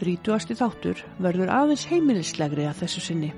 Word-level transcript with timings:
Þrítúasti 0.00 0.54
þáttur 0.56 1.00
verður 1.20 1.50
aðeins 1.52 1.82
heimilislegri 1.90 2.64
að 2.64 2.78
þessu 2.78 3.02
sinni. 3.04 3.34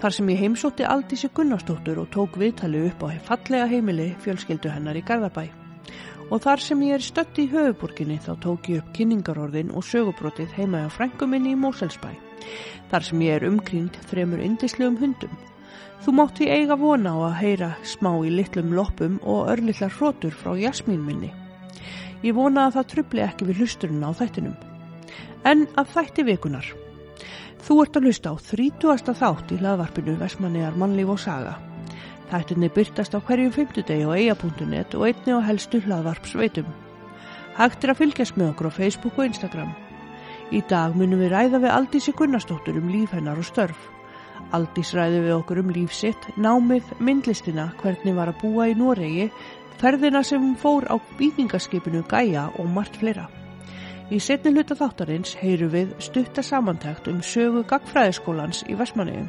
Þar 0.00 0.14
sem 0.16 0.28
ég 0.32 0.38
heimsótti 0.40 0.84
Aldísi 0.88 1.28
Gunnarsdóttur 1.36 1.98
og 2.00 2.06
tók 2.12 2.36
viðtali 2.40 2.80
upp 2.88 3.02
á 3.04 3.12
fallega 3.26 3.66
heimili 3.68 4.06
fjölskyldu 4.24 4.70
hennar 4.72 4.96
í 4.96 5.02
Garðabæ. 5.04 5.50
Og 6.32 6.40
þar 6.42 6.62
sem 6.64 6.84
ég 6.86 6.96
er 6.96 7.04
stött 7.04 7.36
í 7.40 7.44
höfuborginni 7.52 8.16
þá 8.24 8.30
tók 8.40 8.70
ég 8.72 8.80
upp 8.80 8.94
kynningarorðin 8.96 9.74
og 9.76 9.84
sögubrotið 9.84 10.54
heima 10.56 10.80
á 10.84 10.88
frænguminni 10.92 11.52
í 11.52 11.58
Móselsbæ. 11.60 12.08
Þar 12.88 13.06
sem 13.08 13.24
ég 13.26 13.36
er 13.36 13.46
umkring 13.50 13.98
þremur 14.08 14.44
indislegum 14.44 14.96
hundum. 15.00 15.34
Þú 16.04 16.14
mátt 16.16 16.40
því 16.40 16.48
eiga 16.56 16.78
vona 16.80 17.12
á 17.12 17.18
að 17.28 17.36
heyra 17.42 17.68
smá 17.84 18.14
í 18.24 18.32
litlum 18.32 18.72
loppum 18.72 19.20
og 19.24 19.52
örlillar 19.52 19.92
hrótur 19.92 20.32
frá 20.32 20.56
jasmín 20.56 21.04
minni. 21.04 21.34
Ég 22.24 22.32
vona 22.32 22.70
að 22.70 22.80
það 22.80 22.90
trubli 22.94 23.24
ekki 23.26 23.50
við 23.50 23.62
hlusturinn 23.62 24.08
á 24.08 24.12
þættinum. 24.16 24.56
En 25.46 25.62
að 25.78 25.92
þætti 25.94 26.24
vikunar. 26.26 26.68
Þú 27.62 27.74
ert 27.84 27.96
að 27.98 28.08
hlusta 28.08 28.32
á 28.34 28.36
30. 28.48 29.12
þátt 29.14 29.52
í 29.54 29.58
laðvarpinu 29.60 30.16
Vesmanniðar 30.18 30.74
mannlíf 30.80 31.12
og 31.14 31.20
saga. 31.22 31.52
Þættinni 32.32 32.70
byrtast 32.74 33.14
á 33.14 33.22
hverjum 33.22 33.52
fymtudegi 33.54 34.02
á 34.02 34.10
eia.net 34.10 34.96
og 34.98 35.04
einni 35.06 35.36
á 35.38 35.46
helstu 35.46 35.78
laðvarpsveitum. 35.86 36.66
Hægt 37.60 37.86
er 37.86 37.94
að 37.94 38.00
fylgjast 38.02 38.34
með 38.34 38.50
okkur 38.56 38.70
á 38.74 38.78
Facebook 38.80 39.22
og 39.22 39.30
Instagram. 39.30 39.70
Í 40.50 40.64
dag 40.66 40.98
munum 40.98 41.22
við 41.22 41.32
ræða 41.36 41.62
við 41.62 41.76
Aldísi 41.76 42.16
Gunnarsdóttur 42.18 42.82
um 42.82 42.90
líf 42.90 43.14
hennar 43.14 43.38
og 43.38 43.46
störf. 43.46 43.78
Aldís 44.50 44.92
ræði 44.98 45.22
við 45.28 45.38
okkur 45.38 45.62
um 45.62 45.72
líf 45.78 45.94
sitt, 45.94 46.26
námið, 46.34 46.90
myndlistina, 46.98 47.70
hvernig 47.78 48.18
var 48.18 48.34
að 48.34 48.42
búa 48.42 48.66
í 48.66 48.76
Noregi, 48.78 49.30
ferðina 49.78 50.26
sem 50.26 50.54
fór 50.58 50.90
á 50.90 50.98
vikingaskipinu 51.22 52.02
Gaia 52.10 52.50
og 52.58 52.66
margt 52.66 52.98
fleira. 52.98 53.30
Í 54.14 54.18
setni 54.22 54.52
hluta 54.54 54.76
þáttarins 54.78 55.32
heyru 55.40 55.66
við 55.72 55.94
stutta 56.04 56.42
samantækt 56.46 57.08
um 57.10 57.18
sögu 57.26 57.64
gagfræðiskólans 57.66 58.60
í 58.70 58.76
Vestmanniðum. 58.78 59.26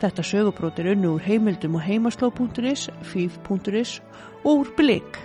Þetta 0.00 0.24
sögubrót 0.24 0.78
er 0.80 0.94
unnu 0.94 1.10
úr 1.18 1.24
heimildum 1.26 1.74
og 1.76 1.84
heimasló.is, 1.84 2.86
fíf.is 3.04 3.98
og 4.40 4.62
úr 4.62 4.70
blik. 4.78 5.18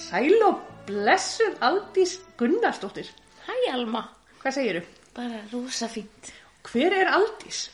Sæl 0.00 0.38
og 0.48 0.62
blessuð 0.88 1.60
Aldís 1.60 2.16
Gunnarsdóttir. 2.40 3.10
Hæ 3.44 3.52
Alma, 3.74 4.06
Hvað 4.40 4.54
segiru? 4.56 4.80
bara 5.14 5.42
rosa 5.52 5.88
fínt. 5.92 6.32
Hver 6.64 6.94
er 7.02 7.12
Aldís? 7.12 7.66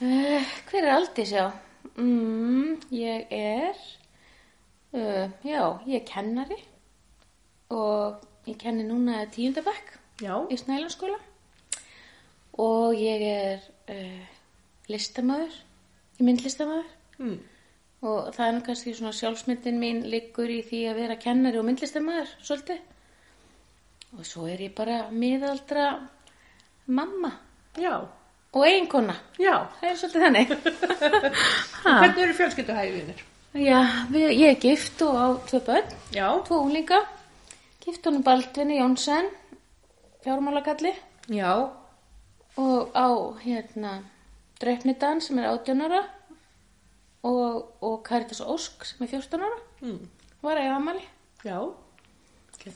Uh, 0.00 0.46
hver 0.70 0.84
er 0.86 0.94
Aldís, 0.94 1.32
já? 1.34 1.48
Mm, 1.96 2.76
ég 2.94 3.26
er, 3.34 3.74
uh, 4.94 5.26
já, 5.42 5.64
ég 5.86 5.96
er 6.02 6.06
kennari 6.06 6.58
og 7.70 8.20
ég 8.48 8.56
kenni 8.58 8.84
núna 8.88 9.22
tíundabæk 9.34 9.96
í 10.50 10.56
Snælanskóla 10.60 11.18
og 12.60 12.94
ég 12.98 13.22
er 13.24 13.60
uh, 13.88 14.24
listamæður, 14.90 15.54
ég 16.20 16.24
mynd 16.26 16.42
listamæður 16.44 16.96
Mm. 17.20 17.34
og 18.02 18.30
það 18.32 18.46
er 18.46 18.54
nú 18.56 18.60
kannski 18.64 18.94
svona 18.96 19.12
sjálfsmyndin 19.12 19.76
mín 19.76 19.98
liggur 20.08 20.48
í 20.48 20.62
því 20.64 20.78
að 20.88 21.00
vera 21.02 21.16
kennari 21.20 21.58
og 21.60 21.66
myndlistamæður 21.68 22.30
svolítið 22.40 22.78
og 24.16 24.24
svo 24.24 24.46
er 24.48 24.62
ég 24.64 24.72
bara 24.74 25.02
miðaldra 25.12 25.84
mamma 26.86 27.34
Já. 27.76 27.98
og 28.56 28.64
eiginkona. 28.66 29.14
Já. 29.38 29.66
Það 29.82 29.90
er 29.90 29.98
svolítið 30.00 30.24
þannig. 30.24 30.54
Hvernig 31.84 32.22
eru 32.24 32.38
fjölskylduhæðinir? 32.40 33.20
Já, 33.60 33.78
við, 34.10 34.26
ég 34.40 34.48
er 34.54 34.58
gift 34.64 35.02
og 35.04 35.14
á 35.20 35.26
tvö 35.52 35.60
börn, 35.68 35.92
Já. 36.16 36.26
tvo 36.48 36.62
unglinga. 36.64 37.02
Gift 37.80 38.04
honum 38.06 38.22
Baldvinni 38.22 38.76
Jónsson, 38.78 39.28
fjármálakalli 40.24 40.92
Já. 41.28 41.70
og 42.56 42.90
á 42.94 43.08
hérna 43.40 44.02
Dreifnidan 44.60 45.20
sem 45.20 45.38
er 45.38 45.48
18 45.48 45.80
ára 45.86 46.02
og, 47.24 47.70
og 47.80 48.02
Karitas 48.04 48.40
Ósk 48.40 48.84
sem 48.84 49.04
er 49.06 49.08
14 49.14 49.40
ára. 49.40 49.58
Mm. 49.80 50.08
Var 50.42 50.56
ég 50.60 50.74
amali. 50.76 51.04
Já. 51.44 51.60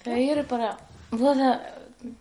Þau 0.04 0.16
eru 0.16 0.44
bara 0.48 0.70
voða 1.12 1.50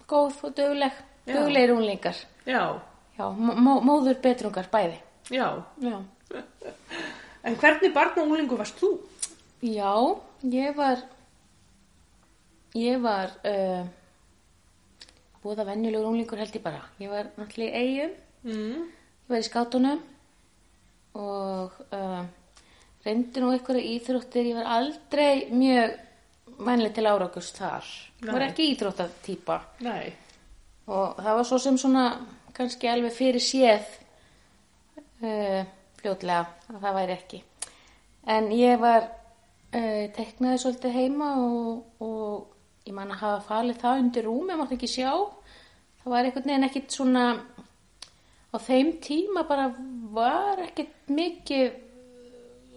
góð 0.07 0.41
og 0.43 0.55
döguleg, 0.57 0.91
dögulegir 1.27 1.71
unglingar. 1.77 2.15
Já. 2.45 2.79
Já, 3.17 3.25
mó- 3.37 3.79
móður 3.85 4.19
betrungar 4.23 4.67
bæði. 4.71 4.99
Já. 5.31 5.63
Já. 5.79 6.01
En 7.43 7.57
hvernig 7.59 7.91
barn 7.93 8.13
og 8.21 8.29
unglingu 8.29 8.55
varst 8.55 8.77
þú? 8.79 8.93
Já, 9.67 9.91
ég 10.47 10.75
var 10.77 11.01
ég 12.75 13.01
var 13.03 13.33
uh, 13.45 13.83
búða 15.43 15.65
venjulegur 15.67 16.07
unglingur 16.09 16.39
held 16.41 16.55
ég 16.57 16.63
bara. 16.63 16.81
Ég 17.01 17.11
var 17.11 17.29
náttúrulega 17.37 17.71
í 17.71 17.83
eigum, 17.83 18.13
Mm. 18.43 18.87
ég 19.23 19.29
var 19.31 19.39
í 19.39 19.45
skátunum 19.47 19.99
og 21.15 21.77
uh, 21.95 22.23
reyndi 23.05 23.39
nú 23.39 23.51
einhverja 23.53 23.85
íþróttir, 23.93 24.49
ég 24.49 24.57
var 24.57 24.67
aldrei 24.81 25.45
mjög 25.53 25.93
vænlega 26.59 26.93
til 26.97 27.05
árangust 27.07 27.55
þar. 27.61 27.87
Ég 28.19 28.31
var 28.33 28.43
Nei. 28.43 28.49
ekki 28.49 28.67
íþróttatýpa 28.73 29.57
Nei. 29.87 30.13
og 30.87 31.15
það 31.23 31.37
var 31.39 31.47
svo 31.47 31.57
sem 31.63 31.77
svona 31.79 32.03
kannski 32.53 32.87
alveg 32.91 33.15
fyrir 33.15 33.39
séð 33.43 33.87
uh, 35.23 35.63
fljótlega 36.01 36.43
að 36.73 36.79
það 36.83 36.97
væri 36.99 37.15
ekki 37.17 37.41
en 38.35 38.51
ég 38.55 38.79
var 38.79 39.07
teknaði 39.73 40.59
svolítið 40.61 40.91
heima 40.93 41.29
og, 41.41 41.79
og 42.05 42.52
ég 42.83 42.95
man 42.95 43.13
að 43.13 43.21
hafa 43.23 43.45
falið 43.47 43.79
það 43.83 44.01
undir 44.03 44.27
rúm 44.27 44.51
ég 44.51 44.59
mátti 44.59 44.77
ekki 44.77 44.91
sjá. 44.91 45.11
Það 46.03 46.13
var 46.13 46.27
einhvern 46.27 46.49
veginn 46.49 46.67
ekkit 46.67 46.97
svona 46.97 47.25
á 48.53 48.57
þeim 48.61 48.91
tíma 49.01 49.45
bara 49.49 49.69
var 50.13 50.61
ekkit 50.67 51.09
mikið 51.09 51.79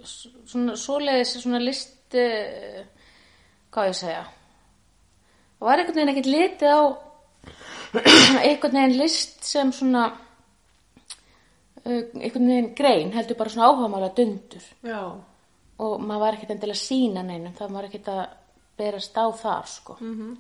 svona 0.07 0.77
svoleiðis 0.79 1.35
svona 1.43 1.61
list 1.61 2.15
uh, 2.17 2.85
hvað 3.75 3.91
ég 3.91 3.99
segja? 3.99 4.23
Það 5.57 5.69
var 5.69 5.83
einhvern 5.83 5.99
veginn 5.99 6.15
ekkit 6.15 6.31
litið 6.31 6.71
á 6.71 6.81
einhvern 8.47 8.79
veginn 8.79 8.99
list 9.01 9.45
sem 9.47 9.73
svona 9.75 10.07
uh, 11.83 12.03
einhvern 12.23 12.51
veginn 12.53 12.75
grein 12.79 13.15
heldur 13.17 13.41
bara 13.41 13.53
svona 13.53 13.73
áhugamála 13.73 14.15
dundur. 14.17 14.71
Já. 14.87 15.01
og 15.77 16.01
maður 16.01 16.23
var 16.23 16.37
ekkert 16.37 16.55
endilega 16.55 16.81
sína 16.81 17.23
neinum 17.27 17.53
það 17.59 17.75
var 17.75 17.89
ekkert 17.91 18.07
að 18.15 18.23
berast 18.79 19.17
á 19.17 19.27
þar 19.33 19.67
sko 19.67 19.97
-hmm. 20.01 20.37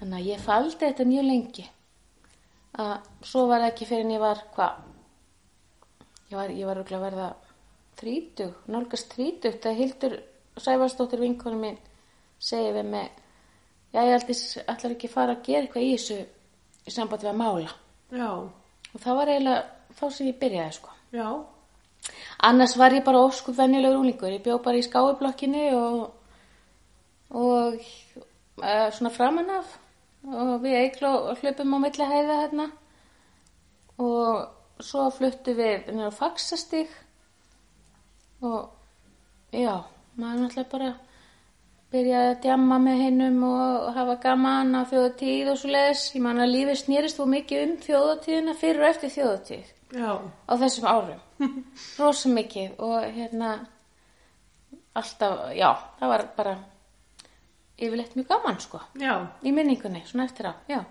þannig 0.00 0.18
að 0.18 0.26
ég 0.26 0.40
faldi 0.40 0.86
þetta 0.86 1.04
mjög 1.04 1.24
lengi 1.24 1.66
að 2.78 2.94
svo 3.22 3.46
var 3.46 3.60
það 3.60 3.72
ekki 3.72 3.86
fyrir 3.86 4.04
en 4.04 4.10
ég 4.10 4.20
var 4.20 4.38
hvað 4.54 4.72
ég 6.30 6.36
var, 6.36 6.50
ég 6.50 6.66
var 6.66 6.78
að 6.78 7.00
verða 7.00 7.34
þrítug, 7.96 8.54
nálgast 8.66 9.12
þrítug 9.14 9.60
þegar 9.60 9.76
Hildur 9.76 10.22
Sæfarsdóttir 10.56 11.20
vinkonu 11.20 11.58
mín 11.58 11.78
segi 12.38 12.72
við 12.72 12.84
mig 12.84 13.10
já 13.92 14.00
ég 14.02 14.66
ætlar 14.66 14.90
ekki 14.90 15.08
fara 15.08 15.32
að 15.36 15.42
gera 15.42 15.62
eitthvað 15.62 15.82
í 15.82 15.96
þessu 15.96 16.26
í 16.86 16.90
sambandi 16.90 17.26
við 17.26 17.32
að 17.32 17.36
mála 17.36 17.70
Já. 18.10 18.30
og 18.94 19.00
það 19.00 19.16
var 19.16 19.28
eiginlega 19.28 19.64
þá 19.94 20.10
sem 20.10 20.26
ég 20.26 20.38
byrjaði 20.38 20.72
sko 20.72 20.90
Já. 21.14 21.46
Annars 22.42 22.76
var 22.76 22.92
ég 22.92 23.04
bara 23.04 23.22
óskup 23.22 23.56
venjulegur 23.56 24.02
úlingur. 24.02 24.32
Ég 24.34 24.42
bjó 24.42 24.58
bara 24.62 24.80
í 24.80 24.84
skáublokkinni 24.84 25.68
og, 25.78 26.10
og 27.34 27.78
uh, 27.78 28.88
svona 28.94 29.12
framan 29.14 29.50
af. 29.58 29.78
Og 30.24 30.62
við 30.62 30.78
eiglu 30.80 31.12
hlupum 31.40 31.76
á 31.76 31.78
milli 31.82 32.10
hæða 32.10 32.36
hérna. 32.42 32.68
Og 34.00 34.82
svo 34.82 35.08
fluttu 35.14 35.54
við 35.54 35.90
nýra 35.94 36.10
á 36.10 36.18
faxastig 36.18 36.88
og 38.44 38.72
já, 39.54 39.84
maður 40.18 40.40
náttúrulega 40.42 40.70
bara 40.72 40.88
byrjaði 41.94 42.30
að 42.32 42.40
djamma 42.42 42.78
með 42.82 43.02
hinnum 43.04 43.38
og 43.46 43.92
hafa 43.94 44.16
gaman 44.24 44.74
á 44.74 44.82
þjóðatíð 44.90 45.52
og 45.52 45.60
svo 45.60 45.70
leiðis. 45.70 46.08
Ég 46.16 46.24
man 46.24 46.42
að 46.42 46.52
lífið 46.56 46.80
snýrist 46.80 47.20
þú 47.20 47.28
mikið 47.36 47.64
um 47.64 47.76
þjóðatíðina 47.84 48.56
fyrir 48.58 48.82
og 48.82 48.90
eftir 48.90 49.14
þjóðatíð. 49.14 49.70
Já. 49.94 50.10
á 50.50 50.52
þessum 50.58 50.86
árum. 50.90 51.20
Rosa 52.00 52.30
mikið 52.32 52.80
og 52.82 53.04
hérna 53.14 53.50
alltaf, 54.94 55.52
já, 55.54 55.70
það 56.00 56.12
var 56.14 56.24
bara 56.36 56.54
yfirleitt 57.78 58.16
mjög 58.16 58.28
gaman 58.28 58.60
sko 58.60 58.80
Já. 59.00 59.26
í 59.42 59.52
minningunni, 59.52 60.04
svona 60.06 60.28
eftir 60.28 60.50
á, 60.50 60.54
já 60.68 60.84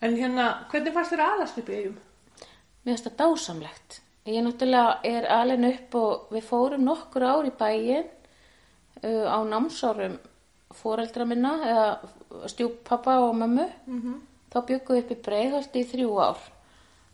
En 0.00 0.14
hérna, 0.16 0.64
hvernig 0.70 0.94
fannst 0.94 1.12
þér 1.12 1.20
aðast 1.26 1.58
upp 1.60 1.68
í 1.68 1.74
eigum? 1.76 1.98
mér 2.84 2.96
finnst 2.96 3.08
það 3.10 3.18
dásamlegt 3.20 3.98
ég 4.30 4.44
náttúrulega 4.44 4.94
er 5.04 5.26
alveg 5.32 5.66
upp 5.74 5.96
og 6.00 6.32
við 6.34 6.46
fórum 6.48 6.86
nokkur 6.86 7.26
ár 7.26 7.48
í 7.48 7.52
bæin 7.56 8.06
uh, 9.04 9.26
á 9.28 9.38
námsárum 9.44 10.16
fóreldra 10.80 11.26
minna 11.26 11.52
eða 11.66 12.48
stjúppappa 12.52 13.18
og 13.26 13.34
mömmu 13.36 13.66
-hmm. 13.66 14.16
þá 14.52 14.58
byggum 14.66 14.96
við 14.96 15.04
upp 15.04 15.10
í 15.10 15.22
breiðholti 15.26 15.80
í 15.80 15.90
þrjú 15.92 16.10
ár 16.20 16.40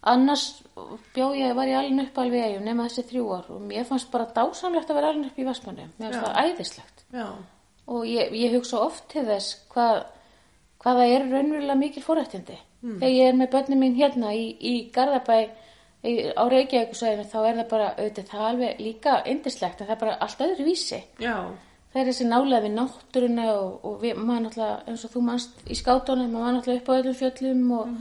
annars 0.02 0.62
bjó 1.14 1.34
ég, 1.34 1.54
var 1.54 1.66
ég 1.66 1.78
alveg 1.78 2.08
upp 2.08 2.18
alveg 2.18 2.40
í 2.40 2.46
eigum 2.50 2.64
nema 2.64 2.86
þessi 2.86 3.08
þrjú 3.10 3.26
ár 3.34 3.50
og 3.50 3.60
mér 3.60 3.84
fannst 3.84 4.10
bara 4.10 4.30
dásamlegt 4.34 4.90
að 4.90 4.94
vera 4.94 5.08
alveg 5.08 5.26
upp 5.26 5.38
í 5.38 5.44
Vestmanni 5.44 5.88
mér 5.98 6.12
finnst 6.12 6.26
það 6.26 6.44
æðislegt 6.44 7.04
Já. 7.12 7.26
Og 7.86 8.06
ég, 8.08 8.32
ég 8.34 8.54
hugsa 8.56 8.80
oft 8.82 9.06
til 9.12 9.26
þess 9.28 9.60
hvað 9.72 10.02
hvaða 10.82 11.06
er 11.10 11.28
raunverulega 11.30 11.78
mikil 11.78 12.02
fórættindi. 12.04 12.58
Þegar 12.86 13.14
ég 13.14 13.30
er 13.30 13.38
með 13.38 13.52
börnum 13.54 13.80
mín 13.82 13.96
hérna 13.98 14.32
í, 14.36 14.50
í 14.60 14.74
Garðabæ 14.94 15.38
í, 16.06 16.12
á 16.36 16.44
Reykjavíkusvæðinu 16.46 17.24
þá 17.30 17.38
er 17.40 17.56
það 17.56 17.70
bara, 17.70 17.86
auðvitað 17.96 18.28
það 18.30 18.44
alveg 18.50 18.82
líka 18.84 19.14
indislegt 19.26 19.80
en 19.80 19.88
það 19.88 19.96
er 19.96 20.02
bara 20.04 20.18
allt 20.26 20.44
öðru 20.46 20.66
vísi. 20.68 21.00
Já, 21.22 21.36
Það 21.96 22.02
er 22.02 22.08
þessi 22.10 22.24
nálega 22.28 22.58
við 22.60 22.72
náttúruna 22.76 23.44
og, 23.56 23.68
og 23.88 23.94
við, 24.02 24.18
maður 24.20 24.42
náttúrulega, 24.44 24.72
eins 24.90 25.04
og 25.06 25.12
þú 25.14 25.20
mannst 25.24 25.62
í 25.64 25.76
skátunum, 25.78 26.34
maður 26.34 26.56
náttúrulega 26.58 26.82
upp 26.82 26.90
á 26.92 26.96
öllum 26.98 27.14
fjöllum 27.16 27.62
og, 27.72 27.94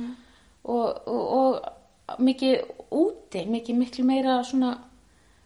og, 0.73 0.97
og, 1.13 1.21
og 1.37 2.19
mikið 2.27 2.73
úti, 2.99 3.43
mikið 3.53 3.79
miklu 3.79 4.03
meira 4.09 4.33
svona 4.43 4.73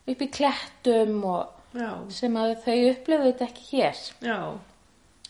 upp 0.09 0.23
í 0.25 0.29
klettum 0.33 1.19
og 1.29 1.58
já, 1.75 1.91
sem 2.15 2.39
að 2.41 2.55
þau 2.65 2.77
upplöfu 2.93 3.29
þetta 3.29 3.47
ekki 3.49 3.67
hér. 3.71 4.01
Já, 4.25 4.39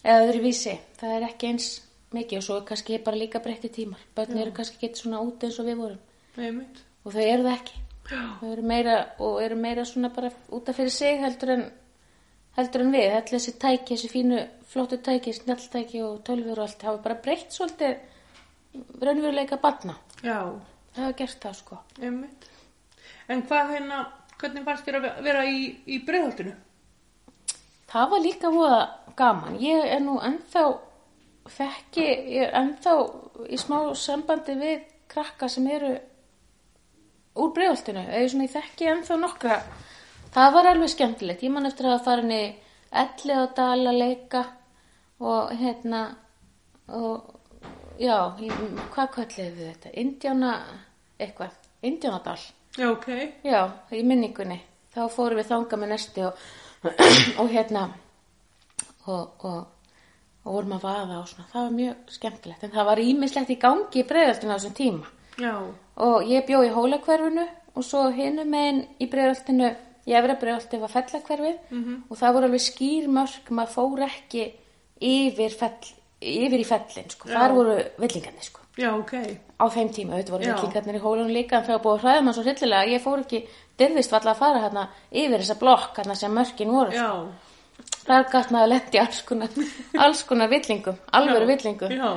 eða 0.04 0.26
öðru 0.28 0.44
vísi, 0.48 0.76
það 1.00 1.16
er 1.18 1.28
ekki 1.30 1.52
eins 1.54 1.70
mikið 2.16 2.40
og 2.40 2.46
svo 2.46 2.62
kannski 2.66 3.02
bara 3.06 3.20
líka 3.20 3.42
breytti 3.44 3.70
tímar. 3.74 4.02
Börn 4.16 4.38
eru 4.40 4.54
kannski 4.56 4.80
ekki 4.80 4.94
svona 4.98 5.22
úti 5.26 5.50
eins 5.50 5.60
og 5.62 5.70
við 5.70 5.84
vorum. 5.84 6.00
Einmitt. 6.40 6.84
og 7.04 7.14
þau 7.14 7.24
eru 7.26 7.44
það 7.44 7.56
ekki. 7.58 7.84
Þau 8.10 8.52
eru 8.52 8.64
meira 8.66 8.96
og 9.22 9.42
eru 9.44 9.56
meira 9.60 9.86
svona 9.86 10.10
bara 10.14 10.32
út 10.56 10.70
af 10.70 10.78
fyrir 10.78 10.94
sig 10.94 11.20
heldur 11.22 11.54
en 11.58 11.66
heldur 12.58 12.84
en 12.84 12.94
við, 12.94 13.12
allir 13.14 13.36
þessi 13.36 13.54
tæki, 13.62 13.96
þessi 13.96 14.10
fínu 14.12 14.40
flottu 14.70 14.98
tæki, 15.06 15.34
snjalltæki 15.34 16.02
og 16.06 16.22
tölfur 16.28 16.58
og 16.58 16.66
allt 16.66 16.86
hafa 16.88 17.04
bara 17.04 17.20
breytt 17.24 17.54
svolítið 17.56 17.98
raunveruleika 19.02 19.60
batna 19.62 19.96
Já, 20.24 20.60
það 20.96 21.04
hafa 21.04 21.18
gert 21.22 21.44
það 21.46 21.60
sko. 21.60 21.78
Einmitt. 22.02 22.48
En 23.30 23.44
hvað 23.48 23.76
hérna, 23.76 24.00
hvernig 24.40 24.66
fannst 24.66 24.86
þér 24.88 25.00
að 25.00 25.06
ve- 25.08 25.24
vera 25.30 25.46
í, 25.46 25.62
í 25.88 26.00
breiðholtinu? 26.08 26.56
það 27.90 28.10
var 28.12 28.22
líka 28.22 28.52
voða 28.54 28.82
gaman. 29.18 29.58
Ég 29.62 29.86
er 29.96 30.02
nú 30.04 30.20
ennþá 30.22 30.64
þekki, 31.50 32.06
ég 32.36 32.44
er 32.48 32.54
ennþá 32.60 32.94
í 33.50 33.58
smá 33.58 33.80
sambandi 33.98 34.56
við 34.60 34.84
krakka 35.10 35.50
sem 35.50 35.68
eru 35.68 35.96
úr 37.40 37.52
svona 38.30 38.46
ég 38.46 38.54
þekki 38.54 38.90
ennþá 38.94 39.18
nokkra. 39.18 39.58
Það 40.34 40.54
var 40.54 40.70
alveg 40.70 40.90
skemmtilegt. 40.94 41.44
Ég 41.44 41.52
man 41.52 41.66
eftir 41.66 41.90
að 41.90 42.04
fara 42.06 42.22
inn 42.22 42.32
í 42.36 42.44
elli 42.92 43.34
á 43.34 43.44
dal 43.58 43.88
að 43.90 43.98
leika 43.98 44.44
og 45.20 45.52
hérna 45.58 46.04
og 46.88 47.34
já, 48.00 48.16
hvað 48.94 49.10
kallið 49.16 49.58
við 49.58 49.66
þetta? 49.74 49.96
Indjána, 50.04 50.54
eitthvað. 51.20 51.58
Indjánadal 51.82 52.38
Já, 52.80 52.88
ok. 52.94 53.10
Já, 53.44 53.60
í 53.92 54.04
minningunni. 54.08 54.60
Þá 54.96 55.02
fórum 55.12 55.40
við 55.40 55.50
þanga 55.50 55.80
með 55.82 55.92
næsti 55.94 56.24
og, 56.28 56.46
og 57.42 57.52
hérna 57.52 57.84
og, 59.06 59.44
og, 59.44 59.60
og 60.46 60.54
vorum 60.54 60.78
að 60.78 60.86
vaða 60.88 61.20
og 61.20 61.28
svona. 61.30 61.50
Það 61.52 61.66
var 61.66 61.76
mjög 61.76 62.16
skemmtilegt. 62.16 62.64
En 62.64 62.74
það 62.78 62.90
var 62.92 63.02
ímislegt 63.04 63.52
í 63.54 63.60
gangi 63.60 64.02
í 64.02 64.08
breiðaltinu 64.08 64.56
á 64.56 64.58
þessum 64.58 64.78
tíma. 64.80 65.12
Já, 65.40 65.54
Og 66.00 66.24
ég 66.32 66.46
bjó 66.48 66.62
í 66.64 66.72
hólakverfinu 66.72 67.44
og 67.76 67.84
svo 67.84 68.06
hinum 68.16 68.48
megin 68.52 68.86
í 69.04 69.08
breiðaltinu, 69.12 69.74
í 70.08 70.16
efra 70.16 70.38
breiðaltinu 70.40 70.82
var 70.86 70.94
fellakverfið 70.94 71.74
og 72.10 72.18
það 72.18 72.34
voru 72.38 72.48
alveg 72.48 72.64
skýr 72.64 73.10
mörk, 73.12 73.52
maður 73.52 73.74
fór 73.76 74.06
ekki 74.08 74.46
yfir, 75.04 75.52
fell, 75.60 75.92
yfir 76.20 76.64
í 76.64 76.68
fellin, 76.68 77.12
sko. 77.12 77.28
Þar 77.28 77.56
voru 77.58 77.76
villingarnir, 78.00 78.48
sko 78.48 78.64
já, 78.78 78.90
ok. 78.94 79.14
á 79.60 79.66
þeim 79.74 79.92
tíma, 79.96 80.16
auðvitað 80.16 80.34
voru 80.36 80.48
Já. 80.48 80.54
villingarnir 80.56 81.00
í 81.00 81.04
hólunum 81.04 81.34
líka 81.34 81.60
en 81.60 81.68
þegar 81.68 81.84
búið 81.84 81.96
að 81.98 82.04
hræða 82.06 82.24
mann 82.26 82.38
svo 82.38 82.44
hryllilega 82.46 82.92
ég 82.94 83.04
fór 83.04 83.24
ekki, 83.24 83.42
dyrðist 83.80 84.14
valla 84.16 84.34
að 84.34 84.42
fara 84.42 84.64
hérna 84.66 84.88
yfir 85.12 85.44
þessa 85.44 85.60
blokk 85.64 86.02
hérna 86.02 86.18
sem 86.20 86.36
mörkin 86.36 86.74
voru 86.74 86.96
Já, 86.96 87.10
þar 88.06 88.28
gætt 88.34 88.54
maður 88.54 88.66
að 88.66 88.74
lendi 88.74 89.02
alls 89.04 89.24
konar 89.30 89.58
alls 90.06 90.24
konar 90.30 90.52
villingum, 90.54 91.02
alvöru 91.20 91.50
villingum 91.50 91.96
já, 91.96 92.12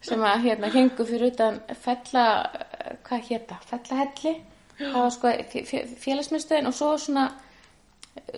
sem 0.00 0.22
að 0.22 0.46
hérna 0.46 0.72
hengu 0.74 1.08
fyrir 1.08 1.32
utan 1.32 1.60
fella, 1.82 2.28
eh, 2.54 2.94
hvað 3.08 3.28
hétta 3.32 3.60
fellahelli, 3.66 4.38
það 4.78 5.02
var 5.02 5.12
sko 5.16 5.34
félagsmyndstöðin 6.04 6.70
og 6.70 6.76
svo 6.76 6.94
svona 7.02 7.28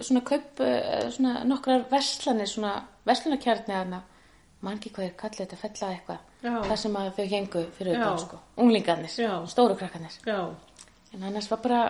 svona 0.00 0.22
kaup 0.26 0.60
eh, 0.64 1.10
svona 1.12 1.44
nokkrar 1.48 1.84
verslanir, 1.90 2.48
svona 2.48 2.74
verslunarkjarni 3.08 3.74
þarna, 3.74 4.00
mann 4.64 4.78
ekki 4.78 4.92
hvað 4.94 5.06
er 5.06 5.16
kallið 5.20 5.42
þetta 5.44 5.60
fella 5.60 5.92
eitthvað, 5.94 6.24
Já. 6.40 6.54
það 6.64 6.76
sem 6.82 6.94
að 6.96 7.10
þau 7.16 7.26
hengu 7.34 7.64
fyrir 7.76 7.98
utan 7.98 8.14
Já. 8.16 8.22
sko, 8.24 8.38
unglingarnir, 8.56 9.16
Já. 9.24 9.34
stóru 9.52 9.76
krakkarnir. 9.76 10.14
Já, 10.26 10.38
en 11.14 11.26
annars 11.28 11.50
var 11.50 11.60
bara 11.64 11.80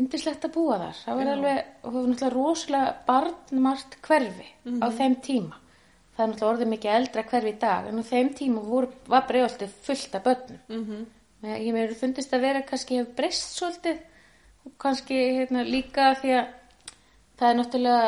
yndislegt 0.00 0.44
að 0.44 0.56
búa 0.56 0.80
þar. 0.80 0.98
Það 1.04 1.20
var 1.20 1.30
alveg, 1.34 1.60
og 1.82 1.86
það 1.86 2.00
var 2.00 2.10
náttúrulega 2.10 2.34
rosalega 2.34 2.96
barnmart 3.06 3.96
hverfi 4.06 4.48
á 4.82 4.86
þeim 4.98 5.16
tíma. 5.24 5.62
Það 6.16 6.24
er 6.24 6.30
náttúrulega 6.32 6.52
orðið 6.52 6.72
mikið 6.72 6.96
eldra 6.96 7.24
hverfi 7.30 7.52
í 7.52 7.60
dag 7.62 7.88
en 7.88 8.02
á 8.02 8.04
þeim 8.10 8.34
tíma 8.36 8.66
voru, 8.66 8.90
var 9.06 9.26
bregðoltið 9.30 9.80
fullt 9.86 10.18
af 10.18 10.26
börnum. 10.26 10.60
Mm 10.68 10.84
-hmm. 10.84 11.56
ég 11.66 11.72
mér 11.72 11.94
fundist 11.94 12.32
að 12.32 12.40
vera 12.40 12.62
kannski 12.62 12.98
hefur 12.98 13.14
breyst 13.14 13.56
svolítið. 13.56 13.98
Og 14.66 14.72
kannski 14.78 15.14
hérna, 15.14 15.62
líka 15.62 16.14
því 16.14 16.30
að 16.40 16.46
það 17.38 17.50
er 17.50 17.56
náttúrulega 17.56 18.06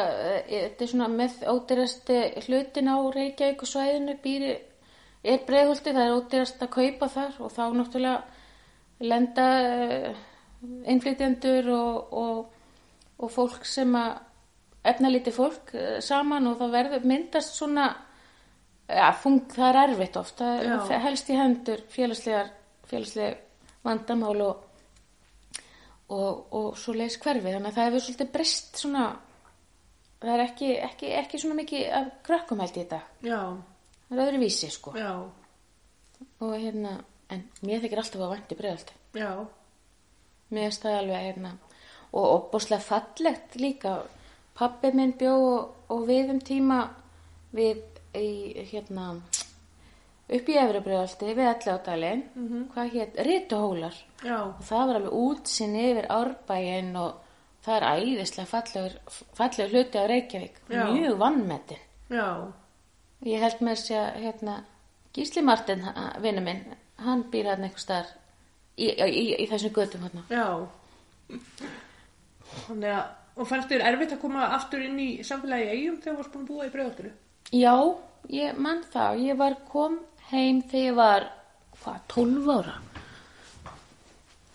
eh, 0.49 0.63
þetta 0.69 0.85
er 0.85 0.89
svona 0.89 1.09
með 1.09 1.33
ódýrasti 1.53 2.19
hlutin 2.47 2.89
á 2.89 2.97
Reykjavík 3.15 3.63
og 3.63 3.69
svæðinu 3.69 4.17
býri 4.23 4.57
er 5.23 5.45
breiðholti, 5.47 5.95
það 5.95 6.05
er 6.05 6.17
ódýrast 6.17 6.63
að 6.63 6.75
kaupa 6.75 7.09
þar 7.13 7.41
og 7.43 7.55
þá 7.55 7.63
náttúrulega 7.75 9.07
lenda 9.09 9.47
uh, 9.63 10.23
innflytjendur 10.91 11.71
og, 11.75 12.13
og, 12.23 12.45
og 13.19 13.33
fólk 13.33 13.67
sem 13.69 13.95
að 13.99 14.19
efnalítið 14.89 15.37
fólk 15.37 15.75
uh, 15.75 15.99
saman 16.05 16.51
og 16.51 16.59
það 16.61 16.77
verður 16.79 17.11
myndast 17.11 17.59
svona 17.59 17.89
ja, 18.89 19.11
þung, 19.23 19.45
það 19.55 19.69
er 19.69 19.83
erfitt 19.85 20.17
oft 20.21 20.41
það 20.41 20.65
Já. 20.65 20.79
það 20.91 21.05
helst 21.09 21.31
í 21.31 21.39
hendur 21.39 21.85
félagslegar 21.93 22.51
félagsleg 22.89 23.45
vandamál 23.85 24.37
og, 24.43 24.67
og, 26.09 26.53
og 26.57 26.69
svo 26.81 26.95
leis 26.97 27.19
hverfi. 27.21 27.53
Þannig 27.53 27.71
að 27.71 27.77
það 27.77 27.89
hefur 27.89 28.05
svolítið 28.07 28.31
breyst 28.35 28.81
svona 28.81 29.09
það 30.19 30.33
er 30.35 30.45
ekki, 30.45 30.71
ekki, 30.89 31.11
ekki 31.21 31.41
svona 31.43 31.59
mikið 31.61 31.91
af 32.01 32.09
krökkum 32.27 32.63
held 32.65 32.81
í 32.81 32.87
dag. 32.91 33.11
Já, 33.25 33.41
það 34.09 34.19
er 34.19 34.25
öðru 34.25 34.43
vísi 34.43 34.71
sko. 34.73 34.95
Já, 34.99 35.13
og 36.41 36.55
hérna, 36.57 36.99
en 37.31 37.45
mér 37.63 37.83
þykir 37.85 38.03
alltaf 38.03 38.25
að 38.25 38.35
vænti 38.35 38.59
bregðaldi 38.59 39.23
já, 39.23 39.33
mér 40.49 40.69
finnst 40.69 40.87
það 40.87 41.01
alveg 41.03 41.27
hérna 41.29 41.57
og, 42.13 42.49
bóslega 42.53 42.81
fallegt 42.83 43.59
líka. 43.61 43.99
Pappi 44.59 44.91
minn 44.91 45.13
bjó 45.19 45.35
og, 45.39 45.75
og 45.95 46.07
við 46.09 46.33
um 46.33 46.41
tíma 46.43 46.81
við 47.55 47.85
í 48.19 48.65
hérna 48.73 49.13
upp 50.29 50.49
í 50.51 50.57
Efribröðaldi 50.61 51.35
við 51.37 51.51
Elláðdalinn 51.53 52.25
mm 52.35 52.65
hvað 52.75 52.93
hétt, 52.97 53.21
Rituhólar. 53.29 53.97
Já, 54.25 54.39
og 54.51 54.65
það 54.65 54.87
var 54.91 55.01
alveg 55.01 55.17
útsinni 55.21 55.85
yfir 55.93 56.09
árbæinn 56.13 56.97
og 56.99 57.21
það 57.65 57.77
er 57.77 57.87
æðislega 58.03 58.51
fallegur, 58.51 58.97
fallegur 59.39 59.75
hluti 59.75 60.03
á 60.03 60.05
Reykjavík. 60.11 60.59
Já. 60.69 60.85
mjög 60.93 61.19
vannmetinn 61.19 61.85
já, 62.11 62.53
ég 63.27 63.43
held 63.43 63.63
með 63.63 63.79
þess 63.79 63.95
að 63.99 64.21
hérna, 64.25 64.57
Gísli 65.17 65.43
Martin, 65.43 65.85
vinnu 66.23 66.45
minn 66.45 66.63
hann 67.03 67.25
býr 67.33 67.53
hann 67.53 67.65
einhver 67.67 67.83
staðar 67.83 68.11
í, 68.79 68.91
í, 68.91 69.23
í, 69.39 69.47
þessum 69.51 69.75
götum 69.75 70.05
hérna 70.07 70.25
já. 70.31 70.47
Þannig 72.67 72.93
að, 72.95 73.09
og 73.39 73.49
fannst 73.51 73.73
þér 73.73 73.87
erfitt 73.93 74.15
að 74.17 74.23
koma 74.25 74.51
aftur 74.57 74.85
inn 74.85 74.99
í 75.03 75.09
samfélagi 75.27 75.71
eigum 75.75 75.99
þegar 76.03 76.15
þú 76.15 76.21
varst 76.23 76.35
búin 76.35 76.45
að 76.45 76.53
búa 76.53 76.69
í 76.69 76.73
breiðholtinu? 76.75 77.15
Já, 77.55 77.75
ég 78.35 78.61
mann 78.61 78.85
það. 78.93 79.23
Ég 79.29 79.41
var 79.41 79.59
kom 79.69 79.99
heim 80.31 80.63
þegar 80.71 80.87
ég 80.87 80.99
var, 80.99 81.29
hvað, 81.83 82.01
12 82.15 82.53
ára. 82.57 82.77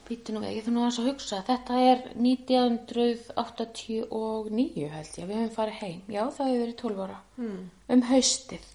Nú 0.04 0.40
við, 0.44 0.52
ég 0.58 0.64
þarf 0.66 0.76
nú 0.76 0.82
aðeins 0.82 1.02
að 1.02 1.10
hugsa. 1.10 1.38
Þetta 1.48 1.74
er 1.92 2.00
1989 2.18 4.90
held 4.96 5.14
ég, 5.20 5.26
við 5.30 5.38
höfum 5.40 5.56
farið 5.56 5.78
heim. 5.80 6.02
Já, 6.12 6.24
það 6.28 6.50
hefur 6.50 6.64
verið 6.64 6.78
12 6.82 7.06
ára. 7.06 7.20
Mm. 7.38 7.62
Um 7.96 8.02
haustið. 8.10 8.66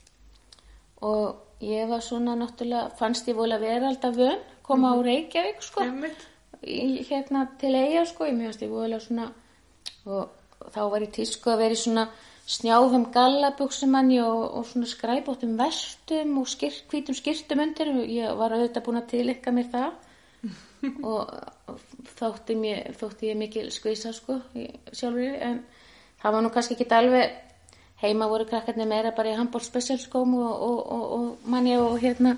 Og 1.08 1.26
ég 1.62 1.82
var 1.92 2.02
svona 2.06 2.32
náttúrulega, 2.40 2.94
fannst 2.98 3.28
ég 3.28 3.38
vola 3.38 3.56
vera 3.62 3.84
alltaf 3.92 4.14
vön, 4.16 4.40
koma 4.66 4.86
á 4.94 4.96
Reykjavík, 5.04 5.58
sko 5.62 5.80
í, 6.62 7.04
hérna 7.08 7.44
til 7.60 7.74
eiga 7.76 8.04
sko, 8.08 8.26
ég 8.28 8.36
mjögast 8.38 8.64
ég 8.64 8.72
voðalega 8.72 9.04
svona 9.04 9.28
og, 10.08 10.32
og 10.58 10.72
þá 10.74 10.80
var 10.92 11.04
ég 11.04 11.14
tísku 11.14 11.52
að 11.52 11.62
vera 11.62 11.76
í 11.76 11.82
svona 11.82 12.08
snjáðum 12.48 13.08
gallabuksumanni 13.12 14.20
og, 14.24 14.44
og 14.58 14.68
svona 14.70 14.88
skræbóttum 14.88 15.56
vestum 15.60 16.38
og 16.40 16.48
skýrt, 16.48 16.86
hvítum 16.90 17.16
skýrtum 17.16 17.64
undir 17.64 17.92
og 17.92 18.04
ég 18.08 18.38
var 18.38 18.56
auðvitað 18.56 18.86
búin 18.86 19.02
að 19.02 19.10
tilikka 19.12 19.54
mér 19.54 19.68
það 19.74 19.90
og, 21.02 21.34
þótti, 22.18 22.56
mér, 22.58 22.94
þótti 22.98 23.32
ég 23.32 23.38
mikil 23.38 23.68
skvisa 23.74 24.12
sko 24.16 24.38
sjálfur 24.92 25.36
en 25.42 25.60
það 26.22 26.34
var 26.36 26.44
nú 26.44 26.52
kannski 26.54 26.76
ekki 26.76 26.88
alveg 26.94 27.36
heima 28.02 28.28
voru 28.30 28.46
krakkarnir 28.46 28.88
meira 28.88 29.14
bara 29.16 29.32
í 29.32 29.38
handból 29.38 29.62
spesialskóm 29.64 30.36
og, 30.38 30.50
og, 30.68 30.80
og, 30.94 31.06
og 31.18 31.50
manni 31.50 31.74
og 31.78 31.98
hérna 32.02 32.36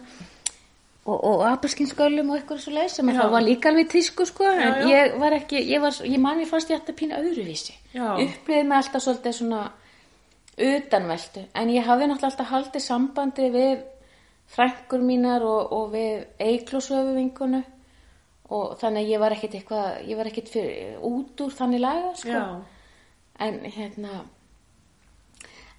og, 1.10 1.42
apelskynskölum 1.48 2.30
og 2.30 2.38
eitthvað 2.38 2.62
svo 2.62 2.72
leið 2.76 2.90
sem 2.94 3.10
að 3.10 3.16
Já. 3.16 3.20
það 3.20 3.34
var 3.34 3.44
líka 3.44 3.70
alveg 3.70 3.90
tísku 3.92 4.26
sko 4.28 4.46
en 4.46 4.60
Já, 4.60 4.70
já. 4.70 4.88
ég 4.94 5.18
var 5.20 5.36
ekki, 5.36 5.62
ég 5.68 5.82
var, 5.82 6.00
ég 6.06 6.20
man 6.22 6.40
ég 6.40 6.48
fannst 6.48 6.70
ég 6.70 6.80
að 6.80 6.96
pína 6.96 7.20
öðruvísi 7.20 7.76
Já. 7.94 8.16
upplýði 8.16 8.66
mig 8.68 8.76
alltaf 8.78 9.04
svolítið 9.04 9.36
svona 9.38 9.62
utanveldu 10.60 11.46
en 11.56 11.72
ég 11.72 11.88
hafði 11.88 12.10
náttúrulega 12.10 12.30
alltaf 12.32 12.52
haldið 12.52 12.84
sambandi 12.84 13.50
við 13.54 13.84
frængur 14.50 15.04
mínar 15.06 15.44
og, 15.46 15.92
við 15.94 16.26
eiklósöfu 16.38 17.14
vinkunu 17.16 17.62
og 18.50 18.76
þannig 18.80 19.06
að 19.06 19.14
ég 19.14 19.22
var 19.22 19.36
ekkit 19.36 19.56
eitthvað, 19.60 19.88
ég 20.10 20.18
var 20.18 20.30
ekkit 20.30 20.52
fyrir, 20.52 20.94
út 21.06 21.42
úr 21.44 21.56
þannig 21.56 21.82
laga, 21.84 22.12
sko. 22.18 22.44
En 23.40 23.60
hérna, 23.64 24.22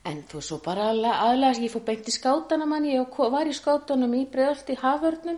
en 0.07 0.21
þú 0.31 0.41
svo 0.41 0.59
bara 0.65 0.89
aðlega, 0.89 1.51
ég 1.61 1.73
fór 1.73 1.83
beint 1.85 2.07
í 2.09 2.15
skátana 2.15 2.65
manni, 2.69 2.95
ég 2.95 3.19
var 3.35 3.49
í 3.49 3.55
skátunum 3.55 4.15
í 4.17 4.23
bregðalti 4.31 4.79
haförnum. 4.81 5.37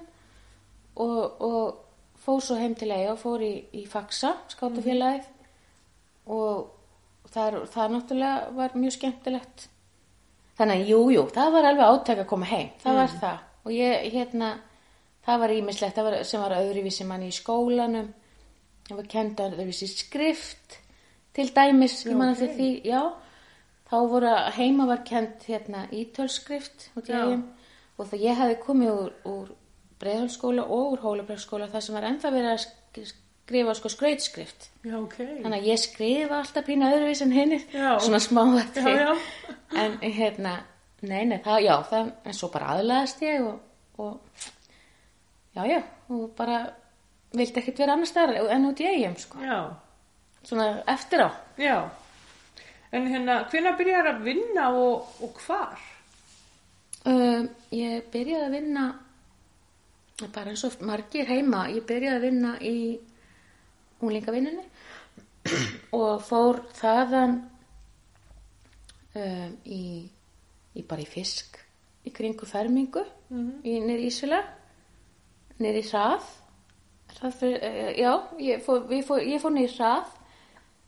Og, 0.93 1.41
og 1.41 2.21
fór 2.23 2.41
svo 2.45 2.55
heim 2.59 2.75
til 2.77 2.91
eiga 2.93 3.15
og 3.15 3.21
fór 3.21 3.43
í, 3.43 3.53
í 3.73 3.83
Faxa, 3.89 4.35
skátafélagið 4.53 5.29
og 6.31 6.69
það, 7.33 7.63
það 7.73 7.95
náttúrulega 7.95 8.51
var 8.59 8.77
mjög 8.77 8.95
skemmtilegt. 8.97 9.65
Þannig 10.59 10.83
að 10.83 10.91
jú, 10.91 10.99
jú, 11.15 11.23
það 11.33 11.55
var 11.55 11.67
alveg 11.71 11.89
átæk 11.89 12.21
að 12.23 12.29
koma 12.29 12.49
heim, 12.51 12.69
það 12.83 12.99
var 12.99 13.17
það. 13.23 13.41
Og 13.63 13.73
ég, 13.73 14.05
hérna, 14.13 14.51
það 15.25 15.39
var 15.43 15.53
ímislegt 15.55 15.99
sem 16.27 16.41
var 16.43 16.55
öðruvísi 16.59 17.05
manni 17.07 17.29
í 17.31 17.35
skólanum, 17.35 18.09
það 18.89 18.97
var 18.99 19.09
kenda 19.15 19.49
öðruvísi 19.49 19.87
skrift, 19.91 20.79
til 21.33 21.49
dæmis, 21.55 22.01
ég 22.05 22.15
man 22.19 22.33
eftir 22.35 22.49
ok. 22.51 22.55
því, 22.59 22.69
já, 22.85 23.01
þá 23.89 23.97
voru 24.11 24.31
heima 24.57 24.85
var 24.89 25.03
kent 25.07 25.43
hérna 25.47 25.87
ítölskrift 25.91 26.89
Já. 27.07 27.23
eigum 27.23 27.43
og 27.97 28.07
það 28.09 28.23
ég 28.25 28.39
hefði 28.39 28.55
komið 28.65 28.91
úr, 28.93 29.11
úr 29.29 29.51
breiðhalskóla 30.01 30.63
og 30.65 30.93
úr 30.95 31.03
hólabreyfskóla 31.03 31.67
þar 31.71 31.83
sem 31.85 31.95
var 31.95 32.07
ennþá 32.09 32.31
verið 32.33 32.51
að 32.53 32.63
sk- 32.63 33.11
skrifa 33.43 33.73
sko 33.75 33.89
skrautskrift. 33.91 34.69
Já, 34.87 34.95
ok. 34.97 35.15
Þannig 35.43 35.57
að 35.59 35.67
ég 35.67 35.79
skrifa 35.81 36.37
alltaf 36.39 36.65
pína 36.65 36.89
öðruvís 36.95 37.21
en 37.25 37.31
hinnir, 37.35 37.63
Já. 37.75 37.99
svona 37.99 38.19
smá 38.23 38.41
þetta. 38.55 38.83
Já, 38.87 39.03
já. 39.03 39.55
En 39.83 39.97
hérna, 40.15 40.53
nei, 41.01 41.25
nei, 41.29 41.37
það, 41.43 41.59
já, 41.65 41.73
það, 41.91 42.11
en 42.25 42.37
svo 42.37 42.49
bara 42.53 42.71
aðlaðast 42.77 43.21
ég 43.25 43.45
og, 43.45 43.59
og, 43.99 44.47
já, 45.55 45.65
já, 45.69 45.81
og 46.09 46.29
bara 46.37 46.61
vildi 47.33 47.61
ekkert 47.61 47.81
vera 47.83 47.95
annars 47.97 48.13
staðar 48.13 48.51
en 48.53 48.69
út 48.69 48.81
í 48.81 48.87
eigum, 48.89 49.17
sko. 49.21 49.41
Já. 49.41 49.59
Svona 50.43 50.67
eftir 50.91 51.23
á. 51.23 51.29
Já. 51.57 51.77
En 52.93 53.07
hérna, 53.09 53.39
hvenær 53.49 53.77
byrjar 53.79 54.11
að 54.11 54.21
vinna 54.27 54.67
og, 54.77 55.15
og 55.25 55.39
hvar? 55.45 55.81
Um, 57.09 57.49
ég 57.73 58.05
byrjaði 58.13 58.45
að 58.45 58.53
vinna, 58.53 58.83
bara 60.27 60.53
eins 60.53 60.63
og 60.67 60.77
margir 60.85 61.27
heima, 61.27 61.65
ég 61.73 61.83
byrjaði 61.89 62.19
að 62.19 62.27
vinna 62.27 62.53
í 62.63 62.77
unglingavinnunni 64.03 64.63
og 65.99 66.21
fór 66.23 66.61
þaðan 66.77 67.35
um, 69.17 69.57
í, 69.65 69.83
í 70.77 70.85
bara 70.87 71.03
í 71.03 71.09
fisk, 71.09 71.57
í 72.05 72.13
kringu 72.15 72.47
fermingu, 72.47 73.03
í 73.65 73.79
nýri 73.83 74.07
Ísula, 74.11 74.43
nýri 75.61 75.83
hrað, 75.89 76.25
hrað 77.17 77.37
fyrir, 77.39 77.59
uh, 77.67 77.91
já, 77.99 78.11
ég 78.41 78.63
fór, 78.65 78.85
fór, 79.05 79.21
ég 79.21 79.41
fór 79.43 79.53
nýri 79.53 79.73
hrað 79.75 80.09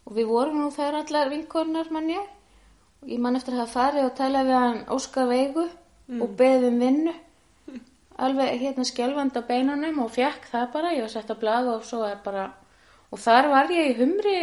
og 0.05 0.17
við 0.17 0.29
vorum 0.29 0.61
nú 0.61 0.71
þær 0.73 1.01
allar 1.01 1.31
vinkonar 1.33 1.91
mann 1.93 2.09
ég. 2.13 2.25
Ég 3.05 3.21
man 3.21 3.37
eftir 3.37 3.53
að 3.53 3.65
hafa 3.65 3.73
farið 3.75 4.07
og 4.07 4.17
talað 4.17 4.49
við 4.49 4.59
hann 4.63 4.83
Óskar 4.93 5.29
Veigu 5.29 5.65
og 6.21 6.35
beðið 6.39 6.67
um 6.71 6.77
vinnu. 6.81 7.13
Alveg 8.25 8.61
hérna 8.61 8.85
skjálfandi 8.87 9.41
á 9.43 9.47
beinunum 9.49 9.99
og 10.05 10.13
fekk 10.15 10.47
það 10.49 10.69
bara, 10.73 10.93
ég 10.95 11.03
var 11.03 11.11
sett 11.13 11.33
að 11.33 11.41
blaða 11.41 11.73
og 11.75 11.83
svo 11.85 12.05
er 12.07 12.21
bara 12.23 12.45
og 13.11 13.19
þar 13.21 13.49
var 13.51 13.73
ég 13.73 13.91
í 13.91 13.97
humri. 13.99 14.37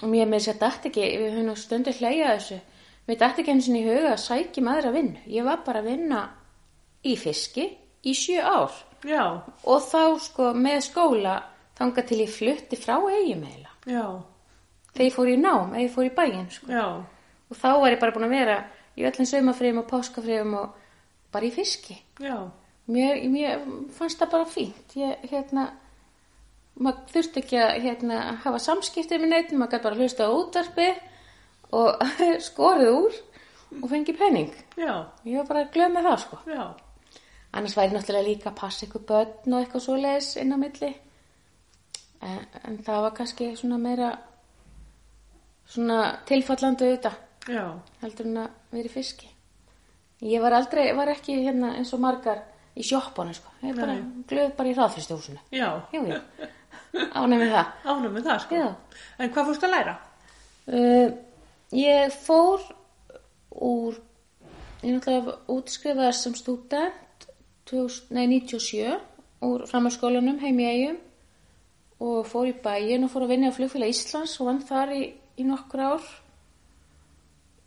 Og 0.00 0.08
mér 0.08 0.28
með 0.28 0.44
þess 0.44 0.52
að 0.54 0.60
dætt 0.64 0.90
ekki, 0.90 1.06
við 1.20 1.34
höfum 1.38 1.56
stundir 1.58 1.98
hleyja 1.98 2.34
þessu. 2.34 2.60
Mér 3.08 3.18
dætt 3.20 3.40
ekki 3.42 3.54
eins 3.54 3.68
og 3.68 3.78
í 3.80 3.82
huga 3.84 4.12
að 4.14 4.22
sækja 4.22 4.64
maður 4.64 4.90
að 4.90 4.96
vinna, 5.00 5.24
ég 5.26 5.46
var 5.48 5.64
bara 5.66 5.82
að 5.82 5.90
vinna 5.90 6.20
í 7.02 7.16
fiski 7.18 7.66
í 8.04 8.14
sjö 8.16 8.40
ár 8.40 8.74
Já. 9.04 9.24
og 9.64 9.80
þá 9.86 10.02
sko 10.20 10.50
með 10.56 10.82
skóla 10.88 11.36
þanga 11.78 12.04
til 12.08 12.20
ég 12.20 12.32
flutti 12.32 12.76
frá 12.76 12.98
eigum 12.98 13.46
Já. 13.88 14.20
þegar 14.92 15.06
ég 15.06 15.14
fór 15.16 15.30
í 15.32 15.38
nám, 15.40 15.72
eða 15.74 15.84
ég 15.86 15.94
fór 15.94 16.08
í 16.08 16.14
bæinn 16.14 16.50
sko. 16.52 16.82
Og 17.50 17.56
þá 17.56 17.70
var 17.80 17.94
ég 17.94 18.00
bara 18.00 18.14
búin 18.14 18.28
að 18.28 18.36
vera 18.36 18.56
í 18.98 19.04
öllum 19.08 19.28
saumafriðum 19.28 19.82
og 19.82 19.88
páskafriðum 19.90 20.56
og 20.60 20.74
bara 21.32 21.46
í 21.48 21.52
fiski 21.54 21.96
Já. 22.20 22.50
mér, 22.90 23.22
mér 23.30 23.64
fannst 23.96 24.20
það 24.20 24.34
bara 24.34 24.50
fínt 24.50 24.96
ég, 24.98 25.24
hérna 25.30 25.70
maður 26.80 27.14
þurfti 27.14 27.42
ekki 27.42 27.58
að 27.60 27.72
hérna, 27.84 28.20
hafa 28.44 28.60
samskiptið 28.62 29.22
með 29.22 29.32
neitt, 29.34 29.52
maður 29.52 29.72
gæti 29.74 29.86
bara 29.88 30.00
hlusta 30.00 30.28
á 30.28 30.30
útvarpi 30.32 30.88
og 31.76 32.04
skorið 32.48 32.92
úr 32.92 33.18
og 33.80 33.90
fengi 33.92 34.14
penning 34.18 34.54
Já. 34.76 35.06
ég 35.24 35.40
var 35.40 35.50
bara 35.50 35.66
glöð 35.72 35.92
með 35.96 36.08
það 36.08 36.22
sko 36.24 36.40
Já. 36.50 36.64
Annars 37.52 37.76
væri 37.76 37.94
náttúrulega 37.94 38.28
líka 38.28 38.50
að 38.50 38.58
passa 38.60 38.86
ykkur 38.86 39.04
börn 39.08 39.54
og 39.54 39.60
eitthvað 39.60 39.84
svoleiðis 39.86 40.30
inn 40.42 40.54
á 40.54 40.58
milli. 40.60 40.90
En, 42.20 42.38
en 42.68 42.78
það 42.84 43.02
var 43.06 43.16
kannski 43.16 43.50
svona 43.56 43.78
meira 43.80 44.10
svona 45.70 45.98
tilfallandi 46.28 46.86
auðvitað 46.88 47.18
Já. 47.50 47.64
heldur 48.02 48.28
en 48.30 48.40
að 48.44 48.48
vera 48.76 48.90
í 48.90 48.92
fiski. 48.92 49.28
Ég 50.28 50.42
var 50.42 50.52
aldrei, 50.58 50.90
var 50.96 51.08
ekki 51.14 51.38
hérna 51.40 51.74
eins 51.78 51.94
og 51.96 52.02
margar 52.02 52.42
í 52.76 52.84
sjoppunum 52.84 53.34
sko. 53.34 53.52
Ég 53.64 53.76
bara 53.78 53.96
glöð 54.28 54.52
bara 54.58 54.72
í 54.72 54.76
ánæg 57.20 57.38
með 57.38 57.52
það. 57.54 57.72
Ánum 57.86 58.14
með 58.14 58.26
það, 58.26 58.38
sko. 58.44 58.60
Já. 58.60 59.00
En 59.18 59.32
hvað 59.34 59.50
fórst 59.50 59.66
að 59.66 59.74
læra? 59.74 59.96
uh, 60.70 61.08
ég 61.76 62.16
fór 62.26 62.64
úr 63.50 63.98
ég 64.82 64.94
náttúrulega 64.96 65.36
útskrifaðist 65.54 66.26
sem 66.26 66.36
stúdent 66.38 67.06
2000 67.70 68.16
nei, 68.16 68.26
97 68.26 68.98
úr 69.46 69.64
framhalskólanum 69.70 70.40
heim 70.42 70.60
í 70.60 70.68
eigum 70.68 70.98
og 72.00 72.26
fór 72.28 72.48
í 72.50 72.56
bæin 72.64 73.04
og 73.04 73.12
fór 73.12 73.26
að 73.26 73.34
vinna 73.34 73.52
á 73.52 73.56
flugfélag 73.56 73.92
Íslands 73.92 74.38
og 74.40 74.48
vann 74.48 74.62
þar 74.64 74.94
í, 74.96 75.02
í 75.40 75.46
nokkur 75.48 75.84
ár 75.84 76.10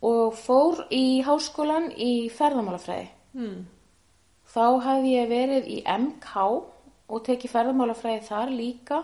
og 0.04 0.36
fór 0.36 0.84
í 0.92 1.22
háskólan 1.24 1.88
í 1.96 2.28
ferðamálafræði. 2.34 3.08
Hmm. 3.34 3.64
Þá 4.54 4.66
hafði 4.84 5.14
ég 5.14 5.30
verið 5.30 5.68
í 5.70 5.80
MK 5.88 6.44
og 6.44 7.24
tekið 7.26 7.54
ferðamálafræði 7.54 8.24
þar 8.28 8.54
líka 8.54 9.00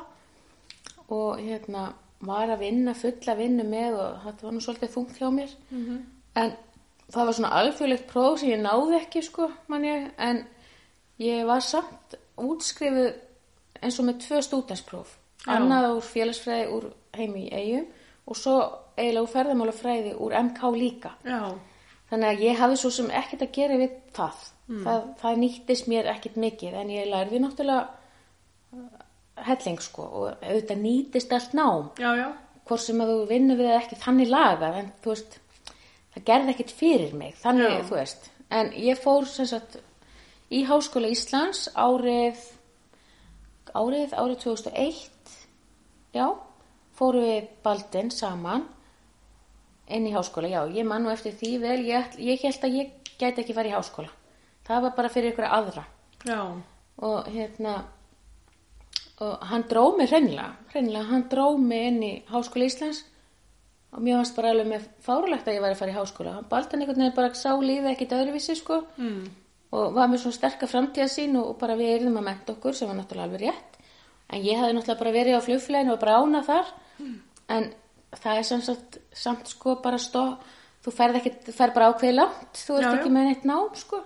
og 1.11 1.41
hérna 1.41 1.91
var 2.21 2.53
að 2.53 2.67
vinna, 2.67 2.95
fulla 2.95 3.35
vinnu 3.39 3.65
með 3.65 3.97
og 3.97 4.19
þetta 4.27 4.47
var 4.47 4.55
nú 4.55 4.63
svolítið 4.65 4.93
þungt 4.95 5.19
hjá 5.19 5.29
mér. 5.33 5.55
En 6.37 6.53
það 7.11 7.27
var 7.27 7.37
svona 7.39 7.53
alþjóðlegt 7.61 8.09
próf 8.11 8.41
sem 8.41 8.53
ég 8.53 8.61
náði 8.63 8.99
ekki 9.01 9.23
sko, 9.25 9.49
man 9.73 9.87
ég, 9.89 10.11
en 10.19 10.45
ég 11.21 11.47
var 11.49 11.65
samt 11.65 12.17
útskrifuð 12.41 13.11
eins 13.81 13.99
og 14.01 14.09
með 14.09 14.23
tvö 14.27 14.43
stúdenspróf. 14.45 15.17
Já. 15.45 15.55
Annað 15.57 15.97
úr 15.97 16.05
félagsfræði 16.05 16.69
úr 16.77 16.87
heimi 17.17 17.47
í 17.47 17.53
eigum 17.55 17.87
og 18.31 18.39
svo 18.39 18.57
eiginlega 18.97 19.25
úr 19.25 19.33
ferðamálafræði 19.35 20.15
úr 20.21 20.37
MK 20.41 20.73
líka. 20.77 21.15
Já. 21.25 21.55
Þannig 22.11 22.33
að 22.33 22.43
ég 22.45 22.59
hafði 22.59 22.81
svo 22.81 22.91
sem 22.95 23.13
ekkert 23.15 23.47
að 23.47 23.55
gera 23.55 23.79
við 23.81 23.95
það. 24.17 24.43
Það, 24.71 25.07
það 25.19 25.39
nýttist 25.43 25.89
mér 25.91 26.09
ekkert 26.13 26.37
mikið 26.39 26.75
en 26.79 26.91
ég 26.95 27.09
lærði 27.11 27.41
náttúrulega 27.43 27.87
uh, 28.77 29.01
helling 29.49 29.81
sko 29.83 30.05
og 30.07 30.45
auðvitað 30.45 30.83
nýtist 30.85 31.33
allt 31.35 31.57
nám. 31.59 31.89
Já, 31.99 32.11
já. 32.21 32.29
Hvort 32.71 32.85
sem 32.85 33.03
að 33.03 33.11
þú 33.11 33.25
vinnur 33.33 33.59
við 33.59 33.73
ekki 33.75 33.99
þannig 33.99 34.31
lagað 34.31 34.77
en 34.79 34.91
þú 35.03 35.15
veist, 35.15 35.39
það 36.15 36.27
gerði 36.29 36.55
ekkert 36.55 36.75
fyrir 36.79 37.17
mig. 37.19 37.35
Þannig, 37.41 37.73
Já. 37.75 37.87
þú 37.89 37.97
veist. 37.99 38.29
En 38.61 38.71
ég 38.79 39.01
fór 39.03 39.27
sem 39.31 39.49
sagt 39.51 39.81
í 40.51 40.65
Háskóla 40.67 41.11
Íslands 41.13 41.69
árið, 41.79 42.41
árið, 43.75 44.15
árið 44.19 44.39
2001, 44.45 45.35
já, 46.17 46.27
fóru 46.99 47.23
við 47.25 47.51
Baldin 47.65 48.11
saman 48.11 48.67
inn 49.91 50.07
í 50.07 50.13
háskóla, 50.15 50.51
já, 50.51 50.61
ég 50.71 50.87
man 50.87 51.03
nú 51.03 51.11
eftir 51.11 51.35
því 51.35 51.53
vel, 51.63 51.79
ég, 51.87 52.19
ég 52.23 52.43
held 52.47 52.67
að 52.67 52.77
ég 52.79 53.15
gæti 53.19 53.43
ekki 53.43 53.57
farið 53.57 53.73
í 53.73 53.75
háskóla. 53.75 54.11
Það 54.67 54.85
var 54.85 54.93
bara 54.99 55.11
fyrir 55.11 55.33
ykkur 55.33 55.49
aðra. 55.51 55.83
Já. 56.29 56.41
Og 57.03 57.31
hérna, 57.33 57.73
og 59.25 59.47
hann 59.51 59.65
dró 59.71 59.89
mig 59.99 60.11
hreinlega, 60.13 60.53
hreinlega, 60.75 61.09
hann 61.11 61.27
dró 61.33 61.47
mig 61.59 61.89
inn 61.89 62.03
í 62.07 62.13
háskóla 62.31 62.69
Íslands 62.71 63.03
og 63.91 64.05
mér 64.07 64.21
fannst 64.21 64.37
bara 64.39 64.53
alveg 64.55 64.69
með 64.71 64.87
fárulegt 65.03 65.49
að 65.51 65.57
ég 65.57 65.65
væri 65.65 65.75
að 65.75 65.81
fara 65.81 65.95
í 65.95 65.99
háskóla. 65.99 66.35
Hann 66.37 66.51
baldi 66.53 66.77
hann 66.77 66.85
einhvern 66.85 67.03
veginn 67.03 67.17
bara 67.17 67.35
sá 67.35 67.51
lífið 67.59 67.91
ekkit 67.95 68.17
öðruvísi, 68.21 68.59
sko, 68.61 68.83
Mm. 68.97 69.25
Og 69.71 69.95
var 69.95 70.09
með 70.11 70.25
svona 70.25 70.39
sterka 70.39 70.69
framtíðasín 70.71 71.37
og, 71.39 71.53
og 71.53 71.59
bara 71.61 71.77
við 71.79 71.93
erum 71.99 72.19
að 72.19 72.27
menta 72.27 72.55
okkur 72.57 72.77
sem 72.77 72.91
var 72.91 72.99
náttúrulega 72.99 73.29
alveg 73.29 73.45
rétt. 73.45 73.77
En 74.31 74.43
ég 74.47 74.59
hafði 74.59 74.77
náttúrulega 74.77 75.03
bara 75.03 75.15
verið 75.15 75.39
á 75.39 75.47
flugflæðinu 75.47 75.95
og 75.95 76.01
brána 76.03 76.41
þar, 76.47 76.73
en 77.51 77.69
það 78.19 78.41
er 78.41 78.47
sem 78.47 78.63
sagt, 78.67 78.99
samt 79.15 79.51
sko 79.51 79.77
bara 79.83 79.99
stó, 80.03 80.25
þú 80.85 80.95
ferð 80.95 81.21
ekki, 81.21 81.35
þú 81.47 81.55
ferð 81.55 81.77
bara 81.77 81.91
ákveði 81.93 82.17
langt, 82.17 82.63
þú 82.65 82.79
ert 82.79 82.87
Já, 82.87 82.91
já. 82.91 82.97
ekki 82.99 83.13
með 83.15 83.29
neitt 83.29 83.47
nám, 83.51 83.69
sko. 83.79 84.03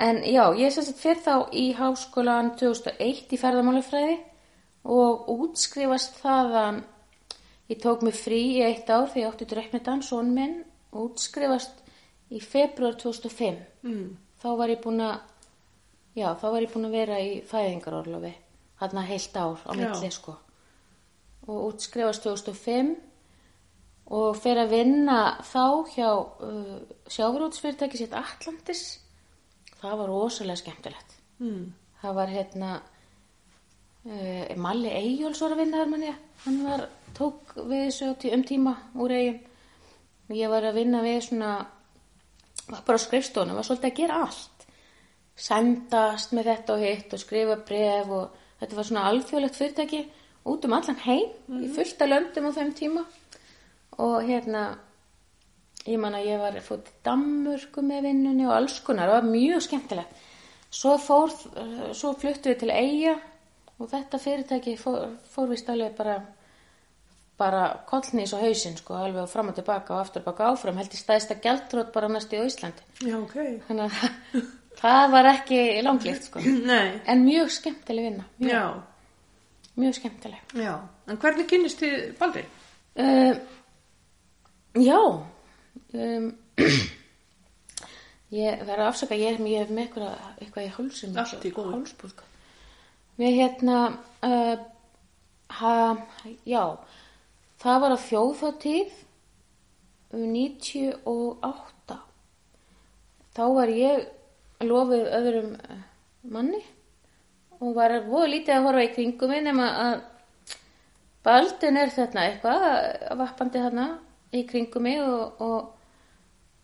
En 0.00 0.22
já, 0.24 0.44
ég 0.56 0.72
sem 0.72 0.86
sagt 0.86 1.02
fyrir 1.02 1.20
þá 1.26 1.34
í 1.52 1.66
háskólan 1.76 2.54
2001 2.60 3.34
í 3.36 3.40
ferðamálafræði 3.40 4.16
og 4.88 5.28
útskrifast 5.34 6.16
þaðan, 6.22 6.80
ég 7.68 7.82
tók 7.82 8.04
mig 8.06 8.16
frí 8.16 8.40
í 8.54 8.62
eitt 8.64 8.88
ár 8.88 9.10
þegar 9.12 9.20
ég 9.26 9.34
átti 9.34 9.48
dröknetan, 9.50 10.00
son 10.04 10.32
minn, 10.36 10.62
útskrifast 10.96 11.84
í 12.32 12.40
februar 12.40 12.96
2005. 12.96 13.60
Mm. 13.84 14.08
Þá 14.40 14.48
var 14.58 14.72
ég 14.72 14.80
búin 14.84 15.02
að 15.04 15.18
já, 16.18 16.28
þá 16.40 16.46
var 16.46 16.64
ég 16.64 16.72
búin 16.72 16.88
að 16.88 16.96
vera 16.96 17.20
í 17.22 17.34
fæðingarorlofi 17.48 18.32
þarna 18.80 19.06
heilt 19.10 19.36
ár 19.36 19.60
á 19.68 19.70
milli 19.76 20.10
sko. 20.14 20.36
Og 21.48 21.70
útskrifast 21.70 22.24
2005 22.24 22.94
og 24.16 24.38
fer 24.40 24.58
að 24.62 24.72
vinna 24.74 25.18
þá 25.46 25.64
hjá 25.92 26.08
uh, 26.10 26.78
sjávarútsfyrirtæki 27.10 28.00
sitt 28.00 28.16
Atlantis. 28.16 28.84
Það 29.80 30.00
var 30.00 30.10
rosalega 30.10 30.60
skemmtilegt. 30.60 31.20
Mm. 31.40 31.70
það 32.02 32.16
var 32.16 32.32
hérna 32.32 32.70
uh, 32.80 34.56
Malli 34.60 34.90
Eyjóls 34.92 35.40
var 35.40 35.54
að 35.54 35.62
vinna 35.62 35.82
þar 35.82 35.92
manni 35.92 36.14
hann 36.44 36.58
var, 36.66 36.86
tók 37.16 37.54
við 37.56 37.86
þessu 37.88 38.34
um 38.36 38.44
tíma 38.48 38.74
úr 39.00 39.14
eigum 39.16 39.38
og 40.30 40.36
ég 40.38 40.52
var 40.52 40.66
að 40.68 40.78
vinna 40.78 41.00
við 41.04 41.20
svona 41.26 41.54
var 42.70 42.84
bara 42.86 43.00
á 43.00 43.04
skrifstónu, 43.04 43.54
var 43.56 43.66
svolítið 43.66 43.90
að 43.90 44.00
gera 44.00 44.20
allt. 44.26 44.66
Sendast 45.40 46.34
með 46.36 46.50
þetta 46.52 46.74
og 46.76 46.84
hitt 46.84 47.14
og 47.16 47.22
skrifa 47.22 47.56
bref 47.66 48.12
og 48.16 48.38
þetta 48.60 48.78
var 48.78 48.88
svona 48.88 49.06
alþjóðlegt 49.10 49.58
fyrirtæki 49.58 50.02
út 50.50 50.64
um 50.66 50.76
allan 50.76 51.02
heim 51.04 51.60
í 51.64 51.70
fullta 51.74 52.08
löndum 52.08 52.48
á 52.48 52.56
þeim 52.58 52.72
tíma. 52.76 53.04
Og 54.00 54.16
hérna 54.28 54.64
ég 55.86 56.00
man 56.00 56.16
að 56.16 56.28
ég 56.28 56.40
var 56.40 56.58
fótt 56.64 56.86
til 56.88 56.98
Danmörku 57.06 57.84
með 57.84 58.10
vinnunni 58.10 58.46
og 58.48 58.56
alls 58.56 58.80
konar 58.84 59.10
það 59.10 59.18
var 59.18 59.30
mjög 59.30 59.64
skemmtilegt. 59.66 60.26
Svo 60.70 60.94
fór, 61.02 61.32
svo 61.96 62.12
fluttu 62.14 62.52
við 62.52 62.60
til 62.60 62.70
Eyja 62.70 63.16
og 63.80 63.88
þetta 63.90 64.20
fyrirtæki 64.22 64.76
fór, 64.78 65.16
fór 65.32 65.48
vist 65.50 65.70
alveg 65.72 65.96
bara 65.98 66.20
bara 67.40 67.62
kollnís 67.88 68.32
og 68.36 68.42
hausinn 68.44 68.76
sko 68.78 68.94
alveg 69.00 69.28
fram 69.32 69.48
og 69.52 69.56
tilbaka 69.58 69.94
og 69.96 70.02
aftur 70.04 70.20
og 70.22 70.28
baka 70.30 70.50
áfram 70.52 70.78
held 70.80 70.92
ég 70.94 71.00
stæðist 71.02 71.32
að 71.34 71.40
gæltrót 71.48 71.92
bara 71.94 72.08
næst 72.12 72.32
í 72.36 72.40
Íslandi 72.44 72.84
Já, 73.08 73.16
ok. 73.18 73.36
þannig 73.68 73.84
að 73.88 73.96
það 74.82 75.10
var 75.16 75.30
ekki 75.34 75.60
langlíft 75.86 76.28
sko 76.30 76.44
Nei. 76.72 77.00
en 77.08 77.24
mjög 77.26 77.50
skemmtileg 77.56 78.08
vinna 78.10 78.26
mjög, 78.38 78.52
Já, 78.52 78.64
mjög 79.80 79.98
skemmtileg 80.00 80.54
já. 80.60 80.74
En 81.10 81.18
hvernig 81.24 81.48
kynnist 81.50 81.80
þið 81.82 81.98
Baldur? 82.20 82.46
Uh, 83.00 83.34
já 84.78 84.98
um, 85.00 86.26
ég 88.40 88.60
verður 88.62 88.84
að 88.84 88.88
afsaka 88.92 89.16
ég 89.18 89.34
er, 89.38 89.46
ég 89.50 89.70
með 89.72 89.86
eitthvað, 89.88 90.18
eitthvað 90.42 90.66
í 90.66 90.72
hálsum 90.76 91.16
Allt 91.22 91.46
í 91.48 91.52
góðu. 91.54 91.72
hálsbólgu 91.78 92.28
við 93.20 93.34
hérna 93.40 93.78
uh, 94.24 94.60
ha, 95.60 95.72
já 96.48 96.62
það 97.60 97.80
var 97.84 97.94
að 97.94 98.06
þjóðhátíð 98.08 98.98
um 100.16 100.26
98 100.34 101.98
þá 103.36 103.42
var 103.56 103.72
ég 103.74 104.06
lofið 104.66 105.08
öðrum 105.18 105.50
eh, 105.56 105.82
manni 106.28 106.62
og 107.60 107.74
var 107.76 107.98
voða 108.06 108.30
lítið 108.34 108.56
að 108.56 108.66
horfa 108.68 108.86
í 108.86 108.94
kringum 108.94 109.32
mig 109.32 109.44
nema 109.44 109.68
að 109.84 109.98
Baldin 111.20 111.76
er 111.76 111.90
þarna 111.92 112.22
eitthvað 112.30 112.62
vappandi 113.20 113.60
þarna 113.60 113.86
í 114.32 114.40
kringum 114.48 114.86
mig 114.86 115.02
og, 115.04 115.42
og, 115.44 115.58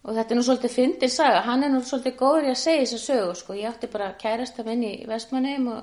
og 0.07 0.15
þetta 0.17 0.33
er 0.33 0.39
nú 0.39 0.45
svolítið 0.47 0.73
fyndin 0.73 1.13
saga, 1.13 1.43
hann 1.45 1.67
er 1.67 1.75
nú 1.75 1.83
svolítið 1.85 2.17
góður 2.17 2.49
í 2.49 2.53
að 2.55 2.63
segja 2.63 2.87
þessa 2.87 3.03
sögu 3.03 3.35
sko, 3.37 3.57
ég 3.59 3.69
átti 3.69 3.91
bara 3.93 4.15
kærasta 4.17 4.65
minn 4.65 4.87
í 4.87 4.95
Vestmannheim 5.11 5.69
og, 5.75 5.83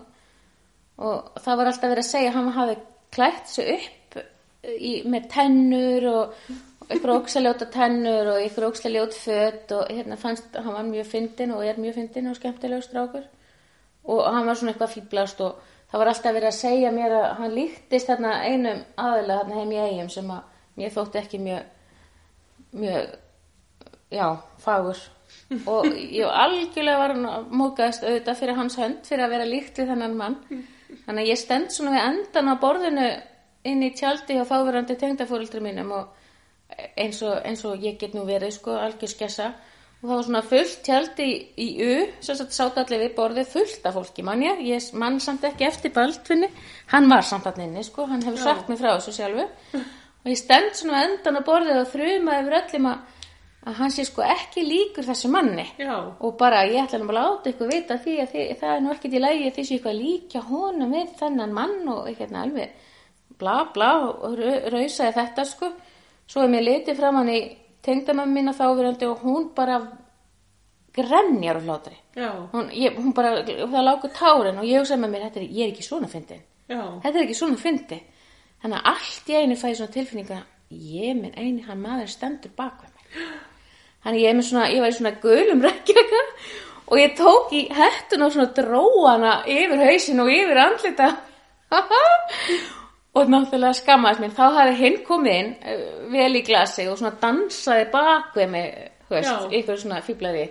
og 1.05 1.37
það 1.43 1.59
var 1.59 1.69
alltaf 1.69 1.93
verið 1.93 2.05
að 2.05 2.09
segja 2.09 2.31
að 2.31 2.37
hann 2.39 2.51
hafi 2.57 2.79
klætt 3.13 3.53
sig 3.53 3.71
upp 3.75 4.02
í, 4.63 4.93
með 5.09 5.27
tennur 5.33 6.07
og, 6.11 6.37
ykkur 6.93 7.13
óksaljóta 7.17 7.69
tennur 7.73 8.33
og 8.33 8.41
ykkur 8.43 8.67
óksaljót 8.69 9.15
fött 9.15 9.71
og 9.75 9.91
hérna 9.91 10.17
fannst, 10.19 10.55
hann 10.55 10.75
var 10.75 10.87
mjög 10.87 11.07
fyndin 11.11 11.53
og 11.55 11.63
er 11.65 11.79
mjög 11.79 11.99
fyndin 11.99 12.31
og 12.31 12.39
skemmtilegur 12.39 12.85
strákur. 12.85 13.29
Og 14.03 14.25
hann 14.27 14.47
var 14.47 14.59
svona 14.59 14.73
eitthvað 14.73 14.95
fýblast 14.97 15.43
og 15.45 15.61
það 15.91 16.01
var 16.01 16.11
alltaf 16.11 16.35
verið 16.35 16.49
að 16.49 16.59
segja 16.59 16.91
mér 16.91 17.15
að 17.19 17.29
hann 17.39 17.55
líktist 17.55 18.11
þarna 18.11 18.33
einum 18.43 18.83
aðilega 18.99 19.39
þarna 19.43 19.59
heim 19.61 19.71
í 19.71 19.81
eigum 19.83 20.11
sem 20.11 20.31
að 20.35 20.51
mér 20.79 20.95
þótti 20.95 21.21
ekki 21.21 21.39
mjög 21.43 21.71
mjög 22.73 23.09
já, 24.11 24.27
fagur. 24.59 25.01
Og 25.69 25.85
ég 25.87 26.29
algjörlega 26.29 26.99
var 26.99 27.13
mókaðist 27.53 28.03
auðvitað 28.05 28.39
fyrir 28.39 28.57
hans 28.57 28.77
hönd 28.77 29.05
fyrir 29.07 29.25
að 29.25 29.35
vera 29.35 29.49
líkt 29.49 29.79
við 29.79 29.91
þennan 29.93 30.17
mann. 30.17 30.39
Þannig 31.05 31.23
að 31.23 31.29
ég 31.29 31.39
stend 31.39 31.73
svona 31.73 31.93
við 31.95 32.07
endan 32.09 32.51
á 32.53 32.55
borðinu 32.61 33.07
inn 33.69 33.83
í 33.83 33.93
tjaldi 33.95 34.39
og 34.41 34.49
þáverandi 34.49 34.97
tengdafóreldri 34.99 35.61
mínum 35.63 35.91
og 35.95 36.23
eins 36.97 37.21
og, 37.23 37.37
eins 37.45 37.63
og 37.67 37.83
ég 37.83 37.99
get 38.01 38.15
nú 38.17 38.25
verið 38.27 38.57
sko 38.57 38.75
algjör 38.79 39.11
skessa. 39.11 39.53
Og 40.03 40.09
það 40.09 40.17
var 40.17 40.25
svona 40.27 40.43
fullt 40.43 40.79
tjaldi 40.83 41.25
í, 41.25 41.35
í 41.63 41.67
U 41.85 41.91
sem 42.25 42.39
sátt 42.51 42.79
allir 42.81 43.05
við 43.05 43.13
borðið 43.15 43.51
fullt 43.53 43.85
af 43.87 43.95
fólki 43.95 44.25
mann 44.27 44.43
ég, 44.43 44.59
ég 44.67 44.89
mann 44.99 45.21
samt 45.23 45.45
ekki 45.47 45.63
eftir 45.69 45.93
Baldvinni 45.95 46.49
hann 46.91 47.07
var 47.07 47.23
samt 47.23 47.47
allir 47.47 47.69
inni 47.69 47.85
sko 47.87 48.09
hann 48.09 48.25
hefur 48.25 48.41
sagt 48.43 48.67
mig 48.67 48.81
frá 48.81 48.97
þessu 48.97 49.13
sjálfu 49.15 49.45
og 49.79 50.27
ég 50.27 50.39
stend 50.39 50.75
svona 50.75 51.05
endan 51.07 51.39
á 51.39 51.47
borðið 51.47 51.79
og 51.85 51.89
þruma 51.93 52.35
yfir 52.41 52.57
öllum 52.59 52.89
að, 52.91 53.23
að 53.63 53.79
hann 53.79 53.95
sé 53.95 54.03
sko 54.09 54.27
ekki 54.27 54.67
líkur 54.67 55.07
þessu 55.07 55.31
manni. 55.31 55.69
Já. 55.79 55.95
og 56.19 56.35
bara 56.39 56.65
ég 56.67 56.83
ætla 56.83 56.99
bara 57.07 57.23
að 57.23 57.37
láta 57.37 57.53
ykkur 57.53 57.71
vita 57.71 58.01
því 58.03 58.19
að 58.25 58.33
því, 58.33 58.47
það 58.59 58.75
er 58.75 58.83
nú 58.83 58.95
ekkert 58.97 59.15
í 59.15 59.23
lagi 59.23 59.47
að 59.47 59.55
því 59.55 59.69
sé 59.69 59.77
eitthvað 59.77 60.01
líka 60.01 60.47
honum 60.51 60.97
við 60.99 61.15
þennan 61.21 61.55
mann 61.61 61.79
og 61.95 62.11
eitthvað 62.11 62.41
alveg 62.43 62.91
bla 63.39 63.57
bla 63.73 63.89
og 64.09 64.37
ra- 64.39 64.69
rausaði 64.73 65.13
þetta 65.17 65.45
sko. 65.49 65.71
Svo 66.27 66.43
er 66.45 66.51
mér 66.53 66.63
litið 66.67 66.97
fram 66.99 67.15
hann 67.19 67.29
í 67.33 67.41
tengdamömmu 67.83 68.33
mína 68.39 68.53
þáverandi 68.55 69.09
og 69.09 69.21
hún 69.25 69.49
bara 69.55 69.81
grenjar 70.93 71.57
og 71.59 71.63
hlátri. 71.67 71.95
Hún, 72.53 72.67
ég, 72.77 72.95
hún 72.97 73.13
bara, 73.17 73.41
það 73.45 73.85
lágur 73.87 74.11
tárin 74.13 74.59
og 74.61 74.65
ég 74.69 74.79
hugsaði 74.83 75.01
með 75.01 75.13
mér, 75.15 75.23
þetta 75.27 75.39
er, 75.41 75.47
ég 75.49 75.63
er 75.67 75.71
ekki 75.73 75.85
svona 75.87 76.09
fyndin. 76.11 76.43
Þetta 77.03 77.17
er 77.19 77.23
ekki 77.25 77.37
svona 77.39 77.57
fyndi 77.59 77.97
þannig 78.63 78.77
að 78.79 78.91
allt 78.93 79.29
í 79.33 79.35
einu 79.41 79.55
fæði 79.59 79.75
svona 79.79 79.91
tilfinninga 79.97 80.37
ég 80.73 81.17
minn 81.19 81.33
eini 81.35 81.65
hann 81.67 81.81
maður 81.83 82.07
stendur 82.13 82.53
bak 82.55 82.77
við 82.85 82.93
mig. 82.93 83.33
Þannig 84.05 84.21
ég 84.23 84.29
er 84.29 84.37
með 84.37 84.47
svona, 84.47 84.69
ég 84.71 84.79
var 84.85 84.93
í 84.93 84.95
svona 84.99 85.11
gulum 85.25 85.65
rekkjaka 85.65 86.21
og 86.87 86.95
ég 87.01 87.17
tók 87.17 87.51
í 87.57 87.61
hettun 87.73 88.23
og 88.27 88.31
svona 88.35 88.53
dróana 88.55 89.33
yfir 89.49 89.83
hausin 89.83 90.23
og 90.23 90.31
yfir 90.31 90.61
andlita 90.63 91.09
og 93.13 93.29
náttúrulega 93.29 93.77
skammaðist 93.77 94.23
mér 94.23 94.35
þá 94.37 94.43
hafði 94.57 94.75
hinn 94.79 94.99
komið 95.07 95.39
inn 95.39 95.51
eh, 95.61 95.81
vel 96.13 96.35
í 96.39 96.43
glasi 96.47 96.87
og 96.89 96.97
svona 96.97 97.15
dansaði 97.21 97.89
bak 97.93 98.33
við 98.37 98.49
mig 98.55 98.69
þú 99.07 99.17
veist, 99.17 99.57
ykkur 99.59 99.81
svona 99.83 100.01
fýblaði 100.05 100.47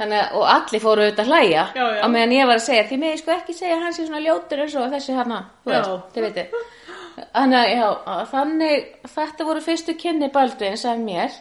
þannig 0.00 0.36
og 0.38 0.46
allir 0.48 0.82
fóru 0.82 1.04
auðvitað 1.04 1.26
að 1.26 1.30
hlæja 1.30 1.64
Já, 1.76 1.84
já. 1.84 2.00
á 2.02 2.06
meðan 2.10 2.34
ég 2.38 2.48
var 2.48 2.58
að 2.58 2.64
segja, 2.66 2.84
því 2.88 2.98
mig 3.04 3.18
sko 3.20 3.34
ekki 3.36 3.54
segja 3.54 3.78
hann 3.82 3.94
sé 3.94 4.06
svona 4.06 4.22
ljótur 4.24 4.64
eins 4.64 4.74
og 4.80 4.90
þessi 4.96 5.14
hana 5.18 5.40
veist, 5.68 5.90
þannig 7.36 7.72
já, 7.76 7.86
þannig 8.32 8.86
þetta 9.14 9.46
voru 9.46 9.60
fyrstu 9.62 9.94
kynni 10.00 10.30
Baldvins 10.32 10.84
af 10.88 10.98
mér. 10.98 11.34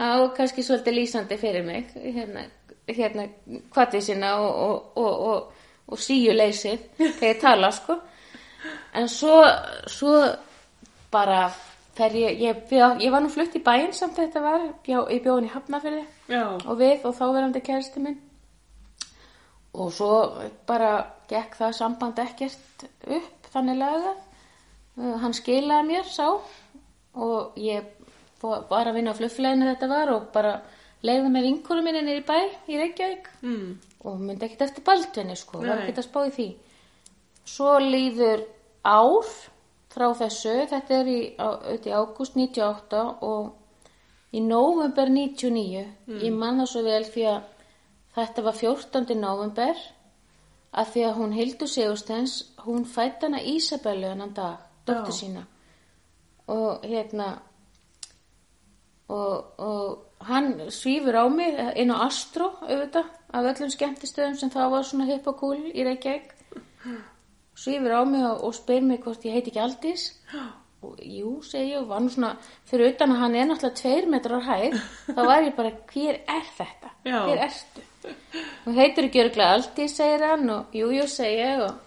Og 0.00 0.30
kannski 0.36 0.62
svolítið 0.64 0.94
lýsandi 0.96 1.36
fyrir 1.36 1.64
mig 1.66 1.90
hérna, 1.94 2.46
hérna 2.88 3.26
og, 4.40 4.54
og, 4.54 4.96
og, 4.96 5.26
og, 5.26 5.66
og 5.90 6.00
síuleysið 6.00 6.86
þegar 6.96 7.26
ég 7.28 7.42
tala 7.42 7.70
sko 7.74 7.98
en 8.94 9.10
svo, 9.10 9.36
svo 9.90 10.14
bara 11.12 11.50
þegar 11.98 12.16
ég, 12.20 12.40
ég, 12.46 12.64
bjó, 12.70 12.88
ég 13.02 13.12
var 13.12 13.24
nú 13.24 13.30
flutt 13.32 13.56
í 13.58 13.62
bæinn 13.64 13.92
samt 13.96 14.18
þetta 14.20 14.42
var, 14.44 14.66
bjó, 14.86 15.04
ég 15.10 15.22
bjóðin 15.24 15.50
í 15.50 15.52
Hafnafyrði 15.52 16.04
Já. 16.30 16.44
og 16.64 16.74
við 16.80 17.06
og 17.08 17.16
þáverandi 17.18 17.62
kæristi 17.66 18.02
minn. 18.04 18.18
Og 19.70 19.92
svo 19.94 20.14
bara 20.66 20.94
gekk 21.30 21.54
það 21.60 21.76
samband 21.78 22.18
ekkert 22.18 22.88
upp 23.06 23.50
þannig 23.52 23.78
lagað 23.78 24.18
Uh, 24.98 25.16
hann 25.22 25.34
skilaði 25.36 25.86
mér 25.88 26.08
sá. 26.10 26.26
Og 27.20 27.58
ég 27.60 27.86
var 28.40 28.88
að 28.88 28.96
vinna 28.96 29.14
á 29.14 29.18
flugflæðinu 29.18 29.68
þetta 29.72 29.88
var 29.90 30.12
og 30.14 30.28
bara 30.34 30.58
leiði 31.04 31.30
með 31.32 31.46
vinkurum 31.48 31.86
minni 31.86 32.16
í 32.16 32.24
bæ 32.24 32.36
í 32.68 32.80
Reykjavík. 32.80 33.30
Mm. 33.44 33.78
og 34.00 34.20
myndi 34.20 34.46
ekkert 34.46 34.62
eftir 34.64 34.84
baldvinni 34.84 35.34
sko, 35.36 35.58
var 35.60 35.82
ekkert 35.82 35.98
að 36.00 36.06
spá 36.06 36.20
í 36.24 36.30
því 36.32 36.46
svo 37.44 37.78
líður 37.82 38.44
ár 38.84 39.30
frá 39.90 40.06
þessu, 40.14 40.66
þetta 40.70 40.98
er 41.00 41.08
í, 41.10 41.20
í 41.34 41.94
ágúst 41.94 42.36
98 42.38 43.00
og 43.26 43.56
í 44.30 44.42
nóvember 44.44 45.10
99 45.10 45.86
ég 46.22 46.34
man 46.34 46.60
það 46.62 46.70
svo 46.72 46.82
vel 46.86 47.02
því 47.08 47.24
að 47.32 47.40
þetta 48.14 48.44
var 48.46 48.58
14. 48.60 49.16
nóvember 49.18 49.80
að 50.70 50.92
því 50.92 51.06
að 51.06 51.16
hún 51.18 51.34
Hildur 51.34 51.70
Sigurstens 51.70 52.36
hún 52.64 52.84
fætt 52.86 53.24
hana 53.26 53.42
Ísabellu 53.42 54.12
hennan 54.12 54.34
dag, 54.34 54.60
dóttur 54.86 55.10
Já. 55.10 55.18
sína 55.18 55.46
og 56.50 56.86
hérna 56.86 57.32
og, 59.10 59.58
og 59.58 60.26
hann 60.26 60.70
svífur 60.70 61.18
á 61.18 61.26
mig 61.26 61.58
inn 61.76 61.90
á 61.90 62.06
Astro 62.06 62.52
auðvitað 62.62 63.10
af 63.30 63.48
öllum 63.52 63.72
skemmtistöðum 63.74 64.38
sem 64.38 64.50
þá 64.50 64.62
var 64.70 64.86
svona 64.86 65.08
hipp 65.10 65.26
og 65.30 65.38
cool 65.42 65.58
í 65.70 65.86
Reykjavík 65.86 66.34
svífur 67.60 67.92
á 67.92 68.02
mig 68.08 68.24
og, 68.24 68.44
og 68.48 68.56
spyr 68.56 68.82
mig 68.86 69.00
hvort 69.04 69.24
ég 69.28 69.36
heiti 69.36 69.52
ekki 69.52 69.62
Aldís 69.64 70.06
og 70.80 70.96
jú, 71.04 71.34
segi 71.44 71.74
ég 71.74 71.82
og 71.82 71.90
var 71.90 72.00
nú 72.00 72.08
svona 72.12 72.32
fyrir 72.68 72.94
utan 72.94 73.12
að 73.12 73.22
hann 73.24 73.36
er 73.36 73.50
náttúrulega 73.50 73.80
tveir 73.82 74.08
metrar 74.08 74.46
hæð 74.46 74.78
þá 75.10 75.20
var 75.20 75.44
ég 75.44 75.56
bara, 75.58 75.74
hver 75.92 76.20
er 76.24 76.50
þetta? 76.56 76.92
Já. 77.04 77.18
hver 77.28 77.44
ertu? 77.46 77.84
Hún 78.64 78.78
heitir 78.78 79.10
ekki 79.10 79.22
örglega 79.26 79.58
Aldi, 79.58 79.88
segir 79.92 80.24
hann 80.24 80.48
og 80.54 80.76
jú, 80.76 80.88
jú, 80.96 81.04
segi 81.10 81.36
ég 81.42 81.64
og 81.66 81.86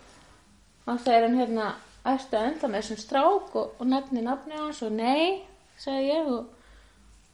og 0.83 0.99
þegar 0.99 1.27
hann 1.27 1.39
hérna 1.39 1.67
ertu 2.13 2.39
enda 2.39 2.69
með 2.69 2.81
þessum 2.81 2.99
strák 3.01 3.55
og, 3.55 3.77
og 3.79 3.87
nefni 3.87 4.23
nafni 4.23 4.59
hans 4.59 4.81
og 4.83 4.91
nei, 4.95 5.43
segi 5.79 6.09
ég 6.11 6.27
og, 6.27 6.49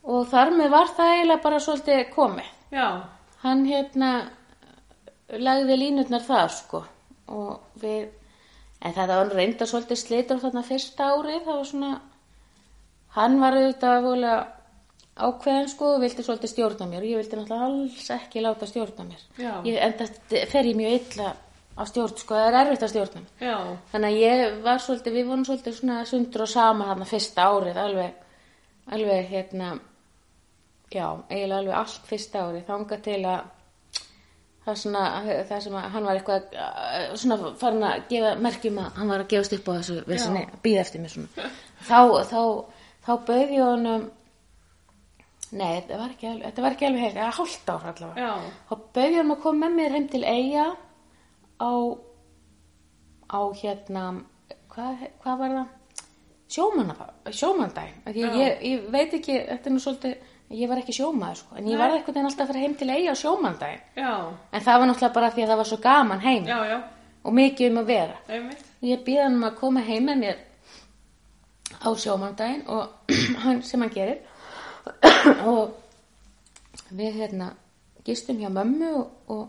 og 0.06 0.28
þar 0.30 0.54
með 0.56 0.76
var 0.76 0.94
það 0.98 1.14
eiginlega 1.16 1.46
bara 1.46 1.62
svolítið 1.66 2.04
komið. 2.14 2.52
Já. 2.76 2.88
Hann 3.44 3.66
hérna 3.66 4.12
lagði 5.40 5.78
línutnar 5.80 6.24
það 6.26 6.48
sko 6.56 6.84
og 7.30 7.82
við, 7.82 8.08
en 8.80 8.96
það 8.96 9.12
var 9.14 9.34
reynda 9.36 9.68
svolítið 9.68 10.00
slitur 10.00 10.40
þarna 10.44 10.64
fyrsta 10.68 11.10
árið, 11.14 11.44
það 11.46 11.60
var 11.60 11.68
svona, 11.72 11.92
hann 13.18 13.38
var 13.42 13.58
auðvitað 13.60 14.06
vorulega 14.06 14.40
ákveðin 15.20 15.68
sko 15.68 15.92
og 15.96 16.02
vildi 16.04 16.24
svolítið 16.24 16.54
stjórna 16.54 16.88
mér 16.88 17.04
og 17.04 17.10
ég 17.10 17.20
vildi 17.20 17.40
náttúrulega 17.40 17.68
alls 17.68 18.08
ekki 18.16 18.44
láta 18.44 18.70
stjórna 18.70 19.06
mér. 19.10 19.26
Ég, 19.68 19.76
en 19.84 19.96
þetta 20.00 20.44
fer 20.54 20.70
ég 20.70 20.80
mjög 20.80 20.96
illa 21.00 21.34
á 21.80 21.82
stjórn 21.88 22.16
sko, 22.20 22.38
það 22.38 22.48
er 22.48 22.58
erfitt 22.62 22.86
að 22.86 22.94
stjórna 22.94 23.24
mér. 23.26 23.44
Já. 23.50 23.58
Þannig 23.92 24.10
að 24.10 24.24
ég 24.24 24.58
var 24.64 24.82
svolítið, 24.84 25.18
við 25.20 25.30
vorum 25.32 25.46
svolítið 25.50 25.78
svona 25.78 26.00
sundur 26.08 26.46
og 26.46 26.52
saman 26.54 26.92
þarna 26.92 27.08
fyrsta 27.10 27.48
árið, 27.52 27.80
alveg, 27.84 28.26
alveg 28.96 29.30
hérna, 29.34 29.70
já, 30.88 31.06
eiginlega 31.28 31.60
alveg 31.60 31.80
allt 31.82 32.10
fyrsta 32.14 32.46
árið, 32.48 32.66
þanga 32.72 33.02
til 33.10 33.22
að 33.26 33.56
það 34.66 34.78
svona, 34.84 35.04
það 35.50 35.64
sem 35.66 35.76
að 35.80 35.88
hann 35.96 36.08
var 36.10 36.20
eitthvað, 36.20 36.54
uh, 36.60 37.16
svona 37.22 37.52
farin 37.62 37.86
að 37.90 38.06
gefa 38.12 38.36
merkjum 38.44 38.80
að 38.84 39.00
hann 39.00 39.12
var 39.14 39.24
að 39.24 39.32
gefast 39.34 39.56
upp 39.58 39.70
á 39.70 39.72
þessu 39.80 39.98
vissinni, 40.10 40.46
býða 40.66 40.84
eftir 40.86 41.04
mér 41.04 41.14
svona. 41.16 41.50
Þá, 41.88 42.00
þá, 42.32 42.42
þá 43.08 43.12
bauði 43.30 43.58
ég 43.58 43.64
honum, 43.66 44.06
nei, 45.52 45.72
þetta 45.80 46.02
var 46.04 46.14
ekki 46.14 46.30
alveg, 46.34 46.46
þetta 46.50 46.66
var 46.66 46.76
ekki 46.76 46.90
alveg 46.90 47.06
heil, 47.06 47.16
eða 47.16 47.32
hálft 47.40 47.74
ára 47.74 47.94
allavega. 47.94 48.28
Já. 48.28 48.54
Þá 48.70 48.74
bauði 49.00 49.10
ég 49.10 49.20
honum 49.24 49.36
að 49.38 49.42
koma 49.48 49.66
með 49.66 49.80
mér 49.80 49.98
heim 49.98 50.08
til 50.14 50.24
Eyja 50.30 50.68
á, 51.60 51.72
á 53.30 53.42
hérna, 53.62 54.06
hvað, 54.76 55.06
hvað 55.24 55.44
var 55.44 55.56
það? 55.60 55.76
Að 58.10 58.16
Já. 58.34 58.38
Ég, 58.42 58.62
ég 58.66 58.86
veit 58.94 59.12
ekki, 59.14 59.36
þetta 59.46 59.70
er 59.70 59.74
nú 59.76 59.82
svolítið, 59.84 60.30
ég 60.52 60.70
var 60.70 60.78
ekki 60.82 60.94
sjómaður 60.98 61.36
sko, 61.44 61.56
en 61.60 61.66
ég 61.68 61.76
Nei. 61.76 61.80
var 61.82 61.92
eitthvað 61.98 62.18
en 62.22 62.26
alltaf 62.30 62.46
að 62.46 62.52
fara 62.54 62.60
heim 62.64 62.76
til 62.80 62.90
Eyja 62.90 63.12
á 63.14 63.22
sjómandaginn. 63.22 63.82
Já. 63.96 64.14
En 64.52 64.62
það 64.66 64.80
var 64.80 64.88
náttúrulega 64.90 65.14
bara 65.14 65.32
því 65.36 65.44
að 65.44 65.52
það 65.52 65.58
var 65.62 65.70
svo 65.72 65.78
gaman 65.84 66.20
heim 66.24 66.48
Já, 66.48 66.58
já. 66.70 66.78
og 67.24 67.34
mikið 67.38 67.72
um 67.72 67.78
að 67.84 67.86
vera. 67.92 68.16
Einmitt. 68.30 68.64
Ég 68.82 69.04
býði 69.06 69.24
hann 69.24 69.36
um 69.38 69.44
að 69.50 69.56
koma 69.60 69.84
heim 69.86 70.06
með 70.10 70.18
mér 70.24 70.38
á 71.86 71.90
sjómandaginn 71.96 72.64
og 72.68 73.12
hann, 73.44 73.62
sem 73.64 73.82
hann 73.82 73.94
gerir 73.94 74.18
og 75.52 75.76
við 76.96 77.20
hérna 77.22 77.52
gistum 78.08 78.40
hjá 78.42 78.50
mömmu 78.50 78.90
og, 78.98 79.08
og 79.30 79.48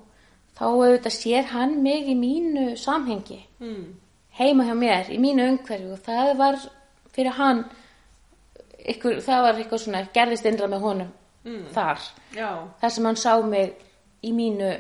þá 0.58 0.64
auðvitað 0.68 1.14
sér 1.16 1.48
hann 1.54 1.78
mig 1.82 2.08
í 2.12 2.16
mínu 2.18 2.74
samhengi 2.76 3.40
Mm. 3.60 3.94
heima 4.38 4.64
hjá 4.64 4.72
mér, 4.74 5.08
í 5.12 5.18
mínu 5.20 5.44
umhverju 5.50 5.90
og 5.92 5.98
það 6.06 6.30
var 6.38 6.56
fyrir 7.12 7.34
hann 7.36 7.58
ykkur, 8.94 9.20
það 9.24 9.42
var 9.42 9.54
eitthvað 9.60 9.82
svona 9.84 10.02
gerðist 10.14 10.46
innra 10.46 10.66
með 10.68 10.80
honum 10.80 11.10
þar 11.74 11.98
Já. 12.36 12.48
þar 12.80 12.90
sem 12.94 13.04
hann 13.08 13.16
sá 13.16 13.32
mig 13.42 13.72
í 14.22 14.32
mínu 14.36 14.70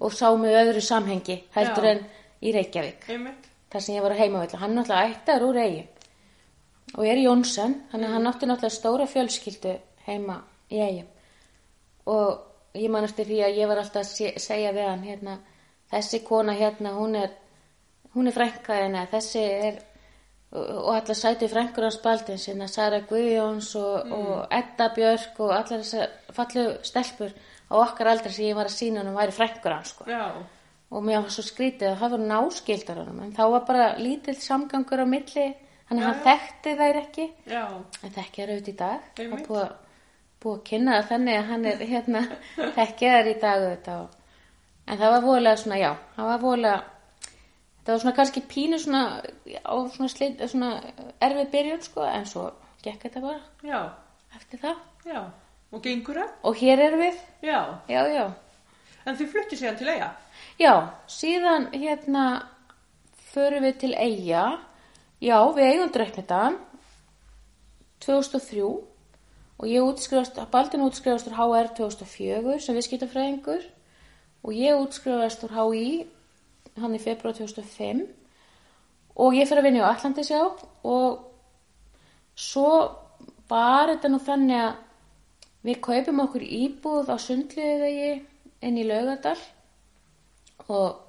og 0.00 0.12
sá 0.16 0.30
mig 0.40 0.54
öðru 0.56 0.80
samhengi 0.80 1.36
heldur 1.54 1.84
Já. 1.84 1.90
en 1.90 2.04
í 2.42 2.52
Reykjavík 2.56 3.08
Einmitt. 3.12 3.48
þar 3.70 3.80
sem 3.84 3.94
ég 3.96 4.02
var 4.02 4.14
að 4.14 4.22
heimavill 4.24 4.56
hann 4.62 4.70
er 4.70 4.76
náttúrulega 4.80 5.10
ættar 5.14 5.44
úr 5.44 5.58
eigin 5.60 5.88
og 6.96 7.04
er 7.06 7.20
Jónsson 7.20 7.74
þannig 7.92 8.08
að 8.08 8.14
hann 8.16 8.26
átti 8.32 8.46
náttúrulega 8.48 8.78
stóra 8.78 9.06
fjölskyldu 9.06 9.74
heima 10.06 10.38
í 10.70 10.80
eigin 10.80 11.06
og 12.06 12.40
ég 12.74 12.90
man 12.90 13.04
eftir 13.04 13.26
því 13.28 13.42
að 13.44 13.58
ég 13.60 13.68
var 13.68 13.78
alltaf 13.82 14.02
að 14.02 14.08
se- 14.14 14.38
segja 14.40 14.72
við 14.72 14.88
hann 14.88 15.04
hérna, 15.04 15.36
þessi 15.92 16.22
kona 16.24 16.52
hérna 16.56 16.94
hún 16.96 17.16
er 17.16 17.30
hún 18.14 18.26
er 18.26 18.32
frænkaðina, 18.34 19.04
þessi 19.12 19.42
er 19.68 19.82
og 20.52 20.88
allar 20.96 21.14
sæti 21.14 21.46
frænkur 21.48 21.84
hans 21.86 21.96
Baldins 22.02 22.46
hérna 22.48 22.66
Sara 22.68 22.98
Guðjóns 23.06 23.68
og, 23.78 24.12
og 24.12 24.46
Edda 24.50 24.88
Björk 24.96 25.38
og 25.40 25.52
allar 25.54 25.82
þessar 25.84 26.08
fallu 26.34 26.64
stelpur 26.82 27.30
á 27.70 27.74
okkar 27.84 28.10
aldrei 28.10 28.32
sem 28.34 28.48
ég 28.48 28.56
var 28.58 28.66
að 28.66 28.74
sína 28.80 29.04
hann 29.04 29.14
væri 29.14 29.32
frænkur 29.36 29.76
hans 29.76 29.92
sko. 29.94 30.04
Og 30.90 31.04
mér 31.06 31.20
var 31.22 31.30
svo 31.30 31.44
skrítið 31.46 31.92
að 31.92 32.00
það 32.00 32.10
var 32.16 32.24
náskildar 32.32 32.98
honum 33.04 33.20
en 33.22 33.32
þá 33.36 33.44
var 33.52 33.64
bara 33.68 33.84
lítill 34.02 34.34
samgangur 34.42 35.04
á 35.04 35.06
milli 35.06 35.44
að 35.90 36.00
hann 36.02 36.18
þekkti 36.24 36.72
þær 36.80 36.98
ekki. 37.04 37.28
Já. 37.46 37.62
en 38.02 38.10
þekki 38.16 38.42
þær 38.42 38.50
auðvitað 38.56 38.72
í 38.72 38.76
dag. 38.82 39.00
Er 39.18 39.30
búið, 39.30 39.60
að- 39.62 39.76
búið 40.42 40.56
að 40.58 40.64
kynna 40.70 40.96
það 40.98 41.08
þannig 41.12 41.38
að 41.38 41.48
hann 41.52 41.64
er 41.66 41.84
hérna 41.92 42.22
þekki 42.80 43.12
þær 43.14 43.30
í 43.30 43.36
dag 43.46 43.62
auðvitað. 43.62 44.00
Og, 44.00 44.08
en 44.90 44.98
það 44.98 45.14
var 45.14 45.22
voðalega 45.28 45.56
svona 45.62 45.78
já 45.78 45.90
það 46.16 46.26
var 46.32 46.42
voðalega 46.42 46.82
það 47.84 47.92
var 47.92 48.02
svona 48.02 48.16
kannski 48.16 48.42
pínu 48.50 48.78
svona 48.78 49.02
á 49.64 49.74
svona, 49.94 50.08
slit, 50.12 50.42
svona 50.50 50.70
erfið 51.20 51.50
byrjun 51.54 51.82
sko 51.82 52.04
en 52.04 52.26
svo 52.26 52.50
gekk 52.84 53.06
þetta 53.06 53.20
bara 53.24 53.40
Já. 53.64 53.80
eftir 54.36 54.60
það 54.62 54.76
Já. 55.06 55.22
Og 55.70 55.82
gengur 55.82 56.18
það? 56.20 56.30
og 56.42 56.56
hér 56.60 56.84
erum 56.86 57.04
við 57.06 57.18
Já. 57.42 57.60
já 57.88 58.02
já 58.14 58.24
En 59.08 59.16
þið 59.16 59.30
fluttu 59.32 59.56
síðan 59.56 59.76
til 59.80 59.88
eiga? 59.88 60.08
Já, 60.60 60.72
síðan 61.08 61.70
hérna 61.72 62.24
förum 63.32 63.64
við 63.64 63.78
til 63.80 63.94
Eyja. 63.96 64.42
Já, 65.24 65.38
við 65.56 65.64
eigum 65.70 65.92
Dreiknidan 65.94 66.58
2003 68.04 68.62
og 69.60 69.66
ég 69.68 69.84
útskrifast, 69.84 70.38
Baldin 70.52 70.84
útskrifast 70.84 71.28
úr 71.28 71.36
HR 71.36 71.72
2004 71.76 72.58
sem 72.60 72.76
viðskiptafræðingur 72.76 73.64
og 74.44 74.52
ég 74.56 74.78
útskrifast 74.80 75.44
úr 75.48 75.56
HI 75.56 75.90
hann 76.78 76.94
í 76.94 77.02
februar 77.02 77.34
2005 77.36 78.04
og 79.20 79.36
ég 79.36 79.48
fyrir 79.48 79.62
að 79.62 79.68
vinna 79.68 79.88
á 79.88 79.92
Atlantisjá 79.92 80.40
og 80.86 81.26
svo 82.38 82.70
var 83.50 83.90
þetta 83.90 84.10
nú 84.12 84.20
þannig 84.22 84.64
að 84.64 84.78
við 85.66 85.80
kaupum 85.84 86.24
okkur 86.24 86.44
íbúð 86.46 87.12
á 87.12 87.16
sundliðvegi 87.20 88.12
inn 88.64 88.78
í 88.80 88.86
Laugadal 88.88 89.36
og, 90.70 91.00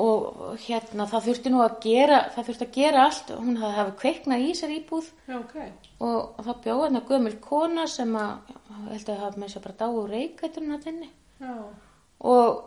og 0.00 0.62
hérna 0.64 1.08
það 1.10 1.26
þurfti 1.28 1.52
nú 1.52 1.60
að 1.64 1.76
gera 1.84 2.22
það 2.34 2.48
þurfti 2.48 2.68
að 2.68 2.78
gera 2.78 3.04
allt. 3.08 3.34
Hún 3.36 3.60
hafði 3.60 3.80
hafi 3.80 3.94
kveiknað 4.02 4.46
í 4.46 4.54
sér 4.56 4.74
íbúð. 4.78 5.10
Já, 5.28 5.36
ok. 5.40 5.58
og 6.06 6.40
það 6.46 6.64
bjóða 6.64 6.86
hérna 6.86 7.04
gömul 7.10 7.36
kona 7.44 7.86
sem 7.90 8.16
að 8.16 8.54
held 8.88 9.02
að 9.02 9.12
það 9.12 9.22
hafi 9.26 9.42
með 9.42 9.54
sér 9.54 9.66
bara 9.66 9.78
dáu 9.82 10.06
reykætturinn 10.08 10.76
að 10.76 10.88
þinni. 10.88 11.10
Og 12.28 12.62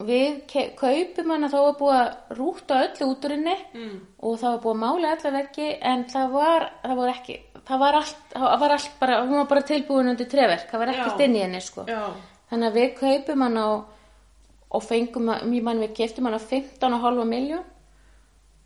við 0.00 0.40
kaupum 0.76 1.30
hana 1.30 1.48
þá 1.48 1.58
var 1.62 1.76
búið 1.78 1.98
að 2.00 2.36
rúta 2.38 2.78
öllu 2.88 3.06
úturinni 3.14 3.56
Mm. 3.74 4.00
og 4.22 4.38
það 4.40 4.50
var 4.54 4.62
búið 4.64 4.74
að 4.74 4.82
mála 4.84 5.10
alla 5.16 5.30
veggi 5.38 5.68
en 5.82 6.04
það 6.04 6.30
var, 6.32 6.70
það 6.82 6.96
var 6.96 7.08
ekki 7.14 7.36
það 7.64 7.78
var 7.78 7.94
allt, 7.94 8.16
það 8.34 8.58
var 8.60 8.70
allt 8.70 8.90
bara 9.00 9.20
hún 9.22 9.36
var 9.38 9.46
bara 9.46 9.62
tilbúin 9.62 10.08
undir 10.10 10.26
treverk, 10.28 10.66
það 10.70 10.78
var 10.78 10.88
ekkert 10.92 11.18
Já. 11.20 11.24
inn 11.24 11.36
í 11.36 11.42
henni 11.44 11.60
sko 11.60 11.84
Já. 11.88 12.10
þannig 12.50 12.68
að 12.72 12.74
við 12.80 12.90
kaupum 12.98 13.42
hann 13.42 13.56
á 13.56 13.68
og 14.74 14.82
fengum, 14.82 15.28
að- 15.30 15.46
ég 15.54 15.62
man 15.62 15.80
við 15.80 15.94
keftum 15.94 16.24
hann 16.26 16.34
á 16.34 16.42
15,5 16.42 17.24
miljón 17.24 17.62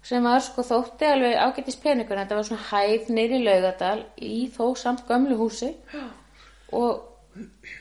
sem 0.03 0.23
var 0.25 0.41
sko 0.41 0.62
þótti 0.62 1.05
alveg 1.12 1.37
ágættis 1.37 1.77
peningur 1.77 2.17
þetta 2.17 2.35
var 2.35 2.43
svona 2.49 2.69
hæð 2.71 3.09
neyri 3.11 3.45
laugadal 3.45 4.05
í 4.17 4.49
þó 4.51 4.75
samt 4.77 5.05
gömlu 5.07 5.37
húsi 5.37 5.75
og 6.73 7.03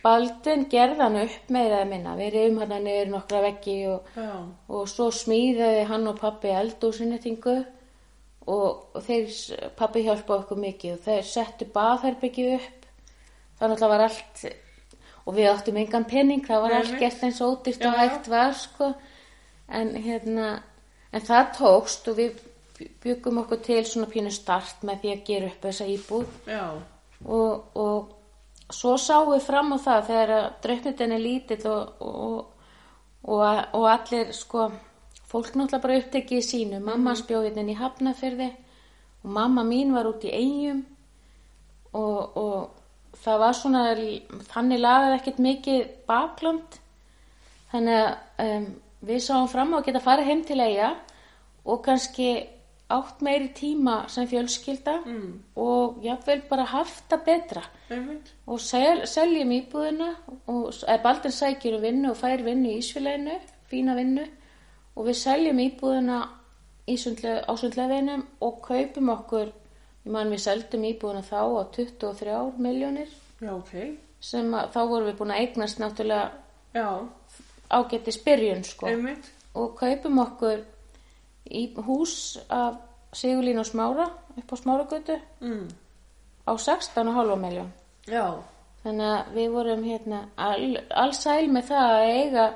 Baldin 0.03 0.67
gerði 0.71 1.01
hann 1.03 1.17
upp 1.21 1.49
meira 1.53 1.81
eða 1.81 1.89
minna. 1.89 2.15
Við 2.19 2.33
reyðum 2.35 2.61
hann 2.63 2.85
niður 2.85 3.11
nokkra 3.13 3.41
veggi 3.45 3.77
og, 3.91 4.11
og 4.69 4.85
svo 4.91 5.09
smíðaði 5.15 5.87
hann 5.89 6.07
og 6.11 6.19
pappi 6.21 6.53
eldúsinnitingu 6.53 7.57
og, 8.47 8.87
og 8.95 9.03
þeir 9.03 9.33
pappi 9.79 10.05
hjálpaði 10.05 10.43
okkur 10.43 10.61
mikið 10.63 10.95
og 10.95 11.03
þeir 11.07 11.27
settu 11.27 11.67
baðherbyggju 11.73 12.47
upp. 12.57 12.87
Þannig 13.57 13.75
að 13.77 13.83
það 13.83 13.93
var 13.93 14.05
allt 14.07 14.47
og 15.27 15.35
við 15.35 15.49
áttum 15.51 15.79
engan 15.81 16.07
penning 16.07 16.43
það 16.47 16.63
var 16.63 16.73
Nei, 16.73 16.79
allt 16.81 16.99
gert 17.01 17.23
eins 17.27 17.39
ódýrt 17.43 17.83
Já, 17.83 17.89
og 17.89 17.97
hægt 17.99 18.29
var 18.31 18.53
sko. 18.55 18.91
En 19.67 19.95
hérna 19.99 20.51
en 21.11 21.25
það 21.25 21.49
tókst 21.57 22.07
og 22.11 22.19
við 22.19 22.37
byggum 23.03 23.41
okkur 23.41 23.59
til 23.65 23.81
svona 23.87 24.09
pínu 24.11 24.31
start 24.33 24.85
með 24.87 25.01
því 25.01 25.13
að 25.15 25.25
gera 25.27 25.49
upp 25.49 25.65
þessa 25.65 25.89
íbúð. 25.91 26.37
Og, 27.25 27.77
og 27.81 28.13
svo 28.73 28.97
sáum 28.99 29.31
við 29.31 29.45
fram 29.47 29.73
á 29.75 29.77
það 29.79 30.07
þegar 30.09 30.33
að 30.37 30.47
draupnitin 30.65 31.15
er 31.15 31.23
lítill 31.23 31.63
og, 31.71 32.01
og, 32.03 32.37
og, 33.23 33.41
og 33.77 33.87
allir 33.91 34.33
sko 34.35 34.69
fólk 35.27 35.53
náttúrulega 35.55 35.83
bara 35.83 35.99
upptekið 36.01 36.41
í 36.41 36.47
sínu 36.47 36.79
mamma 36.79 37.13
mm. 37.13 37.21
spjóðin 37.21 37.71
í 37.71 37.77
Hafnafyrði 37.77 38.49
og 39.23 39.31
mamma 39.37 39.63
mín 39.67 39.93
var 39.95 40.09
út 40.09 40.25
í 40.27 40.33
eigum 40.33 40.83
og, 41.95 42.37
og 42.37 43.17
það 43.23 43.39
var 43.43 43.57
svona 43.57 43.85
þannig 44.51 44.83
lagað 44.83 45.15
ekkert 45.17 45.41
mikið 45.43 45.87
bakland 46.09 46.77
þannig 47.71 48.03
að 48.03 48.51
um, 48.57 48.67
við 49.07 49.23
sáum 49.23 49.49
fram 49.51 49.75
á 49.75 49.77
að 49.79 49.87
geta 49.89 50.03
farið 50.03 50.29
heim 50.31 50.43
til 50.47 50.59
eiga 50.63 50.93
og 51.67 51.83
kannski 51.85 52.29
átt 52.89 53.21
meiri 53.21 53.49
tíma 53.53 54.07
sem 54.09 54.27
fjölskylda 54.27 54.93
Mm. 55.05 55.39
og 55.55 55.97
jáfnvel 56.03 56.41
bara 56.49 56.63
haft 56.63 57.03
það 57.09 57.23
betra 57.25 57.61
Einmitt. 57.91 58.31
og 58.47 58.59
sel, 58.59 59.01
seljum 59.07 59.51
íbúðina 59.51 60.07
og 60.47 60.69
eða 60.87 61.01
Baldin 61.03 61.31
sækir 61.31 61.75
um 61.75 61.81
vinnu 61.81 62.09
og 62.11 62.17
fær 62.17 62.43
vinnu 62.43 62.69
í 62.69 62.77
Ísfélaginu, 62.79 63.39
fína 63.71 63.95
vinnu 63.95 64.23
og 64.95 65.05
við 65.05 65.13
seljum 65.19 65.59
íbúðina 65.59 66.21
í 66.87 66.95
sundle, 66.97 67.43
á 67.47 67.53
sundleðinum 67.59 68.23
og 68.41 68.61
kaupum 68.63 69.09
okkur 69.09 69.47
ég 70.05 70.11
man 70.11 70.31
við 70.31 70.39
seldum 70.39 70.83
íbúðina 70.87 71.23
þá 71.27 71.43
á 71.59 71.63
23 71.75 72.53
miljónir 72.57 73.07
Já, 73.41 73.51
ok. 73.51 73.97
sem 74.21 74.53
að, 74.53 74.71
þá 74.71 74.79
vorum 74.87 75.07
við 75.11 75.17
búin 75.17 75.31
að 75.35 75.39
eignast 75.43 75.79
náttúrulega 75.79 76.31
ágætti 77.69 78.11
spyrjun 78.15 78.63
sko 78.63 78.87
og 79.55 79.75
kaupum 79.79 80.19
okkur 80.23 80.63
í 81.51 81.73
hús 81.87 82.37
af 82.49 82.73
Sigurlín 83.13 83.59
og 83.59 83.65
Smára 83.65 84.09
upp 84.37 84.51
á 84.51 84.55
Smáragötu 84.59 85.19
Mm. 85.41 85.67
á 86.47 86.51
16,5 86.57 87.35
miljón 87.39 87.69
Já, 88.07 88.33
þannig 88.83 89.05
að 89.11 89.25
við 89.35 89.49
vorum 89.51 89.83
hérna 89.83 90.19
all, 90.37 90.77
allsæl 90.89 91.47
með 91.51 91.63
það 91.71 91.91
að 91.91 92.03
eiga 92.17 92.53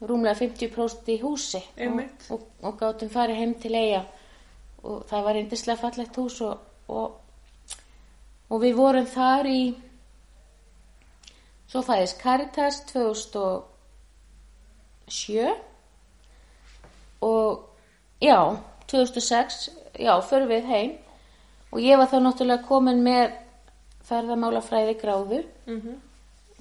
rúmlega 0.00 0.34
50% 0.38 1.08
í 1.14 1.18
húsi 1.22 1.62
og, 1.88 2.00
og, 2.30 2.40
og 2.62 2.78
gátum 2.80 3.08
farið 3.10 3.36
heim 3.36 3.54
til 3.54 3.74
eiga 3.74 4.04
og 4.82 5.04
það 5.10 5.24
var 5.24 5.36
yndislega 5.36 5.78
fallegt 5.80 6.16
hús 6.16 6.40
og, 6.40 6.58
og, 6.88 7.12
og 8.50 8.60
við 8.62 8.74
vorum 8.78 9.06
þar 9.06 9.46
í 9.50 9.74
svo 11.68 11.82
fæðist 11.82 12.20
Caritas 12.22 12.80
2007 12.92 15.54
og 17.20 17.67
já 18.22 18.38
2006, 18.88 19.70
já, 19.98 20.14
förum 20.22 20.48
við 20.48 20.66
heim 20.72 20.92
og 21.72 21.80
ég 21.84 22.00
var 22.00 22.08
þá 22.08 22.18
náttúrulega 22.24 22.66
komin 22.68 23.02
með 23.04 23.36
ferðamálafræði 24.08 24.94
gráðu 25.00 25.42
mhm. 25.68 25.96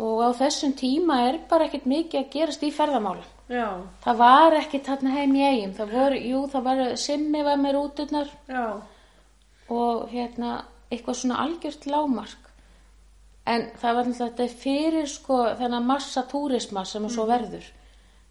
og 0.04 0.24
á 0.28 0.30
þessum 0.42 0.76
tíma 0.78 1.22
er 1.30 1.40
bara 1.50 1.68
ekkert 1.70 1.88
mikið 1.88 2.22
að 2.22 2.32
gerast 2.34 2.66
í 2.68 2.74
ferðamálum. 2.76 3.34
Já, 3.48 3.80
Það 4.04 4.18
var 4.20 4.58
ekkert 4.58 4.90
þarna 4.90 5.14
heim 5.16 5.36
í 5.40 5.44
eigum. 5.46 5.74
Það 5.78 5.94
voru, 5.96 6.18
jú, 6.20 6.40
það 6.52 6.66
var 6.66 6.82
simmi 7.00 7.44
var 7.48 7.62
með 7.62 7.78
rúturnar 7.78 8.34
já, 8.50 8.66
og 9.72 10.10
hérna 10.12 10.58
eitthvað 10.92 11.20
svona 11.22 11.40
algjört 11.46 11.88
lágmark. 11.88 12.52
En 13.48 13.70
það 13.80 13.96
var 13.96 14.10
náttúrulega 14.10 14.36
þetta 14.36 14.62
fyrir 14.66 15.08
sko 15.08 15.40
þennan 15.62 15.88
massa 15.88 16.26
túrisma 16.28 16.84
sem 16.86 17.08
svo 17.08 17.24
verður. 17.30 17.64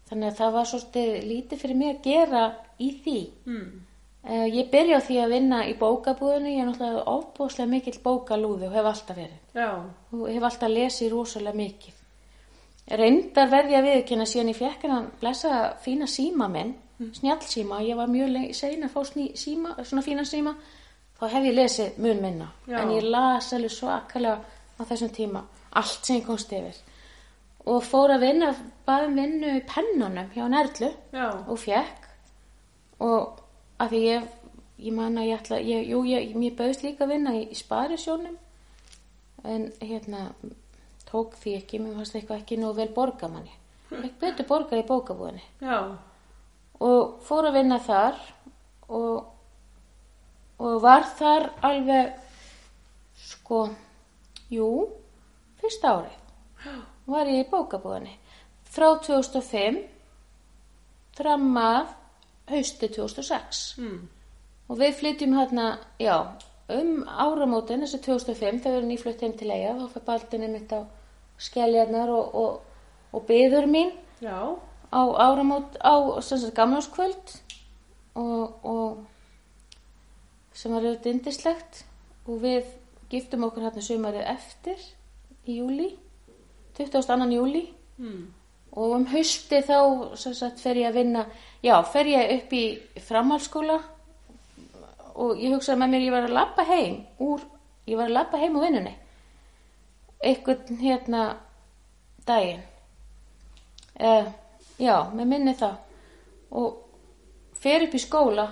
Þannig 0.07 0.29
að 0.31 0.39
það 0.39 0.55
var 0.55 0.69
svolítið 0.71 1.11
lítið 1.27 1.61
fyrir 1.63 1.79
mig 1.81 1.93
að 1.95 2.01
gera 2.07 2.45
í 2.79 2.89
því. 3.03 3.19
mm. 3.45 3.67
Uh, 4.27 4.43
ég 4.51 4.67
byrja 4.67 4.97
á 4.99 5.05
því 5.07 5.17
að 5.23 5.29
vinna 5.31 5.57
í 5.69 5.73
bókabúðinu, 5.79 6.49
ég 6.51 6.59
er 6.59 6.65
náttúrulega 6.67 7.03
ofbúðslega 7.07 7.69
mikill 7.71 7.99
bókalúði 8.03 8.67
og 8.67 8.73
hef 8.75 8.89
alltaf 8.89 9.15
verið. 9.15 9.37
já, 9.55 9.69
og 10.11 10.25
hef 10.27 10.43
alltaf 10.43 10.73
lesið 10.73 11.13
rosalega 11.13 11.55
mikið. 11.55 12.01
Reyndar 12.99 13.47
verði 13.51 13.77
að 13.77 13.87
viðkynna 13.87 14.25
síðan 14.27 14.51
ég 14.51 14.59
fekk 14.59 14.83
hennan 14.83 15.07
blessa 15.21 15.53
fína 15.83 16.09
síma 16.11 16.49
minn, 16.51 16.73
snjallsíma, 17.19 17.79
ég 17.87 17.95
var 17.95 18.11
mjög 18.11 18.51
sein 18.57 18.83
að 18.83 18.93
fá 18.97 19.01
síma, 19.35 19.73
svona 19.83 20.03
fína 20.03 20.25
síma, 20.27 20.55
þá 21.19 21.25
hef 21.31 21.47
ég 21.47 21.55
lesið 21.55 21.97
mun 22.03 22.21
minna. 22.21 22.51
Já. 22.67 22.81
En 22.81 22.91
ég 22.97 23.07
las 23.07 23.53
alveg 23.53 23.71
svakalega 23.71 24.41
á 24.75 24.81
þessum 24.91 25.13
tíma, 25.13 25.45
allt 25.71 26.03
sem 26.03 26.19
ég 26.19 26.27
komst 26.27 26.51
yfir. 26.51 26.75
Og 27.67 27.83
fór 27.83 28.13
að 28.15 28.23
vinna, 28.23 28.53
baðum 28.87 29.17
vinnu 29.19 29.53
í 29.57 29.63
pennunum 29.67 30.29
hjá 30.31 30.45
Nerlu 30.51 30.91
já, 31.11 31.27
og 31.27 31.57
fekk 31.59 32.05
og 33.03 33.41
að 33.81 33.93
því 33.93 34.01
ég, 34.05 34.27
ég 34.87 34.95
man 34.95 35.19
að 35.19 35.29
ég 35.29 35.41
ætla, 35.41 35.59
ég, 35.61 35.89
jú, 35.91 36.01
ég, 36.07 36.31
mér 36.39 36.55
bauðst 36.57 36.85
líka 36.85 37.05
að 37.05 37.13
vinna 37.13 37.33
í, 37.37 37.43
í 37.51 37.57
sparisjónum 37.57 38.37
en 39.47 39.67
hérna 39.83 40.29
tók 41.07 41.35
því 41.41 41.57
ekki, 41.59 41.81
mér 41.83 41.97
fannst 41.99 42.17
eitthvað 42.17 42.41
ekki 42.41 42.59
nú 42.59 42.73
vel 42.75 42.89
borga 42.95 43.29
manni. 43.31 43.53
Ekki 43.91 44.15
betur 44.21 44.47
borgar 44.49 44.81
í 44.81 44.87
bókabúðinni. 44.87 45.43
Já, 45.63 45.95
og 46.83 47.19
fór 47.25 47.49
að 47.49 47.59
vinna 47.61 47.79
þar 47.81 48.17
og, 48.93 49.27
og 50.61 50.79
var 50.83 51.07
þar 51.17 51.49
alveg 51.65 52.15
sko, 53.27 53.63
jú, 54.53 54.69
fyrsta 55.61 55.95
árið 55.95 56.16
var 57.07 57.29
ég 57.31 57.45
í 57.45 57.49
bókabúðinni. 57.51 58.13
Frá 58.67 58.89
2005 59.03 59.79
fram 61.17 61.47
að 61.59 61.95
hausti 62.51 62.89
2006 62.93 63.63
mm. 63.81 63.97
og 64.69 64.79
við 64.79 64.93
flytjum 64.99 65.35
hérna, 65.37 65.67
já, 65.99 66.15
um 66.71 67.01
áramótin 67.07 67.83
þessi 67.83 68.01
2005 68.05 68.61
þegar 68.61 68.71
við 68.71 68.77
erum 68.79 68.91
nýflutt 68.91 69.23
heim 69.23 69.35
til 69.39 69.51
eiga 69.51 69.75
þá 69.79 69.85
fyrir 69.93 70.07
baldinni 70.07 70.49
mitt 70.51 70.73
á 70.75 70.79
skelljarnar 71.47 72.11
og, 72.13 72.35
og, 72.35 72.79
og 73.15 73.27
byður 73.27 73.69
mín 73.71 73.93
já, 74.23 74.55
á 74.91 75.01
áramót 75.27 75.77
á 75.79 75.95
gamláskvöld 76.55 77.37
og, 78.17 78.65
og 78.65 79.05
sem 80.57 80.73
var 80.73 80.83
auðvitað 80.83 81.13
indislegt 81.13 81.83
og 82.27 82.41
við 82.43 82.71
giftum 83.11 83.45
okkur 83.47 83.67
hérna 83.67 83.83
sumarið 83.85 84.29
eftir 84.33 84.81
í 85.47 85.59
júli 85.61 85.91
22. 86.77 87.27
júli 87.33 87.63
mm. 87.97 88.23
og 88.77 88.95
um 88.99 89.05
hausti 89.11 89.61
þá 89.65 89.79
sagt 90.17 90.61
fer 90.61 90.79
ég 90.81 90.91
að 90.91 90.99
vinna 91.01 91.25
já, 91.65 91.75
fer 91.91 92.09
ég 92.11 92.33
upp 92.37 92.53
í 92.53 92.63
framhaldsskóla. 93.07 93.77
Og 95.17 95.39
ég 95.41 95.55
hugsaði 95.55 95.81
með 95.81 95.93
mér 95.93 96.05
ég 96.05 96.13
var 96.13 96.27
að 96.27 96.35
labba 96.37 96.65
heim 96.69 96.97
úr, 97.25 97.41
ég 97.89 97.97
var 97.97 98.11
að 98.11 98.17
labba 98.19 98.41
heim 98.41 98.57
úr 98.59 98.67
vinnunni. 98.67 98.93
Einhvern 100.21 100.81
hérna 100.81 101.23
daginn. 102.27 102.61
Eh, 103.97 104.27
já, 104.77 104.95
með 105.09 105.31
minni 105.31 105.55
það 105.57 105.79
og 106.57 106.77
fer 107.57 107.87
upp 107.87 107.95
í 107.97 108.01
skóla 108.01 108.45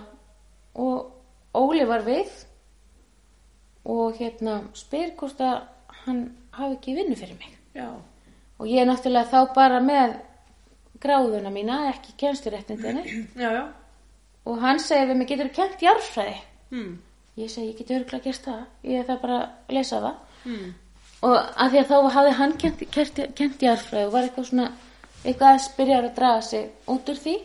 og 0.81 1.11
Óli 1.55 1.85
var 1.87 2.03
við. 2.03 2.31
Og 3.85 4.17
hérna 4.17 4.63
spyr 4.75 5.13
hvort 5.15 5.39
að 5.45 5.61
hann 6.03 6.25
hafi 6.55 6.77
ekki 6.77 6.95
vinnu 6.97 7.15
fyrir 7.19 7.37
mig. 7.39 7.53
Já, 7.75 7.89
og 8.59 8.69
ég 8.69 8.81
er 8.81 8.89
náttúrulega 8.89 9.31
þá 9.31 9.55
bara 9.55 9.81
með 9.83 10.15
gráðuna 11.03 11.51
mína, 11.53 11.81
ekki 11.91 12.15
já, 13.45 13.67
og 14.45 14.61
hann 14.61 14.79
segir 14.79 15.09
við 15.11 15.19
mig, 15.19 15.27
getur 15.31 15.51
þú 15.51 15.55
kent 15.59 15.85
jarðfræði? 15.85 16.39
mm. 16.71 16.95
Ég 17.35 17.51
segi, 17.51 17.73
ég 17.73 17.79
get 17.81 17.89
örgulega 17.91 18.29
gert 18.29 18.45
það, 18.45 18.59
ég 18.87 19.07
þarf 19.09 19.23
bara 19.25 19.37
að 19.41 19.73
lesa 19.75 19.97
það. 19.99 20.19
Mm. 20.45 20.73
og 21.25 21.33
að 21.35 21.73
því 21.73 21.79
að 21.79 21.89
þá 21.89 22.13
hafði 22.15 22.33
hann 22.37 22.53
kent, 22.61 22.83
kent, 22.93 23.19
kent 23.35 23.63
jarðfræði 23.65 24.05
og 24.05 24.13
var 24.13 24.27
eitthvað 24.27 24.47
svona, 24.49 24.67
eitthvað 25.25 25.49
að 25.49 25.63
spyrja 25.65 25.97
að 25.99 26.07
draga 26.19 26.45
sig 26.45 26.69
út 26.93 27.11
úr 27.11 27.19
því. 27.25 27.35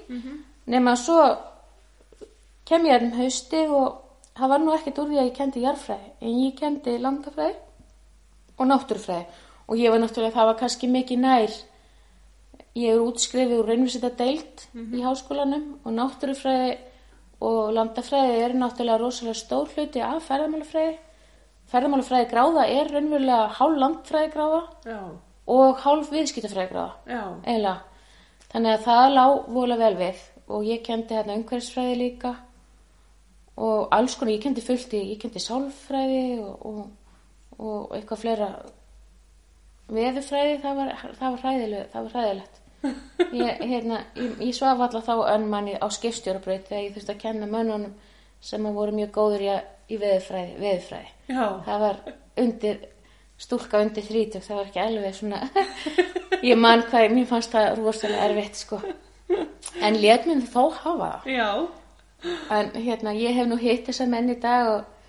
Nema 0.71 0.95
svo 1.01 1.25
kem 2.71 2.87
ég 2.87 3.03
um 3.03 3.17
hausti 3.19 3.65
og 3.67 3.99
það 4.39 4.53
var 4.53 4.63
nú 4.63 4.75
ekkert 4.77 5.01
úr 5.03 5.09
því 5.11 5.19
að 5.19 5.29
ég 5.31 5.37
kendi 5.41 5.65
jarðfræði 5.65 6.11
en 6.21 6.41
ég 6.45 6.59
kendi 6.61 6.99
landafræði 7.03 7.57
og 8.61 8.71
náttúrufræði 8.71 9.25
og 9.71 9.79
ég 9.79 9.93
var 9.93 10.03
náttúrulega, 10.03 10.35
það 10.35 10.49
var 10.51 10.57
kannski 10.59 10.89
mikið 10.91 11.21
nær. 11.23 11.53
Ég 12.75 12.95
er 12.95 13.03
útskrifið 13.03 13.61
úr 13.61 13.69
reynvisita 13.71 14.11
deilt 14.19 14.65
í 14.75 15.03
háskólanum 15.03 15.77
og 15.85 15.95
náttúrufræði 15.95 16.73
og 17.47 17.71
landafræði 17.75 18.41
eru 18.45 18.59
náttúrulega 18.59 19.01
rosalega 19.01 19.39
stór 19.39 19.71
hluti 19.75 20.03
af 20.03 20.27
ferðamálafræði. 20.27 20.97
Ferðamálafræði 21.71 22.29
gráða 22.33 22.67
er 22.67 22.91
raunverulega 22.91 23.47
hálf 23.59 23.79
landfræði 23.79 24.33
gráða 24.35 24.61
já, 24.91 24.99
og 25.55 25.81
hálf 25.85 26.11
viðskiptafræði 26.11 26.73
gráða 26.75 26.93
eiginlega. 27.47 27.77
Þannig 28.51 28.75
að 28.75 28.87
það 28.89 29.07
lá 29.15 29.25
vola 29.55 29.79
vel 29.79 29.95
við 30.01 30.25
og 30.51 30.67
ég 30.67 30.83
kendi 30.83 31.15
hérna 31.15 31.39
umhverfisfræði 31.39 31.95
líka 32.01 32.35
og 33.61 33.95
alls 33.95 34.17
konar, 34.19 34.35
ég 34.35 34.43
kendi 34.43 34.67
fullt 34.67 34.95
í 34.99 35.05
ég 35.13 35.23
kendi 35.23 35.43
sálfræði 35.43 36.41
og, 36.43 36.67
og, 36.67 36.85
og 37.59 37.95
eitthvað 37.95 38.23
fleira 38.25 38.51
veðurfræði, 39.95 40.57
það 40.63 40.81
var, 40.81 40.93
það 41.19 41.35
var 41.35 41.45
hræðilegt 41.45 41.93
það 41.95 42.07
var 42.07 42.17
hræðilegt. 42.17 42.61
Ég, 43.37 43.59
hérna, 43.61 43.99
ég, 44.17 44.39
ég 44.41 44.55
svaf 44.57 44.81
alltaf 44.81 45.05
þá 45.05 45.27
önn 45.35 45.51
manni 45.53 45.75
á 45.77 45.87
skipstjórabraut 45.93 46.71
þegar 46.71 46.87
ég 46.87 46.95
þurfti 46.95 47.13
að 47.13 47.21
kenna 47.25 47.49
mönnunum 47.51 47.93
sem 48.41 48.65
að 48.67 48.79
voru 48.79 48.95
mjög 48.97 49.11
góður 49.19 49.45
í, 49.45 49.51
í 49.93 49.99
veðurfræði, 50.01 50.55
veðurfræði. 50.63 51.13
Það 51.67 51.85
var 51.85 52.01
undir 52.41 52.81
stúlka 53.41 53.81
undir 53.85 54.05
þrítug, 54.05 54.45
það 54.45 54.59
var 54.59 54.71
ekki 54.71 54.83
alveg 54.85 55.17
svona 55.17 55.43
ég 56.51 56.61
man 56.61 56.85
hvað, 56.89 57.13
mér 57.17 57.29
fannst 57.29 57.53
það 57.55 57.69
rosalega 57.81 58.29
erfitt 58.29 58.63
sko. 58.63 58.81
En 59.81 60.01
let 60.01 60.27
mér 60.29 60.41
þó 60.51 60.63
hafa 60.81 61.11
það. 61.25 61.29
En 62.53 62.73
hérna, 62.77 63.15
ég 63.17 63.37
hef 63.37 63.49
nú 63.49 63.57
hitt 63.61 63.87
þessa 63.89 64.09
menn 64.11 64.33
í 64.33 64.37
dag 64.41 64.73
og 64.75 65.00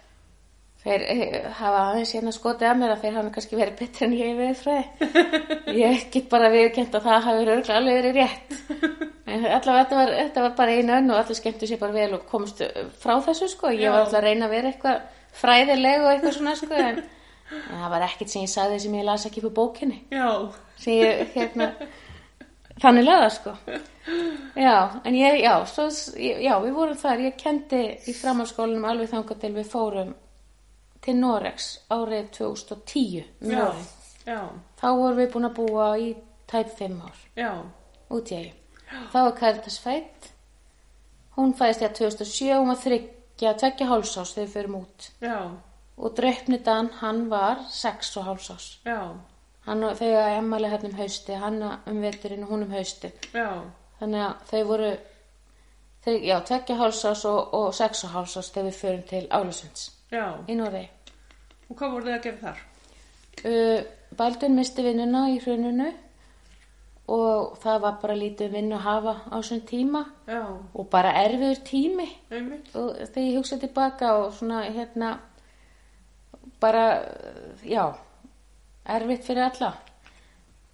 þeir 0.81 1.07
eh, 1.13 1.39
hafa 1.59 1.85
aðeins 1.91 2.15
hérna 2.15 2.33
skotið 2.35 2.71
að 2.71 2.79
mér 2.81 2.95
að 2.95 3.05
þeir 3.05 3.17
hafa 3.19 3.33
kannski 3.35 3.59
verið 3.59 3.79
betri 3.81 4.07
en 4.07 4.17
ég 4.17 4.31
í 4.31 4.37
veðurfræði 4.39 5.09
ég 5.83 6.05
get 6.13 6.29
bara 6.31 6.51
viðkjönt 6.53 6.97
að 6.97 7.07
það 7.09 7.25
hafi 7.27 7.43
örgulega 7.45 7.79
alveg 7.79 7.99
verið 8.01 8.21
rétt 8.21 8.55
En 9.31 9.45
allavega 9.47 9.85
þetta 9.85 9.97
var, 9.97 10.11
þetta 10.17 10.43
var 10.43 10.53
bara 10.57 10.75
einu 10.75 10.93
önn 10.97 11.11
og 11.13 11.19
allir 11.21 11.37
skemmtu 11.37 11.67
sér 11.69 11.79
bara 11.79 11.95
vel 11.95 12.15
og 12.17 12.23
komst 12.27 12.61
frá 12.99 13.13
þessu 13.23 13.47
sko. 13.51 13.71
Ég 13.71 13.85
Já. 13.85 13.91
var 13.93 14.03
alltaf 14.03 14.19
að 14.19 14.25
reyna 14.27 14.47
að 14.47 14.55
vera 14.57 14.71
eitthvað 14.71 15.19
fræðileg 15.41 16.03
og 16.03 16.09
eitthvað 16.11 16.35
svona 16.37 16.55
sko 16.59 16.79
en, 16.79 16.99
en 17.51 17.83
það 17.83 17.93
var 17.93 18.05
ekkert 18.07 18.33
sem 18.33 18.43
ég 18.43 18.51
sagði 18.51 18.81
sem 18.83 18.97
ég 18.99 19.07
las 19.07 19.27
ekki 19.29 19.43
upp 19.45 19.55
bókinni. 19.55 20.01
Ég, 20.89 21.21
hérna, 21.35 21.69
þannig 22.81 23.07
laða 23.07 23.29
sko. 23.37 23.55
Já, 24.57 24.75
en 25.05 25.15
ég, 25.15 25.39
já, 25.45 25.53
svo, 25.69 25.87
já, 26.17 26.53
við 26.65 26.75
vorum 26.75 26.99
þar, 26.99 27.23
ég 27.29 27.39
kendi 27.39 27.83
í 28.09 28.17
framhalskólanum 28.17 28.89
alveg 28.89 29.13
þangað 29.13 29.43
til 29.45 29.53
við 29.61 29.71
fórum 29.71 30.11
til 31.01 31.15
Norex 31.17 31.69
árið 31.89 32.29
2010. 32.37 33.23
um 33.41 33.51
já, 33.51 33.67
já, 34.25 34.39
Þá 34.81 34.87
vorum 34.97 35.17
við 35.17 35.31
búin 35.33 35.47
að 35.49 35.55
búa 35.57 35.87
í 35.97 36.09
tæp 36.51 36.75
5 36.77 37.01
ár 37.07 37.17
já, 37.37 37.51
út 38.09 38.31
í 38.31 38.35
eigin. 38.35 38.57
Þá 39.11 39.17
var 39.23 39.35
Karitas 39.39 39.79
fætt. 39.79 40.29
Hún 41.37 41.53
fæðist 41.55 41.81
ég 41.81 41.89
að 41.91 41.97
2007, 41.97 42.57
hún 42.59 42.67
var 42.73 42.79
þryggja, 42.83 43.53
tveggja 43.61 43.87
hálsás 43.87 44.33
þegar 44.35 44.47
við 44.47 44.55
förum 44.57 44.75
út. 44.81 45.11
já, 45.21 45.37
Og 46.01 46.15
Draupnidan, 46.17 46.89
hann 47.01 47.29
var 47.29 47.59
sex 47.69 48.17
og 48.17 48.25
hálsás. 48.25 48.79
Hann, 49.65 49.83
þegar 49.95 50.37
Emmali 50.39 50.67
hérna 50.71 50.89
um 50.89 50.97
hausti, 50.97 51.33
hann 51.33 51.61
um 51.63 52.01
veturinn 52.01 52.43
og 52.43 52.49
hún 52.49 52.63
um 52.65 52.71
hausti. 52.71 53.11
já, 53.33 53.61
Þannig 53.99 54.21
að 54.25 54.35
þau 54.51 54.63
voru, 54.67 54.91
þau, 56.05 56.13
já, 56.25 56.39
tveggja 56.41 56.75
hálsás 56.79 57.25
og, 57.29 57.53
og 57.53 57.73
sex 57.73 58.03
og 58.03 58.09
hálsás 58.15 58.49
þegar 58.51 58.69
við 58.69 58.79
förum 58.81 59.03
til 59.07 59.27
Álusunds 59.29 59.89
já. 60.11 60.25
í 60.47 60.55
Noregi. 60.59 60.89
Og 61.69 61.77
hvað 61.79 61.91
voru 61.95 62.09
þið 62.09 62.15
að 62.17 62.23
gera 62.27 62.45
þar? 62.45 62.63
Uh, 63.41 63.83
Baldun 64.19 64.55
misti 64.59 64.83
vinnuna 64.83 65.25
í 65.31 65.37
hrununu 65.41 65.91
og 67.11 67.57
það 67.59 67.79
var 67.83 67.95
bara 68.01 68.15
lítið 68.15 68.51
vinn 68.53 68.73
að 68.75 68.83
hafa 68.85 69.13
á 69.27 69.35
þessum 69.39 69.61
tíma 69.67 70.01
Já, 70.29 70.41
og 70.47 70.89
bara 70.91 71.13
erfiður 71.23 71.61
tími 71.67 72.07
einmitt. 72.31 72.69
og 72.75 72.93
þegar 72.99 73.25
ég 73.25 73.37
hugsa 73.39 73.57
tilbaka 73.59 74.11
og 74.19 74.33
svona 74.37 74.61
hérna 74.69 75.15
bara, 76.61 76.85
já 77.65 77.95
erfitt 78.85 79.25
fyrir 79.25 79.47
alla 79.49 79.73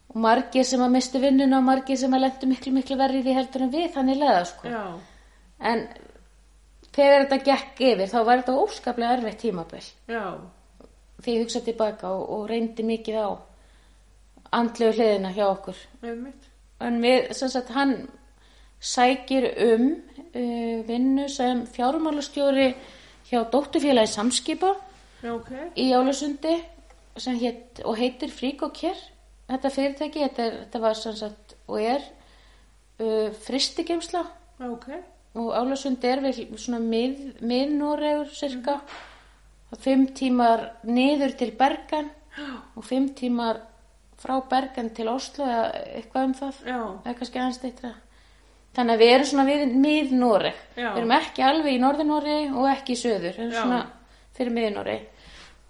og 0.09 0.19
margir 0.23 0.65
sem 0.67 0.81
að 0.83 0.93
mistu 0.97 1.21
vinnuna 1.23 1.61
og 1.61 1.67
margir 1.69 1.97
sem 1.99 2.13
að 2.13 2.25
lendu 2.25 2.51
miklu 2.51 2.73
miklu 2.75 2.97
verri 2.99 3.23
í 3.23 3.37
heldur 3.37 3.65
en 3.65 3.73
við 3.73 3.89
þannig 3.95 4.21
leða 4.21 4.43
sko 4.51 4.73
Já, 4.73 4.83
en 5.71 5.87
þegar 6.97 7.25
þetta 7.25 7.39
gekk 7.45 7.81
yfir 7.91 8.11
þá 8.11 8.17
var 8.19 8.41
þetta 8.41 8.61
óskaplega 8.63 9.17
erfitt 9.17 9.41
tímabil 9.43 9.83
já, 10.09 10.23
þegar 11.21 11.33
ég 11.33 11.43
hugsa 11.45 11.63
tilbaka 11.65 12.11
og, 12.13 12.23
og 12.35 12.45
reyndi 12.51 12.85
mikið 12.87 13.19
á 13.21 13.29
andlegu 14.57 14.95
hliðina 14.97 15.33
hjá 15.35 15.45
okkur 15.49 15.81
einmitt. 16.01 16.47
en 16.83 17.01
við, 17.03 17.31
sem 17.37 17.51
sagt, 17.53 17.73
hann 17.75 17.97
sækir 18.79 19.49
um 19.67 19.87
uh, 19.91 20.77
vinnu 20.87 21.27
sem 21.33 21.65
fjármálastjóri 21.73 22.71
hjá 23.29 23.41
dótturfélagi 23.51 24.13
Samskipa 24.13 24.75
Já, 25.23 25.33
ok. 25.33 25.51
í 25.75 25.89
Álusundi 25.97 26.53
sem 27.17 27.37
hétt 27.41 27.81
og 27.83 27.97
heitir 27.97 28.29
Frík 28.29 28.61
og 28.61 28.75
Kér 28.77 28.97
þetta 29.47 29.71
fyrirtæki, 29.73 30.23
þetta, 30.27 30.45
er, 30.45 30.57
þetta 30.65 30.81
var 30.83 30.99
sem 30.99 31.15
sagt 31.17 31.55
og 31.67 31.81
er 31.81 32.03
uh, 33.01 33.29
fristigemsla 33.45 34.23
ok. 34.69 34.91
Og 35.37 35.53
Álusundi 35.57 36.09
er 36.09 36.23
við 36.25 36.41
svona 36.57 36.81
mið, 36.83 37.21
miðnúregur 37.45 38.33
cirka 38.33 38.79
fimm 39.83 40.07
tímar 40.17 40.69
niður 40.87 41.37
til 41.37 41.51
Bergen. 41.57 42.11
Og 42.77 42.85
fimm 42.85 43.09
tímar 43.17 43.63
frá 44.21 44.35
Bergen 44.49 44.91
til 44.93 45.07
Oslo 45.09 45.45
eða 45.45 45.71
eitthvað 45.97 46.27
um 46.27 46.35
það. 46.37 46.59
Já, 46.65 46.81
eða 47.05 47.15
kannski 47.17 47.41
aðeins 47.41 47.61
steitra 47.61 47.93
þannig 48.77 48.93
að 48.93 49.01
við 49.01 49.13
erum 49.15 49.29
svona 49.31 49.45
við 49.47 49.75
mið 49.81 50.15
Noreg 50.17 50.57
Já. 50.77 50.89
við 50.91 50.99
erum 51.01 51.13
ekki 51.17 51.45
alveg 51.45 51.73
í 51.73 51.81
norður 51.81 52.09
Noreg 52.11 52.57
og 52.57 52.69
ekki 52.69 52.93
í 52.93 52.99
söður 52.99 53.37
við 53.37 53.39
erum 53.43 53.53
Já. 53.55 53.61
svona 53.61 53.79
fyrir 54.37 54.53
mið 54.57 54.67
Noreg 54.75 55.23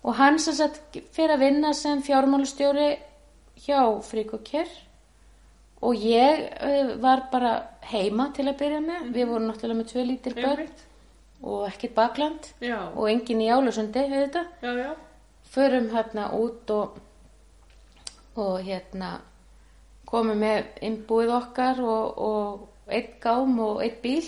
og 0.03 0.17
hann 0.19 0.39
sem 0.43 0.57
sagt 0.57 0.99
fyrir 1.15 1.35
að 1.37 1.45
vinna 1.45 1.73
sem 1.77 2.03
fjármálustjóri 2.03 2.89
hjá 3.63 3.79
Frík 4.05 4.33
og 5.81 5.95
ég 6.01 6.43
uh, 6.57 6.93
var 7.01 7.27
bara 7.31 7.53
heima 7.91 8.31
til 8.35 8.47
að 8.49 8.59
byrja 8.61 8.83
með. 8.83 9.09
Við 9.15 9.31
vorum 9.31 9.49
náttúrulega 9.49 9.79
með 9.81 9.89
tvö 9.91 10.05
lítil 10.07 10.35
börn 10.37 10.69
og 11.47 11.67
ekkert 11.67 11.93
bakland 11.93 12.47
Já, 12.65 12.79
og 12.97 13.11
enginn 13.11 13.43
í 13.45 13.51
Álusundi 13.53 14.01
auðvitað 14.01 14.47
já, 14.65 14.71
já. 14.73 14.91
förum 15.53 15.91
hérna 15.93 16.31
út 16.33 16.71
og, 16.73 16.95
og 18.33 18.55
hérna 18.65 19.11
komum 20.09 20.39
með 20.41 20.65
innbúið 20.87 21.35
okkar 21.35 21.83
og, 21.83 22.17
og 22.17 22.89
einn 22.89 23.13
gám 23.21 23.59
og 23.61 23.83
einn 23.83 24.01
bíl. 24.01 24.25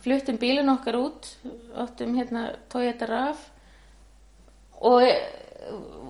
Fluttum 0.00 0.38
bílinn 0.40 0.70
okkar 0.72 0.98
út 1.00 1.28
áttum 1.76 2.16
hérna 2.16 2.48
Toyota 2.72 3.08
RAV. 3.10 3.44
Og 4.86 5.02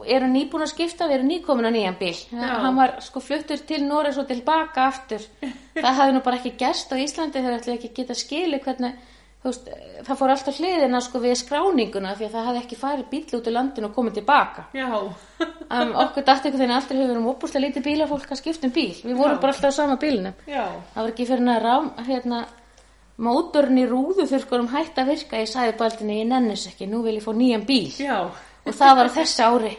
e- 0.06 0.14
erum 0.16 0.32
nýbúin 0.32 0.62
að 0.62 0.72
skipta, 0.72 1.08
við 1.08 1.18
erum 1.18 1.28
nýkomin 1.32 1.68
á 1.68 1.72
nýjan 1.74 1.98
bíl. 1.98 2.14
Hann 2.38 2.76
var 2.76 2.96
sko 3.00 3.20
fluttur 3.20 3.58
til 3.66 3.82
Norris 3.84 4.18
og 4.18 4.28
tilbaka 4.30 4.86
aftur. 4.86 5.26
Það 5.74 5.92
hafði 5.98 6.14
nú 6.14 6.22
bara 6.22 6.40
ekki 6.40 6.56
gerst 6.58 6.92
á 6.92 6.96
Íslandi 6.96 7.42
þegar 7.42 7.58
ætlaði 7.58 7.78
ekki 7.78 7.92
að 7.92 8.00
geta 8.00 8.14
skili 8.14 8.62
hvernig 8.64 8.96
veist, 9.46 9.68
það 10.06 10.18
fór 10.18 10.32
alltaf 10.32 10.58
hliðina 10.60 11.00
sko 11.04 11.20
við 11.22 11.34
skráninguna 11.40 12.14
því 12.16 12.26
að 12.28 12.34
það 12.34 12.48
hafði 12.48 12.62
ekki 12.62 12.78
farið 12.80 13.08
bíl 13.12 13.22
út 13.38 13.48
úr 13.50 13.54
landinu 13.54 13.88
og 13.88 13.94
komið 13.96 14.18
tilbaka 14.18 14.66
Já, 14.76 14.88
um, 14.96 15.94
okkur 16.02 16.26
dætti 16.26 16.48
einhvern 16.48 16.62
veginn 16.62 16.76
aldrei 16.76 16.98
hefur 16.98 17.10
verið 17.12 17.22
um 17.22 17.30
opúslega 17.32 17.64
lítið 17.66 17.86
bílafólk 17.86 18.32
að 18.32 18.40
skipta 18.40 18.68
um 18.68 18.74
bíl. 18.76 18.92
Við 19.02 19.16
vorum 19.16 19.38
Já. 19.38 19.40
bara 19.42 19.54
alltaf 19.54 19.74
á 19.74 19.78
sama 19.78 19.98
bílnum. 20.02 20.36
Já, 20.46 20.64
það 20.94 21.02
var 21.02 21.12
ekki 21.12 21.28
fyrir 21.30 21.50
að 21.52 21.64
rám, 21.66 21.90
hérna, 22.08 22.42
mótorn 23.16 23.80
í 23.80 23.86
rúðu 23.88 24.28
þurrkurum 24.28 24.70
hætti 24.74 25.02
að 25.02 25.12
virka 25.12 25.42
ég 25.42 25.50
sagði 25.50 25.76
baldinni, 25.80 26.20
ég 26.20 26.30
nennis 26.30 26.66
ekki, 26.70 26.88
nú 26.90 27.02
vil 27.06 27.18
ég 27.18 27.24
fá 27.24 27.32
nýjan 27.32 27.66
bíl. 27.68 27.90
Já, 27.96 28.18
og 28.66 28.74
það 28.74 28.96
var 29.00 29.10
á 29.12 29.16
þessu 29.16 29.46
ári 29.46 29.74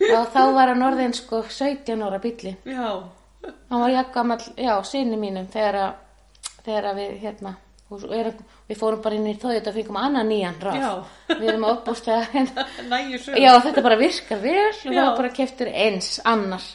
og 0.00 0.30
þá 0.34 0.42
var 0.56 0.72
hann 0.72 0.86
orðin 0.86 1.16
sko 1.16 1.42
17 1.48 2.04
ára 2.06 2.20
bíli 2.22 2.54
já, 2.64 2.86
hann 3.70 3.82
var 3.82 3.90
jakk 3.90 4.14
gamall, 4.14 4.46
já, 4.56 4.74
sinni 4.84 5.18
mínum 5.20 5.48
þegar 5.52 5.80
að, 5.82 5.92
þegar 6.64 6.88
að 6.90 7.00
við 7.00 7.12
hérna, 7.24 7.54
erum, 7.90 8.42
við 8.70 8.78
fórum 8.78 9.02
bara 9.04 9.18
inn 9.18 9.28
í 9.30 9.36
þóðið 9.40 9.70
og 9.70 9.78
fengum 9.78 10.00
annan 10.00 10.28
nýjan 10.30 10.58
ráð. 10.62 10.80
Já. 10.80 10.90
við 11.32 11.48
erum 11.52 11.68
opúslega 11.70 12.26
hérna, 12.34 12.66
nægir 12.90 13.24
sög. 13.24 13.38
já, 13.40 13.50
þetta 13.66 13.86
bara 13.86 14.00
virkar 14.00 14.42
vel 14.44 14.66
og 14.66 14.98
það 14.98 15.14
bara 15.22 15.32
keftur 15.40 15.72
eins 15.72 16.10
annar. 16.24 16.66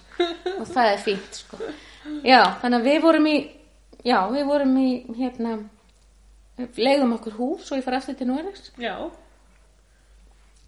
Og 0.55 0.65
það 0.69 0.89
er 0.89 1.05
fínt 1.05 1.39
sko. 1.41 1.61
já, 2.23 2.41
þannig 2.61 2.79
að 2.79 2.89
við 2.89 2.99
vorum 3.05 3.29
í 3.31 3.37
já, 4.05 4.17
við 4.31 4.49
vorum 4.49 4.75
í 4.81 4.89
hérna 5.19 5.55
leiðum 6.79 7.15
okkur 7.17 7.37
hús 7.39 7.71
og 7.71 7.79
ég 7.79 7.85
fara 7.85 8.01
aftur 8.01 8.17
til 8.19 8.29
Noregs. 8.29 8.69
Já, 8.79 8.95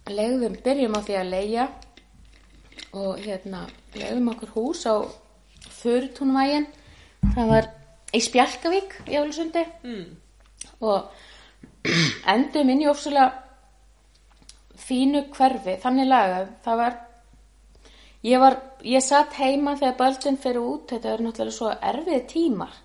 legðum, 0.08 0.56
byrjum 0.63 0.96
á 0.96 1.02
því 1.04 1.20
að 1.20 1.30
leia 1.32 1.67
og 2.94 3.18
hérna 3.24 3.66
legðum 3.96 4.32
okkur 4.34 4.54
hús 4.56 4.86
á 4.90 4.96
Þurrtúnvægin 5.78 6.68
það 7.36 7.50
var 7.52 7.68
í 8.16 8.22
Spjalkavík 8.24 8.96
í 9.08 9.18
Álusundi 9.20 9.63
mm. 9.84 10.06
og 10.86 11.12
endum 12.34 12.72
inn 12.72 12.86
í 12.86 12.90
ofsulega 12.90 13.32
fínu 14.88 15.26
hverfi, 15.36 15.78
þannig 15.84 16.10
lagað. 16.10 16.50
Það 16.63 16.82
var 16.82 16.98
ég 18.28 18.44
var, 18.44 18.58
ég 18.88 19.04
satt 19.04 19.38
heima 19.42 19.76
þegar 19.80 19.98
böldin 20.02 20.40
fyrir 20.42 20.63
út, 20.63 20.86
þetta 20.92 21.13
er 21.13 21.24
náttúrulega 21.26 21.58
svo 21.58 21.74
erfið 21.92 22.28
tímar 22.32 22.78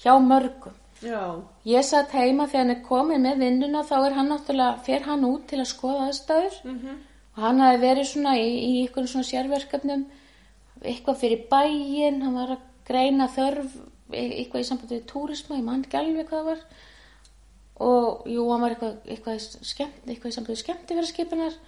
hjá 0.00 0.14
mörgum. 0.24 0.76
Já, 1.00 1.40
Ég 1.64 1.84
satt 1.88 2.12
heima 2.12 2.44
þegar 2.44 2.66
hann 2.66 2.74
er 2.74 2.82
komið 2.84 3.22
með 3.24 3.44
vinnuna 3.44 3.84
þá 3.88 3.94
er 3.98 4.16
hann 4.18 4.28
náttúrulega, 4.34 4.82
fer 4.84 5.06
hann 5.06 5.24
út 5.28 5.46
til 5.48 5.60
að 5.62 5.70
skoða 5.70 6.08
aðstæður. 6.10 6.58
Mhm, 6.68 6.98
og 7.36 7.42
hann 7.44 7.62
hafi 7.62 7.80
verið 7.82 8.08
svona 8.10 8.34
í, 8.38 8.48
í 8.48 8.72
ykkur 8.86 9.08
svona 9.10 9.28
sérverkefnum 9.28 10.06
eitthvað 10.80 11.20
fyrir 11.20 11.42
bæinn, 11.50 12.22
hann 12.24 12.38
var 12.38 12.54
að 12.56 12.64
greina 12.88 13.28
þörf, 13.30 13.74
eitthvað 14.10 14.62
í 14.62 14.68
sambandi 14.68 14.96
við 14.96 15.04
túrisma, 15.10 15.58
ég 15.58 15.66
man 15.66 15.84
ekki 15.84 15.98
alveg 16.00 16.30
hvað 16.30 16.40
það 16.40 16.48
var. 16.48 16.64
Og 17.80 18.26
jú, 18.28 18.46
hann 18.50 18.64
var 18.64 18.74
eitthvað, 18.74 18.96
eitthvað, 19.06 19.44
skemmt, 19.68 20.02
eitthvað 20.06 20.32
í 20.32 20.36
sambandi 20.36 20.56
við 20.56 20.62
skemmtifæraskipunar 20.64 21.60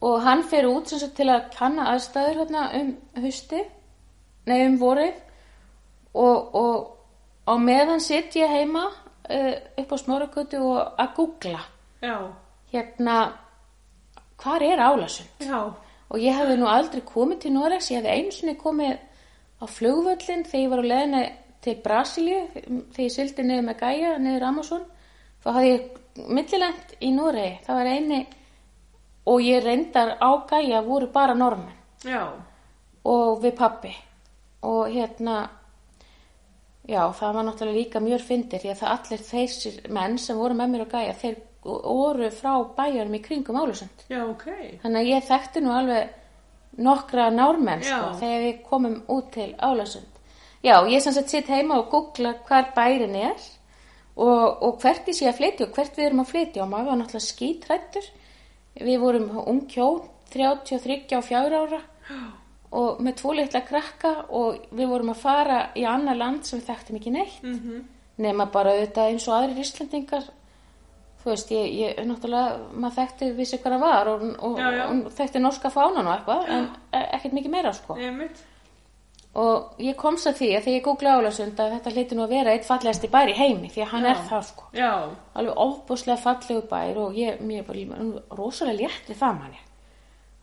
og 0.00 0.22
hann 0.24 0.44
fer 0.48 0.68
út 0.68 0.88
sagt, 0.88 1.12
til 1.18 1.28
að 1.28 1.50
kanna 1.56 1.90
aðstæður 1.92 2.42
hérna, 2.44 2.62
um 2.78 2.94
hausti 3.24 3.60
nei 4.48 4.62
um 4.64 4.78
vorið. 4.80 5.18
Og, 6.16 6.54
og 6.56 7.50
á 7.50 7.54
meðan 7.60 8.00
sitt 8.02 8.34
ég 8.38 8.50
heima 8.50 8.86
uh, 8.88 9.54
upp 9.82 9.92
á 9.92 9.96
smórakötu 10.00 10.62
og 10.64 10.80
að 11.00 11.12
googla. 11.18 11.60
Já, 12.00 12.16
hérna 12.72 13.16
hvar 14.40 14.64
er 14.64 14.82
Álasund 14.82 15.44
já, 15.44 15.60
og 16.08 16.18
ég 16.18 16.36
hefði 16.36 16.56
nú 16.60 16.68
aldrei 16.70 17.04
komið 17.06 17.44
til 17.44 17.54
Noregs 17.54 17.90
ég 17.92 18.00
hefði 18.00 18.16
einu 18.16 18.34
sinni 18.34 18.56
komið 18.60 18.98
á 19.60 19.64
flugvöllin 19.68 20.46
þegar 20.48 20.64
ég 20.64 20.72
var 20.72 20.82
á 20.82 20.90
leðinu 20.90 21.22
til 21.60 21.76
Brasilíu 21.84 22.42
þegar 22.54 23.04
ég 23.04 23.14
sildi 23.14 23.44
niður 23.44 23.66
með 23.68 23.80
Gaia 23.82 24.12
niður 24.18 24.46
Amazon. 24.48 24.84
Þá 25.40 25.48
hafði 25.52 25.70
ég 25.70 26.28
millilent 26.28 26.94
í 27.00 27.10
Noregi. 27.12 27.58
Það 27.66 27.80
var 27.80 27.90
eini 27.90 28.20
og 29.30 29.44
ég 29.44 29.64
reyndar 29.64 30.16
á 30.20 30.30
Gaia 30.48 30.82
voru 30.84 31.10
bara 31.12 31.34
normen 31.36 31.76
já, 32.04 32.32
og 33.04 33.42
við 33.42 33.56
pappi 33.58 33.92
og 34.64 34.88
hérna 34.88 35.36
já, 36.88 37.04
það 37.12 37.34
var 37.36 37.44
náttúrulega 37.46 37.76
líka 37.76 38.00
mjög 38.00 38.24
fyndir 38.24 38.62
því 38.62 38.72
að 38.72 38.80
það 38.80 38.94
allir 38.96 39.24
þeir 39.28 39.92
menn 39.92 40.18
sem 40.18 40.40
voru 40.40 40.56
með 40.56 40.72
mér 40.72 40.86
og 40.86 40.94
gæja, 40.94 41.16
þeir 41.20 41.36
voru 41.64 42.30
frá 42.32 42.54
bæjarum 42.76 43.14
í 43.14 43.22
kringum 43.22 43.58
Álusund. 43.60 44.04
Já, 44.08 44.22
ok. 44.24 44.46
Þannig 44.82 45.00
að 45.00 45.10
ég 45.10 45.28
þekkti 45.28 45.62
nú 45.64 45.74
alveg 45.76 46.14
nokkra 46.80 47.30
nármenn 47.34 47.82
sko, 47.84 48.14
þegar 48.20 48.44
við 48.46 48.62
komum 48.68 49.02
út 49.08 49.30
til 49.34 49.54
Álusund. 49.58 50.20
Já, 50.64 50.76
ég 50.88 51.00
sem 51.02 51.12
sagt 51.12 51.32
sitt 51.32 51.48
heima 51.48 51.78
og 51.80 51.90
googla 51.92 52.34
hvar 52.48 52.72
bærin 52.76 53.16
er 53.16 53.36
og, 54.16 54.62
og 54.62 54.80
hvert 54.80 55.08
ég 55.08 55.16
sé 55.16 55.28
að 55.28 55.38
flytja 55.40 55.66
og 55.66 55.76
hvert 55.76 55.96
við 55.96 56.06
erum 56.06 56.24
að 56.24 56.32
flytja 56.32 56.64
og 56.64 56.72
maður 56.72 56.90
var 56.90 57.00
náttúrulega 57.00 57.28
skítrættur. 57.28 58.10
Við 58.80 58.98
vorum 59.00 59.30
ung 59.44 59.64
hjón, 59.68 60.02
33 60.32 61.16
og 61.18 61.24
4 61.26 61.62
ára 61.64 61.80
og 62.70 63.00
með 63.02 63.16
tvo 63.18 63.32
litla 63.34 63.60
krakka 63.66 64.12
og 64.36 64.68
við 64.70 64.90
vorum 64.92 65.10
að 65.10 65.22
fara 65.24 65.62
í 65.74 65.84
annar 65.88 66.16
land 66.16 66.44
sem 66.46 66.60
við 66.60 66.68
þekktum 66.70 67.00
ekki 67.00 67.10
neitt 67.10 67.42
Mm 67.42 67.56
-hmm. 67.58 67.80
nema 68.16 68.46
bara 68.46 68.70
auðvitað 68.70 69.08
eins 69.10 69.28
og 69.28 69.34
aðrir 69.34 69.58
Íslandingar 69.58 70.24
þú 71.22 71.30
veist, 71.32 71.50
ég, 71.52 71.72
ég 71.80 71.98
náttúrulega 72.08 72.58
maður 72.80 72.94
þekkti 73.00 73.26
vissi 73.36 73.58
hvað 73.60 73.74
það 73.76 73.82
var 73.86 74.08
og, 74.14 74.22
og, 74.48 74.54
Já, 74.58 74.68
já. 74.78 74.84
og 74.88 75.10
þekkti 75.18 75.42
norska 75.44 75.70
fánan 75.74 76.06
og 76.08 76.14
eitthvað 76.14 76.48
en 76.56 76.68
e- 76.96 77.08
ekkert 77.18 77.36
mikið 77.36 77.50
meira 77.56 77.72
sko 77.76 77.96
Einmitt. 78.00 78.40
og 79.40 79.76
ég 79.78 79.94
komst 80.00 80.26
að 80.26 80.38
því 80.40 80.48
að 80.56 80.64
þegar 80.64 80.76
ég 80.78 80.84
googla 80.88 81.12
álasund 81.20 81.60
að 81.62 81.74
þetta 81.76 81.92
hlyti 81.94 82.16
nú 82.18 82.24
að 82.24 82.32
vera 82.34 82.54
eitt 82.56 82.64
fallegasti 82.66 83.10
bær 83.12 83.28
í 83.30 83.36
heimi 83.38 83.68
því 83.70 83.82
að 83.84 83.90
hann 83.92 84.06
Já. 84.08 84.10
er 84.14 84.22
það 84.30 84.46
sko 84.48 84.64
Já. 84.74 84.92
alveg 85.38 85.60
ofbúslega 85.66 86.18
fallegu 86.24 86.62
bær 86.72 86.98
og 87.04 87.14
ég, 87.20 87.40
mér 87.40 87.60
er 87.62 87.68
bara 87.68 88.38
rosalega 88.40 88.80
létt 88.88 89.12
við 89.12 89.20
það 89.20 89.36
manni 89.42 89.60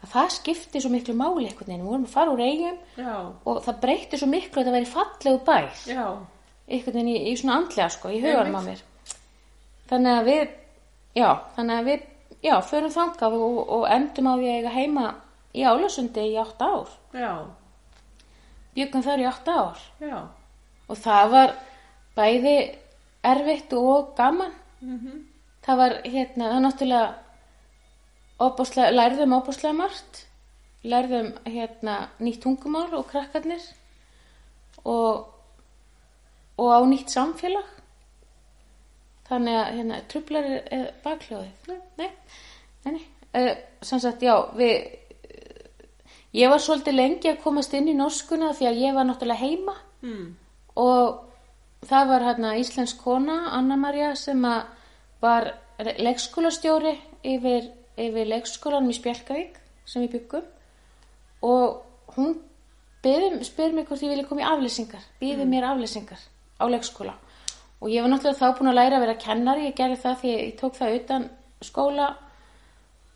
að 0.05 0.11
það 0.13 0.29
skipti 0.37 0.79
svo 0.83 0.91
miklu 0.93 1.13
máli 1.17 1.47
einhvern 1.49 1.67
veginn, 1.71 1.81
við 1.81 1.89
vorum 1.89 2.05
að 2.05 2.13
fara 2.13 2.31
úr 2.37 2.43
eigum 2.45 2.77
og 3.49 3.63
það 3.65 3.79
breytti 3.81 4.19
svo 4.21 4.27
miklu 4.29 4.61
að 4.61 4.67
það 4.69 4.75
væri 4.77 4.91
fallegu 4.93 5.39
bær 5.49 5.69
Já. 5.89 6.05
einhvern 6.69 6.99
veginn 7.01 7.11
í, 7.15 7.17
í 7.31 7.35
svona 7.41 7.57
andlega 7.63 7.89
sko, 7.89 8.13
í 8.13 8.21
huganum 8.21 8.55
á 8.55 8.61
mér 8.69 8.83
þannig 9.89 10.13
að 10.21 10.29
við 10.29 10.47
já, 11.17 11.29
þannig 11.55 11.79
að 11.79 11.87
við 11.89 12.03
já, 12.45 12.55
förum 12.69 12.93
þangað 12.93 13.37
og, 13.37 13.61
og 13.77 13.85
endum 13.91 14.29
á 14.29 14.33
því 14.37 14.49
að 14.49 14.57
eiga 14.57 14.73
heima 14.75 15.05
í 15.57 15.63
Álasundi 15.65 16.25
í 16.31 16.35
átta 16.41 16.69
ár. 16.73 16.91
Já. 17.17 17.31
byggum 18.77 19.05
þar 19.05 19.23
í 19.23 19.29
átta 19.31 19.55
ár. 19.63 19.87
Já. 19.99 20.19
og 20.87 20.99
það 21.03 21.31
var 21.33 21.55
bæði 22.15 22.57
erfitt 23.27 23.73
og 23.73 24.13
gaman. 24.17 24.53
Mm 24.81 25.25
það 25.67 25.77
var 25.77 25.93
hérna, 26.05 26.45
það 26.47 26.61
náttúrulega 26.63 27.07
opaslega, 28.39 28.91
lærðum 28.91 29.33
opaslega 29.35 29.73
margt. 29.75 30.21
Lærðum 30.87 31.33
hérna 31.43 31.95
nýtt 32.23 32.39
tungumál 32.45 32.93
og 32.95 33.09
krakkarnir. 33.09 33.63
Og 34.85 35.27
og 36.57 36.69
á 36.73 36.79
nýtt 36.89 37.11
samfélag 37.13 37.76
þannig 39.27 39.59
að 39.59 39.73
hérna 39.77 39.99
trublar 40.11 40.47
er, 40.47 40.63
er 40.71 40.87
bakljóðið 41.03 41.69
nei, 41.71 41.79
nei, 41.97 42.09
nei, 42.85 42.91
nei. 42.97 43.05
Uh, 43.37 43.53
sem 43.85 43.99
sagt, 44.01 44.23
já, 44.23 44.33
við 44.57 44.87
ég 46.37 46.51
var 46.51 46.61
svolítið 46.63 46.97
lengi 46.97 47.31
að 47.31 47.41
komast 47.43 47.73
inn 47.77 47.89
í 47.91 47.95
norskuna 47.97 48.53
því 48.57 48.69
að 48.69 48.81
ég 48.83 48.97
var 48.97 49.07
náttúrulega 49.09 49.43
heima. 49.43 49.77
Mm. 49.97 50.35
og 50.77 51.23
það 51.89 52.09
var 52.11 52.25
hérna 52.27 52.51
íslensk 52.61 52.99
kona, 53.01 53.37
Anna-Maria 53.57 54.11
sem 54.15 54.43
að 54.45 54.67
var 55.21 55.47
leikskólastjóri 55.97 56.93
yfir, 57.25 57.71
yfir 57.97 58.29
leikskólanum 58.29 58.91
í 58.93 58.97
Spjálkavík 58.97 59.57
sem 59.89 60.03
við 60.05 60.17
byggum. 60.17 60.45
Og 61.45 62.13
hún 62.15 62.35
byrði, 63.05 63.45
spyr 63.45 63.73
mig 63.73 63.87
hvort 63.87 64.03
ég 64.03 64.13
vilja 64.13 64.27
koma 64.27 64.43
í 64.43 64.49
aflýsingar 64.49 65.05
býði 65.21 65.45
mér 65.49 65.69
aflýsingar 65.71 66.21
á 66.57 66.65
leikskóla 66.69 67.13
og 67.81 67.91
ég 67.91 68.03
var 68.03 68.11
náttúrulega 68.11 68.39
þá 68.39 68.57
búin 68.57 68.71
að 68.71 68.79
læra 68.79 68.97
að 68.97 69.05
vera 69.05 69.21
kennari 69.21 69.67
ég 69.67 69.75
gerði 69.77 69.99
það 70.03 70.21
því 70.21 70.33
ég 70.33 70.53
tók 70.59 70.77
það 70.77 70.95
utan 70.99 71.27
skóla 71.65 72.07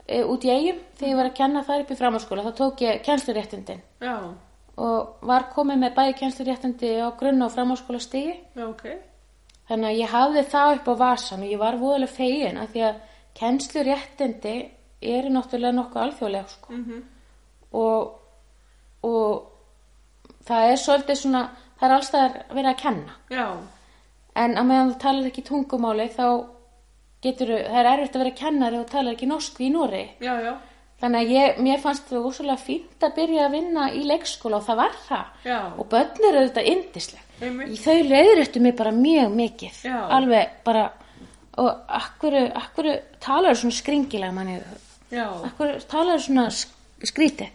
e, 0.07 0.23
út 0.23 0.45
í 0.45 0.51
eigum 0.53 0.81
þegar 0.97 1.11
ég 1.11 1.19
var 1.21 1.29
að 1.29 1.37
kenna 1.39 1.63
þar 1.67 1.85
upp 1.85 1.93
í 1.93 1.99
framháskóla 2.01 2.45
þá 2.47 2.51
tók 2.61 2.83
ég 2.85 3.05
kennsluréttindin 3.05 3.85
Já. 4.01 4.15
og 4.87 5.29
var 5.31 5.47
komið 5.55 5.81
með 5.85 5.95
bæði 5.97 6.17
kennsluréttindi 6.23 6.91
á 7.01 7.09
grunn 7.17 7.45
og 7.45 7.55
framháskóla 7.55 8.01
stigi 8.03 8.35
Já, 8.57 8.65
ok. 8.67 8.85
þannig 9.71 9.89
að 9.89 10.01
ég 10.01 10.13
hafði 10.13 10.45
það 10.53 10.75
upp 10.75 10.91
á 10.91 10.95
vasan 11.05 11.47
og 11.47 11.55
ég 11.55 11.63
var 11.63 11.79
voðalega 11.81 12.17
fegin 12.17 12.61
að 12.61 12.75
því 12.75 12.85
að 12.89 13.01
kennsluréttindi 13.41 14.55
eru 15.01 15.33
náttúrulega 15.33 15.73
nokkuð 15.73 16.01
alþjóðlega 16.05 16.49
sko. 16.51 16.75
Mm 16.77 17.01
og, 17.71 18.19
og 19.07 19.51
það 20.47 20.71
er 20.71 20.81
svolítið 20.81 21.19
svona 21.21 21.43
það 21.79 21.85
er 21.87 21.95
allstæðar 21.97 22.35
verið 22.51 22.71
að 22.71 22.81
kenna 22.81 23.15
Já. 23.31 23.45
En 24.35 24.55
að 24.57 24.65
meðan 24.69 24.91
þú 24.93 24.99
talar 25.03 25.29
ekki 25.31 25.43
tungumáli 25.49 26.09
þá 26.15 26.25
getur 27.21 27.51
það 27.53 27.79
er 27.81 27.89
erfitt 27.93 28.15
að 28.17 28.23
vera 28.23 28.35
kennari 28.41 28.79
og 28.81 28.87
talar 28.89 29.13
ekki 29.15 29.27
norsku 29.29 29.63
í 29.65 29.71
Nóri 29.73 30.03
Já, 30.23 30.33
já. 30.41 30.53
þannig 31.01 31.19
að 31.25 31.33
ég, 31.35 31.59
mér 31.65 31.81
fannst 31.83 32.07
það 32.09 32.25
úrslega 32.29 32.57
fínt 32.61 33.05
að 33.05 33.15
byrja 33.19 33.45
að 33.47 33.55
vinna 33.57 33.87
í 33.97 34.01
leikskóla 34.09 34.57
og 34.61 34.65
það 34.67 34.79
var 34.81 34.97
það. 35.07 35.25
Já. 35.45 35.59
og 35.77 35.87
börn 35.91 36.25
eru 36.29 36.41
auðvitað 36.43 36.69
yndisleg. 36.73 37.23
Einmitt. 37.41 37.79
þau 37.81 37.95
leiðréttu 38.05 38.61
mig 38.61 38.75
bara 38.77 38.91
mjög 38.93 39.31
mikið. 39.35 39.79
Já. 39.89 39.97
alveg 40.17 40.51
bara 40.65 40.83
og 41.61 41.71
akkur, 42.01 42.35
akkur 42.55 42.87
talar 43.19 43.57
svona 43.59 43.75
skringilega 43.75 44.31
manni 44.33 44.59
Já. 45.11 45.25
akkur 45.49 45.73
talar 45.89 46.21
svona 46.21 46.47
sk- 46.53 47.09
skrítið? 47.09 47.49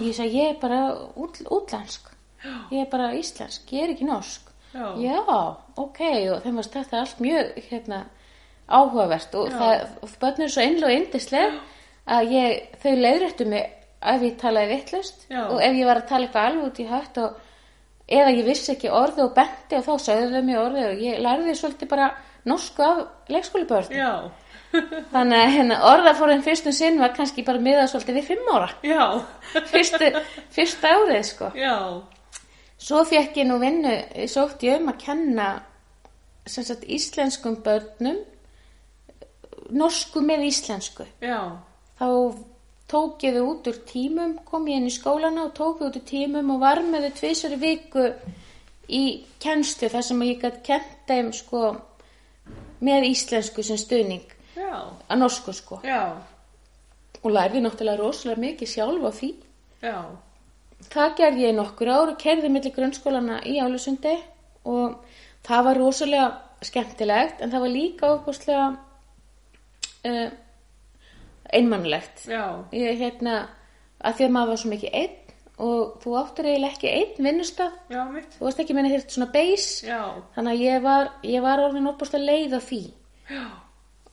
Ég 0.00 0.14
sagði 0.14 0.38
ég 0.38 0.52
er 0.54 0.58
bara 0.62 0.78
út, 1.18 1.40
útlensk. 1.50 2.06
Ég 2.70 2.84
er 2.84 2.90
bara 2.90 3.10
íslensk, 3.18 3.66
ég 3.74 3.82
er 3.82 3.92
ekki 3.96 4.06
norsk 4.06 4.48
Já. 4.72 4.88
ok 5.76 6.00
og 6.32 6.42
þeim 6.44 6.58
varst 6.60 6.74
þetta 6.78 7.00
allt 7.02 7.22
mjög 7.22 7.52
hérna, 7.68 8.00
áhugavert 8.72 9.34
og, 9.36 9.52
Já. 9.52 9.58
það, 10.16 10.34
eru 10.38 10.48
svo 10.48 10.64
einlega 10.64 10.90
og 10.90 10.96
yndisleg 10.96 11.56
að 12.12 12.34
ég, 12.34 12.66
þau 12.82 12.92
leiðréttu 12.98 13.46
mig 13.52 13.70
ef 14.02 14.26
ég 14.26 14.36
talaði 14.40 14.74
vittlust 14.76 15.26
Já. 15.30 15.44
og 15.46 15.62
ef 15.62 15.78
ég 15.78 15.88
var 15.88 16.02
að 16.02 16.08
tala 16.10 16.26
eitthvað 16.26 16.48
alveg 16.50 16.68
út 16.70 16.82
í 16.82 16.88
hött 16.90 17.18
og 17.22 17.40
eða 18.12 18.34
ég 18.34 18.46
vissi 18.46 18.72
ekki 18.74 18.90
orði 18.92 19.26
og 19.26 19.34
benti 19.36 19.78
og 19.78 19.84
þá 19.86 19.92
sögðu 20.06 20.30
þau 20.34 20.46
mig 20.46 20.60
orði 20.60 20.86
og 20.88 21.02
ég 21.06 21.20
lærði 21.22 21.56
svolítið 21.58 21.92
bara 21.92 22.08
norsku 22.48 22.82
af 22.86 23.02
leikskólibörn 23.32 23.92
Já. 23.94 24.12
þannig 25.12 25.38
að 25.38 25.52
hérna, 25.56 25.78
orðafórin 25.92 26.42
fyrstum 26.44 26.74
sinn 26.74 26.98
var 27.00 27.14
kannski 27.16 27.44
bara 27.46 27.62
miðað 27.62 27.92
svolítið 27.92 28.18
við 28.18 28.28
fimm 28.32 28.50
ára 28.50 28.70
Já. 28.82 29.04
fyrstu, 29.72 30.10
fyrsta 30.54 30.96
árið 30.96 31.22
sko 31.28 31.52
Já. 31.58 31.76
Svo 32.82 33.04
fekk 33.06 33.38
ég 33.42 33.48
nú 33.48 33.58
vinnu 33.62 33.94
sótt 34.30 34.64
ég 34.66 34.80
um 34.80 34.90
að 34.92 35.02
kenna 35.04 35.48
sagt 36.46 36.86
íslenskum 36.90 37.60
börnum 37.62 38.18
norsku 39.72 40.22
með 40.24 40.48
íslensku 40.48 41.06
Já. 41.22 41.62
þá 41.98 42.08
tók 42.90 43.22
ég 43.24 43.36
þau 43.36 43.46
út 43.52 43.68
úr 43.70 43.78
tímum 43.88 44.34
kom 44.48 44.66
ég 44.68 44.80
inn 44.80 44.90
í 44.90 44.94
skólana 44.94 45.46
og 45.46 45.54
tók 45.56 45.78
þau 45.80 45.88
út 45.88 46.00
úr 46.00 46.08
tímum 46.08 46.50
og 46.56 46.62
var 46.64 46.82
með 46.84 47.06
þau 47.06 47.14
tvisari 47.20 47.60
viku 47.62 48.08
í 48.92 49.04
kennslu 49.42 49.88
þar 49.92 50.06
sem 50.08 50.26
ég 50.26 50.42
gætt 50.42 50.60
kent 50.66 51.06
þeim 51.08 51.30
sko 51.36 51.62
með 52.82 53.08
íslensku 53.12 53.64
sem 53.64 53.78
stuðning 53.80 54.26
Já. 54.58 54.90
að 55.08 55.22
norsku 55.22 55.54
sko 55.56 55.80
Já. 55.86 56.18
og 57.22 57.30
lærði 57.30 57.62
náttúrulega 57.62 58.02
rosalega 58.02 58.44
mikið 58.48 58.74
sjálf 58.74 59.08
á 59.08 59.10
því 59.20 59.32
Já. 59.82 59.96
Það 60.90 61.16
gerði 61.20 61.46
ég 61.46 61.54
nokkur 61.56 61.90
ár 61.92 62.14
kerði 62.20 62.50
millir 62.52 62.74
grunnskólana 62.76 63.40
í 63.48 63.58
Álusundi 63.62 64.14
og 64.68 64.98
það 65.46 65.64
var 65.68 65.80
rosalega 65.82 66.28
skemmtilegt 66.62 67.42
en 67.42 67.50
það 67.52 67.64
var 67.64 67.72
líka 67.74 68.10
óbúslega 68.16 68.66
uh, 70.06 70.28
einmannlegt 71.52 72.24
Já. 72.30 72.64
ég 72.74 73.00
hérna 73.00 73.36
að 74.02 74.16
því 74.18 74.26
að 74.28 74.34
maður 74.36 74.52
var 74.52 74.62
svo 74.62 74.70
mikið 74.72 74.96
einn 75.02 75.18
og 75.62 75.98
þú 76.02 76.14
áttur 76.18 76.48
eiginlega 76.48 76.72
ekki 76.74 76.92
einn 76.92 77.26
vinnustaf 77.26 77.74
Já, 77.92 78.00
mitt. 78.10 78.32
þú 78.38 78.46
varst 78.46 78.62
ekki 78.62 78.74
meina 78.78 78.90
þér 78.94 79.04
svona 79.12 79.30
beis 79.34 79.66
Já. 79.84 80.00
þannig 80.34 80.54
að 80.54 80.64
ég 80.64 80.86
var, 80.86 81.12
ég 81.28 81.44
var 81.44 81.62
orðin 81.66 81.90
óbúslega 81.90 82.24
leið 82.30 82.56
á 82.56 82.60
því 82.70 82.80
Já. 83.32 83.44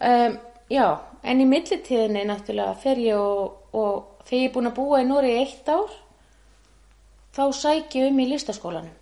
um, 0.09 0.37
já, 0.69 0.85
en 1.23 1.41
í 1.41 1.47
millitíðinni 1.49 2.25
náttúrulega 2.29 2.75
fer 2.83 3.01
ég 3.01 3.17
og, 3.17 3.71
og 3.73 4.25
þegar 4.27 4.43
ég 4.43 4.49
er 4.49 4.53
búin 4.57 4.69
að 4.69 4.77
búa 4.81 5.01
í 5.01 5.07
Nóri 5.09 5.33
eitt 5.39 5.71
ár 5.73 5.95
þá 7.35 7.43
sæki 7.55 8.01
ég 8.03 8.11
um 8.11 8.19
í 8.19 8.29
listaskólanum 8.29 8.95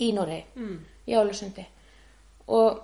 í 0.00 0.12
Nóri 0.16 0.44
Mm. 0.56 0.78
í 1.06 1.16
Álusundi 1.16 1.66
og 2.48 2.80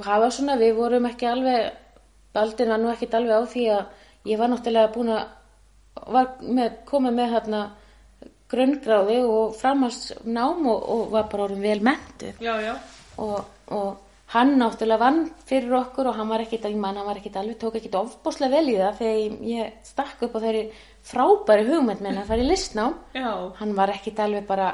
það 0.00 0.20
var 0.24 0.30
svona, 0.30 0.56
við 0.56 0.74
vorum 0.76 1.06
ekki 1.06 1.26
alveg 1.26 1.72
Baldin 2.32 2.70
var 2.70 2.78
nú 2.78 2.90
ekkit 2.92 3.14
alveg 3.14 3.42
á 3.42 3.44
því 3.52 3.64
að 3.74 4.30
ég 4.30 4.38
var 4.38 4.48
náttúrulega 4.52 4.92
búin 4.94 5.08
að 5.16 5.28
var 6.14 6.28
með, 6.40 6.76
hérna 7.34 7.62
grunngráði 8.50 9.18
og 9.26 9.56
framhalsnám 9.58 10.66
og, 10.70 10.84
og 10.94 11.10
var 11.10 11.26
bara 11.30 11.46
orðin 11.48 11.64
vel 11.64 11.80
já. 12.62 12.74
og, 13.18 13.44
og 13.66 13.98
hann 14.30 14.52
náttúrulega 14.60 15.02
vann 15.02 15.22
fyrir 15.48 15.72
okkur 15.80 16.10
og 16.10 16.18
hann 16.20 16.28
var 16.30 16.44
ekkit, 16.44 16.68
ég 16.70 16.76
man, 16.78 16.96
hann 16.96 17.08
var 17.08 17.18
ekkit 17.18 17.38
alveg, 17.40 17.56
tók 17.58 17.80
ekkit 17.80 17.96
ofbúslega 17.98 18.52
vel 18.56 18.68
í 18.70 18.76
það 18.78 19.00
þegar 19.00 19.16
ég, 19.18 19.40
ég 19.50 19.72
stakk 19.88 20.22
upp 20.26 20.36
á 20.38 20.44
þeirri 20.44 20.62
frábæri 21.10 21.66
hugmynd 21.66 22.04
minna 22.04 22.22
að 22.22 22.30
fara 22.30 22.44
í 22.44 22.46
listnám 22.46 22.94
Já. 23.16 23.32
hann 23.58 23.74
var 23.74 23.90
ekkit 23.96 24.22
alveg 24.22 24.46
bara 24.46 24.68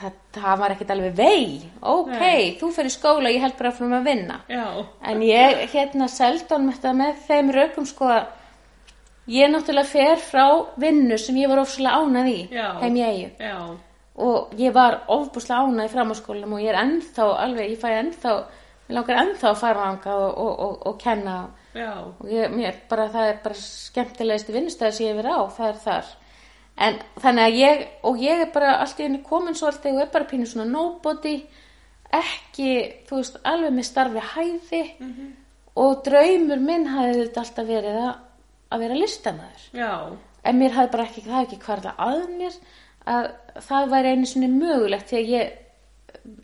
það, 0.00 0.16
það 0.36 0.58
var 0.62 0.74
ekkert 0.74 0.94
alveg 0.94 1.14
vei, 1.18 1.44
ok, 1.80 2.14
Nei. 2.14 2.56
þú 2.60 2.70
fyrir 2.76 2.94
skóla, 2.94 3.32
ég 3.32 3.44
held 3.44 3.56
bara 3.58 3.74
frá 3.76 3.86
að 3.98 4.08
vinna. 4.10 4.40
Já. 4.52 4.66
En 5.12 5.22
ég 5.24 5.62
hérna 5.72 6.08
seldan 6.12 6.66
með 6.66 6.78
þetta 6.78 6.94
með 7.00 7.22
þeim 7.28 7.52
rökum 7.56 7.88
sko 7.88 8.10
að 8.12 8.26
ég 9.36 9.50
náttúrulega 9.50 9.90
fer 9.90 10.22
frá 10.22 10.46
vinnu 10.80 11.18
sem 11.18 11.36
ég 11.40 11.50
var 11.50 11.62
ofslega 11.64 12.00
ánað 12.00 12.32
í 12.32 12.38
Já. 12.54 12.68
heim 12.80 12.96
í 12.96 13.04
eigu 13.06 13.30
Já. 13.42 13.58
Og 14.16 14.54
ég 14.56 14.72
var 14.72 15.02
ofbúslega 15.12 15.66
ánað 15.66 15.88
í 15.88 15.92
framháskólanum 15.92 16.56
og 16.56 16.62
ég 16.64 16.72
er 16.72 16.80
ennþá 16.80 17.26
alveg, 17.44 17.74
ég 17.74 17.80
fæ 17.80 17.88
ennþá, 18.00 18.34
mér 18.86 18.98
langar 18.98 19.20
ennþá 19.22 19.50
að 19.50 19.58
fara 19.60 19.88
þangað 19.90 20.22
og, 20.26 20.38
og, 20.44 20.52
og, 20.66 20.76
og 20.88 21.00
kenna 21.02 21.36
Já. 21.76 21.90
og 22.06 22.30
ég, 22.32 22.54
mér 22.54 22.78
bara, 22.88 23.08
það 23.12 23.32
er 23.32 23.42
bara 23.44 23.58
skemmtilegasti 23.60 24.54
vinnustæði 24.56 24.96
sem 24.96 25.06
ég 25.06 25.12
hef 25.12 25.20
verið 25.20 25.36
á, 25.36 25.42
það 25.58 25.68
er 25.68 25.82
þar. 25.84 26.14
En 26.86 26.98
þannig 27.24 27.46
að 27.46 27.58
ég, 27.60 27.82
og 28.08 28.20
ég 28.20 28.42
er 28.44 28.52
bara 28.52 28.76
allt 28.82 29.00
í 29.00 29.06
henni 29.06 29.22
komin 29.24 29.56
svolítið 29.56 29.96
og 29.96 30.04
er 30.04 30.12
bara 30.12 30.28
pínu 30.30 30.48
svona 30.48 30.68
nobody, 30.70 31.36
ekki, 32.16 32.70
þú 33.08 33.20
veist, 33.20 33.40
alveg 33.44 33.74
með 33.76 33.88
starfi 33.90 34.24
hæði 34.32 34.82
og 35.76 36.02
draumur 36.06 36.62
minn 36.62 36.86
hafði 36.88 37.26
þetta 37.26 37.42
alltaf 37.42 37.68
verið 37.68 38.00
að, 38.00 38.12
að 38.72 38.84
vera 38.86 39.00
listamæður. 39.02 39.68
En 40.46 40.58
mér 40.60 40.76
hafði 40.76 40.92
bara 40.92 41.08
ekki, 41.08 41.24
það 41.26 41.36
hafði 41.36 41.48
ekki 41.50 41.64
hvarla 41.66 41.94
að 41.98 42.22
mér 42.38 42.60
að 43.06 43.26
það 43.68 43.90
væri 43.92 44.14
einu 44.14 44.26
svona 44.30 44.48
mögulegt 44.52 45.10
því 45.10 45.18
að 45.20 45.30
ég, 45.34 45.52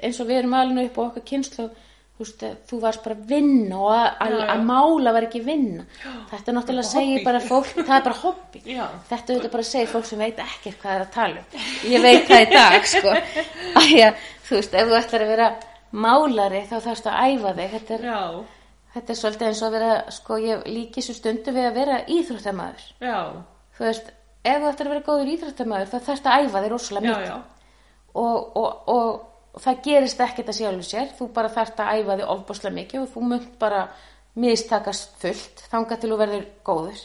eins 0.03 0.21
og 0.23 0.29
við 0.29 0.39
erum 0.43 0.55
alveg 0.59 0.91
upp 0.91 1.01
á 1.01 1.03
okkar 1.09 1.25
kynslu, 1.33 1.67
þú 2.13 2.23
veist, 2.27 2.43
þú 2.71 2.79
varst 2.83 3.03
bara 3.03 3.17
að 3.19 3.23
vinna 3.33 3.79
og 3.83 3.91
að, 3.97 4.07
að, 4.23 4.33
Já, 4.33 4.39
já. 4.39 4.49
að 4.53 4.65
mála 4.69 5.13
var 5.17 5.27
ekki 5.27 5.41
vinna. 5.47 5.85
Þetta 6.31 6.53
er 6.53 6.57
náttúrulega 6.59 6.89
segir 6.93 7.17
hobby. 7.17 7.25
bara 7.27 7.41
fólk, 7.49 7.71
það 7.79 7.95
er 7.97 8.05
bara 8.07 8.19
hobby. 8.23 8.63
Já. 8.77 8.85
Þetta 9.11 9.33
auðvitað 9.35 9.53
bara 9.57 9.67
segir 9.73 9.91
fólk 9.91 10.07
sem 10.11 10.23
veit 10.23 10.43
ekkert 10.45 10.79
hvað 10.83 10.95
er 10.99 11.05
að 11.07 11.13
tala 11.17 11.43
um. 11.43 11.67
Ég 11.91 12.05
veit 12.05 12.27
það 12.29 12.45
í 12.45 12.49
dag, 12.53 12.89
sko. 12.93 13.15
Æja, 13.83 14.11
þú 14.47 14.59
veist, 14.61 14.75
ef 14.83 14.91
þú 14.93 14.99
ætlar 15.01 15.25
að 15.27 15.33
vera 15.35 15.49
málari 16.07 16.63
þá 16.71 16.77
þarfst 16.87 17.11
að 17.11 17.21
æfa 17.33 17.55
þig. 17.59 17.73
Þetta 17.77 17.97
er, 17.99 18.07
Já. 18.13 18.21
þetta 18.95 19.13
er 19.17 19.21
svolítið 19.25 19.49
eins 19.51 19.63
og 19.65 19.69
að 19.73 19.77
vera, 19.81 19.93
sko, 20.21 20.39
ég 20.47 20.67
líki 20.69 21.01
þessu 21.03 21.19
stundu 21.19 21.57
við 21.59 21.69
að 21.73 21.79
vera 21.81 21.99
íþróttamæður 22.21 22.87
Já. 23.09 23.19
þú 23.79 23.89
veist, 23.89 24.13
ef 24.43 24.63
þú 24.63 24.71
ættir 24.71 24.89
að 24.89 24.95
vera 24.95 25.07
góður 25.07 25.33
íþróttamæður 25.35 25.91
þá 25.93 25.99
þarfst 26.07 26.27
að 26.27 26.47
æfa 26.47 26.63
þig 26.65 26.73
rosalega 26.73 27.13
mikið. 27.19 27.33
og, 28.23 28.57
og, 28.57 28.89
og 29.53 29.61
það 29.63 29.83
gerist 29.87 30.21
ekkert 30.21 30.49
að 30.53 30.59
sjálfu 30.59 30.87
sér. 30.89 31.09
Þú 31.19 31.29
bara 31.37 31.53
þarfst 31.53 31.81
að 31.83 32.01
æfa 32.01 32.17
þig 32.21 32.33
ofbáslega 32.35 32.77
mikið 32.81 33.01
og 33.03 33.11
þú 33.15 33.25
munt 33.33 33.59
bara 33.61 33.83
mistakast 34.35 35.17
fullt 35.21 35.67
þangað 35.73 36.01
til 36.03 36.13
þú 36.13 36.21
verður 36.23 36.47
góður. 36.65 37.03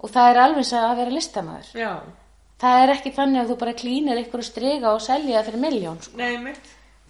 Og 0.00 0.12
það 0.12 0.30
er 0.30 0.42
alveg 0.44 0.72
að 0.80 0.98
vera 1.00 1.14
listamæður 1.14 1.70
Já. 1.76 1.92
það 2.60 2.82
er 2.82 2.92
ekki 2.94 3.14
þannig 3.16 3.40
að 3.42 3.50
þú 3.50 3.56
bara 3.62 3.78
klínir 3.80 4.20
ykkur 4.22 4.44
striga 4.44 4.92
og 4.94 5.02
selja 5.04 5.40
það 5.40 5.48
fyrir 5.50 5.64
miljón 5.64 5.98
sko. 6.04 6.20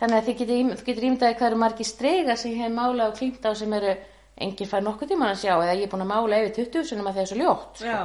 Þannig 0.01 0.17
að 0.17 0.29
getur, 0.31 0.51
þú 0.81 0.85
getur 0.87 1.07
ímdaði 1.11 1.37
hvað 1.37 1.51
eru 1.51 1.61
margir 1.61 1.87
striga 1.87 2.37
sem 2.41 2.55
ég 2.55 2.63
hef 2.65 2.73
málað 2.73 3.11
og 3.11 3.19
klínt 3.19 3.45
á 3.45 3.53
sem 3.55 3.73
eru 3.77 3.95
enginn 4.41 4.71
fær 4.71 4.85
nokkuð 4.87 5.11
tíma 5.13 5.29
að 5.35 5.43
sjá 5.43 5.53
eða 5.59 5.75
ég 5.77 5.83
er 5.85 5.91
búin 5.93 6.05
að 6.07 6.13
mála 6.15 6.39
yfir 6.41 6.55
20 6.71 6.87
sinum 6.89 7.11
að 7.11 7.19
það 7.19 7.23
er 7.23 7.31
svo 7.31 7.39
ljótt 7.43 7.83
Já. 7.85 7.99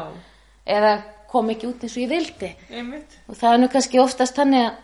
eða 0.76 0.92
kom 1.32 1.50
ekki 1.54 1.68
út 1.70 1.84
eins 1.84 1.96
og 1.98 2.04
ég 2.06 2.10
vildi 2.12 2.50
Nei, 2.70 2.82
mitt. 2.84 3.18
og 3.30 3.36
það 3.40 3.54
er 3.54 3.62
nú 3.64 3.70
kannski 3.74 4.00
oftast 4.02 4.36
þannig 4.40 4.66
að, 4.68 4.78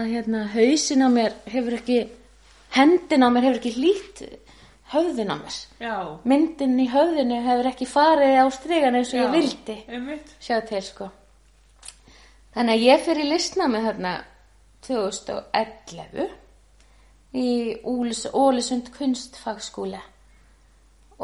að 0.00 0.10
hérna, 0.14 0.44
hausin 0.54 1.04
á 1.06 1.08
mér 1.12 1.36
hefur 1.52 1.76
ekki 1.78 1.98
hendin 2.76 3.26
á 3.26 3.28
mér 3.30 3.46
hefur 3.48 3.60
ekki 3.62 3.74
hlýtt 3.78 4.22
höfðin 4.94 5.32
á 5.32 5.36
mér 5.40 5.58
Já. 5.80 5.94
myndin 6.24 6.78
í 6.82 6.88
höfðinu 6.92 7.40
hefur 7.46 7.70
ekki 7.72 7.86
farið 7.90 8.38
á 8.42 8.46
strigan 8.54 8.98
eins 8.98 9.12
og 9.14 9.20
ég 9.22 9.34
vildi 9.34 9.76
Nei, 9.88 9.98
mitt. 10.12 10.34
sjá 10.40 10.60
til 10.68 10.82
sko 10.84 11.10
þannig 12.54 12.74
að 12.76 12.86
ég 12.86 13.04
fyrir 13.08 13.30
listnámi 13.32 13.80
þarna 13.86 14.16
2011 14.86 16.28
í 17.34 17.48
Ólisund 17.84 18.90
kunstfagskúla 18.94 20.02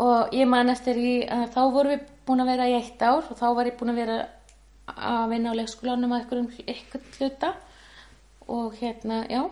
og 0.01 0.33
ég 0.35 0.49
man 0.49 0.71
eftir 0.73 0.99
í 0.99 1.13
að 1.29 1.45
þá 1.55 1.61
vorum 1.75 1.93
við 1.95 2.07
búin 2.31 2.45
að 2.45 2.53
vera 2.55 2.71
í 2.71 2.79
eitt 2.79 3.03
ár 3.03 3.27
og 3.27 3.37
þá 3.37 3.47
var 3.59 3.69
ég 3.69 3.79
búin 3.81 3.93
að 3.93 4.01
vera 4.05 4.19
að 4.95 5.29
vinna 5.35 5.53
á 5.53 5.59
leikskólanum 5.59 6.15
að 6.15 6.25
ykkur 6.25 6.43
um 6.45 6.49
ykkur 6.75 7.07
hluta. 7.19 7.53
Og 8.51 8.75
hérna, 8.81 9.25
já. 9.31 9.45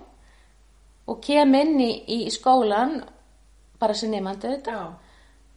Og 1.09 1.21
kem 1.25 1.55
inn 1.55 1.79
í, 1.81 1.93
í 2.11 2.19
skólan 2.35 3.01
bara 3.81 3.95
sem 3.97 4.11
nefnandi 4.13 4.55
þetta 4.55 4.75
Já. 4.75 4.87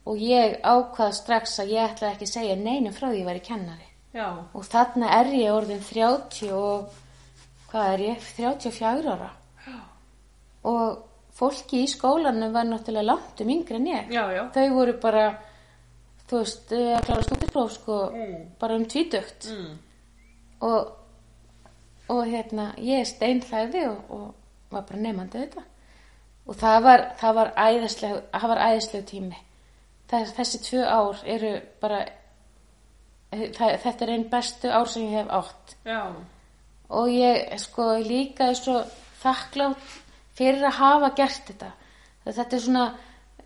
og 0.08 0.22
ég 0.22 0.58
ákvað 0.62 1.16
strax 1.18 1.60
að 1.64 1.74
ég 1.76 1.90
ætlaði 1.90 2.14
ekki 2.16 2.28
að 2.28 2.34
segja 2.36 2.58
neinum 2.60 2.96
frá 2.96 3.10
því 3.10 3.22
ég 3.22 3.30
væri 3.30 3.46
kennari. 3.46 3.88
Já. 4.12 4.28
og 4.28 4.66
þarna 4.68 5.08
er 5.22 5.30
ég 5.40 5.54
orðin 5.56 5.84
30 5.88 6.50
og 6.52 6.98
hvað 7.72 7.94
er 7.94 8.02
ég, 8.10 8.26
34 8.36 9.14
ára. 9.14 9.30
Og 10.68 10.98
fólki 11.32 11.86
í 11.86 11.88
skólanum 11.90 12.52
var 12.54 12.68
náttúrulega 12.68 13.08
langt 13.08 13.40
um 13.42 13.54
yngri 13.56 13.80
en 13.80 13.88
ég. 13.88 14.12
Já, 14.12 14.26
já. 14.36 14.44
þau 14.52 14.68
voru 14.76 14.98
bara 15.02 15.26
þú 16.32 16.40
veist, 16.40 16.72
að 16.72 17.06
klára 17.06 17.24
stúdinspróf 17.28 17.72
sko, 17.76 17.96
Mm. 18.16 18.46
bara 18.60 18.76
um 18.80 18.86
tvítugt 18.86 19.50
Mm. 19.52 19.78
og, 20.62 20.92
og 22.10 22.26
hérna 22.28 22.70
ég 22.78 23.06
steinhlæði 23.06 23.86
og, 23.90 23.98
og 24.10 24.34
var 24.72 24.82
bara 24.88 25.00
nefnandi 25.00 25.38
þetta 25.46 25.64
og 26.48 26.56
það 26.56 26.84
var, 26.84 27.04
það 27.20 27.36
var 27.36 27.52
æðisleg 27.58 28.22
það 28.34 28.48
var 28.48 28.58
æðisleg 28.70 29.06
tími 29.06 29.38
Þess, 30.12 30.34
þessi 30.36 30.60
tvö 30.66 30.82
ár 30.88 31.20
eru 31.26 31.52
bara 31.82 32.02
það, 33.32 33.78
þetta 33.84 34.04
er 34.06 34.10
einn 34.16 34.26
bestu 34.32 34.68
ár 34.72 34.90
sem 34.92 35.04
ég 35.08 35.14
hef 35.22 35.30
átt 35.38 35.76
Já. 35.88 36.02
og 36.90 37.08
ég 37.14 37.54
sko 37.64 37.86
líka 38.04 38.50
er 38.52 38.58
svo 38.60 38.82
þakklátt 39.22 39.86
fyrir 40.36 40.66
að 40.68 40.80
hafa 40.82 41.10
gert 41.16 41.48
þetta 41.48 41.72
þetta 42.26 42.56
er 42.58 42.64
svona 42.66 42.86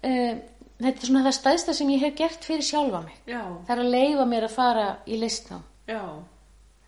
uh, 0.04 0.34
þetta 0.82 1.02
er 1.02 1.08
svona 1.10 1.24
það 1.26 1.36
stæðsta 1.40 1.74
sem 1.78 1.90
ég 1.96 2.02
hef 2.06 2.16
gert 2.20 2.44
fyrir 2.48 2.66
sjálfa 2.68 3.02
mig 3.06 3.18
Já. 3.32 3.42
það 3.68 3.74
er 3.78 3.84
að 3.86 3.92
leifa 3.96 4.26
mér 4.34 4.48
að 4.50 4.56
fara 4.56 4.88
í 5.08 5.20
listnám 5.22 5.64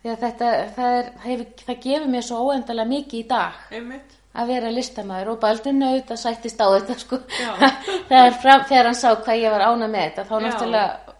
að 0.08 0.22
þetta 0.22 0.30
það, 0.38 0.54
er, 0.54 0.70
það, 0.76 1.10
hefur, 1.24 1.46
það 1.66 1.80
gefur 1.84 2.08
mér 2.14 2.24
svo 2.28 2.38
óendalega 2.48 2.88
mikið 2.92 3.18
í 3.20 3.26
dag 3.28 3.58
Nei, 3.72 3.80
mitt. 3.92 4.14
að 4.38 4.46
vera 4.52 4.70
listamæður 4.72 5.30
og 5.34 5.40
Baldur 5.42 5.74
naut 5.76 6.10
að 6.14 6.20
sættist 6.22 6.60
á 6.62 6.66
þetta 6.76 6.96
sko 7.02 7.18
þegar, 8.08 8.32
fram, 8.42 8.64
þegar 8.70 8.88
hann 8.90 8.98
sá 9.00 9.08
hvað 9.16 9.42
ég 9.42 9.52
var 9.56 9.64
ána 9.68 9.88
með 9.90 10.04
þetta 10.06 10.24
þá 10.30 10.34
Já. 10.36 10.44
náttúrulega 10.46 11.16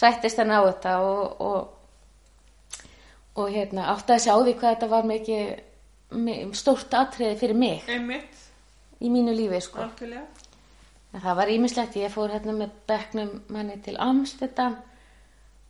sættist 0.00 0.42
hann 0.42 0.52
á 0.52 0.60
þetta 0.66 0.96
og, 1.00 1.40
og, 1.40 2.84
og 3.38 3.48
hérna 3.54 3.86
átti 3.94 4.16
að 4.16 4.22
sjá 4.26 4.34
því 4.42 4.54
hvað 4.58 4.74
þetta 4.74 4.88
var 4.92 5.08
mikið 5.12 6.18
mi- 6.24 6.40
stórt 6.56 6.94
atriði 6.98 7.38
fyrir 7.40 7.58
mig 7.60 7.88
Nei, 7.88 7.98
mitt. 8.12 8.44
í 9.00 9.10
mínu 9.12 9.34
lífi 9.36 9.60
sko 9.68 9.84
Algjörlega. 9.86 10.26
En 11.14 11.24
það 11.24 11.40
var 11.40 11.52
ímislegt, 11.52 11.96
ég 11.96 12.12
fór 12.12 12.32
hérna 12.34 12.54
með 12.56 12.76
bekknum 12.88 13.34
manni 13.54 13.78
til 13.84 13.96
Amsterdam 14.02 14.76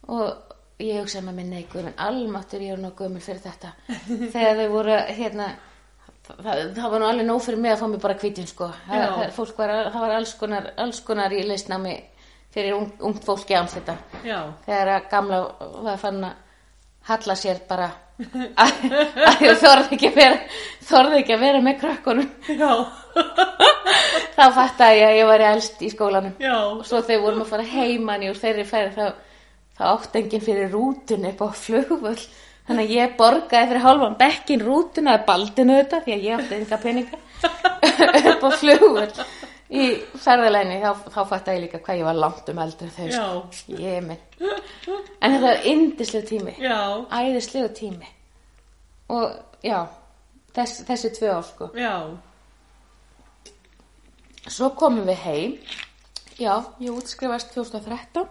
og 0.08 0.54
ég 0.82 1.00
hugsaði 1.00 1.26
með 1.28 1.38
minni 1.40 1.62
einhverjum 1.62 1.96
almáttur 2.08 2.62
ég 2.64 2.74
er 2.74 2.82
nú 2.82 2.92
gömul 2.98 3.22
fyrir 3.22 3.42
þetta. 3.44 3.72
Þegar 4.34 4.60
þau 4.62 4.68
voru 4.74 4.98
hérna 5.08 5.48
það, 6.28 6.62
það 6.76 6.90
var 6.92 7.02
nú 7.02 7.08
alveg 7.08 7.28
nóg 7.28 7.42
fyrir 7.44 7.62
mig 7.62 7.74
að 7.74 7.82
fá 7.82 7.86
mig 7.92 8.02
bara 8.04 8.18
kvítin 8.18 8.50
sko. 8.50 8.70
Það, 8.86 9.06
það, 9.14 9.32
fólk 9.38 9.62
var, 9.62 9.74
það 9.92 10.04
var 10.06 10.16
alls 10.18 10.34
konar, 10.40 10.70
alls 10.84 11.00
konar 11.06 11.34
í 11.34 11.44
listnámi 11.46 11.94
fyrir 12.54 12.76
ung, 12.78 12.90
ungt 13.04 13.24
fólk 13.26 13.50
í 13.52 13.56
Amsterdam. 13.58 13.98
Já. 14.26 14.38
þegar 14.66 15.08
gamla 15.10 15.40
var 15.84 15.98
fann 16.00 16.22
að 16.24 16.44
halla 17.08 17.36
sér 17.38 17.62
bara 17.68 17.88
að 18.18 18.80
að 19.28 19.44
ég 19.46 19.60
þorði 19.60 19.94
ekki 19.94 20.08
að 20.10 20.16
vera 20.18 20.38
þorði 20.88 21.20
ekki 21.20 21.34
að 21.36 21.42
vera 21.44 21.60
með 21.62 21.76
krökkunum 21.82 22.30
Já. 22.58 22.72
þá 24.34 24.44
fattaði 24.56 24.98
ég 24.98 25.06
að 25.06 25.18
ég 25.20 25.30
var 25.30 25.44
elst 25.52 25.84
í 25.86 25.90
skólanum 25.92 26.34
Já. 26.42 26.56
og 26.72 26.82
svo 26.88 27.02
þegar 27.04 27.24
vorum 27.28 27.44
að 27.44 27.52
fara 27.52 27.68
heiman 27.76 28.26
í 28.26 28.30
úr 28.32 28.40
þeirri 28.40 28.66
ferð 28.66 28.98
þá, 28.98 29.06
þá 29.78 29.84
átti 29.92 30.22
enginn 30.22 30.44
fyrir 30.48 30.74
rútun 30.74 31.28
upp 31.30 31.44
á 31.46 31.48
flugvöll 31.62 32.18
þannig 32.68 32.84
að 32.84 32.94
ég 32.96 33.16
borgaði 33.20 33.70
fyrir 33.70 33.86
hálfan 33.86 34.18
bekkin 34.18 34.66
rútuna 34.66 35.14
eða 35.14 35.28
baldinu 35.30 35.78
þetta 35.78 36.02
því 36.04 36.16
að 36.16 36.26
ég 36.26 36.42
átti 36.42 36.58
enga 36.58 36.80
peninga 36.82 37.22
upp 38.34 38.42
á 38.44 38.50
flugvöll 38.58 39.12
í 39.68 39.88
ferðalegni 40.16 40.78
þá, 40.80 40.92
þá 41.12 41.20
fattaði 41.28 41.58
ég 41.58 41.64
líka 41.66 41.80
hvað 41.84 41.98
ég 42.00 42.08
var 42.08 42.20
langt 42.22 42.48
um 42.48 42.60
eldri 42.64 42.88
en 42.88 42.94
þau 42.94 43.42
ég 43.78 44.06
minn 44.06 44.22
en 45.20 45.34
þetta 45.34 45.42
var 45.44 45.66
indislega 45.72 46.28
tími 46.30 46.54
Já. 46.62 46.78
æðislegu 47.12 47.72
tími 47.76 48.08
og 49.12 49.36
já 49.64 49.82
þess, 50.56 50.84
þessi 50.88 51.12
tvö 51.18 51.34
ár 51.36 51.46
sko 51.50 51.70
Já. 51.76 51.94
Svo 54.48 54.70
komum 54.72 55.04
við 55.04 55.18
heim, 55.26 55.56
já, 56.40 56.54
ég 56.80 56.94
útskrifast 56.94 57.50
2013 57.52 58.30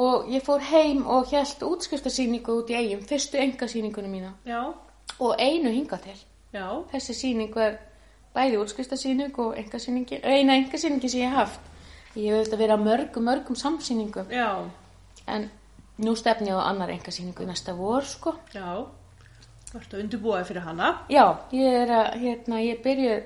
og 0.00 0.30
ég 0.32 0.42
fór 0.42 0.64
heim 0.70 1.04
og 1.06 1.30
held 1.30 1.62
útskriftasýningu 1.66 2.56
út 2.62 2.72
í 2.72 2.78
eigum, 2.78 3.04
fyrstu 3.06 3.38
engasýningunum 3.38 4.10
mína 4.10 4.32
Já. 4.48 4.72
og 5.18 5.36
einu 5.38 5.70
hingað 5.70 6.08
til. 6.08 6.18
Já. 6.50 6.66
Þessi 6.90 7.14
sýningu 7.14 7.62
er 7.62 7.78
bæði 8.34 8.60
útskriftasýning 8.62 9.38
og 9.42 9.56
engasýningi, 9.58 10.20
eina 10.22 10.58
engasýningi 10.60 11.10
sem 11.10 11.24
ég 11.24 11.34
haft. 11.34 11.60
Ég 12.14 12.30
hef 12.30 12.40
auðvitað 12.40 12.62
verið 12.62 12.74
á 12.74 12.80
mörgum, 12.82 13.26
mörgum 13.26 13.56
samsýningum 13.58 14.30
Já. 14.34 14.66
en 15.26 15.50
nú 15.98 16.14
stefni 16.16 16.50
ég 16.50 16.58
á 16.58 16.66
annar 16.66 16.90
engasýningu 16.90 17.46
næsta 17.46 17.74
vor, 17.74 18.04
sko. 18.04 18.34
Já. 18.54 18.86
Þú 19.70 19.78
ert 19.78 19.92
að 19.94 20.00
undirbúa 20.02 20.44
fyrir 20.44 20.64
hana. 20.66 20.88
Já, 21.10 21.26
ég 21.54 21.76
er 21.84 21.92
að, 21.94 22.06
hérna, 22.24 22.62
ég 22.64 22.80
byrju 22.82 23.18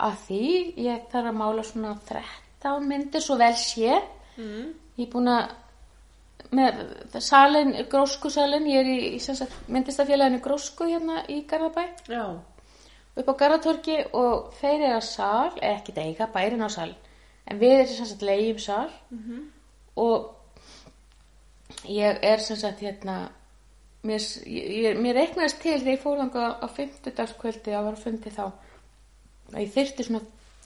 að 0.00 0.20
því, 0.26 0.44
ég 0.80 1.08
þarf 1.12 1.32
að 1.32 1.40
mála 1.40 1.64
svona 1.68 1.96
13 2.08 2.86
myndir 2.88 3.24
svo 3.24 3.36
vel 3.40 3.52
sé. 3.60 3.98
Mm. 4.38 4.70
Ég 4.96 5.04
er 5.04 5.10
búin 5.12 5.28
að, 5.28 5.52
með 6.56 6.80
salin, 7.20 7.74
gróskusalin, 7.92 8.70
ég 8.72 8.80
er 8.80 8.88
í, 8.88 8.98
í 9.18 9.50
myndistafélaginu 9.68 10.40
grósku 10.40 10.88
hérna 10.88 11.26
í 11.28 11.42
Garðabæ, 11.50 11.84
Já. 12.08 12.24
Upp 13.16 13.28
á 13.30 13.34
Garðatorki 13.42 13.96
og 14.16 14.52
þeir 14.60 14.76
eru 14.80 14.96
að 14.96 15.06
sal, 15.08 15.50
eða 15.60 15.76
ekki 15.76 15.96
eiga, 15.98 16.28
bærin 16.32 16.62
á 16.62 16.70
sal, 16.70 16.94
en 17.46 17.58
við 17.58 17.76
erum 17.78 17.94
sem 17.94 18.06
sagt 18.06 18.22
leigjum 18.22 18.58
sal 18.58 18.90
og 19.96 20.36
ég 21.88 22.18
er 22.22 22.38
sem 22.40 22.56
sagt 22.56 22.80
hérna, 22.80 23.30
mér, 24.02 24.20
ég, 24.46 24.98
mér 25.00 25.14
reiknaðist 25.14 25.60
til 25.62 25.78
þegar 25.78 25.94
ég 25.94 26.02
fór 26.02 26.18
þangað 26.18 26.50
á 26.62 26.66
fimmtudagskvöldi 26.76 27.74
að 27.74 27.84
var 27.84 27.98
að 27.98 28.04
fundi 28.04 28.30
þá 28.30 28.44
að 29.50 29.60
ég 29.60 29.72
þyrfti 29.74 30.06
svona 30.06 30.20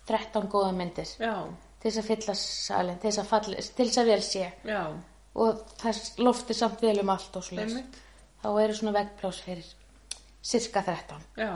13 0.06 0.48
góða 0.52 0.72
myndir 0.76 1.08
Já. 1.18 1.34
til 1.80 1.90
þess 1.90 2.02
að 2.02 2.08
fylla 2.10 2.34
salin, 2.34 2.98
til 2.98 3.10
þess 3.10 3.22
að, 3.22 3.30
falli, 3.30 3.56
til 3.56 3.86
þess 3.88 3.98
að 4.02 4.10
vel 4.12 4.22
sé 4.22 4.52
Já. 4.68 4.82
og 5.34 5.62
það 5.80 6.02
lofti 6.18 6.54
samt 6.54 6.82
vel 6.84 6.98
um 7.00 7.14
allt 7.14 7.36
og 7.40 7.48
Einmitt. 7.52 7.96
þá 8.42 8.48
eru 8.62 8.74
svona 8.74 8.98
veggplás 8.98 9.40
fyrir 9.40 9.72
cirka 10.44 10.82
13 10.82 11.24
Já. 11.40 11.52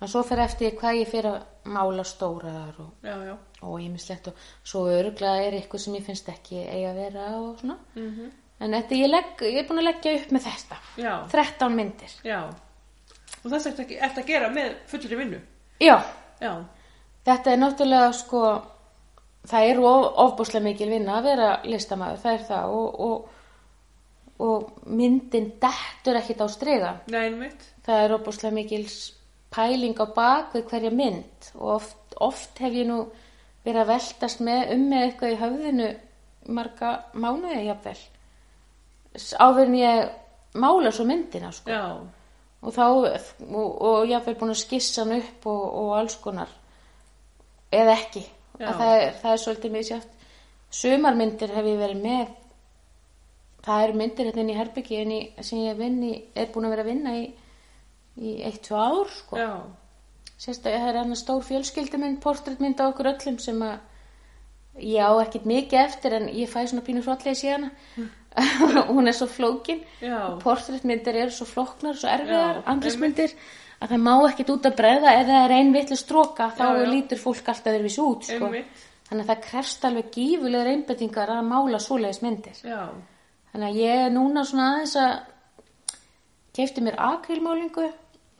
En 0.00 0.08
svo 0.08 0.22
fyrir 0.24 0.44
eftir 0.44 0.76
hvað 0.80 0.98
ég 1.02 1.08
fyrir 1.10 1.30
að 1.34 1.70
mála 1.74 2.04
stóraðar 2.08 2.78
og, 2.80 2.92
Já, 3.04 3.16
já. 3.28 3.34
og 3.62 3.80
ímislegt 3.84 4.28
og 4.32 4.34
svo 4.64 4.86
öruglega 4.88 5.42
er 5.46 5.58
eitthvað 5.58 5.82
sem 5.84 5.94
ég 5.98 6.04
finnst 6.06 6.28
ekki 6.32 6.62
eiga 6.64 6.90
að 6.94 7.00
vera 7.04 7.26
og 7.40 7.58
svona 7.60 7.78
Mm 7.94 8.30
en 8.60 8.74
þetta 8.76 8.94
ég, 8.94 9.08
legg, 9.08 9.40
ég 9.40 9.56
er 9.62 9.68
búin 9.68 9.78
að 9.80 9.86
leggja 9.88 10.10
upp 10.18 10.32
með 10.36 10.42
þetta 10.44 10.76
Já. 11.00 11.14
13 11.32 11.76
myndir 11.76 12.10
Já. 12.24 12.40
Og 13.44 13.50
það 13.50 13.54
er 13.66 13.70
eftir 14.04 14.22
að 14.22 14.26
gera 14.26 14.48
með 14.52 14.74
fullri 14.86 15.16
vinnu. 15.16 15.38
já, 15.80 15.96
Já. 16.40 16.52
þetta 17.24 17.52
er 17.52 17.56
náttúrulega 17.62 18.12
sko 18.12 18.42
það 19.48 19.68
er 19.70 19.80
of, 19.80 20.06
ofbúslega 20.26 20.64
mikil 20.64 20.90
vinna 20.90 21.14
að 21.18 21.24
vera 21.30 21.48
listamaður, 21.64 22.18
það 22.20 22.32
er 22.34 22.44
það 22.50 22.74
og, 22.76 23.00
og, 23.00 23.30
og 24.44 24.86
myndin 24.86 25.52
dettur 25.62 26.16
ekkit 26.20 26.40
á 26.44 26.46
strega 26.52 26.92
það 27.86 28.04
er 28.04 28.14
ofbúslega 28.18 28.54
mikil 28.54 28.84
pæling 29.54 29.98
á 29.98 30.06
bak 30.14 30.54
við 30.54 30.68
hverja 30.70 30.92
mynd. 30.94 31.50
Og 31.58 31.74
oft, 31.78 32.14
oft 32.20 32.62
hef 32.62 32.76
ég 32.76 32.88
nú 32.88 33.02
verið 33.64 33.82
að 33.82 33.92
veltast 33.92 34.44
með 34.44 34.72
um 34.76 34.86
með 34.92 35.06
eitthvað 35.06 35.34
í 35.34 35.40
höfðinu 35.42 35.90
marga 36.56 36.92
mánuði 37.12 37.66
áður 39.36 39.66
en 39.66 39.76
ég 39.80 40.60
mála 40.60 40.92
svo 40.94 41.04
myndina 41.08 41.50
sko. 41.52 41.70
Já. 41.70 41.84
og 42.60 42.74
þá 42.76 42.84
og, 42.86 43.68
og 43.80 44.08
ég 44.08 44.16
hef 44.16 44.38
búin 44.40 44.54
að 44.54 44.62
skissa 44.62 45.04
hann 45.04 45.18
upp 45.18 45.46
og, 45.50 45.62
og 45.82 45.92
alls 45.98 46.16
konar. 46.22 46.50
Eða 47.70 47.96
ekki. 47.96 48.24
Það, 48.60 48.80
er, 48.92 49.12
það 49.22 49.32
er 49.32 49.40
svolítið 49.40 49.72
misjátt 49.72 50.16
sumarmyndir 50.70 51.52
hef 51.54 51.66
ég 51.66 51.80
verið 51.80 52.02
með. 52.04 52.36
Það 53.60 53.84
eru 53.84 53.98
myndir 54.00 54.28
hérna 54.30 54.42
inn 54.44 54.52
í 54.52 54.56
í, 55.12 55.20
sem 55.44 55.64
ég 55.66 55.80
í, 56.06 56.12
er 56.34 56.52
búin 56.52 56.68
að 56.68 56.74
vera 56.76 56.84
að 56.86 56.92
vinna 56.94 57.16
í 57.18 57.24
í 58.18 58.40
eitt, 58.46 58.62
tvö 58.66 58.76
ár 58.80 59.12
sko. 59.14 59.36
Sérstaklega 60.40 60.80
það 60.86 60.88
er 60.94 60.98
hann 61.02 61.16
stór 61.20 61.42
fjölskyldumynd 61.44 62.20
portréttmynd 62.24 62.80
á 62.80 62.84
okkur 62.88 63.10
öllum 63.12 63.38
sem 63.38 63.60
að 63.62 63.78
ég 64.80 65.04
á 65.04 65.12
ekkert 65.20 65.44
mikið 65.50 65.80
eftir 65.84 66.14
en 66.16 66.28
ég 66.32 66.48
fæ 66.48 66.62
svona 66.70 66.84
pínu 66.86 67.02
hrollegi 67.04 67.36
síðan 67.42 67.70
hún 68.88 69.10
er 69.10 69.16
svo 69.16 69.26
flókin. 69.26 69.80
Portréttmyndir 70.42 71.16
eru 71.24 71.34
svo 71.34 71.44
flóknar 71.50 71.96
svo 71.98 72.08
erfiðar, 72.08 72.62
andlismyndir 72.70 73.34
að 73.80 73.90
það 73.94 74.02
má 74.04 74.12
ekkert 74.28 74.52
út 74.54 74.68
að 74.70 74.76
bregða. 74.78 75.14
Ef 75.18 75.26
það 75.26 75.44
er 75.44 75.54
ein 75.56 75.72
vitlu 75.74 75.96
stróka 75.98 76.46
þá 76.56 76.62
Já, 76.62 76.78
já. 76.78 76.90
lítur 76.92 77.18
fólk 77.20 77.48
alltaf 77.50 77.74
þeirvis 77.74 77.98
út 78.04 78.28
sko. 78.28 78.50
Þannig 79.10 79.24
að 79.24 79.30
það 79.32 79.40
krefst 79.48 79.84
alveg 79.88 80.10
gífulegur 80.14 80.70
einbettingar 80.70 81.32
að 81.34 81.48
mála 81.50 81.80
svoleiðis 81.82 82.22
myndir. 82.22 82.60
Já. 82.62 82.82
þannig 83.50 83.66
að 83.72 83.78
ég 83.82 84.04
er 84.06 84.12
núna 84.14 84.44
svona 84.46 84.66
aðeins 84.76 84.96
að 85.02 85.14
kefti 86.56 86.84
mér 86.84 86.98
akrilmálingu 86.98 87.88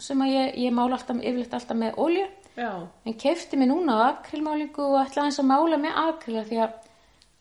sem 0.00 0.22
að 0.24 0.32
ég, 0.32 0.54
ég 0.66 0.72
mála 0.74 0.96
alltaf, 0.96 1.18
yfirleitt 1.20 1.54
alltaf 1.54 1.76
með 1.76 1.98
olju 2.00 2.26
Já. 2.56 2.70
en 3.06 3.18
kefti 3.20 3.58
mér 3.60 3.70
núna 3.70 3.98
akrilmálingu 4.08 4.86
og 4.86 5.02
ætla 5.04 5.24
aðeins 5.26 5.42
að 5.42 5.50
mála 5.50 5.80
með 5.80 6.00
akrila 6.06 6.46
því 6.48 6.62
að 6.64 6.78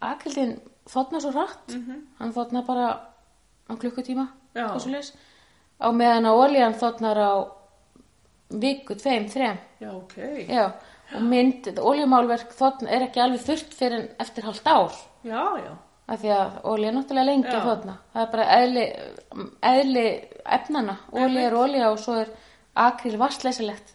akrildin 0.10 0.54
þotna 0.90 1.22
svo 1.22 1.32
hratt. 1.36 1.74
Hann 2.20 2.36
þotna 2.36 2.66
bara 2.68 2.92
á 3.70 3.74
klukkutíma 3.78 4.28
á 5.80 5.88
meðan 5.96 6.30
að 6.30 6.40
oljan 6.44 6.78
þotnar 6.78 7.20
á 7.20 7.34
viku, 8.50 8.96
tveim, 8.98 9.28
þrem. 9.30 9.60
Já, 9.80 9.92
ok. 9.94 10.16
já, 10.50 10.66
og 11.16 11.28
mynd, 11.30 11.70
oljumálverk 11.78 12.56
þotna 12.58 12.90
er 12.96 13.06
ekki 13.06 13.22
alveg 13.24 13.46
þurft 13.46 13.76
fyrir 13.78 14.00
en 14.00 14.10
eftir 14.20 14.48
halvt 14.48 14.68
ár. 14.68 14.98
Já, 15.24 15.44
já. 15.62 15.72
Af 16.10 16.22
því 16.24 16.30
að 16.34 16.54
olja 16.72 16.90
er 16.90 16.96
náttúrulega 16.98 17.28
lengi 17.30 17.52
Já. 17.54 17.60
þarna. 17.66 17.96
Það 18.14 18.22
er 18.24 18.30
bara 18.32 18.46
eðli, 18.58 18.86
eðli 19.70 20.06
efnana, 20.58 20.96
olja 21.12 21.42
er 21.48 21.58
olja 21.60 21.90
og 21.94 22.00
svo 22.02 22.16
er 22.24 22.32
akril 22.76 23.18
vastleysilegt 23.22 23.94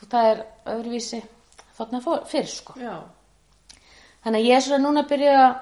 og 0.00 0.08
það 0.12 0.28
er 0.30 0.42
öðruvísi 0.74 1.22
þarna 1.78 2.00
fór- 2.04 2.26
fyrr 2.30 2.46
sko. 2.46 2.74
Já. 2.78 3.00
þannig 4.24 4.40
að 4.40 4.46
ég 4.50 4.56
er 4.56 4.60
svona 4.66 4.84
núna 4.84 5.02
að 5.04 5.08
byrja 5.14 5.34
að 5.40 5.58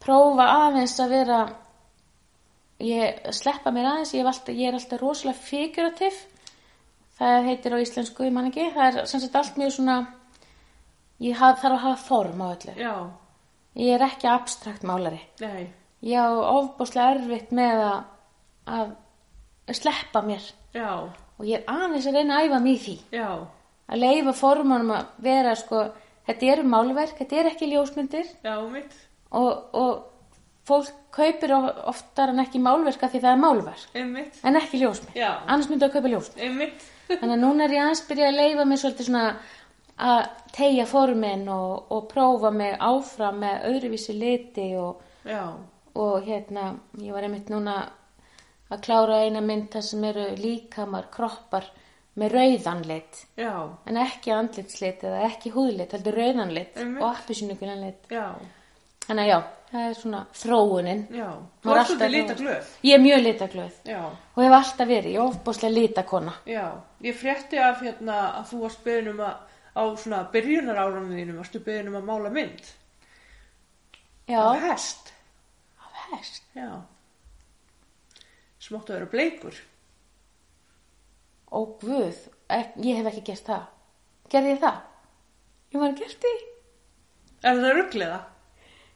prófa 0.00 0.46
aðeins 0.66 0.98
að 1.04 1.10
vera 1.14 1.40
ég 2.80 3.32
sleppa 3.36 3.70
mér 3.70 3.90
aðeins 3.90 4.14
ég, 4.14 4.22
hef 4.24 4.30
alltaf, 4.32 4.54
ég 4.56 4.68
er 4.70 4.78
alltaf 4.78 5.00
rosalega 5.02 5.38
figurativ. 5.38 6.20
Það 7.20 7.44
heitir 7.50 7.74
á 7.76 7.82
íslensku 7.84 8.24
ég 8.24 8.32
man 8.32 8.46
ekki, 8.48 8.70
það 8.72 8.86
er 9.02 9.06
sem 9.10 9.20
sagt 9.20 9.34
allt 9.36 9.58
mjög 9.60 9.74
svona 9.76 9.96
ég 11.20 11.36
haf, 11.36 11.58
þarf 11.60 11.74
að 11.76 11.82
hafa 11.84 12.04
form 12.06 12.40
á 12.40 12.46
öllu. 12.54 12.74
Já. 12.80 12.94
Ég 13.76 13.92
er 13.94 14.02
ekki 14.06 14.26
abstrakt 14.30 14.82
málari 14.82 15.20
Nei. 15.40 15.68
ég 16.02 16.18
á 16.18 16.28
ofbúslega 16.30 17.14
erfitt 17.16 17.50
með 17.54 17.82
að, 17.86 18.02
að 18.66 18.92
sleppa 19.78 20.22
mér 20.26 20.42
Já. 20.74 20.90
og 21.38 21.44
ég 21.46 21.60
er 21.60 21.64
aðeins 21.70 22.06
að 22.10 22.18
reyna 22.18 22.38
að 22.40 22.48
æfa 22.50 22.60
mig 22.64 22.76
í 22.76 22.84
því 22.84 22.96
Já. 23.20 23.28
að 23.90 24.00
leifa 24.04 24.32
formunum 24.38 24.90
að 24.96 25.06
vera 25.24 25.54
sko, 25.58 25.84
þetta 26.26 26.52
eru 26.54 26.62
málverk, 26.70 27.16
þetta 27.18 27.36
er 27.40 27.50
ekki 27.52 27.70
ljósmyndir 27.72 28.30
Já, 28.44 28.56
og, 29.30 29.74
og 29.74 30.06
fólk 30.66 30.90
kaupir 31.14 31.52
of- 31.56 31.78
oftar 31.90 32.30
en 32.30 32.42
ekki 32.44 32.60
málverk 32.62 33.02
af 33.02 33.10
því 33.14 33.20
það 33.24 33.32
er 33.32 33.40
málverk 33.42 33.94
Einmitt. 33.98 34.36
en 34.44 34.56
ekki 34.60 34.78
ljósmynd, 34.82 35.14
Já. 35.18 35.30
annars 35.46 35.70
myndi 35.70 35.86
að 35.88 35.94
kaupa 35.96 36.08
ljósmynd 36.12 36.44
Einmitt. 36.46 36.84
þannig 37.10 37.34
að 37.34 37.42
núna 37.42 37.64
er 37.64 37.74
ég 37.74 37.82
aðeins 37.86 38.04
byrja 38.06 38.28
að 38.30 38.36
leifa 38.38 38.64
mig 38.70 38.78
svolítið 38.78 39.08
svona 39.08 39.24
að 40.00 40.28
tegja 40.56 40.86
formin 40.86 41.46
og, 41.52 41.90
og 41.92 42.06
prófa 42.10 42.50
mig 42.54 42.76
áfram 42.80 43.38
með 43.42 43.66
öðruvísi 43.70 44.14
liti 44.18 44.70
og, 44.80 45.02
og 45.94 46.24
hérna, 46.26 46.74
ég 47.02 47.12
var 47.14 47.26
einmitt 47.26 47.50
núna 47.52 47.76
að 48.70 48.82
klára 48.86 49.20
eina 49.26 49.40
mynd 49.42 49.68
þar 49.72 49.82
sem 49.82 50.04
eru 50.10 50.26
líkamar, 50.38 51.08
kroppar 51.10 51.66
með 52.20 52.32
rauðan 52.36 52.82
lit 52.86 53.24
Já. 53.38 53.52
en 53.86 53.96
ekki 54.02 54.32
andlitslit 54.34 55.02
eða 55.06 55.24
ekki 55.28 55.52
húðlit, 55.54 55.92
heldur 55.94 56.16
rauðanlit 56.18 56.78
og 57.00 57.06
appisínugulan 57.12 57.82
lit 57.86 58.10
Já. 58.10 58.28
þannig 59.06 59.24
að 59.24 59.30
já, 59.30 59.38
það 59.70 59.86
er 59.88 59.94
svona 59.98 60.20
þróunin 60.42 61.02
Já. 61.14 61.28
Þú 61.62 61.70
er 61.74 61.80
ert 61.80 61.90
svolítið 61.90 62.06
alltaf- 62.06 62.16
lita 62.16 62.38
glöð. 62.42 62.72
ég 62.88 62.94
er 62.98 63.04
mjög 63.06 63.22
litaglöð 63.26 63.78
Já. 63.90 64.00
og 64.06 64.42
hef 64.44 64.56
alltaf 64.58 64.88
verið, 64.90 65.12
ég 65.14 65.20
er 65.20 65.28
ofbúslega 65.28 65.74
litakona 65.78 66.34
Já. 66.46 66.66
Ég 67.02 67.14
frétti 67.22 67.58
af 67.58 67.80
hérna 67.82 68.18
að 68.40 68.50
þú 68.52 68.60
varst 68.66 68.84
beðin 68.84 69.12
um 69.14 69.20
að 69.26 69.34
á 69.80 69.84
svona 69.96 70.20
byrjunar 70.32 70.76
árunum 70.84 71.10
þínum 71.16 71.40
varstu 71.40 71.60
beðin 71.64 71.88
um 71.88 71.96
að 72.02 72.08
mála 72.10 72.30
mynd. 72.34 72.62
já, 74.28 74.40
Af 74.52 74.60
hest. 74.68 75.12
af 75.80 76.00
hest 76.12 76.42
Já. 76.54 76.68
Smáttu 78.60 78.92
að 78.92 78.98
vera 78.98 79.10
bleikur. 79.14 79.54
ó 81.50 81.58
guð, 81.80 82.18
ég 82.84 82.96
hef 83.00 83.06
ekki 83.10 83.22
gert 83.30 83.46
það 83.48 83.62
gerði 84.30 84.52
ég 84.54 84.60
það? 84.62 84.76
ég 85.74 85.80
var 85.82 85.96
gert 85.98 86.20
því 86.26 86.34
Er 87.42 87.56
það 87.56 87.74
rugglega? 87.78 88.18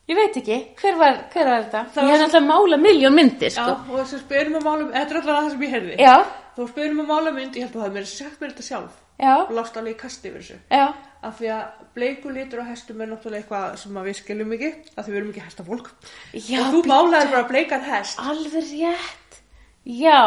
ég 0.08 0.18
veit 0.20 0.36
ekki, 0.36 0.58
hver 0.78 0.98
var, 1.00 1.16
hver 1.32 1.48
var 1.48 1.62
þetta? 1.64 1.82
Það 1.94 2.04
ég 2.04 2.12
hef 2.14 2.20
náttúrulega 2.22 2.50
mála 2.50 2.76
miljón 2.84 3.14
myndir 3.16 3.50
Já, 3.50 3.56
sko. 3.56 3.72
og 3.94 3.98
þess 4.02 4.14
að 4.20 4.26
beðin 4.30 4.52
um 4.52 4.58
að 4.60 4.66
mála 4.68 4.86
þetta 4.92 5.14
er 5.14 5.20
alltaf 5.20 5.38
það 5.38 5.50
sem 5.54 5.62
ég 5.66 5.74
heyrði. 5.78 5.96
já, 5.98 6.16
Þú 6.54 6.62
varst 6.62 6.76
beðin 6.78 6.92
um 6.94 7.00
að 7.02 7.10
mála 7.10 7.32
mynd, 7.34 7.56
ég 7.56 7.64
held 7.64 7.74
að 7.74 7.80
það 7.80 7.86
hefði 7.88 7.94
mér 7.98 8.06
sagt 8.12 8.40
mér 8.44 8.52
þetta 8.54 8.66
sjálf. 8.68 9.00
Og 9.44 9.52
lást 9.54 9.76
alveg 9.78 9.94
í 9.94 9.98
kasti 10.00 10.30
yfir 10.30 10.42
þessu. 10.42 10.60
já. 10.70 10.86
Af 11.24 11.38
því 11.38 11.48
að 11.54 11.84
bleiku 11.96 12.28
litur 12.28 12.60
á 12.60 12.68
hestum 12.68 13.00
er 13.00 13.08
náttúrulega 13.08 13.40
eitthvað 13.40 13.76
sem 13.80 14.00
við 14.04 14.16
skiljum 14.18 14.50
ekki, 14.58 14.70
af 14.92 15.06
því 15.06 15.12
við 15.12 15.18
erum 15.20 15.30
ekki 15.30 15.44
hestafólk. 15.46 15.86
Já, 16.34 16.58
og 16.60 16.74
þú 16.74 16.82
málaðir 16.90 17.30
bara 17.32 17.48
bleikan 17.48 17.86
hest. 17.86 18.18
alveg 18.20 18.66
rétt. 18.74 19.38
Já. 19.84 20.20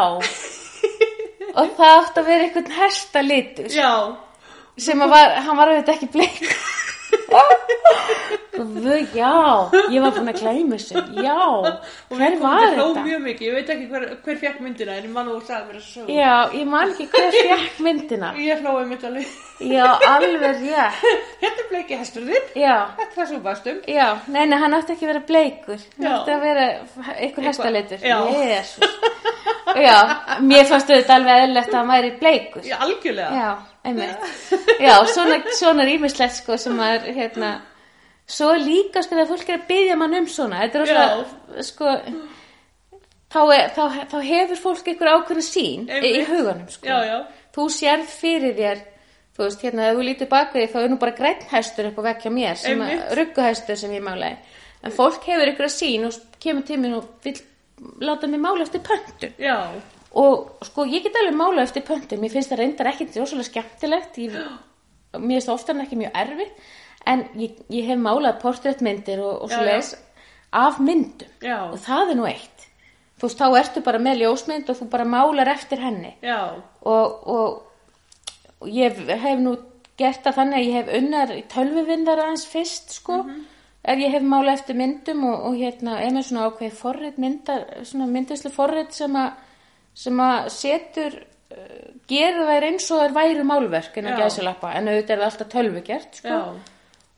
Og 1.54 1.70
það 1.78 1.94
átti 2.00 2.20
að 2.20 2.26
vera 2.32 2.48
einhvern 2.48 2.74
hestalitur. 2.80 3.70
Já, 3.70 3.92
sem 4.78 5.06
að 5.06 5.14
var, 5.14 5.36
hann 5.46 5.58
var 5.58 5.72
auðvitað 5.72 5.94
ekki 5.94 6.10
bleik 6.16 6.42
Guð, 8.58 9.12
já, 9.14 9.30
ég 9.92 10.02
var 10.02 10.14
búin 10.16 10.30
að 10.32 10.38
gleyma 10.40 10.78
þessu, 10.80 10.98
já, 11.22 11.34
hver 12.10 12.34
var 12.40 12.62
Ég 12.64 12.72
hló 12.74 12.86
þetta? 12.88 13.02
mjög 13.04 13.20
mikið, 13.26 13.44
ég 13.46 13.54
veit 13.54 13.68
ekki 13.74 13.86
hver, 13.92 14.06
hver 14.24 14.38
fekk 14.40 14.56
myndina 14.64 14.96
en 14.98 15.04
ég 15.06 15.12
man 15.14 15.28
og 15.30 15.44
sagði 15.46 15.68
mér 15.76 15.84
sögum. 15.84 16.08
Já, 16.16 16.32
ég 16.56 16.66
man 16.72 16.90
ekki 16.94 17.06
hver 17.12 17.36
fekk 17.36 17.78
myndina. 17.86 18.32
Ég 18.48 18.64
hlóði 18.64 18.88
mitt 18.90 19.04
alveg. 19.06 19.30
Já, 19.68 19.86
alveg 20.08 20.58
rétt. 20.64 20.98
Hérna 21.44 21.62
er 21.62 21.70
bleiki 21.70 22.00
hestur 22.00 22.26
þinn, 22.26 22.50
Já, 22.58 22.74
þetta 22.98 23.08
er 23.08 23.14
það 23.20 23.30
sem 23.32 23.42
bastum. 23.46 23.78
já, 23.94 24.08
nei, 24.34 24.42
nei, 24.50 24.58
hann 24.64 24.76
átti 24.80 24.94
ekki 24.96 25.06
að 25.06 25.12
vera 25.12 25.24
bleikur. 25.30 25.86
Hann 25.98 26.08
Já. 26.08 26.12
átti 26.18 26.34
að 26.34 26.44
vera 26.48 26.66
einhver 27.14 27.48
hestalitur. 27.52 28.02
já. 28.02 28.18
Jésús. 28.42 29.00
Já, 29.78 29.96
mér 30.42 30.64
fannst 30.66 30.90
auðvitað 30.90 31.14
alveg 31.20 31.42
eðlilegt 31.44 31.74
að 31.74 31.78
hann 31.82 31.90
væri 31.94 32.12
bleikur. 32.22 32.62
Já, 32.66 32.76
algjörlega. 32.82 33.30
Já. 33.38 33.50
Já, 34.86 34.94
svona, 35.12 35.38
svona 35.58 35.84
er 35.84 35.92
ímislegt 35.96 36.36
sko 36.40 36.58
sem 36.60 36.78
að, 36.84 37.08
hérna, 37.16 37.52
svo 38.28 38.52
líka 38.60 39.02
sko 39.04 39.16
þegar 39.16 39.30
fólk 39.32 39.48
er 39.48 39.58
að 39.60 39.66
byggja 39.70 39.96
mann 40.00 40.18
um 40.20 40.28
svona, 40.30 40.60
þetta 40.64 40.82
er 40.82 40.92
alltaf, 41.04 41.32
sko, 41.70 41.94
þá, 43.32 43.40
er, 43.56 43.64
þá, 43.76 43.82
þá 44.12 44.18
hefur 44.28 44.62
fólk 44.66 44.92
einhver 44.92 45.12
ákveðna 45.16 45.46
sín 45.48 45.88
í, 45.88 45.98
í 45.98 46.12
Einmitt. 46.12 46.30
huganum 46.32 46.70
sko. 46.72 46.86
Já, 46.88 46.98
já. 47.08 47.18
Þú 47.58 47.66
sérð 47.74 48.14
fyrir 48.14 48.56
þér, 48.58 48.84
þú 49.36 49.44
veist, 49.46 49.66
hérna, 49.66 49.88
ef 49.90 49.98
þú 49.98 50.06
lítur 50.06 50.30
bak 50.30 50.54
við 50.54 50.66
þig, 50.66 50.72
þá 50.74 50.80
er 50.84 50.92
nú 50.92 50.98
bara 51.02 51.16
grænn 51.18 51.44
hestur 51.52 51.90
upp 51.90 51.98
á 51.98 52.02
vekja 52.12 52.32
mér, 52.34 52.56
sem 52.60 52.80
að, 52.80 52.94
Einmitt. 52.94 53.12
rugguhestur 53.18 53.80
sem 53.80 53.94
ég 53.96 54.04
málaði. 54.04 54.56
En 54.86 54.94
fólk 54.94 55.24
hefur 55.26 55.50
einhverja 55.50 55.74
sín 55.74 56.04
og 56.06 56.18
kemur 56.38 56.62
til 56.68 56.78
mér 56.78 57.00
og 57.00 57.08
vil 57.24 57.34
láta 58.00 58.28
mig 58.30 58.40
mála 58.42 58.62
eftir 58.62 58.80
pöntun 58.86 59.32
Já, 59.38 59.56
og 60.16 60.64
sko 60.66 60.86
ég 60.88 61.04
get 61.04 61.16
alveg 61.20 61.36
mála 61.36 61.64
eftir 61.66 61.84
pöntum. 61.86 62.20
Mér 62.22 62.32
finnst 62.32 62.52
það 62.52 62.62
reyndar 62.62 62.92
ekki 62.92 63.08
rosalega 63.14 63.48
skemmtilegt. 63.50 64.18
Ég, 64.24 64.36
mér 65.18 65.36
finnst 65.36 65.50
það 65.50 65.56
oftar 65.58 65.76
en 65.76 65.84
ekki 65.84 66.00
mjög 66.00 66.20
erfitt. 66.22 66.68
En 67.08 67.24
ég, 67.40 67.58
ég 67.72 67.88
hef 67.88 68.00
málað 68.00 68.40
portréttmyndir 68.42 69.20
og, 69.24 69.44
og 69.44 69.52
svo 69.52 69.64
leiðis 69.64 69.94
af 70.52 70.80
myndum. 70.80 71.30
Já. 71.44 71.68
og 71.68 71.78
það 71.84 72.12
er 72.12 72.18
nú 72.18 72.26
eitt. 72.28 72.66
Þú 73.18 73.26
veist, 73.26 73.40
þá 73.40 73.58
ertu 73.58 73.82
bara 73.82 74.00
með 74.02 74.22
ljósmynd 74.22 74.68
og 74.70 74.78
þú 74.78 74.88
bara 74.92 75.06
málar 75.08 75.50
eftir 75.50 75.80
henni. 75.82 76.12
Og, 76.86 77.28
og, 77.28 77.62
og 78.60 78.68
ég 78.70 79.00
hef 79.08 79.40
nú 79.42 79.56
gert 79.98 80.22
það 80.22 80.36
þannig 80.38 80.58
að 80.58 80.66
ég 80.68 80.76
hef 80.78 80.92
unnar 81.00 81.32
í 81.34 81.40
tölvuvindar 81.50 82.22
aðeins 82.22 82.46
fyrst 82.48 82.94
sko. 83.00 83.24
Ef 83.88 83.98
ég 84.02 84.14
hef 84.14 84.24
mála 84.26 84.54
eftir 84.54 84.78
myndum 84.78 85.24
og, 85.26 85.48
og 85.48 85.58
hérna 85.58 85.98
er 86.02 86.14
með 86.14 86.28
svona 86.28 86.48
ákveð 86.48 86.78
forrið 86.78 87.20
myndar, 87.22 87.66
svona 87.88 88.08
myndislu 88.10 88.52
forrið 88.54 88.90
sem 88.94 89.18
að 89.18 89.44
sem 89.98 90.20
að 90.22 90.48
setur 90.54 91.14
uh, 91.18 91.86
gerir 92.10 92.42
þær 92.48 92.66
eins 92.70 92.88
og 92.94 93.02
þær 93.02 93.14
væru 93.16 93.46
málverk 93.48 93.98
en 93.98 94.10
að 94.10 94.18
Já. 94.18 94.24
gæsilappa 94.24 94.74
en 94.78 94.90
auðvitað 94.90 95.14
er 95.14 95.22
það 95.22 95.30
alltaf 95.30 95.54
tölvugert 95.54 96.20
sko. 96.20 96.42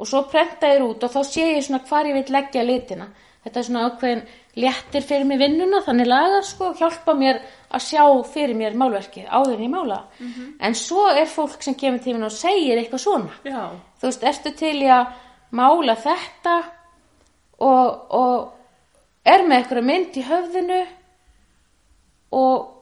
og 0.00 0.08
svo 0.08 0.22
prenta 0.32 0.70
ég 0.72 0.84
út 0.86 1.04
og 1.04 1.12
þá 1.12 1.20
sé 1.28 1.48
ég 1.54 1.66
svona 1.66 1.82
hvar 1.88 2.08
ég 2.08 2.16
vil 2.16 2.36
leggja 2.36 2.64
litina. 2.64 3.10
Þetta 3.40 3.60
er 3.60 3.64
svona 3.64 3.82
ákveðin 3.88 4.22
léttir 4.60 5.04
fyrir 5.06 5.24
mig 5.28 5.38
vinnuna 5.40 5.80
þannig 5.84 6.08
lagar 6.08 6.44
sko 6.44 6.74
hjálpa 6.76 7.14
mér 7.16 7.38
að 7.70 7.84
sjá 7.86 8.02
fyrir 8.32 8.56
mér 8.58 8.76
málverkið 8.76 9.28
áður 9.30 9.54
en 9.54 9.64
ég 9.64 9.72
mála. 9.72 10.00
En 10.60 10.76
svo 10.76 11.06
er 11.08 11.28
fólk 11.30 11.62
sem 11.64 11.76
kemur 11.78 12.04
mér 12.04 12.26
og 12.28 12.34
segir 12.34 12.80
eitthvað 12.80 13.04
svona. 13.04 13.36
Já, 13.44 13.70
þú 14.00 14.08
veist, 14.10 14.26
ertu 14.32 14.52
til 14.58 14.76
í 14.82 14.90
að 14.92 15.14
mála 15.56 15.96
þetta 15.96 16.56
og, 17.60 18.12
og 18.20 19.24
er 19.24 19.46
með 19.46 19.56
eitthvað 19.58 19.88
mynd 19.88 20.16
í 20.16 20.26
höfðinu 20.28 20.80
og 22.30 22.76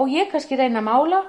og 0.00 0.08
ég 0.14 0.30
kannski 0.30 0.56
reyna 0.56 0.80
að 0.80 0.86
mála 0.86 1.20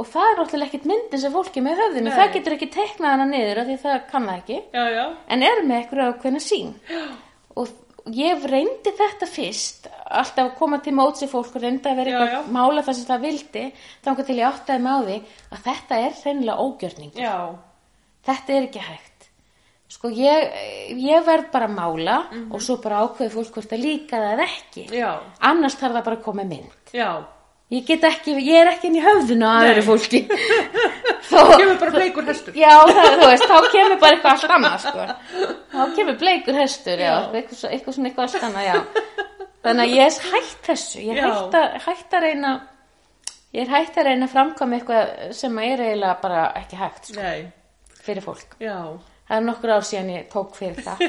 og 0.00 0.06
það 0.08 0.28
er 0.30 0.38
náttúrulega 0.38 0.68
ekkert 0.70 0.88
myndin 0.88 1.20
sem 1.20 1.32
fólki 1.34 1.60
með 1.64 1.80
höfðinu, 1.80 2.08
Nei. 2.08 2.16
það 2.16 2.34
getur 2.36 2.54
ekki 2.56 2.68
teiknað 2.72 3.14
hana 3.14 3.26
niður 3.28 3.60
af 3.62 3.66
því 3.68 3.76
það 3.82 3.96
kann 4.10 4.28
það 4.28 4.38
ekki. 4.40 4.58
Já, 4.72 4.84
já, 4.94 5.04
en 5.34 5.42
er 5.48 5.62
með 5.66 5.78
eitthvað 5.80 6.12
ákveðna 6.14 6.42
sín 6.44 6.70
og 7.56 7.72
ég 8.16 8.44
reyndi 8.48 8.92
þetta 8.96 9.26
fyrst 9.28 9.88
alltaf 10.10 10.46
að 10.46 10.54
koma 10.60 10.78
til 10.84 10.94
móts 10.96 11.24
í 11.26 11.28
fólk 11.30 11.52
og 11.58 11.64
reyndi 11.64 11.90
að 11.90 11.98
vera 12.00 12.12
Já, 12.14 12.20
eitthvað 12.22 12.52
mála 12.56 12.84
það 12.86 12.96
sem 13.00 13.08
það 13.10 13.24
vildi 13.26 13.64
þannig 14.06 14.26
til 14.30 14.38
ég 14.40 14.48
áttaði 14.48 14.84
með 14.86 14.96
á 14.96 15.00
því 15.08 15.18
að 15.50 15.64
þetta 15.66 16.00
er 16.06 16.16
hreinlega 16.22 16.64
ógjörning 16.64 17.12
þetta 18.30 18.56
er 18.56 18.68
ekki 18.70 18.84
hægt 18.88 19.09
sko 19.90 20.08
ég, 20.14 20.54
ég 20.96 21.24
verð 21.26 21.50
bara 21.52 21.66
að 21.68 21.74
mála 21.76 22.16
Mhm. 22.30 22.52
og 22.54 22.62
svo 22.62 22.76
bara 22.82 23.02
ákveði 23.04 23.32
fólk 23.34 23.52
hvort 23.56 23.70
það 23.72 23.82
líka 23.84 24.16
það 24.22 24.32
eða 24.36 24.46
ekki 24.48 24.86
já, 24.94 25.10
annars 25.40 25.74
þarf 25.80 25.94
það 25.98 26.04
bara 26.08 26.16
að 26.16 26.22
koma 26.24 26.44
mynd 26.44 26.92
já. 26.94 27.10
ég 27.70 27.86
get 27.86 28.02
ekki, 28.04 28.34
ég 28.38 28.60
er 28.60 28.70
ekki 28.72 28.86
inn 28.90 28.96
í 29.00 29.02
höfðinu 29.04 29.46
að 29.46 29.60
Nei. 29.64 29.70
öðru 29.74 29.84
fólki 29.90 30.20
Það 31.30 31.50
kemur 31.60 31.76
bara 31.78 31.90
bleikur 31.94 32.24
hestur. 32.26 32.54
Já, 32.58 32.72
það, 32.90 33.20
veist, 33.22 33.44
þá 33.46 33.66
kemur 33.70 33.98
bara 34.00 34.16
eitthvað 34.16 34.32
allt 34.32 34.54
annað, 34.56 34.78
sko. 34.82 35.02
Þá 35.74 35.82
kemur 35.94 36.16
bleikur 36.18 36.56
hestur, 36.58 36.98
já, 37.04 37.12
eitthvað, 37.38 37.60
eitthvað 37.70 37.94
svona 37.94 38.08
eitthvað 38.10 38.24
allt 38.24 38.46
annað. 38.48 38.88
Þannig 39.62 39.84
að 39.84 39.94
ég 39.94 40.08
er 40.08 40.32
hætt 40.32 40.66
þessu, 40.66 40.98
ég 41.04 41.12
er 41.12 41.20
Já. 41.20 41.28
hætt 41.36 41.54
að, 41.60 41.76
hætt 41.84 42.16
að 42.18 42.24
reyna, 42.26 42.50
ég 43.54 43.62
er 43.62 43.70
hætt 43.76 44.00
að 44.00 44.08
reyna 44.08 44.26
að 44.26 44.34
framkvæma 44.34 44.78
eitthvað 44.80 45.32
sem 45.38 45.58
er 45.68 45.84
eiginlega 45.86 46.16
bara 46.24 46.42
ekki 46.64 46.80
hægt, 46.80 47.10
sko, 47.12 47.20
Nei, 47.20 47.46
fyrir 48.08 48.26
fólk. 48.26 48.58
já, 48.58 48.74
Það 49.30 49.36
er 49.38 49.44
nokkur 49.46 49.70
ár 49.70 49.84
síðan 49.86 50.08
ég 50.10 50.24
tók 50.32 50.56
fyrir 50.58 50.80
það. 50.82 51.02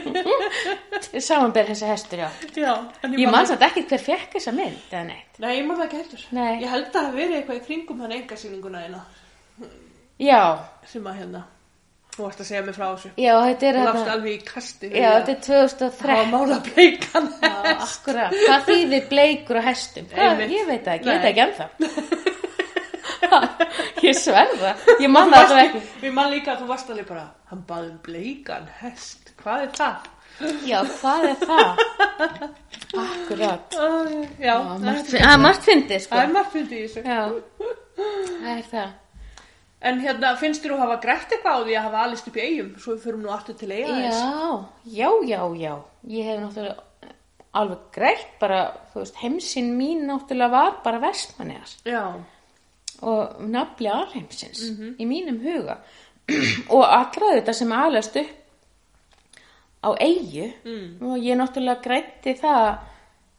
Samanber 1.25 1.69
þessi 1.71 1.87
hestur, 1.89 2.19
já. 2.21 2.27
já. 2.53 2.73
Ég 3.09 3.23
man 3.25 3.33
man 3.33 3.47
samt 3.49 3.63
ekki 3.65 3.81
hver 3.89 4.03
fekk 4.03 4.35
þessa 4.35 4.51
mynd, 4.53 4.83
eða 4.91 5.01
neitt. 5.07 5.39
Nei, 5.41 5.55
ég 5.55 5.65
man 5.65 5.79
það 5.79 5.87
ekki 5.87 6.01
heldur. 6.03 6.25
Nei. 6.37 6.51
Ég 6.61 6.69
held 6.69 6.85
að 6.85 6.91
það 6.93 7.07
hafi 7.07 7.17
verið 7.17 7.39
eitthvað 7.39 7.57
í 7.57 7.63
kringum 7.65 8.03
hann 8.05 8.13
engasýninguna 8.19 8.83
eina 8.85 9.01
Já, 10.21 10.41
sem 10.85 11.07
að 11.09 11.17
hérna, 11.17 11.41
þú 12.13 12.27
varst 12.27 12.43
að 12.43 12.49
segja 12.51 12.61
mig 12.67 12.77
frá 12.77 12.85
þessu. 12.91 13.11
já, 13.17 13.31
þetta 13.47 13.67
er 13.71 13.79
Þú 13.79 13.85
lafst 13.87 14.03
þetta, 14.03 14.13
alveg 14.19 14.35
í 14.35 14.45
kasti. 14.51 14.91
já, 14.93 15.07
þetta 15.15 15.33
er 15.33 15.41
2013. 15.47 15.97
Það 16.03 16.21
var 16.21 16.29
mála 16.35 16.59
bleikan 16.67 17.31
Já, 17.41 17.55
akkurat. 17.73 18.37
Hvað 18.45 18.69
þýðir 18.69 19.09
bleikur 19.15 19.61
og 19.63 19.67
hestum? 19.71 20.11
Hvað, 20.13 20.45
ég 20.53 20.69
veit 20.69 20.93
ekki, 20.93 21.09
ég 21.09 21.25
veit 21.25 21.29
ekki 21.31 21.45
ennþá. 21.47 21.69
ég 24.07 24.17
sverða, 24.17 24.73
ég 25.01 25.11
man 25.11 25.29
Þú 25.29 25.33
það 25.33 25.37
varst 25.37 25.51
alltaf 25.51 25.61
ekki. 25.65 25.83
Við 26.05 26.15
man 26.17 26.31
líka 26.33 26.53
að 26.55 26.63
þú 26.63 26.69
varst 26.71 26.89
alveg 26.93 27.07
bara, 27.11 27.25
hann 27.51 27.61
baði 27.69 27.91
um 27.91 27.99
bleikan 28.07 28.67
hest. 28.81 29.31
Hvað 29.41 29.67
er 29.67 29.71
það? 29.77 30.09
Já, 30.65 30.79
hvað 30.97 31.27
er 31.29 31.41
það? 31.45 31.83
Akkurat. 33.01 33.75
Uh, 33.77 34.25
já, 34.41 34.55
það 34.81 34.89
er- 34.91 35.27
að, 35.27 35.37
margt 35.45 35.67
fyndið, 35.67 36.03
sko. 36.05 36.15
það 36.15 36.23
er 36.23 36.33
margt 36.35 36.55
fyndið. 36.55 36.97
Já, 37.05 37.21
það 38.41 38.51
er 38.55 38.67
það. 38.71 38.97
En 39.81 39.97
hérna, 40.03 40.35
finnst 40.37 40.61
þér 40.61 40.75
þú 40.75 40.79
hafa 40.83 40.95
grætt 41.01 41.31
eitthvað 41.33 41.55
á 41.57 41.61
því 41.65 41.75
að 41.77 41.85
hafa 41.87 42.01
alist 42.05 42.27
upp 42.29 42.35
í 42.37 42.41
eigum? 42.45 42.67
Svo 42.77 42.93
við 42.93 43.05
förum 43.07 43.23
nú 43.25 43.31
aftur 43.33 43.55
til 43.57 43.71
eiga 43.73 43.95
þess. 43.97 44.19
Já, 44.21 45.07
já, 45.07 45.09
já, 45.25 45.41
já. 45.57 45.73
Ég 46.11 46.27
hef 46.29 46.41
náttúrulega 46.43 47.15
alveg 47.61 47.79
greitt 47.95 48.35
bara, 48.39 48.59
þú 48.93 49.01
veist, 49.01 49.17
heimsinn 49.23 49.71
mín 49.79 50.05
náttúrulega 50.07 50.53
var 50.53 50.77
bara 50.85 51.01
vestmanniðar. 51.03 51.73
Já, 51.89 52.03
og 53.01 53.41
nafli 53.49 53.87
alheimsins 53.89 54.61
í 54.99 55.05
mínum 55.09 55.41
huga. 55.43 55.77
Og 56.75 56.83
allra 56.85 57.31
þetta 57.35 57.53
sem 57.53 57.71
alast 57.71 58.15
upp 58.15 58.37
á 59.83 59.89
eigu 59.99 60.53
Mm. 60.63 61.01
og 61.01 61.17
ég 61.17 61.35
náttúrulega 61.35 61.81
grætti 61.81 62.35
það 62.37 62.77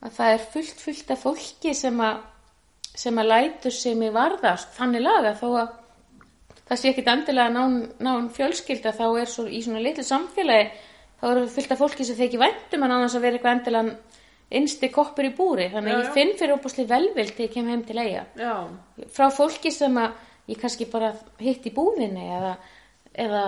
að 0.02 0.10
það 0.16 0.32
er 0.32 0.38
fullt 0.52 0.80
fullt 0.82 1.10
af 1.10 1.22
fólki 1.22 1.74
sem 1.74 2.00
að 2.00 2.16
sem 2.94 3.18
að 3.18 3.28
lætur 3.28 3.70
sig 3.72 3.96
mig 3.96 4.12
varðast. 4.12 4.74
Þannig 4.76 5.00
laga 5.00 5.34
þó 5.38 5.46
að 5.62 5.68
það 6.68 6.78
sé 6.78 6.88
ekkit 6.90 7.08
endilega 7.08 7.50
nán, 7.50 7.92
nán 8.00 8.28
fjölskylda 8.30 8.92
þá 8.92 9.06
er 9.20 9.30
svo 9.30 9.46
í 9.46 9.62
svona 9.62 9.80
litlu 9.80 10.04
samfélagi 10.04 10.70
þá 11.20 11.26
er 11.30 11.46
fullt 11.54 11.72
af 11.72 11.78
fólki 11.78 12.04
sem 12.04 12.16
þykir 12.18 12.42
væntum 12.42 12.82
en 12.82 12.90
annars 12.90 13.14
að 13.14 13.24
vera 13.26 13.38
eitthvað 13.38 13.56
endilega 13.56 13.96
innsti 14.58 14.90
koppur 14.92 15.26
í 15.28 15.32
búri 15.36 15.70
þannig 15.72 15.94
að 15.94 16.02
ég 16.02 16.12
finn 16.16 16.34
fyrir 16.38 16.56
opasli 16.56 16.84
velvild 16.88 17.32
þegar 17.32 17.46
ég 17.46 17.54
kem 17.54 17.70
heim 17.72 17.82
til 17.88 17.98
eiga 17.98 18.24
já, 18.36 18.54
frá 19.14 19.26
fólki 19.32 19.72
sem 19.74 19.96
að 20.00 20.20
ég 20.52 20.60
kannski 20.60 20.88
bara 20.92 21.12
hitt 21.40 21.66
í 21.66 21.74
búðinni 21.74 22.28
eða, 22.36 22.54
eða 23.24 23.42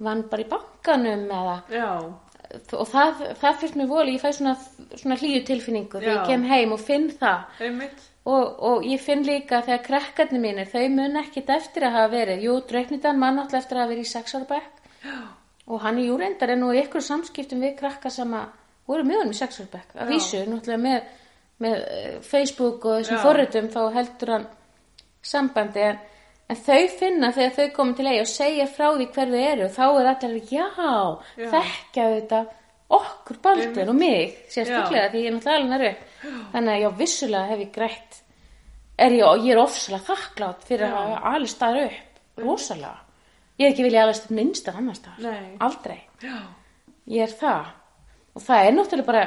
vann 0.00 0.26
bara 0.30 0.44
í 0.44 0.50
bankanum 0.50 1.24
eða, 1.40 1.56
og 2.74 2.86
það, 2.90 3.24
það 3.40 3.58
fyrst 3.62 3.76
mér 3.78 3.90
voli, 3.90 4.14
ég 4.16 4.22
fæ 4.22 4.30
svona, 4.34 4.54
svona 4.96 5.18
hlýju 5.20 5.42
tilfinningu 5.46 6.00
þegar 6.00 6.16
ég 6.16 6.30
kem 6.30 6.46
heim 6.50 6.72
og 6.74 6.80
finn 6.82 7.10
það. 7.20 7.44
Og, 8.30 8.46
og 8.68 8.84
ég 8.84 9.00
finn 9.00 9.22
líka 9.24 9.62
þegar 9.64 9.84
krakkarnir 9.86 10.42
mínir, 10.42 10.68
þau 10.68 10.88
mun 10.92 11.20
ekkit 11.22 11.52
eftir 11.54 11.86
að 11.88 11.94
hafa 11.96 12.10
verið, 12.12 12.42
jú, 12.46 12.56
drauknidan 12.68 13.20
mann 13.20 13.40
alltaf 13.40 13.62
eftir 13.62 13.78
að 13.78 13.84
hafa 13.84 13.92
verið 13.94 14.08
í 14.08 14.10
sexarbekk 14.10 14.82
og 15.70 15.84
hann 15.84 16.00
er 16.00 16.08
jú 16.10 16.16
reyndar 16.18 16.52
en 16.52 16.60
nú 16.64 16.72
í 16.74 16.80
ykkur 16.82 17.04
samskiptum 17.04 17.62
við 17.62 17.76
krakkar 17.78 18.12
sem 18.12 18.32
að 18.34 18.50
voru 18.90 19.06
með 19.06 19.20
honum 19.20 19.34
í 19.34 19.40
sexarbekk, 19.40 19.96
að 19.96 20.12
vísu, 20.14 20.44
náttúrulega 20.50 20.82
með, 20.84 21.10
með 21.64 21.76
eh, 21.80 22.14
Facebook 22.26 22.86
og 22.86 23.00
þessum 23.00 23.20
forritum 23.24 23.68
þá 23.72 23.80
heldur 23.96 24.32
hann 24.36 24.46
sambandi 25.30 25.84
en, 25.88 25.98
en 26.50 26.62
þau 26.66 26.80
finna 27.00 27.32
þegar 27.36 27.56
þau 27.58 27.74
komum 27.76 27.96
til 27.98 28.08
eigi 28.10 28.22
og 28.24 28.30
segja 28.32 28.68
frá 28.70 28.86
því 28.96 29.10
hver 29.16 29.34
þau 29.34 29.42
eru 29.42 29.66
og 29.68 29.76
þá 29.76 29.84
er 29.88 30.10
allir, 30.14 30.40
já, 30.50 30.64
Já. 31.36 31.50
þekkja 31.56 32.08
þetta 32.16 32.40
okkur 32.90 33.38
baldur 33.44 33.92
og 33.92 33.94
mig 34.00 34.32
sérstaklega 34.50 35.12
því 35.12 35.20
ég 35.22 35.28
er 35.30 35.36
náttúrulega 35.36 35.60
alveg 35.60 35.70
nær 35.70 35.84
upp 35.90 36.24
þannig 36.54 36.72
að 36.72 36.80
já, 36.82 36.88
vissulega 36.98 37.50
hef 37.52 37.60
ég 37.62 37.70
grætt 37.76 38.16
er 39.00 39.14
ég, 39.14 39.22
og 39.28 39.44
ég 39.46 39.54
er 39.54 39.60
ofsalega 39.62 40.08
þakklátt 40.08 40.66
fyrir 40.66 40.90
Já. 40.90 40.96
að 40.98 41.30
alveg 41.34 41.52
staður 41.52 41.84
upp 41.86 42.42
rosalega 42.42 42.96
ég 43.60 43.68
hef 43.68 43.74
ekki 43.74 43.84
viljað 43.86 44.06
alveg 44.06 44.18
stöð 44.18 44.34
minnstan 44.40 44.80
annars 44.80 45.00
staðar. 45.02 45.36
Nei. 45.36 45.52
Aldrei. 45.66 45.98
Já. 46.24 46.36
Ég 47.10 47.26
er 47.26 47.34
það. 47.40 47.70
Og 48.36 48.42
það 48.44 48.66
er 48.66 48.74
náttúrulega 48.76 49.08
bara, 49.10 49.22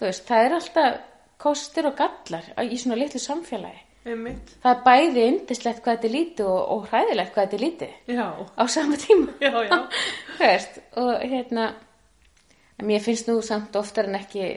veist, 0.00 0.26
það 0.28 0.44
er 0.46 0.58
alltaf 0.58 1.00
kostir 1.42 1.88
og 1.88 1.96
gallar 1.98 2.46
í 2.64 2.78
svona 2.80 2.98
litlu 3.00 3.20
samfélagi. 3.22 3.82
Einmitt. 4.02 4.56
Það 4.64 4.72
er 4.72 4.80
bæði 4.82 5.24
yndislegt 5.30 5.82
hvað 5.84 5.96
þetta 5.96 6.08
er 6.08 6.14
lítið 6.16 6.48
og, 6.50 6.62
og 6.74 6.86
hræðilegt 6.90 7.34
hvað 7.34 7.44
þetta 7.44 7.56
er 7.58 7.62
lítið 7.62 8.16
Já. 8.16 8.26
á 8.58 8.64
sama 8.74 8.98
tíma. 8.98 9.34
Já, 9.38 9.52
já. 9.68 9.76
Veist, 10.40 10.80
og 10.98 11.12
hérna, 11.22 11.68
mér 12.82 13.04
finnst 13.04 13.30
nú 13.30 13.36
samt 13.46 13.78
oftar 13.78 14.10
en 14.10 14.18
ekki 14.18 14.48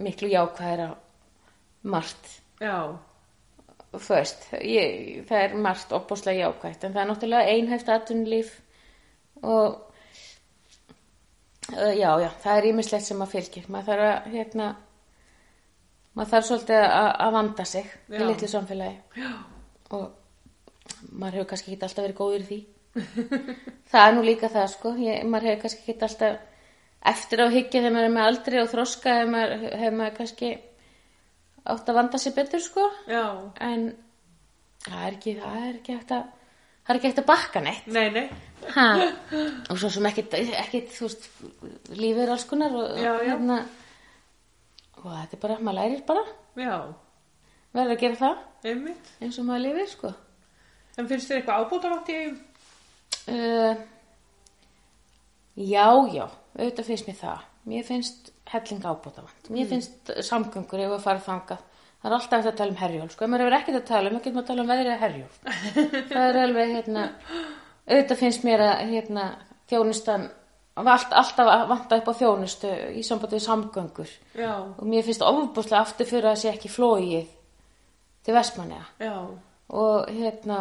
miklu 0.00 0.30
jákvæðir 0.32 0.86
á 0.88 0.90
margt. 1.92 2.32
Veist, 4.08 4.48
ég, 4.62 5.20
það 5.28 5.44
er 5.44 5.60
margt 5.60 5.92
opbúslega 5.92 6.46
jákvægt, 6.46 6.84
en 6.86 6.96
það 6.96 7.02
er 7.02 7.10
náttúrulega 7.10 7.54
einhæft 7.56 7.92
atvinnulíf 7.92 8.56
og 9.42 9.89
uh, 11.74 11.92
já, 11.96 12.10
já, 12.22 12.28
það 12.42 12.58
er 12.60 12.68
ímislegt 12.70 13.06
sem 13.06 13.24
að 13.24 13.34
fylgir. 13.34 13.68
Maður 13.72 13.90
þarf 13.90 14.06
að, 14.08 14.30
hérna, 14.34 14.68
maður 16.16 16.32
þarf 16.34 16.48
svolítið 16.48 16.84
að, 16.86 17.08
að 17.26 17.32
vanda 17.38 17.66
sig 17.70 17.88
í 17.90 18.18
Já. 18.18 18.26
litlu 18.26 18.50
samfélagi 18.50 19.24
Já. 19.24 19.32
og 19.96 20.06
maður 21.10 21.38
hefur 21.38 21.50
kannski 21.52 21.74
ekki 21.74 21.86
alltaf 21.88 22.04
verið 22.04 22.18
góður 22.20 22.44
í 22.44 22.48
því. 22.50 22.60
það 23.92 24.06
er 24.06 24.16
nú 24.16 24.24
líka 24.26 24.50
það, 24.50 24.70
sko. 24.74 24.94
Ég, 25.04 25.22
maður 25.30 25.52
hefur 25.52 25.62
kannski 25.66 25.84
ekki 25.84 26.08
alltaf 26.08 26.46
eftir 27.10 27.40
á 27.40 27.46
hyggja 27.48 27.80
þegar 27.80 27.94
maður 27.96 28.08
er 28.10 28.14
með 28.16 28.28
aldri 28.30 28.60
og 28.60 28.68
þroska 28.74 29.16
hefur 29.20 29.32
maður, 29.36 29.64
hefur 29.70 29.96
maður 30.00 30.18
kannski 30.18 30.50
átt 31.70 31.88
að 31.92 31.98
vanda 32.00 32.20
sig 32.20 32.34
betur, 32.36 32.62
sko 32.64 32.84
Já. 33.08 33.24
en 33.60 33.88
það 34.84 35.06
er 35.06 35.16
ekki, 35.16 35.34
það 35.40 35.56
er 35.60 35.74
ekki 35.78 35.96
hægt 35.96 36.14
að 36.16 36.28
það 36.80 36.92
er 36.92 36.98
ekki 36.98 37.10
hægt 37.10 37.22
að 37.22 37.28
bakka 37.30 37.62
neitt 37.64 37.88
Nei, 37.92 38.06
nei. 38.14 38.26
Ha. 38.76 38.86
og 39.70 39.78
svo 39.80 39.90
sem 39.92 40.06
ekkit, 40.10 40.34
ekkit 40.64 40.90
þú 40.96 41.06
veist, 41.08 41.28
lífið 41.94 42.22
er 42.24 42.32
alls 42.34 42.46
konar 42.50 42.74
og, 42.76 42.90
Já, 43.00 43.12
já. 43.12 43.30
Hérna, 43.30 43.60
og 45.00 45.06
þetta 45.12 45.36
er 45.38 45.42
bara, 45.44 45.58
maður 45.60 45.78
lærir 45.80 46.02
bara 46.08 46.24
Já. 46.60 46.74
verður 47.76 47.94
að 47.96 48.02
gera 48.04 48.20
það 48.24 48.70
Einmitt. 48.72 49.12
eins 49.20 49.38
og 49.40 49.48
maður 49.48 49.64
lifir 49.68 49.88
sko 49.94 50.12
En 50.98 51.06
finnst 51.08 51.30
þér 51.30 51.38
eitthvað 51.40 51.64
ábútarátt 51.64 52.10
í 52.12 52.18
eigum? 52.18 52.38
uh, 53.30 53.74
já, 55.56 55.86
já 56.12 56.26
auðvitað 56.58 56.88
finnst 56.90 57.08
mér 57.08 57.18
það 57.20 57.48
mér 57.70 57.84
finnst 57.86 58.30
helling 58.50 58.84
ábútavand 58.84 59.50
mér 59.54 59.68
finnst 59.70 60.10
samgöngur 60.26 60.82
ef 60.84 60.94
að 60.96 61.04
fara 61.04 61.22
þangað 61.24 61.66
það 62.00 62.08
er 62.10 62.14
alltaf 62.16 62.38
eftir 62.40 62.50
að 62.52 62.58
tala 62.60 62.72
um 62.74 62.78
herjól 62.80 63.08
sko, 63.12 63.24
ef 63.26 63.30
maður 63.30 63.44
hefur 63.46 63.56
ekkert 63.60 63.78
að 63.80 63.88
tala 63.90 64.10
um, 64.10 64.14
þá 64.16 64.22
getur 64.24 64.36
maður 64.36 64.42
að 64.42 64.50
tala 64.50 64.62
um 64.64 64.70
veðrið 64.72 65.02
herjól 65.04 65.32
það 66.10 66.28
er 66.30 66.38
alveg 66.44 66.72
hérna 66.74 67.02
auðvitað 67.90 68.20
finnst 68.22 68.44
mér 68.46 68.64
að 68.64 68.92
hérna 68.94 69.24
þjónustan 69.70 70.28
allt, 70.80 71.12
alltaf 71.12 71.68
vanta 71.68 71.98
upp 72.00 72.08
á 72.10 72.14
þjónustu 72.20 72.70
í 72.96 73.02
sambandi 73.06 73.38
við 73.38 73.46
samgöngur 73.46 74.12
Já. 74.38 74.52
og 74.78 74.84
mér 74.86 75.04
finnst 75.06 75.24
ofbúslega 75.26 75.82
aftur 75.82 76.08
fyrir 76.08 76.30
að 76.30 76.40
sé 76.42 76.52
ekki 76.52 76.70
flóið 76.72 77.30
til 78.24 78.36
Vestmanniða 78.36 78.86
Já. 79.02 79.14
og 79.68 80.10
hérna 80.10 80.60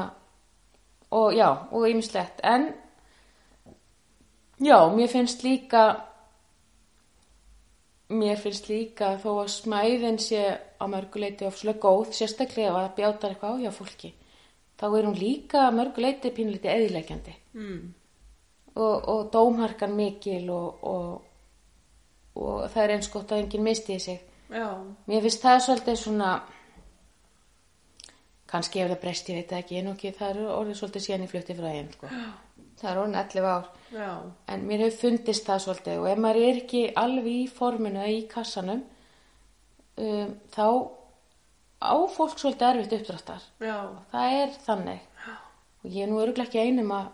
og 1.12 1.34
já, 1.34 1.50
og 1.72 1.88
ýmislegt 1.90 2.42
en 2.44 2.74
já, 4.60 4.78
mér 4.94 5.08
finnst 5.10 5.44
líka 5.44 6.06
mér 8.10 8.38
finnst 8.38 8.70
líka 8.70 9.18
þó 9.22 9.44
að 9.44 9.52
smæðin 9.54 10.20
sé 10.22 10.44
á 10.82 10.86
mörguleiti 10.90 11.46
ofslega 11.46 11.80
góð, 11.80 12.14
sérstaklega 12.14 12.74
að 12.74 12.96
bjátar 12.98 13.34
eitthvað 13.34 13.58
á 13.58 13.62
hjá 13.62 13.72
fólki 13.74 14.14
þá 14.80 14.86
er 14.98 15.06
hún 15.10 15.18
líka 15.20 15.66
mörguleiti 15.76 16.32
pínleiti 16.36 16.72
eðilegjandi 16.72 17.36
Mm. 17.54 17.94
og, 18.76 19.08
og 19.10 19.32
dómharkan 19.34 19.96
mikil 19.98 20.50
og, 20.54 20.84
og, 20.84 21.22
og 22.36 22.70
það 22.72 22.84
er 22.84 22.94
eins 22.96 23.10
gott 23.12 23.32
að 23.34 23.42
enginn 23.44 23.64
misti 23.66 23.96
í 23.98 24.00
sig 24.00 24.20
Já. 24.50 24.68
Mér 25.08 25.22
finnst 25.26 25.42
það 25.44 25.60
svolítið 25.66 25.98
svona 26.04 26.30
kannski 28.50 28.82
ef 28.82 28.90
það 28.94 29.02
breyst, 29.04 29.28
ég 29.30 29.36
veit 29.44 29.52
ekki, 29.60 29.80
en 29.82 29.92
ekki 29.94 30.12
það 30.18 30.30
er 30.32 30.54
orðið 30.56 30.78
svolítið 30.80 31.04
síðan 31.06 31.26
í 31.26 31.30
flutti 31.30 31.56
frá 31.58 31.68
þeim 31.74 31.90
sko. 31.94 32.08
það 32.80 32.92
er 32.92 33.02
orðin 33.02 33.20
11 33.20 33.50
ár 33.50 33.68
Já. 33.94 34.08
en 34.54 34.64
mér 34.70 34.84
hefur 34.86 35.02
fundist 35.04 35.46
það 35.50 35.60
svolítið 35.66 36.00
og 36.02 36.08
ef 36.14 36.22
maður 36.24 36.48
er 36.48 36.62
ekki 36.64 36.82
alveg 37.04 37.28
í 37.34 37.44
forminu 37.60 38.06
í 38.10 38.22
kassanum 38.32 38.82
um, 39.98 40.32
þá 40.56 40.66
á 41.80 41.96
fólk 42.12 42.40
svolítið 42.40 42.68
erfitt 42.70 42.96
uppdráttar. 43.00 43.46
Já. 43.64 43.78
það 44.12 44.34
er 44.42 44.58
þannig. 44.66 45.06
Og 45.80 45.92
ég 45.96 46.04
er 46.04 46.12
nú 46.12 46.20
örgulega 46.20 46.50
ekki 46.50 46.60
einum 46.60 46.92
að 46.92 47.06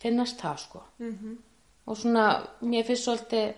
finnast 0.00 0.40
það 0.40 0.56
sko. 0.66 0.82
Mhm. 0.98 1.36
og 1.86 1.96
svona 1.96 2.46
mér 2.62 2.84
finnst 2.86 3.04
svolítið 3.04 3.54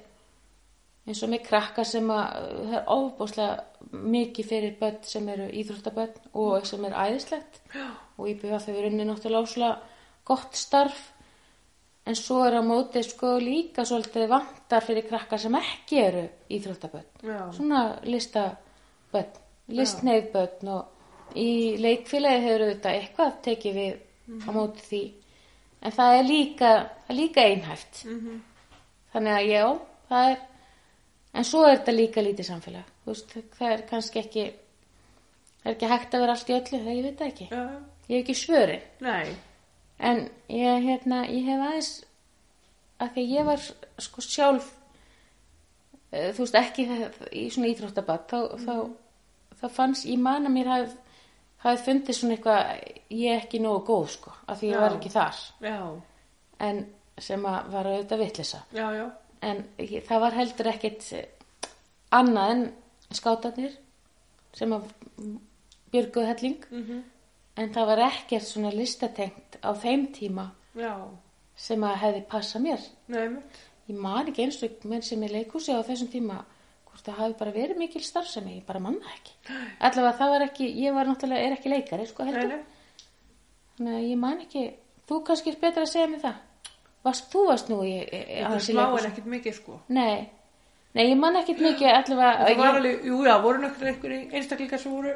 eins 1.06 1.22
og 1.22 1.28
með 1.28 1.42
krakka 1.44 1.84
sem 1.84 2.06
að 2.08 2.28
það 2.64 2.76
er 2.78 2.86
ofbúslega 2.88 3.64
mikið 3.92 4.46
fyrir 4.48 4.76
börn 4.80 5.02
sem 5.04 5.28
eru 5.28 5.48
íþróttabörn 5.52 6.30
og 6.32 6.66
sem 6.66 6.84
er 6.84 6.92
æðislegt. 6.92 7.60
Já. 7.74 7.90
og 8.18 8.28
IBF 8.28 8.66
hefur 8.66 8.86
unni 8.86 9.04
náttúrulega 9.04 9.42
óslega 9.42 9.78
gott 10.24 10.56
starf. 10.56 11.12
En 12.06 12.14
svo 12.14 12.44
er 12.44 12.58
á 12.60 12.62
móti 12.62 13.02
sko 13.02 13.38
líka 13.38 13.84
svolítið 13.84 14.28
vantar 14.28 14.84
fyrir 14.84 15.08
krakka 15.08 15.38
sem 15.38 15.54
ekki 15.54 15.98
eru 15.98 16.28
íþróttabörn. 16.50 17.06
Já. 17.22 17.52
svona 17.52 18.00
listabörn 18.02 19.43
listneiðbörn 19.68 20.68
og 20.74 21.36
í 21.40 21.76
leikfélagi 21.80 22.42
hefur 22.44 22.64
auðvitað 22.66 22.98
eitthvað 22.98 23.36
tekið 23.42 23.78
við 23.78 23.94
á 24.44 24.50
móti 24.54 24.84
því. 24.88 25.02
En 25.84 25.92
það 25.92 26.18
er 26.18 26.24
líka, 26.28 26.72
líka 27.10 27.40
einhæft. 27.44 28.04
Mhm. 28.04 28.42
þannig 29.14 29.32
að 29.32 29.46
já, 29.46 29.64
það 30.08 30.30
er 30.30 30.38
en 31.34 31.44
svo 31.44 31.64
er 31.64 31.76
þetta 31.78 31.92
líka 31.94 32.22
lítið 32.22 32.46
samfélag. 32.48 32.84
Veist, 33.06 33.34
það 33.58 33.72
er 33.72 33.82
kannski 33.90 34.18
ekki 34.18 34.44
það 35.62 35.66
er 35.70 35.74
ekki 35.74 35.90
hægt 35.92 36.14
að 36.14 36.20
vera 36.24 36.32
allt 36.32 36.50
í 36.50 36.54
öllu 36.54 36.80
það 36.84 36.96
ég 36.96 37.04
veit 37.04 37.20
ekki, 37.20 37.46
Já. 37.50 37.62
ég 38.08 38.16
hef 38.16 38.22
ekki 38.24 38.34
svörin. 38.34 38.80
Nei. 39.00 39.36
en 39.98 40.28
ég, 40.48 40.82
hérna, 40.84 41.22
ég 41.30 41.44
hef 41.46 41.60
aðeins 41.62 42.04
að 43.00 43.12
því 43.14 43.24
ég 43.30 43.44
var 43.46 43.62
sko 43.98 44.20
sjálf 44.20 44.72
eh, 46.10 46.32
þú 46.34 46.38
veist 46.42 46.54
ekki 46.58 46.86
í 47.32 47.44
svona 47.50 47.70
íþróttabat 47.70 48.26
þá, 48.28 48.38
þá, 48.66 48.74
þá 49.60 49.68
fannst, 49.70 50.06
ég 50.06 50.18
man 50.18 50.46
að 50.46 50.52
mér 50.56 50.66
hafði 50.72 50.96
hafi 51.64 51.82
fundið 51.86 52.14
svona 52.18 52.34
eitthvað 52.36 52.60
ég 53.10 53.30
er 53.34 53.40
ekki 53.40 53.60
nógu 53.64 53.84
góð 53.88 54.08
sko 54.18 54.32
af 54.48 54.58
því 54.60 54.66
ég 54.68 54.74
Já. 54.76 54.80
var 54.80 54.96
ekki 54.98 55.12
þar 55.14 55.38
Já. 55.62 55.76
en 56.60 56.86
sem 57.18 57.42
að 57.46 57.68
var 57.72 57.86
auðvitað 57.86 58.18
já. 58.92 59.10
en 59.42 59.64
ég- 59.78 60.04
það 60.06 60.20
var 60.20 60.32
heldur 60.32 60.66
ekkit 60.66 61.26
annað 62.12 62.50
en 62.50 62.72
skátarnir 63.12 63.72
sem 64.52 64.70
að 64.72 64.82
björguðu 65.92 66.26
helling 66.26 66.64
Mhm. 66.70 67.02
en 67.56 67.72
það 67.74 67.86
var 67.86 67.98
ekkert 68.10 68.42
svona 68.42 68.72
listatengt 68.74 69.56
á 69.62 69.70
þeim 69.74 70.06
tíma 70.12 70.50
Já. 70.76 71.08
sem 71.56 71.80
að 71.80 71.96
hefði 71.96 72.26
passað 72.26 72.60
mér 72.62 72.80
Nei, 73.08 73.28
ég 73.88 73.96
man 73.96 74.26
ekki 74.26 74.42
eins 74.44 74.62
og 74.62 74.84
menn 74.84 75.02
sem 75.02 75.22
er 75.22 75.28
leikhúsi 75.30 75.72
á 75.72 75.80
þessum 75.82 76.08
tíma 76.12 76.44
hvort 76.94 77.04
það 77.08 77.18
hafi 77.20 77.34
bara 77.40 77.52
verið 77.54 77.78
mikil 77.80 78.02
starfsemi 78.06 78.54
ég 78.60 78.64
bara 78.68 78.80
manna 78.84 79.10
ekki. 79.16 79.34
Allavega 79.84 80.14
það 80.20 80.32
var 80.34 80.44
ekki, 80.46 80.68
ég 80.84 80.94
var 80.94 81.08
náttúrulega 81.10 81.48
er 81.48 81.56
ekki 81.58 81.72
leikari 81.72 82.06
sko 82.06 82.24
heldur. 82.28 82.54
Þannig 83.76 83.98
að 83.98 84.06
ég 84.08 84.18
man 84.22 84.40
ekki, 84.44 84.62
þú 85.10 85.18
kannski 85.26 85.50
er 85.52 85.58
betra 85.64 85.82
að 85.84 85.90
segja 85.92 86.08
mér 86.12 86.22
það. 86.22 86.40
Varst, 87.04 87.26
þú 87.34 87.42
varst 87.50 87.68
nú 87.68 87.80
í, 87.84 87.92
Þetta 88.08 88.54
er 88.56 88.64
smá 88.64 88.84
en 88.86 89.08
ekkert 89.10 89.26
mikið, 89.28 89.54
sko. 89.58 89.78
nei, 89.92 90.28
nei, 90.94 91.02
ég 91.10 91.18
man 91.20 91.36
ekkit 91.36 91.58
mikið 91.60 91.90
allavega, 91.90 92.46
Það 92.46 92.56
var 92.62 92.70
ég, 92.70 92.76
alveg, 92.78 93.02
jú, 93.10 93.18
já, 93.26 93.34
voru 93.42 93.60
nokkur 93.66 93.90
einhverjir 93.90 94.36
einstaklingar 94.38 94.80
sem 94.80 94.92
voru 94.94 95.12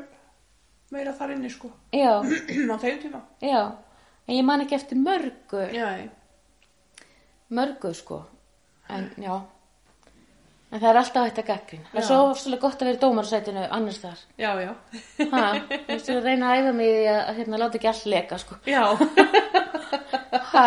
meira 0.93 1.15
þar 1.17 1.33
inni, 1.37 1.49
sko. 1.55 1.71
já, 1.97 2.11
Á 2.21 2.77
þeim 2.83 2.99
tíma. 3.07 3.23
já. 3.41 3.63
En 4.29 4.35
ég 4.37 4.45
man 4.45 4.61
ekki 4.61 4.75
eftir 4.77 4.99
mörgu. 5.01 5.63
Já, 5.73 5.87
mörgu 7.49 7.95
sko. 7.97 8.19
En 8.89 9.09
já 9.17 9.39
en 10.69 10.81
það 10.83 10.89
er 10.91 10.99
alltaf 11.01 11.27
hægt 11.29 11.39
að 11.43 11.49
gaggrin 11.49 11.85
það 11.91 12.01
er 12.01 12.07
svo 12.09 12.19
ofslega 12.29 12.63
gott 12.65 12.83
að 12.83 12.91
vera 12.91 12.99
í 12.99 13.03
dómarsætinu 13.03 13.63
annars 13.77 14.01
þar 14.03 14.25
já, 14.37 14.51
já. 14.61 14.73
ha, 15.33 15.45
þú 15.71 15.79
veist 15.89 16.11
að 16.13 16.21
reyna 16.27 16.51
að 16.51 16.61
æfa 16.61 16.75
mig 16.81 16.91
í 16.93 17.07
að, 17.13 17.23
hérna, 17.39 17.61
láta 17.63 17.79
ekki 17.79 17.91
allt 17.93 18.11
leka 18.13 18.41
sko. 18.43 18.59
Já. 18.69 18.83
ha, 20.53 20.67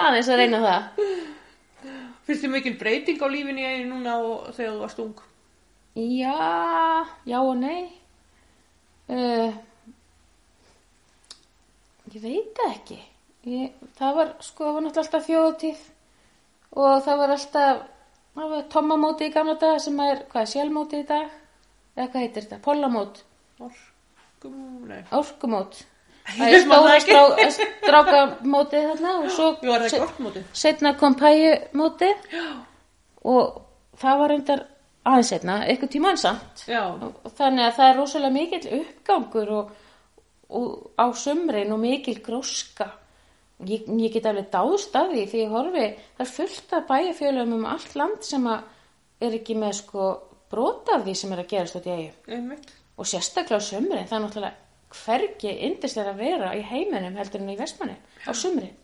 aðeins 0.00 0.30
að 0.30 0.40
reyna 0.42 0.62
það. 0.64 1.08
Finnst 2.28 2.44
þið 2.44 2.54
mikil 2.54 2.76
breyting 2.78 3.22
á 3.22 3.26
í 3.26 3.42
einu 3.42 3.88
núna 3.90 4.16
og 4.22 4.50
þegar 4.54 4.74
þú 4.76 4.84
varst 4.84 5.02
ung? 5.02 5.26
já, 5.94 7.06
já 7.26 7.38
og 7.40 7.56
nei. 7.58 7.90
Uh, 9.10 9.50
ég 12.14 12.22
veit 12.22 12.60
ekki. 12.68 13.00
Ég, 13.50 13.72
það 13.98 14.18
var 14.20 14.34
sko, 14.44 14.68
það 14.68 14.76
var 14.76 14.84
náttúrulega 14.84 15.06
alltaf 15.06 15.26
þjóðutíð 15.26 15.82
og 16.78 17.02
það 17.06 17.20
var 17.22 17.34
alltaf 17.34 17.80
tommamóti 18.70 19.28
í 19.28 19.32
gamla 19.34 19.56
dag 19.60 19.80
sem 19.82 19.98
er, 20.04 20.24
hvað 20.30 20.42
er 20.42 20.50
sjálfmóti 20.54 21.00
í 21.02 21.06
dag? 21.08 21.30
Eða 21.96 22.06
hvað 22.10 22.20
heitir 22.24 22.44
þetta, 22.46 22.58
pollamót. 22.64 23.22
Orkum, 23.60 24.58
nei. 24.88 25.00
orkumót. 25.12 25.80
Það 26.30 26.52
er 26.54 26.62
stóra 26.62 26.96
ekki. 26.96 27.14
strá, 27.16 27.62
strákamótið 27.82 28.84
þarna 28.90 29.14
og 29.18 29.30
svo 29.34 29.48
Jú, 29.58 29.70
var 29.72 29.84
það 29.86 30.04
gott 30.04 30.20
mótið? 30.22 30.44
setna 30.52 30.92
kom 31.00 31.16
pæjumótið. 31.18 32.28
Og 33.30 33.58
það 34.00 34.22
var 34.22 34.32
reyndar 34.32 34.62
aðeins 35.10 35.32
setna, 35.32 35.58
eitthvað 35.66 35.92
tíma 35.96 36.12
ansamt 36.14 36.64
Já. 36.68 36.82
þannig 37.36 37.64
að 37.66 37.76
það 37.78 37.86
er 37.88 37.96
rosalega 37.98 38.34
mikill 38.36 38.80
uppgangur 38.80 39.52
og, 39.56 39.70
og 40.60 40.68
á 41.00 41.06
sumrin 41.16 41.72
og 41.72 41.80
mikil 41.82 42.18
gróska 42.24 42.90
ég, 43.68 43.86
ég 43.88 44.12
get 44.14 44.26
alveg 44.30 44.50
dáðst 44.52 44.96
af 44.96 45.12
því 45.12 45.26
því 45.30 45.42
ég 45.44 45.54
horfi, 45.54 45.86
það 46.16 46.26
er 46.26 46.32
fullt 46.34 46.74
af 46.76 46.88
bæjarfjölum 46.88 47.54
um 47.58 47.68
allt 47.68 47.94
land 47.98 48.26
sem 48.26 48.46
að 48.50 49.26
er 49.26 49.36
ekki 49.36 49.56
með 49.60 49.76
sko 49.82 50.10
brota 50.50 50.96
af 50.98 51.06
því 51.06 51.14
sem 51.20 51.32
er 51.32 51.42
að 51.42 51.50
gerast 51.52 51.78
út 51.78 51.86
í 51.86 51.96
eigum 51.96 52.52
og 53.00 53.08
sérstaklega 53.08 53.60
á 53.60 53.64
sumrin, 53.64 54.08
það 54.08 54.16
er 54.18 54.24
náttúrulega 54.26 54.68
hvergi 54.90 55.52
yndist 55.68 55.98
er 56.00 56.10
að 56.10 56.20
vera 56.20 56.50
í 56.58 56.62
heiminum 56.66 57.16
heldur 57.16 57.40
en 57.44 57.52
í 57.52 57.58
vestmanni 57.58 57.96
á 58.26 58.32
sumrin. 58.34 58.74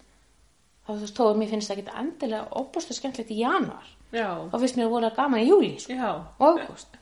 Þá 0.86 0.92
þú 0.92 1.00
veist, 1.02 1.20
að 1.20 1.38
mér 1.40 1.50
finnst 1.50 1.70
það 1.70 1.80
ekki 1.80 1.96
endilega 2.00 2.60
óbústu 2.60 2.94
skemmtilegt 2.94 3.32
í 3.34 3.40
januar 3.40 3.88
Já. 4.14 4.28
þá 4.52 4.56
finnst 4.62 4.78
mér 4.78 4.86
að 4.86 4.94
vola 4.94 5.10
gaman 5.16 5.42
í 5.42 5.48
júli 5.48 5.72
sko. 5.82 5.96
Og 6.38 6.60
ágúst. 6.62 6.94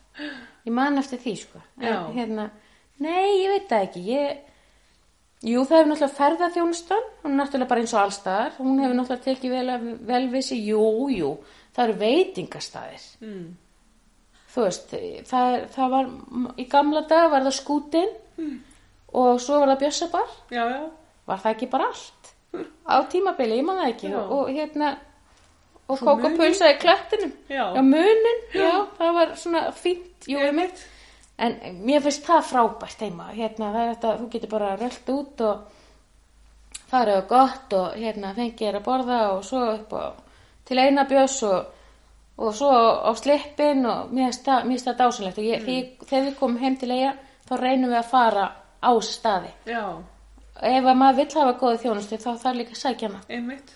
Ég 0.65 0.73
man 0.73 0.97
eftir 0.97 1.21
því 1.21 1.35
sko. 1.37 1.61
En, 1.77 2.07
hérna, 2.15 2.47
nei 3.03 3.43
ég 3.43 3.53
veit 3.53 3.67
það 3.69 3.85
ekki. 3.85 4.03
Ég, 4.09 4.54
jú 5.45 5.61
það 5.65 5.77
hefur 5.77 5.89
náttúrulega 5.91 6.17
ferðaþjónustan 6.19 7.03
hún 7.23 7.31
er 7.33 7.37
náttúrulega 7.41 7.69
bara 7.69 7.81
eins 7.83 7.93
og 7.93 8.01
allstaðar 8.01 8.51
hún 8.57 8.79
hefur 8.81 8.95
náttúrulega 8.97 9.25
tekið 9.27 9.51
vel, 9.55 9.69
af- 9.69 10.07
vel 10.09 10.23
við 10.33 10.41
sig 10.47 10.63
jú, 10.71 10.83
jú, 11.13 11.31
það 11.75 11.83
eru 11.89 11.97
veitingastæðir 12.01 13.05
Mm. 13.21 13.47
þú 14.55 14.63
veist 14.65 14.93
það, 15.29 15.55
það 15.75 15.89
var, 15.95 16.05
í 16.57 16.65
gamla 16.71 17.01
dag 17.07 17.31
var 17.31 17.41
það 17.47 17.57
skútin 17.61 18.09
Mm. 18.37 18.59
og 19.13 19.39
svo 19.39 19.59
var 19.59 19.67
það 19.75 19.79
bjössabar 19.85 20.29
Já, 20.51 20.63
já. 20.69 20.89
var 21.27 21.37
það 21.37 21.53
ekki 21.55 21.69
bara 21.69 21.85
allt 21.87 22.33
á 22.87 22.95
tímabili, 23.11 23.57
ég 23.59 23.65
man 23.65 23.77
það 23.77 23.91
ekki 23.93 24.09
Já. 24.11 24.19
og, 24.29 24.49
hérna 24.49 24.97
og 25.87 25.97
í 25.99 26.79
klettinum 26.81 27.31
Já. 27.49 27.65
já 27.75 27.81
munin, 27.81 28.39
já. 28.53 28.87
það 28.97 29.13
var 29.13 29.35
svona 29.35 29.71
fínt, 29.71 30.25
jú, 30.27 30.39
Einmitt. 30.39 30.85
En 31.37 31.55
mér 31.85 32.01
finnst 32.05 32.23
það 32.27 32.45
frábært 32.49 33.01
heima 33.03 33.29
hérna, 33.35 33.71
það 33.73 33.81
er 33.81 33.93
þetta, 33.95 34.11
þú 34.21 34.29
getur 34.35 34.49
bara 34.55 34.75
rölt 34.79 35.09
út 35.15 35.41
og 35.41 35.63
farið 36.91 37.17
og 37.21 37.27
gott 37.31 37.73
og 37.79 37.95
hérna 37.99 38.33
fengið 38.37 38.61
þér 38.61 38.77
að 38.79 38.85
borða 38.85 39.19
og 39.33 39.43
svo 39.47 39.61
upp 39.73 39.93
á, 39.99 40.03
til 40.65 40.79
eina 40.79 41.03
bjöss 41.09 41.41
og, 41.49 41.71
og 42.37 42.55
svo 42.55 42.71
á 43.03 43.11
slippin 43.19 43.85
og 43.89 44.11
mér 44.13 44.29
finnst 44.29 44.45
það, 44.47 44.67
mér 44.69 44.83
það 44.85 44.99
dásanlegt 45.01 45.37
og 45.41 45.47
ég, 45.49 45.65
Mm. 45.65 46.05
þegar 46.09 46.25
við 46.29 46.37
komum 46.39 46.57
heim 46.61 46.77
til 46.77 46.91
eiga 46.91 47.13
þá 47.49 47.55
reynum 47.61 47.89
við 47.91 47.99
að 47.99 48.11
fara 48.11 48.45
á 48.85 48.91
staði 49.01 49.51
Já. 49.65 49.83
ef 50.61 50.85
að 50.85 50.95
maður 51.01 51.15
vill 51.19 51.33
hafa 51.41 51.57
góða 51.59 51.81
þjónustu 51.83 52.17
þá 52.21 52.29
þarf 52.43 52.55
líka 52.61 52.71
að 52.71 52.81
sækja 52.85 53.09
Einmitt. 53.29 53.71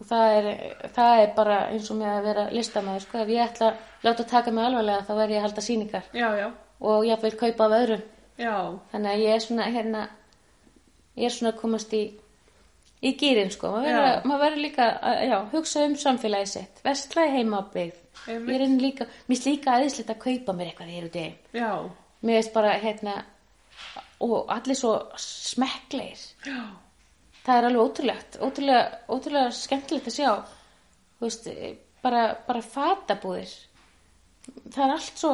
og 0.00 0.06
það 0.06 0.38
er, 0.38 0.48
það 0.94 1.20
er 1.22 1.34
bara 1.36 1.58
eins 1.72 1.90
og 1.90 1.96
með 1.96 2.12
að 2.18 2.24
vera 2.24 2.48
listamæður 2.50 3.00
sko. 3.06 3.18
ef 3.18 3.28
ég 3.28 3.48
ætla 3.48 3.66
að 3.70 3.76
láta 4.04 4.24
taka 4.24 4.50
mig 4.50 4.64
alvarlega 4.64 5.04
þá 5.08 5.14
verð 5.16 5.30
ég 5.34 5.38
að 5.38 5.46
halda 5.48 5.60
sýningar 5.66 6.02
Já, 6.12 6.28
já. 6.38 6.50
Og 6.80 7.06
ég 7.06 7.22
vil 7.22 7.36
kaupa 7.36 7.68
af 7.68 7.76
öðrum. 7.80 8.02
Já. 8.40 8.56
þannig 8.92 9.10
að 9.10 9.22
ég 9.22 9.34
er 9.34 9.42
svona 9.44 9.68
hérna 9.68 10.02
ég 11.18 11.26
er 11.28 11.34
svona 11.34 11.52
að 11.52 11.60
komast 11.60 11.92
í 11.92 12.04
í 13.00 13.14
gýrin 13.16 13.50
sko. 13.52 13.72
Maður 13.80 14.40
verður, 14.40 14.60
líka 14.60 14.86
að 15.00 15.50
hugsa 15.54 15.84
um 15.88 15.96
samfélagi 15.96 16.48
sitt. 16.48 16.80
Vestla 16.84 17.26
í 17.28 17.34
heimabyggð. 17.38 18.00
Einmitt. 18.28 18.50
ég 18.50 18.54
er 18.58 18.64
inn 18.66 18.80
líka, 18.80 19.06
mér 19.26 19.36
finnst 19.36 19.46
líka 19.48 19.74
aðeinslegt 19.74 20.10
að 20.12 20.22
kaupa 20.24 20.52
mér 20.56 20.70
eitthvað 20.70 20.90
hér 20.92 21.06
út 21.06 21.14
í 21.16 21.22
heim 21.24 21.36
mér 22.20 22.40
finnst 22.40 22.52
bara 22.52 22.72
hérna 22.82 23.14
og 24.20 24.50
allir 24.52 24.76
svo 24.76 24.90
smekkleir 25.16 26.20
Já. 26.44 26.58
það 27.46 27.54
er 27.54 27.68
alveg 27.68 27.84
ótrúlegt 27.86 28.36
ótrúlega, 28.44 28.82
ótrúlega 29.08 29.54
skemmtilegt 29.56 30.10
að 30.10 30.18
sjá. 30.18 30.32
Þú 31.20 31.28
veist, 31.28 31.48
bara, 32.04 32.26
bara 32.46 32.62
fatabúðir. 32.64 33.54
Það 34.72 34.84
er 34.84 34.94
allt 34.94 35.20
svo 35.20 35.32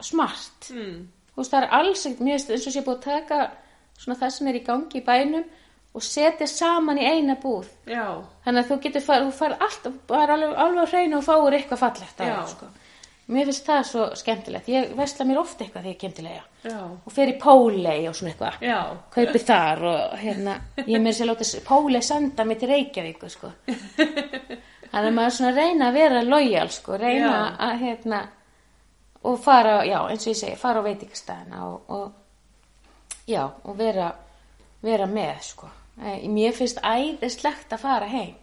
smart 0.00 0.70
Mm. 0.70 1.06
þú 1.34 1.36
veist, 1.42 1.52
það 1.52 1.62
er 1.62 1.68
alls 1.78 2.06
mér 2.06 2.16
finnst 2.38 2.50
eins 2.50 2.66
og 2.66 2.72
sé 2.72 2.82
búið 2.84 2.96
að 2.96 3.04
taka 3.04 3.50
svona 3.98 4.18
það 4.20 4.30
sem 4.36 4.48
er 4.48 4.54
í 4.60 4.64
gangi 4.66 5.00
í 5.00 5.04
bænum 5.04 5.44
og 5.96 6.02
setja 6.02 6.46
saman 6.46 6.98
í 6.98 7.04
eina 7.08 7.34
búð 7.40 7.68
Já. 7.88 8.22
þannig 8.44 8.64
að 8.64 8.68
þú 8.70 8.80
getur 8.82 9.00
farið, 9.06 9.28
þú 9.30 9.38
farið 9.38 9.62
allt 9.64 9.86
það 10.08 10.22
er 10.22 10.30
alveg, 10.34 10.56
alveg 10.56 10.82
að 10.82 10.90
hreina 10.92 11.16
og 11.16 11.24
fáur 11.24 11.52
eitthvað 11.56 11.78
fallegt 11.78 12.18
Já. 12.20 12.34
því, 12.36 12.48
sko. 12.50 12.66
mér 13.28 13.44
finnst 13.48 13.66
það 13.66 13.82
svo 13.88 14.04
skemmtilegt 14.14 14.68
ég 14.68 14.92
vesla 14.96 15.24
mér 15.24 15.38
oft 15.40 15.58
eitthvað 15.60 15.82
þegar 15.82 15.94
ég 15.94 15.98
kem 15.98 16.12
til 16.12 16.26
eiga 16.26 16.44
og 17.06 17.12
fer 17.12 17.28
í 17.32 17.38
Pólei 17.40 18.08
og 18.08 18.14
svona 18.14 18.32
eitthvað 18.34 18.60
Já. 18.60 18.80
kaupi 19.16 19.38
þar 19.48 19.82
og 19.92 20.18
hérna 20.20 20.58
ég 20.86 21.00
mér 21.00 21.16
sér 21.16 21.30
láta 21.32 21.48
Pólei 21.64 22.02
senda 22.02 22.44
mig 22.44 22.58
til 22.60 22.68
Reykjavík 22.68 23.24
sko. 23.30 23.52
þannig 24.92 25.10
að 25.10 25.16
maður 25.16 25.34
svona 25.36 25.54
reyna 25.56 25.88
að 25.90 25.96
vera 25.98 26.22
lojal 26.26 26.68
sko, 26.72 26.96
reyna 27.00 27.32
Já. 27.32 27.56
að 27.66 27.78
hérna 27.82 28.20
og 29.22 29.40
fara, 29.42 29.80
já, 29.86 29.98
eins 30.10 30.26
og 30.26 30.32
ég 30.34 30.38
segi 30.38 30.60
fara 30.60 30.82
á 30.82 30.86
veitingastæðina 30.86 31.64
og, 31.66 31.90
og 31.90 33.26
já, 33.28 33.42
og 33.64 33.78
vera 33.78 34.12
vera 34.86 35.06
með, 35.10 35.36
sko. 35.50 35.68
Eh, 35.96 36.26
mér 36.30 36.54
finnst 36.56 36.82
æðislegt 36.84 37.72
að 37.72 37.82
fara 37.82 38.08
heim. 38.10 38.34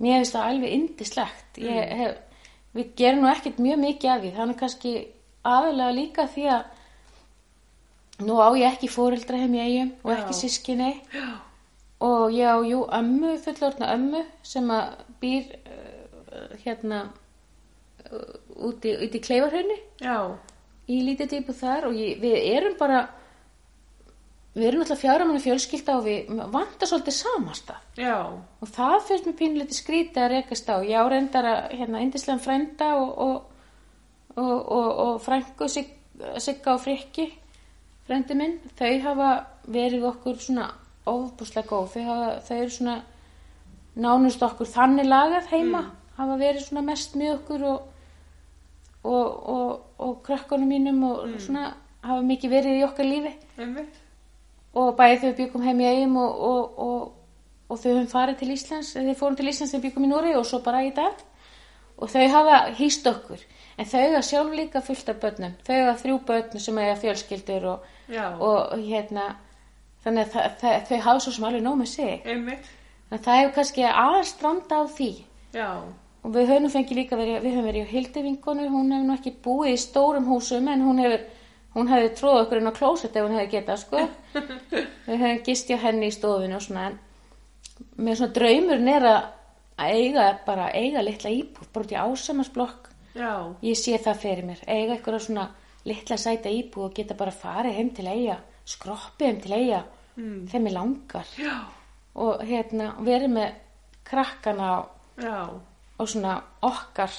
Mér 0.00 0.20
finnst 0.20 0.36
það 0.36 0.50
alveg 0.50 0.74
indislegt 0.76 1.60
ég 1.60 1.94
hef, 2.00 2.44
við 2.76 2.92
gerum 2.96 3.24
nú 3.24 3.30
ekkert 3.32 3.58
mjög 3.60 3.80
mikið 3.82 4.12
af 4.12 4.22
því, 4.22 4.30
þannig 4.38 4.60
kannski 4.60 4.92
aðalega 5.50 5.96
líka 5.96 6.26
því 6.30 6.46
að 6.54 8.26
nú 8.28 8.36
á 8.40 8.48
ég 8.56 8.66
ekki 8.68 8.90
fóreldra 8.92 9.40
heim 9.40 9.56
í 9.56 9.62
eigum 9.64 9.92
og 10.04 10.12
ekki 10.14 10.36
Já. 10.36 10.38
sískinni 10.40 10.90
og 12.04 12.32
ég 12.36 12.48
á, 12.48 12.56
jú, 12.64 12.84
ömmu, 12.96 13.34
fullorðna 13.44 13.92
ömmu 13.96 14.22
sem 14.46 14.72
að 14.72 15.02
býr 15.20 15.54
uh, 15.58 16.56
hérna 16.64 17.02
uh, 18.12 18.66
út 18.68 18.84
í, 18.84 18.94
út 19.06 19.16
í 19.16 19.22
kleifarhaunni 19.24 19.78
Já. 20.02 20.36
í 20.90 21.00
lítið 21.06 21.34
típu 21.36 21.56
þar 21.56 21.90
og 21.90 21.98
ég, 21.98 22.20
við 22.22 22.36
erum 22.52 22.76
bara 22.80 23.06
við 24.54 24.66
erum 24.66 24.82
alltaf 24.82 25.00
fjara 25.00 25.26
manni 25.26 25.42
fjölskylda 25.44 25.98
og 26.00 26.06
við 26.08 26.32
vantar 26.50 26.90
svolítið 26.90 27.16
samastað 27.20 28.00
Já. 28.02 28.16
og 28.26 28.72
það 28.74 28.96
finnst 29.08 29.28
mér 29.28 29.38
pínleiti 29.38 29.78
skrítið 29.78 30.24
að 30.24 30.32
rekast 30.34 30.72
á. 30.72 30.76
Ég 30.82 30.98
á 30.98 31.04
reyndar 31.06 31.46
að 31.46 31.76
hérna 31.78 32.02
indislegan 32.02 32.42
frænda 32.42 32.90
og, 32.98 33.12
og, 33.18 33.36
og, 34.34 34.56
og, 34.58 34.90
og 35.04 35.22
frængu 35.22 35.70
Sig, 35.70 35.94
Sigga 36.42 36.74
og 36.74 36.82
Frikki 36.82 37.30
frændi 38.10 38.34
minn, 38.34 38.58
þau 38.74 38.92
hafa 39.04 39.30
verið 39.70 40.08
okkur 40.10 40.40
svona 40.42 40.66
ofbúslega 41.08 41.68
góð. 41.70 41.94
Þau, 41.94 42.02
hafa, 42.08 42.30
þau 42.48 42.56
eru 42.56 42.74
svona 42.74 42.96
nánust 44.00 44.42
okkur 44.42 44.68
þannig 44.70 45.06
lagað 45.06 45.50
heima 45.54 45.84
hafa 46.18 46.36
verið 46.40 46.66
svona 46.66 46.84
mest 46.90 47.14
með 47.18 47.36
okkur 47.38 47.66
og 47.70 47.86
og, 49.04 49.48
og, 49.48 49.80
og 49.98 50.18
krökkunum 50.26 50.68
mínum 50.68 51.04
og 51.04 51.40
svona 51.40 51.72
hafa 52.02 52.20
mikið 52.24 52.50
verið 52.50 52.80
í 52.80 52.84
okkar 52.84 53.04
lífi. 53.08 53.32
Einmitt. 53.58 54.00
og 54.74 54.92
bæði 54.96 55.16
þau 55.22 55.32
byggum 55.36 55.62
heim 55.66 55.80
í 55.80 55.86
eigum 55.88 56.16
og, 56.16 56.42
og, 56.48 56.78
og, 56.78 57.12
og 57.68 57.78
þau 57.78 57.88
höfum 57.90 58.10
farið 58.12 58.36
til 58.38 58.52
Íslands 58.54 58.92
þau 58.94 59.14
fórum 59.18 59.36
til 59.36 59.48
Íslands 59.50 59.72
þau 59.74 59.80
byggum 59.82 60.06
í 60.06 60.10
Núri 60.12 60.34
og 60.38 60.46
svo 60.46 60.60
bara 60.62 60.84
í 60.86 60.92
dag. 60.94 61.16
Og 62.00 62.08
þau 62.08 62.28
hafa 62.32 62.60
hýst 62.78 63.06
okkur. 63.10 63.40
En 63.76 63.86
þau 63.88 64.00
hafa 64.00 64.20
sjálf 64.24 64.54
líka 64.56 64.80
fullt 64.80 65.08
af 65.08 65.18
börnum. 65.20 65.56
Þau 65.66 65.74
hafa 65.74 65.96
þrjú 66.02 66.18
börn 66.28 66.60
sem 66.60 66.78
eiga 66.78 66.94
fjölskyldur 67.02 67.66
og, 67.74 67.88
hérna 68.86 69.26
þannig 70.04 70.22
að 70.24 70.30
það, 70.32 70.46
það, 70.60 70.76
þau 70.88 71.00
hafa 71.08 71.20
svo 71.20 71.32
sem 71.36 71.44
alveg 71.50 71.62
nóg 71.66 71.76
með 71.82 71.90
sig. 71.92 72.22
Þannig 73.10 73.18
að 73.18 73.24
það 73.26 73.40
hefur 73.40 73.54
kannski 73.58 73.84
aðeins 73.90 74.32
stranda 74.36 74.80
á 74.80 74.84
því. 74.96 75.10
Já. 75.52 75.68
Og 76.20 76.32
við 76.34 76.50
höfum 76.50 76.72
fengið 76.72 76.98
líka 77.00 77.18
verið, 77.18 77.38
við 77.44 77.54
höfum 77.56 77.68
verið 77.70 77.84
í 77.84 77.92
hildivinkonu, 77.94 78.66
hún 78.72 78.92
hefur 78.92 79.06
nú 79.08 79.16
ekki 79.16 79.32
búið 79.44 79.74
í 79.74 79.80
stórum 79.80 80.26
húsum 80.28 80.68
en 80.68 80.84
hún 80.84 81.00
hefur, 81.00 81.22
hún 81.76 81.90
hefði 81.90 82.10
tróð 82.18 82.40
okkur 82.42 82.60
inn 82.60 82.70
á 82.70 82.74
klósett 82.76 83.16
ef 83.16 83.26
hún 83.26 83.38
hefði 83.38 83.52
getað, 83.54 83.80
sko. 83.84 84.02
við 85.08 85.22
höfum 85.22 85.40
gist 85.46 85.70
hjá 85.70 85.78
henni 85.80 86.10
í 86.10 86.14
stofinu 86.14 86.58
og 86.58 86.66
svona, 86.66 86.90
en 86.90 86.98
með 88.04 88.20
svona 88.20 88.36
draumurinn 88.36 88.92
er 88.92 89.08
að 89.08 89.22
eiga, 89.80 90.26
bara 90.44 90.68
eiga 90.76 91.04
litla 91.04 91.32
íbúð, 91.32 91.72
bara 91.72 91.86
út 91.86 91.94
í 91.94 92.00
ásamarsblokk, 92.02 92.90
ég 93.64 93.80
sé 93.80 93.96
það 93.98 94.20
fyrir 94.26 94.46
mér, 94.50 94.60
eiga 94.68 94.98
eitthvað 94.98 95.24
svona 95.24 95.48
litla 95.88 96.20
sæta 96.20 96.52
íbúð 96.52 96.90
og 96.90 96.94
geta 96.98 97.16
bara 97.16 97.32
farið 97.32 97.78
heim 97.78 97.90
til 97.96 98.06
eiga, 98.10 98.36
skroppið 98.68 99.30
heim 99.30 99.40
til 99.40 99.56
eiga, 99.56 99.80
mm. 100.20 100.38
þeim 100.52 100.68
er 100.68 100.76
langar 100.76 101.32
Já. 101.40 101.56
og 102.20 102.44
hérna 102.44 102.92
verið 103.00 103.34
með 103.38 103.58
krakkana 104.10 104.70
og 104.76 105.24
Já. 105.24 105.40
Og 106.00 106.08
svona 106.10 106.36
okkar 106.66 107.14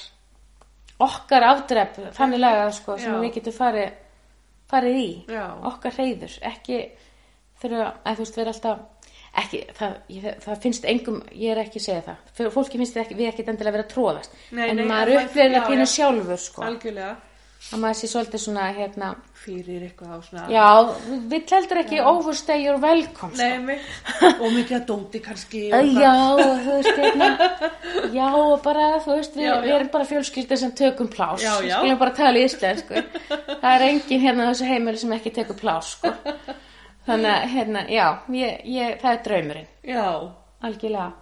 okkar 1.01 1.47
afdrepp 1.47 1.99
þannig 2.17 2.41
lagað 2.41 2.73
sko 2.77 2.97
sem 3.01 3.13
Já. 3.13 3.19
við 3.23 3.35
getum 3.37 3.57
farið 3.57 3.91
farið 4.71 4.97
í, 5.01 5.09
Já. 5.31 5.45
okkar 5.67 5.97
reyður 5.97 6.37
ekki 6.51 6.81
þurfa 7.61 7.87
að 8.07 8.17
þú 8.19 8.25
veist 8.25 8.39
vera 8.39 8.53
alltaf 8.55 9.07
ekki, 9.41 9.61
það, 9.77 9.97
ég, 10.11 10.27
það 10.43 10.61
finnst 10.65 10.87
engum, 10.91 11.19
ég 11.31 11.53
er 11.53 11.61
ekki 11.63 11.79
að 11.79 11.85
segja 11.87 12.15
það 12.37 12.53
fólki 12.55 12.79
finnst 12.81 12.97
ekki, 12.99 13.17
við 13.19 13.31
ekki 13.31 13.45
endilega 13.47 13.77
vera 13.77 13.89
tróðast 13.91 14.37
Nei, 14.51 14.65
en 14.69 14.79
nei, 14.81 14.87
maður 14.89 15.13
já, 15.15 15.21
það 15.35 15.67
pínu 15.69 15.85
já. 15.85 15.91
sjálfur 15.95 16.41
sko 16.41 16.65
Algjörlega. 16.67 17.13
Að 17.61 17.81
maður 17.83 17.97
sé 17.99 18.07
svolítið 18.09 18.41
svona 18.41 18.63
hérna 18.73 19.09
fyrir 19.41 19.83
eitthvað 19.85 20.13
á 20.13 20.19
svona 20.25 20.45
já, 20.51 20.65
við 21.29 21.51
heldur 21.55 21.79
ekki 21.81 21.99
overstay 22.11 22.63
your 22.65 22.79
welcome 22.81 23.35
sko. 23.37 23.45
Nei, 23.67 23.77
og 24.41 24.47
mikið 24.55 24.75
að 24.79 24.85
dóti 24.89 25.21
kannski 25.23 25.61
Já, 25.69 26.13
þú 26.41 26.71
veist, 26.71 26.89
hérna, 26.97 27.29
já, 28.15 28.25
og 28.33 28.55
bara, 28.65 28.87
þú 29.05 29.15
veist, 29.19 29.37
við, 29.37 29.45
Já, 29.45 29.53
já. 29.53 29.61
við 29.67 29.75
erum 29.77 29.91
bara 29.93 30.09
fjölskyldir 30.11 30.61
sem 30.63 30.73
tökum 30.81 31.09
plás, 31.13 31.45
Já, 31.45 31.53
já. 31.65 31.75
skulum 31.77 32.01
bara 32.01 32.15
tala 32.17 32.41
í 32.41 32.47
íslensku. 32.49 33.05
Það 33.61 33.69
er 33.75 33.85
engin 33.91 34.23
hérna 34.25 34.45
á 34.45 34.51
þessu 34.51 34.69
heimili 34.71 35.01
sem 35.03 35.15
ekki 35.17 35.33
tekur 35.37 35.59
plás, 35.61 35.93
sko. 35.95 36.13
Þannig 37.07 37.31
að, 37.33 37.45
hérna, 37.55 37.85
já, 37.89 38.07
ég, 38.41 38.59
ég, 38.77 38.97
það 39.01 39.15
er 39.15 39.23
draumurinn, 39.29 39.69
Já, 39.89 40.03
algjörlega. 40.61 41.13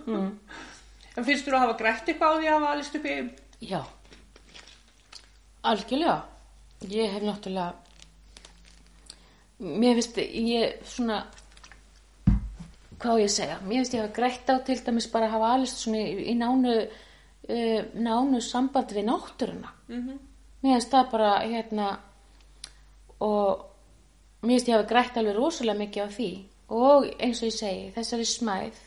en 1.16 1.24
finnst 1.26 1.46
þú 1.46 1.54
að 1.56 1.64
hafa 1.64 1.78
grætt 1.80 2.10
eitthvað 2.12 2.30
á 2.30 2.38
því 2.38 2.46
að 2.50 2.54
hafa 2.58 2.74
alist 2.76 2.98
upp 3.00 3.08
í 3.10 3.16
Já, 3.70 3.80
algjörlega. 5.62 6.18
Ég 6.88 7.12
hef 7.12 7.22
náttúrulega, 7.22 7.74
mér 9.60 9.98
finnst, 9.98 10.16
ég 10.16 10.78
svona, 10.88 11.18
hvað 13.00 13.12
á 13.12 13.20
ég 13.20 13.28
að 13.28 13.34
segja, 13.34 13.58
mér 13.66 13.82
finnst 13.82 13.96
ég 13.96 14.00
hafa 14.00 14.16
grætt 14.16 14.48
á 14.48 14.54
til 14.64 14.78
dæmis 14.86 15.10
bara 15.12 15.28
að 15.28 15.34
hafa 15.36 15.50
alist 15.58 15.82
svona 15.82 16.00
í, 16.00 16.14
í 16.32 16.34
nánu, 16.40 16.76
uh, 17.52 17.80
nánu 18.00 18.40
samband 18.40 18.94
við 18.96 19.10
náttúruna. 19.10 19.74
Mhm. 19.88 20.20
Mér 20.62 20.78
finnst 20.78 20.94
það 20.94 21.10
bara, 21.12 21.34
hérna, 21.44 21.90
og 23.20 23.66
mér 24.42 24.56
finnst 24.56 24.68
ég 24.68 24.78
hafa 24.78 24.88
grætt 24.88 25.20
alveg 25.20 25.36
rosalega 25.36 25.78
mikið 25.78 26.04
á 26.04 26.08
því 26.16 26.30
og 26.70 27.06
eins 27.18 27.42
og 27.42 27.50
ég 27.50 27.56
segi, 27.56 27.92
þessari 27.96 28.26
smæð 28.28 28.80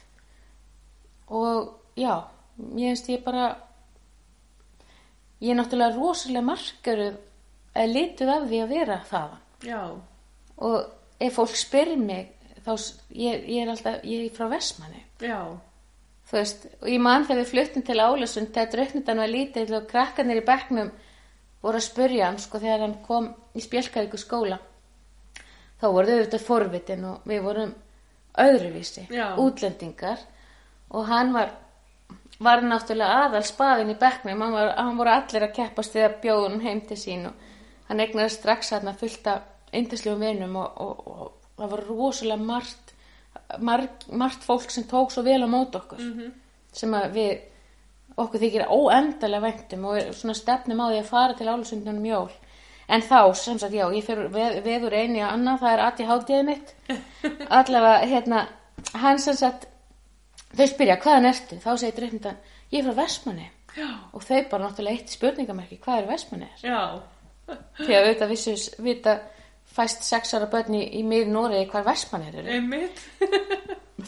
og 1.28 1.74
já, 2.00 2.24
mér 2.58 2.94
finnst 2.94 3.10
ég 3.10 3.24
bara, 3.26 3.52
ég 5.44 5.52
er 5.52 5.60
náttúrulega 5.60 5.98
rosalega 5.98 6.48
markaruð 6.48 7.20
að 7.74 7.94
lituð 7.98 8.32
af 8.34 8.48
því 8.50 8.64
að 8.64 8.74
vera 8.78 8.98
þaðan. 9.10 9.44
Já, 9.64 9.82
og 10.64 11.24
ef 11.24 11.38
fólk 11.38 11.56
spyrir 11.60 12.00
mig 12.00 12.34
þá, 12.64 12.74
ég, 13.18 13.46
ég 13.48 13.62
er 13.64 13.72
alltaf, 13.74 14.02
ég 14.08 14.26
er 14.26 14.36
frá 14.36 14.50
Vestmanni 14.52 15.02
já, 15.24 15.40
þú 16.30 16.38
veist, 16.38 16.68
og 16.82 16.92
ég 16.92 17.02
man 17.04 17.26
þegar 17.28 17.42
við 17.42 17.52
fluttum 17.54 17.86
til 17.88 18.00
Álasund 18.04 18.52
þegar 18.56 18.74
drauknutan 18.76 19.24
var 19.24 19.32
lítill 19.32 19.70
og 19.78 19.88
krakkarnir 19.90 20.42
í 20.42 20.46
bekknum 20.48 20.92
voru 21.64 21.80
að 21.80 21.88
spurja 21.88 22.28
hann 22.28 22.42
sko 22.44 22.60
þegar 22.60 22.86
hann 22.86 23.00
kom 23.08 23.32
í 23.56 23.64
spjölkaríku 23.64 24.20
skóla 24.20 24.60
þá 25.84 25.88
voru 25.92 26.08
þau 26.08 26.18
auðvitað 26.18 26.46
forvitin 26.48 27.08
og 27.10 27.28
við 27.28 27.44
vorum 27.44 27.74
öðruvísi, 28.40 29.08
Já. 29.12 29.36
útlendingar. 29.38 30.20
Og 30.94 31.06
hann 31.10 31.34
var 31.34 31.52
var 32.44 32.64
náttúrulega 32.66 33.28
aðal 33.28 33.44
spaðin 33.48 33.94
í 33.94 33.98
bekknum. 34.00 34.42
Hann, 34.44 34.56
var, 34.56 34.74
hann 34.78 35.00
voru 35.00 35.14
allir 35.14 35.48
að 35.48 35.56
keppast 35.58 35.96
við 35.96 36.10
að 36.10 36.46
hann 36.48 36.62
heim 36.64 36.82
til 36.88 37.00
sín 37.00 37.28
og 37.30 37.50
hann 37.90 38.04
eignaði 38.04 38.30
strax 38.36 38.74
fullt 39.00 39.28
af 39.28 39.74
yndislegum 39.74 40.22
vinum 40.22 40.56
og, 40.62 40.82
og, 40.82 41.08
og 41.08 41.32
það 41.58 41.72
var 41.72 41.86
rosalega 41.90 42.44
margt 42.44 42.94
margt, 43.60 44.08
margt 44.12 44.44
fólk 44.44 44.70
sem 44.72 44.86
tók 44.90 45.12
svo 45.12 45.24
vel 45.24 45.44
á 45.44 45.50
mót 45.50 45.76
okkur 45.76 46.02
sem 46.74 46.94
að 46.94 47.18
við 47.18 47.34
okkur 48.18 48.42
þykir 48.44 48.70
óendalega 48.70 49.44
væntum 49.44 49.86
og 49.90 49.98
við 49.98 50.10
svona 50.18 50.38
stefnum 50.38 50.82
á 50.82 50.86
því 50.90 51.00
að 51.02 51.10
fara 51.10 51.38
til 51.38 51.50
álusundunum 51.50 52.06
jól. 52.06 52.32
En 52.94 53.02
þá, 53.02 53.34
sem 53.40 53.58
sagt, 53.58 53.74
já, 53.74 53.86
ég 53.96 54.06
fyrir 54.06 54.28
veð, 54.30 54.58
veður 54.66 54.94
einu 54.94 55.22
í 55.22 55.24
annað, 55.24 55.62
það 55.62 55.74
er 55.74 55.84
aðti 55.86 56.08
hátíðið 56.10 56.44
mitt. 56.50 56.74
Allavega, 57.58 58.10
hérna 58.12 58.42
hann 59.02 59.22
sem 59.24 59.38
sagt 59.40 59.66
þau 60.60 60.68
spyrja, 60.74 60.98
hvaðan 61.04 61.30
ertu? 61.32 61.60
Þá 61.64 61.70
segir 61.82 61.96
dreifndan, 62.00 62.38
ég 62.74 62.80
er 62.82 62.88
frá 62.90 62.98
Vestmanni 63.04 63.48
já, 63.78 63.88
og 64.14 64.24
þau 64.26 64.42
bara 64.52 64.68
náttúrulega 64.68 65.00
eitt 65.00 65.14
spurningamerki, 65.16 65.80
hvað 65.84 66.02
er 66.04 66.10
Vestmanni? 66.14 66.50
já, 66.64 66.80
Því 67.78 67.92
að 67.92 68.06
auðvitað 68.06 68.30
vissu, 68.32 68.54
vita 68.86 69.18
fæst 69.74 70.06
sex 70.08 70.32
ára 70.38 70.48
börn 70.52 70.78
í, 70.78 70.84
í 71.00 71.02
mið 71.04 71.28
Noregi 71.34 71.66
hvað 71.72 71.90
Vestmanni 71.90 72.30
eru. 72.32 72.46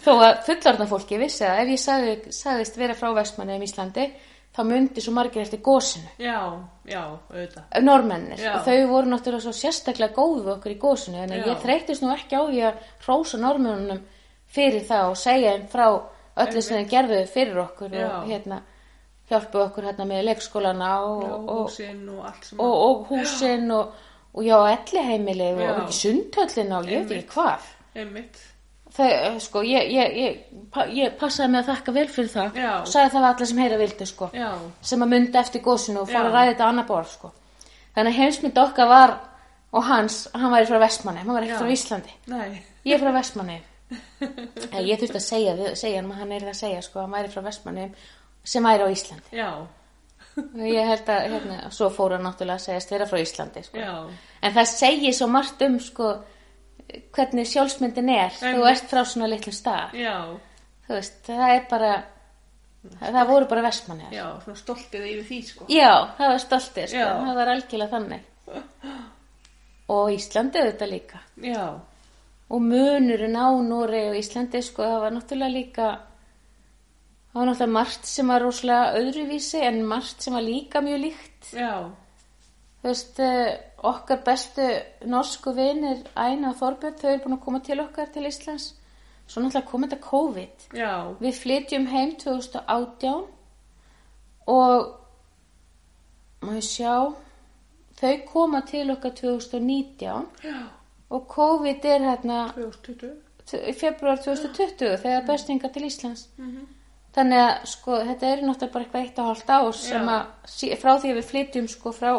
Þó 0.06 0.12
að 0.22 0.40
fullorðna 0.48 0.88
fólki 0.90 1.18
vissi 1.20 1.44
að 1.48 1.60
ef 1.64 1.72
ég 1.74 1.82
sagði, 1.82 2.16
sagðist 2.36 2.78
vera 2.80 2.96
frá 2.98 3.10
Vestmanni 3.16 3.56
um 3.58 3.66
Íslandi, 3.66 4.06
þá 4.56 4.62
myndi 4.70 5.04
svo 5.04 5.14
margir 5.18 5.44
eftir 5.44 5.60
gósinu. 5.66 6.08
Já, 6.22 6.38
já, 6.88 7.02
auðvitað. 7.28 7.78
Normennir 7.84 8.40
Já. 8.40 8.54
og 8.56 8.66
þau 8.70 8.88
voru 8.94 9.12
náttúrulega 9.12 9.44
svo 9.46 9.54
sérstaklega 9.56 10.16
góð 10.16 10.38
við 10.46 10.52
okkur 10.56 10.76
í 10.76 10.80
gósinu 10.80 11.24
en 11.26 11.36
ég 11.36 11.62
þreytist 11.64 12.06
nú 12.06 12.12
ekki 12.16 12.40
á 12.40 12.44
því 12.48 12.62
að 12.70 12.84
hrósa 13.06 13.40
normennunum 13.42 14.04
fyrir 14.56 14.86
það 14.88 15.10
og 15.12 15.18
segja 15.20 15.56
þeim 15.58 15.68
frá 15.76 15.88
öllu 16.44 16.62
sem 16.62 16.80
þeim 16.80 16.90
gerðu 16.92 17.20
fyrir 17.32 17.62
okkur 17.64 17.94
Já. 17.96 18.08
og 18.08 18.26
hérna 18.30 18.62
hjálpu 19.30 19.62
okkur 19.66 19.88
hérna 19.90 20.08
með 20.10 20.26
leikskólana 20.30 20.90
og, 21.06 21.22
Já, 21.24 21.36
og, 21.36 21.62
húsinn 21.66 22.10
og 22.14 22.26
allt 22.30 22.50
sem 22.50 22.60
og, 22.60 22.74
og 22.88 23.08
húsin 23.12 23.72
og, 23.74 23.94
og 24.34 24.44
já, 24.46 24.58
elliheimili 24.74 25.54
og, 25.54 25.62
Já. 25.62 25.70
og 25.72 25.80
ekki 25.86 25.98
sundhöllina 26.02 26.82
og 26.82 26.92
ég 26.92 27.08
veit 27.08 27.18
ekki 27.24 27.34
hvað 27.38 27.72
Einmitt. 27.96 28.42
Þau, 28.96 29.06
eh, 29.08 29.38
sko, 29.44 29.62
ég, 29.64 29.88
ég, 29.92 30.18
ég, 30.20 30.42
ég 30.96 31.16
passaði 31.20 31.52
mig 31.52 31.64
að 31.64 31.70
þakka 31.72 31.94
vel 31.96 32.08
fyrir 32.12 32.32
það 32.32 32.60
Já. 32.60 32.74
og 32.82 32.90
sagði 32.92 33.14
það 33.14 33.24
var 33.26 33.34
allir 33.34 33.50
sem 33.52 33.62
heyra 33.64 33.80
vildu 33.82 34.08
sko 34.12 34.30
Já, 34.36 34.50
sem 34.82 35.06
að 35.06 35.12
myndi 35.16 35.40
eftir 35.42 35.64
gósinu 35.66 36.04
og 36.04 36.12
Já. 36.12 36.20
að 36.22 36.30
ræða 36.32 36.52
þetta 36.52 36.70
annar 36.70 36.88
borð 36.90 37.10
sko. 37.16 37.32
þannig 37.96 38.12
að 38.12 38.20
heimsmynd 38.20 38.62
okkar 38.66 38.92
var 38.92 39.16
og 39.76 39.84
hans, 39.84 40.28
hann 40.34 40.52
væri 40.54 40.70
frá 40.70 40.80
Vestmanni 40.80 41.24
hann 41.24 41.34
var 41.34 41.48
ekki 41.48 41.56
Já. 41.56 41.62
frá 41.64 41.72
Íslandi 41.74 42.14
nei. 42.32 42.62
ég 42.86 42.96
er 42.96 43.02
frá 43.04 43.12
Vestmanni 43.16 43.58
ég 43.92 45.00
þurfti 45.02 45.20
að 45.20 45.26
segja, 45.26 45.56
segja 45.78 46.02
hann 46.02 46.14
hann 46.18 46.32
er 46.36 46.48
að 46.50 46.58
segja 46.58 46.82
sko, 46.86 47.04
hann 47.04 47.14
væri 47.14 47.34
frá 47.34 47.44
Vestmanni 47.46 47.90
sem 48.46 48.66
væri 48.66 48.88
á 48.88 48.90
Íslandi 48.90 49.38
Já, 49.38 49.50
ég 50.66 50.90
held 50.90 51.12
að, 51.14 51.28
hérna, 51.36 51.60
svo 51.76 51.92
fór 51.94 52.18
hann 52.18 52.26
náttúrulega 52.26 52.58
að 52.58 52.66
segjast 52.66 52.96
vera 52.96 53.10
frá 53.10 53.22
Íslandi 53.22 53.64
sko. 53.68 53.84
en 54.42 54.58
það 54.58 54.72
segir 54.74 55.16
svo 55.16 55.30
margt 55.32 55.62
um 55.68 55.78
sko, 55.80 56.10
hvernig 57.16 57.48
sjálfsmyndin 57.52 58.12
er 58.16 58.34
þú 58.40 58.52
Einmitt. 58.52 58.72
ert 58.74 58.92
frá 58.92 59.06
svona 59.06 59.30
litlum 59.32 59.56
stað 59.56 59.96
já, 60.02 60.16
þú 60.88 60.98
veist, 60.98 61.22
það 61.30 61.48
er 61.54 61.66
bara 61.70 61.94
það, 63.00 63.10
það 63.10 63.28
voru 63.32 63.50
bara 63.54 63.66
Vestmanni 63.66 64.10
já, 64.14 64.26
svona 64.44 64.60
stoltið 64.60 65.10
yfir 65.12 65.28
því, 65.30 65.42
sko. 65.50 65.68
Já, 65.74 65.92
það 66.18 66.32
var 66.34 66.44
stoltið, 66.44 66.88
sko. 66.94 67.10
Það 67.26 67.40
var 67.40 67.52
algjörlega 67.54 67.94
þannig. 67.96 68.32
Og 69.96 70.12
Íslandi 70.16 70.62
auðvitað 70.62 70.90
líka. 70.92 71.20
Já, 71.46 71.64
Og 72.50 72.62
munurinn 72.62 73.36
á 73.36 73.50
Núri 73.66 74.04
og 74.12 74.16
Íslandi, 74.20 74.62
sko, 74.62 74.84
það 74.86 75.00
var 75.02 75.12
náttúrulega 75.16 75.54
líka, 75.54 75.88
það 77.32 77.40
var 77.40 77.48
náttúrulega 77.50 77.74
margt 77.74 78.06
sem 78.06 78.28
var 78.28 78.42
rosalega 78.46 78.94
öðruvísi 79.00 79.62
en 79.66 79.80
margt 79.90 80.22
sem 80.22 80.34
var 80.34 80.46
líka 80.46 80.82
mjög 80.86 81.00
líkt. 81.08 81.54
já, 81.54 81.92
Þú 82.82 82.90
veist, 82.92 83.20
eh, 83.20 83.58
okkar 83.84 84.20
bestu 84.24 84.62
norsku 85.10 85.54
vinir, 85.58 86.04
Æna 86.16 86.50
og 86.52 86.56
Þorbjörn, 86.60 87.00
þau 87.00 87.10
eru 87.10 87.24
búin 87.24 87.38
að 87.38 87.44
koma 87.46 87.60
til 87.60 87.80
okkar 87.82 88.12
til 88.14 88.24
Íslands. 88.30 88.74
Svo 89.28 89.42
náttúrulega 89.42 89.66
kom 89.66 89.84
þetta 89.84 90.02
COVID. 90.02 90.68
já, 90.74 91.16
Við 91.20 91.34
flytjum 91.34 91.88
heim 91.88 92.16
2018 92.16 93.26
og 94.48 94.96
maður 96.42 96.62
sjá 96.62 97.16
þau 98.00 98.26
koma 98.30 98.62
til 98.62 98.92
okkar 98.92 99.12
2019 99.18 100.28
já, 100.44 100.68
og 101.10 101.28
COVID 101.30 101.86
er 101.86 102.00
hérna 102.10 102.40
2020. 102.56 103.12
t- 103.46 103.62
í 103.70 103.74
februar 103.78 104.18
2020 104.18 104.98
þegar 105.04 105.26
bestinga 105.28 105.70
til 105.70 105.84
Íslands. 105.90 106.28
Þannig 107.16 107.40
að 107.40 107.68
sko 107.72 108.00
þetta 108.04 108.28
er 108.32 108.42
náttúrulega 108.44 108.72
bara 108.74 108.84
eitthvað 108.86 109.04
eitt 109.06 109.20
og 109.20 109.26
hálft 109.30 109.50
ár 109.50 109.72
sem 109.80 110.10
að 110.10 110.80
frá 110.82 110.98
því 111.00 111.12
að 111.14 111.20
við 111.22 111.30
flytjum 111.30 111.68
sko 111.72 111.92
frá 111.96 112.10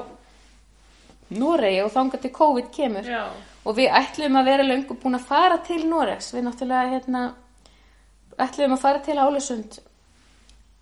Noregi 1.36 1.80
og 1.82 1.90
þangað 1.90 2.22
til 2.22 2.30
COVID 2.36 2.68
kemur. 2.72 3.08
Já, 3.10 3.24
og 3.66 3.74
við 3.76 3.90
ætlum 3.98 4.36
að 4.38 4.44
vera 4.46 4.62
löngu 4.68 4.94
búin 5.02 5.18
að 5.18 5.24
fara 5.26 5.58
til 5.66 5.82
Noregs. 5.90 6.28
Við 6.36 6.44
náttúrulega 6.46 6.92
hérna 6.94 7.22
ætlum 8.38 8.76
að 8.76 8.82
fara 8.84 9.02
til 9.02 9.18
Álusund 9.18 9.80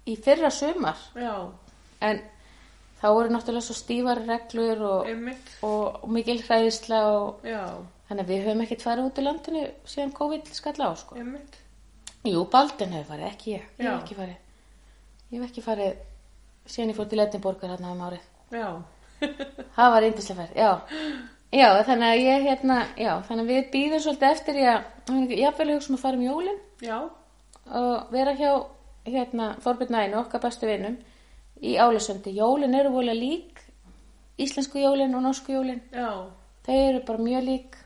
í 0.07 0.19
fyrra 0.21 0.51
sumar. 0.53 1.01
Já, 1.17 1.33
en 2.05 2.21
þá 3.01 3.07
voru 3.09 3.33
náttúrulega 3.33 3.65
svo 3.71 3.75
stífar 3.79 4.21
reglur 4.29 4.85
og, 4.85 5.09
og, 5.65 6.05
og 6.05 6.11
mikil 6.13 6.43
hræðisla 6.45 7.01
og 7.17 7.49
Já, 7.49 7.65
þannig 8.09 8.25
að 8.25 8.33
við 8.33 8.43
höfum 8.47 8.65
ekkert 8.65 8.85
farið 8.85 9.09
út 9.09 9.21
í 9.21 9.25
landinu 9.25 9.63
síðan 9.89 10.17
COVID 10.19 10.51
skall 10.57 10.79
á 10.81 10.91
sko. 10.97 11.19
einmitt. 11.21 11.61
Jú, 12.25 12.43
Baldin 12.53 12.93
hefur 12.97 13.13
farið, 13.13 13.31
ekki 13.31 13.55
ég. 13.55 13.65
Ég 13.79 13.89
hef 13.89 14.03
ekki 14.03 14.19
farið. 14.19 14.37
Ég 15.31 15.41
hef 15.41 15.49
ekki 15.49 15.65
farið 15.65 15.97
síðan 16.67 16.93
ég 16.93 16.99
fór 16.99 17.09
til 17.11 17.23
Edinborgar 17.25 17.75
hérna 17.75 17.93
um 17.93 18.05
árið. 18.07 18.29
Já, 18.55 18.69
það 19.77 19.95
var 19.95 20.07
yndislega 20.09 20.41
ferð, 20.43 20.57
já. 20.57 20.71
Já, 21.55 21.69
þannig 21.87 22.09
að 22.11 22.23
ég 22.25 22.47
hérna 22.49 22.79
já, 22.99 23.11
þannig 23.29 23.45
að 23.45 23.51
við 23.53 23.67
býðum 23.75 24.01
svolítið 24.05 24.31
eftir 24.31 24.57
ég 24.59 24.71
að 24.75 25.35
ég 25.39 25.59
vil 25.59 25.69
hugsa 25.75 25.93
um 25.93 25.99
að 25.99 26.05
fara 26.05 26.19
um 26.19 26.25
jólin. 26.25 26.63
Já, 26.83 26.97
og 27.81 28.11
vera 28.13 28.35
hjá 28.39 28.51
hérna 29.05 29.51
Þorbjörn 29.65 29.95
Nænu, 29.95 30.17
okkar 30.25 30.43
bestu 30.43 30.67
vinnum 30.69 30.97
í 31.63 31.77
Álisundi. 31.79 32.33
Jólin 32.35 32.75
eru 32.75 32.91
volið 32.97 33.21
lík 33.21 33.61
íslensku 34.41 34.81
jólin 34.83 35.15
og 35.15 35.23
norsku 35.23 35.53
jólin. 35.53 35.81
já, 35.93 36.27
Þau 36.65 36.77
eru 36.89 37.01
bara 37.07 37.19
mjög 37.27 37.43
lík 37.45 37.77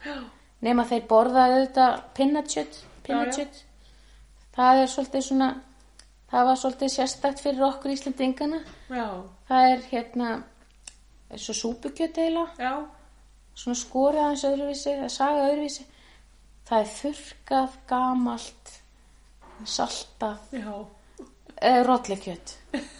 nema 0.62 0.84
þeir 0.90 1.06
borða 1.10 1.46
auðvitað 1.48 1.96
pinnatjött. 2.14 2.76
Það 4.58 4.82
er 4.82 4.86
svolítið 4.92 5.24
svona 5.28 5.48
það 6.30 6.44
var 6.50 6.56
svolítið 6.60 6.92
sérstakt 6.94 7.40
fyrir 7.40 7.62
okkur 7.68 7.90
Íslendingana. 7.94 8.60
já, 8.90 9.06
Það 9.48 9.70
er 9.72 9.82
hérna 9.90 10.42
eins 11.30 11.48
og 11.48 11.56
súpukjöt 11.56 12.18
eiginlega, 12.18 12.52
svona 13.54 13.74
skorið 13.76 14.20
aðeins 14.24 14.44
öðruvísi, 14.48 14.90
eða 14.94 15.08
saga 15.12 15.46
öðruvísi. 15.50 15.84
Það 16.68 16.80
er 16.84 16.90
þurrkað, 16.98 17.76
gamalt, 17.88 18.72
saltað, 19.64 20.38
Já. 20.52 20.74
eða 21.62 21.84
rollikjöt. 21.88 22.54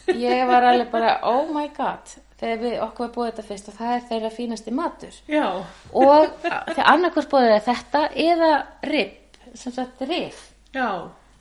Ég 0.08 0.46
var 0.48 0.62
alveg 0.70 0.90
bara, 0.90 1.18
oh 1.28 1.50
my 1.52 1.68
god, 1.76 2.14
þegar 2.38 2.60
við 2.62 2.76
okkur 2.84 3.06
var 3.06 3.14
búið 3.14 3.30
þetta 3.30 3.46
fyrst 3.48 3.70
og 3.70 3.78
það 3.78 3.94
er 3.94 4.04
þeirra 4.10 4.30
fínasti 4.34 4.74
matur. 4.74 5.16
Já. 5.30 5.46
Og 5.92 6.36
þegar 6.44 6.90
annarkvort 6.92 7.32
búið 7.32 7.54
þetta 7.66 8.04
eða 8.14 8.52
rib, 8.92 9.40
sem 9.58 9.74
sagt 9.74 10.04
rif 10.06 10.44
Já. 10.74 10.88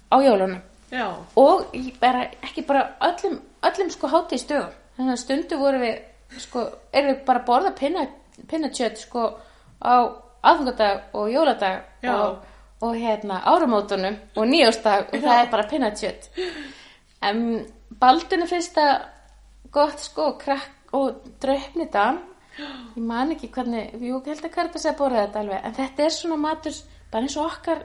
á 0.09 0.15
jólunum. 0.23 0.61
Já. 0.91 1.07
Og 1.35 1.75
í 1.75 1.91
bara, 1.99 2.27
ekki 2.43 2.63
bara 2.67 2.85
öllum, 3.03 3.39
öllum 3.67 3.89
sko 3.93 4.09
hátíð 4.11 4.43
stöðum. 4.45 4.77
Þannig 4.97 5.13
að 5.13 5.21
stundu 5.21 5.59
voru 5.59 5.81
við, 5.81 5.97
sko, 6.41 6.63
erum 6.95 7.11
við 7.11 7.25
bara 7.27 7.43
að 7.43 7.49
borða 7.49 7.73
pinna, 7.77 8.05
pinnatjött 8.49 9.01
sko 9.03 9.27
á 9.83 9.95
aðfungadag 10.47 11.17
og 11.17 11.27
jóladag 11.29 12.07
og, 12.07 12.39
og 12.81 12.95
hérna 12.97 13.41
árumótunum 13.45 14.15
og 14.37 14.47
nýjósdag 14.49 15.11
og 15.11 15.21
það 15.21 15.41
er 15.43 15.51
bara 15.51 15.67
pinnatjött. 15.69 16.29
Um, 17.27 17.59
Baldunum 17.99 18.49
finnst 18.49 18.77
það 18.77 18.95
gott 19.73 20.01
sko 20.01 20.31
krakk 20.39 20.76
og 20.97 21.21
draupnidan. 21.43 22.19
Ég 22.57 23.03
man 23.05 23.31
ekki 23.35 23.51
hvernig, 23.53 23.91
jú, 24.01 24.17
ég 24.17 24.31
held 24.31 24.45
að 24.47 24.53
Karpa 24.55 24.79
sé 24.81 24.89
að 24.89 24.99
borða 25.03 25.23
þetta 25.27 25.41
alveg, 25.43 25.59
en 25.69 25.75
þetta 25.77 26.05
er 26.07 26.13
svona 26.15 26.37
matur, 26.41 26.77
bara 27.13 27.27
eins 27.27 27.35
og 27.37 27.45
okkar, 27.51 27.83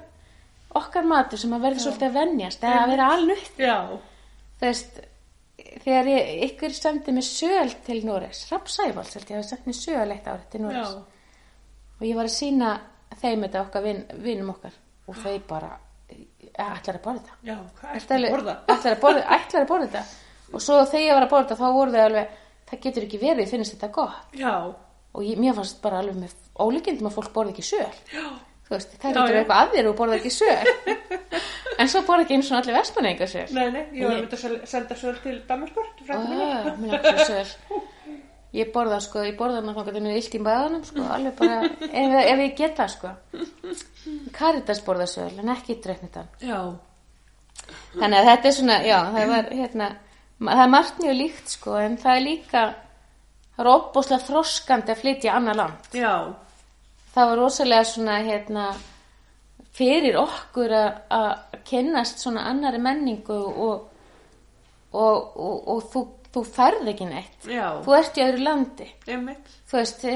okkar 0.80 1.08
matur 1.10 1.40
sem 1.42 1.52
að 1.52 1.66
verður 1.66 1.84
svolítið 1.84 2.08
að 2.08 2.16
venjast, 2.16 2.62
eða 2.64 2.78
að 2.86 2.92
vera 2.94 3.08
alnutt 3.16 3.50
þú 4.62 4.64
veist 4.64 5.00
þegar 5.84 6.08
ég, 6.08 6.30
ykkur 6.48 6.72
sendi 6.78 7.12
mig 7.12 7.26
söl 7.28 7.74
til 7.86 7.98
Noregs, 8.08 8.46
Rapp 8.52 8.70
Sævalds 8.72 9.12
held 9.18 9.28
ég 9.34 9.36
hafi 9.42 9.48
sendt 9.50 9.68
mig 9.68 9.76
söl 9.76 10.08
eitt 10.14 10.26
árið 10.32 10.48
til 10.54 10.60
Já. 10.62 10.64
Noregs 10.64 10.94
og 12.00 12.06
ég 12.08 12.16
var 12.18 12.30
að 12.30 12.34
sína 12.38 12.72
þeim 13.20 13.44
þetta 13.44 13.62
okkar 13.66 13.84
vin, 13.84 14.00
vinum 14.24 14.50
okkar 14.54 14.78
og 15.06 15.20
þau 15.20 15.36
bara 15.52 15.70
ætlar 16.56 16.96
að 16.98 17.02
borða 17.04 17.20
þetta 17.20 17.50
Já. 17.52 17.56
Hvað 17.78 17.96
Ætlar 18.00 18.24
að 18.24 18.32
borða? 18.36 18.56
að 18.72 19.00
borða, 19.04 19.26
ætlar 19.36 19.66
að 19.66 19.70
borða 19.74 19.90
þetta 19.92 20.04
og 20.56 20.64
svo 20.64 20.80
þegar 20.88 21.04
ég 21.06 21.14
var 21.18 21.26
að 21.26 21.30
borða 21.34 21.44
þetta 21.52 21.60
þá 21.60 21.76
voru 21.76 21.94
þau 21.94 22.04
alveg 22.06 22.38
það 22.72 22.80
getur 22.86 23.06
ekki 23.06 23.20
verið, 23.22 23.44
ég 23.44 23.52
finnst 23.52 23.76
þetta 23.76 23.90
gott 23.94 24.40
Já. 24.40 24.54
og 25.12 25.26
ég, 25.28 25.38
mér 25.40 25.54
fannst 25.60 25.78
bara 25.84 26.00
alveg 26.02 26.18
með 26.24 26.34
ólíkindum 26.64 27.10
að 27.10 27.16
fólk 27.20 27.30
borða 27.36 27.54
ekki 27.54 27.66
söl 27.68 27.86
veist, 28.72 28.94
það 29.02 29.16
getur 29.18 29.38
eitthvað 29.42 29.58
að 29.62 29.74
þér 29.76 29.88
og 29.90 29.96
borða 29.98 30.18
ekki 30.18 30.32
söl 30.32 30.70
en 31.82 31.90
svo 31.92 32.02
borða 32.08 32.24
ekki 32.24 32.38
eins 32.38 32.50
og 32.52 32.58
allir 32.62 32.78
vestmanninga 32.78 33.28
söl 33.28 33.48
Nei, 33.52 33.66
nei, 33.74 33.82
ég 33.98 34.06
var 34.08 34.16
Ég- 34.16 34.22
myndið 34.24 34.46
að 34.48 34.68
senda 34.72 34.96
söl 34.96 35.16
til 35.22 35.38
Danmarkur, 35.48 35.90
mér. 36.80 37.52
Ég 38.52 38.68
borða 38.68 38.98
sko, 39.00 39.22
ég 39.24 39.36
borða 39.38 39.62
þannig 39.62 39.78
að 39.80 39.94
mér 39.96 40.10
er 40.12 40.18
illt 40.20 40.34
í 40.36 40.40
maðanum 40.44 40.82
sko, 40.84 41.04
alveg 41.14 41.38
bara, 41.38 41.60
ef, 41.88 42.16
ef 42.20 42.40
ég 42.42 42.50
get 42.58 42.74
það 42.76 42.90
sko. 42.92 43.12
Karitas 44.36 44.82
borða 44.84 45.06
söl, 45.08 45.30
en 45.40 45.48
ekki 45.54 45.78
dreifnitan. 45.80 46.28
Já. 46.44 46.58
Þannig 47.94 48.18
að 48.18 48.28
þetta 48.28 48.50
er 48.50 48.56
svona, 48.58 48.76
já, 48.84 48.98
það 49.14 49.32
var 49.32 49.48
hérna, 49.56 49.88
það 50.46 50.62
er 50.64 50.72
margt 50.72 51.02
mjög 51.02 51.18
líkt 51.18 51.52
sko, 51.56 51.76
en 51.80 51.98
það 52.00 52.16
er 52.16 52.24
líka, 52.26 52.62
það 53.56 53.64
er 53.64 53.70
opbóslega 53.72 54.26
þroskandi 54.28 54.94
að 54.94 55.02
flytja 55.02 55.30
í 55.30 55.34
annar 55.36 55.58
land. 55.60 55.92
Já. 55.96 56.14
Það 57.12 57.30
var 57.30 57.40
rosalega 57.42 57.86
svona, 57.88 58.18
hérna, 58.24 58.66
fyrir 59.76 60.18
okkur 60.20 60.74
að, 60.76 60.90
að 61.12 61.58
kynnast 61.68 62.22
svona 62.22 62.46
annari 62.50 62.80
menningu 62.82 63.38
og, 63.38 63.88
og, 64.92 65.16
og, 65.36 65.56
og 65.74 65.82
þú, 65.92 66.04
þú 66.32 66.44
ferð 66.48 66.92
ekki 66.92 67.08
neitt. 67.08 67.48
Já. 67.48 67.66
Þú 67.84 67.96
ert 67.98 68.20
í 68.20 68.26
öðru 68.26 68.46
landi. 68.48 68.88
Þú 69.06 69.78
veist, 69.78 70.06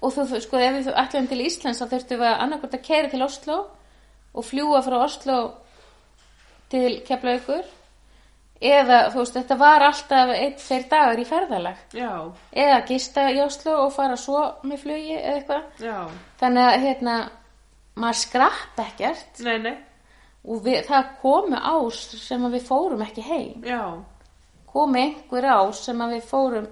og 0.00 0.14
þú, 0.14 0.28
sko, 0.42 0.62
ef 0.62 0.78
við 0.78 0.94
ætlum 1.04 1.28
til 1.30 1.42
Íslands 1.46 1.82
þá 1.82 1.90
þurftum 1.94 2.22
við 2.22 2.32
annarkvort 2.34 2.78
að 2.78 2.86
kæra 2.86 3.12
til 3.12 3.24
Oslo 3.26 3.58
og 4.30 4.46
fljúa 4.46 4.82
frá 4.86 4.96
Oslo 5.02 5.40
til 6.70 7.00
Keflaugur 7.06 7.66
eða, 8.60 8.98
þú 9.12 9.22
veist, 9.22 9.36
þetta 9.38 9.56
var 9.60 9.84
alltaf 9.86 10.32
einn, 10.34 10.56
tveir 10.60 10.86
dagar 10.90 11.20
í 11.20 11.26
ferðalag 11.28 11.96
Já. 11.96 12.12
eða 12.52 12.80
gista 12.88 13.26
í 13.32 13.38
Oslo 13.44 13.76
og 13.86 13.92
fara 13.94 14.18
svo 14.20 14.42
með 14.68 14.82
flugi 14.84 15.16
eða 15.16 15.36
eitthvað 15.38 15.86
Já. 15.86 15.98
þannig 16.42 16.66
að, 16.66 16.80
hérna, 16.84 17.14
maður 18.00 18.20
skrapp 18.24 18.82
ekkert 18.84 19.44
Nei, 19.46 19.56
nei. 19.64 19.76
og 20.44 20.60
við, 20.66 20.82
það 20.90 21.14
komu 21.22 21.56
ár 21.56 21.96
sem 21.96 22.50
við 22.52 22.68
fórum 22.68 23.06
ekki 23.06 23.24
heim 23.24 23.64
Já. 23.64 23.82
komi 24.70 25.06
einhver 25.06 25.48
ár 25.48 25.72
sem 25.76 26.04
við 26.12 26.22
fórum 26.28 26.68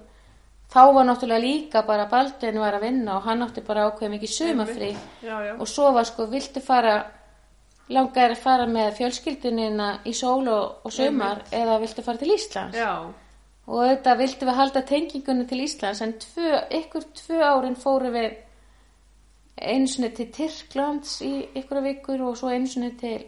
þá 0.69 0.83
var 0.93 1.07
náttúrulega 1.09 1.41
líka 1.41 1.83
bara 1.89 2.09
Baldvin 2.11 2.61
var 2.61 2.77
að 2.77 2.85
vinna 2.85 3.17
og 3.17 3.25
hann 3.25 3.43
átti 3.47 3.63
bara 3.65 3.87
ákveð 3.89 4.11
mikið 4.13 4.33
já. 5.25 5.55
og 5.57 5.69
svo 5.69 5.93
var 5.97 6.05
sko, 6.05 6.27
viltu 6.29 6.61
fara 6.61 6.99
langar 7.89 8.35
að 8.35 8.43
fara 8.43 8.67
með 8.69 8.91
fjölskyldunina 8.99 9.89
í 10.05 10.13
sól 10.17 10.49
og, 10.53 10.85
og 10.85 10.93
sumar 10.93 11.45
eða 11.53 11.79
viltu 11.81 12.05
fara 12.05 12.21
til 12.21 12.35
Íslands 12.35 12.77
Já. 12.77 12.93
og 13.69 13.81
þetta 13.89 14.17
viltu 14.19 14.49
við 14.49 14.59
halda 14.61 14.83
tengingunni 14.83 15.47
til 15.49 15.63
Íslands 15.65 16.03
en 16.05 16.13
tvö, 16.21 16.53
ykkur 16.83 17.09
tvö 17.23 17.41
árin 17.45 17.79
fóru 17.81 18.13
við 18.13 18.37
einu 19.59 19.89
sinni 19.91 20.11
til 20.15 20.29
Tyrklands 20.33 21.21
í 21.27 21.33
ykkur 21.59 21.83
vikur 21.83 22.23
og 22.29 22.37
svo 22.39 22.53
einu 22.53 22.69
sinni 22.71 22.93
til 23.01 23.19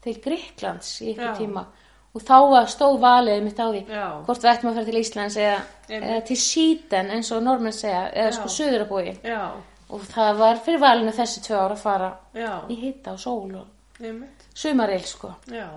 til 0.00 0.16
Gríklands 0.24 0.98
í 1.04 1.12
ykkur 1.12 1.30
Já. 1.30 1.36
tíma 1.38 1.64
og 2.10 2.22
þá 2.26 2.36
var 2.50 2.70
stóð 2.72 2.96
valið 3.04 3.42
mitt 3.44 3.60
á 3.60 3.66
því 3.70 3.82
Já. 3.86 4.06
hvort 4.26 4.42
við 4.42 4.50
ættum 4.52 4.70
að 4.70 4.78
fara 4.78 4.88
til 4.88 5.00
Íslands 5.00 5.36
eða, 5.38 5.58
Einmitt. 5.88 6.10
eða 6.10 6.22
til 6.26 6.36
Síten 6.42 7.10
eins 7.14 7.30
og 7.36 7.42
normenn 7.44 7.76
segja 7.76 8.06
eða 8.10 8.32
sko 8.34 8.48
söðurabói 8.50 9.12
Já. 9.22 9.42
Og 9.90 10.00
það 10.10 10.36
var 10.38 10.60
fyrir 10.64 10.80
valinu 10.82 11.12
þessi 11.16 11.40
tvö 11.46 11.56
ára 11.58 11.74
að 11.76 11.82
fara 11.84 12.10
Já. 12.34 12.52
í 12.70 12.76
hitta 12.80 13.12
og 13.16 13.20
sól 13.20 13.54
og 13.54 13.66
sumaril 14.54 15.04
sko 15.06 15.32
Já. 15.50 15.68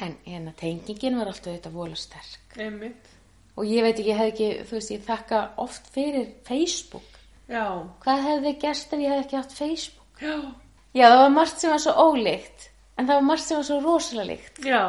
en 0.00 0.16
hérna 0.26 0.52
tengingin 0.56 1.18
var 1.18 1.26
alltaf 1.32 1.52
þetta 1.54 1.70
vola 1.72 1.94
sterk 1.96 2.56
Einmitt. 2.58 3.08
og 3.56 3.64
ég 3.64 3.82
veit 3.82 3.98
ekki, 3.98 4.10
ég 4.10 4.16
hef 4.16 4.32
ekki, 4.32 4.48
þú 4.68 4.76
veist, 4.78 4.90
ég 4.90 5.04
þakka 5.06 5.42
oft 5.58 5.86
fyrir 5.94 6.32
Facebook 6.44 7.12
Já. 7.48 7.66
hvað 8.04 8.22
hefði 8.28 8.54
gerst 8.60 8.92
ef 8.92 9.00
ég 9.00 9.12
hef 9.14 9.24
ekki 9.26 9.36
haft 9.36 9.52
Facebook 9.52 10.20
Já. 10.22 10.36
já, 10.94 11.06
það 11.10 11.18
var 11.22 11.30
margt 11.36 11.60
sem 11.60 11.70
var 11.70 11.78
svo 11.84 11.92
ólíkt 11.92 12.68
en 12.98 13.06
það 13.06 13.14
var 13.20 13.26
margt 13.28 13.44
sem 13.44 13.56
var 13.60 13.64
svo 13.68 13.80
rosalega 13.84 14.30
líkt 14.32 14.64
Já. 14.64 14.82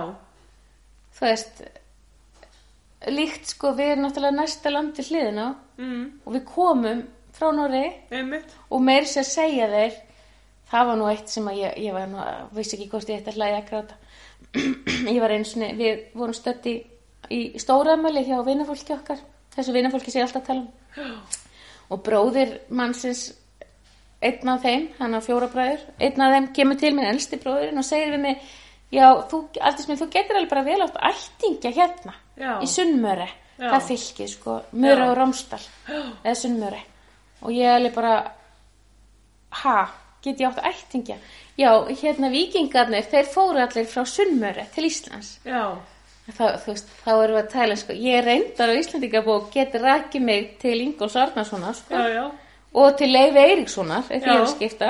þú 1.20 1.26
veist 1.28 1.62
líkt 3.08 3.52
sko, 3.54 3.72
við 3.78 3.92
erum 3.94 4.08
náttúrulega 4.08 4.36
næsta 4.42 4.72
landi 4.74 5.04
hliðina 5.06 5.56
Mm. 5.78 6.06
og 6.26 6.34
við 6.34 6.44
komum 6.50 7.04
frá 7.38 7.48
Einmitt. 8.12 8.54
og 8.70 8.84
meir 8.84 9.08
sér 9.10 9.28
segja 9.28 9.70
þeir 9.72 9.96
það 10.72 10.90
var 10.90 11.00
nú 11.00 11.08
eitt 11.12 11.32
sem 11.32 11.48
að 11.48 11.62
ég, 11.62 11.80
ég 11.88 11.96
var 11.96 12.12
nú 12.12 12.28
vissi 12.58 12.78
ekki 12.78 12.90
hvort 12.92 13.10
ég 13.10 13.22
ætti 13.22 13.34
að 13.34 13.40
hlæja 13.40 13.62
að 13.62 13.70
gráta 13.72 13.96
ég 15.16 15.22
var 15.24 15.34
eins 15.36 15.56
og 15.56 15.80
við 15.80 16.06
vorum 16.18 16.36
stödd 16.36 16.70
í, 16.70 16.76
í 17.32 17.42
stóraðmöli 17.62 18.26
hjá 18.28 18.38
vinafólki 18.46 18.96
okkar 18.98 19.22
þessu 19.56 19.76
vinafólki 19.76 20.14
sé 20.14 20.24
alltaf 20.24 20.48
tala 20.48 20.66
um 20.98 21.18
og 21.94 22.04
bróðir 22.04 22.58
mannsins 22.70 23.30
einn 24.18 24.50
af 24.50 24.64
þeim, 24.66 24.88
hann 24.98 25.14
á 25.14 25.22
fjóra 25.22 25.48
bræður 25.52 25.84
einn 26.02 26.24
af 26.26 26.34
þeim 26.34 26.48
kemur 26.58 26.80
til 26.82 26.94
minn 26.98 27.08
elsti 27.08 27.38
bróðurinn 27.42 27.80
og 27.80 27.86
segir 27.86 28.16
við 28.16 28.24
mig 28.24 28.48
já, 28.92 29.08
þú, 29.30 29.44
Aldís, 29.62 29.88
þú 29.88 30.08
getur 30.12 30.40
alveg 30.40 30.52
bara 30.52 30.66
vel 30.66 30.80
átt 30.86 31.00
ættingja 31.10 31.74
hérna 31.76 32.16
Já. 32.38 32.58
í 32.64 32.70
Sunnmöri 32.72 33.28
Já. 33.58 33.70
það 33.70 33.88
fylgið 33.92 34.32
sko, 34.34 34.60
Möri 34.74 35.04
Já. 35.04 35.10
og 35.12 35.18
Rómsdal 35.20 35.64
eða 36.26 36.38
Sunnmöri 36.42 36.82
og 37.42 37.52
ég 37.54 37.70
alveg 37.76 37.94
bara 37.96 38.16
ha, 39.64 39.78
get 40.24 40.40
ég 40.42 40.48
átt 40.50 40.64
ættingja? 40.72 41.18
Já, 41.58 41.72
hérna 42.02 42.30
vikingarnir 42.30 43.06
þeir 43.10 43.30
fóru 43.34 43.62
allir 43.64 43.88
frá 43.90 44.04
Sunnmöri 44.06 44.66
til 44.76 44.86
Íslands. 44.90 45.38
Já. 45.46 45.78
þá, 46.28 46.44
þú 46.62 46.74
veist, 46.74 46.90
þá 47.06 47.12
erum 47.24 47.36
við 47.38 47.42
að 47.44 47.52
tala 47.54 47.76
sko, 47.80 47.94
ég 47.96 48.26
reyndar 48.26 48.74
á 48.74 48.80
Íslandingabók 48.82 49.48
geti 49.54 49.80
rakið 49.82 50.26
mig 50.28 50.50
til 50.62 50.76
Ingóls 50.84 51.16
Arnarssonar 51.16 51.78
sko, 51.78 51.96
Já, 51.96 52.10
já. 52.18 52.26
og 52.74 52.98
til 53.00 53.14
Leifi 53.14 53.40
Eiríkssonar 53.46 54.04
ef 54.12 54.26
ég 54.26 54.34
er 54.34 54.42
að 54.42 54.52
skipta 54.52 54.90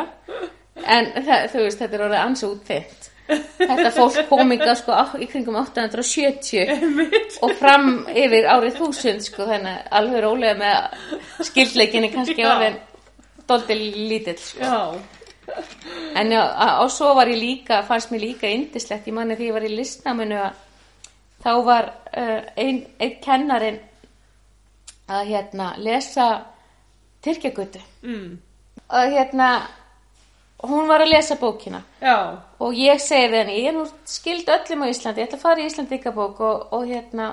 en 0.82 1.12
það, 1.14 1.46
þú 1.54 1.62
veist, 1.68 1.80
þetta 1.84 1.96
er 2.00 2.06
orðið 2.08 2.24
ansi 2.24 2.48
útþynt 2.50 3.08
þetta 3.28 3.92
fólk 3.96 4.18
kominga 4.30 4.76
sko 4.80 4.96
í 5.20 5.28
kringum 5.28 5.56
870 5.60 6.70
Einmitt. 6.76 7.38
og 7.44 7.52
fram 7.60 8.06
yfir 8.08 8.48
árið 8.54 8.78
þúsund 8.80 9.26
sko, 9.26 9.46
þannig 9.50 9.74
að 9.74 9.98
alveg 10.00 10.24
rólega 10.24 10.56
með 10.62 11.44
skildleikinni 11.50 12.12
kannski 12.14 12.42
Já. 12.42 12.50
orðin 12.56 12.78
dóldi 13.48 13.78
lítill 14.10 14.38
sko. 14.40 14.64
Já. 14.64 15.60
En 16.20 16.32
já, 16.32 16.42
og 16.84 16.90
svo 16.92 17.14
var 17.16 17.28
ég 17.32 17.40
líka, 17.40 17.82
fannst 17.88 18.12
mér 18.12 18.20
líka 18.26 18.48
indislegt, 18.52 19.08
ég 19.08 19.14
manni 19.16 19.36
því 19.40 19.46
ég 19.48 19.54
var 19.56 19.64
í 19.68 19.70
listnáminu 19.78 20.40
að 20.44 20.58
þá 21.44 21.52
var 21.64 21.86
uh, 22.18 22.42
einn 22.58 22.82
ein 23.00 23.14
kennarin 23.24 23.78
að 25.08 25.30
hérna 25.32 25.74
lesa 25.78 26.30
Tyrkjagötu 27.24 27.80
Mm. 28.04 28.38
og 28.90 29.12
hérna 29.12 29.48
hún 30.64 30.88
var 30.88 31.02
að 31.02 31.10
lesa 31.14 31.36
bókina 31.36 31.82
Já. 32.02 32.38
Og 32.64 32.78
ég 32.78 33.02
segi 33.02 33.30
við 33.32 33.42
henni, 33.42 33.58
ég 33.62 33.72
er 33.72 33.76
nú 33.78 33.86
skild 34.10 34.50
öllum 34.50 34.86
á 34.86 34.92
Íslandi, 34.92 35.22
ég 35.22 35.30
ætla 35.30 35.38
að 35.38 35.44
fara 35.44 35.62
í 35.62 35.68
Íslandingabók 35.70 36.42
og, 36.42 36.64
og 36.74 36.88
hérna 36.90 37.28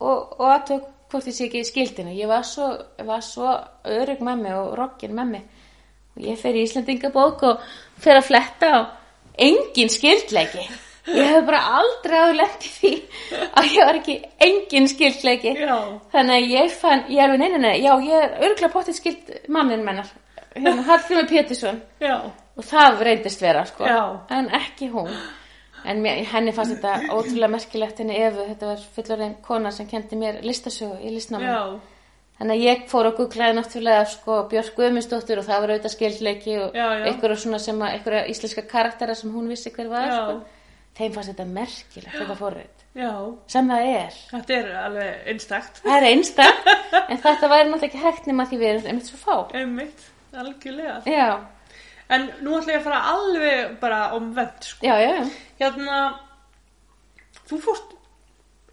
og, 0.00 0.38
og 0.38 0.46
aðtök 0.54 0.86
hvort 1.08 1.28
ég 1.28 1.36
sé 1.36 1.46
ekki 1.48 1.62
í 1.62 1.68
skildinu. 1.68 2.12
Ég 2.16 2.28
var 2.28 2.44
svo, 2.44 2.68
var 3.04 3.22
svo 3.24 3.52
örug 3.88 4.20
með 4.24 4.42
mig 4.44 4.56
og 4.56 4.74
rokkin 4.78 5.14
með 5.16 5.32
mig. 5.34 5.46
Og 6.16 6.26
ég 6.26 6.40
fer 6.40 6.56
í 6.56 6.64
Íslandingabók 6.66 7.44
og 7.48 7.64
fer 8.00 8.20
að 8.20 8.28
fletta 8.28 8.72
á 8.72 8.80
engin 9.38 9.92
skildleiki. 9.92 10.66
Ég 11.08 11.30
hef 11.32 11.46
bara 11.46 11.60
aldrei 11.78 12.18
í 12.44 12.72
því 12.74 12.90
að 13.56 13.68
ég 13.72 13.86
var 13.88 14.00
ekki 14.00 14.16
engin 14.44 14.88
skildleiki. 14.90 15.54
Já. 15.56 15.76
Þannig 16.12 16.34
að 16.34 16.50
ég 16.52 16.74
fann, 16.82 17.04
ég 17.08 17.22
er 17.24 17.32
við 17.32 17.44
neina, 17.44 17.72
já, 17.80 17.92
ég 18.04 18.26
er 18.26 18.34
örgulega 18.42 18.74
pottið 18.74 18.98
skild 18.98 19.32
mannin 19.48 19.86
mennar. 19.86 20.10
Hérna, 20.52 20.82
Hallgrimur 20.84 21.28
Pétursson. 21.30 21.80
Já. 22.02 22.18
Og 22.58 22.66
það 22.66 23.02
reyndist 23.06 23.42
vera, 23.42 23.64
sko. 23.68 23.86
Já. 23.86 24.00
En 24.34 24.48
ekki 24.58 24.88
hún. 24.90 25.12
En 25.86 26.00
mér, 26.02 26.24
henni 26.26 26.52
fannst 26.52 26.74
þetta 26.74 27.12
ótrúlega 27.14 27.52
merkilegt 27.54 28.00
henni 28.02 28.16
efu. 28.18 28.42
Þetta 28.48 28.72
var 28.72 28.82
fullorðin 28.96 29.36
kona 29.46 29.70
sem 29.74 29.86
kendi 29.90 30.18
mér 30.18 30.40
listasögu 30.42 30.98
í 31.06 31.12
listnámi. 31.14 31.46
Þannig 32.38 32.54
að 32.54 32.64
ég 32.66 32.82
fór 32.90 33.08
að 33.08 33.16
googlaði 33.18 33.54
náttúrulega 33.56 34.02
sko 34.12 34.34
Björk 34.50 34.76
Guðmundsdóttir 34.76 35.40
og 35.40 35.46
það 35.46 35.62
var 35.62 35.72
auðvitað 35.72 35.94
skildleiki 35.94 36.52
og 36.62 36.76
Já, 36.76 36.84
já. 36.94 37.06
einhverja 37.10 37.38
svona 37.42 37.58
sem 37.62 37.80
að, 37.82 37.94
einhverja 37.96 38.20
íslenska 38.30 38.62
karaktera 38.70 39.16
sem 39.18 39.32
hún 39.34 39.48
vissi 39.50 39.72
hver 39.74 39.88
var, 39.90 40.12
sko. 40.12 40.36
Þeim 40.98 41.16
fannst 41.16 41.32
þetta 41.32 41.46
merkilegt, 41.50 42.14
þetta 42.14 42.36
forrið. 42.38 42.84
Já. 42.98 43.10
Sem 43.54 43.72
það 43.72 43.88
er. 43.96 44.20
Þetta 44.30 44.54
er 44.58 44.70
alveg 44.84 45.26
einstakt. 45.32 45.82
Það 45.82 45.96
er 45.98 46.06
einstak, 46.12 46.70
en 47.10 47.20
þetta 47.26 47.50
væri 47.50 47.68
náttúrulega 47.72 47.90
ekki 47.90 48.04
hægt 48.06 48.30
nema 48.30 48.46
því 48.50 48.60
við 48.62 48.70
erum 48.72 48.88
einmitt 48.92 49.10
svo 49.10 49.18
fá. 49.22 49.58
Einmitt. 49.58 50.06
Algjörlega. 50.38 50.96
Já, 51.10 51.28
En 52.08 52.24
nú 52.40 52.54
ætla 52.56 52.72
ég 52.72 52.80
að 52.80 52.86
fara 52.86 53.00
alveg 53.12 53.74
bara 53.82 53.98
omvend, 54.16 54.62
sko. 54.64 54.86
já, 54.86 54.94
já, 55.02 55.10
já. 55.18 55.24
Hérna, 55.60 55.98
þú 57.50 57.58
fórst 57.66 57.90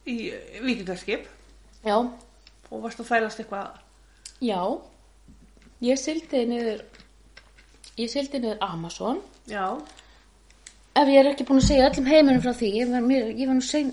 í 0.07 0.16
vikingarskip 0.64 1.26
Já, 1.86 1.98
og 1.99 2.82
varst 2.86 2.99
að 3.03 3.10
þælast 3.12 3.41
eitthvað. 3.44 3.76
já. 4.41 4.62
Ég 5.84 5.99
sildi 5.99 6.45
niður, 6.48 6.80
ég 7.99 8.10
sildi 8.10 8.40
niður 8.40 8.62
Amazon. 8.64 9.20
Já. 9.52 9.66
Ef 10.95 11.10
ég 11.12 11.20
er 11.20 11.28
ekki 11.34 11.44
búin 11.45 11.60
að 11.60 11.68
segja 11.68 11.90
öllum 11.90 12.07
heiminum 12.07 12.41
frá 12.41 12.53
því, 12.56 12.70
ég 12.80 12.90
var, 12.94 13.03
mér, 13.03 13.28
ég 13.36 13.49
var 13.52 13.57
nú 13.60 13.66
sein, 13.68 13.91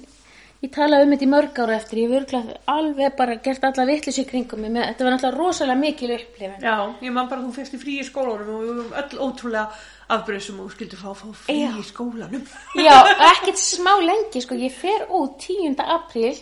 ég 0.62 0.70
talaði 0.70 1.06
um 1.06 1.12
þetta 1.14 1.26
í 1.26 1.30
mörg 1.32 1.58
ára 1.58 1.74
eftir, 1.76 1.98
ég 2.04 2.12
örgulega 2.20 2.58
alveg 2.70 3.16
bara 3.18 3.34
gert 3.42 3.64
alla 3.66 3.86
vitlis 3.88 4.20
í 4.22 4.24
kringum 4.28 4.60
mig, 4.62 4.70
með, 4.70 4.84
þetta 4.92 5.04
var 5.06 5.16
náttúrulega 5.16 5.38
rosalega 5.40 5.80
mikil 5.80 6.10
upplifin. 6.14 6.62
Já, 6.62 6.76
ég 7.02 7.12
man 7.16 7.28
bara 7.32 7.42
þú 7.42 7.50
fyrst 7.56 7.74
í 7.74 7.80
frí 7.82 7.96
í 7.98 8.06
skólanum 8.06 8.52
og 8.54 8.62
við 8.62 8.70
vorum 8.70 8.94
öll 9.02 9.26
ótrúlega 9.26 9.64
afbreyðsum 10.12 10.60
og 10.62 10.68
þú 10.68 10.76
skildir 10.76 11.02
fá, 11.02 11.10
fá 11.18 11.26
frí 11.46 11.58
Já. 11.58 11.72
í 11.74 11.84
skólanum. 11.88 12.46
Já, 12.78 12.96
ekkert 13.32 13.58
smá 13.62 13.92
lengi, 14.04 14.44
sko, 14.44 14.54
ég 14.60 14.72
fer 14.76 15.06
út 15.10 15.36
10. 15.42 15.74
apríl 15.82 16.38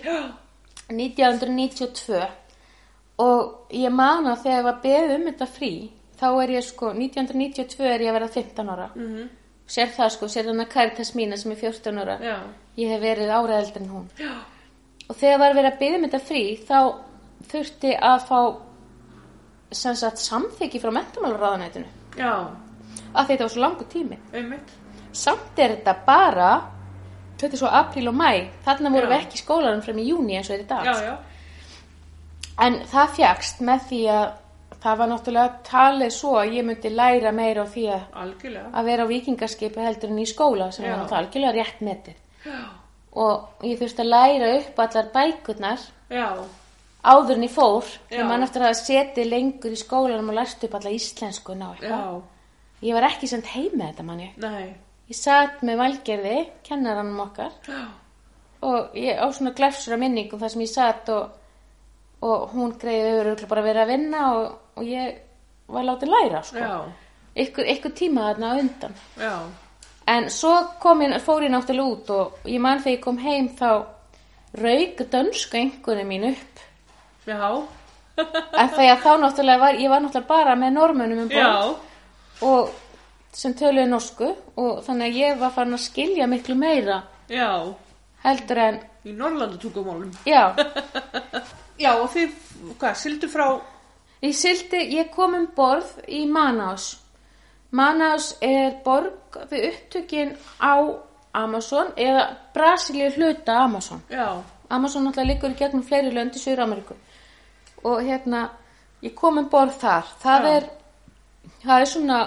1992 0.91 2.21
og 3.21 3.73
ég 3.77 3.93
man 3.93 4.27
að 4.31 4.45
þegar 4.45 4.59
ég 4.59 4.69
var 4.69 4.79
beðið 4.85 5.17
um 5.17 5.27
þetta 5.31 5.49
frí, 5.57 5.73
þá 6.21 6.27
er 6.43 6.55
ég 6.57 6.65
sko, 6.67 6.93
1992 6.97 7.89
er 7.89 8.05
ég 8.05 8.11
að 8.13 8.19
vera 8.19 8.29
15 8.37 8.73
ára. 8.75 8.89
Mhm. 8.97 9.29
Sér 9.71 9.93
það 9.95 10.09
sko, 10.17 10.29
sér 10.31 10.49
þannig 10.51 10.71
Karitas 10.73 11.13
mína 11.15 11.37
sem 11.39 11.53
er 11.55 11.61
14 11.61 12.01
ára. 12.03 12.17
Já. 12.25 12.37
Ég 12.81 12.91
hef 12.91 13.03
verið 13.05 13.31
ára 13.31 13.61
eldri 13.61 13.83
en 13.85 13.93
hún. 13.93 14.09
Já. 14.19 14.33
Og 15.11 15.17
þegar 15.19 15.39
var 15.43 15.55
verið 15.59 15.71
að 15.73 15.79
byggja 15.83 15.99
um 16.01 16.07
þetta 16.09 16.21
frí, 16.27 16.43
þá 16.67 16.79
þurfti 17.53 17.93
að 18.11 18.27
fá 18.27 18.41
sagt 19.71 20.19
samþyggi 20.25 20.83
frá 20.83 20.91
mentamálaráðanætinu. 20.99 21.87
Já, 22.19 22.33
Af 23.15 23.27
því 23.27 23.35
þetta 23.35 23.45
var 23.47 23.53
svo 23.55 23.63
langu 23.63 23.87
tími. 23.91 24.19
einmitt. 24.35 24.71
Samt 25.13 25.59
er 25.59 25.77
þetta 25.77 25.95
bara, 26.07 26.51
þetta 27.39 27.55
er 27.57 27.59
svo 27.63 27.71
apríl 27.71 28.09
og 28.09 28.15
mæ, 28.15 28.51
þarna 28.67 28.91
vorum 28.95 29.11
við 29.11 29.19
ekki 29.25 29.39
í 29.39 29.43
skólanum 29.43 29.83
frem 29.83 29.99
í 29.99 30.07
júni 30.11 30.37
eins 30.39 30.51
og 30.51 30.59
er 30.59 30.65
já. 30.67 31.17
En 32.61 32.81
það 32.91 33.15
fjagst 33.17 33.61
með 33.61 33.87
því 33.89 34.01
að 34.15 34.33
það 34.83 34.99
var 35.01 35.11
náttúrulega 35.11 35.61
talið 35.67 36.13
svo 36.15 36.35
að 36.41 36.55
ég 36.57 36.67
myndi 36.67 36.93
læra 36.95 37.33
meira 37.37 37.65
á 37.65 37.73
því 37.73 37.85
að, 37.95 38.03
að 38.73 38.89
vera 38.91 39.05
á 39.05 39.13
vikingarskipi 39.13 39.85
heldur 39.85 40.13
en 40.15 40.23
í 40.23 40.27
skóla 40.29 40.71
sem 40.73 40.87
Já. 40.87 40.91
var 40.91 41.03
náttúrulega 41.03 41.21
algjörlega 41.25 41.57
rétt 41.59 41.83
metið. 41.85 42.19
Já. 42.47 42.61
Og 43.21 43.65
ég 43.67 43.81
þurfti 43.81 44.05
að 44.05 44.13
læra 44.15 44.51
upp 44.57 44.83
allar 44.85 45.09
bækurnar 45.15 45.87
Já. 46.11 46.29
áður 47.03 47.35
en 47.37 47.47
ég 47.49 47.55
fór 47.55 47.89
þegar 48.11 48.29
mann 48.31 48.47
eftir 48.47 48.67
að 48.67 48.77
setja 48.79 49.25
lengur 49.27 49.75
í 49.75 49.81
skólanum 49.81 50.31
og 50.31 50.39
lært 50.39 50.69
upp 50.69 50.77
alla 50.79 50.93
íslensku 50.95 51.57
ná 51.59 51.67
eitthvað. 51.73 52.21
Ég 52.81 52.97
var 52.97 53.09
ekki 53.11 53.29
sendt 53.29 53.51
heim 53.53 53.75
með 53.75 53.91
þetta 53.91 54.07
manni. 54.09 54.31
Nei. 54.41 54.71
Ég 55.11 55.19
satt 55.19 55.65
með 55.67 55.81
valgerði, 55.83 56.37
kennaranum 56.65 57.19
okkar 57.27 57.53
Já. 57.67 57.81
og 58.63 58.95
ég 58.95 59.19
á 59.19 59.27
svona 59.35 59.53
glefsur 59.59 59.97
af 59.97 60.01
minningum 60.01 60.39
þar 60.41 60.53
sem 60.55 60.63
ég 60.63 60.71
satt 60.71 61.11
og, 61.13 61.33
og 62.23 62.51
hún 62.55 62.75
greiði 62.81 63.13
örugglega 63.21 63.49
bara 63.49 63.63
verið 63.65 63.83
að 63.85 63.91
vinna 63.95 64.23
og, 64.37 64.59
og 64.77 64.85
ég 64.85 65.15
var 65.71 65.87
látið 65.89 66.13
læra 66.13 66.43
sko. 66.45 66.69
Ykkur, 67.41 67.65
ykkur 67.77 67.93
tíma 67.97 68.27
þarna 68.31 68.51
undan. 68.61 68.95
Já. 69.21 69.35
En 70.11 70.27
svo 70.35 70.53
ég, 70.75 71.21
fór 71.23 71.45
ég 71.47 71.53
náttúrulega 71.55 71.93
út 71.95 72.11
og 72.11 72.49
ég 72.51 72.61
man 72.61 72.81
þegar 72.83 72.97
ég 72.99 73.05
kom 73.05 73.19
heim 73.23 73.49
þá 73.57 73.69
rauk 74.61 75.05
dönsku 75.13 75.57
einhverju 75.61 76.07
mín 76.09 76.25
upp. 76.33 76.65
Já. 77.27 77.63
En 78.21 78.69
þegar 78.75 78.99
þá 79.05 79.11
náttúrulega 79.23 79.63
var, 79.63 79.79
ég 79.79 79.89
var 79.93 80.03
náttúrulega 80.03 80.29
bara 80.33 80.57
með 80.59 80.75
normunum 80.77 81.23
um 81.25 81.29
borð. 81.31 81.39
Já. 81.39 81.77
og 82.43 82.71
sem 83.37 83.53
töluði 83.55 83.87
norsku 83.87 84.31
og 84.59 84.81
þannig 84.85 85.07
að 85.13 85.19
ég 85.21 85.39
var 85.39 85.53
farin 85.55 85.77
að 85.77 85.83
skilja 85.85 86.27
miklu 86.27 86.57
meira 86.59 87.03
Já. 87.31 87.53
heldur 88.25 88.59
en, 88.59 88.81
Í 89.07 89.13
Norrlandu 89.17 89.57
tungumálum. 89.63 90.11
já, 90.27 90.51
Já, 91.81 91.95
og 91.97 92.11
þið, 92.13 92.33
hvað, 92.81 92.97
sildu 93.01 93.29
frá... 93.33 93.47
ég 94.21 94.35
sildi, 94.37 94.83
ég 94.97 95.13
kom 95.15 95.37
um 95.39 95.47
borð 95.57 95.95
í 96.09 96.27
Manaus. 96.29 96.93
Manaus 97.73 98.35
er 98.45 98.75
borg 98.85 99.39
við 99.51 99.71
upptökin 99.71 100.35
á 100.61 100.77
Amazon 101.41 101.93
eða 101.97 102.27
Brasilíu 102.55 103.13
hluta 103.15 103.63
Amazon. 103.65 104.03
Já. 104.11 104.43
Amazon 104.71 105.07
náttúrulega 105.07 105.33
liggur 105.33 105.55
í 105.55 105.59
gegnum 105.59 105.87
fleiri 105.87 106.13
lönd 106.15 106.37
í 106.37 106.43
Suður 106.43 106.67
Ameríku 106.67 106.97
og 107.85 108.03
hérna, 108.05 108.51
ég 109.03 109.15
kom 109.17 109.39
um 109.41 109.49
borð 109.51 109.79
þar. 109.81 110.13
Það 110.21 110.45
Já. 110.45 110.53
er, 110.57 110.69
það 111.65 111.81
er 111.81 111.91
svona, 111.95 112.21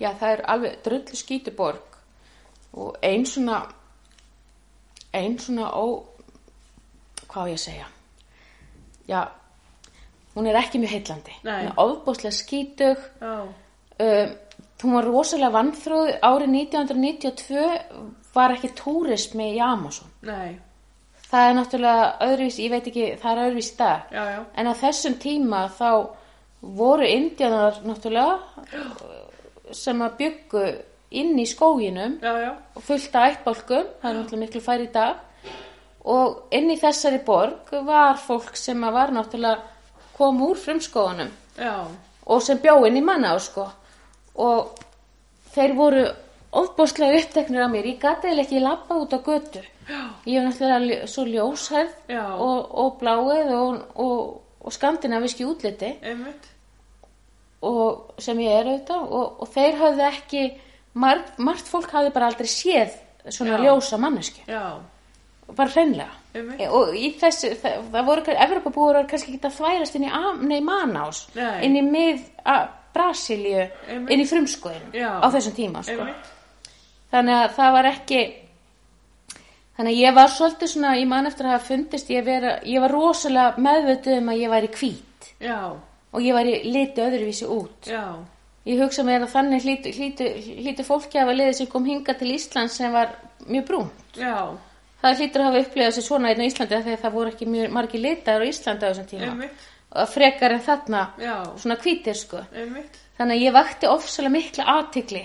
já 0.00 0.10
það 0.16 0.32
er 0.32 0.42
alveg 0.54 0.82
drullu 0.84 1.20
skítuborg 1.20 1.98
og 2.72 2.96
ein 3.02 3.26
svona, 3.26 3.62
ein 5.12 5.38
svona 5.38 5.70
ó, 5.74 5.84
hvað 7.26 7.42
á 7.44 7.50
ég 7.50 7.58
að 7.58 7.64
segja, 7.66 7.88
já, 9.10 9.20
hún 10.36 10.46
er 10.46 10.58
ekki 10.60 10.78
mjög 10.82 10.94
heillandi. 10.94 11.34
Nei. 11.44 11.58
Hún 11.64 11.72
er 11.72 11.82
ofbúslega 11.84 12.36
skítug, 12.36 13.02
Já. 13.20 13.34
um, 14.06 14.32
hún 14.82 14.94
var 14.96 15.04
rosalega 15.10 15.52
vannþróð, 15.58 16.10
árið 16.24 16.54
1992 16.56 17.64
var 18.34 18.54
ekki 18.54 18.70
túrismi 18.78 19.50
í 19.56 19.60
Amazon. 19.60 20.08
Nei. 20.22 20.58
Það 21.30 21.48
er 21.48 21.56
náttúrulega 21.58 22.06
öðruvísi, 22.26 22.64
ég 22.64 22.72
veit 22.74 22.86
ekki, 22.90 23.04
það 23.22 23.32
er 23.36 23.42
öðruvísi 23.48 23.74
í 23.74 23.78
dag. 23.78 24.06
Já, 24.14 24.22
já. 24.34 24.40
En 24.58 24.70
á 24.70 24.74
þessum 24.80 25.18
tíma 25.22 25.60
þá 25.76 25.90
voru 26.60 27.06
indjánar 27.06 27.78
náttúrulega 27.86 28.38
sem 29.82 30.00
að 30.02 30.16
byggu 30.18 30.64
inn 31.20 31.38
í 31.38 31.46
skóginum 31.50 32.18
Já, 32.22 32.32
já. 32.38 32.50
og 32.76 32.82
fullt 32.86 33.14
af 33.18 33.32
ættbálkum, 33.34 33.86
það 34.02 34.10
er 34.10 34.18
náttúrulega 34.18 34.44
miklu 34.46 34.62
færi 34.64 34.86
í 34.88 34.92
dag. 34.94 35.22
Og 36.04 36.54
inn 36.56 36.70
í 36.72 36.78
þessari 36.80 37.20
borg 37.24 37.72
var 37.84 38.16
fólk 38.16 38.56
sem 38.56 38.80
var 38.80 39.12
náttúrulega 39.12 39.60
kom 40.16 40.40
úr 40.44 40.56
frumskóðunum 40.56 41.30
Já. 41.58 41.86
og 42.26 42.42
sem 42.42 42.58
bjó 42.60 42.78
inn 42.86 42.96
í 42.96 43.04
manna 43.04 43.34
sko. 43.38 43.66
Og 44.40 44.78
þeir 45.52 45.74
voru 45.76 46.04
ofbóðslega 46.56 47.20
uppteknir 47.20 47.64
af 47.64 47.72
mér. 47.72 47.90
Ég 47.92 48.00
gati 48.00 48.30
eða 48.30 48.44
ekki 48.44 48.62
lappa 48.62 48.96
út 48.96 49.12
á 49.12 49.18
götu. 49.20 49.62
Ég 50.26 50.40
hef 50.40 50.46
náttúrulega 50.48 51.10
svo 51.10 51.26
ljóshærð 51.26 51.92
Já. 52.08 52.24
og, 52.36 52.70
og 52.70 52.96
bláið 53.00 53.52
og, 53.56 53.82
og, 53.96 54.40
og 54.60 54.72
skandinaviski 54.74 55.44
útliti 55.48 55.94
sem 57.60 58.40
ég 58.40 58.56
er 58.56 58.68
auðvitað 58.70 59.10
og, 59.10 59.40
og 59.42 59.50
þeir 59.52 59.78
hafði 59.80 60.04
ekki, 60.06 60.44
margt, 60.94 61.38
margt 61.38 61.68
fólk 61.68 61.90
hafði 61.92 62.12
bara 62.14 62.30
aldrei 62.30 62.48
séð 62.48 62.94
svona 63.28 63.58
Já. 63.58 63.64
ljósa 63.66 63.98
manneski, 64.00 64.44
Já. 64.48 64.80
Bara 65.56 65.70
hreinlega. 65.74 66.10
Einmitt. 66.34 66.60
Og 66.70 66.92
í 66.94 67.08
þessu, 67.20 67.48
það, 67.58 67.78
það 67.92 68.04
voru, 68.06 68.22
Evropabúur 68.46 68.94
var 69.00 69.06
kannski 69.10 69.32
ekki 69.34 69.48
að 69.48 69.56
þværast 69.58 69.96
inn 69.98 70.04
í, 70.06 70.10
nei, 70.46 70.60
Manás, 70.62 71.24
Nei. 71.34 71.64
inn 71.66 71.76
í 71.80 71.82
mið 71.86 72.20
Brasilíu, 72.94 73.64
Einmitt. 73.88 74.10
inn 74.14 74.20
í 74.22 74.28
frumskoðinu 74.30 74.92
Já. 74.98 75.10
á 75.22 75.26
þessum 75.34 75.56
tíma, 75.56 75.82
sko. 75.86 75.98
Einmitt. 75.98 76.30
Þannig 77.10 77.36
að 77.40 77.54
það 77.58 77.72
var 77.76 77.88
ekki, 77.90 78.20
þannig 79.76 79.92
að 79.94 80.00
ég 80.00 80.14
var 80.14 80.28
svolítið 80.34 80.72
svona, 80.74 80.94
ég 81.00 81.08
man 81.10 81.26
eftir 81.30 81.46
að 81.48 81.54
hafa 81.56 81.68
fundist, 81.70 82.10
ég, 82.14 82.24
vera, 82.26 82.56
ég 82.66 82.80
var 82.84 82.94
rosalega 82.94 83.62
meðvötuð 83.66 84.18
um 84.20 84.28
að 84.34 84.42
ég 84.44 84.52
væri 84.54 84.70
hvít 84.76 85.30
Já. 85.42 85.56
og 86.12 86.20
ég 86.22 86.34
væri 86.36 86.54
litið 86.70 87.06
öðruvísi 87.08 87.48
út. 87.50 87.90
Já. 87.90 88.04
Ég 88.68 88.78
hugsa 88.82 89.02
mér 89.02 89.24
að 89.24 89.32
þannig 89.32 89.62
hlítu, 89.64 89.90
hlítu, 89.96 90.26
hlítu 90.60 90.84
fólki 90.84 91.18
af 91.18 91.30
að 91.32 91.38
liði 91.40 91.54
sem 91.58 91.66
kom 91.72 91.86
hinga 91.88 92.12
til 92.14 92.28
Íslands 92.34 92.74
sem 92.76 92.92
var 92.92 93.14
mjög 93.48 93.64
brún. 93.70 93.88
Já. 94.14 94.52
Það 95.02 95.18
hlýtur 95.20 95.40
að 95.44 95.48
hafa 95.50 95.62
upplifað 95.64 95.96
sér 95.96 96.06
svona 96.06 96.30
einn 96.32 96.42
á 96.44 96.48
Íslandi 96.50 96.76
af 96.78 96.84
því 96.86 96.94
að 96.96 97.02
það 97.04 97.16
voru 97.18 97.32
ekki 97.34 97.50
mjög 97.54 97.74
margir 97.76 98.04
litaður 98.04 98.44
á 98.44 98.50
Íslandi 98.50 98.84
á 98.84 98.90
þessum 98.90 99.08
tíma 99.10 99.28
Einmitt. 99.30 99.64
og 99.90 100.08
frekar 100.14 100.52
en 100.56 100.64
þarna 100.68 101.02
Já. 101.18 101.34
svona 101.56 101.76
hvítir 101.80 102.14
sko 102.18 102.44
Einmitt. 102.52 103.00
þannig 103.18 103.36
að 103.40 103.44
ég 103.46 103.56
vakti 103.56 103.90
ofsalega 103.90 104.36
mikla 104.36 104.68
aðtikli 104.76 105.24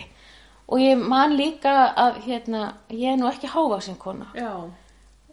og 0.67 0.79
ég 0.81 0.97
man 0.97 1.35
líka 1.37 1.75
að 1.93 2.23
hérna, 2.25 2.73
ég 2.89 3.11
er 3.13 3.21
nú 3.21 3.27
ekki 3.29 3.47
hávaksin 3.53 3.99
kona. 4.01 4.31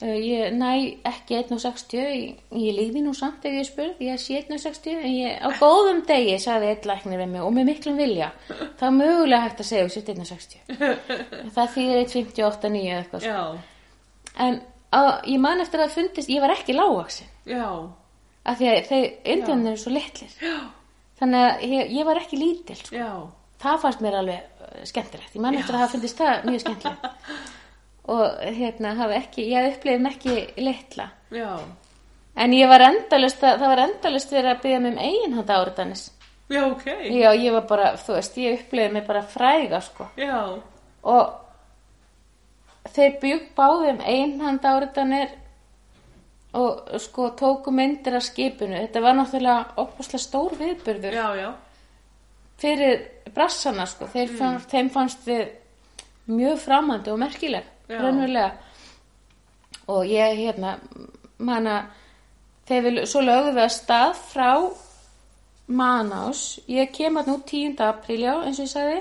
Uh, 0.02 0.18
ég 0.18 0.50
næ 0.58 0.98
ekki 1.06 1.36
1.60 1.38 1.94
ég, 1.94 2.38
ég 2.58 2.74
líði 2.74 3.04
nú 3.04 3.12
samt 3.14 3.44
ef 3.46 3.54
ég 3.54 3.66
spurð 3.68 4.00
ég 4.02 4.18
sé 4.18 4.40
1.60 4.42 4.96
en 4.98 5.12
ég, 5.14 5.36
á 5.38 5.46
góðum 5.60 6.00
degi 6.08 6.40
sagði 6.42 6.72
einn 6.72 6.88
læknir 6.90 7.20
við 7.22 7.28
mig 7.30 7.44
og 7.46 7.52
með 7.54 7.68
miklum 7.68 8.00
vilja 8.00 8.32
það 8.48 8.86
er 8.88 8.96
mögulega 8.96 9.44
hægt 9.44 9.62
að 9.62 9.68
segja 9.68 9.84
þú 9.86 9.92
sér 9.94 10.08
1.60 10.16 11.52
það 11.54 11.70
þýðir 11.76 12.02
1.58 12.02 12.72
9 12.74 12.96
eitthvað 12.96 13.22
sko. 13.22 13.30
Já. 13.30 13.71
En 14.40 14.60
að, 14.92 15.10
ég 15.32 15.40
man 15.42 15.60
eftir 15.64 15.82
að 15.82 15.94
fundist 15.96 16.30
ég 16.32 16.42
var 16.44 16.54
ekki 16.54 16.76
lágvaksin 16.76 17.28
Já. 17.48 17.66
af 18.44 18.58
því 18.58 18.70
að 18.70 18.88
þau 18.90 19.00
indjónir 19.34 19.72
eru 19.72 19.82
svo 19.82 19.92
litlir 19.94 20.36
Já. 20.42 20.56
þannig 21.20 21.46
að 21.48 21.64
ég, 21.68 21.92
ég 21.98 22.08
var 22.08 22.20
ekki 22.20 22.40
lítil 22.40 22.78
sko. 22.78 22.96
Já. 22.96 23.10
það 23.62 23.82
fannst 23.84 24.04
mér 24.04 24.18
alveg 24.20 24.40
uh, 24.42 24.84
skemmtilegt 24.88 25.36
ég 25.36 25.44
man 25.44 25.58
eftir 25.58 25.76
að 25.76 25.84
það 25.84 25.94
fundist 25.96 26.22
það 26.22 26.48
mjög 26.48 26.64
skemmtilegt 26.64 27.06
og 28.12 28.42
hérna 28.58 28.96
hafa 28.98 29.20
ekki 29.20 29.46
ég 29.52 29.70
upplifði 29.74 30.02
mig 30.02 30.16
ekki 30.16 30.64
litla 30.66 31.08
Já. 31.32 31.52
en 32.34 32.56
ég 32.56 32.72
var 32.72 32.86
endalust 32.88 33.44
að, 33.44 33.60
það 33.62 33.70
var 33.74 33.84
endalust 33.86 34.34
verið 34.34 34.54
að 34.54 34.64
byggja 34.66 34.82
mig 34.82 34.96
um 34.96 35.04
eiginhanda 35.06 35.60
áritanis 35.62 36.08
Já, 36.52 36.66
ok. 36.68 36.84
já 37.08 37.30
ég 37.32 37.54
var 37.54 37.64
bara, 37.64 37.92
þú 37.96 38.16
veist, 38.18 38.34
ég 38.36 38.58
upplifði 38.58 38.92
mig 38.92 39.06
bara 39.06 39.22
fræga 39.24 39.80
sko 39.80 40.10
Já. 40.20 40.58
og 41.08 41.38
þeir 42.90 43.16
bygg 43.22 43.48
báðum 43.56 44.02
einhanda 44.02 44.74
áritanir 44.76 45.36
og 46.52 47.00
sko 47.00 47.30
tóku 47.38 47.72
myndir 47.72 48.18
af 48.18 48.26
skipinu. 48.26 48.76
Þetta 48.76 49.00
var 49.00 49.16
náttúrulega 49.16 49.80
opaslega 49.80 50.22
stór 50.22 50.56
viðburður 50.58 51.16
Já, 51.16 51.28
já. 51.38 51.50
fyrir 52.60 53.06
brassana 53.34 53.86
sko. 53.86 54.08
Þeir 54.12 54.34
fann, 54.36 54.60
þeim 54.68 54.90
fannst 54.92 55.24
við 55.26 55.46
mjög 56.28 56.60
framandi 56.62 57.10
og 57.10 57.18
merkileg 57.18 57.70
og 59.90 60.06
ég 60.06 60.38
hérna 60.38 60.76
manna 61.42 61.78
þegar 62.68 62.84
við 62.86 63.06
svo 63.10 63.22
lögðum 63.24 63.56
við 63.56 63.64
að 63.64 63.74
stað 63.74 64.12
frá 64.30 64.50
Manás 65.72 66.60
ég 66.68 66.90
kem 66.92 67.16
að 67.16 67.30
nú 67.30 67.38
10. 67.48 67.78
apríl 67.86 68.20
já 68.20 68.34
eins 68.42 68.58
og 68.58 68.66
ég 68.66 68.72
sagði. 68.72 69.00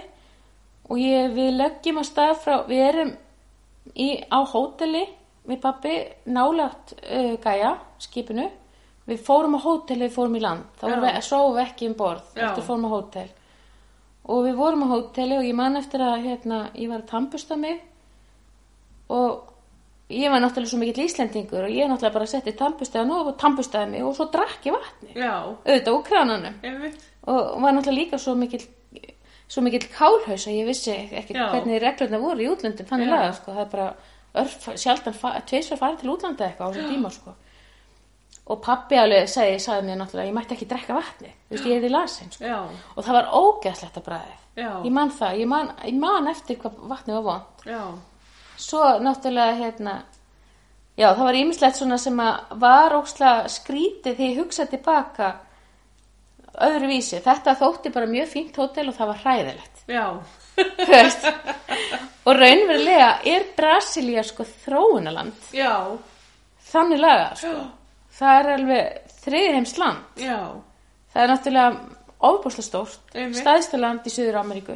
Og 0.91 0.99
ég, 1.01 1.31
við 1.35 1.57
leggjum 1.57 1.99
að 2.01 2.07
stað 2.07 2.33
frá 2.43 2.55
við 2.69 2.83
erum 2.85 3.11
í, 3.95 4.07
á 4.31 4.39
hóteli 4.47 5.03
við 5.49 5.61
pappi 5.63 5.93
nálagt 6.31 6.95
uh, 7.01 7.35
gæja 7.41 7.75
skipinu. 8.01 8.47
Við 9.09 9.21
fórum 9.25 9.57
á 9.57 9.59
hótel 9.63 9.99
við 10.03 10.11
fórum 10.13 10.35
í 10.37 10.41
land. 10.43 10.67
Þá 10.79 10.83
vorum 10.87 11.05
við, 11.07 11.61
ekki 11.65 11.87
um 11.89 11.95
borð 11.99 12.35
eftir 12.37 12.65
fórum 12.67 12.85
á 12.87 12.91
hótel. 12.93 13.27
Og 14.31 14.43
við 14.45 14.59
vorum 14.59 14.85
á 14.85 14.91
hóteli 14.93 15.39
og 15.39 15.47
ég 15.47 15.57
man 15.57 15.79
eftir 15.79 16.03
að 16.05 16.27
hérna, 16.27 16.59
ég 16.77 16.91
var 16.91 17.01
að 17.01 17.09
tampusta 17.09 17.57
mig. 17.59 17.81
Og 19.11 19.51
ég 20.11 20.31
var 20.31 20.41
náttúrulega 20.43 20.71
svo 20.71 20.79
mikill 20.79 21.05
íslendingur 21.05 21.65
og 21.65 21.71
ég 21.71 21.89
náttúrulega 21.89 22.15
bara 22.17 22.27
setti 22.29 22.53
tampustaðan 22.57 23.13
og 23.15 23.31
tampustaði 23.39 23.91
mig 23.93 24.05
og 24.05 24.15
svo 24.17 24.27
drakk 24.33 24.67
ég 24.67 24.75
vatni 24.75 25.15
Já. 25.15 25.35
auðvitað 25.47 25.95
úr 25.95 26.03
krananum 26.07 26.55
og 27.31 27.61
var 27.63 27.75
náttúrulega 27.75 27.99
líka 27.99 28.19
svo 28.19 28.35
mikill 28.35 28.65
svo 29.51 29.63
mikill 29.65 29.87
kálhaus 29.91 30.47
að 30.47 30.57
ég 30.57 30.67
vissi 30.69 30.95
ekki 30.95 31.35
Já. 31.35 31.45
hvernig 31.51 31.81
reglurna 31.83 32.19
voru 32.21 32.43
í 32.45 32.49
útlöndum 32.51 32.87
þannig 32.89 33.11
laga 33.11 33.31
sko, 33.37 33.55
það 33.55 33.63
er 33.65 33.71
bara 33.71 33.87
örf, 34.41 34.67
sjaldan 34.79 35.17
tveisvar 35.49 35.81
farið 35.81 36.03
til 36.03 36.13
útlanda 36.13 36.47
eitthvað 36.47 36.67
á 36.67 36.73
þessum 36.75 36.93
tíma 36.95 37.11
sko. 37.15 37.33
Og 38.51 38.61
pappi 38.63 38.97
alveg 38.97 39.27
sagði, 39.29 39.59
sagði 39.63 39.87
mér 39.87 39.99
náttúrulega 39.99 40.23
að 40.25 40.31
ég 40.31 40.37
mætti 40.37 40.55
ekki 40.55 40.67
drekka 40.71 40.95
vatni, 40.97 41.33
veist, 41.51 41.67
ég 41.67 41.77
er 41.77 41.87
í 41.87 41.91
lasin 41.91 42.31
sko. 42.33 42.61
Og 42.95 43.05
það 43.05 43.17
var 43.19 43.29
ógeðslegt 43.37 43.99
að 43.99 44.07
bræðið 44.07 44.39
Já. 44.61 44.71
ég 44.83 44.91
man 44.91 45.11
það, 45.15 45.37
ég 45.39 45.47
man, 45.47 45.69
ég 45.87 45.99
man 45.99 46.27
eftir 46.27 46.57
hvað 46.59 46.79
vatni 46.91 47.13
var 47.15 47.27
vond 47.27 47.67
Já. 47.67 47.83
svo 48.59 48.81
náttúrulega 48.99 49.59
hérna 49.61 50.01
já 50.99 51.07
það 51.15 51.23
var 51.23 51.37
ýmislegt 51.39 51.79
svona 51.79 51.97
sem 52.01 52.19
að 52.19 52.57
var 52.59 52.95
ósla 52.97 53.31
skrítið 53.51 54.17
því 54.17 54.27
ég 54.27 54.41
hugsaði 54.41 54.75
tilbaka 54.75 55.29
öðruvísi. 56.59 57.21
Þetta 57.23 57.55
þótti 57.59 57.91
bara 57.93 58.09
mjög 58.09 58.31
fínt 58.31 58.57
hótel 58.59 58.89
og 58.91 58.97
það 58.97 59.11
var 59.11 59.21
hræðilegt. 59.25 59.83
Já. 59.91 60.05
og 62.27 62.37
raunverulega 62.37 63.11
er 63.27 63.47
Brasilia 63.57 64.23
sko 64.27 64.45
þróunaland 64.45 65.53
Já. 65.55 65.97
þannig 66.71 67.01
laga 67.01 67.31
sko. 67.39 67.55
Það 68.21 68.39
er 68.39 68.49
alveg 68.55 69.15
þriðheims 69.23 69.75
land. 69.81 70.21
Já. 70.21 70.39
það 71.13 71.23
er 71.23 71.31
náttúrulega 71.33 71.99
ofbúslega 72.21 72.67
stórt 72.67 73.15
Einmitt. 73.15 73.41
stæðsta 73.41 73.79
land 73.81 74.05
í 74.05 74.13
Suður 74.13 74.41
Ameríku 74.43 74.75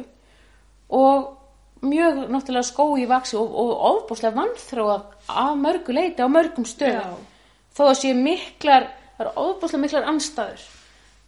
og 0.96 1.84
mjög 1.86 2.24
náttúrulega 2.32 2.66
skói 2.66 3.06
vaksi 3.06 3.36
og, 3.38 3.52
og 3.52 3.72
ofbúslega 3.92 4.34
vannþróað 4.40 5.04
af 5.28 5.52
mörgu 5.60 5.94
leiti 5.94 6.24
á 6.24 6.28
mörgum 6.30 6.66
stöðum. 6.66 7.20
Þó 7.76 7.82
að 7.90 7.98
séu 8.00 8.16
miklar 8.18 8.88
það 9.16 9.26
eru 9.26 9.32
ofbúslega 9.44 9.84
miklar 9.84 10.10
anstæður 10.10 10.66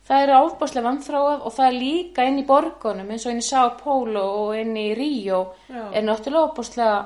það 0.08 0.24
eru 0.24 0.38
ofbúslega 0.46 0.88
vannþróað 0.88 1.44
og 1.44 1.54
það 1.58 1.66
er 1.68 1.76
líka 1.76 2.26
inn 2.28 2.40
í 2.40 2.46
borgunum 2.48 3.10
eins 3.12 3.26
og 3.26 3.34
inn 3.34 3.42
í 3.42 3.48
Sao 3.48 3.74
Paulo 3.82 4.24
og 4.42 4.56
inn 4.56 4.76
í 4.76 4.88
Ríó 4.96 5.42
Já. 5.68 5.84
er 5.92 6.06
náttúrulega 6.06 6.48
ofbúslega 6.48 6.98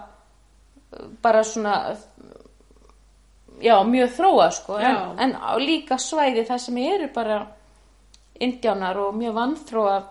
bara 1.22 1.42
svona 1.44 1.76
já, 3.62 3.76
mjög 3.86 4.14
þróað 4.18 4.54
sko 4.58 4.78
en, 4.78 4.96
en 5.24 5.36
líka 5.62 5.98
svæði 6.00 6.44
það 6.48 6.62
sem 6.66 6.80
eru 6.82 7.08
bara 7.14 7.40
indjánar 8.42 8.98
og 8.98 9.16
mjög 9.16 9.36
vannþróað 9.38 10.08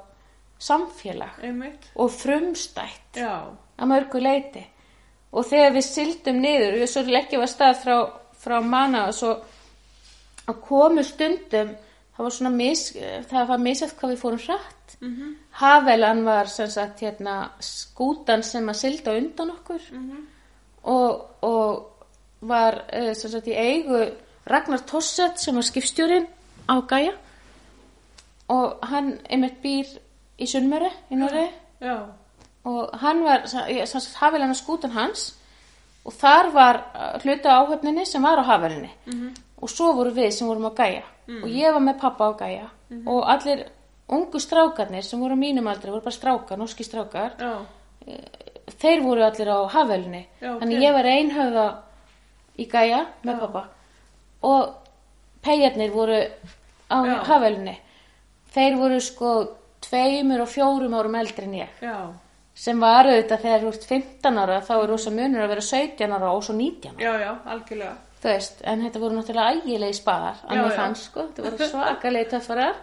samfélag 0.62 1.42
Einmitt. 1.44 1.90
og 1.96 2.12
frumstætt 2.14 3.18
Já. 3.18 3.50
að 3.78 3.92
mörgu 3.92 4.22
leiti 4.22 4.66
og 5.32 5.48
þegar 5.48 5.78
við 5.78 5.88
sildum 5.88 6.42
niður 6.44 6.78
við 6.82 6.92
svo 6.92 7.06
leggjum 7.08 7.46
að 7.46 7.54
stað 7.54 7.80
frá, 7.86 7.96
frá 8.42 8.58
manna 8.62 9.08
og 9.10 9.16
svo 9.16 9.32
að 10.50 10.62
komu 10.68 11.04
stundum 11.08 11.74
það 12.22 12.28
var 12.28 12.36
svona 12.36 12.52
mis, 12.54 12.82
það 13.30 13.48
var 13.50 13.62
misað 13.62 13.94
hvað 13.98 14.12
við 14.12 14.20
fórum 14.22 14.42
hratt 14.46 14.98
mm 15.00 15.14
-hmm. 15.16 15.32
Havelan 15.62 16.26
var 16.26 16.48
sem 16.48 16.70
sagt 16.70 17.02
hérna 17.02 17.50
skútan 17.60 18.44
sem 18.44 18.70
að 18.70 18.74
silda 18.74 19.18
undan 19.18 19.52
okkur 19.52 19.82
-hmm. 19.92 20.26
og, 20.84 21.28
og 21.42 21.88
var 22.42 22.84
eh, 22.90 23.14
sem 23.16 23.32
sagt 23.32 23.48
í 23.48 23.56
eigu 23.56 24.12
Ragnar 24.46 24.80
Tosset 24.80 25.40
sem 25.40 25.56
var 25.56 25.64
skipstjórin 25.64 26.28
á 26.70 26.82
Gaia 26.88 27.12
og 28.48 28.78
hann 28.84 29.20
einmitt 29.30 29.62
býr 29.64 29.86
í 30.40 30.46
Sunnmöru 30.46 30.90
í 31.12 31.16
Noregi 31.16 31.52
Já. 31.82 32.06
og 32.64 32.90
hann 33.00 33.24
var 33.24 33.42
hafilega 34.16 34.54
skútan 34.54 34.92
hans 34.92 35.36
og 36.06 36.14
þar 36.14 36.52
var 36.54 36.76
uh, 36.96 37.22
hluta 37.22 37.50
áhöfninni 37.50 38.06
sem 38.06 38.24
var 38.24 38.38
á 38.38 38.44
hafilinni 38.44 38.92
-hmm. 39.06 39.36
og 39.62 39.70
svo 39.70 39.94
voru 39.94 40.12
við 40.12 40.32
sem 40.32 40.48
vorum 40.48 40.66
á 40.66 40.74
gæja 41.28 41.44
og 41.44 41.50
ég 41.50 41.74
var 41.74 41.82
með 41.82 42.00
pappa 42.02 42.30
á 42.30 42.32
gæja 42.40 42.68
og 43.06 43.30
allir 43.30 43.66
ungu 44.12 44.40
strákarnir 44.40 45.04
sem 45.04 45.20
voru 45.20 45.36
á 45.36 45.44
mínum 45.44 45.68
aldri, 45.68 45.92
voru 45.92 46.02
bara 46.04 46.12
strákar, 46.16 46.58
norski 46.58 46.84
strákar 46.84 47.38
Já. 47.40 47.54
þeir 48.82 49.04
voru 49.06 49.24
allir 49.24 49.48
á 49.52 49.60
hafilinni 49.72 50.26
Já, 50.42 50.54
ok. 50.56 50.60
þannig 50.64 50.82
ég 50.84 50.94
var 50.94 51.06
einhöfða 51.06 51.66
í 52.60 52.66
gæja 52.72 53.06
með 53.24 53.40
pappa 53.46 53.64
og 54.42 54.74
peijarnir 55.46 55.92
voru 55.94 56.20
á 56.92 56.98
Já. 57.06 57.16
hafilinni 57.30 57.78
þeir 58.54 58.76
voru 58.82 59.00
sko 59.00 59.32
tveimur 59.82 60.44
og 60.44 60.50
fjórum 60.52 60.94
árum 60.94 61.16
eldri 61.16 61.46
en 61.48 61.54
ég 61.62 61.82
Já. 61.82 61.96
sem 62.54 62.80
var 62.80 63.06
auðvitað 63.08 63.42
þegar 63.46 63.62
þú 63.64 63.74
ert 63.74 63.86
15 63.90 64.38
ára 64.44 64.62
þá 64.62 64.74
er 64.84 64.88
rosa 64.92 65.12
munur 65.12 65.46
að 65.46 65.54
vera 65.56 65.62
17 65.62 66.12
ára 66.18 66.32
og 66.36 66.44
svo 66.44 66.54
19 66.58 66.98
ára 66.98 67.06
Já, 67.06 67.14
já, 67.22 67.32
algjörlega. 67.46 67.96
Þú 68.22 68.30
veist, 68.30 68.62
en 68.64 68.84
þetta 68.86 69.00
voru 69.02 69.16
náttúrulega 69.18 69.56
ægilegi 69.62 69.98
spaðar 69.98 70.38
að 70.46 70.56
Já, 70.56 70.62
mér 70.62 70.72
já. 70.72 70.78
fannst 70.78 71.08
sko, 71.10 71.28
þetta 71.28 71.46
voru 71.48 71.68
svakalegi 71.74 72.30
töffarar 72.36 72.76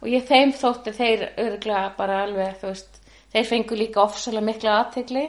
og 0.00 0.08
ég 0.08 0.28
þeim 0.30 0.52
þótti 0.56 0.92
þeir 0.96 1.24
örglega 1.46 1.92
bara 1.98 2.22
alveg, 2.26 2.54
þú 2.62 2.70
veist 2.70 3.00
þeir 3.30 3.44
fengu 3.46 3.76
líka 3.78 4.00
ofsalega 4.02 4.42
mikla 4.46 4.76
aðtegli 4.84 5.24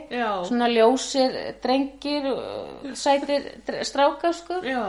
svona 0.47 0.68
ljósir 0.72 1.35
drengir 1.61 2.30
uh, 2.31 2.93
sætir 2.97 3.49
strákar 3.85 4.34
sko 4.34 4.61
Já. 4.65 4.85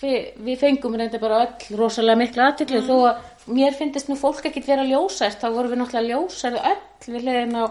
Vi, 0.00 0.10
við 0.44 0.58
fengum 0.60 0.96
reynda 0.98 1.20
bara 1.22 1.38
öll 1.46 1.78
rosalega 1.78 2.18
mikla 2.20 2.50
aðtegli 2.50 2.80
Mm. 2.82 2.88
þó 2.88 2.96
að 3.08 3.54
mér 3.54 3.72
finnst 3.78 4.08
nú 4.10 4.16
fólk 4.16 4.44
ekkit 4.48 4.66
vera 4.68 4.84
ljósæst 4.88 5.40
þá 5.40 5.48
vorum 5.54 5.72
við 5.72 5.80
náttúrulega 5.84 6.10
ljósæri 6.10 6.60
öll 6.72 7.14
við 7.14 7.22
hliðin 7.24 7.56
á 7.60 7.64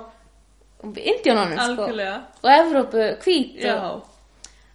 indjónunum 0.84 1.60
sko 1.60 1.86
og 2.44 2.50
Evrópu 2.54 3.04
hvít 3.24 3.62
Já. 3.64 3.76
og, 3.92 4.02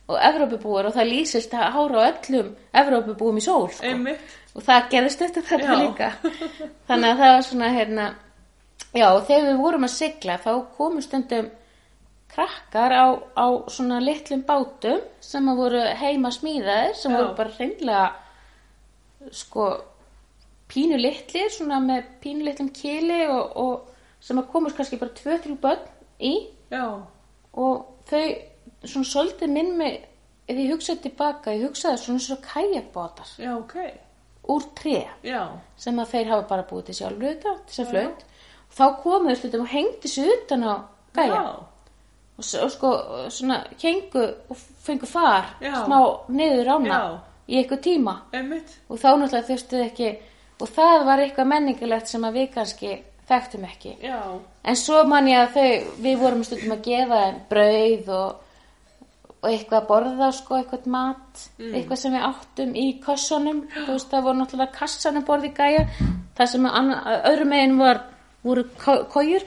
og 0.08 0.16
Evrópubúar 0.24 0.88
og 0.88 0.94
það 0.96 1.10
lýsist 1.12 1.52
að 1.52 1.72
hára 1.74 2.00
á 2.00 2.08
öllum 2.08 2.54
Evrópubúum 2.82 3.38
í 3.40 3.44
sól 3.44 3.68
sko. 3.72 3.92
Og 4.56 4.64
það 4.64 4.88
gerðist 4.94 5.24
eftir 5.26 5.44
þetta 5.50 5.74
Já. 5.74 5.80
líka 5.82 6.08
þannig 6.88 7.10
að 7.10 7.20
það 7.20 7.34
var 7.34 7.44
svona 7.48 7.68
hérna 7.74 8.06
já 8.96 9.06
og 9.10 9.26
þegar 9.28 9.48
við 9.50 9.60
vorum 9.62 9.84
að 9.88 9.96
sigla 9.98 10.38
þá 10.44 10.52
komum 10.78 11.04
stundum 11.04 11.50
krakkar 12.32 12.94
á, 12.96 13.06
á 13.36 13.46
svona 13.72 14.00
litlum 14.04 14.42
bátum 14.48 15.04
sem 15.24 15.48
að 15.48 15.60
voru 15.62 15.84
heima 16.00 16.32
smíðaðir 16.32 16.96
sem 16.96 17.12
Já. 17.12 17.18
voru 17.18 17.36
bara 17.36 17.54
hreinlega 17.56 18.08
sko 19.34 19.68
pínu 20.68 20.98
litlir 21.00 21.52
svona 21.52 21.80
með 21.84 22.08
pínu 22.22 22.48
litlum 22.48 22.72
kili 22.76 23.22
og, 23.28 23.56
og 23.56 24.24
sem 24.24 24.40
að 24.40 24.50
komast 24.52 24.76
kannski 24.76 24.98
bara 25.00 25.16
tvö, 25.16 25.38
þrjú 25.44 25.56
börn 25.62 25.84
í 26.20 26.34
Já. 26.72 26.84
og 27.52 28.06
þau 28.08 28.24
svona 28.84 29.04
svolítið 29.10 29.52
minn 29.52 29.72
mig 29.78 29.96
ef 30.48 30.56
ég 30.56 30.70
hugsaði 30.72 31.02
tilbaka, 31.08 31.52
ég 31.52 31.66
hugsaði 31.68 31.98
svona 32.02 32.18
svona 32.24 32.44
kajakbátar 32.46 33.32
Já, 33.38 33.52
ok. 33.58 33.74
úr 34.48 34.62
tré 34.74 35.06
Já. 35.22 35.42
sem 35.76 35.98
að 35.98 36.12
þeir 36.14 36.30
hafa 36.32 36.48
bara 36.48 36.66
búið 36.70 36.84
til 36.88 36.94
sjálfur 37.00 37.28
þetta, 37.32 37.56
þess 37.66 37.82
að 37.84 37.90
flaut 37.90 38.24
þá 38.78 38.84
komuðu 39.02 39.36
stundum 39.36 39.64
og 39.66 39.72
hengdi 39.72 40.08
sig 40.08 40.30
utan 40.36 40.64
á 40.64 40.74
gæja 41.16 41.42
og, 41.42 41.66
og 42.38 42.70
sko 42.70 42.92
svona 43.34 43.62
hengu 43.82 44.24
og 44.48 44.56
fengu 44.86 45.06
far 45.10 45.54
Já. 45.60 45.74
smá 45.84 45.98
niður 46.28 46.72
ána 46.76 47.00
í 47.48 47.58
eitthvað 47.58 47.80
tíma 47.84 48.16
Einmitt. 48.32 48.74
og 48.88 49.00
þá 49.00 49.08
náttúrulega 49.16 49.48
þurftu 49.48 49.84
ekki 49.84 50.10
og 50.60 50.68
það 50.74 51.04
var 51.06 51.22
eitthvað 51.22 51.50
menningilegt 51.52 52.10
sem 52.10 52.24
að 52.28 52.36
við 52.40 52.50
kannski 52.54 52.92
þekktum 53.28 53.64
ekki 53.68 53.94
Já. 54.04 54.20
en 54.64 54.76
svo 54.76 55.04
man 55.08 55.28
ég 55.28 55.40
að 55.46 55.56
þau 55.56 55.96
við 56.04 56.20
vorum 56.22 56.44
stundum 56.44 56.76
að 56.76 56.84
gefa 56.88 57.22
brauð 57.50 58.12
og, 58.16 58.44
og 59.42 59.48
eitthvað 59.50 59.78
að 59.82 59.86
borða 59.88 60.28
sko, 60.34 60.56
eitthvað 60.58 60.86
mat 60.90 61.42
eitthvað 61.74 61.96
sem 62.00 62.12
við 62.12 62.24
áttum 62.28 62.72
í 62.74 62.86
kassanum 63.04 63.60
þú 63.74 63.86
veist 63.92 64.10
það 64.10 64.22
voru 64.26 64.38
náttúrulega 64.40 64.72
kassanum 64.78 65.24
borði 65.24 65.52
gæja. 65.54 65.84
Það 66.38 66.46
sem 66.52 66.66
að 66.66 66.74
anna- 66.80 67.02
að 67.06 67.28
öðru 67.32 67.44
megin 67.52 67.78
var 67.78 68.00
voru 68.44 68.64
kójur 69.12 69.44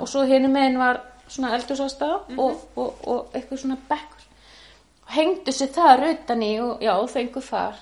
og 0.00 0.08
svo 0.08 0.22
hinu 0.24 0.48
megin 0.48 0.78
var 0.78 1.00
svona 1.28 1.52
eldursástaða 1.56 2.38
og, 2.38 2.56
og, 2.76 2.94
og 3.06 3.26
eitthvað 3.34 3.58
svona 3.60 3.76
bekkur. 3.88 4.24
Og 5.04 5.12
hengdu 5.16 5.52
sér 5.52 5.68
þar 5.76 6.02
utan 6.10 6.42
í 6.42 6.52
og 6.60 6.80
já, 6.82 6.94
fengu 7.08 7.40
far. 7.40 7.74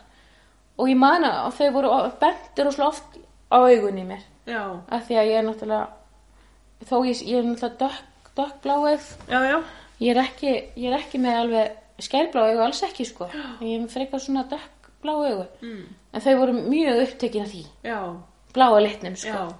Og 0.78 0.88
ég 0.88 0.96
man 0.98 1.24
að 1.24 1.54
þau 1.60 1.70
voru 1.72 1.90
bentur 2.20 2.66
og 2.66 2.74
slá 2.74 2.86
oft 2.90 3.16
á 3.50 3.56
augun 3.62 3.98
í 3.98 4.04
mér. 4.04 4.22
Af 4.90 5.06
því 5.08 5.14
að 5.18 5.30
ég 5.30 5.38
er 5.38 5.46
náttúrulega 5.46 5.86
þó 6.90 6.96
ég, 7.06 7.22
ég 7.22 7.38
er 7.38 7.44
náttúrulega 7.48 7.78
dökk, 7.78 8.30
dökkbláið 8.36 9.06
Já, 9.30 9.40
já. 9.46 9.62
Ég 10.00 10.12
er 10.12 10.22
ekki, 10.22 10.52
ég 10.76 10.88
er 10.90 10.98
ekki 11.00 11.20
með 11.22 11.40
alveg 11.42 12.04
skælblá 12.04 12.48
augu, 12.50 12.62
alls 12.64 12.82
ekki 12.86 13.06
sko. 13.08 13.28
Ég 13.64 13.80
er 13.80 13.88
frekar 13.92 14.22
svona 14.22 14.44
dökkblá 14.50 15.14
augu. 15.16 15.46
Mm. 15.62 15.84
en 16.12 16.24
þau 16.24 16.34
voru 16.40 16.56
mjög 16.56 17.02
upptekin 17.06 17.44
af 17.44 17.52
því. 17.52 17.64
Já. 17.84 18.00
bláa 18.52 18.80
litnum 18.80 19.16
sko. 19.16 19.28
Já. 19.28 19.54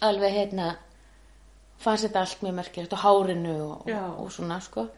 alveg 0.00 0.32
hérna 0.32 0.76
fannst 1.78 2.04
þetta 2.06 2.20
allt 2.20 2.42
mjög 2.42 2.54
merkilegt 2.54 2.92
og 2.92 2.98
hárinu 2.98 3.56
og, 3.62 3.88
og, 3.88 4.20
og 4.24 4.32
svona 4.32 4.60
sko. 4.60 4.88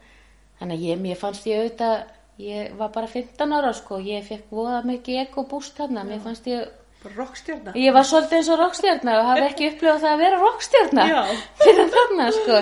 Þannig 0.59 0.77
að 0.77 0.87
ég, 0.89 0.99
mér 1.01 1.19
fannst 1.19 1.47
ég 1.47 1.61
auðvitað 1.61 1.97
ég 2.37 2.75
var 2.77 2.91
bara 2.93 3.07
15 3.07 3.53
ára 3.53 3.73
sko. 3.73 3.99
Ég 3.99 4.25
fekk 4.25 4.51
voða 4.51 4.81
mikið 4.87 5.23
ekobúst 5.27 5.77
þarna. 5.77 6.03
Mér 6.07 6.23
fannst 6.23 6.47
ég 6.47 6.67
Bara 6.97 7.13
rockstjarna. 7.13 7.71
Ég 7.77 7.93
var 7.93 8.05
svolítið 8.09 8.39
eins 8.39 8.47
og 8.49 8.57
rockstjarnar 8.57 9.19
og 9.19 9.27
hafi 9.29 9.43
ekki 9.45 9.67
upplifað 9.69 9.99
það 10.01 10.13
að 10.15 10.21
vera 10.23 10.37
rockstjarnar 10.41 11.11
Já. 11.11 11.19
fyrir 11.61 11.91
þarna 11.93 12.29
sko 12.33 12.61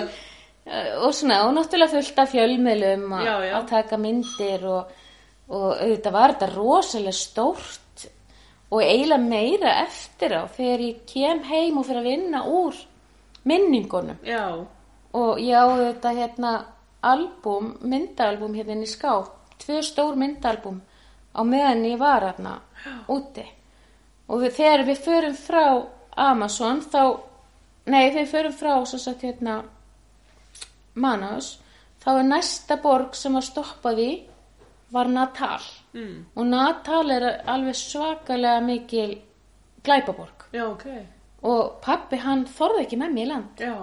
og 0.66 1.14
svona, 1.14 1.44
og 1.46 1.54
náttúrulega 1.54 1.94
fullt 1.94 2.16
af 2.18 2.32
fjölmiðlum 2.32 3.12
að, 3.14 3.58
taka 3.70 3.98
myndir 4.02 4.64
og, 4.66 4.94
og 5.46 5.66
auðvitað 5.76 6.16
var 6.16 6.34
þetta 6.34 6.48
rosalega 6.56 7.14
stórt 7.14 8.06
og 8.74 8.82
eiginlega 8.82 9.22
meira 9.22 9.74
eftir 9.84 10.34
á 10.34 10.42
þegar 10.50 10.82
ég 10.88 11.04
kem 11.06 11.44
heim 11.46 11.78
og 11.78 11.86
fyrir 11.86 12.02
að 12.02 12.08
vinna 12.10 12.42
úr 12.50 12.80
minningunum. 13.46 14.18
Já. 14.26 14.66
og 15.16 15.38
ég 15.40 15.54
á 15.54 15.66
þetta 15.70 16.12
hérna 16.16 16.52
albúm, 17.00 17.76
myndaalbúm 17.80 18.56
hérna 18.58 18.74
inn 18.74 18.82
í 18.84 18.90
skáp, 18.90 19.30
tvö 19.62 19.78
stór 19.86 20.18
myndaalbúm 20.18 20.82
á 21.30 21.40
meðan 21.46 21.86
ég 21.86 22.00
var 22.00 22.26
hérna 22.26 22.58
úti. 23.06 23.46
Og 24.26 24.42
við, 24.42 24.56
þegar 24.58 24.84
við 24.88 25.00
förum 25.04 25.38
frá 25.38 25.64
Amazon 26.16 26.82
þá, 26.82 27.22
nei 27.86 28.10
við 28.10 28.28
förum 28.34 28.56
frá 28.56 28.72
svo 28.82 28.98
sagt 28.98 29.22
hérna 29.22 29.62
Manas, 30.96 31.58
þá 32.02 32.08
er 32.18 32.26
næsta 32.30 32.76
borg 32.82 33.14
sem 33.18 33.34
var 33.36 33.44
stoppað 33.46 33.98
í 34.02 34.10
var 34.94 35.08
Natal 35.10 35.60
Mm. 35.96 36.26
og 36.36 36.44
Natal 36.46 37.10
er 37.10 37.24
alveg 37.48 37.74
svakalega 37.74 38.60
mikil 38.60 39.14
glæpaborg 39.84 40.42
Já, 40.52 40.66
ok. 40.68 40.84
og 41.42 41.78
pappi 41.82 42.16
hann 42.20 42.42
þorði 42.44 42.82
ekki 42.84 42.98
með 43.00 43.14
mér 43.14 43.24
í 43.24 43.28
land 43.30 43.62
Já. 43.64 43.76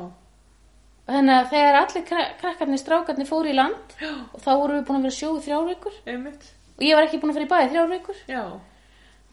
Þannig 1.08 1.34
að 1.40 1.50
þegar 1.52 1.78
allir 1.80 2.04
krak 2.08 2.36
krakkarnir, 2.40 2.80
strákarnir 2.80 3.28
fóru 3.28 3.50
í 3.50 3.56
land 3.58 3.96
Já. 4.00 4.12
og 4.34 4.40
þá 4.46 4.52
vorum 4.60 4.78
við 4.78 4.86
búin 4.88 5.00
að 5.02 5.08
vera 5.08 5.18
sjóð 5.18 5.40
þrjár 5.48 5.66
vikur 5.72 5.98
Einmitt. 6.06 6.46
og 6.78 6.84
ég 6.86 6.96
var 6.96 7.04
ekki 7.08 7.20
búin 7.24 7.34
að 7.34 7.40
fara 7.40 7.46
í 7.48 7.52
bæði 7.56 7.72
þrjár 7.74 7.90
vikur 7.96 8.22
Já. 8.30 8.44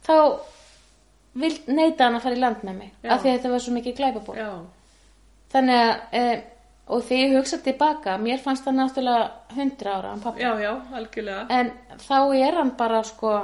þá 0.09 0.15
vil 1.45 1.53
neita 1.69 2.05
hann 2.09 2.17
að 2.19 2.25
fara 2.25 2.35
í 2.37 2.41
land 2.41 2.65
með 2.67 2.79
mig 2.81 2.91
af 3.05 3.21
því 3.23 3.29
að 3.31 3.37
þetta 3.37 3.51
var 3.53 3.63
svo 3.67 3.75
mikið 3.77 3.97
glæpaból 4.01 4.37
Já. 4.41 4.51
þannig 5.53 5.85
að 5.85 6.17
e, 6.17 6.25
og 6.91 7.03
þegar 7.07 7.29
ég 7.31 7.37
hugsa 7.39 7.59
tilbaka 7.63 8.17
mér 8.19 8.41
fannst 8.43 8.65
það 8.67 8.77
náttúrulega 8.81 9.31
100 9.55 9.87
ára 9.95 10.13
Já, 10.41 10.53
já, 10.65 10.73
algjörlega. 10.99 11.47
en 11.51 11.73
þá 11.99 12.19
er 12.35 12.55
hann 12.59 12.73
bara 12.77 13.03
sko 13.07 13.35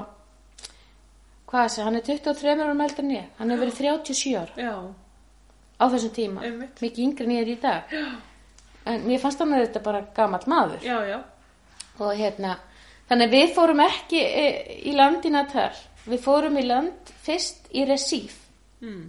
hvað 1.51 1.69
sé, 1.71 1.83
hann 1.87 1.97
er 1.97 2.03
23 2.07 2.55
ára 2.65 2.75
meldur 2.75 3.05
en 3.05 3.11
ég 3.17 3.27
hann 3.39 3.51
hefur 3.55 3.67
verið 3.67 3.77
37 3.79 4.37
ára 4.41 4.55
Já. 4.57 4.75
á 5.79 5.85
þessum 5.93 6.15
tíma 6.17 6.43
Einmitt. 6.43 6.81
mikið 6.83 7.05
yngri 7.07 7.25
en 7.29 7.35
ég 7.37 7.43
er 7.45 7.53
í 7.55 7.59
dag 7.63 7.95
en 8.87 9.05
mér 9.07 9.21
fannst 9.23 9.39
hann 9.43 9.55
þetta 9.55 9.83
bara 9.85 10.01
gamall 10.17 10.47
maður 10.51 10.83
Já, 10.83 10.99
já. 11.07 11.21
og 11.99 12.13
hérna 12.19 12.57
þannig 13.09 13.29
að 13.29 13.37
við 13.39 13.55
fórum 13.55 13.81
ekki 13.87 14.21
e, 14.25 14.47
í 14.91 14.97
land 14.97 15.25
í 15.25 15.31
Natal 15.31 15.71
við 16.07 16.21
fórum 16.25 16.59
í 16.59 16.67
land 16.67 17.15
fyrst 17.23 17.71
í 17.73 17.87
Recife 17.89 18.43
Mm. 18.77 19.07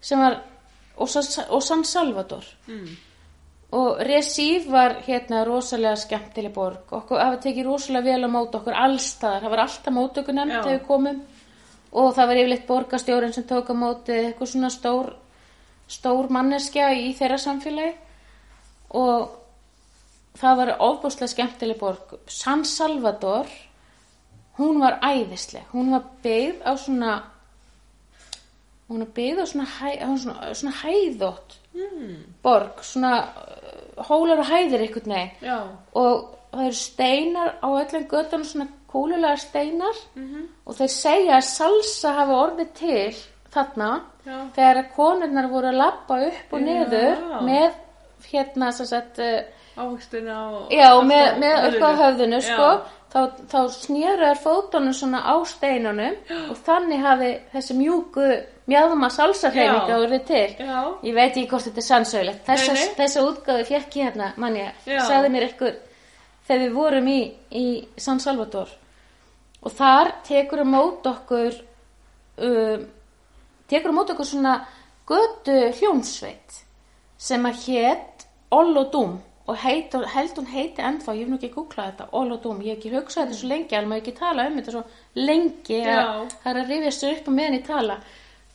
sem 0.00 0.20
var 0.22 0.36
og 0.98 1.08
San 1.66 1.82
Salvador 1.84 2.44
Mm. 2.68 2.96
Og 3.68 3.98
Recife 4.00 4.70
var 4.72 4.94
hérna 5.04 5.42
rosalega 5.44 5.96
skemmtileg 6.00 6.54
borg. 6.54 6.86
Okkur 6.88 7.20
hafa 7.20 7.40
tekið 7.44 7.66
rosalega 7.68 8.14
vel 8.14 8.24
á 8.24 8.30
mót 8.32 8.54
okkur 8.56 8.76
allstaðar, 8.76 9.42
það 9.44 9.52
var 9.54 9.62
alltaf 9.64 9.94
mótökunemnd 9.94 10.54
þegar 10.54 10.78
við 10.78 10.86
komum. 10.86 11.18
Og 11.92 12.14
það 12.16 12.30
var 12.30 12.40
yfirleitt 12.40 12.66
borgarstjórin 12.68 13.34
sem 13.36 13.44
tók 13.48 13.68
á 13.68 13.74
móti 13.76 14.16
eitthvað 14.16 14.52
svona 14.52 14.72
stór 14.72 15.12
stór 15.88 16.28
manneskja 16.32 16.90
í 16.96 17.12
þeirra 17.16 17.38
samfélagi. 17.40 17.94
Og 18.96 19.28
það 20.40 20.60
var 20.62 20.74
ofbúslega 20.88 21.32
skemmtileg 21.34 21.80
borg. 21.80 22.16
San 22.26 22.64
Salvador 22.64 23.48
hún 24.56 24.80
var 24.80 24.96
æðisleg. 25.04 25.68
Hún 25.72 25.92
var 25.92 26.08
byggð 26.24 26.64
á 26.64 26.72
svona 26.72 27.14
hún 28.88 29.04
var 29.04 29.12
byggð 29.12 29.44
á 29.44 29.46
svona, 29.46 29.68
hæ, 29.76 29.88
svona, 30.16 30.54
svona 30.56 30.76
hæðótt 30.80 31.57
Mm. 31.74 32.16
borg 32.42 32.80
svona 32.82 33.12
uh, 33.22 34.04
hólar 34.08 34.40
og 34.42 34.46
hæðir 34.48 34.80
einhvern 34.86 35.12
veginn 35.12 35.30
Já. 35.42 35.58
og 35.94 36.34
það 36.52 36.64
eru 36.66 36.78
steinar 36.80 37.50
á 37.62 37.68
öllum 37.68 38.06
göttunum 38.08 38.44
svona 38.48 38.68
kúlulega 38.92 39.36
steinar 39.36 39.96
Mhm. 40.16 40.46
og 40.66 40.74
þeir 40.78 40.88
segja 40.94 41.36
að 41.36 41.44
salsa 41.50 42.12
hafi 42.16 42.32
orðið 42.32 42.72
til 42.74 43.14
þarna 43.52 43.90
Já. 44.26 44.38
þegar 44.56 44.76
að 44.82 44.90
konurnar 44.96 45.48
voru 45.52 45.68
að 45.68 45.76
lappa 45.82 46.18
upp 46.26 46.52
og 46.52 46.60
Já. 46.60 46.64
niður 46.64 47.42
með 47.44 47.72
hérna 48.32 48.72
sagt 48.86 49.18
uh, 49.18 49.40
Ávöxtina 49.78 50.36
og... 50.50 50.70
já, 50.74 50.88
með, 51.06 51.26
á 51.30 51.38
með 51.38 51.66
upp 51.68 51.82
á 51.86 51.90
höfðinu. 52.02 52.40
sko, 52.42 52.68
Já. 52.68 52.80
þá, 53.12 53.20
þá 53.52 53.58
þær 54.26 54.40
fótunum 54.42 54.92
svona 54.96 55.20
á 55.22 55.36
steinunum 55.46 56.16
og 56.50 56.56
þannig 56.66 57.00
hafi 57.04 57.28
þessi 57.52 57.76
mjúku 57.78 58.26
mjáðuma 58.68 59.08
salsarheiminga 59.12 59.94
Já. 59.94 60.00
orðið 60.02 60.24
til 60.28 60.66
Já. 60.66 60.80
Ég 61.06 61.14
veit 61.16 61.30
ekki 61.30 61.48
hvort 61.50 61.68
þetta 61.68 61.82
er 61.82 61.86
sannsögulegt. 61.86 62.42
Þessa, 62.46 62.74
þessa 62.98 63.24
útgáðu 63.28 63.68
fjekk 63.68 63.96
ég 63.96 64.10
hérna, 64.10 64.32
manni, 64.36 64.66
Já. 64.84 65.00
sagði 65.08 65.32
mér 65.34 65.48
ykkur 65.48 65.78
þegar 66.48 66.62
við 66.64 66.76
vorum 66.76 67.08
í, 67.12 67.20
í 67.52 67.66
San 68.00 68.20
Salvador. 68.24 68.72
Og 69.64 69.74
þar 69.74 70.12
tekur 70.26 70.62
að 70.62 70.72
mót 70.72 71.08
okkur, 71.08 71.56
um, 72.46 72.84
tekur 73.68 73.92
að 73.92 73.98
mót 73.98 74.12
okkur 74.14 74.28
svona 74.28 74.58
götu 75.08 75.56
hljómsveit 75.80 76.62
sem 77.18 77.48
að 77.48 77.64
hétt 77.66 78.26
Ollodum 78.54 79.18
og 79.48 79.56
heit, 79.62 79.92
held 80.12 80.36
hún 80.36 80.48
heiti 80.52 80.84
ennþá, 80.84 81.14
ég 81.16 81.24
hef 81.24 81.30
nú 81.32 81.36
ekki 81.38 81.50
googlað 81.54 81.90
þetta, 81.90 82.06
Ollodum, 82.16 82.60
ég 82.64 82.76
hef 82.76 82.78
ekki 82.82 82.92
hugsað 82.92 83.26
þetta 83.26 83.38
svo 83.40 83.48
lengi, 83.48 83.76
alveg 83.78 84.02
ekki 84.02 84.14
tala 84.18 84.44
um 84.48 84.56
þetta 84.58 84.74
svo 84.74 84.82
lengi 85.16 85.78
að 85.88 86.34
það 86.34 86.50
er 86.52 86.60
að 86.60 86.72
rifjast 86.72 87.04
sér 87.04 87.14
upp 87.16 87.28
á 87.28 87.32
meðan 87.38 87.56
ég 87.56 87.64
tala. 87.68 87.96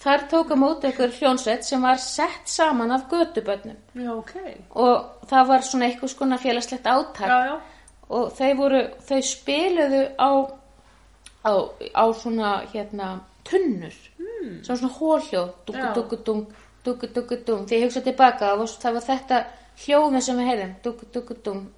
Þar 0.04 0.24
tók 0.32 0.50
að 0.52 0.60
móti 0.60 0.90
ykkur 0.92 1.14
hljónsveit 1.16 1.64
sem 1.64 1.84
var 1.84 2.02
sett 2.04 2.50
saman 2.52 2.92
af 2.92 3.06
götubönnum 3.12 3.78
Já, 3.96 4.10
ok. 4.18 4.34
og 4.76 5.28
það 5.30 5.48
var 5.52 5.64
svona 5.64 5.88
eitthvað 5.88 6.12
skona 6.12 6.40
félagslegt 6.42 6.90
átak 6.92 7.30
Já, 7.32 7.38
já. 7.48 7.54
og 8.10 8.34
þau 8.36 8.50
voru, 8.60 8.82
þau 9.08 9.22
spiluðu 9.30 10.02
á, 10.20 10.32
á, 11.48 11.54
á 11.96 12.06
svona 12.20 12.52
hérna 12.74 13.14
tunnur 13.48 13.96
mm. 14.20 14.60
svona 14.66 14.82
svona 14.82 14.94
hóljóð 14.98 15.48
Já. 15.48 15.56
duggu 15.70 15.94
duggu 15.96 16.20
dung 16.26 16.44
duggu 16.84 17.12
duggu 17.16 17.40
dung 17.48 17.64
því 17.68 17.80
ég 17.80 17.88
hugsa 17.88 18.04
tilbaka 18.04 18.52
það 18.84 18.98
var, 18.98 19.08
þetta 19.08 19.40
hljóðum 19.86 20.22
sem 20.22 20.38
við 20.38 20.50
heyrðum, 20.52 20.76
dugg, 20.84 21.32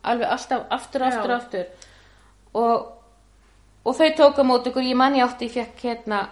alveg 0.03 0.33
alltaf 0.33 0.65
aftur, 0.69 1.05
aftur, 1.05 1.29
Já. 1.29 1.37
aftur 1.37 1.65
og, 2.57 2.89
og 3.85 3.95
þau 4.01 4.09
tók 4.17 4.41
á 4.41 4.43
móti 4.43 4.73
ykkur, 4.73 4.89
ég 4.89 4.97
man 4.97 5.15
ég 5.15 5.29
átti, 5.29 5.45
ég 5.45 5.55
fekk 5.59 5.87
hérna 5.87 6.25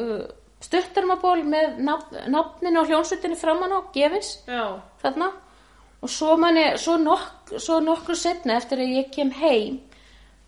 uh, 0.00 0.24
stuttarmaból 0.66 1.40
með 1.46 1.78
nafn, 1.86 2.20
nafninu 2.34 2.80
og 2.82 2.88
hljónsveitinni 2.90 3.38
framan 3.38 3.72
á, 3.76 3.80
gefins, 3.94 4.32
þarna. 5.02 5.30
Og 6.04 6.10
svo 6.12 6.36
manni, 6.38 6.64
svo, 6.78 6.96
nokk, 7.00 7.54
svo 7.62 7.78
nokkru 7.80 8.14
setna 8.18 8.58
eftir 8.60 8.82
að 8.84 8.92
ég 8.98 9.10
kem 9.14 9.30
heim 9.40 9.78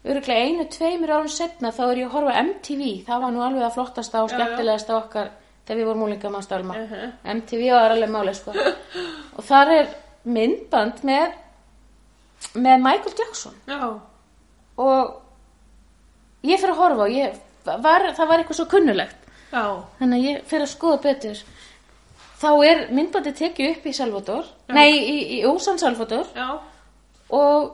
öruglega 0.09 0.45
einu, 0.47 0.65
tveimur 0.71 1.11
árum 1.11 1.29
setna 1.33 1.73
þá 1.75 1.81
er 1.91 1.99
ég 2.03 2.07
að 2.09 2.15
horfa 2.15 2.43
MTV 2.45 2.83
það 3.09 3.23
var 3.25 3.33
nú 3.35 3.41
alveg 3.43 3.65
að 3.67 3.75
flottasta 3.75 4.23
og 4.23 4.31
skemmtilegasta 4.31 4.95
okkar 4.97 5.31
þegar 5.67 5.81
við 5.81 5.89
vorum 5.89 6.03
múlinga 6.05 6.31
maður 6.33 6.47
stálma 6.47 6.77
Mhm. 6.79 7.11
MTV 7.41 7.65
var 7.75 7.91
alveg 7.97 8.13
máli 8.15 8.35
sko. 8.39 8.55
Og 9.39 9.45
þar 9.45 9.73
er 9.75 9.89
myndband 10.25 11.03
með 11.05 11.35
með 12.55 12.85
Michael 12.85 13.15
Jackson. 13.19 13.55
Já. 13.67 14.01
og 14.79 15.17
ég 16.47 16.61
fyrir 16.61 16.73
að 16.77 16.81
horfa 16.85 17.03
og 17.09 17.11
ég, 17.17 17.35
var, 17.67 18.07
það 18.15 18.29
var 18.31 18.39
eitthvað 18.45 18.61
svo 18.61 18.69
kunnulegt 18.71 19.28
Já. 19.53 19.65
þannig 19.99 20.19
að 20.19 20.29
ég 20.29 20.47
fyrir 20.51 20.67
að 20.67 20.75
skoða 20.75 21.03
betur 21.03 21.43
þá 22.39 22.51
er 22.69 22.85
myndbandi 22.95 23.35
tekið 23.35 23.71
upp 23.75 23.87
í 23.87 23.93
Salvador 23.97 24.49
nei, 24.77 24.91
í, 24.99 25.19
í 25.39 25.45
Úsan 25.49 25.81
Salvador 25.81 26.27
Já. 26.37 26.49
og 27.35 27.71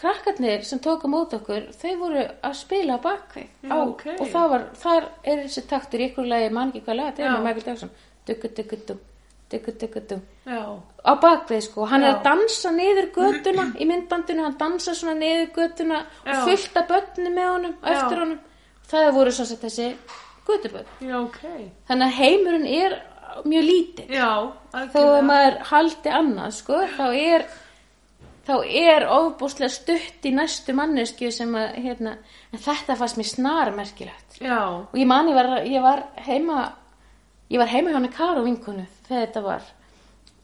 krakkarnir 0.00 0.64
sem 0.64 0.80
tók 0.80 1.04
á 1.04 1.08
mót 1.12 1.34
okkur 1.36 1.68
þau 1.76 1.92
voru 2.00 2.24
að 2.24 2.56
spila 2.56 2.96
bakvið 3.04 3.46
Já, 3.68 3.74
á, 3.74 3.76
ok. 3.84 4.06
og 4.16 4.26
það 4.32 4.48
var, 4.54 4.66
þar 4.80 5.06
er 5.22 5.44
þessi 5.44 5.66
taktur 5.68 6.00
í 6.00 6.08
ykkur 6.08 6.28
lagi, 6.30 6.50
man 6.56 6.72
ekki 6.72 6.84
hvað 6.86 7.00
lag 7.00 7.10
þetta 7.10 7.22
er 7.22 7.28
Já. 7.28 7.34
með 7.36 7.46
Michael 7.48 7.66
Jackson 7.68 7.94
duggu 8.30 8.52
duggu 8.56 8.78
dugg 8.88 9.06
duggu 9.50 9.74
duggu 9.82 10.02
dugg 10.08 10.22
Já. 10.48 10.62
á 11.04 11.12
bakvið 11.20 11.64
sko, 11.68 11.84
hann 11.90 12.06
er 12.06 12.14
Já. 12.14 12.16
að 12.16 12.24
dansa 12.30 12.72
niður 12.72 13.10
götuna 13.18 13.66
í 13.76 13.88
myndbandinu, 13.92 14.46
hann 14.46 14.58
dansa 14.60 14.94
svona 14.96 15.18
niður 15.20 15.52
götuna 15.58 16.00
Já. 16.24 16.32
og 16.32 16.48
fullt 16.48 16.80
af 16.80 16.88
börnum 16.88 17.36
með 17.36 17.52
honum, 17.52 17.76
Já. 17.82 17.92
eftir 17.92 18.24
honum 18.24 18.40
það 18.90 19.12
voru 19.20 19.36
svo 19.36 19.46
sett 19.46 19.68
þessi 19.68 19.92
götubörn 20.48 20.86
Já, 21.04 21.16
ok. 21.20 21.40
þannig 21.88 22.06
að 22.06 22.18
heimurinn 22.20 22.68
er 22.68 22.96
mjög 23.46 23.66
lítið 23.66 24.14
Já. 24.14 24.30
þó 24.72 25.00
að 25.02 25.26
maður 25.28 25.58
haldi 25.70 26.14
annað 26.20 26.54
sko, 26.56 26.80
þá 26.96 27.06
er 27.14 27.46
þá 28.50 28.54
er 28.66 29.06
ofbúslega 29.12 29.70
stutt 29.72 30.26
í 30.26 30.32
næstu 30.34 30.74
mannesku 30.74 31.30
sem 31.34 31.52
að 31.58 31.76
hérna, 31.84 32.16
þetta 32.56 32.96
fannst 32.98 33.20
mér 33.20 33.28
snar 33.30 33.72
merkilegt 33.76 34.40
Já. 34.42 34.60
og 34.90 34.96
ég 34.98 35.06
man 35.06 35.30
ég 35.30 35.38
var, 35.38 35.52
ég 35.68 35.84
var 35.84 36.04
heima 36.26 36.62
ég 37.50 37.60
var 37.60 37.70
heima 37.70 37.92
hjá 37.92 37.98
henni 38.00 38.12
Karo 38.14 38.44
vinkonu 38.46 38.86
þegar 39.08 39.26
þetta 39.26 39.44
var 39.44 39.68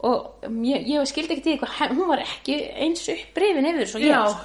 og 0.05 0.43
ég, 0.61 0.83
ég 0.91 1.07
skildi 1.09 1.33
ekki 1.33 1.43
til 1.47 1.53
eitthvað 1.55 1.95
hún 1.97 2.07
var 2.11 2.19
ekki 2.21 2.57
eins 2.85 3.07
upprifin 3.09 3.65
yfir 3.71 3.87
svo 3.89 4.01
ég 4.03 4.11
Já. 4.13 4.35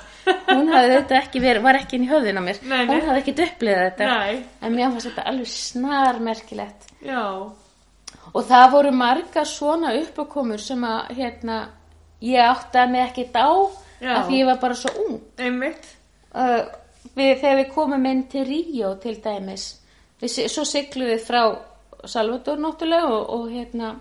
hún 0.48 0.70
hafði 0.72 0.94
þetta 0.94 1.16
ekki 1.18 1.40
verið, 1.44 1.62
var 1.66 1.76
ekki 1.80 1.98
inn 1.98 2.06
í 2.06 2.10
höfðin 2.12 2.38
á 2.40 2.42
mér 2.46 2.60
Nei, 2.62 2.78
nei. 2.86 2.92
hún 2.94 3.08
hafði 3.08 3.20
ekki 3.20 3.34
upplifað 3.44 3.82
þetta 3.90 4.06
Nei. 4.12 4.38
en 4.62 4.76
mér 4.78 4.92
fannst 4.94 5.08
þetta 5.10 5.24
alveg 5.32 5.50
snar 5.52 6.20
merkilegt 6.24 6.86
Já. 7.04 7.24
og 8.32 8.46
það 8.48 8.66
voru 8.72 8.92
margar 8.96 9.48
svona 9.50 9.92
uppákomur 9.98 10.62
sem 10.62 10.84
að 10.88 11.10
hérna, 11.18 11.58
ég 12.24 12.40
áttaði 12.48 12.92
mig 12.94 13.04
ekkert 13.10 13.36
á 13.36 13.50
Já. 14.02 14.14
af 14.16 14.30
því 14.30 14.38
ég 14.40 14.48
var 14.48 14.60
bara 14.62 14.78
svo 14.78 14.94
ung 15.04 15.18
Einmitt. 15.38 15.84
uh, 16.32 16.62
við, 17.12 17.34
þegar 17.42 17.58
við 17.60 17.68
komum 17.74 18.06
inn 18.08 18.24
til 18.32 18.46
Ríó 18.48 18.94
til 19.02 19.18
dæmis 19.20 19.66
við, 20.22 20.38
svo 20.48 20.64
siglum 20.64 21.12
við 21.12 21.26
frá 21.28 21.42
Salvador 22.08 22.56
náttúrulega 22.58 23.12
og, 23.12 23.28
og 23.36 23.52
hérna 23.52 23.92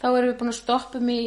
þá 0.00 0.06
erum 0.10 0.30
við 0.30 0.38
búin 0.40 0.52
að 0.52 0.58
stoppum 0.60 1.12
í 1.12 1.20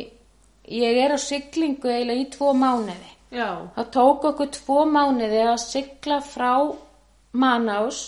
ég 0.70 1.00
er 1.04 1.16
á 1.16 1.20
siglingu 1.22 1.90
eiginlega 1.90 2.26
í 2.26 2.30
tvo 2.34 2.54
mánuði. 2.54 3.16
Já. 3.30 3.70
það 3.76 3.90
tók 3.94 4.24
okkur 4.32 4.48
tvo 4.56 4.84
mánuði 4.90 5.44
að 5.46 5.60
sigla 5.62 6.18
frá 6.26 6.54
Manás 7.38 8.00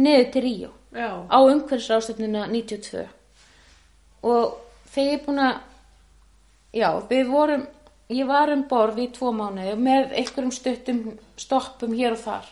niður 0.00 0.30
til 0.32 0.42
Ríó 0.46 0.70
á 1.28 1.38
umhverfisrástefnuna 1.42 2.46
92 2.48 3.02
og 4.24 4.54
þegar 4.94 5.10
ég 5.10 5.18
er 5.18 5.24
búin 5.26 5.42
að 5.44 5.58
já, 6.80 6.88
við 7.10 7.28
vorum 7.28 7.66
ég 8.08 8.28
var 8.28 8.52
um 8.52 8.64
borð 8.68 9.00
í 9.04 9.08
tvo 9.12 9.32
mánuði 9.36 9.74
með 9.80 10.14
einhverjum 10.20 10.52
stuttum 10.54 11.02
stoppum 11.40 11.94
hér 11.96 12.16
og 12.16 12.22
þar. 12.24 12.48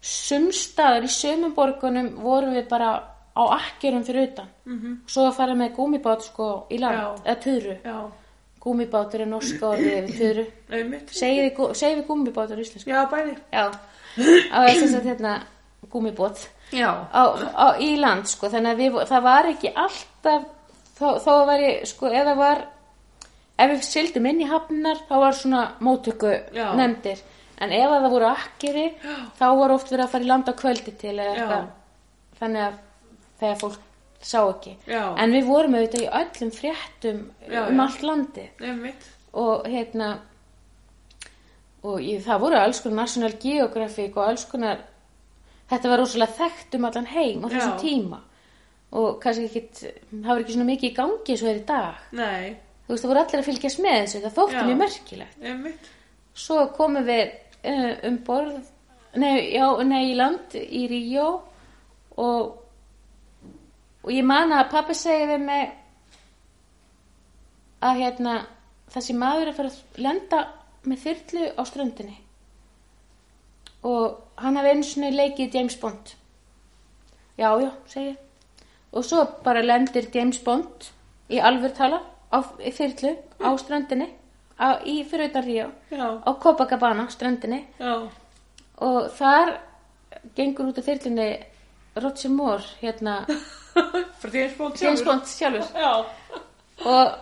Sumstaðar 0.00 1.06
í 1.08 1.10
sömum 1.12 1.54
borgunum 1.56 2.12
vorum 2.22 2.54
við 2.56 2.68
bara 2.70 2.92
á 3.38 3.42
akkerum 3.58 4.04
fyrir 4.04 4.28
utan 4.32 4.48
-hmm. 4.66 4.96
svo 5.06 5.28
að 5.28 5.36
fara 5.36 5.54
með 5.54 5.74
gúmibát 5.76 6.22
sko 6.22 6.66
í 6.70 6.78
land, 6.78 6.98
Já. 6.98 7.14
eða 7.24 7.40
töru 7.42 7.76
Já. 7.84 8.10
gúmibátur 8.60 9.20
er 9.20 9.26
norska 9.26 9.66
orðið 9.66 10.08
yfir 10.08 10.18
töru 10.18 10.44
segið 11.10 11.96
við 11.96 12.06
gúmibátur 12.06 12.58
í 12.58 12.60
íslensku 12.66 12.90
Já, 12.90 13.06
bæði. 13.10 13.36
já, 13.52 13.64
á 14.52 14.58
þess 14.66 14.94
að 14.94 15.04
hérna 15.04 15.42
gúmibót 15.90 16.48
Já. 16.72 16.90
í 17.80 17.96
land 17.96 18.26
sko, 18.28 18.48
þannig 18.48 18.72
að 18.72 18.76
við, 18.76 19.06
það 19.08 19.22
var 19.22 19.46
ekki 19.46 19.72
alltaf 19.74 20.42
þó, 20.98 21.18
þó 21.22 21.46
var 21.46 21.60
ég 21.60 21.86
sko, 21.86 22.06
eða 22.06 22.34
var 22.36 22.64
ef 23.58 23.70
við 23.70 23.82
sildum 23.86 24.26
inn 24.26 24.42
í 24.42 24.48
hafnar 24.48 25.00
þá 25.08 25.14
var 25.18 25.32
svona 25.32 25.62
móttöku 25.80 26.34
Já. 26.54 26.74
nefndir 26.78 27.22
en 27.58 27.72
ef 27.74 27.90
að 27.90 28.02
það 28.04 28.10
voru 28.10 28.28
akkeri 28.30 28.84
þá 29.38 29.46
var 29.60 29.74
oft 29.74 29.90
verið 29.92 30.04
að 30.04 30.12
fara 30.12 30.24
í 30.26 30.28
land 30.28 30.50
á 30.50 30.54
kvöldi 30.58 30.94
til 30.98 31.16
eða 31.16 31.24
Já. 31.24 31.32
eitthvað 31.34 31.66
þannig 32.38 32.66
að 32.66 32.76
þegar 33.40 33.60
fólk 33.62 33.84
sá 34.20 34.40
ekki 34.48 34.74
Já. 34.88 35.14
en 35.14 35.34
við 35.34 35.46
vorum 35.46 35.76
auðvitað 35.78 36.04
í 36.04 36.10
öllum 36.20 36.50
fréttum 36.54 37.20
Já, 37.46 37.60
um 37.68 37.80
allt 37.84 38.02
Einmitt. 38.58 39.10
og 39.32 39.66
hérna 39.70 40.08
og 41.86 42.00
ég, 42.02 42.22
það 42.26 42.40
voru 42.42 42.58
alls 42.58 42.80
konar 42.82 43.04
National 43.04 43.36
Geographic 43.38 44.16
og 44.16 44.24
alls 44.26 44.46
konar 44.50 44.80
þetta 45.70 45.92
var 45.92 46.02
rosalega 46.02 46.38
þekkt 46.40 46.78
um 46.78 46.88
allan 46.88 47.10
heim 47.12 47.44
á 47.44 47.48
þessum 47.52 47.76
tíma 47.82 48.20
og 48.98 49.18
kannski 49.22 49.46
ekki 49.48 49.92
það 50.10 50.30
var 50.30 50.42
ekki 50.42 50.56
svona 50.56 50.70
mikið 50.72 50.90
í 50.90 50.96
gangi 50.96 51.34
eins 51.34 51.44
og 51.44 51.50
er 51.52 51.60
í 51.60 51.66
dag 51.68 52.06
Nei. 52.16 52.56
þú 52.86 52.94
veist 52.94 53.04
það 53.04 53.12
voru 53.12 53.22
allir 53.22 53.42
að 53.42 53.48
fylgjast 53.50 53.82
með 53.84 53.98
þessu 54.00 54.22
það 54.24 54.38
þótti 54.38 54.64
mjög 54.68 54.80
merkilegt 54.82 55.44
Einmitt. 55.52 55.90
svo 56.34 56.62
komum 56.76 57.06
við 57.08 57.24
uh, 57.28 57.92
um 58.08 58.18
borð 58.26 58.72
nei, 59.18 59.34
já, 59.54 59.66
nei, 59.84 60.02
í 60.10 60.16
land 60.18 60.56
í 60.58 60.86
Ríó 60.90 61.28
og 62.18 62.56
og 64.08 64.14
ég 64.16 64.24
man 64.24 64.54
að 64.56 64.70
pappi 64.72 64.94
segi 64.96 65.26
við 65.28 65.42
mig 65.44 65.66
að 67.84 67.98
hérna 68.00 68.36
þessi 68.94 69.16
maður 69.20 69.42
er 69.42 69.50
að 69.50 69.58
fara 69.58 69.72
að 69.74 70.00
lenda 70.06 70.38
með 70.88 71.02
þyrlu 71.02 71.50
á 71.60 71.62
ströndinni 71.68 72.16
og 73.84 74.40
hann 74.40 74.56
hafi 74.56 74.72
einu 74.72 74.86
svona 74.88 75.10
leikið 75.12 75.58
James 75.58 75.76
Bond 75.82 76.14
já, 77.36 77.50
já, 77.60 77.70
segi 77.92 78.16
og 78.96 79.04
svo 79.04 79.26
bara 79.44 79.60
lendir 79.62 80.08
James 80.14 80.40
Bond 80.40 80.88
í 81.28 81.42
alvör 81.44 81.76
tala 81.76 82.00
á 82.32 82.40
þyrlu 82.64 83.12
á 83.44 83.50
ströndinni 83.60 84.08
á, 84.56 84.80
í 84.88 85.04
fyrir 85.04 85.28
utan 85.28 85.44
Ríó 85.44 85.68
Já. 85.92 86.08
á 86.24 86.30
Copacabana 86.40 87.10
ströndinni 87.12 87.66
Já. 87.76 88.08
og 88.80 89.12
þar 89.20 89.58
gengur 90.34 90.72
út 90.72 90.80
af 90.80 90.88
þyrlunni 90.88 91.28
Roger 92.00 92.32
Moore 92.32 92.64
hérna 92.80 93.20
Frá 94.20 94.32
James 94.34 95.02
Bond 95.06 95.26
sjálfur. 95.30 95.72
Og 96.88 97.16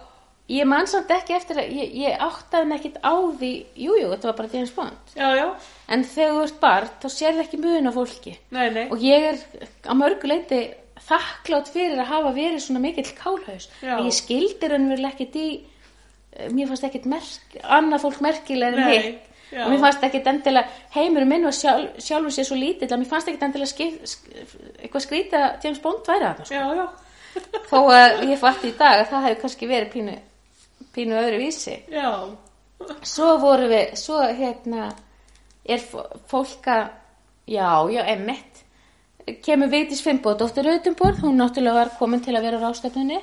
ég 0.52 0.66
man 0.68 0.86
samt 0.86 1.10
ekki 1.10 1.34
eftir 1.34 1.58
að 1.58 1.72
ég, 1.74 1.94
ég 2.04 2.20
áttaði 2.22 2.68
mig 2.70 2.78
ekkert 2.80 2.98
á 3.02 3.14
því 3.40 3.50
jújú, 3.74 4.00
jú, 4.02 4.10
þetta 4.12 4.28
var 4.30 4.36
bara 4.38 4.50
James 4.52 4.72
Bond 4.76 5.14
Já, 5.16 5.28
já. 5.34 5.46
en 5.90 6.04
þegar 6.06 6.34
þú 6.36 6.42
ert 6.46 6.58
barn 6.62 6.90
þá 7.02 7.06
sérðu 7.16 7.42
ekki 7.42 7.60
mun 7.62 7.90
á 7.90 7.92
fólki 7.96 8.34
Nei, 8.54 8.66
nei. 8.70 8.84
og 8.92 9.02
ég 9.02 9.26
er 9.32 9.40
á 9.90 9.92
mörgu 9.98 10.30
leiti 10.30 10.60
þakklátt 11.06 11.72
fyrir 11.74 11.98
að 12.02 12.12
hafa 12.12 12.34
verið 12.36 12.62
svona 12.62 12.82
mikill 12.84 13.10
kálhaus 13.18 13.66
Já. 13.82 13.96
að 13.98 14.06
ég 14.06 14.16
skildi 14.20 14.70
raunverulega 14.70 15.14
ekkert 15.16 15.40
í 15.42 15.48
eh, 15.56 16.48
mér 16.54 16.70
fannst 16.70 16.86
ekkert 16.88 17.10
merk, 17.10 17.58
annað 17.62 18.04
fólk 18.06 18.22
merkilega 18.28 18.86
en 18.86 18.94
hitt 18.94 19.35
já. 19.52 19.62
og 19.64 19.72
mér 19.72 19.82
fannst 19.84 20.04
ekkert 20.06 20.30
endilega 20.32 20.68
heimurinn 20.96 21.30
minn 21.30 21.48
og 21.48 21.54
sjálf, 21.56 21.98
sjálfur 22.02 22.34
sér 22.34 22.48
svo 22.48 22.58
lítill 22.60 22.90
að 22.90 23.02
mér 23.02 23.10
fannst 23.10 23.30
ekkert 23.30 23.46
endilega 23.48 23.72
skip, 23.72 24.00
sk, 24.06 24.30
eitthvað 24.82 25.06
skrítið 25.06 25.38
að 25.42 25.66
James 25.66 25.82
Bond 25.84 26.10
væri 26.10 26.28
að 26.30 26.52
Já, 26.54 26.64
já. 26.80 26.86
þó 27.70 27.80
að 27.92 28.26
ég 28.30 28.42
fatti 28.42 28.72
í 28.72 28.76
dag 28.78 29.00
að 29.02 29.08
það 29.12 29.26
hefði 29.28 29.40
kannski 29.44 29.70
verið 29.70 29.92
pínu, 29.94 30.18
pínu 30.96 31.18
öðru 31.22 31.40
vísi 31.42 31.78
Já. 31.92 32.10
svo 33.02 33.32
voru 33.42 33.70
við, 33.72 33.96
svo 34.00 34.20
hérna 34.26 34.90
er 35.66 35.82
fó- 35.82 36.08
fólk 36.30 36.68
að 36.70 36.86
já, 37.46 37.68
já, 37.92 38.02
emmitt 38.14 38.62
kemur 39.42 39.70
Vigdís 39.70 40.02
Finnbóð, 40.04 40.38
dóttir 40.42 40.68
Auðumborð 40.70 41.24
hún 41.24 41.40
náttúrulega 41.40 41.80
var 41.80 41.94
komin 41.98 42.22
til 42.22 42.36
að 42.36 42.46
vera 42.46 42.60
á 42.62 42.64
rástefnunni 42.66 43.18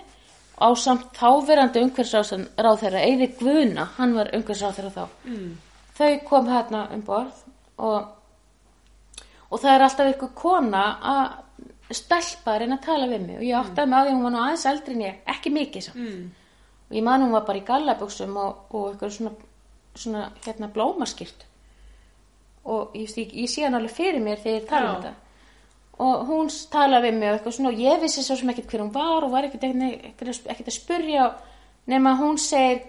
á 0.59 0.67
samt 0.75 1.15
þáverandi 1.17 1.81
umhverfsráðherra, 1.83 2.99
Eyði 3.03 3.29
Guðna 3.39 3.87
hann 3.97 4.15
var 4.17 4.31
umhverfsráðherra 4.35 4.91
þá 4.93 5.05
mm. 5.29 5.53
Þau 5.97 6.11
kom 6.29 6.47
hérna 6.49 6.83
um 6.95 7.01
borð 7.05 7.43
og, 7.77 8.07
og 9.49 9.59
það 9.61 9.73
er 9.75 9.85
alltaf 9.87 10.11
ykkur 10.15 10.31
kona 10.37 10.83
að 11.13 11.93
stelpa 11.93 12.53
að 12.55 12.61
reyna 12.63 12.77
að 12.79 12.85
tala 12.87 13.07
við 13.11 13.25
mig 13.27 13.37
og 13.37 13.43
ég 13.45 13.57
áttaði 13.59 13.89
mig 13.91 13.99
á 13.99 14.03
því 14.03 14.09
að 14.11 14.15
hún 14.15 14.23
var 14.27 14.33
nú 14.33 14.41
aðeins 14.43 14.65
eldri 14.71 14.93
en 14.97 15.01
ég, 15.05 15.17
ekki 15.35 15.51
mikið 15.53 15.87
samt 15.87 15.99
Mm. 16.03 16.29
og 16.89 16.95
ég 16.97 17.03
man 17.03 17.21
hún 17.25 17.31
var 17.35 17.45
bara 17.45 17.59
í 17.59 17.65
gallabuxum 17.67 18.37
og, 18.37 18.63
og 18.73 18.87
eitthvað 18.93 19.11
svona, 19.17 19.31
svona 19.95 20.23
hérna 20.45 20.69
blómaskýrt 20.73 21.45
og 22.65 22.95
ég, 22.95 23.11
ég, 23.17 23.33
ég 23.43 23.49
sé 23.51 23.65
hann 23.65 23.75
alveg 23.77 23.91
fyrir 23.93 24.21
mér 24.23 24.39
þegar 24.41 24.61
ég 24.61 24.67
tala 24.69 24.89
um 24.95 25.03
þetta 25.03 25.19
og 26.03 26.23
hún 26.27 26.49
talaði 26.73 27.09
við 27.11 27.17
mig 27.19 27.29
og 27.29 27.35
eitthvað 27.37 27.55
svona 27.57 27.69
og 27.73 27.81
ég 27.83 27.99
vissi 28.01 28.23
svo 28.25 28.35
sem 28.39 28.49
ekkert 28.49 28.71
hver 28.71 28.81
hún 28.81 28.93
var 28.95 29.23
og 29.27 29.31
var 29.35 29.45
ekkert, 29.45 29.65
ekkert 30.49 30.71
að 30.71 30.77
spurja 30.77 31.27
nema 31.91 32.15
hún 32.17 32.39
segir 32.41 32.81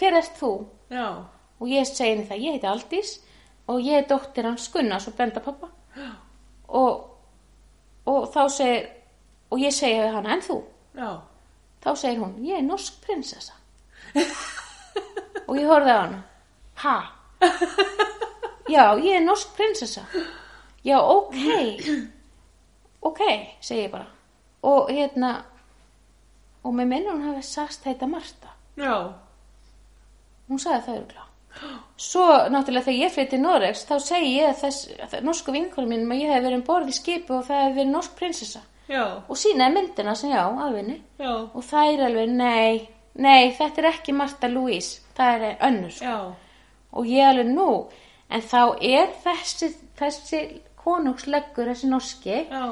hver 0.00 0.16
ert 0.18 0.34
þú? 0.40 0.50
Já. 0.90 1.06
Og 1.58 1.70
ég 1.70 1.86
segi 1.88 2.12
henni 2.12 2.26
það, 2.28 2.44
ég 2.44 2.56
heiti 2.56 2.70
Aldís 2.70 3.14
og 3.68 3.82
ég 3.84 4.02
er 4.02 4.08
dóttir 4.08 4.46
hans 4.48 4.68
Gunnars 4.72 5.08
og 5.10 5.16
Benda 5.18 5.42
pappa 5.44 5.70
og, 6.68 7.04
og 8.06 8.28
þá 8.34 8.42
segir 8.52 8.88
og 9.48 9.62
ég 9.62 9.72
segi 9.72 10.00
við 10.00 10.12
hana, 10.12 10.34
en 10.36 10.44
þú? 10.44 10.58
Já. 10.98 11.10
þá 11.84 11.90
segir 11.96 12.22
hún, 12.22 12.34
ég 12.44 12.58
er 12.60 12.66
norsk 12.66 12.98
prinsessa 13.04 13.56
og 15.48 15.56
ég 15.56 15.68
horfði 15.68 15.94
á 15.94 16.00
hana 16.00 16.22
ha? 16.84 16.96
já, 18.74 18.84
ég 19.00 19.18
er 19.18 19.24
norsk 19.24 19.54
prinsessa 19.56 20.04
já, 20.84 20.98
ok 20.98 21.38
ok, 23.08 23.22
segi 23.60 23.86
ég 23.86 23.94
bara 23.94 24.08
og 24.66 24.90
hérna 24.90 25.36
og 26.66 26.74
með 26.74 26.90
minnur 26.90 27.16
hún 27.16 27.28
hafi 27.30 27.44
sagst 27.46 27.86
heita 27.86 28.08
Marta 28.10 28.52
Já. 28.78 29.14
hún 30.48 30.60
sagði 30.60 30.84
það 30.86 31.00
örgulega 31.00 31.27
svo 31.98 32.24
náttúrulega 32.52 32.86
þegar 32.86 33.00
ég 33.02 33.14
flytti 33.14 33.34
til 33.34 33.42
Noregs 33.42 33.84
þá 33.88 33.94
segi 34.04 34.34
ég 34.36 34.58
þess, 34.60 34.88
norsku 35.26 35.54
vinkonum 35.54 35.90
mínum 35.90 36.12
að 36.14 36.20
ég 36.22 36.32
hef 36.34 36.44
verið 36.44 36.58
um 36.60 36.66
borð 36.68 36.92
í 36.92 36.96
skipi 36.96 37.34
og 37.34 37.46
það 37.48 37.64
hef 37.64 37.78
verið 37.78 37.94
norsk 37.94 38.14
prinsessa 38.18 38.60
Já. 38.88 39.04
og 39.28 39.36
sínaði 39.36 39.74
myndina 39.74 40.14
sem 40.16 40.30
já, 40.32 40.44
alvinni 40.48 41.00
Já. 41.18 41.32
og 41.52 41.64
það 41.66 41.90
er 41.92 42.04
alveg, 42.06 42.30
nei, 42.38 42.88
nei, 43.20 43.50
þetta 43.58 43.82
er 43.82 43.88
ekki 43.90 44.14
Marta 44.16 44.48
Louise, 44.48 45.02
það 45.18 45.44
er 45.48 45.58
önnur 45.68 45.92
sko. 45.92 46.04
Já. 46.04 46.18
og 46.92 47.10
ég 47.10 47.28
alveg 47.28 47.50
nú, 47.52 47.68
en 48.30 48.46
þá 48.48 48.62
er 48.80 49.12
þessi, 49.24 49.72
þessi 49.98 50.40
konungsleggur, 50.80 51.68
þessi 51.68 51.90
norski, 51.90 52.38
Já. 52.48 52.64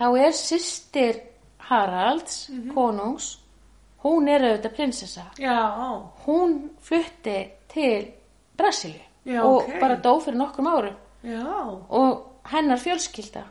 þá 0.00 0.06
er 0.24 0.34
systir 0.34 1.22
Haralds, 1.70 2.48
konungs, 2.74 3.36
hún 4.02 4.26
er 4.32 4.48
auðvitað 4.48 4.76
prinsessa, 4.80 5.28
Já. 5.38 5.60
hún 6.26 6.72
flutti 6.82 7.38
til 7.74 8.06
Brasilíu 8.58 9.06
Já, 9.26 9.42
og 9.44 9.56
ok. 9.66 9.80
bara 9.80 9.96
dó 10.00 10.14
fyrir 10.24 10.38
nokkrum 10.40 10.66
árum 10.66 10.94
Já. 11.24 11.44
og 11.88 12.26
hennar 12.50 12.76
fjölskylda 12.80 13.42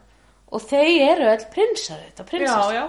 og 0.52 0.62
þau 0.62 0.82
eru 1.12 1.28
öll 1.30 1.46
prinsar 1.54 2.00
þetta, 2.08 2.24
Já, 2.24 2.30
prinsessa 2.32 2.74
já. 2.74 2.88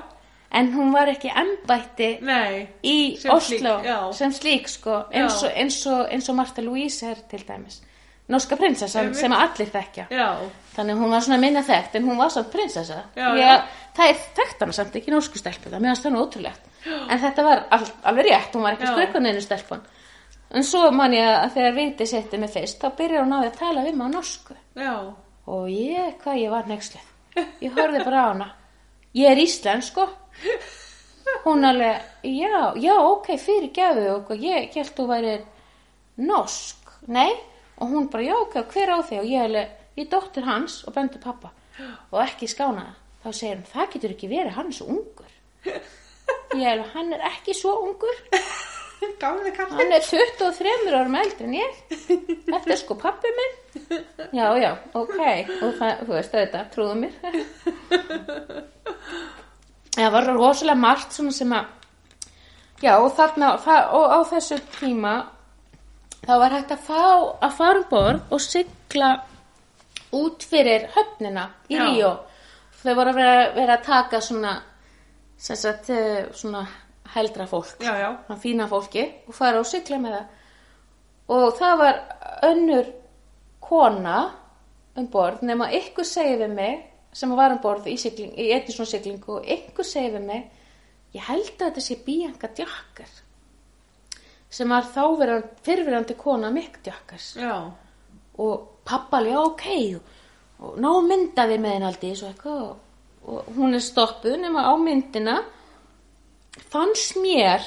en 0.53 0.73
hún 0.75 0.93
var 0.93 1.07
ekki 1.13 1.29
embætti 1.37 2.19
Nei. 2.23 2.69
í 2.83 3.19
Sem 3.21 3.31
Oslo 3.31 3.59
slík, 3.59 3.85
já. 3.85 4.13
sem 4.13 4.33
slík 4.33 4.69
sko 4.69 5.05
eins 5.13 5.43
Já. 5.43 5.47
og, 5.49 5.53
eins, 5.57 5.87
og, 5.87 6.07
eins 6.11 6.29
og 6.29 6.35
Martha 6.37 6.63
Louise 6.63 7.07
er 7.07 7.21
til 7.31 7.45
dæmis 7.49 7.83
norska 8.29 8.57
prinsessan 8.57 9.03
Einmitt. 9.05 9.19
sem 9.21 9.33
allir 9.33 9.71
þekkja 9.71 10.07
Já. 10.11 10.37
þannig 10.77 10.97
hún 10.97 11.11
var 11.11 11.21
svona 11.21 11.39
minna 11.41 11.63
þekkt 11.63 11.95
en 11.95 12.05
hún 12.09 12.17
var 12.19 12.29
samt 12.31 12.51
prinsessa 12.51 13.03
Já, 13.17 13.35
já. 13.37 13.63
það 13.97 14.09
er 14.09 14.17
þekkt 14.41 14.61
hana 14.61 14.73
samt 14.73 14.97
ekki 14.97 15.11
norsku 15.11 15.39
stelpu 15.39 15.69
það 15.71 15.81
meðan 15.81 15.97
það 15.97 16.13
er 16.13 16.21
ótrúlegt 16.25 16.61
en 17.11 17.19
þetta 17.21 17.43
var 17.45 17.65
all, 17.71 17.87
alveg 18.05 18.25
rétt, 18.31 18.55
hún 18.55 18.63
var 18.63 18.73
ekki 18.73 18.87
Já. 18.89 18.95
skrökkunni 18.95 19.29
einu 19.35 19.41
stelpun 19.45 19.83
en 20.51 20.67
svo 20.67 20.91
man 20.95 21.15
ég 21.15 21.29
að 21.31 21.55
þegar 21.57 21.79
viti 21.79 22.07
setti 22.11 22.41
mig 22.41 22.53
fyrst 22.55 22.83
þá 22.83 22.91
byrjar 22.99 23.25
hún 23.25 23.37
á 23.37 23.39
því 23.41 23.51
að 23.53 23.61
tala 23.63 23.87
við 23.87 23.97
mig 23.99 24.11
á 24.11 24.15
norsku. 24.17 24.59
Já. 24.77 24.95
og 25.51 25.71
ég, 25.71 26.19
hvað 26.23 26.43
ég 26.43 26.51
var 26.53 26.69
nexlið 26.71 27.11
ég 27.65 27.75
horfði 27.77 28.05
bara 28.05 28.23
á 28.23 28.29
hana. 28.33 28.49
Ég 29.17 29.33
er 29.33 29.41
íslensk 29.43 29.93
sko. 29.93 30.07
Hún 31.45 31.65
alveg, 31.65 32.03
já, 32.27 32.73
já, 32.81 32.95
ok 33.07 33.29
fyrir 33.39 33.71
gefu 33.75 34.07
og 34.17 34.33
ég 34.43 34.75
held 34.75 34.93
þú 34.97 35.07
væri 35.11 35.37
norsk, 36.21 36.91
nei. 37.07 37.31
Og 37.81 37.93
hún 37.95 38.11
bara, 38.13 38.27
já, 38.27 38.35
ok, 38.37 38.59
hver 38.75 38.93
á 38.93 38.99
þig? 39.07 39.23
Og 39.23 39.31
ég 39.31 39.47
alveg, 39.47 39.71
ég 39.97 40.11
dóttir 40.11 40.45
hans 40.49 40.83
og 40.85 40.97
bendur 40.97 41.23
pappa 41.23 41.55
og 42.11 42.19
ekki 42.21 42.49
skánaða 42.51 42.93
þá 43.23 43.31
segir 43.33 43.55
hann, 43.55 43.65
það 43.71 43.93
getur 43.95 44.15
ekki 44.17 44.29
verið, 44.29 44.53
hann 44.57 44.69
er 44.69 44.77
svo 44.77 44.89
ungur. 44.97 45.33
Ég 46.59 46.67
alveg, 46.67 46.93
hann 46.97 47.15
er 47.17 47.25
ekki 47.31 47.57
svo 47.57 47.79
ungur 47.87 48.21
Gamli 49.23 49.53
kall. 49.57 49.71
hann 49.77 49.93
er 49.93 50.05
23 50.05 50.93
árum 50.93 51.17
eldri 51.21 51.47
en 51.49 51.57
ég. 51.57 51.81
Þetta 51.91 52.75
er 52.75 52.81
sko 52.81 52.97
pappi 53.01 53.33
minn. 53.39 53.59
Já, 54.37 54.47
já, 54.61 54.71
ok. 54.93 55.19
Og 55.61 55.75
það, 55.79 56.05
þú 56.05 56.15
veist 56.15 56.37
þetta, 56.37 56.63
trúðu 56.75 56.97
mér. 57.05 57.13
Það 59.97 60.15
var 60.15 60.31
rosalega 60.35 60.79
margt 60.79 61.17
svona 61.17 61.35
sem 61.35 61.53
að 61.53 61.65
já, 62.81 62.95
og 62.97 63.11
þarna 63.17 63.53
og 63.99 64.15
á 64.15 64.21
þessu 64.31 64.61
tíma 64.79 65.15
þá 66.25 66.33
var 66.45 66.55
hægt 66.57 66.75
að 66.77 66.87
fá 66.87 67.03
að 67.43 67.57
fara 67.59 67.83
um 67.83 67.87
borð 67.91 68.35
og 68.37 68.43
sigla 68.45 69.11
út 70.17 70.45
fyrir 70.47 70.89
höfnina 70.95 71.51
í. 71.69 71.79
Ríó. 71.79 72.15
Þau 72.81 72.95
voru 72.97 73.13
að 73.13 73.19
vera, 73.21 73.49
vera 73.57 73.77
að 73.77 73.87
taka 73.87 74.21
svona 74.25 74.55
sem 75.41 75.57
sagt, 75.57 75.91
eh, 75.91 76.29
svona 76.37 76.67
heldra 77.15 77.47
fólk. 77.51 77.81
Já, 77.83 77.95
já. 77.99 78.11
svona 78.27 78.41
fína 78.41 78.69
fólki 78.69 79.07
og 79.29 79.35
fara 79.35 79.61
og 79.61 79.67
sigla 79.67 79.99
með 79.99 80.17
það. 80.17 80.27
Og 81.31 81.57
það 81.59 81.77
var 81.79 82.01
önnur 82.51 82.93
kona 83.61 84.19
um 84.99 85.07
borð 85.11 85.45
nema 85.47 85.71
ykkur 85.79 86.07
segir 86.07 86.41
við 86.43 86.55
mig 86.55 86.79
sem 87.15 87.31
var 87.37 87.55
um 87.55 87.61
borð 87.63 87.89
í, 87.91 87.97
sigling, 87.99 88.33
í 88.35 88.51
einnig 88.55 88.75
svona 88.75 88.91
siglingu 88.91 89.39
og 89.39 89.51
ykkur 89.51 89.87
segir 89.87 90.17
við 90.19 90.27
mig 90.27 90.49
ég 91.17 91.27
held 91.27 91.55
að 91.57 91.67
þetta 91.67 91.85
sé 91.85 91.99
Bianca 92.07 92.51
Djakkar 92.55 93.15
sem 94.51 94.75
var 94.75 94.87
þá 94.91 95.03
fyrirverandi 95.67 96.17
kona 96.19 96.51
Mick 96.55 96.81
Djakkars 96.85 97.33
og 98.41 98.83
pappa 98.87 99.21
alveg, 99.21 99.35
já, 99.35 99.41
ok 99.47 99.67
og, 100.61 100.77
ná 100.83 100.91
myndaði 101.07 101.59
með 101.63 101.77
henni 101.77 101.89
aldrei 101.89 102.13
og, 102.51 102.77
og 103.27 103.51
hún 103.57 103.79
er 103.79 103.85
stoppuð 103.85 104.39
nema 104.43 104.67
á 104.67 104.75
myndina 104.79 105.39
fannst 106.73 107.17
mér 107.21 107.65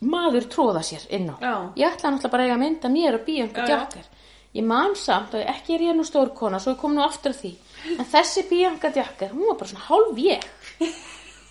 maður 0.00 0.46
tróða 0.52 0.82
sér 0.86 1.04
inn 1.10 1.28
á. 1.34 1.36
Já. 1.42 1.54
ég 1.76 1.90
ætla 1.90 2.12
náttúrulega 2.12 2.30
bara 2.32 2.42
að 2.42 2.48
eiga 2.48 2.56
að 2.56 2.62
mynda 2.62 2.88
mér 2.92 3.18
og 3.18 3.26
býja 3.26 3.44
einhver 3.44 3.66
djakkar. 3.66 4.06
Ég 4.54 4.64
man 4.64 4.94
samt 4.96 5.34
og 5.34 5.42
ekki 5.44 5.74
er 5.74 5.84
ég 5.90 5.96
nú 5.98 6.06
stór 6.06 6.32
kona 6.34 6.60
svo 6.62 6.72
ég 6.72 6.80
kom 6.80 6.94
nú 6.94 7.02
aftur 7.04 7.34
að 7.34 7.42
því. 7.42 7.52
En 7.98 8.06
þessi 8.08 8.44
Bianca 8.48 8.90
djakkar, 8.94 9.34
hún 9.34 9.50
var 9.50 9.58
bara 9.58 9.70
svona 9.72 9.86
hálf 9.90 10.18
ég. 10.22 10.48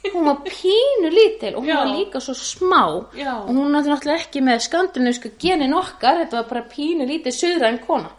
Hún 0.08 0.24
var 0.24 0.38
pínu 0.46 1.10
lítil 1.12 1.56
og 1.58 1.66
hún 1.66 1.68
Já. 1.68 1.76
var 1.82 1.90
líka 1.92 2.20
svo 2.24 2.32
smá. 2.38 2.84
Já. 3.18 3.34
og 3.44 3.50
hún 3.50 3.74
var 3.74 3.84
náttúrulega 3.84 4.22
ekki 4.22 4.40
með 4.46 4.62
skandinavísku 4.64 5.32
genin 5.42 5.74
okkar 5.76 6.22
þetta 6.22 6.38
var 6.38 6.48
bara 6.48 6.64
pínu 6.70 7.08
lítil 7.10 7.34
suðræn 7.36 7.82
kona. 7.84 8.14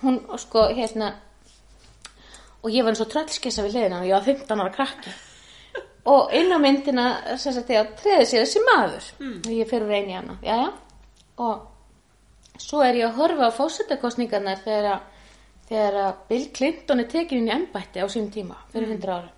Hún 0.00 0.22
sko 0.40 0.68
hérna 0.72 1.10
og 2.62 2.70
ég 2.72 2.86
var 2.86 2.94
eins 2.94 3.04
og 3.04 3.10
tröllskessa 3.12 3.66
við 3.66 3.76
hliðina 3.76 4.00
og 4.00 4.08
ég 4.08 4.16
var 4.16 4.24
15 4.24 4.62
ára 4.64 4.72
krakki 4.72 5.12
og 6.06 6.34
inn 6.34 6.52
á 6.54 6.58
myndina 6.62 7.06
sagt 7.40 7.72
ég 7.74 7.94
treði 7.98 8.26
sér 8.30 8.44
þessi 8.44 8.62
maður. 8.66 9.08
Og 9.46 9.52
ég 9.54 9.70
fyrir 9.70 9.90
reyni 9.90 10.16
hana. 10.16 10.38
Jæja 10.44 10.72
og 11.36 12.62
svo 12.62 12.80
er 12.80 12.96
ég 12.96 13.10
að 13.10 13.18
horfa 13.20 13.50
á 13.52 13.56
fósettakostningarnar 13.58 14.62
þegar 14.64 14.90
að 14.94 15.00
þegar 15.66 15.96
að 16.04 16.20
Bill 16.28 16.44
Clinton 16.54 17.02
er 17.02 17.08
tekin 17.10 17.42
inn 17.42 17.50
í 17.50 17.54
embætti 17.56 17.98
á 17.98 18.06
sínum 18.06 18.30
tíma 18.30 18.54
fyrir 18.70 18.92
100 18.94 19.10
ára 19.10 19.32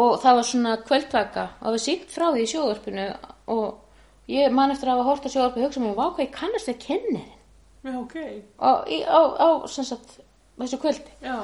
og 0.00 0.14
það 0.22 0.38
var 0.38 0.46
svona 0.48 0.76
kvöldvaka. 0.86 1.44
Og 1.60 1.66
það 1.66 1.74
var 1.74 1.82
sínt 1.84 2.12
frá 2.14 2.26
því 2.30 2.42
í 2.42 2.50
sjóðurpinu 2.52 3.06
og 3.52 4.32
ég 4.32 4.54
man 4.56 4.72
eftir 4.72 4.88
að 4.88 5.02
hafa 5.02 5.08
hort 5.10 5.28
á 5.28 5.34
sjóðurpinu 5.34 5.66
og 5.66 5.68
hugsa 5.68 5.82
mér, 5.84 5.94
hvað 5.98 6.22
ég 6.24 6.32
kannast 6.32 6.70
þið 6.70 6.78
kennirinn 6.86 7.38
Já, 7.82 7.98
ok. 7.98 8.16
á, 8.62 8.70
í, 8.88 9.02
á, 9.04 9.20
á 9.36 9.48
sem 9.68 9.84
sagt, 9.84 10.16
þessu 10.56 10.78
kvöldi. 10.80 11.12
Já. 11.20 11.36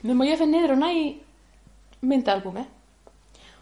Að 0.00 0.26
ég 0.26 0.40
fyrir 0.40 0.50
niður 0.50 0.74
og 0.74 0.80
næ 0.80 0.88
í 0.96 1.06
myndalbúmi 2.00 2.64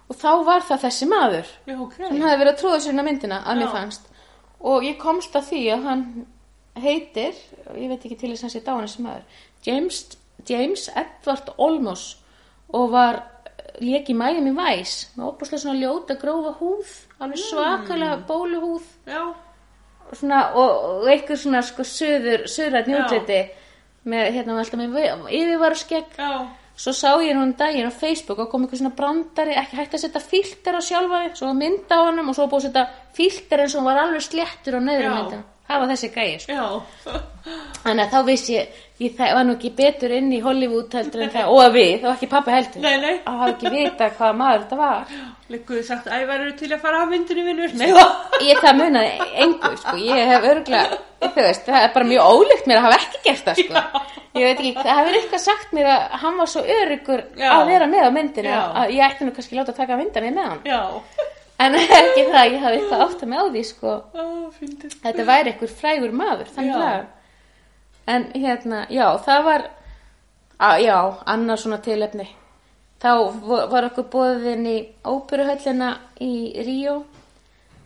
og 0.08 0.16
þá 0.16 0.30
var 0.48 0.64
það 0.64 0.84
þessi 0.86 1.08
maður 1.10 1.52
Já, 1.68 1.74
ok. 1.76 1.96
hann 2.00 2.22
hafði 2.24 2.40
verið 2.42 2.52
að 2.52 2.60
trúða 2.62 2.80
sér 2.80 2.94
inn 2.94 3.02
á 3.02 3.08
myndina 3.08 3.40
að 3.44 3.60
mér 3.60 3.68
Já. 3.68 3.74
fannst 3.76 4.08
og 4.58 4.86
ég 4.86 4.98
komst 5.00 5.36
að 5.38 5.48
því 5.52 5.62
að 5.74 5.88
hann 5.88 6.04
heitir, 6.78 7.34
ég 7.74 7.90
veit 7.90 8.04
ekki 8.06 8.18
til 8.18 8.30
þess 8.32 8.42
að 8.42 8.46
hann 8.46 8.54
sé 8.54 8.62
dáin 8.66 8.86
þessi 8.86 9.04
maður 9.04 9.42
James, 9.66 9.98
James 10.48 10.86
Edward 10.94 11.52
Olmos 11.58 12.06
og 12.74 12.92
var 12.94 13.20
lék 13.82 14.10
í 14.10 14.16
Miami 14.16 14.52
Vice 14.56 15.12
með 15.16 15.28
opaslega 15.32 15.62
svona 15.62 15.80
ljóta 15.80 16.16
grófa 16.18 16.54
húð 16.58 16.94
alveg 17.22 17.42
svakalega 17.42 18.18
bóluhúð 18.28 18.86
Já. 19.06 19.22
svona, 20.12 20.42
og, 20.54 20.86
og 21.02 21.10
eitthvað 21.12 21.42
svona 21.42 21.62
sko 21.66 21.86
söður, 21.86 22.46
söðrætni 22.50 22.96
útliti 22.98 23.40
með, 24.08 24.30
hérna, 24.38 24.56
alltaf 24.58 24.80
með 24.80 25.28
yfirvara 25.36 25.78
skegg 25.78 26.18
Já. 26.18 26.48
Svo 26.78 26.94
sá 26.94 27.10
ég 27.24 27.34
nú 27.34 27.42
um 27.42 27.52
daginn 27.58 27.90
á 27.90 27.92
Facebook 27.92 28.38
og 28.44 28.50
kom 28.52 28.64
eitthvað 28.64 28.82
svona 28.84 28.96
brandari, 28.98 29.56
ekki 29.58 29.78
hægt 29.80 29.96
að 29.98 30.04
setja 30.04 30.22
filter 30.22 30.78
á 30.78 30.80
sjálfa 30.80 31.22
þig, 31.24 31.36
svo 31.38 31.50
var 31.50 31.58
mynd 31.58 31.90
á 31.90 31.98
honum 32.06 32.30
og 32.30 32.38
svo 32.38 32.46
búið 32.46 32.60
að 32.60 32.66
setja 32.68 32.84
filter 33.18 33.62
eins 33.64 33.74
og 33.74 33.80
hann 33.80 33.88
var 33.90 34.02
alveg 34.04 34.26
sléttur 34.28 34.78
á 34.78 34.80
neðri 34.80 35.08
Já. 35.08 35.14
Það 35.68 35.80
var 35.82 35.90
þessi 35.92 36.08
gæi 36.14 36.38
sko. 36.42 36.52
Já. 36.58 37.18
þannig 37.84 38.04
að 38.04 38.12
þá 38.12 38.20
vissi 38.28 38.54
ég, 38.56 38.78
ég 39.02 39.16
það 39.18 39.34
var 39.38 39.44
nú 39.48 39.54
ekki 39.56 39.70
betur 39.78 40.14
inn 40.18 40.30
í 40.34 40.40
Hollywood 40.44 40.94
heldur 40.98 41.22
en 41.26 41.30
það 41.34 41.50
og 41.54 41.60
að 41.64 41.76
við, 41.78 42.04
og 42.04 42.10
ekki 42.14 42.28
pappi 42.32 42.54
heldur 42.54 42.82
Nei, 42.84 42.96
nei. 43.04 43.14
að 43.24 43.38
hafa 43.42 43.50
ekki 43.54 43.72
vita 43.74 44.08
hvaða 44.18 44.38
maður 44.40 44.64
þetta 44.64 44.80
var 44.82 45.18
Ligguðu 45.48 45.82
sagt, 45.86 46.08
ævar 46.12 46.42
eru 46.44 46.52
til 46.60 46.68
að 46.74 46.82
fara 46.82 46.98
af 47.06 47.08
myndinu 47.08 47.44
vinnur? 47.46 47.70
Ég 48.44 48.58
það 48.60 48.74
munaði 48.82 49.28
engu 49.46 49.70
sko. 49.80 49.94
ég 49.96 50.28
hef 50.28 50.44
örgulega 50.50 50.98
þú 51.22 51.44
veist, 51.46 51.64
það 51.70 51.86
er 51.86 51.94
bara 51.94 52.08
mjög 52.10 52.28
ólíkt 52.34 52.68
mér 52.68 52.80
að 52.82 52.84
hafa 52.88 52.98
ekki 52.98 53.22
gert 53.24 53.46
það 53.48 53.62
sko. 53.62 54.02
ég 54.38 54.44
veit 54.44 54.60
ekki, 54.60 54.74
það 54.82 54.98
hefur 55.00 55.16
eitthvað 55.22 55.42
sagt 55.46 55.72
mér 55.78 55.88
að 55.94 56.18
hann 56.26 56.36
var 56.42 56.52
svo 56.52 56.66
örugur 56.76 57.24
Já. 57.40 57.48
að 57.54 57.64
vera 57.72 57.88
með 57.94 58.04
á 58.04 58.10
myndinu 58.18 58.52
Já. 58.52 58.60
að 58.82 58.92
ég 58.98 59.06
ætti 59.08 59.24
nú 59.30 59.32
kannski 59.38 59.56
láta 59.58 59.74
taka 59.80 59.96
myndinu 60.02 60.34
með 60.36 60.52
hann 60.52 60.60
Já. 60.68 60.82
En 61.58 61.74
ekki 62.00 62.24
það, 62.30 62.52
ég 62.52 62.62
hafði 62.64 62.80
eitthvað 62.80 63.04
átt 63.06 63.22
að 63.24 63.30
með 63.32 63.38
á 63.42 63.46
því 63.54 63.62
sko. 63.68 63.94
Fyndið. 64.58 64.96
þetta 65.04 65.24
væri 65.28 65.52
einhver 65.52 65.72
frægur 65.80 66.14
maður 66.16 66.52
þannig 66.54 66.82
að 66.88 67.06
en 68.08 68.24
hérna, 68.40 68.78
já, 68.90 69.06
það 69.26 69.42
var 69.44 69.66
að, 70.58 70.76
já, 70.86 70.96
annað 71.34 71.60
svona 71.62 71.78
tilefni 71.84 72.28
þá 72.98 73.10
var 73.70 73.86
okkur 73.90 74.06
bóðin 74.10 74.64
í 74.66 74.78
óperuhöllina 75.06 75.90
í 76.24 76.32
Ríó 76.66 76.96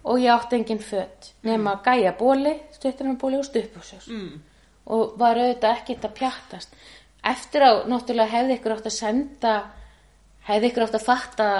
og 0.02 0.18
ég 0.22 0.32
átti 0.32 0.56
engin 0.60 0.80
fött 0.82 1.32
nema 1.46 1.74
gæja 1.84 2.14
bóli, 2.18 2.54
stuttunarbóli 2.78 3.38
og 3.42 3.44
stuppúsjós 3.50 4.06
Mm. 4.08 4.40
og 4.86 5.12
var 5.20 5.36
auðvitað 5.38 5.76
ekkert 5.82 6.06
að 6.08 6.14
pjattast 6.18 6.72
eftir 7.24 7.62
á, 7.62 7.70
náttúrulega 7.86 8.32
hefði 8.32 8.56
ykkur 8.56 8.72
átt 8.78 8.88
að 8.88 8.96
senda 8.96 9.52
hefði 10.48 10.70
ykkur 10.72 10.86
átt 10.88 10.96
að 10.98 11.04
fatta 11.06 11.50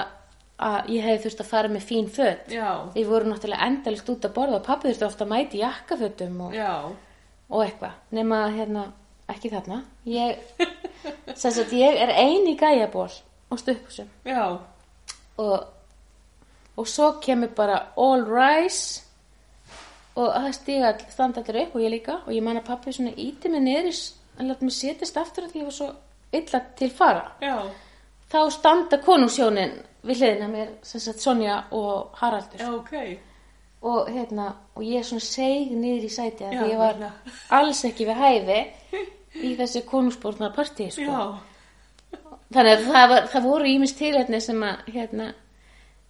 að 0.63 0.89
ég 0.93 1.05
hefði 1.07 1.23
þurft 1.25 1.43
að 1.43 1.49
fara 1.49 1.71
með 1.71 1.85
fín 1.89 2.09
fött. 2.11 2.51
Við 2.95 3.09
vorum 3.09 3.33
náttúrulega 3.33 3.67
endalist 3.67 4.09
út 4.13 4.27
að 4.27 4.35
borða 4.37 4.59
og 4.59 4.65
pappi 4.67 4.89
þurfti 4.89 5.07
ofta 5.07 5.25
að 5.25 5.33
mæti 5.33 5.61
jakkafötum 5.61 6.41
og, 6.47 6.57
og 7.49 7.65
eitthvað. 7.65 7.99
Nema 8.15 8.41
hérna, 8.55 8.87
ekki 9.33 9.51
þarna. 9.53 9.83
Ég, 10.07 10.41
sagt, 11.41 11.75
ég 11.75 12.01
er 12.05 12.13
eini 12.15 12.55
gæjaból 12.59 13.09
og 13.53 13.59
stuppusum 13.61 14.09
Já. 14.25 14.57
og, 15.37 15.65
og 16.77 16.87
svo 16.87 17.11
kemur 17.21 17.53
bara 17.55 17.79
all 17.97 18.25
rise 18.25 19.03
og 20.15 20.29
það 20.29 20.51
stiga 20.57 20.91
all, 20.91 21.05
standa 21.09 21.41
allir 21.41 21.67
upp 21.67 21.77
og 21.77 21.85
ég 21.85 21.93
líka 21.93 22.19
og 22.23 22.33
ég 22.33 22.45
man 22.45 22.59
að 22.59 22.67
pappi 22.69 22.93
svona 22.93 23.13
íti 23.17 23.49
mig 23.49 23.63
niður 23.65 24.01
að 24.37 24.49
láta 24.49 24.65
mig 24.65 24.75
setjast 24.75 25.17
aftur 25.21 25.47
að 25.47 25.57
ég 25.59 25.69
var 25.69 25.77
svo 25.77 25.89
illa 26.33 26.61
til 26.77 26.89
fara. 26.93 27.25
Já. 27.41 27.57
Þá 28.33 28.39
standa 28.53 28.97
konungsjónin 29.01 29.75
við 30.03 30.23
hliðina 30.23 30.49
mér, 30.51 30.73
sagt 30.83 31.23
Sonja 31.23 31.61
og 31.71 32.17
Haraldur. 32.19 32.59
Já, 32.59 32.73
ok. 32.75 32.95
og 33.83 34.09
hérna 34.09 34.47
og 34.75 34.83
ég 34.87 35.03
svona 35.03 35.23
seig 35.25 35.71
niður 35.75 36.05
í 36.07 36.11
sæti 36.11 36.45
að 36.47 36.69
ég 36.71 36.77
var 36.79 36.93
hérna. 36.93 37.09
alls 37.51 37.83
ekki 37.83 38.05
við 38.07 38.21
hæfi 38.21 38.59
í 39.43 39.55
þessu 39.59 39.83
konungsbórnar 39.89 40.53
partí 40.55 40.87
sko. 40.91 41.23
Þannig 42.53 42.71
að 42.77 42.83
það, 42.85 43.07
var, 43.09 43.27
það 43.33 43.47
voru 43.49 43.71
ímist 43.71 43.97
tilhætni 43.97 44.39
sem 44.43 44.63
að 44.63 44.93
hérna 44.93 45.33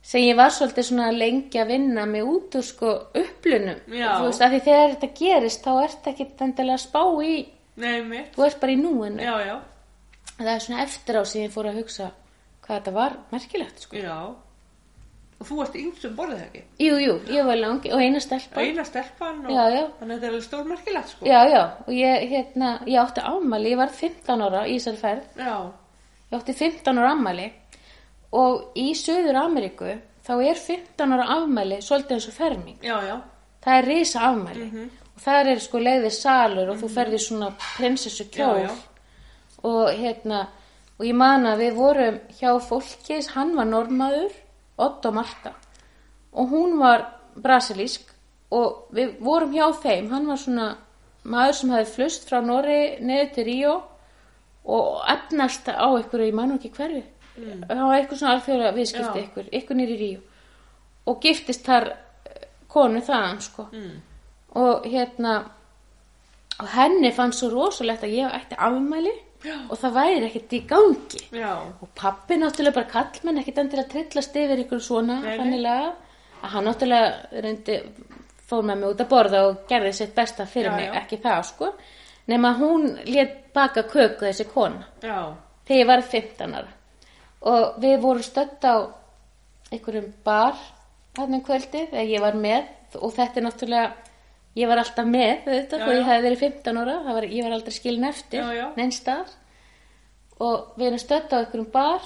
sem 0.03 0.26
ég 0.26 0.38
var 0.38 0.52
svolítið 0.52 0.88
svona 0.90 1.11
lengi 1.15 1.60
að 1.61 1.70
vinna 1.72 2.03
með 2.10 2.32
út 2.34 2.57
úr 2.60 2.65
sko 2.68 2.94
upplunum 3.15 3.84
þú 3.88 4.26
veist 4.26 4.44
að 4.44 4.56
því 4.56 4.61
þegar 4.65 4.90
þetta 4.95 5.10
gerist 5.20 5.64
þá 5.64 5.72
ert 5.86 6.10
ekki 6.11 6.28
endilega 6.44 6.76
að 6.76 6.84
spá 6.84 7.03
í 7.24 7.36
Nei, 7.74 8.26
þú 8.36 8.44
ert 8.45 8.60
bara 8.61 8.74
í 8.76 8.82
núinu 8.82 9.24
Já, 9.24 9.34
já. 9.48 9.56
það 10.36 10.52
er 10.53 10.65
svona 10.65 10.84
eftir 10.84 11.18
á 11.18 11.24
sem 11.24 11.45
ég 11.45 11.56
fór 11.56 11.72
að 11.72 11.80
hugsa 11.80 12.10
hvað 12.64 12.76
þetta 12.80 12.94
var 12.95 13.15
merkilegt 13.31 13.84
sko. 13.85 13.98
Já. 13.99 14.18
Og 15.40 15.48
þú 15.49 15.57
varst 15.60 15.73
yngstum 15.76 16.14
borðið 16.15 16.44
ekki? 16.45 16.61
jú, 16.85 16.94
jú, 17.03 17.14
ég 17.35 17.44
var 17.48 17.57
langi 17.60 17.90
og 17.91 17.99
eina 17.99 18.19
stelpa 18.23 18.61
Eina 18.64 18.85
stelpan 18.88 19.41
og... 19.44 19.52
Já, 19.52 19.64
já. 19.73 19.81
Þannig 19.99 20.14
að 20.14 20.14
þetta 20.14 20.27
er 20.27 20.31
alveg 20.31 20.45
stórmerkilegt, 20.45 21.10
sko. 21.11 21.26
Já, 21.27 21.40
já, 21.52 21.64
og 21.84 21.91
ég, 21.98 22.27
hérna, 22.31 22.69
ég 22.88 22.99
átti 23.02 23.26
ámæli, 23.27 23.73
ég 23.73 23.81
var 23.81 23.91
15 23.98 24.45
ára 24.48 24.61
í 24.69 24.77
þessari 24.77 25.02
ferð, 25.02 25.26
Já. 25.41 25.57
ég 26.31 26.38
átti 26.40 26.56
15 26.61 27.02
ára 27.02 27.11
ámæli 27.18 27.49
og 28.40 28.80
í 28.80 28.88
Suður 28.95 29.41
Ameríku 29.44 29.91
þá 30.23 30.34
er 30.48 30.56
15 30.64 31.14
ára 31.18 31.27
afmæli 31.35 31.81
svolítið 31.84 32.15
eins 32.15 32.30
og 32.31 32.38
ferming, 32.38 32.80
Já, 32.85 32.95
já. 33.03 33.18
það 33.65 33.77
er 33.81 33.90
risa 33.91 34.23
afmæli 34.30 34.69
og 35.14 35.22
það 35.26 35.49
er 35.52 35.60
sko 35.68 35.81
leiðið 35.84 36.15
salur 36.15 36.72
og 36.72 36.80
þú 36.80 36.90
ferði 36.95 37.19
svona 37.22 37.52
prinsessu 37.60 38.30
kjól 38.31 38.64
og 39.64 39.91
hérna, 39.99 40.45
og 41.03 41.09
ég 41.09 41.17
man 41.19 41.43
að 41.49 41.65
við 41.65 41.75
vorum 41.75 42.17
hjá 42.39 42.53
fólkis, 42.63 43.34
hann 43.35 43.51
var 43.59 43.67
normaður, 43.67 44.31
Otto 44.80 45.11
Marta 45.11 45.51
og 46.34 46.49
hún 46.49 46.80
var 46.80 47.03
brasilísk 47.35 48.13
og 48.53 48.93
við 48.93 49.17
vorum 49.21 49.53
hjá 49.53 49.67
þeim. 49.81 50.09
Hann 50.13 50.27
var 50.30 50.39
svona 50.41 50.67
maður 51.23 51.57
sem 51.59 51.73
hafi 51.73 51.89
flust 51.91 52.30
frá 52.30 52.39
Norri 52.45 52.99
neður 53.01 53.34
til 53.35 53.45
Ríó 53.49 53.73
og 54.63 55.01
efnast 55.11 55.67
á 55.69 55.88
ykkur 55.99 56.25
ég 56.25 56.38
man 56.38 56.53
nú 56.53 56.59
ekki 56.59 56.71
hverju. 56.73 57.03
Mm. 57.34 57.65
var 57.67 57.97
eitthvað 57.97 58.19
svona 58.21 58.35
alþjóðlega 58.38 58.75
viðskipti 58.77 59.23
ykkur, 59.27 59.49
ykkur 59.59 59.77
nýri 59.77 59.97
Ríó. 59.99 60.23
Og 61.09 61.19
giftist 61.21 61.65
þar 61.65 61.89
eh, 61.91 62.47
konu 62.71 63.01
þaðan 63.03 63.41
sko. 63.41 63.67
Mm. 63.73 64.01
og 64.53 64.85
hérna 64.85 65.34
og 66.61 66.67
henni 66.69 67.09
fannst 67.11 67.41
svo 67.41 67.49
rosalegt 67.49 68.03
að 68.05 68.13
ég 68.13 68.35
ætti 68.38 68.57
afmæli 68.61 69.13
Já. 69.44 69.56
og 69.70 69.76
það 69.80 69.95
væri 69.98 70.26
ekkert 70.30 70.53
í 70.56 70.61
gangi. 70.68 71.22
Já. 71.36 71.53
og 71.82 71.90
pappi 71.95 72.38
náttúrulega 72.40 72.78
bara 72.80 72.91
kallmenn 72.94 73.41
ekkert 73.41 73.64
endilega 73.64 73.91
trillast 73.91 74.36
yfir 74.40 74.64
ykkur 74.64 74.84
svona 74.84 75.20
fannilega 75.24 75.94
að 76.44 76.53
hann 76.56 76.68
náttúrulega 76.70 77.41
reyndi 77.44 77.80
fór 78.49 78.64
með 78.68 78.80
mig 78.80 78.94
út 78.94 79.03
að 79.03 79.11
borða 79.11 79.44
og 79.48 79.60
gerði 79.70 79.94
sitt 79.98 80.15
besta 80.15 80.45
fyrir 80.49 80.72
Já, 80.72 80.76
mig, 80.78 80.95
ekki 81.02 81.20
það 81.24 81.44
sko. 81.49 81.72
Nema 82.28 82.53
hún 82.60 82.88
lét 83.07 83.40
baka 83.56 83.84
köku 83.84 84.26
þessi 84.26 84.45
kona. 84.52 84.86
Þegar 85.68 85.80
ég 85.80 85.90
var 85.90 86.03
15 86.14 86.56
ára. 86.60 86.72
Og 87.52 87.80
við 87.84 87.98
vorum 88.03 88.24
stödd 88.24 88.64
á 88.64 88.76
einhverjum 89.74 90.10
bar 90.24 90.56
hann 91.18 91.36
um 91.36 91.44
kvöldið 91.44 91.91
þegar 91.91 92.11
ég 92.14 92.24
var 92.24 92.40
með. 92.40 92.70
Og 92.99 93.14
þetta 93.15 93.40
er 93.40 93.48
náttúrulega 93.48 94.12
ég 94.59 94.69
var 94.69 94.81
alltaf 94.81 95.07
með 95.09 95.47
þetta 95.47 95.80
og 95.84 95.93
ég 95.93 96.09
hefði 96.09 96.27
verið 96.27 96.43
15 96.47 96.81
ára 96.84 96.97
var, 97.07 97.30
ég 97.30 97.45
var 97.45 97.55
aldrei 97.55 97.73
skilin 97.73 98.09
eftir 98.09 98.45
neinstað 98.77 99.31
og 100.43 100.75
við 100.77 100.89
erum 100.91 101.01
stödd 101.01 101.34
á 101.34 101.38
einhverjum 101.39 101.71
bar 101.73 102.05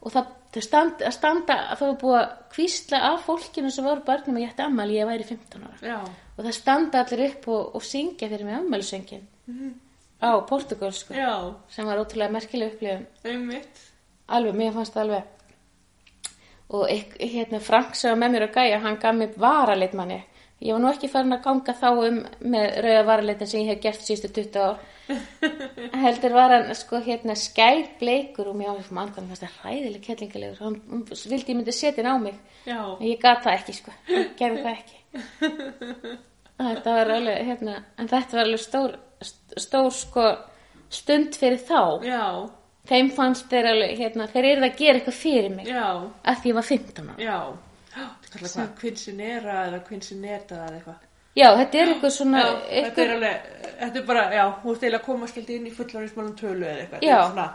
og 0.00 0.14
það 0.14 0.34
það 0.56 0.64
stand, 0.64 1.02
að 1.04 1.14
standa 1.14 1.56
að 1.70 1.80
það 1.80 1.88
var 1.90 1.96
búið 2.02 2.18
að 2.18 2.28
kvísla 2.54 3.00
af 3.10 3.24
fólkinu 3.26 3.72
sem 3.72 3.86
voru 3.86 4.04
barnum 4.06 4.38
og 4.38 4.42
ég 4.44 4.52
ætti 4.52 4.64
ammæli 4.64 4.96
ég 4.96 5.08
væri 5.08 5.26
15 5.28 5.64
ára. 5.66 5.80
Já. 5.82 5.98
og 6.36 6.44
það 6.44 6.56
standa 6.56 7.02
allir 7.02 7.24
upp 7.26 7.48
og, 7.48 7.74
og 7.76 7.84
syngja 7.84 8.28
fyrir 8.30 8.46
mig 8.46 8.56
ammælisöngin 8.56 9.26
á 10.22 10.30
portugalsku 10.48 11.14
Já. 11.14 11.54
sem 11.68 11.86
var 11.86 12.00
ótrúlega 12.00 12.32
merkileg 12.32 12.72
upplifun. 12.72 13.06
Alveg, 14.28 14.54
mér 14.56 14.72
fannst 14.74 14.94
það 14.94 15.02
alveg. 15.02 15.24
Og 16.68 16.88
hérna 17.20 17.60
Frank 17.60 17.94
sem 17.94 18.10
var 18.10 18.18
með 18.18 18.32
mér 18.32 18.46
að 18.48 18.56
gæja, 18.56 18.80
hann 18.82 18.96
gaf 18.98 19.14
mér 19.14 19.36
varalit 19.38 19.92
manni 19.94 20.22
ég 20.64 20.72
var 20.72 20.82
nú 20.82 20.90
ekki 20.90 21.10
farin 21.12 21.36
að 21.36 21.42
ganga 21.44 21.74
þá 21.76 21.88
um 21.92 22.20
með 22.40 22.76
rauða 22.86 23.06
varalitin 23.10 23.50
sem 23.50 23.64
ég 23.64 23.72
hef 23.74 23.82
gert 23.84 24.06
síðustu 24.06 24.30
20 24.40 24.62
ár 24.64 24.78
heldur 26.04 26.34
var 26.34 26.54
hann 26.54 26.70
sko 26.74 27.00
hérna 27.04 27.36
skær 27.38 27.82
bleikur 28.00 28.48
og 28.50 28.56
mér 28.58 28.72
áður 28.72 28.94
mann 28.96 29.12
hann 29.14 29.28
fannst 29.28 29.44
það 29.44 29.58
hræðileg 29.62 30.06
kettlingalegur 30.06 30.62
hann 30.64 30.78
hann 30.90 31.04
vildi 31.12 31.52
ég 31.52 31.58
myndi 31.58 31.76
setja 31.76 32.02
hann 32.02 32.16
á 32.16 32.24
mig 32.24 32.38
Já. 32.66 32.80
ég 33.04 33.20
gat 33.22 33.44
það 33.44 33.58
ekki 33.60 33.76
sko, 33.76 33.94
ég 34.10 34.32
gerði 34.40 34.64
það 34.64 34.80
ekki 34.80 36.16
þetta 36.66 36.96
var 36.98 37.12
alveg 37.18 37.46
hérna, 37.50 37.78
en 37.98 38.10
þetta 38.10 38.38
var 38.38 38.48
alveg 38.48 38.62
stór 38.64 38.96
stór 39.60 39.90
sko 39.94 40.26
stund 40.92 41.36
fyrir 41.38 41.60
þá 41.68 42.06
Já. 42.06 42.24
þeim 42.88 43.12
fannst 43.14 43.48
þeir 43.50 43.70
alveg, 43.72 43.94
hérna, 44.00 44.28
þeir 44.32 44.50
eru 44.52 44.66
að 44.66 44.76
gera 44.80 45.00
eitthvað 45.00 45.20
fyrir 45.20 45.54
mig 45.54 45.70
Já. 45.70 45.86
að 46.24 46.42
því 46.42 46.52
ég 46.52 46.58
var 46.58 46.68
15 46.72 47.10
ára. 47.12 47.16
Já. 47.22 47.38
Hvað? 48.32 48.72
Quincinera 48.80 49.60
eða 49.68 49.82
Quincineta 49.86 50.62
eða 50.66 50.80
eitthvað. 50.80 51.04
Já, 51.36 51.50
þetta 51.58 51.78
er 51.78 51.90
eitthvað 51.92 52.12
svona, 52.14 52.40
Já, 52.40 52.46
þetta 52.48 52.72
er 52.72 52.84
eitthvað, 52.88 53.14
alveg, 53.14 53.48
þetta 53.80 54.00
er 54.00 54.04
bara, 54.08 54.20
já, 54.32 54.44
ert 54.46 54.66
eiginlega 54.66 54.98
að 54.98 55.06
koma 55.06 55.26
skildi 55.28 55.56
inn 55.58 55.66
í 55.68 55.72
fullorðismálum 55.76 56.36
tölu 56.38 56.64
eða 56.64 56.84
eitthvað. 56.84 57.02
Já. 57.04 57.16
Þetta 57.16 57.26
er 57.26 57.32
svona 57.34 57.48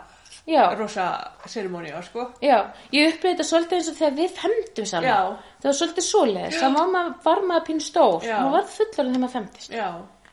já, 0.46 0.62
rosa 0.78 1.06
ceremonía, 1.46 2.02
sko. 2.06 2.26
já, 2.42 2.58
ég 2.94 3.10
upplýði 3.12 3.34
þetta 3.34 3.46
svolítið 3.48 3.78
eins 3.78 3.90
og 3.90 3.98
þegar 3.98 4.14
við 4.20 4.36
femdum 4.38 4.88
saman. 4.92 5.08
Já. 5.08 5.18
Það 5.62 5.68
var 5.68 5.78
svolítið 5.80 6.06
svoleiðis, 6.08 6.60
það 6.60 6.78
var 6.78 6.92
maður, 6.94 7.16
var 7.26 7.42
maður 7.50 7.66
pín 7.68 7.82
stór, 7.82 8.16
Já. 8.26 8.36
maður 8.38 8.56
var 8.56 8.70
fullorðin 8.76 9.12
þegar 9.12 9.24
maður 9.24 9.34
femdist. 9.36 9.74
Já. 9.74 9.88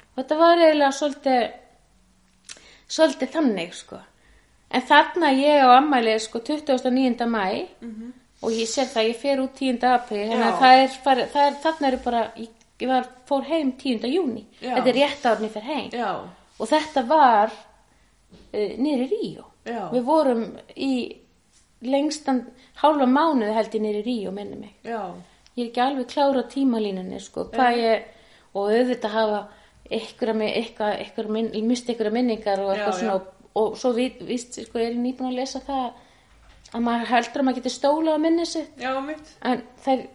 Og 0.09 0.21
þetta 0.21 0.39
var 0.43 0.63
eiginlega 0.63 0.91
svolítið, 0.99 1.43
svolítið 2.99 3.33
þannig, 3.35 3.75
sko. 3.81 4.01
En 4.69 4.85
þarna 4.85 5.33
ég 5.33 5.65
á 5.65 5.69
ammæli, 5.73 6.15
sko, 6.21 6.41
29. 6.45 7.25
mæ, 7.25 7.45
og 8.39 8.55
ég 8.55 8.69
sér 8.71 8.87
það, 8.91 9.09
ég 9.11 9.21
fer 9.21 9.43
út 9.43 9.55
10. 9.59 9.79
apríl, 9.89 10.25
þannig 10.29 10.47
að 10.47 10.59
það 10.63 10.83
er, 10.83 10.97
bara, 11.05 11.29
það 11.33 11.47
er, 11.47 11.55
þarna 11.63 11.89
eru 11.89 12.01
bara, 12.03 12.25
ég, 12.39 12.51
ég 12.79 12.91
var, 12.91 13.09
fór 13.29 13.47
heim 13.49 13.71
10. 13.79 14.05
júni. 14.13 14.45
Já. 14.59 14.73
Þetta 14.77 14.91
er 14.93 14.99
rétt 14.99 15.25
árni 15.31 15.49
fyrir 15.53 15.71
heim. 15.73 15.89
Já. 15.93 16.11
og 16.59 16.67
þetta 16.67 17.05
var 17.07 17.53
uh, 17.53 18.71
niður 18.79 19.05
í 19.05 19.09
Ríó 19.13 19.45
við 19.93 20.05
vorum 20.07 20.45
í 20.75 20.93
lengstan 21.85 22.43
hálfa 22.81 23.07
mánuði 23.07 23.55
held 23.55 23.75
ég 23.77 23.85
í 23.99 24.03
Ríó 24.05 24.33
minni 24.35 24.57
mig 24.59 24.87
Já. 24.87 25.13
ég 25.55 25.65
er 25.65 25.69
ekki 25.69 25.83
alveg 25.83 26.11
klára 26.11 26.43
tímalínunni 26.51 27.19
sko, 27.23 27.47
ég, 27.77 28.07
og 28.53 28.71
auðvitað 28.73 29.15
hafa 29.15 29.41
ykkur 29.99 30.33
að 30.35 31.03
ykkur 31.05 31.29
misti 31.33 31.95
ykkur 31.95 32.11
minningar 32.13 32.61
og 32.63 32.73
eitthvað 32.73 32.99
svona 32.99 33.15
og, 33.19 33.29
og 33.57 33.77
svo 33.79 33.93
við, 33.95 34.19
víst, 34.27 34.59
sko, 34.65 34.79
er 34.79 34.93
ég 34.93 35.01
nýbúin 35.01 35.31
að 35.31 35.39
lesa 35.41 35.63
það 35.65 35.87
að 36.73 36.85
maður 36.85 37.11
heldur 37.13 37.41
að 37.41 37.47
maður 37.47 37.59
getur 37.59 37.75
stóla 37.75 38.15
á 38.15 38.17
minni 38.21 38.45
sitt. 38.49 38.71
Já, 38.79 38.93
en 39.49 39.63
þær 39.85 40.05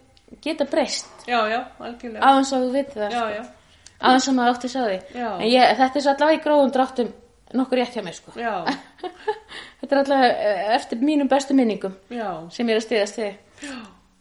geta 0.45 0.67
breyst. 0.71 1.27
Já, 1.29 1.39
já, 1.51 1.61
algjörlega, 1.79 2.23
aðeins 2.29 2.55
að 2.55 2.65
þú 2.65 2.73
veit 2.75 2.95
það 2.95 3.05
já, 3.05 3.19
sko. 3.19 3.29
já, 3.35 3.91
aðeins 4.01 4.29
að 4.29 4.39
maður 4.39 4.55
átti 4.55 4.71
að 4.71 4.89
því. 4.89 4.99
Já. 5.21 5.29
en 5.35 5.49
ég, 5.51 5.77
þetta 5.81 6.01
er 6.01 6.07
svo 6.07 6.15
allavega 6.15 6.39
í 6.39 6.45
gróðum 6.45 6.75
dráttum 6.75 7.13
nokkur 7.55 7.81
rétt 7.81 7.99
hjá 7.99 8.05
mér 8.05 8.19
sko. 8.19 8.35
Já, 8.39 8.55
þetta 9.81 9.91
er 9.91 10.01
allavega 10.03 10.31
eh, 10.53 10.71
eftir 10.79 11.05
mínum 11.05 11.31
bestu 11.31 11.57
minningum 11.57 11.95
já, 12.11 12.29
sem 12.55 12.71
ég 12.71 12.77
er 12.77 12.83
að 12.83 12.87
stiðast 12.89 13.21
við. 13.21 13.37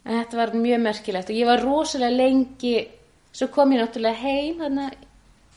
En 0.04 0.18
þetta 0.20 0.38
var 0.38 0.54
mjög 0.58 0.84
merkilegt 0.84 1.32
og 1.32 1.38
ég 1.38 1.48
var 1.48 1.62
rosalega 1.64 2.12
lengi 2.12 2.74
svo 3.34 3.48
kom 3.52 3.72
ég 3.74 3.82
náttúrulega 3.82 4.20
heim 4.20 4.60
þarna 4.62 4.88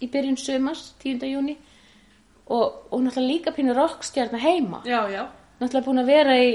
í 0.02 0.10
byrjun 0.14 0.38
sumars 0.40 0.94
10. 1.04 1.26
júni 1.30 1.58
og, 2.48 2.88
og 2.92 3.02
náttúrulega 3.04 3.28
líka 3.28 3.54
pínu 3.54 3.76
rockstjarnar 3.78 4.42
heima. 4.42 4.82
Já, 4.88 5.04
já, 5.12 5.28
náttúrulega 5.58 5.86
búin 5.88 6.02
að 6.04 6.12
vera 6.12 6.38
í, 6.42 6.52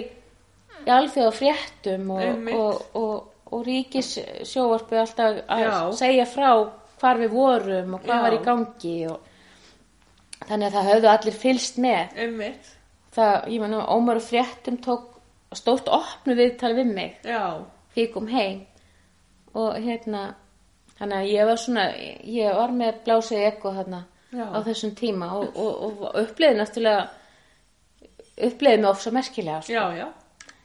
í 0.82 0.92
alþjóða 0.96 1.34
fréttum 1.36 2.10
og, 2.14 2.48
og, 2.54 2.82
og, 2.98 3.14
og 3.52 3.66
ríkis 3.66 4.14
sjóvarpu 4.48 4.98
alltaf 5.00 5.42
að 5.46 5.64
Já. 5.64 5.74
segja 5.98 6.26
frá 6.30 6.50
hvar 7.02 7.20
við 7.20 7.34
vorum 7.34 7.96
og 7.96 8.04
hvað 8.04 8.20
Já. 8.20 8.24
var 8.26 8.36
í 8.36 8.42
gangi 8.46 8.96
og 9.10 10.44
þannig 10.48 10.68
að 10.68 10.76
það 10.76 10.90
höfðu 10.90 11.10
allir 11.12 11.38
fylst 11.38 11.80
með 11.82 12.20
einmitt, 12.26 12.70
það, 13.14 13.34
ég 13.54 13.64
menna, 13.64 13.86
Ómar 13.94 14.20
og 14.20 14.26
fréttum 14.26 14.78
tók 14.82 15.08
stórt 15.56 15.90
opnu 15.92 16.36
viðtal 16.38 16.72
við 16.78 16.94
mig 16.94 17.18
þegar 17.24 18.06
ég 18.06 18.14
kom 18.14 18.30
heim 18.30 18.62
og 19.52 19.76
hérna 19.84 20.22
þannig 20.96 21.18
að 21.18 21.30
ég 21.32 21.48
var 21.50 21.60
svona 21.60 21.84
ég 22.24 22.56
var 22.56 22.72
með 22.76 23.02
blásið 23.06 23.46
ekko 23.50 23.74
þarna 23.76 24.04
Já. 24.32 24.46
á 24.48 24.58
þessum 24.64 24.94
tíma 24.96 25.28
og, 25.36 25.50
og, 25.60 25.82
og 25.98 26.22
uppleiði 26.22 26.60
náttúrulega 26.60 27.02
uppleiði 28.38 28.80
mig 28.82 28.90
ofsa 28.90 29.10
merkilega 29.14 29.60
sko. 29.62 29.72
já, 29.72 29.84
já, 29.98 30.06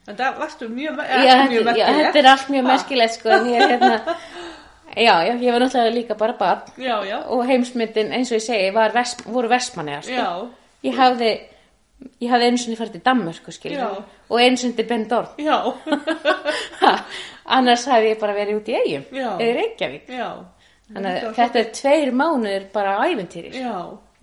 en 0.07 0.15
það 0.15 0.37
varstu 0.39 0.69
mjög, 0.69 1.01
já, 1.03 1.35
mjög 1.49 1.65
þetta, 1.65 1.77
já, 1.77 1.87
merkilegt. 1.87 2.05
þetta 2.05 2.19
er 2.23 2.29
allt 2.31 2.49
mjög 2.55 2.69
merkilegt 2.71 3.17
sko, 3.17 3.29
en 3.29 3.49
ég, 3.51 3.67
hérna, 3.73 3.99
já, 5.07 5.15
já, 5.27 5.33
ég 5.35 5.51
var 5.51 5.59
náttúrulega 5.65 5.95
líka 5.97 6.15
bara 6.15 6.37
barn. 6.39 6.61
Já, 6.77 6.95
já, 7.05 7.17
og 7.27 7.43
heimsmyndin 7.49 8.13
eins 8.15 8.31
og 8.31 8.39
ég 8.39 8.45
segi 8.47 8.71
vest, 8.95 9.25
voru 9.27 9.51
vestmanniðar 9.51 10.03
sko. 10.07 10.15
já, 10.15 10.29
ég 10.87 10.95
hafði 10.97 11.31
ég 12.21 12.29
hafði 12.29 12.45
einu 12.51 12.59
sinni 12.61 12.77
farið 12.77 12.91
til 12.93 13.01
Danmörku 13.07 13.51
skilur 13.51 13.79
Já. 13.81 14.03
og 14.29 14.41
einu 14.41 14.57
sinni 14.61 14.75
til 14.77 14.85
Bendorn 14.85 15.31
já, 15.41 15.55
annars 17.57 17.85
hafði 17.89 18.11
ég 18.13 18.19
bara 18.21 18.35
verið 18.37 18.59
út 18.59 18.69
í 18.69 18.75
eigum 18.77 19.07
eða 19.17 19.37
í 19.41 19.53
Reykjavík. 19.57 20.11
Já, 20.13 20.27
þannig 20.93 21.15
að 21.23 21.37
þetta 21.39 21.61
er 21.63 21.71
tveir 21.79 22.11
mánuðir 22.15 22.67
bara 22.73 22.97
ævintýri 23.07 23.53
já, 23.63 23.73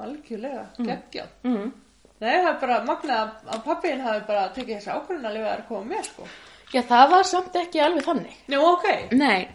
algjörlega, 0.04 0.62
geggjað. 0.78 1.32
mm. 1.48 1.72
Nei, 2.20 2.36
það 2.40 2.48
er 2.52 2.58
bara 2.60 2.76
magnað 2.86 3.20
að- 3.20 3.54
að 3.54 3.62
pappiðin 3.64 4.00
hafi 4.06 4.26
bara 4.26 4.48
tekið 4.54 4.76
þessi 4.78 4.92
ákvörðun 4.94 5.26
að 5.28 5.34
lifa 5.36 5.52
að 5.56 5.64
koma 5.68 5.84
með, 5.94 6.04
sko. 6.04 6.26
já 6.74 6.82
það 6.82 7.10
var 7.10 7.22
samt 7.24 7.54
ekki 7.56 7.80
alveg 7.80 8.04
þannig. 8.04 8.36
Nú, 8.48 8.60
ok, 8.72 8.86
nei, 9.12 9.48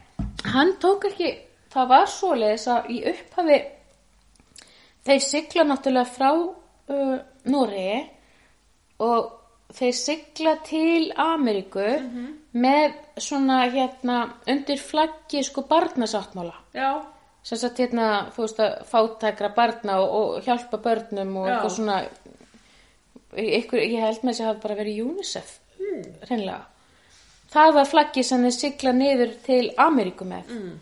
hann 0.54 0.74
tók 0.80 1.06
ekki 1.10 1.32
það 1.74 1.88
var 1.88 2.06
svoleiðis 2.06 2.68
að 2.68 2.90
í 2.90 3.00
upphafi 3.14 3.60
þeir 5.08 5.22
sigla 5.26 5.64
náttúrulega 5.64 6.06
frá 6.14 6.32
uh, 6.36 7.20
Noregi 7.46 8.00
og 9.00 9.32
þeir 9.74 9.94
sigla 9.96 10.56
til 10.66 11.12
Ameríku 11.16 11.86
með 12.54 12.96
svona 13.22 13.62
hérna 13.72 14.18
undir 14.50 14.78
flaggi 14.82 15.44
sko 15.46 15.62
barnasáttmála. 15.70 16.56
Já, 16.74 17.06
sem 17.44 17.58
sagt 17.62 17.78
hérna, 17.80 18.30
þú 18.36 18.42
veist 18.46 18.60
að 18.60 18.80
fátækra 18.90 19.52
barna 19.56 20.00
og, 20.02 20.10
og 20.10 20.44
hjálpa 20.44 20.78
börnum 20.84 21.38
og 21.38 21.48
Já. 21.48 21.54
eitthvað 21.54 21.76
svona 21.78 22.00
ykkur, 23.38 23.80
ég 23.80 24.00
held 24.02 24.24
með 24.24 24.32
þess 24.34 24.42
að 24.42 24.48
hafa 24.52 24.62
bara 24.68 24.76
verið 24.84 25.02
UNICEF 25.06 25.56
Hmm. 25.80 26.04
hreinlega 26.28 26.66
það 27.54 27.74
var 27.74 27.86
flaggi 27.90 28.24
sem 28.24 28.44
þeir 28.44 28.52
sigla 28.58 28.92
niður 28.94 29.32
til 29.46 29.70
Ameríku 29.78 30.26
með 30.28 30.50
Mm. 30.54 30.74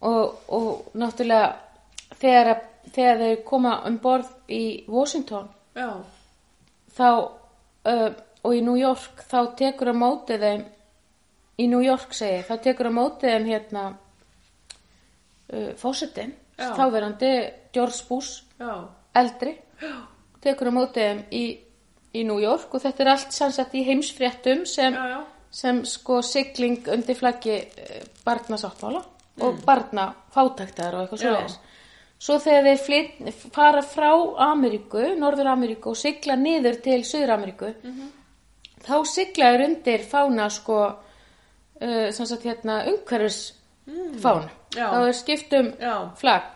og, 0.00 0.34
og 0.48 0.92
náttúrulega 0.94 1.54
þegar, 2.20 2.60
þegar 2.92 3.18
þeir 3.18 3.40
koma 3.44 3.72
um 3.88 3.96
borð 3.98 4.28
í 4.48 4.84
Washington 4.88 5.48
já, 5.74 5.88
þá 6.96 7.08
uh, 7.88 8.10
og 8.44 8.54
í 8.54 8.60
New 8.62 8.76
York 8.76 9.24
þá 9.30 9.54
tekur 9.56 9.88
að 9.94 9.98
móti 10.04 10.38
þeim 10.38 10.64
í 11.58 11.66
New 11.70 11.80
York 11.82 12.12
segi, 12.14 12.42
þá 12.46 12.54
tekur 12.62 12.86
að 12.90 12.96
móti 13.00 13.26
þeim 13.30 13.46
hérna 13.48 13.84
uh, 15.52 15.72
fósettin, 15.80 16.34
Já. 16.58 16.70
þáverandi 16.78 17.30
George 17.74 18.04
Bush, 18.08 18.42
já, 18.60 18.84
eldri 19.18 19.56
tekur 20.44 20.70
að 20.70 20.76
móti 20.78 21.00
þeim 21.02 21.22
í, 21.34 21.44
í 22.14 22.24
New 22.26 22.40
York 22.42 22.74
og 22.74 22.82
þetta 22.84 23.04
er 23.04 23.10
allt 23.14 23.34
sannsagt 23.34 23.74
í 23.74 23.84
heimsfréttum 23.86 24.64
sem, 24.68 24.94
já, 24.94 25.04
já, 25.14 25.20
sem 25.50 25.82
sko 25.88 26.20
sigling 26.24 26.88
undir 26.94 27.18
flaggi 27.18 27.58
uh, 27.60 28.00
barnasáttmála 28.26 29.02
og 29.44 29.62
barna 29.66 30.08
fátæktar 30.34 30.94
og 30.94 31.04
eitthvað 31.04 31.22
svoleiðis. 31.24 31.56
Svo 32.24 32.36
þegar 32.40 32.68
þeir 32.68 32.82
flyt, 32.84 33.16
fara 33.52 33.80
frá 33.84 34.12
Ameríku, 34.46 35.02
Norður 35.18 35.50
Ameríku 35.50 35.90
og 35.90 35.98
sigla 35.98 36.36
niður 36.40 36.78
til 36.84 37.00
Suður 37.04 37.34
Ameríku, 37.34 37.72
þá 38.86 38.94
sigla 39.10 39.50
þeir 39.52 39.64
undir 39.66 40.06
fána 40.08 40.46
sko, 40.54 40.78
uh, 40.86 42.06
sem 42.14 42.30
sagt 42.30 42.46
hérna, 42.46 42.84
umhverfis 42.92 43.40
fána. 44.22 44.52
Já. 44.74 44.86
Þá 44.90 45.00
er 45.02 45.16
skiptum 45.18 45.72
flagg 46.18 46.54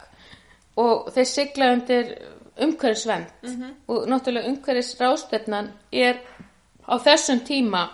og 0.79 1.11
þeir 1.15 1.29
sigla 1.29 1.73
undir 1.75 2.13
umhverfisvend 2.67 3.27
og 3.89 4.09
náttúrulega 4.11 4.51
umhverfis 4.53 4.95
rástefnan 5.01 5.73
er 5.93 6.21
á 6.89 6.95
þessum 6.99 7.41
tíma 7.47 7.89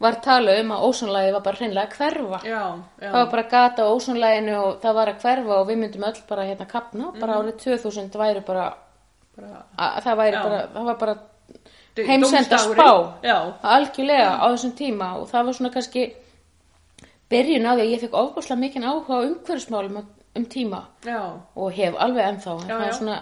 var 0.00 0.16
tala 0.24 0.54
um 0.60 0.70
að 0.72 0.84
ósonlægi 0.88 1.32
var 1.32 1.42
bara 1.44 1.56
hreinlega 1.56 1.86
að 1.86 1.96
hverfa. 1.98 2.38
Já, 2.48 2.62
já, 3.00 3.10
það 3.10 3.18
var 3.18 3.30
bara 3.34 3.42
gata 3.42 3.84
á 3.84 3.92
ósonlæginu 3.92 4.54
og 4.58 4.78
það 4.80 4.94
var 4.96 5.10
að 5.12 5.24
hverfa 5.24 5.58
og 5.58 5.66
við 5.68 5.80
myndum 5.82 6.06
öll 6.08 6.22
bara 6.28 6.46
hérna 6.48 6.66
kapna 6.70 7.10
bara 7.20 7.40
árið 7.40 7.58
2000 7.64 8.16
væri 8.16 8.44
bara 8.46 8.70
bara, 9.36 9.64
að, 9.76 9.98
það 10.04 10.16
væri 10.22 10.36
Já. 10.36 10.42
bara, 10.42 10.60
það 10.74 10.88
var 10.88 10.98
bara 11.02 11.16
heimsenda 12.08 12.58
spá. 12.64 12.88
Já, 13.26 13.36
algjörlega 13.74 14.30
á 14.40 14.46
þessum 14.54 14.72
tíma 14.78 15.10
og 15.18 15.28
það 15.30 15.44
var 15.48 15.58
svona 15.58 15.72
kannski 15.74 16.06
byrjun 17.30 17.68
á 17.68 17.72
því 17.74 17.84
að 17.84 17.92
ég 17.92 18.04
fekk 18.04 18.16
ofbúslega 18.22 18.60
mikinn 18.60 18.88
áhuga 18.88 19.20
á 19.20 19.26
umhverfismálum 19.26 20.00
um 20.00 20.46
tíma. 20.46 20.84
Já, 21.04 21.20
og 21.56 21.72
hef 21.76 21.98
alveg 21.98 22.24
ennþá. 22.30 22.56
Það 22.68 22.86
er 22.86 22.96
svona 22.96 23.18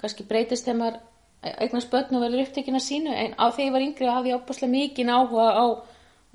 kannski 0.00 0.26
breytist 0.28 0.64
þegar 0.66 0.78
maður 0.78 0.98
eignast 1.62 1.90
börn 1.92 2.16
og 2.18 2.22
verður 2.24 2.44
upptekinn 2.46 2.78
að 2.78 2.86
sínu 2.88 3.14
en 3.14 3.34
á 3.38 3.46
þegar 3.50 3.66
ég 3.66 3.72
var 3.76 3.86
yngri 3.86 4.10
hafði 4.10 4.32
ég 4.32 4.40
opaslega 4.40 4.72
mikinn 4.72 5.10
áhuga 5.14 5.48
á 5.54 5.66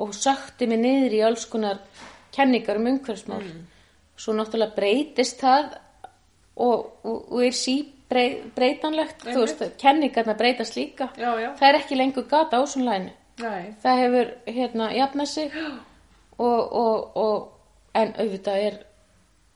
og 0.04 0.14
sökti 0.18 0.68
mig 0.68 0.80
niður 0.80 1.16
í 1.18 1.22
alls 1.28 1.46
konar 1.46 1.80
kenningar 2.36 2.80
um 2.80 2.88
umhverfsmál 2.88 3.44
Mm. 3.44 3.66
svo 4.18 4.34
náttúrulega 4.34 4.76
breytist 4.76 5.42
það 5.42 5.74
og, 6.56 6.92
og, 7.04 7.32
og 7.32 7.44
er 7.46 7.52
sí 7.52 7.80
brey, 8.10 8.44
þú 8.54 9.40
veist, 9.40 9.64
kenningarna 9.82 10.36
breytast 10.38 10.76
líka. 10.78 11.10
Já, 11.18 11.34
já, 11.42 11.50
það 11.58 11.68
er 11.70 11.78
ekki 11.80 11.96
lengur 11.98 12.28
gata 12.30 12.60
á 12.62 12.64
svona 12.70 12.92
lænu 12.92 13.12
nei, 13.42 13.74
það 13.82 14.02
hefur 14.04 14.28
hérna 14.46 14.92
jafnað 14.94 15.26
sig 15.26 15.52
og, 16.38 16.74
og, 16.74 17.18
og 17.18 17.50
en 17.94 18.14
auðvitað 18.18 18.68
er 18.68 18.78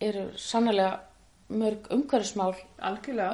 eru 0.01 0.25
sannlega 0.37 0.99
mörg 1.47 1.89
umhverfismál 1.95 2.53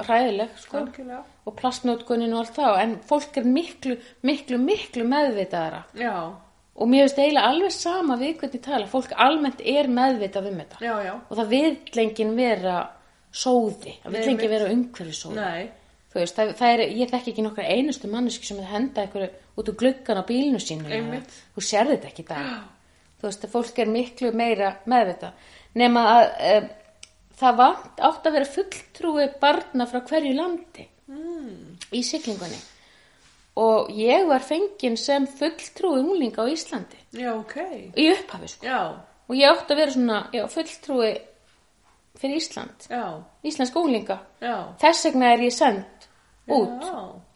hræðileg 0.06 0.58
sko. 0.62 0.84
Algjörlega, 0.84 1.22
og 1.44 1.56
plastnótkunin 1.58 2.34
og 2.36 2.44
allt 2.44 2.58
þá 2.58 2.82
en 2.84 2.96
fólk 3.10 3.40
er 3.42 3.48
miklu, 3.50 3.98
miklu, 4.26 4.60
miklu 4.62 5.06
meðvitaðara 5.10 5.84
já, 5.98 6.14
og 6.74 6.90
mér 6.90 7.08
finnst 7.08 7.22
eiginlega 7.22 7.54
alveg 7.54 7.74
sama 7.76 8.18
við 8.22 8.36
hvernig 8.42 8.66
tala. 8.66 8.90
Fólk 8.90 9.16
almennt 9.26 9.62
er 9.62 9.90
meðvitað 9.90 10.50
um 10.52 10.60
þetta. 10.62 10.82
Já, 10.82 10.94
já, 11.08 11.14
og 11.22 11.40
það 11.40 11.56
vill 11.56 12.04
enginn 12.06 12.36
vera 12.38 12.76
sóði, 13.34 13.96
það 14.04 14.20
enginn 14.22 14.38
mitt. 14.38 14.52
vera 14.54 14.76
umhverfisóði 14.76 15.48
veist, 16.14 16.38
það, 16.38 16.52
það 16.60 16.76
er, 16.76 16.84
ég 16.94 17.10
þekki 17.10 17.32
ekki 17.34 17.44
nokkra 17.46 17.66
einustu 17.74 18.10
manneski 18.12 18.46
sem 18.46 18.60
er 18.62 18.68
að 18.68 18.76
henda 18.76 19.04
einhverju 19.04 19.30
út 19.58 19.70
úr 19.72 19.78
gluggan 19.80 20.22
á 20.22 20.24
bílnu 20.28 20.62
sínu 20.62 21.22
þú 21.56 21.64
sér 21.66 21.90
þetta 21.90 22.10
ekki 22.12 22.26
dag. 22.30 22.54
Þú 23.24 23.30
veist, 23.30 23.46
að 23.48 23.54
fólk 23.54 23.78
er 23.80 23.88
miklu 23.90 24.30
meira 24.36 24.70
meðvita 24.92 25.30
nema 25.80 26.02
að 26.12 26.24
e, 26.44 26.56
það 27.40 27.58
vant 27.62 28.04
átt 28.10 28.28
að 28.30 28.38
vera 28.38 28.52
fulltrúi 28.58 29.26
barna 29.42 29.88
frá 29.90 30.02
hverju 30.06 30.36
landi 30.38 30.86
mm, 31.10 31.58
í 31.94 32.04
siglingunni. 32.06 32.60
Og 33.64 33.92
ég 33.94 34.26
var 34.30 34.42
fengin 34.42 34.96
sem 34.98 35.28
fulltrúi 35.30 36.00
unglinga 36.02 36.42
á 36.42 36.50
Íslandi. 36.50 36.98
Já, 37.14 37.36
ok, 37.36 37.58
í 37.94 38.08
upphafi 38.16 38.50
sko. 38.56 38.80
Og 39.30 39.38
ég 39.38 39.50
átt 39.50 39.70
að 39.70 39.80
vera 39.84 39.94
svona 39.94 40.22
já, 40.34 40.48
fulltrúi 40.50 41.12
fyrir 42.20 42.40
Ísland. 42.42 42.88
Já, 42.90 43.24
íslenska 43.44 43.80
unglinga. 43.80 44.18
Já, 44.42 44.56
þess 44.82 45.06
vegna 45.08 45.34
er 45.34 45.46
ég 45.46 45.54
send 45.54 46.08
út 46.50 46.88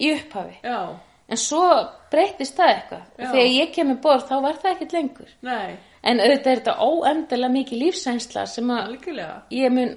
í 0.01 0.11
upphafi. 0.13 0.57
Já, 0.63 0.79
en 1.27 1.41
svo 1.41 1.63
breytist 2.11 2.57
það 2.57 2.73
eitthvað. 2.73 3.05
Og 3.17 3.23
þegar 3.35 3.53
ég 3.53 3.73
kemur 3.75 4.01
borð 4.03 4.27
þá 4.29 4.35
var 4.45 4.59
það 4.61 4.73
ekkert 4.73 4.97
lengur. 4.97 5.31
Nei, 5.45 5.77
en 6.03 6.19
auðvitað 6.19 6.51
er 6.51 6.59
þetta 6.61 6.75
óendilega 6.79 7.53
mikið 7.53 7.81
lífsænsla 7.83 8.45
sem 8.47 8.67
að 8.73 8.83
algjörlega, 8.85 9.41
ég 9.51 9.71
mun 9.71 9.95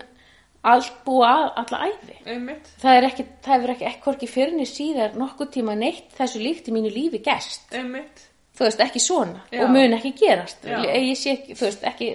allt 0.62 0.92
búa 1.04 1.28
að- 1.28 1.52
alla 1.56 1.78
æfi 1.88 2.16
einmitt, 2.26 2.66
það 2.82 2.96
er 2.96 3.06
ekki, 3.08 3.24
það 3.42 3.54
hefur 3.54 3.70
ekki 3.74 3.86
ekkorki 3.90 4.28
fyrir 4.28 4.52
niður 4.52 4.72
síðar 4.74 5.14
nokkuð 5.16 5.50
tíma 5.54 5.76
neitt 5.76 6.10
þessu 6.18 6.42
líkt 6.42 6.68
í 6.68 6.72
mínu 6.72 6.90
lífi 6.92 7.22
gerst. 7.24 7.72
Einmitt, 7.72 8.26
þú 8.56 8.66
veist, 8.66 8.80
ekki 8.80 9.00
svona. 9.00 9.40
Já. 9.52 9.62
og 9.64 9.70
mun 9.70 9.94
ekki 9.96 10.12
gerast. 10.18 10.64
Já. 10.64 10.82
ég 10.84 11.16
sé 11.16 11.32
ekki, 11.38 11.54
þú 11.56 11.64
veist, 11.68 11.82
ekki 11.84 12.10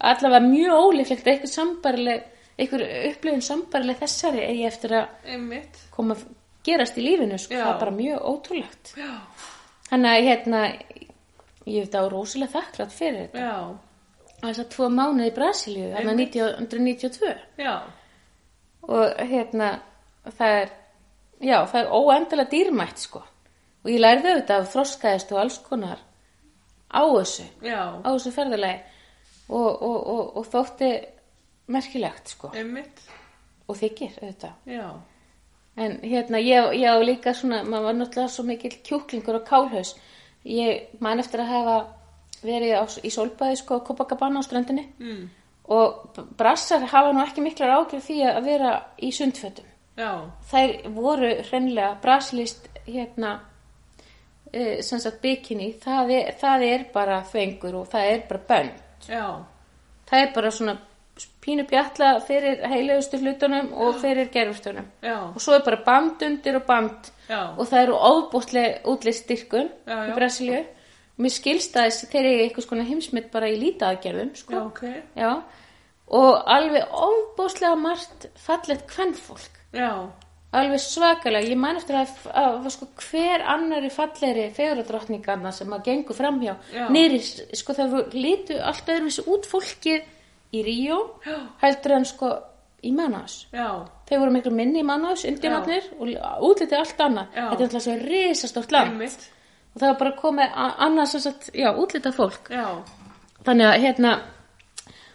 allavega 0.00 0.40
mjög 0.46 0.78
ólíklegt 0.78 1.26
að 1.26 1.32
eitthvað 1.32 1.52
sambarileg 1.56 2.22
einhver 2.58 2.82
upplifun 3.10 3.42
sambarileg 3.42 3.98
þessari 3.98 4.42
eigi 4.46 4.66
eftir 4.66 4.90
að 4.90 5.08
einmitt, 5.26 5.78
koma 5.90 6.14
að 6.14 6.24
gerast 6.64 6.98
í 6.98 7.02
lífinu 7.02 7.38
sko, 7.38 7.54
það 7.54 7.74
er 7.74 7.78
bara 7.80 7.90
mjög 7.90 8.22
ótrúlegt. 8.30 8.94
Já, 8.96 9.10
þannig 9.90 10.10
að 10.12 10.26
hérna 10.28 10.60
ég 11.66 11.86
veit 11.86 11.96
að 11.98 12.10
rosalega 12.12 12.52
þakklátt 12.56 12.94
fyrir 12.94 13.26
þetta. 13.26 13.42
Já, 13.46 14.36
þess 14.42 14.62
að 14.64 14.70
tvo 14.74 14.88
mánuði 14.92 15.30
í 15.30 15.34
Brasilíu 15.36 15.90
Einmitt. 15.90 16.36
1992 16.36 17.34
já, 17.62 17.74
og 18.88 19.20
hérna 19.30 19.68
það 20.26 20.56
er 20.62 20.72
já, 21.42 21.58
það 21.70 21.78
er 21.82 21.92
óendilega 21.92 22.52
dýrmætt 22.54 23.04
sko. 23.06 23.22
Og 23.82 23.90
ég 23.90 24.02
lærði 24.02 24.32
auðvitað 24.32 24.64
af 24.64 24.72
þroskaðist 24.72 25.32
og 25.34 25.40
alls 25.42 25.60
konar 25.66 26.02
á 26.92 27.02
þessu 27.02 27.46
já, 27.66 27.80
á 27.98 28.08
þessu 28.08 28.34
ferðalagi. 28.34 28.82
Og, 29.52 29.70
og, 29.84 29.96
og, 30.08 30.36
og 30.38 30.46
þótti 30.48 30.90
merkilegt 31.72 32.30
sko. 32.32 32.52
Einmitt, 32.56 33.02
og 33.66 33.76
þykir 33.78 34.14
auðvitað. 34.20 34.70
Já, 34.70 34.86
en 35.82 35.98
hérna 36.02 36.40
ég, 36.42 36.70
ég 36.78 36.94
á 36.94 36.98
líka 37.02 37.34
svona 37.36 37.62
maður 37.66 37.88
var 37.88 37.98
náttúrulega 37.98 38.32
svo 38.32 38.46
mikill 38.48 38.78
kjúklingur 38.86 39.40
og 39.40 39.46
kálhaus 39.48 39.94
ég 40.44 40.98
man 41.00 41.22
eftir 41.22 41.42
að 41.42 41.52
hafa 41.52 41.76
verið 42.42 42.74
á, 42.78 42.84
í 43.06 43.10
sólbæði 43.14 43.60
sko 43.60 43.80
Copacabana 43.86 44.42
á 44.42 44.46
ströndinni. 44.46 44.88
Mm, 44.98 45.28
og 45.72 46.18
brassar 46.38 46.88
hafa 46.90 47.12
nú 47.14 47.22
ekki 47.22 47.44
miklar 47.44 47.76
ágjörð 47.78 48.08
því 48.08 48.18
að 48.30 48.42
vera 48.50 48.74
í 48.98 49.12
sundfötum. 49.14 49.68
Já, 49.96 50.12
þær 50.50 50.76
voru 50.96 51.32
hreinlega 51.50 51.96
brasilist 52.02 52.70
hérna 52.86 53.34
uh, 53.38 54.78
sem 54.80 55.02
sagt 55.02 55.20
bikini. 55.22 55.74
Það 55.82 56.14
er, 56.16 56.32
það 56.40 56.66
er 56.70 56.88
bara 56.94 57.20
þvengur 57.28 57.82
og 57.82 57.92
það 57.92 58.14
er 58.14 58.24
bara 58.30 58.48
bönn 58.48 58.72
já, 59.08 59.26
það 60.08 60.24
er 60.24 60.32
bara 60.34 60.50
svona 60.54 60.76
pínu 61.42 61.64
bjalla 61.68 62.20
fyrir 62.26 62.60
heilegustu 62.70 63.18
hlutunum 63.18 63.72
og 63.74 63.96
fyrir 64.00 64.28
gerfustunum 64.30 64.86
og 65.34 65.40
svo 65.42 65.54
er 65.56 65.64
bara 65.66 65.80
band 65.84 66.22
undir 66.22 66.56
og 66.56 66.66
band. 66.66 67.10
Já, 67.28 67.40
og 67.58 67.66
það 67.66 67.82
eru 67.82 67.96
óbústlega 67.96 68.82
útlist 68.84 69.24
styrkun 69.26 69.68
Já, 69.86 69.96
já. 69.96 70.06
í 70.10 70.14
Brasilíu. 70.16 70.60
Og 71.18 71.24
mér 71.26 71.30
skilst 71.34 71.74
að 71.76 71.86
þessi- 71.90 72.08
þeir 72.12 72.24
eru 72.30 72.42
eitthvað 72.46 72.66
skona 72.66 72.84
heimsmynd 72.88 73.30
bara 73.32 73.48
í 73.48 73.56
lítaaðgerðum 73.60 74.30
sko. 74.36 74.52
já, 74.52 74.66
ok, 74.66 74.82
Já, 75.16 75.42
og 76.08 76.42
alveg 76.46 76.84
óbúslega 76.90 77.76
margt 77.78 78.26
fallegt 78.36 78.86
kvennfólk 78.90 79.60
alveg 80.52 80.80
svakalega, 80.80 81.48
ég 81.48 81.56
man 81.56 81.76
eftir 81.76 81.96
að, 81.96 82.10
að, 82.28 82.56
að 82.66 82.70
sko, 82.74 82.86
hver 83.10 83.40
annari 83.48 83.88
fallegri 83.90 84.50
feguradrottningarna 84.52 85.52
sem 85.52 85.70
að 85.72 85.84
gengu 85.84 86.12
framhjá 86.16 86.56
Já. 86.74 86.88
nýri, 86.92 87.20
sko 87.56 87.72
það 87.72 88.12
litu 88.12 88.58
allt 88.60 88.86
öðruvísi 88.92 89.24
út. 89.32 89.46
Fólkið 89.48 90.02
í 90.52 90.62
Ríó 90.66 90.98
heldur 91.62 91.92
en 91.98 92.04
sko 92.08 92.32
í 92.82 92.90
Manaus. 92.92 93.46
Já, 93.54 93.68
þeir 94.08 94.18
voru 94.24 94.32
miklu 94.34 94.50
minni 94.54 94.80
í 94.82 94.86
Manaus, 94.86 95.22
indjánarnir 95.28 95.84
og 96.00 96.10
útlitið 96.50 96.78
allt 96.80 96.98
annað, 97.04 97.26
Já. 97.36 97.44
þetta 97.50 97.60
er 97.62 97.68
alltaf 97.68 97.82
svo 97.86 97.94
risastórt 98.02 98.72
land. 98.74 98.90
Einmitt, 98.96 99.28
og 99.74 99.80
það 99.80 99.88
var 99.92 99.98
bara 100.02 100.16
komið 100.18 100.50
a- 100.64 100.74
annað 100.88 101.06
sem 101.12 101.20
sagt, 101.20 101.50
já, 101.54 101.70
útlitað 101.78 102.16
fólk. 102.18 102.50
Já, 102.50 102.66
þannig 103.46 103.66
að 103.70 103.80
hérna 103.86 104.14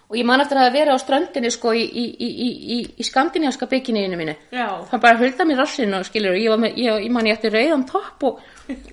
og 0.09 0.15
ég 0.15 0.23
man 0.25 0.39
eftir 0.39 0.55
að 0.61 0.71
vera 0.71 0.93
á 0.95 0.97
ströndinni 1.03 1.49
sko 1.51 1.73
í, 1.75 1.83
í, 1.83 2.05
í, 2.23 2.77
í, 2.97 3.03
skandinjáska 3.03 3.67
bygginniðinu 3.67 4.15
mínu. 4.21 4.35
Já, 4.55 4.67
það 4.87 5.01
bara 5.03 5.17
hulda 5.19 5.45
mér 5.49 5.57
rassinn 5.59 5.93
og 5.97 6.05
skilur 6.07 6.31
og 6.31 6.39
ég, 6.39 6.55
með, 6.63 6.77
ég, 6.79 7.03
ég 7.03 7.11
man 7.11 7.27
ég 7.27 7.35
eftir 7.35 7.51
rauðan 7.51 7.83
topp 7.89 8.23
og, 8.23 8.39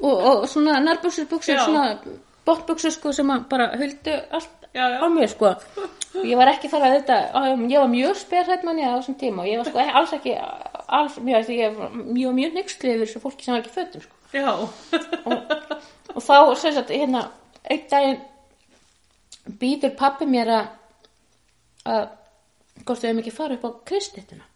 og, 0.03 0.25
og 0.27 0.49
svona 0.51 0.81
nærbuxur 0.83 1.29
buxur, 1.31 1.55
Já. 1.55 1.65
svona 1.69 1.99
bóttbuxur 2.45 2.91
sko 2.91 3.13
sem 3.15 3.31
bara 3.49 3.71
huldu 3.79 4.17
allt 4.35 4.64
Já, 4.75 4.91
já. 4.91 4.99
á 4.99 5.07
mér 5.07 5.31
sko. 5.31 5.55
Og 6.19 6.25
ég 6.27 6.39
var 6.39 6.51
ekki 6.51 6.71
þar 6.71 6.87
að 6.89 6.95
þetta 6.97 7.17
ég 7.71 7.79
var 7.79 7.91
mjög 7.93 8.17
sperrætt 8.19 8.65
manni 8.67 8.83
á 8.83 8.99
þessum 8.99 9.19
tíma 9.19 9.45
og 9.45 9.49
ég 9.51 9.61
var 9.61 9.69
sko 9.71 9.85
alls 10.01 10.15
ekki 10.17 10.35
alls, 10.35 11.19
mjög, 11.19 11.51
ég 11.55 11.77
var 11.79 11.95
mjög, 11.95 12.33
mjög 12.39 12.57
nextli 12.59 12.95
yfir 12.95 13.07
þessu 13.07 13.23
fólki 13.23 13.47
sem 13.47 13.55
var 13.55 13.63
ekki 13.63 13.75
fötum 13.75 14.03
sko. 14.03 14.17
já, 14.35 14.51
og 16.15 16.23
þá 16.27 16.37
sem 16.59 16.75
sagt 16.75 16.91
hérna 16.91 17.29
einn 17.71 17.87
daginn 17.91 18.21
býður 19.63 19.95
pappi 19.99 20.27
mér 20.27 20.53
að 20.55 22.11
þau 22.83 22.97
hefum 22.97 23.23
ekki 23.23 23.35
farið 23.35 23.61
upp 23.61 23.69
á 23.69 23.71
kristittuna 23.93 24.51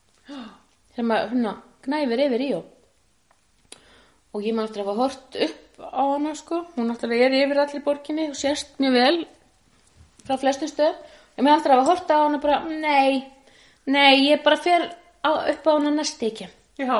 sem 0.97 1.15
að 1.15 1.31
hérna 1.31 1.57
gnæfir 1.87 2.27
yfir 2.27 2.47
í 2.49 2.53
og 2.59 4.45
ég 4.45 4.55
maður 4.55 4.69
eftir 4.69 4.83
að 4.83 4.89
hafa 4.91 5.03
hort 5.03 5.43
upp 5.47 5.65
á 5.79 6.03
hana 6.03 6.35
sko. 6.37 6.65
Hún 6.77 6.91
náttúrulega 6.91 7.29
er 7.29 7.37
yfir 7.39 7.61
allir 7.63 7.85
borginni 7.85 8.29
og 8.29 8.37
sést 8.37 8.77
mjög 8.83 8.97
vel 8.99 9.19
frá 10.29 10.37
flestum 10.41 10.71
stöð 10.71 10.95
ég 11.39 11.43
maður 11.47 11.57
eftir 11.59 11.73
að 11.73 11.81
hafa 11.81 11.91
hort 11.93 12.13
á 12.13 12.17
hana 12.21 12.41
bara 12.43 12.61
nei, 12.69 13.25
nei, 13.89 14.29
ég 14.29 14.45
bara 14.45 14.59
fer 14.61 14.89
á, 15.25 15.31
upp 15.53 15.67
á 15.67 15.71
hana 15.73 15.91
næst 15.95 16.23
ekki. 16.23 16.49
Já, 16.79 16.95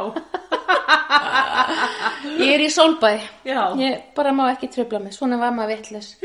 ég 2.43 2.51
er 2.57 2.65
í 2.65 2.71
sólbæ. 2.73 3.13
Já. 3.47 3.61
ég 3.79 4.01
bara 4.17 4.33
má 4.35 4.49
ekki 4.51 4.71
tröfla 4.75 4.99
mig, 5.03 5.15
svona 5.15 5.39
var 5.39 5.55
maður 5.55 5.77
vitlis 5.77 6.17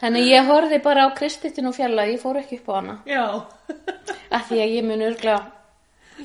þannig 0.00 0.30
ég 0.30 0.48
horfði 0.48 0.78
bara 0.84 1.04
á 1.04 1.16
kristittinu 1.16 1.68
og 1.72 1.76
fjalla, 1.76 2.06
ég 2.08 2.20
fór 2.22 2.40
ekki 2.40 2.62
upp 2.62 2.70
á 2.72 2.74
hana. 2.78 2.96
Já, 3.08 3.24
af 4.32 4.48
því 4.48 4.62
að 4.64 4.74
ég 4.78 4.88
mun 4.88 5.04
örgla 5.10 5.36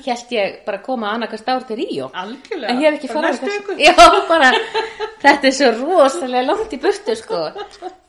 held 0.04 0.32
ég 0.34 0.56
bara 0.66 0.80
að 0.80 0.86
koma 0.86 1.12
annarkast 1.14 1.48
ár 1.48 1.66
til 1.68 1.78
Ríó. 1.78 2.08
Algjörlega. 2.12 2.70
en 2.72 2.80
ég 2.82 2.88
hef 2.88 2.98
ekki 2.98 3.10
bara, 4.32 4.50
þetta 5.22 5.50
er 5.50 5.54
svo 5.58 5.70
rosalega 5.78 6.46
langt 6.48 6.74
í 6.74 6.80
burtu 6.82 7.16
sko. 7.18 7.44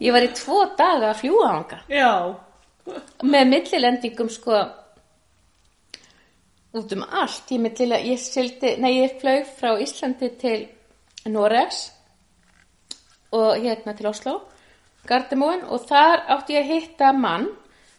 Ég 0.01 0.15
var 0.15 0.25
í 0.25 0.31
tvo 0.37 0.63
daga 0.77 1.11
að 1.11 1.21
fljúa 1.21 1.51
ánga 1.51 1.81
Já, 1.91 2.13
með 3.23 3.51
millilendingum 3.53 4.31
sko 4.33 4.63
út 6.75 6.91
um 6.91 7.05
allt. 7.07 7.51
Ég, 7.51 7.69
ég, 7.79 8.19
sildi, 8.19 8.75
nei, 8.83 8.97
ég 8.99 9.19
flög 9.21 9.45
frá 9.59 9.77
Íslandi 9.79 10.33
til 10.41 10.65
Noregs 11.31 11.87
og 13.35 13.55
hérna 13.63 13.95
til 13.95 14.09
Oslo 14.09 14.39
Gardemóin 15.05 15.63
og 15.69 15.85
þar 15.89 16.23
átti 16.33 16.55
ég 16.55 16.65
að 16.65 16.71
hitta 16.73 17.11
mann 17.13 17.47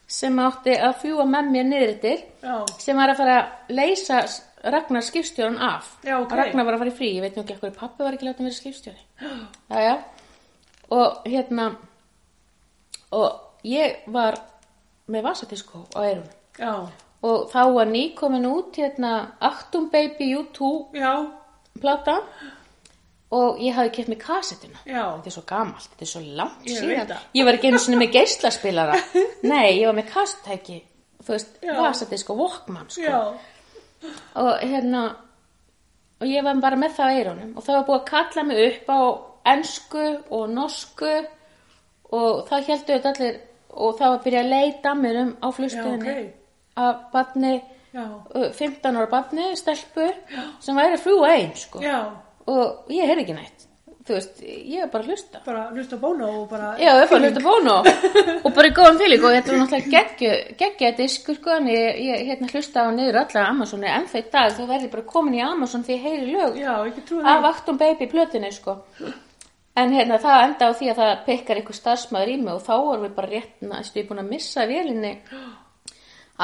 sem 0.07 0.37
átti 0.39 0.75
að 0.79 0.99
fljúa 1.03 1.25
með 1.29 1.49
mér 1.55 1.65
niður 1.71 1.95
yttir 1.97 2.21
já, 2.43 2.57
sem 2.79 2.99
var 2.99 3.13
að 3.13 3.23
fara 3.23 3.39
að 3.39 3.73
leysa 3.79 4.21
Ragnar 4.67 5.05
skipstjóran 5.05 5.59
af. 5.63 5.93
Já, 6.03 6.17
ok. 6.19 6.33
Ragnar 6.35 6.67
var 6.67 6.75
að 6.75 6.81
fara 6.83 6.91
í 6.91 6.97
frí, 6.97 7.11
ég 7.15 7.23
veit 7.23 7.37
nú 7.37 7.45
ekki 7.45 7.55
ekkur 7.55 7.75
pappi 7.77 8.03
var 8.03 8.17
ekki 8.17 8.27
látið 8.27 8.41
að 8.41 8.49
vera 8.49 8.57
skipstjóri. 8.57 9.03
Já, 9.71 9.79
já. 9.83 9.95
og 10.97 11.27
hérna 11.27 11.67
og 13.15 13.67
ég 13.67 14.03
var 14.11 14.39
með 15.11 15.27
vasadisko 15.29 15.85
á 15.95 15.99
eyrun. 16.03 16.27
Já, 16.59 16.75
og 17.27 17.47
þá 17.53 17.63
var 17.77 17.91
nýkomin 17.91 18.49
út 18.49 18.79
hérna 18.81 19.13
Actum 19.41 19.89
Baby 19.93 20.33
U2 20.41 20.73
já, 20.99 21.13
plata 21.81 22.21
og 23.35 23.59
ég 23.59 23.75
hafði 23.75 23.93
keft 23.97 24.11
með 24.13 24.21
kassettuna 24.23 24.83
já, 24.87 25.03
þetta 25.17 25.31
er 25.31 25.35
svo 25.35 25.45
gamalt, 25.49 25.89
þetta 25.93 26.05
er 26.07 26.11
svo 26.13 26.21
langt 26.39 26.67
Ég 26.71 26.79
síðan. 26.79 27.15
ég 27.35 27.45
var 27.49 27.59
ekki 27.59 27.71
einu 27.73 27.81
sinni 27.83 27.99
með 27.99 28.13
geislaspilara 28.21 28.99
nei, 29.53 29.81
ég 29.81 29.87
var 29.89 29.97
með 29.99 30.11
kassettæki 30.13 30.79
þú 31.27 31.33
veist, 31.35 31.57
Já. 31.63 31.73
vasadisk 31.81 32.31
og 32.31 32.39
Walkman 32.39 32.91
sko. 32.91 33.03
Já, 33.03 33.19
og 34.39 34.51
hérna 34.63 35.01
og 36.21 36.27
ég 36.31 36.45
var 36.47 36.61
bara 36.63 36.79
með 36.81 36.95
það 36.97 37.11
á 37.11 37.15
eyrunum. 37.19 37.49
Og 37.57 37.65
það 37.67 37.77
var 37.77 37.87
búið 37.89 37.97
að 37.99 38.05
kalla 38.11 38.45
mig 38.47 38.61
upp 38.67 38.91
á 38.95 39.01
ensku 39.53 40.05
og 40.37 40.45
norsku. 40.53 41.15
Og 42.17 42.45
það 42.49 42.69
heldur 42.71 42.95
þetta 42.95 43.13
allir 43.13 43.41
og 43.77 43.97
það 43.99 44.13
var 44.13 44.19
að 44.21 44.25
byrja 44.29 44.43
að 44.45 44.53
leita 44.53 44.93
mér 44.97 45.19
um 45.25 45.33
á 45.43 45.49
flugstöðinni. 45.57 46.15
Já, 46.15 46.21
ok. 46.23 46.45
að 46.85 46.95
badni 47.13 47.53
já, 47.97 48.05
15 48.61 49.01
ára 49.01 49.11
badni, 49.13 49.49
stelpu 49.59 50.07
sem 50.63 50.79
væri 50.79 50.97
að 50.97 51.05
fljúa 51.09 51.33
einn 51.35 51.53
sko. 51.59 51.83
Já, 51.85 51.99
og 52.51 52.93
ég 52.93 53.09
heyrði 53.09 53.27
ekki 53.27 53.39
neitt. 53.39 53.67
Þú 54.07 54.15
veist, 54.15 54.37
ég 54.47 54.85
er 54.85 54.91
bara 54.93 55.03
að 55.03 55.09
hlusta. 55.11 55.41
Bara 55.43 55.63
hlusta 55.75 55.97
bónu 55.99 56.27
og 56.29 56.43
bara... 56.47 56.69
Já, 56.79 56.93
ég 56.95 57.09
fann 57.11 57.25
hluta 57.27 57.41
bónu 57.43 57.73
og 58.47 58.53
bara 58.55 58.69
í 58.69 58.75
góðan 58.77 59.01
fíling 59.01 59.25
og 59.27 59.35
þetta 59.35 59.51
var 59.51 59.59
náttúrulega 59.65 60.37
geggja 60.61 60.91
diskur 61.01 61.39
sko 61.41 61.57
en 61.57 61.67
ég, 61.73 61.99
ég 62.07 62.23
hérna 62.29 62.51
hlusta 62.53 62.87
á 62.87 62.95
niður 62.95 63.19
alla 63.25 63.43
Amazoni 63.51 63.91
en 63.91 64.07
það 64.07 64.23
í 64.23 64.31
dag. 64.37 64.55
Þá 64.55 64.63
verði 64.63 64.87
ég 64.87 64.95
bara 64.95 65.07
komin 65.11 65.39
í 65.41 65.43
Amazon 65.43 65.83
því 65.89 65.97
ég 65.99 66.07
heyri 66.07 66.31
lög 66.37 66.63
Já, 66.63 66.73
af 67.35 67.51
Actum 67.51 67.83
Baby 67.83 68.11
plötinni 68.15 68.55
sko. 68.55 68.79
En 69.77 69.99
hérna 69.99 70.23
það 70.23 70.47
enda 70.47 70.71
á 70.71 70.79
því 70.79 70.93
að 70.93 71.01
það 71.03 71.15
pekkar 71.27 71.59
einhver 71.59 71.83
starfsmæður 71.83 72.31
í 72.37 72.41
mig 72.47 72.55
og 72.55 72.63
þá 72.63 72.75
erum 72.79 73.07
við 73.09 73.17
bara 73.19 73.35
rétt 73.35 73.71
næstu. 73.75 74.07
Búin 74.07 74.23
að 74.23 74.35
missa 74.37 74.71
vélinni. 74.71 75.17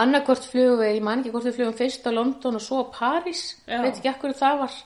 Annarkvort 0.02 0.50
flugum 0.50 0.82
við, 0.82 0.96
ég 0.98 1.04
man 1.06 1.22
ekki 1.22 1.30
hvort 1.30 1.46
við 1.46 1.60
flugum 1.60 1.78
fyrst 1.78 2.08
á 2.08 2.12
London 2.12 2.58
og 2.58 2.64
svo 2.64 2.82
á 2.82 2.84
París. 2.90 3.52
Já. 3.68 3.78
veit 3.84 3.94
ekki 3.94 4.10
ekkur 4.10 4.34
það 4.34 4.64
var 4.64 4.82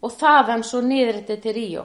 og 0.00 0.14
þaðan 0.16 0.62
svo 0.64 0.80
niður 0.84 1.18
þetta 1.20 1.36
til 1.44 1.54
Ríó. 1.56 1.84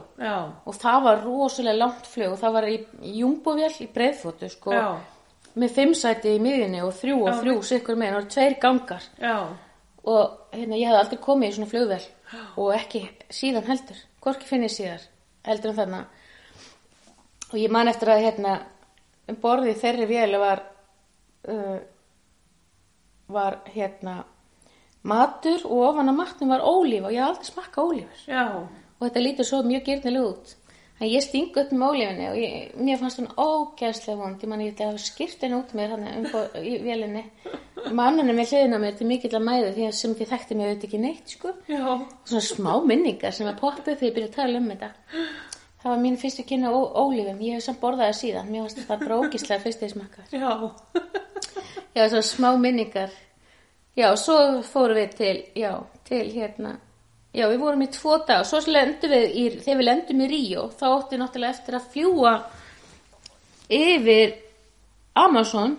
Og 0.65 0.77
það 0.79 1.01
var 1.07 1.23
rosalega 1.25 1.79
langt 1.81 2.07
flug 2.07 2.35
og 2.35 2.39
það 2.39 2.55
var 2.57 2.67
í, 2.71 2.77
í 3.03 3.13
jumbovél 3.19 3.71
í 3.83 3.87
breiðfótu 3.95 4.49
sko. 4.51 4.75
Já, 4.75 4.87
með 5.55 5.73
fimm 5.75 5.95
sæti 5.97 6.35
í 6.35 6.41
miðjunni 6.43 6.83
og 6.83 6.93
þrjú 6.95 7.17
og 7.21 7.29
Já, 7.31 7.37
þrjú 7.41 7.55
sikkur 7.69 7.99
með, 7.99 8.11
það 8.11 8.19
voru 8.19 8.31
tveir 8.35 8.57
gangar. 8.63 9.09
Já. 9.19 9.37
og 10.05 10.53
hérna 10.53 10.77
ég 10.77 10.85
hafði 10.85 11.01
aldrei 11.01 11.19
komið 11.25 11.49
í 11.49 11.55
svona 11.55 11.71
flugvél. 11.71 12.05
Og 12.61 12.71
ekki 12.75 13.01
síðan 13.33 13.65
heldur. 13.65 13.99
Hvorki 14.21 14.47
finn 14.49 14.65
ég 14.65 14.73
síðar 14.73 15.03
heldur 15.45 15.71
en 15.73 15.79
þarna. 15.79 16.05
Og 17.51 17.57
ég 17.61 17.73
man 17.73 17.89
eftir 17.89 18.11
að 18.13 18.23
hérna 18.25 18.55
um 19.29 19.37
borðið 19.41 19.71
í 19.73 19.79
þeirri 19.81 20.07
vél 20.09 20.39
var 20.41 20.61
uh, 21.49 21.77
var 23.27 23.59
hérna 23.73 24.19
matur 25.06 25.65
og 25.69 25.82
ofan 25.91 26.11
á 26.11 26.14
matnum 26.18 26.52
var 26.53 26.65
ólífa 26.65 27.10
og 27.10 27.15
ég 27.15 27.22
hafði 27.22 27.32
aldrei 27.32 27.49
smakka 27.52 27.86
ólífur. 27.86 28.22
Já. 28.27 28.45
og 28.95 29.02
þetta 29.03 29.26
lítur 29.26 29.48
svo 29.48 29.64
mjög 29.64 29.84
gyrnilega 29.90 30.30
út. 30.32 30.56
En 30.95 31.10
ég 31.11 31.23
stingu 31.26 31.60
upp 31.60 31.72
með 31.76 31.90
ólífinni 31.91 32.27
og 32.32 32.38
ég, 32.40 32.76
mér 32.80 32.99
fannst 33.02 33.19
hún 33.19 33.32
ógæðslega 33.36 34.19
vond. 34.22 34.44
Ég 34.44 34.49
man 34.49 34.61
ég 34.64 34.80
að 34.80 34.99
skýrt 35.03 35.41
henni 35.44 35.57
út 35.57 35.73
hann 35.76 36.06
um, 36.07 36.27
í 36.61 36.77
vélinni. 36.86 37.26
Mannunum 37.91 38.38
með 38.40 38.53
hliðina 38.53 38.80
á 38.80 38.84
mér 38.86 38.95
til 38.95 39.07
mikill 39.10 39.34
að 39.36 39.44
mæðu 39.44 39.73
því 39.76 39.90
að 39.90 39.98
sem 39.99 40.14
þið 40.15 40.32
þekkti 40.32 40.56
mig 40.56 40.69
auðvitað 40.69 40.88
ekki 40.88 41.02
neitt 41.03 41.36
sko. 41.36 41.52
Já. 41.68 41.84
svona 42.23 42.45
smá 42.48 42.72
minningar 42.88 43.36
sem 43.36 43.49
að 43.52 43.60
poppa 43.60 43.84
upp 43.84 43.99
þegar 43.99 44.07
ég 44.07 44.15
byrja 44.15 44.30
að 44.32 44.38
tala 44.40 44.61
um 44.61 44.72
þetta. 44.72 44.90
Það 45.84 45.91
var 45.91 46.02
mín 46.02 46.18
fyrstu 46.18 46.48
kynna 46.48 46.72
ólífum. 46.72 47.44
Ég 47.45 47.60
hef 47.60 47.68
samt 47.68 47.82
borðað 47.84 48.07
það 48.07 48.18
síðan, 48.22 48.48
mér 48.49 48.64
fannst 48.64 48.88
það 48.88 49.03
bara 49.03 49.19
ógíslega 49.19 49.61
fyrst 49.68 49.84
þegar 49.84 49.94
smakkar 49.94 50.26
Já. 50.32 50.49
já, 51.94 52.07
svona 52.07 52.26
smá 52.26 52.49
minningar 52.57 53.11
já, 53.95 54.11
og 54.11 54.17
svo 54.19 54.61
fórum 54.63 54.97
við 54.99 55.15
til 55.17 55.38
já, 55.55 55.72
til 56.07 56.26
hérna 56.34 56.76
já, 57.34 57.47
við 57.51 57.59
vorum 57.59 57.81
í 57.81 57.88
tvo 57.91 58.17
dag, 58.27 58.45
svo 58.45 58.59
lendum 58.67 59.09
við 59.11 59.26
í, 59.35 59.45
þegar 59.63 59.77
við 59.81 59.85
lendum 59.89 60.22
í 60.22 60.27
Ríó, 60.31 60.69
þá 60.80 60.85
ótti 60.97 61.17
náttúrulega 61.19 61.55
eftir 61.57 61.76
að 61.80 61.89
fljúa 61.93 62.34
yfir 63.69 64.35
Amazon 65.15 65.77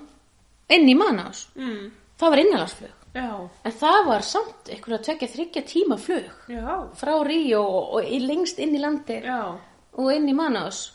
inn 0.68 0.88
í 0.88 0.94
Manaus 0.98 1.46
Mm. 1.56 1.90
það 2.18 2.30
var 2.30 2.38
innanlandsflug 2.38 2.92
Já. 3.14 3.48
en 3.64 3.72
það 3.72 4.06
var 4.06 4.20
samt 4.22 4.68
einhverja 4.72 4.98
tvekja 5.04 5.28
þryggja 5.34 5.62
tíma 5.66 5.96
flug 5.98 6.30
Já. 6.48 6.88
frá 6.96 7.14
Ríó 7.24 7.60
og, 7.64 7.94
og 7.94 8.02
í- 8.04 8.20
lengst 8.26 8.58
inn 8.58 8.74
í 8.74 8.80
landi 8.80 9.20
Já. 9.24 9.54
og 9.96 10.12
inn 10.12 10.28
í 10.28 10.34
Manaus 10.34 10.92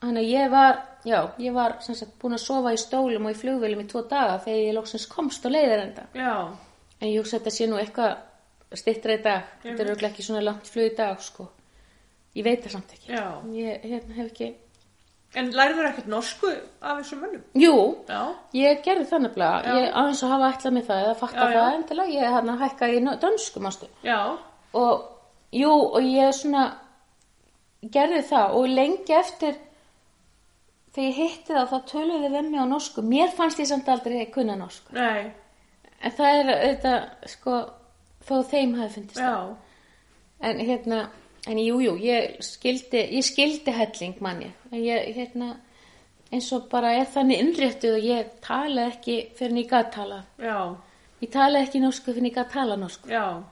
þannig 0.00 0.22
að 0.24 0.30
ég 0.32 0.50
var 0.52 0.78
já, 1.08 1.20
ég 1.38 1.52
var 1.56 1.76
sagt 1.80 2.14
búin 2.22 2.36
að 2.36 2.42
sofa 2.44 2.72
í 2.74 2.78
stólum 2.80 3.26
og 3.26 3.34
í 3.34 3.38
flugvélum 3.38 3.80
í 3.82 3.86
tvo 3.90 4.02
daga 4.10 4.38
þegar 4.44 4.64
ég 4.68 4.74
loksins 4.76 5.06
komst 5.10 5.46
á 5.46 5.48
leiðarenda 5.50 6.06
Já. 6.14 6.32
en 7.00 7.08
ég 7.08 7.18
hugsa 7.20 7.36
að 7.36 7.40
þetta 7.42 7.54
sé 7.56 7.66
nú 7.70 7.78
eitthvað 7.80 8.16
stittra 8.78 9.14
í 9.16 9.22
dag 9.24 9.42
þetta 9.62 9.82
er 9.82 9.90
auðvitað 9.90 10.10
ekki 10.12 10.22
svona 10.26 10.42
langt 10.44 10.68
flug 10.70 10.90
í 10.92 10.96
dag 10.98 11.20
sko 11.24 11.48
ég 12.36 12.44
veit 12.44 12.62
það 12.66 12.74
samt 12.76 12.96
ekki 12.98 13.12
Já. 13.14 13.26
ég 13.56 13.84
hérna, 13.90 14.14
hef 14.20 14.32
ekki 14.32 14.54
En 15.36 15.50
lærður 15.52 15.84
ekkert 15.90 16.06
norsku 16.08 16.48
af 16.80 17.02
þessum 17.02 17.18
mönnum? 17.20 17.42
jú, 17.60 17.72
Já. 18.08 18.20
ég 18.56 18.78
gerði 18.84 19.04
það 19.10 19.22
nefnilega 19.26 19.58
Já. 19.66 19.74
ég 19.82 19.96
aðeins 20.00 20.22
að 20.24 20.30
hafa 20.32 20.50
ætlað 20.54 20.72
mig 20.78 20.86
það 20.86 21.02
eða 21.02 21.16
já. 21.52 21.58
það 21.58 21.74
endilega 21.74 22.14
ég 22.14 22.32
hérna 22.36 22.54
hækkaði 22.62 22.94
í 22.96 23.02
nö- 23.04 23.16
dönsku 23.20 23.60
mástu 23.60 23.88
Já. 24.06 24.20
og 24.72 25.02
jú, 25.52 25.72
og 25.74 26.00
ég 26.08 26.32
svona 26.38 26.62
gerði 27.92 28.22
það 28.30 28.56
og 28.56 28.68
lengi 28.72 29.14
eftir 29.18 29.58
þegar 30.94 31.08
ég 31.08 31.18
hitti 31.18 31.54
það 31.54 31.70
þá 31.72 31.78
töluði 31.92 32.32
við 32.32 32.50
mig 32.50 32.62
á 32.64 32.66
norsku 32.72 33.04
mér 33.04 33.32
fannst 33.36 33.62
ég 33.62 33.70
samt 33.70 33.88
aldrei 33.92 34.26
kunna 34.34 34.56
norsku 34.58 34.96
Nei. 34.96 35.30
en 36.00 36.16
það 36.18 36.40
er 36.40 36.52
auðvitað 36.54 37.30
sko, 37.34 37.56
þó 38.28 38.34
þeim 38.52 38.74
hafi 38.78 38.94
fundist 38.96 39.20
það 39.20 39.38
Já. 39.38 39.56
en 40.48 40.60
hérna, 40.70 41.00
en 41.46 41.62
jú, 41.62 41.78
jú 41.84 41.94
ég 42.02 42.38
skildi, 42.44 43.04
ég 43.18 43.26
skildi 43.26 43.74
helling 43.74 44.20
manni 44.24 44.52
ég, 44.72 45.12
hérna 45.16 45.54
eins 46.32 46.50
og 46.52 46.68
bara 46.72 46.92
er 46.98 47.08
þannig 47.08 47.42
innréttuð 47.44 47.98
og 47.98 48.04
ég 48.04 48.34
tala 48.44 48.88
ekki 48.92 49.20
fyrir 49.38 49.62
ég 49.62 49.70
gat 49.70 49.92
tala 49.94 50.22
Já. 50.40 50.76
ég 51.22 51.32
tala 51.32 51.64
ekki 51.64 51.82
norsku 51.84 52.12
fyrir 52.12 52.32
ég 52.32 52.38
gat 52.40 52.52
tala 52.52 52.76
norsku 52.80 53.12
Já. 53.12 53.42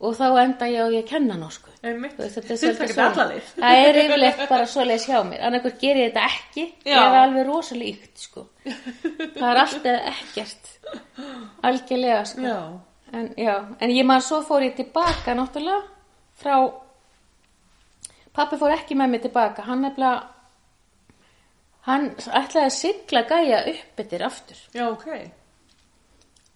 og 0.00 0.18
þá 0.18 0.26
enda 0.44 0.70
ég 0.72 0.84
á 0.84 0.88
ég 0.88 1.04
að 1.04 1.10
kenna 1.14 1.38
norsku 1.40 1.73
þetta 1.84 2.24
er 2.24 2.24
Það 2.24 2.32
svolítið 2.34 2.80
getur 2.80 2.92
svona. 2.94 3.06
alla 3.10 3.24
leið. 3.30 3.48
Það 3.60 3.80
er 3.84 3.98
yfirleitt 4.02 4.42
bara 4.50 4.66
svoleiðis 4.72 5.06
hjá 5.10 5.18
mér. 5.28 5.42
Annarkur 5.48 5.74
gerir 5.82 6.02
ég 6.04 6.12
þetta 6.14 6.26
ekki, 6.30 6.64
Já. 6.88 6.96
eða 7.02 7.22
alveg 7.26 7.46
rosalíkt, 7.48 8.14
sko. 8.24 8.44
Það 8.64 9.48
er 9.50 9.60
allt 9.64 9.88
eða 9.92 10.12
ekkert. 10.14 10.70
Algjörlega, 11.70 12.22
sko. 12.30 12.46
Já. 12.48 12.58
En, 13.14 13.28
já, 13.38 13.56
en 13.80 13.90
ég 13.94 14.06
maður 14.08 14.24
svo 14.26 14.40
fór 14.48 14.64
ég 14.66 14.76
tilbaka, 14.78 15.34
náttúrulega, 15.38 15.82
frá... 16.40 16.56
Pappi 18.34 18.56
fór 18.58 18.72
ekki 18.74 18.96
með 18.98 19.12
mig 19.12 19.22
tilbaka. 19.28 19.62
Hann 19.68 19.84
nefnilega... 19.86 20.30
Hann 21.84 22.06
ætlaði 22.16 22.64
að 22.64 22.72
sigla 22.78 23.20
gæja 23.28 23.58
upp 23.68 24.00
eftir 24.00 24.22
aftur 24.24 24.60
Já, 24.72 24.86
ok. 24.88 25.08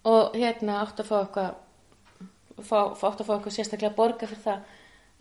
og 0.09 0.33
hérna 0.33 0.79
átti 0.81 1.03
að 1.03 1.09
fá 1.11 1.17
eitthvað 1.19 1.51
fá, 2.65 2.79
fá, 2.97 3.03
átti 3.11 3.21
að 3.21 3.27
fá 3.27 3.33
eitthvað 3.35 3.55
sérstaklega 3.59 3.93
borga 3.99 4.29
fyrir 4.31 4.41
það 4.47 4.63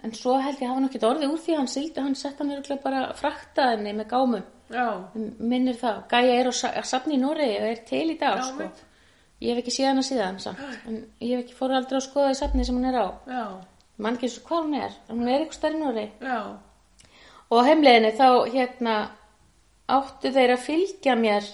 en 0.04 0.12
svo 0.14 0.36
held 0.40 0.58
ég 0.60 0.68
að 0.68 0.72
hafa 0.74 0.80
nokkið 0.84 1.06
orðið 1.10 1.32
úr 1.32 1.38
því 1.44 1.52
að 1.54 1.58
hann 1.58 1.68
sildi, 1.72 2.00
hann 2.00 2.14
sett 2.14 2.38
hann 2.38 2.50
örugglega 2.54 2.82
bara 2.82 3.00
fraktaðinni 3.18 3.94
með 3.98 4.06
gámum. 4.12 4.42
Minnir 5.40 5.74
það, 5.80 6.02
Gæja 6.10 6.34
er 6.40 6.46
á 6.48 6.52
sa- 6.52 6.72
að 6.76 6.84
safni 6.84 7.14
í 7.16 7.20
Noregi 7.22 7.56
og 7.56 7.68
er 7.72 7.80
til 7.88 8.10
í 8.12 8.18
dag 8.20 8.36
Já, 8.38 8.42
sko. 8.42 8.68
ég 9.40 9.54
hef 9.54 9.62
ekki 9.64 9.72
séð 9.78 9.86
hana 9.88 10.02
síðan 10.02 10.38
samt. 10.40 10.58
en 10.86 11.06
ég 11.20 11.36
hef 11.36 11.44
ekki 11.44 11.54
fór 11.58 11.72
aldrei 11.74 11.98
að 11.98 12.06
skoða 12.10 12.30
í 12.30 12.36
safni 12.36 12.64
sem 12.64 12.76
hún 12.76 12.84
er 12.88 12.98
á. 13.00 13.08
Mann 13.98 14.14
ekki 14.16 14.28
eins 14.28 14.38
og 14.38 14.44
hvað 14.48 14.64
hún 14.64 14.74
er, 14.82 14.92
hún 15.10 15.28
er 15.28 15.40
eitthvað 15.40 15.58
stærri 15.58 15.74
í 15.74 15.84
Noregi. 15.84 16.10
Já. 16.20 16.56
og 17.50 17.58
á 17.58 17.68
heimleiðinni 17.68 18.12
þá 18.12 18.28
hérna 18.52 19.08
áttu 19.88 20.30
þeir 20.32 20.50
að 20.52 20.58
fylgja 20.68 21.14
mér 21.16 21.44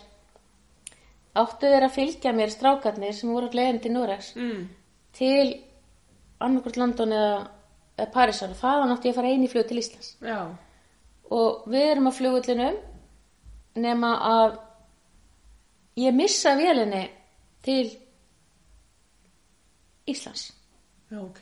áttu 1.37 1.67
þeir 1.71 1.85
að 1.87 1.95
fylgja 1.95 2.33
mér 2.35 2.51
strákarnir 2.51 3.13
sem 3.15 3.31
voru 3.33 3.49
leiðin 3.55 3.81
til 3.83 3.93
Noregs 3.93 4.35
Mm. 4.37 4.69
til 5.13 5.61
annarkvort 6.41 6.77
London 6.77 7.13
eða 7.13 7.49
Parísar 7.97 8.51
og 8.51 8.59
þaðan 8.59 8.95
átti 8.95 9.09
ég 9.09 9.15
að 9.15 9.21
fara 9.21 9.33
eini 9.33 9.51
flug 9.51 9.69
til 9.69 9.79
Íslands 9.79 10.15
Já. 10.23 10.39
og 11.31 11.67
við 11.71 11.91
erum 11.93 12.11
á 12.11 12.13
flugullinum 12.17 12.81
nema 13.79 14.11
að 14.31 14.57
ég 16.03 16.17
missa 16.17 16.57
vélinni 16.59 17.05
til 17.63 17.93
Íslands 20.11 20.49
Já, 21.11 21.21
ok. 21.23 21.41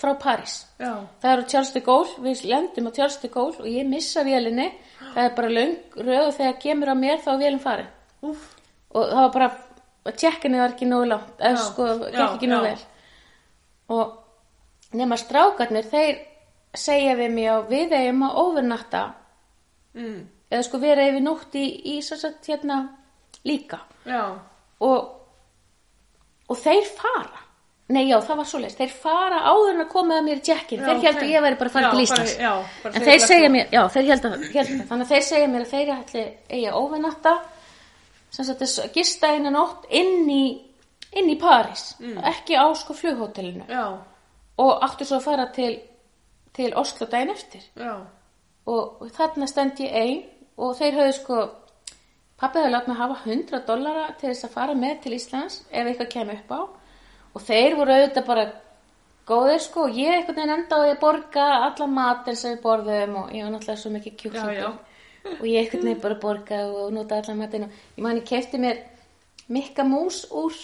frá 0.00 0.14
París 0.18 0.56
Já. 0.80 1.06
það 1.22 1.30
eru 1.32 1.70
de 1.74 1.80
Gaulle, 1.80 2.16
við 2.26 2.44
lendum 2.50 2.90
á 2.90 2.92
de 3.22 3.28
Gaulle 3.28 3.60
og 3.60 3.66
ég 3.70 3.86
missa 3.86 4.24
vélinni 4.26 4.72
það 5.14 5.22
er 5.24 5.34
bara 5.36 5.48
löng 5.48 5.76
röð 5.94 6.26
og 6.26 6.34
þegar 6.34 6.60
kemur 6.60 6.90
á 6.90 6.96
mér 6.98 7.22
þá 7.22 7.30
er 7.34 7.38
vélinn 7.38 7.62
farin 7.62 7.86
Úf. 8.22 8.50
og 8.90 9.08
það 9.10 9.22
var 9.22 9.32
bara 9.32 10.12
tjekkinni 10.12 10.58
var 10.58 10.74
ekki 10.74 10.90
nógu 10.90 11.06
langt 11.08 11.38
eða 11.38 11.56
sko, 11.56 11.86
ekki 12.10 12.50
nógu 12.50 12.66
vel 12.66 12.78
og 13.94 14.23
nema 14.94 15.18
strákarnir 15.20 15.86
þeir 15.90 16.22
segja 16.74 17.14
við 17.18 17.34
mig 17.34 17.50
að 17.50 17.68
við 17.70 17.94
eigum 17.98 18.26
að 18.28 18.40
overnatta. 18.44 19.04
Mm. 19.94 20.24
eða 20.50 20.64
sko 20.66 20.78
vera 20.82 21.04
yfir 21.06 21.22
nótt 21.22 21.54
í, 21.54 21.64
í 21.94 22.00
svo 22.02 22.16
sagt 22.18 22.48
hérna 22.50 22.80
líka. 23.46 23.78
Og, 24.84 25.10
og 26.50 26.58
þeir 26.58 26.88
fara. 26.98 27.44
Nei 27.94 28.06
já 28.08 28.16
það 28.24 28.38
var 28.40 28.46
svoleiðis, 28.48 28.76
þeir 28.78 28.92
fara 28.96 29.40
áður 29.44 29.74
en 29.74 29.84
að 29.84 29.88
koma 29.92 30.16
að 30.16 30.28
mér 30.28 30.38
í 30.40 30.44
tjekkin, 30.46 30.84
þeir 30.86 31.02
heldur 31.02 31.28
ég 31.28 31.42
væri 31.44 31.58
bara 31.60 31.70
að 31.70 31.74
fara 31.74 31.90
til 31.92 32.04
Íslands. 32.06 32.36
já, 32.40 32.52
en 32.88 33.04
þeir 33.04 33.24
segja 33.26 33.42
svo. 33.42 33.50
mér, 33.52 33.66
já 33.74 33.80
þeir 33.92 34.06
held 34.08 34.28
að, 34.28 34.36
held 34.54 34.70
að 34.70 34.86
þannig 34.88 35.04
að 35.04 35.10
þeir 35.10 35.26
segja 35.26 35.50
mér 35.52 35.64
að 35.66 35.74
þeir 35.74 35.90
ætli 35.94 36.22
eigi 36.48 36.70
að 36.70 36.78
overnatta 36.78 37.34
að 38.40 38.94
gista 38.96 39.32
eina 39.34 39.52
nótt 39.52 39.84
inn 40.00 40.30
í 40.32 40.44
inn 41.14 41.28
í 41.30 41.36
París, 41.38 41.84
ekki 42.32 42.56
á 42.56 42.66
sko 42.74 42.96
flughótelinu 42.96 43.68
Já. 43.68 43.84
Og 44.58 44.84
áttu 44.86 45.04
svo 45.04 45.18
að 45.18 45.26
fara 45.28 45.48
til 45.54 45.74
til 46.54 46.74
Oslo 46.78 47.06
daginn 47.10 47.34
eftir. 47.34 47.62
Já. 47.76 48.06
og, 48.66 49.08
þarna 49.16 49.46
stend 49.50 49.80
ég 49.82 49.92
ein 49.92 50.22
og 50.56 50.76
þeir 50.78 50.98
höfðu 51.00 51.14
sko 51.18 51.38
pappi 52.40 52.60
hefði 52.60 52.72
látt 52.72 52.88
mig 52.88 52.98
hafa 52.98 53.16
100 53.24 53.64
dollara 53.66 54.04
til 54.20 54.30
þess 54.30 54.46
að 54.46 54.54
fara 54.54 54.76
með 54.78 55.00
til 55.02 55.16
Íslands 55.16 55.60
ef 55.70 55.86
eitthvað 55.86 56.12
kemur 56.14 56.38
upp 56.38 56.54
á. 56.54 56.60
Og 57.34 57.42
þeir 57.42 57.76
voru 57.78 57.96
auðvitað 57.96 58.26
bara 58.26 58.46
góðir 59.26 59.62
sko. 59.64 59.88
Og 59.88 59.98
ég 59.98 60.14
einhvern 60.14 60.38
veginn 60.38 60.54
enda 60.56 60.78
á 60.78 60.82
að 60.86 61.00
borga 61.02 61.46
alla 61.68 61.86
matin 61.90 62.38
sem 62.38 62.54
við 62.54 62.62
borðum 62.62 63.16
og 63.22 63.34
ég 63.34 63.46
var 63.46 63.54
náttúrulega 63.54 63.82
svo 63.82 63.94
mikið 63.94 64.18
kjúklingur. 64.22 64.80
og 65.40 65.46
ég 65.48 65.60
einhvern 65.62 65.86
veginn 65.88 66.02
bara 66.02 66.20
borga 66.20 66.64
og 66.68 66.92
nota 66.92 67.20
alla 67.20 67.34
matin 67.34 67.66
og 67.66 67.70
ég 67.96 68.02
man 68.06 68.20
ég 68.20 68.28
kefti 68.28 68.60
mér 68.60 68.82
mikka 69.52 69.84
mús 69.84 70.22
úr 70.32 70.54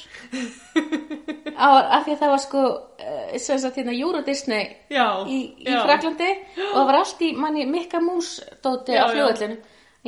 á, 1.57 1.69
af 1.99 2.07
því 2.07 2.15
að 2.15 2.21
það 2.23 2.31
var 2.33 2.43
sko 2.45 2.63
uh, 2.65 3.35
sem 3.39 3.59
sagt 3.61 3.77
hérna 3.81 3.93
Euro 3.97 4.23
Disney 4.27 4.71
Já. 4.93 5.05
í, 5.29 5.41
í 5.61 5.67
já. 5.69 5.83
Fraklandi 5.85 6.31
og 6.71 6.79
það 6.79 6.87
var 6.91 6.99
allt 7.01 7.25
í 7.27 7.33
manni 7.37 7.67
mikka 7.69 8.01
mús 8.05 8.31
dóti 8.65 8.97
Já, 8.97 9.05
á 9.05 9.13
fljóðallinu 9.13 9.59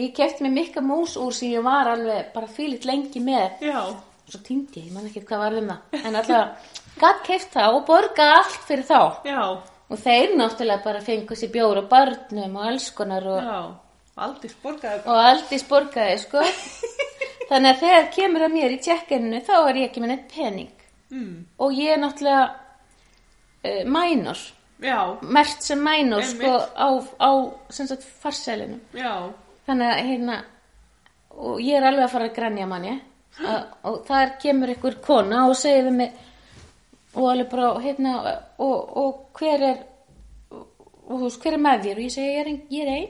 ég 0.01 0.15
kefti 0.17 0.47
mér 0.47 0.55
mikka 0.57 0.85
mús 0.85 1.19
úr 1.21 1.35
sem 1.37 1.53
ég 1.53 1.67
var 1.67 1.91
alveg 1.93 2.33
bara 2.33 2.49
fílitt 2.49 2.87
lengi 2.89 3.21
með 3.21 3.61
Já. 3.69 3.83
svo 4.29 4.41
týndi 4.47 4.81
ég, 4.81 4.89
ég 4.89 4.97
man 4.97 5.09
ekki 5.11 5.25
hvað 5.29 5.45
var 5.45 5.59
um 5.61 5.69
það 5.75 6.01
en 6.09 6.19
alltaf 6.23 6.73
gatt 7.03 7.23
keft 7.29 7.53
það 7.59 7.77
og 7.77 7.87
borga 7.91 8.31
allt 8.39 8.59
fyrir 8.69 8.89
þá 8.89 9.29
Já. 9.29 9.43
og 9.93 10.01
þeir 10.01 10.33
náttúrulega 10.41 10.85
bara 10.89 11.05
fengu 11.05 11.37
sér 11.37 11.53
bjór 11.53 11.83
og 11.85 11.91
barnum 11.93 12.57
og 12.57 12.69
alls 12.73 12.89
konar 12.97 13.29
og, 13.37 13.45
Já. 13.45 13.61
Aldís 14.23 14.53
borgaði. 14.61 15.05
og 15.09 15.21
aldís 15.25 15.63
borgaði 15.69 16.19
sko 16.25 16.43
þannig 17.53 17.75
að 17.75 17.83
þegar 17.85 18.09
kemur 18.17 18.47
að 18.47 18.57
mér 18.57 18.75
í 18.75 18.81
tjekkinu 18.87 19.43
þá 19.45 19.55
er 19.61 19.81
ég 19.83 19.91
ekki 19.91 20.03
með 20.03 20.13
neitt 20.15 20.33
pening. 20.33 20.73
Mm. 21.13 21.45
og 21.61 21.77
ég 21.77 21.93
er 21.93 21.99
náttúrulega 22.01 22.45
uh, 22.49 23.83
mænor 23.85 24.41
Já, 24.83 25.19
mert 25.23 25.63
sem 25.63 25.87
Einmitt. 25.87 26.25
sko 26.25 26.53
á, 26.75 26.89
á 27.21 27.31
sem 27.71 27.87
sagt 27.87 28.03
farselinu 28.23 28.81
já, 28.97 29.29
þannig 29.69 29.93
að 29.93 30.01
hérna 30.09 30.39
og 31.37 31.61
ég 31.61 31.77
er 31.77 31.87
alveg 31.87 32.07
að 32.07 32.15
fara 32.15 32.31
að 32.31 32.35
grænja 32.39 32.67
manni 32.67 32.97
og, 33.85 34.01
þar 34.09 34.35
kemur 34.43 34.73
einhver 34.73 34.97
kona 35.05 35.45
og 35.51 35.55
segir 35.57 35.87
við 35.91 35.99
mig 36.01 36.17
og 37.15 37.29
alveg 37.31 37.53
bara 37.53 37.71
hérna 37.85 38.17
og, 38.57 38.97
og 39.05 39.39
hver 39.39 39.69
er 39.69 39.79
og, 40.53 40.67
þú 41.07 41.23
veist 41.27 41.45
hver 41.45 41.59
er 41.59 41.65
með 41.69 41.87
þér? 41.87 42.01
Og 42.01 42.05
ég 42.09 42.17
segi 42.17 42.33
ég 42.33 42.83
er 42.87 42.93
ein, 42.97 43.09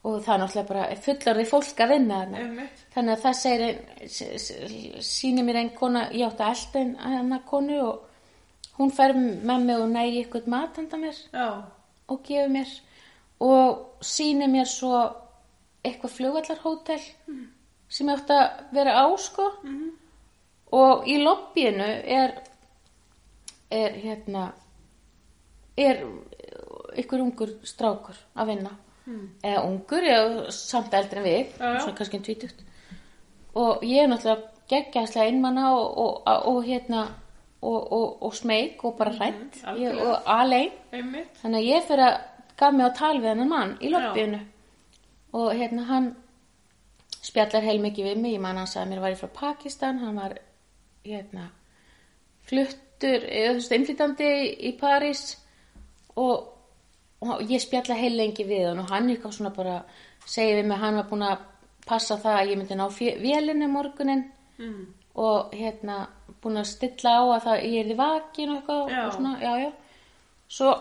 og 0.00 0.22
það 0.24 0.34
er 0.34 0.40
náttúrulega 0.40 0.68
bara 0.68 1.00
fullorði 1.04 1.46
fólk 1.50 1.80
að 1.84 1.92
vinna 1.92 2.20
þarna. 2.22 2.66
Þannig 2.94 3.14
að 3.14 3.24
það 3.24 3.40
segir 3.40 5.02
sýnir 5.04 5.46
mér 5.46 5.60
ein 5.60 5.72
kona 5.76 6.06
ég 6.14 6.30
átti 6.30 6.46
að 6.46 6.54
elda 6.54 6.80
ein 6.80 6.94
hana 7.04 7.40
konu 7.50 7.80
og 7.84 8.78
hún 8.78 8.94
fer 8.96 9.14
með 9.18 9.66
mig 9.66 9.76
og 9.76 9.90
næri 9.92 10.22
eitthvað 10.22 10.48
mat 10.54 10.80
handa 10.80 11.00
mér 11.00 11.18
Já, 11.34 11.48
og 12.08 12.22
gefur 12.24 12.52
mér. 12.56 12.74
Og 13.44 14.04
sýnir 14.04 14.48
mér 14.52 14.68
svo 14.68 14.94
eitthvað 15.84 16.16
flugvallarhótel 16.16 17.00
sem 17.90 18.08
ég 18.08 18.16
átti 18.16 18.36
að 18.36 18.76
vera 18.76 18.96
á 19.04 19.06
sko. 19.20 19.50
Og 20.80 21.08
í 21.10 21.18
lobbyinu 21.20 21.92
er 22.20 22.38
er 23.70 23.96
hérna 24.00 24.50
er 25.78 26.00
ykkur 26.98 27.22
ungur 27.22 27.52
strákur 27.62 28.16
að 28.34 28.54
vinna 28.54 28.72
eða 29.42 29.64
ungur, 29.66 30.06
eða 30.06 30.52
samt 30.54 30.94
eldri 30.94 31.20
en 31.20 31.26
við 31.26 31.40
Já, 31.58 31.66
já. 31.66 31.80
svona 31.80 31.96
kannski 31.98 32.16
en 32.16 32.26
tvítugt. 32.28 32.64
Og 33.54 33.84
ég 33.84 34.04
er 34.04 34.10
náttúrulega 34.10 34.48
geggjaðslega 34.70 35.26
einmanna 35.26 35.72
og, 35.74 35.98
og, 35.98 36.28
og, 36.52 36.62
hérna 36.64 37.06
og, 37.62 37.92
og, 37.92 38.22
og 38.22 38.96
bara 38.98 39.10
hrætt 39.10 39.56
ég, 39.56 39.66
algjörlega. 39.66 40.06
og 40.06 40.22
alein. 40.26 40.70
Einmitt. 40.92 41.40
Þannig 41.42 41.60
að 41.60 41.70
ég 41.70 41.86
fyrir 41.88 42.06
að 42.06 42.18
gaf 42.60 42.74
mig 42.74 42.86
á 42.86 42.90
tal 42.94 43.16
við 43.18 43.30
hennar 43.32 43.48
mann 43.50 43.76
í 43.80 43.90
lobbyinu 43.90 44.40
og 45.32 45.52
hérna 45.54 45.86
hann 45.88 46.10
spjallar 47.22 47.64
heil 47.64 47.80
mikið 47.82 48.10
við 48.10 48.22
mig, 48.22 48.34
ég 48.36 48.42
man 48.42 48.58
hann 48.60 48.68
sagði 48.70 48.86
að 48.86 48.92
mér 48.92 49.02
væri 49.04 49.18
frá 49.20 49.32
Pakistan, 49.40 50.00
hann 50.02 50.16
var 50.18 50.36
hérna 51.04 51.50
fluttur, 52.48 53.26
eða 53.26 53.52
þú 53.52 53.58
veist, 53.60 53.74
innflytandi 53.76 54.30
í 54.68 54.72
París. 54.80 55.22
Og, 56.18 56.48
og 57.20 57.42
ég 57.50 57.60
spjalla 57.60 57.94
heil 57.94 58.16
lengi 58.16 58.44
við 58.48 58.68
hann 58.68 58.78
og 58.84 58.90
hann 58.90 59.08
eitthvað 59.10 59.32
svona 59.36 59.50
bara 59.56 59.82
segir 60.26 60.56
við 60.62 60.66
mig, 60.70 60.78
hann 60.78 60.96
var 60.96 61.08
búinn 61.10 61.26
að 61.26 61.38
passa 61.86 62.16
það 62.16 62.38
að 62.40 62.50
ég 62.50 62.58
myndi 62.60 62.76
ná 62.76 62.86
vélinu 63.24 63.68
morgunin 63.68 64.24
Mm. 64.60 64.86
og 65.14 65.52
hérna 65.56 66.06
búin 66.42 66.58
að 66.60 66.66
stilla 66.68 67.10
á 67.16 67.22
að 67.36 67.42
það 67.46 67.62
ég 67.64 67.80
er 67.84 67.92
í 67.92 67.96
vakin 67.96 68.50
og 68.50 68.56
eitthvað 68.60 68.90
Já. 68.90 69.06
og 69.06 69.12
svona, 69.14 69.32
já, 69.40 69.52
já 69.64 69.70
svo 70.48 70.74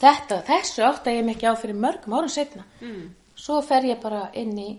þetta, 0.00 0.38
þessu 0.46 0.82
átta 0.86 1.10
ég 1.12 1.24
mikið 1.26 1.50
á 1.52 1.54
fyrir 1.60 1.76
mörgum 1.76 2.14
árum 2.16 2.28
setna 2.32 2.64
Mm. 2.80 3.10
svo 3.36 3.60
fer 3.62 3.82
ég 3.84 4.00
bara 4.00 4.30
inn 4.34 4.56
í 4.58 4.78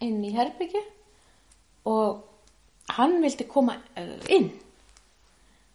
inn 0.00 0.24
í 0.24 0.32
herbyggju 0.36 0.82
og 1.86 2.22
hann 2.90 3.20
vildi 3.22 3.44
koma 3.48 3.76
eh, 3.96 4.18
inn 4.28 4.50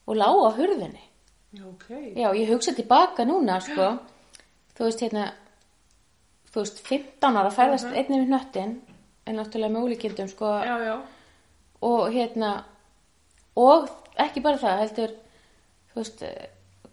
og 0.08 0.16
lá 0.16 0.28
á 0.30 0.50
hurðinni 0.58 1.02
Já, 1.54 1.64
ok. 1.66 1.90
já, 2.16 2.30
ég 2.34 2.50
hugsa 2.50 2.74
tilbaka 2.74 3.26
núna 3.26 3.60
sko, 3.62 3.98
þú 4.78 4.88
veist 4.88 5.04
hérna 5.06 5.26
þú 6.54 6.62
veist, 6.62 6.82
15 6.88 7.40
ára 7.42 7.54
ferðast 7.54 7.90
uh 7.90 7.98
einnig 7.98 8.24
við 8.24 8.30
hnöttin 8.32 8.74
en 9.26 9.38
náttúrulega 9.40 9.74
með 9.74 9.86
ólíkindum 9.88 10.30
sko, 10.30 10.50
Já, 10.66 10.76
já, 10.84 10.96
og 11.82 12.10
hérna 12.14 12.52
og 13.56 13.88
ekki 14.20 14.44
bara 14.44 14.60
það 14.62 14.82
heldur 14.84 15.16
þú 15.94 16.02
veist 16.02 16.24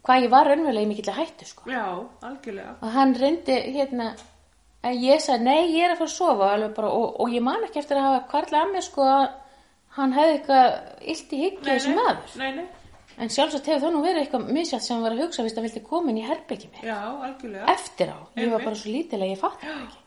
hvað 0.01 0.24
ég 0.24 0.32
var 0.32 0.48
raunverulega 0.48 0.86
í 0.86 0.90
mikill 0.90 1.12
að 1.12 1.19
hættu 1.20 1.48
sko. 1.48 1.70
Já, 1.70 1.85
algjörlega. 2.24 2.74
og 2.81 2.93
hann 2.94 3.15
reyndi 3.15 3.57
hérna 3.77 4.11
en 4.82 4.97
ég 4.97 5.20
sagði 5.20 5.44
nei 5.44 5.74
ég 5.74 5.85
er 5.85 5.94
að 5.94 6.01
fara 6.01 6.11
að 6.11 6.16
sofa 6.16 6.51
bara, 6.77 6.89
og, 6.89 7.20
og 7.20 7.35
ég 7.35 7.44
man 7.44 7.65
ekki 7.66 7.82
eftir 7.82 8.01
að 8.01 8.09
hafa 8.09 8.27
kvarlega 8.31 8.65
að 8.65 8.74
mér 8.74 8.86
sko 8.86 9.09
að 9.09 9.27
hann 9.98 10.15
hefði 10.16 10.36
eitthvað 10.39 10.69
illt 11.12 11.32
í 11.35 11.40
hyggju 11.44 11.66
þessi 11.66 11.97
maður. 11.97 12.36
Nei, 12.40 12.51
nei, 12.61 12.66
en 13.20 13.28
sjálfsagt 13.28 13.66
hefur 13.70 13.82
það 13.86 13.94
nú 13.97 14.02
verið 14.05 14.22
eitthvað 14.24 14.51
misjátt 14.56 14.82
sem 14.86 15.02
var 15.05 15.12
að 15.14 15.22
hugsa 15.26 15.42
vist 15.47 15.59
að 15.60 15.66
vildi 15.68 15.82
koma 15.86 16.10
inn 16.10 16.18
í 16.22 16.26
herbyggi 16.26 16.70
mér 16.74 16.86
já, 16.90 16.98
algjörlega. 17.26 17.66
eftir 17.74 18.09
á, 18.14 18.18
ég 18.36 18.48
var 18.51 18.60
Einmitt. 18.60 18.64
bara 18.64 18.76
svo 18.80 18.90
lítil 18.94 19.20
að 19.20 19.30
ég 19.34 19.38
fatt 19.42 19.60
það 19.60 19.82
ekki 19.84 19.98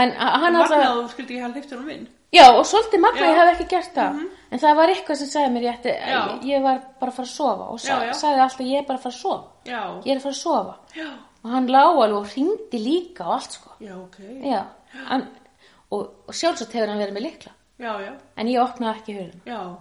en 0.00 0.10
hann 0.16 0.56
alltaf 0.56 0.70
Magnaðu, 0.78 1.02
þú 1.04 1.12
skildi 1.14 1.34
ekki 1.34 1.42
hafa 1.44 1.54
hleypt 1.58 1.72
honum 1.74 1.88
inn. 1.96 2.08
Já, 2.30 2.44
og 2.54 2.64
svolítið 2.70 3.00
magna 3.02 3.20
Já. 3.20 3.26
Mhm. 3.26 3.30
ég 3.30 3.38
hef 3.40 3.48
ekki 3.60 3.68
gert 3.72 3.94
það. 3.94 4.20
En 4.52 4.58
það 4.62 4.76
var 4.78 4.88
eitthvað 4.92 5.16
sem 5.18 5.26
sagði 5.26 5.50
mér, 5.54 5.62
ég, 5.66 5.74
ætti, 5.80 5.94
ég, 6.10 6.44
ég 6.46 6.62
var 6.62 6.78
bara 7.00 7.10
að 7.10 7.16
fara 7.16 7.26
að 7.26 7.32
sofa 7.34 7.64
og 7.72 7.78
Já, 7.80 7.96
já. 8.06 8.12
sagði 8.14 8.40
alltaf, 8.44 8.60
ég 8.60 8.78
er 8.78 8.86
bara 8.86 8.98
að 8.98 9.02
fara 9.02 9.14
að 9.14 9.20
sofa. 9.20 9.44
Já, 9.66 9.80
Ég 10.06 10.12
er 10.12 10.16
að 10.16 10.22
fara 10.22 10.34
að 10.34 10.42
sofa. 10.44 10.76
já, 10.94 11.08
Og 11.42 11.50
hann 11.50 11.66
lá 11.66 11.82
alveg 11.90 12.16
og 12.20 12.26
hringdi 12.28 12.78
líka 12.84 13.24
og 13.26 13.32
allt, 13.34 13.52
sko. 13.52 13.70
já, 13.80 13.94
ok. 13.96 14.18
Já, 14.46 14.62
hann, 15.08 15.28
og, 15.90 16.10
og 16.28 16.34
sjálfsagt 16.34 16.72
hefur 16.72 16.86
hann 16.88 16.98
verið 17.02 17.16
með 17.18 17.22
likla. 17.26 17.52
Já, 17.80 17.92
já, 18.00 18.12
En 18.36 18.46
ég 18.46 18.60
opnaði 18.62 19.00
ekki 19.00 19.14
hurðin. 19.18 19.40
já, 19.46 19.76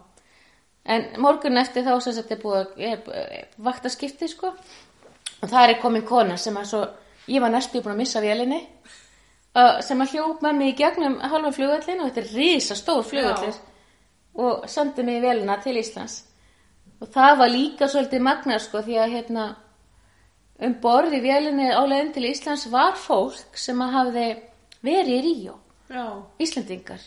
En 0.86 1.06
morgun 1.22 1.60
eftir 1.62 1.86
þá 1.86 2.00
sem 2.02 2.16
þetta 2.18 2.36
er 2.36 2.42
búið 2.44 2.60
að 2.60 2.84
er, 2.90 3.48
vaktaskipti, 3.58 4.30
sko. 4.32 4.54
Og 5.40 5.48
það 5.50 5.66
er 5.66 5.82
komin 5.82 6.06
kona 6.08 6.38
sem 6.38 6.58
að 6.58 6.70
svo, 6.72 6.82
ég 7.28 7.44
var 7.44 7.54
næstu 7.54 7.82
búin 7.84 7.96
að 7.96 8.02
missa 8.04 8.24
vélinni. 8.24 8.62
Sem 9.86 10.02
að 10.02 10.16
hljóp 10.16 10.44
með 10.46 10.58
mig 10.58 10.74
í 10.74 10.78
gegnum 10.80 11.20
halva 11.20 11.52
flugvöllin 11.52 12.04
og 12.04 12.10
þetta 12.10 12.22
er 12.22 12.34
risa 12.38 12.78
stór 12.78 13.04
flugvöllir 13.04 13.58
og 14.40 14.68
sendi 14.70 15.04
mig 15.04 15.22
velina 15.24 15.58
til 15.64 15.78
Íslands. 15.80 16.22
Og 17.00 17.10
það 17.12 17.38
var 17.42 17.52
líka 17.52 17.88
svolítið 17.90 18.24
magnar 18.24 18.62
sko 18.64 18.84
því 18.86 19.00
að 19.00 19.16
hérna 19.16 19.48
um 20.60 20.76
borð 20.84 21.16
í 21.16 21.22
vélinni 21.24 21.70
á 21.72 21.82
leiðin 21.88 22.14
til 22.16 22.28
Íslands 22.30 22.68
var 22.72 22.96
fólk 23.00 23.58
sem 23.60 23.80
að 23.84 23.96
hafði 23.96 24.28
verið 24.86 25.14
í 25.16 25.22
Ríó, 25.26 25.56
Íslandingar 26.40 27.04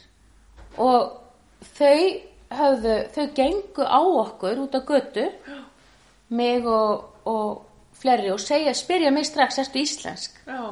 og 0.80 1.18
þau 1.76 2.31
höfðu, 2.58 2.96
þau 3.14 3.26
gengu 3.36 3.84
á 3.86 4.00
okkur 4.00 4.62
út 4.64 4.74
á 4.76 4.80
götu 4.86 5.26
mig 6.32 6.66
og, 6.66 7.04
og 7.28 7.66
fleiri 7.98 8.32
og 8.32 8.40
segja, 8.40 8.74
spyrja 8.74 9.10
mig 9.10 9.26
strax, 9.28 9.58
ertu 9.58 9.82
íslensk? 9.82 10.40
já, 10.46 10.62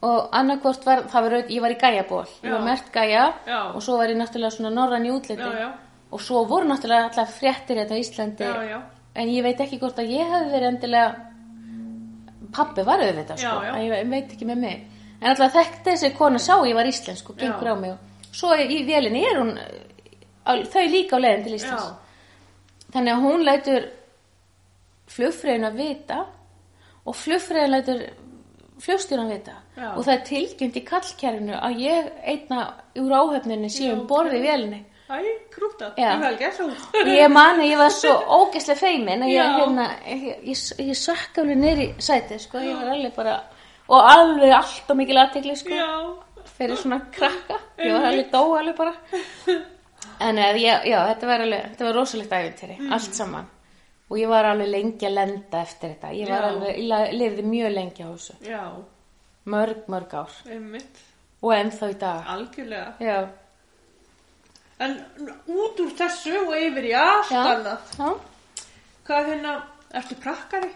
og 0.00 0.28
annarkvort 0.32 0.86
var, 0.86 1.02
það 1.12 1.26
var, 1.26 1.34
ég 1.52 1.60
var 1.60 1.74
í 1.74 1.78
gæjaból 1.80 2.24
ég 2.42 2.52
var 2.54 2.62
mert 2.64 2.92
gæja 2.92 3.24
Já. 3.46 3.58
og 3.74 3.82
svo 3.84 3.98
var 4.00 4.08
ég 4.08 4.16
náttúrulega 4.16 4.54
svona 4.54 4.70
norran 4.72 5.04
í 5.04 5.12
útliti. 5.12 5.66
Og 6.10 6.22
svo 6.24 6.44
voru 6.48 6.66
náttúrulega 6.66 7.10
allar 7.10 7.28
fréttir 7.30 7.78
þetta 7.78 7.94
á 7.94 8.00
Íslandi. 8.00 8.44
Já, 8.44 8.62
já. 8.70 8.80
en 9.14 9.28
ég 9.28 9.42
veit 9.44 9.60
ekki 9.60 9.78
hvort 9.78 9.98
að 9.98 10.10
ég 10.10 10.26
hefði 10.26 10.50
verið 10.54 10.68
endilega 10.68 11.10
pappi 12.54 12.82
var 12.82 13.04
auðvitað 13.04 13.42
sko, 13.44 13.60
en 13.62 13.82
ég 13.84 14.08
veit 14.10 14.32
ekki 14.32 14.48
með 14.48 14.58
mig. 14.64 14.86
En 15.20 15.30
alltaf 15.30 15.52
þekkti 15.52 15.90
þessi 15.90 16.12
kona 16.16 16.38
sá 16.38 16.54
ég 16.64 16.74
var 16.74 16.88
íslensk 16.88 17.30
og 17.30 17.36
gengur 17.36 17.68
Já. 17.68 17.74
á 17.76 17.82
mig. 17.84 17.90
Og 18.30 18.34
svo 18.40 18.54
í 18.56 18.80
vélinni 18.88 19.22
er 19.28 19.38
hún 19.42 19.52
á, 20.50 20.52
þau 20.74 20.86
líka 20.90 21.16
á 21.16 21.22
leiðin 21.22 21.46
til 21.46 21.56
Íslands. 21.58 21.88
Þannig 22.90 23.14
að 23.14 23.24
hún 23.26 23.46
lætur 23.46 23.88
flugfreyjun 25.10 25.68
að 25.70 25.78
vita 25.78 26.24
og 27.06 27.16
flugfreyjun 27.16 27.74
lætur 27.76 28.04
flugstjóran 28.80 29.28
vita. 29.28 29.56
Já. 29.76 29.90
og 29.96 30.04
það 30.04 30.14
er 30.14 30.22
tilkynnt 30.28 30.76
í 30.76 30.84
kallkerfinu 30.84 31.56
að 31.56 31.82
ég 31.84 32.08
einna 32.32 32.62
úr 33.00 33.12
Já, 33.12 33.92
um 33.94 34.06
borði 34.08 34.36
ok. 34.36 34.40
í 34.40 34.46
vélinni. 34.46 34.80
Æ, 35.10 35.18
krúptað, 35.50 35.96
Já. 35.98 36.10
ég 36.12 36.20
vel 36.22 36.36
gert 36.38 36.60
og 36.60 37.08
ég 37.10 37.32
mani 37.32 37.64
að 37.64 37.70
ég 37.72 37.80
var 37.80 37.94
svo 37.94 38.12
ógeðslega 38.38 38.78
feimin 38.78 39.24
að 39.26 39.32
ég, 39.32 39.56
hérna, 39.56 39.86
ég, 40.06 40.26
ég, 40.52 40.60
ég 40.86 40.98
sökk 41.00 41.40
alveg 41.42 41.58
neyri 41.58 41.88
sætið 41.98 42.44
sko, 42.44 42.62
ég 42.62 42.78
var 42.78 42.92
alveg 42.94 43.16
bara 43.16 43.40
og 43.90 44.06
alveg 44.12 44.54
allt 44.54 44.92
og 44.92 45.00
mikil 45.00 45.18
aðtegli 45.18 45.56
sko, 45.58 45.80
fyrir 46.54 46.78
svona 46.78 47.00
krakka. 47.10 47.58
Ég 47.82 47.96
var 47.96 48.06
alveg 48.12 48.30
dó 48.30 48.44
alveg 48.60 48.78
bara 48.78 48.94
en 50.20 50.36
eða, 50.38 50.82
já, 50.84 50.98
þetta 51.08 51.26
var 51.30 51.40
alveg 51.46 51.64
þetta 51.70 51.84
var 51.88 51.94
rosalegt 51.96 52.30
æfintýri, 52.36 52.76
Mm. 52.80 52.92
allt 52.92 53.14
saman 53.14 53.46
og 54.10 54.16
ég 54.18 54.28
var 54.28 54.44
alveg 54.44 54.68
lengi 54.68 55.06
að 55.06 55.14
lenda 55.14 55.60
eftir 55.62 55.94
þetta 55.94 56.10
ég 56.16 56.28
var 56.28 56.42
Já. 56.42 56.48
alveg, 56.48 56.78
ég 56.78 57.12
lifði 57.20 57.44
mjög 57.46 57.74
lengi 57.74 58.02
á 58.04 58.08
þessu 58.10 58.34
já, 58.42 58.64
mörg, 59.46 59.84
mörg 59.88 60.14
ár 60.14 60.30
einmitt, 60.50 60.98
og 61.42 61.52
ennþá 61.54 61.90
í 61.90 61.98
dag 61.98 62.24
algjörlega. 62.26 62.94
já, 63.00 63.28
En 64.80 64.94
út 65.46 65.76
úr 65.84 65.90
þessu 65.92 66.32
og 66.46 66.54
yfir 66.56 66.84
í 66.88 66.92
allt 66.96 67.30
annað. 67.32 67.80
já, 67.98 68.14
Hvað 69.06 69.26
hérna, 69.28 69.62
ertu 69.92 70.14
prakkari? 70.22 70.70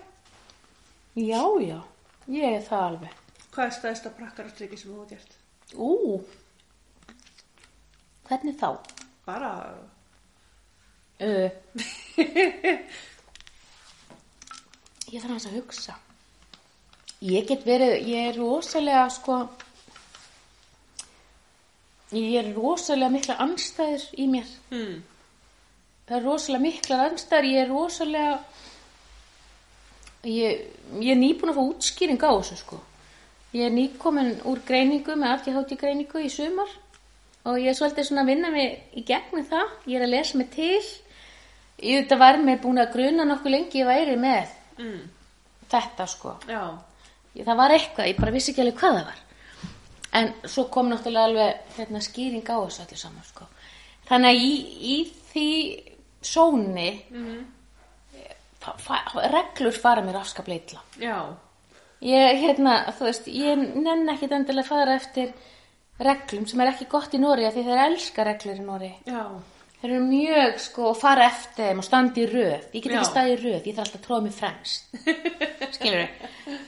já, 1.17 1.43
já 1.65 1.81
ég 2.29 2.57
er 2.59 2.63
það 2.69 2.83
alveg 2.89 3.11
Hvað 3.55 3.65
er 3.67 3.71
stæðista 3.71 4.11
prakkarastriki 4.19 4.77
sem 4.79 4.91
þú 4.91 4.99
hafa 4.99 5.09
gert? 5.15 5.37
ú 5.75 6.21
hvernig 8.29 8.57
þá? 8.61 8.69
Bara, 9.25 9.53
Uh. 11.23 11.47
ég 15.15 15.23
þarf 15.23 15.31
hans 15.31 15.45
að 15.47 15.55
hugsa 15.61 15.95
ég 17.23 17.47
get 17.47 17.63
verið 17.63 18.09
ég 18.11 18.33
er 18.33 18.39
rosalega 18.41 19.05
sko 19.15 19.37
ég 22.15 22.35
er 22.41 22.51
rosalega 22.57 23.11
mikla 23.15 23.37
anstæður 23.43 24.05
í 24.21 24.27
mér. 24.31 24.51
Mm. 24.71 24.99
Það 26.05 26.17
er 26.19 26.27
rosalega 26.29 26.65
miklar 26.67 27.05
anstæður, 27.09 27.49
ég 27.49 27.63
er 27.63 27.71
rosalega, 27.73 28.35
ég, 30.29 30.65
ég 31.01 31.11
er 31.15 31.21
nýbúin 31.21 31.55
að 31.55 31.59
fá 31.59 31.65
útskýring 31.65 32.23
á 32.23 32.31
þessu 32.37 32.61
sko. 32.61 32.81
Ég 33.55 33.69
er 33.69 33.75
nýkomin 33.75 34.35
úr 34.51 34.63
greiningu 34.67 35.17
með 35.19 35.37
aftíðhátti 35.37 35.79
greiningu 35.81 36.23
í 36.23 36.31
sumar 36.33 36.71
og 37.45 37.59
ég 37.61 37.69
er 37.69 37.77
svolítið 37.79 38.07
svona 38.09 38.23
að 38.25 38.31
vinna 38.33 38.51
mig 38.51 38.79
í 38.97 39.05
gegnum 39.05 39.45
það. 39.51 39.69
Ég 39.87 39.97
er 40.01 40.07
að 40.07 40.11
lesa 40.15 40.39
mig 40.39 40.51
til. 40.55 40.81
Ég 41.83 42.05
þetta 42.05 42.19
var 42.19 42.39
með 42.39 42.61
búin 42.63 42.79
að 42.81 42.93
gruna 42.95 43.25
nokkuð 43.29 43.51
lengi 43.51 43.81
ég 43.83 43.87
væri 43.89 44.17
með 44.17 44.49
Mm. 44.79 45.09
þetta 45.71 46.07
sko. 46.09 46.37
Ég, 47.35 47.45
það 47.47 47.57
var 47.57 47.71
eitthvað, 47.71 48.09
ég 48.09 48.17
bara 48.21 48.31
vissi 48.33 48.53
ekki 48.53 48.61
alveg 48.63 48.79
hvað 48.81 48.97
það 48.99 49.05
var. 49.05 49.21
En 50.13 50.33
svo 50.47 50.65
kom 50.71 50.89
náttúrulega 50.91 51.25
alveg 51.25 51.57
hérna, 51.77 52.01
skýring 52.01 52.45
á 52.47 52.57
þessu 52.63 52.81
allir 52.85 52.97
saman 52.99 53.25
sko. 53.25 53.45
Þannig 54.09 54.31
að 54.31 54.43
í, 54.43 54.53
í 54.95 55.13
því 55.33 55.49
sóni 56.23 57.03
Mm. 57.11 57.45
fa- 58.61 58.77
fa- 58.79 59.29
reglur 59.31 59.73
fara 59.73 60.03
mér. 60.03 60.79
Já. 61.01 61.35
Ég, 62.03 62.41
hérna, 62.41 62.93
þú 62.99 63.05
veist, 63.05 63.27
ég 63.27 63.57
nenn 63.77 64.09
ekkit 64.09 64.33
endilega 64.33 64.67
fara 64.67 64.95
eftir 64.97 65.33
reglum 66.03 66.47
sem 66.51 66.61
er 66.61 66.73
ekki 66.73 66.87
gott 66.91 67.15
í 67.15 67.21
Nóri 67.23 67.47
því 67.51 67.65
þeir 67.67 67.83
elska 67.89 68.25
reglur 68.27 68.59
í 68.59 68.65
Nóri. 68.65 68.91
Já. 69.07 69.25
Þeir 69.85 69.93
eru 69.93 70.05
mjög, 70.09 70.55
sko, 70.65 70.85
að 70.91 71.01
fara 71.03 71.25
eftir 71.29 71.69
þeim 71.69 71.81
og 71.83 71.85
standa 71.85 72.21
í 72.23 72.27
röð. 72.31 72.69
Ég 72.73 72.85
get 72.85 72.95
ekki 72.95 73.09
staðið 73.11 73.35
í 73.35 73.41
röð, 73.43 73.67
ég 73.69 73.75
þarf 73.77 73.83
alltaf 73.85 73.99
að 73.99 74.07
tróða 74.07 74.25
mig 74.25 74.37
fremst. 74.39 74.87
Skilur 75.77 76.07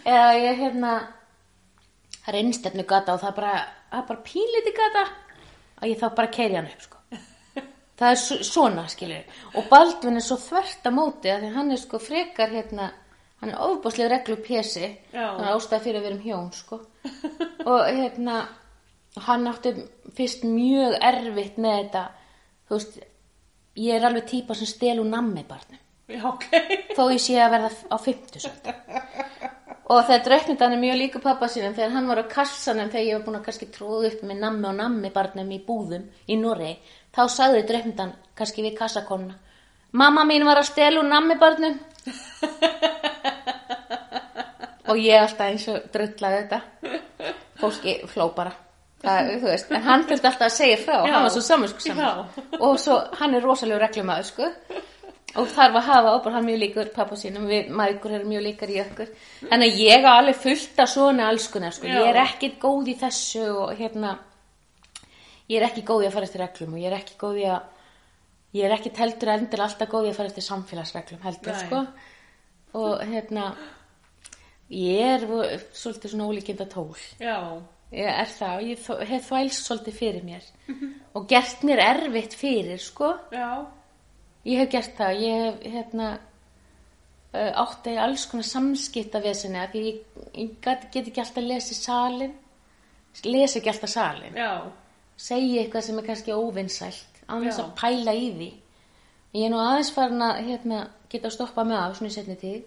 Eða 0.05 0.27
ég, 0.37 0.59
hérna, 0.61 0.91
það 2.19 2.29
er 2.33 2.39
einnstefnu 2.43 2.85
gata 2.91 3.15
og 3.15 3.23
það 3.23 3.31
er 3.31 3.39
bara, 3.39 3.55
bara 4.11 4.27
pínliti 4.27 4.75
gata 4.77 5.07
að 5.81 5.89
ég 5.95 6.03
þá 6.03 6.07
bara 6.19 6.33
keiri 6.37 6.59
hann 6.61 6.69
upp, 6.69 6.85
sko. 6.85 7.01
Það 7.97 8.11
er 8.13 8.45
svona, 8.45 8.83
skilur 8.93 9.39
Og 9.57 9.69
Baldvin 9.71 10.21
er 10.21 10.25
svo 10.25 10.37
þvert 10.37 10.85
á 10.85 10.91
móti 10.93 11.31
að 11.33 11.47
því 11.47 11.51
hann 11.55 11.73
er 11.73 11.81
sko 11.81 12.01
frekar, 12.05 12.53
hérna, 12.53 12.91
hann 13.41 13.55
er 13.55 13.63
ofbúslega 13.65 14.11
reglu 14.13 14.37
pési. 14.45 14.91
Já. 15.15 15.25
Hann 15.25 15.47
er 15.47 15.55
ástæð 15.55 15.87
fyrir 15.87 16.03
að 16.03 16.09
vera 16.11 16.19
um 16.19 16.25
hjón, 16.27 16.53
sko. 16.53 16.83
og 17.65 17.89
hérna, 17.89 18.43
hann 19.25 19.49
átti 19.51 19.73
fyrst 20.17 20.45
mjög 20.45 20.97
erfitt 21.01 21.57
með 21.63 21.77
þetta, 21.79 22.03
þú 22.69 22.79
veist, 22.79 22.99
ég 23.81 23.97
er 23.97 24.07
alveg 24.09 24.29
típa 24.31 24.57
sem 24.57 24.69
stel 24.69 24.99
úr 25.01 25.09
nammi 25.11 25.45
barnum. 25.49 25.81
Já, 26.07 26.21
ok. 26.29 26.45
þó 26.97 27.03
ég 27.11 27.23
sé 27.23 27.39
að 27.43 27.57
verða 27.57 27.71
á 27.91 27.97
50 27.99 28.45
og 29.87 30.05
þegar 30.07 30.23
drauknindan 30.27 30.75
er 30.77 30.79
mjög 30.83 31.01
líka 31.01 31.23
pappa 31.23 31.49
sínum 31.51 31.75
þegar 31.75 31.97
hann 31.97 32.07
var 32.11 32.21
á 32.23 32.31
kassanum 32.31 32.93
þegar 32.93 33.07
ég 33.07 33.17
var 33.17 33.25
búin 33.27 33.39
að 33.41 33.45
kannski 33.49 33.67
tróða 33.75 34.13
upp 34.13 34.23
með 34.27 34.39
nammi 34.45 34.69
og 34.71 34.77
nammi 34.79 35.11
barnum 35.15 35.51
í 35.51 35.59
búðum 35.67 36.07
í 36.31 36.39
Noregi 36.39 36.77
þá 37.15 37.21
sagði 37.35 37.65
drauknindan 37.67 38.15
kannski 38.39 38.63
við 38.67 38.79
kassakonuna 38.79 39.35
mamma 39.97 40.25
mín 40.29 40.47
var 40.47 40.61
að 40.61 40.71
stela 40.71 41.01
úr 41.01 41.09
nammi 41.09 41.39
barnum. 41.41 41.79
Og 44.87 45.01
ég 45.03 45.19
alltaf 45.19 45.49
eins 45.49 45.67
og 45.73 45.89
drullaði 45.95 46.45
þetta. 46.45 46.61
Fólki 47.59 47.99
fló 48.11 48.29
bara 48.37 48.53
Það, 49.07 49.31
þú 49.41 49.49
veist, 49.53 49.71
en 49.73 49.83
hann 49.87 50.05
þurfti 50.09 50.29
alltaf 50.31 50.47
að 50.49 50.55
segja 50.57 50.77
frá 50.83 50.95
Já. 51.07 51.13
hann 51.15 51.23
var 51.29 51.33
svo 51.37 51.43
samvinsku 51.47 51.95
Já. 51.95 52.11
og 52.61 52.79
svo 52.83 52.97
hann 53.21 53.35
er 53.39 53.45
rosalega 53.47 53.81
reglumæður 53.87 54.29
sko 54.33 54.49
og 55.37 55.49
þarf 55.53 55.75
að 55.77 55.87
hafa 55.91 56.13
ábúr 56.17 56.33
hann 56.33 56.47
mjög 56.47 56.59
líkur 56.63 56.91
pappa 56.95 57.17
sínum, 57.21 57.45
við 57.51 57.69
mægur 57.77 58.15
erum 58.17 58.31
mjög 58.33 58.43
líkar 58.47 58.71
í 58.73 58.81
okkur 58.81 59.11
en 59.53 59.63
að 59.67 59.79
ég 59.83 60.05
á 60.09 60.13
alveg 60.17 60.37
fullt 60.41 60.79
af 60.81 60.89
svona 60.89 61.27
allskunar 61.29 61.75
sko, 61.77 61.87
Já. 61.87 61.99
ég 62.01 62.09
er 62.15 62.21
ekkit 62.25 62.59
góð 62.63 62.89
í 62.89 62.97
þessu 63.03 63.45
og 63.53 63.75
hérna 63.79 64.15
ég 65.51 65.61
er 65.61 65.69
ekki 65.69 65.85
góð 65.87 66.05
í 66.05 66.09
að 66.09 66.15
fara 66.17 66.27
eftir 66.31 66.41
reglum 66.43 66.73
og 66.75 66.81
ég 66.81 66.91
er 66.91 66.97
ekki 66.99 67.19
góð 67.21 67.41
í 67.43 67.47
að 67.53 67.61
ég 68.57 68.65
er 68.65 68.73
ekki 68.79 68.93
heldur 68.97 69.29
endilega 69.35 69.69
alltaf 69.69 69.89
góð 69.93 70.07
í 70.09 70.11
að 70.11 70.17
fara 70.23 70.31
eftir 70.33 70.47
samfélagsreglum 70.49 71.21
heldur 71.27 71.53
Nei. 71.53 71.65
sko 71.67 71.83
og 72.81 73.05
hérna 73.07 73.51
ég 74.73 75.01
er 75.15 75.27
vo- 75.29 75.47
svolítið 75.77 76.11
svona 76.15 76.27
ólíkinda 76.33 76.67
tól 76.71 76.97
Já. 77.21 77.37
Ég 77.97 78.13
er 78.13 78.31
það 78.31 78.55
og 78.57 78.69
ég 78.69 79.11
hef 79.11 79.29
þvælst 79.31 79.67
svolítið 79.67 79.99
fyrir 79.99 80.25
mér. 80.27 80.47
Og 81.17 81.27
gert 81.31 81.63
mér 81.65 81.83
erfitt 81.85 82.37
fyrir 82.37 82.81
sko. 82.83 83.15
Já. 83.33 83.67
Ég 84.47 84.61
hef 84.61 84.71
gert 84.71 84.97
það, 84.99 85.21
ég 85.25 85.45
hef 85.45 85.63
hérna 85.75 86.11
uh, 87.35 87.53
átti 87.63 87.97
alls 87.99 88.27
konar 88.31 88.47
samskipta 88.47 89.23
vesinni 89.25 89.59
af 89.59 89.73
því 89.73 89.85
ég, 89.87 90.03
ég 90.37 90.53
get 90.63 90.87
ekki 91.01 91.23
alltaf 91.23 91.47
lesið 91.47 91.81
salin, 91.81 92.37
lesi 93.25 93.59
ekki 93.59 93.73
alltaf 93.73 93.91
salin, 93.91 94.37
Já. 94.37 94.53
segi 95.17 95.59
eitthvað 95.63 95.89
sem 95.89 95.99
er 95.99 96.07
kannski 96.07 96.37
óvinnsælt, 96.37 97.21
án 97.27 97.43
þess 97.49 97.65
að 97.65 97.75
pæla 97.81 98.15
í 98.15 98.31
því. 98.37 98.53
Ég 99.37 99.49
er 99.49 99.53
nú 99.53 99.59
aðeins 99.61 99.91
farin 99.93 100.23
að 100.23 100.45
hérna, 100.47 100.87
geta 101.11 101.29
að 101.29 101.37
stoppa 101.41 101.65
mig 101.67 101.81
af 101.81 101.97
svona 101.99 102.13
í 102.13 102.15
setni 102.15 102.39
tíð 102.41 102.63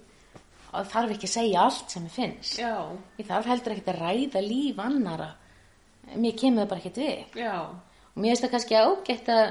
og 0.74 0.86
þarf 0.91 1.12
ekki 1.16 1.28
að 1.30 1.34
segja 1.34 1.62
allt 1.66 1.90
sem 1.96 2.04
ég 2.06 2.12
finnst. 2.14 2.60
Já. 2.60 2.74
Ég 3.18 3.26
þarf 3.30 3.46
heldur 3.50 3.74
ekkert 3.76 3.94
að 3.96 4.02
ræða 4.04 4.41
líf 4.46 4.80
annara, 4.84 5.30
mér 6.16 6.36
kemur 6.38 6.64
það 6.64 6.70
bara 6.70 6.80
ekkert 6.84 7.00
við 7.04 7.41
Já. 7.44 7.56
og 8.14 8.18
mér 8.22 8.30
finnst 8.34 8.44
það 8.46 8.54
kannski 8.56 8.76
ágætt 8.84 9.30
að 9.34 9.50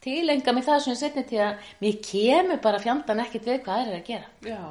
tilenga 0.00 0.52
mig 0.54 0.64
það 0.64 0.82
svona 0.84 1.00
setni 1.00 1.24
tíð 1.28 1.40
að 1.46 1.70
mér 1.82 1.96
kemur 2.08 2.60
bara 2.62 2.78
fjandan 2.84 3.20
ekkert 3.24 3.48
við 3.50 3.62
hvað 3.64 3.80
aðrir 3.82 3.94
er 3.94 4.00
að 4.02 4.06
gera 4.06 4.52
Já. 4.52 4.64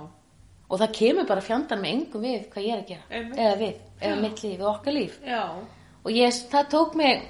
og 0.69 0.79
það 0.81 0.93
kemur 0.99 1.25
bara 1.27 1.41
fjandan 1.47 1.81
með 1.83 1.93
engum 1.97 2.21
við 2.27 2.45
hvað 2.53 2.67
ég 2.67 2.73
er 2.73 2.83
að 2.83 2.91
gera 2.91 3.03
Einmitt. 3.09 3.39
eða 3.39 3.57
við, 3.61 3.73
eða 4.01 4.21
mitt 4.21 4.43
líf 4.43 4.61
og 4.61 4.69
okkar 4.75 4.95
líf 4.97 5.17
Já. 5.27 5.41
og 6.03 6.11
ég, 6.15 6.37
það 6.53 6.69
tók 6.73 6.95
mig 6.95 7.27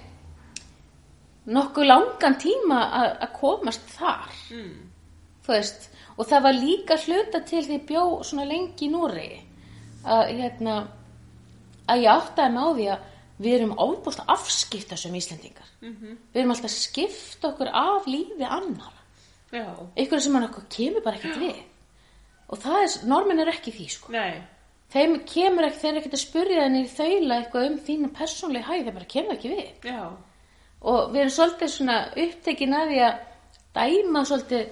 nokkuð 1.57 1.87
langan 1.87 2.35
tíma 2.41 2.79
að 3.01 3.09
að 3.25 3.33
komast 3.39 3.87
þar 3.97 4.33
Mm. 4.51 4.89
þú 5.43 5.53
veist 5.53 5.89
og 6.17 6.25
það 6.25 6.43
var 6.47 6.57
líka 6.57 6.97
hluta 7.05 7.41
til 7.45 7.63
því 7.65 7.77
bjó 7.87 8.05
svona 8.25 8.47
lengi 8.49 8.87
í 8.87 8.91
Núri 8.91 9.29
að 10.07 10.33
hérna 10.39 10.77
að 11.87 12.03
ég 12.03 12.11
áttaði 12.11 12.53
mig 12.53 12.63
á 12.63 12.69
því 12.77 12.87
að 12.93 13.05
við 13.37 13.55
erum 13.59 13.73
ofbúst 13.77 14.21
afskipta 14.25 14.97
sem 14.97 15.13
Íslendingar. 15.13 15.67
Mhm. 15.81 16.17
við 16.33 16.39
erum 16.41 16.51
alltaf 16.51 16.71
að 16.71 16.77
skipta 16.81 17.47
okkur 17.51 17.69
af 17.69 18.07
lífi 18.07 18.43
annar 18.43 18.93
einhverju 19.95 20.21
sem 20.21 20.33
hann 20.33 20.47
okkur 20.49 20.63
kemur 20.69 21.03
bara 21.03 21.15
ekkert 21.15 21.37
við. 21.39 21.59
Og 22.49 22.57
það 22.57 22.83
er, 22.83 23.07
normin 23.07 23.39
er 23.39 23.51
ekki 23.51 23.71
því 23.71 23.89
sko. 23.91 24.11
Nei. 24.11 24.41
þeim 24.91 25.19
kemur 25.27 25.67
ekki, 25.67 25.79
þeir 25.81 25.89
eru 25.89 25.99
ekkert 25.99 26.13
að 26.13 26.23
spurja 26.23 26.63
henni 26.63 26.83
í 26.85 26.91
þaula 26.91 27.37
eitthvað 27.41 27.65
um 27.69 27.79
þína 27.87 28.09
persónlega 28.15 28.67
hæð 28.67 28.83
þeir 28.85 28.93
bara 28.97 29.05
kemur 29.13 29.35
ekki 29.35 29.49
við. 29.51 29.71
Já. 29.83 30.01
og 30.81 31.11
við 31.11 31.19
erum 31.21 31.33
svolítið 31.35 31.73
svona 31.73 31.97
upptekin 32.15 32.73
að 32.73 32.91
því 32.91 32.99
að 33.07 33.17
dæma 33.77 34.25
svolítið 34.25 34.69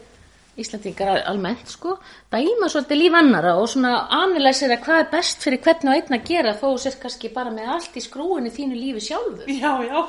Íslandingar 0.57 1.09
al- 1.11 1.23
almennt 1.33 1.67
sko 1.67 1.97
dæma 2.31 2.69
svolítið 2.71 2.99
líf 3.01 3.15
annara 3.19 3.55
og 3.59 3.67
svona 3.69 3.93
analysera 4.21 4.77
hvað 4.83 4.99
er 5.03 5.09
best 5.11 5.41
fyrir 5.43 5.59
hvern 5.65 5.89
og 5.91 5.95
einn 5.97 6.15
að 6.19 6.27
gera 6.29 6.53
þó 6.55 6.67
þú 6.69 6.77
sért 6.85 6.99
kannski 7.01 7.31
bara 7.35 7.51
með 7.51 7.71
allt 7.75 7.97
í 7.99 8.03
skrúinu 8.05 8.51
þínu 8.55 8.77
lífi 8.79 9.03
sjálfur 9.09 9.49
Já, 9.51 9.73
já. 9.83 10.05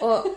og 0.00 0.30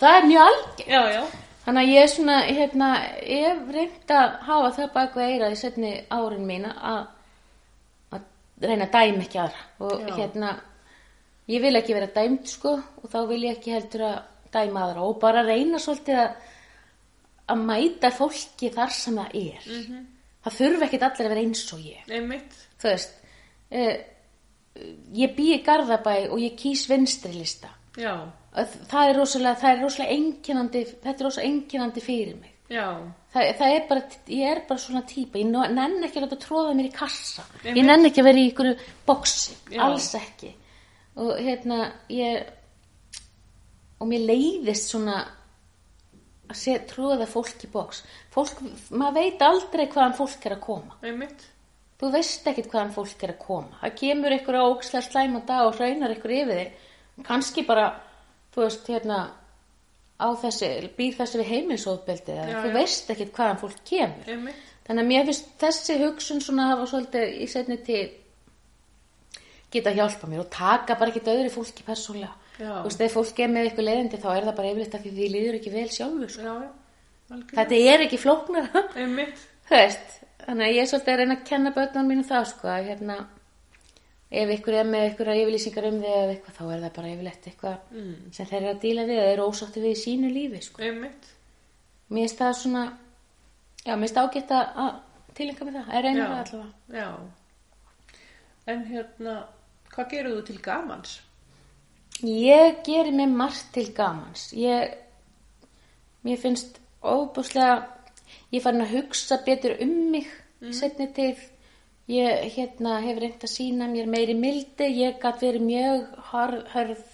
það 0.00 0.16
er 0.16 0.26
mjög 0.32 0.48
algjör 0.48 0.88
Já, 0.88 1.02
já. 1.14 1.22
þannig 1.66 1.82
að 1.84 1.92
ég 1.92 2.02
er 2.02 2.10
svona 2.14 2.38
hérna, 2.48 2.88
ég 3.28 3.62
reynd 3.76 4.14
að 4.18 4.36
hafa 4.48 4.72
það 4.80 4.92
baku 4.98 5.20
eira 5.28 5.50
í 5.54 5.56
setni 5.62 5.92
árin 6.10 6.46
mína 6.50 6.74
að, 6.92 7.00
að 8.16 8.26
reyna 8.66 8.88
að 8.88 8.94
dæma 8.98 9.26
ekki 9.28 9.42
aðra 9.44 9.62
og 9.86 10.02
Já. 10.08 10.14
hérna 10.18 10.52
ég 11.48 11.62
vil 11.62 11.76
ekki 11.78 11.94
vera 11.96 12.10
dæmd 12.18 12.46
sko 12.50 12.74
og 12.78 13.06
þá 13.12 13.18
vil 13.30 13.42
ég 13.46 13.56
ekki 13.58 13.76
heldur 13.78 14.06
að 14.10 14.18
dæma 14.52 14.86
aðra 14.88 15.04
og 15.06 15.18
bara 15.22 15.42
reyna 15.46 15.78
svolítið 15.80 16.22
að 16.24 16.47
að 17.48 17.64
mæta 17.70 18.10
fólki 18.12 18.70
þar 18.74 18.90
sem 18.92 19.14
það 19.16 19.34
er 19.34 19.62
Mhm. 19.68 20.06
það 20.44 20.56
þurfi 20.60 20.82
ekkit 20.88 21.02
allir 21.02 21.26
að 21.26 21.28
vera 21.34 21.40
eins 21.46 21.72
og 21.72 21.80
ég 21.80 22.10
Einmitt. 22.10 22.52
þú 22.80 22.88
veist 22.92 23.10
eh, 23.70 24.04
ég 25.14 25.34
bý 25.36 25.46
í 25.56 25.62
Garðabæ 25.64 26.30
og 26.30 26.38
ég 26.38 26.54
kýs 26.56 26.86
vinstri 26.88 27.32
lista 27.32 27.68
Já. 27.96 28.14
það 28.54 29.08
er 29.10 29.16
rosalega, 29.18 29.56
það 29.60 29.72
er 29.76 29.82
rosalega 29.82 30.12
einkennandi 30.14 30.84
þetta 31.02 31.18
er 31.18 31.24
rosalega 31.26 31.48
einkennandi 31.52 32.00
fyrir 32.00 32.36
mig 32.40 32.52
Já. 32.70 32.86
það, 33.34 33.56
það 33.58 33.74
er 33.74 33.88
bara, 33.88 34.02
ég 34.28 34.50
er 34.52 34.60
bara 34.68 34.78
svona 34.78 35.02
típa 35.08 35.38
ég 35.38 35.46
nenn 35.50 36.04
ekki 36.04 36.20
að 36.20 36.26
láta 36.28 36.36
tróða 36.44 36.74
mér 36.76 36.90
í 36.90 36.92
kassa 36.94 37.42
ég 37.64 37.70
Einmitt. 37.72 37.86
nenn 37.86 38.06
ekki 38.06 38.20
að 38.22 38.24
vera 38.28 38.38
í 38.38 38.52
ykkur 38.52 38.70
boksi 39.06 39.56
Já. 39.72 39.80
alls 39.82 40.14
ekki 40.14 40.52
og 41.16 41.34
hérna 41.40 41.92
ég 42.10 42.46
og 44.00 44.06
mér 44.06 44.26
leiðist 44.28 44.92
svona 44.92 45.24
að 46.48 46.58
sé, 46.62 46.74
tróða 46.90 47.28
fólk 47.28 47.64
í 47.64 47.70
boks 47.72 48.02
fólk, 48.34 48.60
maður 48.90 49.18
veit 49.20 49.44
aldrei 49.44 49.86
hvaðan 49.86 50.16
fólk 50.18 50.46
er 50.48 50.56
að 50.56 50.62
koma 50.64 50.98
Einmitt. 51.02 51.46
þú 52.00 52.12
veist 52.14 52.46
ekkit 52.50 52.70
hvaðan 52.72 52.94
fólk 52.96 53.24
er 53.26 53.34
að 53.34 53.42
koma 53.44 53.80
það 53.82 53.96
kemur 54.02 54.36
ykkur 54.38 54.60
á 54.60 54.62
ókslega 54.68 55.06
slæma 55.08 55.42
dag 55.48 55.66
og 55.66 55.76
hraunar 55.78 56.14
ykkur 56.16 56.36
yfir 56.38 56.62
þig 56.62 57.26
kannski 57.28 57.66
bara, 57.66 57.88
þú 58.54 58.64
veist, 58.64 58.88
hérna 58.88 59.18
á 60.18 60.28
þessi, 60.34 60.70
býr 60.98 61.18
þessi 61.18 61.38
við 61.42 61.50
Já, 62.50 62.62
þú 62.62 62.72
veist 62.74 63.10
ekkit 63.14 63.34
hvaðan 63.36 63.60
fólk 63.60 63.84
kemur 63.86 64.32
Einmitt. 64.34 64.64
þannig 64.86 65.04
að 65.04 65.10
mér 65.12 65.28
finnst 65.28 65.52
þessi 65.60 65.98
hugsun 66.02 66.42
svona 66.42 66.72
hafa 66.72 66.88
svolítið 66.90 67.36
í 67.38 67.46
setni 67.50 67.78
til 67.86 68.06
geta 69.72 69.92
hjálpa 69.92 70.28
mér 70.30 70.42
og 70.46 70.50
taka 70.52 70.96
bara 70.98 71.12
ekkit 71.12 71.28
öðru 71.28 71.50
fólki 71.52 71.84
persónlega. 71.84 72.32
Þú 72.58 72.82
veist, 72.88 73.00
ef 73.06 73.12
fólk 73.14 73.38
er 73.44 73.48
með 73.54 73.68
eitthvað 73.68 73.88
leiðindi 73.88 74.18
þá 74.22 74.28
er 74.36 74.44
það 74.48 74.56
bara 74.58 74.70
yfirleitt 74.72 74.94
af 74.98 75.02
því 75.04 75.12
því 75.18 75.26
líður 75.34 75.58
ekki 75.60 75.72
vel 75.74 75.88
sjálfur 75.94 76.30
sko. 76.34 76.42
Já, 76.42 76.54
já. 76.64 76.70
Algjörlega. 77.28 77.56
þetta 77.58 77.80
er 77.94 78.04
ekki 78.06 78.18
flóknara 78.22 78.82
Einmitt. 78.96 79.42
þú 79.68 79.74
veist, 79.76 80.14
þannig 80.46 80.64
að 80.66 80.74
ég 80.74 80.80
er 80.82 80.88
svolítið 80.92 81.12
að 81.14 81.18
reyna 81.22 81.34
að 81.38 81.44
kenna 81.50 81.72
börnunum 81.76 82.08
mínu 82.12 82.24
það 82.30 82.46
sko 82.52 82.68
að 82.72 82.86
hérna 82.88 83.16
ef 84.30 84.50
ykkur 84.58 84.74
er 84.80 84.84
með 84.88 85.04
ykkur 85.10 85.28
yfirlýsingar 85.34 85.86
um 85.88 85.98
þig 86.02 86.14
eða 86.14 86.32
eitthvað 86.34 86.56
þá 86.58 86.62
er 86.74 86.80
það 86.86 86.94
bara 86.98 87.12
yfirleitt 87.14 87.46
eitthvað 87.48 87.76
Mm. 87.92 88.14
sem 88.32 88.46
þeir 88.46 88.58
eru 88.62 88.72
að 88.74 88.80
díla 88.82 89.04
við 89.08 89.18
eða 89.22 89.32
eru 89.34 89.46
ósáttu 89.52 89.80
við 89.84 89.92
í 89.94 90.00
sínu 90.04 90.30
lífi 90.32 90.62
sko. 90.66 90.82
Einmitt. 90.82 91.28
mér 92.10 92.24
finnst 92.26 92.38
það 92.42 92.52
svona 92.62 92.82
já, 93.86 93.92
mér 93.96 94.08
finnst 94.08 94.20
ágætt 94.24 94.50
að 94.50 94.82
að 94.84 94.98
tilenga 95.38 95.64
með 95.68 95.76
það, 95.78 95.88
að 95.94 96.02
reyna 96.02 96.18
Já. 96.18 96.28
það 96.28 96.40
allavega 96.44 96.98
Já. 96.98 97.08
En 98.68 98.84
hérna, 98.90 99.34
hvað 99.94 100.10
gerir 100.12 100.34
þú 100.36 100.42
til 100.48 100.58
gamans? 100.64 101.20
Ég 102.22 102.80
gerir 102.82 103.14
mér 103.14 103.30
margt 103.30 103.70
til 103.72 103.92
gamans. 103.94 104.50
Ég, 104.52 104.96
mér 106.26 106.40
finnst 106.42 106.80
óbúslega, 107.02 107.84
ég 108.50 108.64
farin 108.64 108.82
að 108.82 108.96
hugsa 108.96 109.38
betur 109.46 109.76
um 109.84 109.94
mig 110.10 110.26
mm. 110.60 110.72
setni 110.74 111.06
til. 111.14 111.36
Ég 112.08 112.48
hérna, 112.56 112.98
hef 113.04 113.20
reynd 113.20 113.44
að 113.44 113.52
sína 113.52 113.86
mér 113.92 114.08
meiri 114.10 114.34
mildi. 114.34 114.88
Ég 114.98 115.20
gætt 115.22 115.44
verið 115.44 115.66
mjög 115.68 116.08
hörð, 116.32 116.64
hörð 116.74 117.04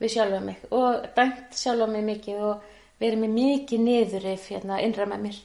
við 0.00 0.14
sjálfa 0.14 0.40
mig 0.44 0.62
og 0.72 1.08
dæmt 1.16 1.56
sjálfa 1.56 1.86
mig 1.90 2.04
mikið 2.06 2.44
og 2.50 2.68
verið 3.00 3.22
með 3.24 3.34
mikið 3.36 3.82
niður 3.84 4.26
ef 4.30 4.46
hérna, 4.52 4.80
innra 4.84 5.08
með 5.10 5.26
mér. 5.26 5.38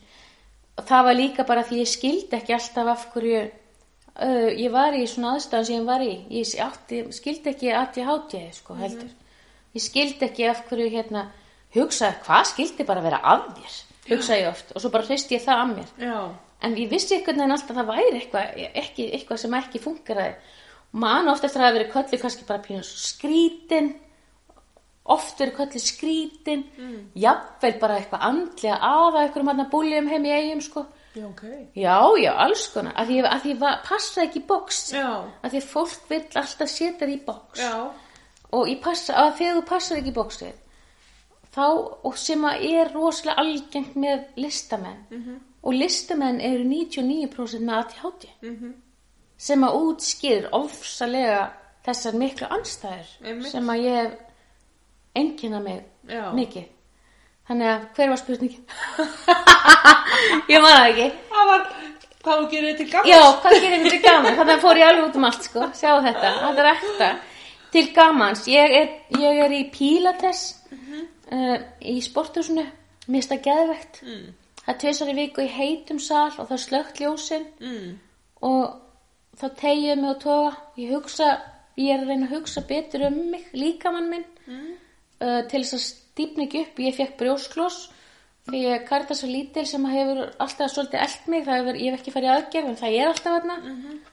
Og 0.75 0.87
það 0.87 1.05
var 1.07 1.17
líka 1.17 1.45
bara 1.47 1.63
því 1.65 1.81
ég 1.81 1.89
skildi 1.89 2.37
ekki 2.37 2.55
alltaf 2.55 2.91
af 2.91 3.07
hverju 3.13 3.45
uh, 4.21 4.49
ég 4.51 4.71
var 4.73 4.95
í 4.95 5.05
svona 5.09 5.35
aðstæðan 5.35 5.67
sem 5.69 5.79
ég 5.79 5.87
var 5.87 6.03
í. 6.05 6.13
Ég 6.33 6.53
átti, 6.65 7.01
skildi 7.15 7.51
ekki 7.53 7.73
að 7.73 8.01
ég 8.01 8.09
háti 8.09 8.43
sko 8.55 8.77
heldur. 8.79 9.11
Ég 9.75 9.83
skildi 9.83 10.29
ekki 10.29 10.47
af 10.47 10.63
hverju 10.69 10.87
hérna 10.93 11.27
hugsaði 11.75 12.21
hvað 12.23 12.49
skildi 12.53 12.87
bara 12.87 13.03
vera 13.03 13.19
af 13.19 13.49
mér, 13.51 13.77
hugsaði 14.07 14.43
ég 14.45 14.51
oft 14.53 14.71
og 14.71 14.83
svo 14.83 14.91
bara 14.93 15.07
hristi 15.09 15.35
ég 15.35 15.43
það 15.43 15.63
af 15.63 15.71
mér. 15.73 15.93
Já. 15.99 16.19
En 16.63 16.77
ég 16.79 16.89
vissi 16.89 17.17
einhvern 17.17 17.41
veginn 17.41 17.55
alltaf 17.55 17.75
að 17.75 17.81
það 17.81 17.89
væri 17.91 18.19
eitthvað, 18.21 18.63
ekki, 18.81 19.09
eitthvað 19.17 19.41
sem 19.41 19.57
ekki 19.59 19.81
funkaraði. 19.83 20.53
Man 20.95 21.27
oft 21.27 21.43
eftir 21.43 21.59
að 21.59 21.67
hafa 21.67 21.75
verið 21.75 21.91
köllu 21.91 22.19
kannski 22.21 22.47
bara 22.47 22.63
pínu 22.63 22.83
skrítin, 22.87 23.89
oft 25.11 25.41
verið 25.41 25.57
köllu 25.59 25.81
skrítin, 25.83 26.63
mm. 26.79 27.01
jafnvel 27.19 27.73
bara 27.81 27.97
eitthvað 27.99 28.23
andlega 28.29 28.77
aða 28.79 29.25
einhverjum 29.25 29.51
hann 29.51 29.65
að 29.65 29.73
búljum 29.73 30.07
heim 30.13 30.29
í 30.29 30.33
eigum 30.37 30.63
sko. 30.63 30.85
Já, 31.15 31.25
ok. 31.27 31.43
Já, 31.75 31.95
já, 32.19 32.31
alls 32.43 32.67
konar, 32.73 32.93
að 32.99 33.07
því, 33.07 33.17
að 33.29 33.41
því 33.45 33.53
var, 33.61 33.77
passa 33.87 34.21
ekki 34.25 34.39
í 34.41 34.45
box, 34.47 34.79
Já. 34.93 35.07
að 35.43 35.49
því 35.53 35.61
að 35.61 35.69
fólk 35.71 36.09
vill 36.09 36.25
alltaf 36.41 36.69
setja 36.69 37.07
þig 37.07 37.13
í 37.15 37.25
box 37.25 37.59
Já. 37.59 37.73
og 38.51 38.67
ég 38.67 38.81
passa, 38.83 39.13
að 39.23 39.33
þegar 39.39 39.55
þú 39.59 39.65
passar 39.69 39.97
ekki 40.01 40.11
í 40.11 40.17
bóksið 40.19 40.53
þá, 41.55 41.65
og 42.03 42.17
sem 42.19 42.41
að 42.49 42.65
er 42.73 42.91
rosalega 42.93 43.39
algengt 43.45 43.95
með 43.95 44.25
listamenn 44.35 45.39
og 45.65 45.73
listamenn 45.73 46.41
eru 46.41 46.63
99% 46.67 47.63
með 47.63 47.77
ADHD 47.79 48.27
Mhm. 48.43 48.73
sem 49.37 49.61
að 49.63 49.75
útskýr 49.85 50.49
ofsalega 50.51 51.51
þessar 51.85 52.13
miklu 52.19 52.47
anstæður 52.49 53.45
sem 53.49 53.67
að 53.69 53.83
ég 53.85 53.95
hef 53.95 54.13
einkynna 55.15 55.59
mig 55.63 55.83
Já. 56.09 56.31
mikið 56.33 56.65
þannig 57.49 57.67
að 57.71 57.83
hver 57.97 58.09
var 58.13 58.21
spurningin? 58.21 58.63
ég 60.53 60.61
man 60.63 60.75
það 60.75 60.89
ekki 60.91 61.07
Það 61.35 61.49
var, 61.51 61.65
hvað 62.25 62.43
gerir 62.53 62.77
til 62.79 62.87
gamans? 62.91 63.09
Já, 63.11 63.19
hvað 63.41 63.55
gerir 63.59 63.75
þetta 63.77 63.93
til 63.95 64.03
gaman? 64.05 64.37
Þannig 64.39 64.61
fór 64.63 64.79
ég 64.81 64.87
alveg 64.89 65.07
út 65.09 65.19
um 65.19 65.27
allt, 65.29 65.43
sko. 65.49 65.65
Sjá 65.77 65.91
þetta, 66.05 66.31
þetta 66.41 66.63
er 66.63 66.69
ekta. 66.71 67.09
Til 67.75 67.83
gamans, 67.97 68.45
ég 68.49 68.73
er, 68.79 68.87
ég 69.19 69.41
er 69.45 69.53
í 69.53 69.61
Pilates 69.73 70.41
uh, 70.71 71.57
í 71.85 71.97
sporthúsinu. 72.05 72.63
Mér 73.05 73.19
finnst 73.19 73.33
það 73.35 73.43
geðvegt. 73.49 73.99
Mm. 74.07 74.23
Það 74.63 74.71
er 74.73 74.79
tvisar 74.81 75.11
í 75.11 75.17
viku 75.19 75.43
í 75.45 75.51
heitum 75.53 75.99
sal 76.01 76.31
og 76.39 76.47
það 76.47 76.55
er 76.57 76.63
slögt 76.63 77.01
ljósin 77.03 77.43
Mm. 77.61 77.91
og 78.41 78.63
þá 79.37 79.45
tegi 79.59 79.85
ég 79.91 79.99
mig 80.01 80.09
og 80.15 80.19
toga. 80.23 80.55
Ég 80.81 80.95
hugsa, 80.95 81.27
ég 81.77 81.91
er 81.93 82.01
að 82.01 82.09
reyna 82.09 82.25
að 82.29 82.33
hugsa 82.39 82.63
betur 82.65 83.05
um 83.11 83.19
mig, 83.35 83.45
líkamann 83.53 84.09
minn, 84.09 84.25
Mm. 84.47 84.73
uh, 85.21 85.41
til 85.51 85.61
þess 85.61 85.75
að 85.77 85.85
stípna 86.15 86.47
ekki 86.47 86.63
upp. 86.63 86.81
Ég 86.87 86.97
fekk 86.97 87.19
brjóskloss 87.19 87.91
því 88.49 88.65
ég 88.65 88.89
karta 88.89 89.15
svo 89.17 89.27
lítil 89.29 89.67
sem 89.67 89.85
hefur 89.91 90.25
alltaf 90.39 90.71
svolítið 90.71 91.05
eld 91.05 91.31
mig. 91.33 91.45
Það 91.45 91.61
hefur, 91.61 91.79
ég 91.83 91.91
hef 91.91 92.01
ekki 92.01 92.15
farið 92.15 92.35
aðgerð 92.35 92.71
en 92.71 92.81
það 92.81 92.99
er 92.99 93.11
alltaf 93.11 93.39
þarna 93.39 94.03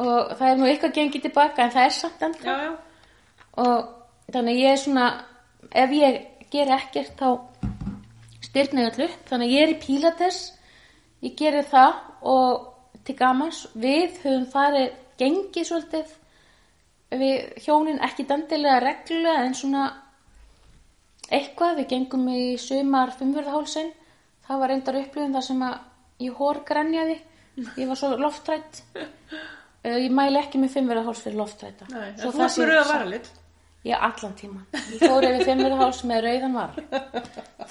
og 0.00 0.32
það 0.38 0.48
er 0.48 0.56
nú 0.58 0.68
eitthvað 0.68 0.94
gengið 0.96 1.24
tilbaka 1.26 1.66
en 1.66 1.74
það 1.74 1.86
er 1.86 1.94
samt 1.96 2.22
ennþá 2.24 2.48
Já, 2.48 2.62
já. 2.64 2.72
og 3.60 4.32
þannig 4.32 4.60
ég 4.62 4.72
er 4.72 4.80
svona 4.80 5.08
ef 5.82 5.92
ég 5.92 6.18
ger 6.52 6.72
ekkert 6.78 7.20
þá 7.20 7.28
styrna 8.42 8.86
ég 8.86 8.92
allir 8.92 9.10
upp 9.10 9.28
þannig 9.28 9.52
ég 9.52 9.66
er 9.66 9.74
í 9.74 9.80
Pilates 9.82 10.40
ég 11.22 11.36
gerir 11.36 11.68
það 11.68 12.00
og 12.32 12.68
til 13.04 13.16
gamans 13.18 13.66
við 13.74 14.18
höfum 14.22 14.48
farið 14.52 14.96
gengið 15.20 15.68
svolítið 15.68 16.16
við 17.20 17.64
hjónin 17.66 18.00
ekki 18.00 18.24
dandilega 18.24 18.80
reglulega 18.80 19.44
en 19.44 19.56
svona 19.58 19.84
eitthvað, 21.38 21.78
við 21.80 21.88
gengum 21.94 22.28
í 22.32 22.42
sumar 22.60 23.12
fimmverðahálsin 23.18 23.90
það 24.48 24.62
var 24.62 24.72
reyndar 24.74 25.00
upplifun 25.02 25.34
þar 25.36 25.46
sem 25.48 25.64
að 25.66 25.78
ég 26.26 26.38
hórgrenjaði 26.38 27.18
ég 27.80 27.90
var 27.90 27.98
svo 28.00 28.14
loftrætt 28.20 28.82
Uh, 29.82 29.96
ég 29.98 30.12
mæli 30.14 30.38
ekki 30.38 30.60
með 30.62 30.76
fimmverðaháls 30.76 31.20
fyrir 31.24 31.40
loftrætta 31.40 31.88
Nei, 31.90 32.12
þú 32.20 32.28
varst 32.36 32.58
með 32.60 32.68
rauða 32.68 32.82
sagt. 32.84 32.92
varalit. 32.92 33.30
Já, 33.82 33.96
allan 34.06 34.34
tíman. 34.38 34.66
Ég 34.92 35.00
fór 35.02 35.24
yfir 35.26 35.40
fimmverðaháls 35.48 36.02
með 36.06 36.20
rauðan 36.28 36.52
var. 36.54 36.76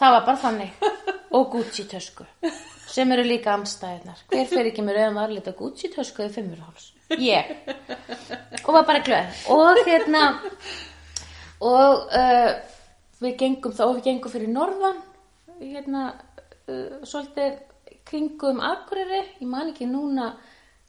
Það 0.02 0.16
var 0.18 0.26
bara 0.26 0.42
þannig. 0.42 0.82
Og 1.40 1.46
Gucci 1.54 1.86
tösku. 1.88 2.26
Sem 2.92 3.14
eru 3.16 3.24
líka 3.24 3.54
amstæðinar. 3.56 4.26
Hver 4.34 4.50
fer 4.52 4.68
ekki 4.74 4.84
með 4.84 5.00
rauðan 5.00 5.22
varlit 5.22 5.48
og 5.54 5.56
Gucci 5.62 5.94
tösku 5.94 6.26
í 6.28 6.34
fimmverðaháls? 6.36 6.90
Ég. 7.16 7.56
Og 8.66 8.76
var 8.76 8.84
bara 8.92 9.06
glöð. 9.08 9.40
Og 9.56 9.80
hérna, 9.88 10.26
og 11.64 12.12
uh, 12.12 12.52
við 13.22 13.36
gengum 13.38 13.74
þá, 13.78 13.84
við 13.96 14.04
gengum 14.10 14.32
fyrir 14.34 14.50
norðan, 14.52 15.02
hérna, 15.62 16.06
uh, 16.68 17.02
svolítið 17.06 17.60
kringum 18.10 18.60
Akureyri, 18.66 19.22
ég 19.40 19.48
man 19.48 19.70
ekki 19.74 19.88
núna, 19.90 20.34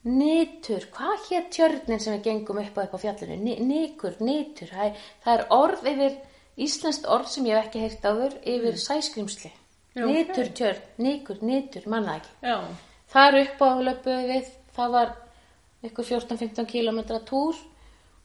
Nitur, 0.03 0.83
hvað 0.91 1.29
hér 1.29 1.45
tjörnin 1.55 2.01
sem 2.03 2.17
við 2.17 2.25
gengum 2.25 2.59
upp 2.59 2.75
á 2.75 2.83
upp 2.89 2.95
á 2.99 2.99
fjallinu? 2.99 3.37
Ni- 3.39 3.61
Nikur, 3.63 4.17
nitur, 4.19 4.67
það 4.75 4.97
það 5.23 5.35
er 5.37 5.45
orð 5.55 5.85
yfir, 5.93 6.17
íslenskt 6.59 7.07
orð 7.07 7.29
sem 7.31 7.47
ég 7.47 7.55
hef 7.55 7.69
ekki 7.69 7.83
heyrt 7.85 8.09
áður, 8.11 8.35
yfir 8.43 8.81
sæskrimsli. 8.83 9.53
Já, 9.95 10.03
ok. 10.03 10.11
Nitur 10.11 10.51
tjörn, 10.59 10.81
nikur, 10.99 11.39
nitur, 11.47 11.87
manna 11.87 12.17
ekki. 12.19 12.33
Já. 12.43 12.57
Þar 13.15 13.39
upp 13.45 13.63
á 13.63 13.69
löpuðu 13.87 14.27
við, 14.33 14.51
það 14.75 14.91
var 14.97 15.15
ykkur 15.87 16.05
14-15 16.11 16.67
kilometra 16.75 17.21
túr, 17.29 17.55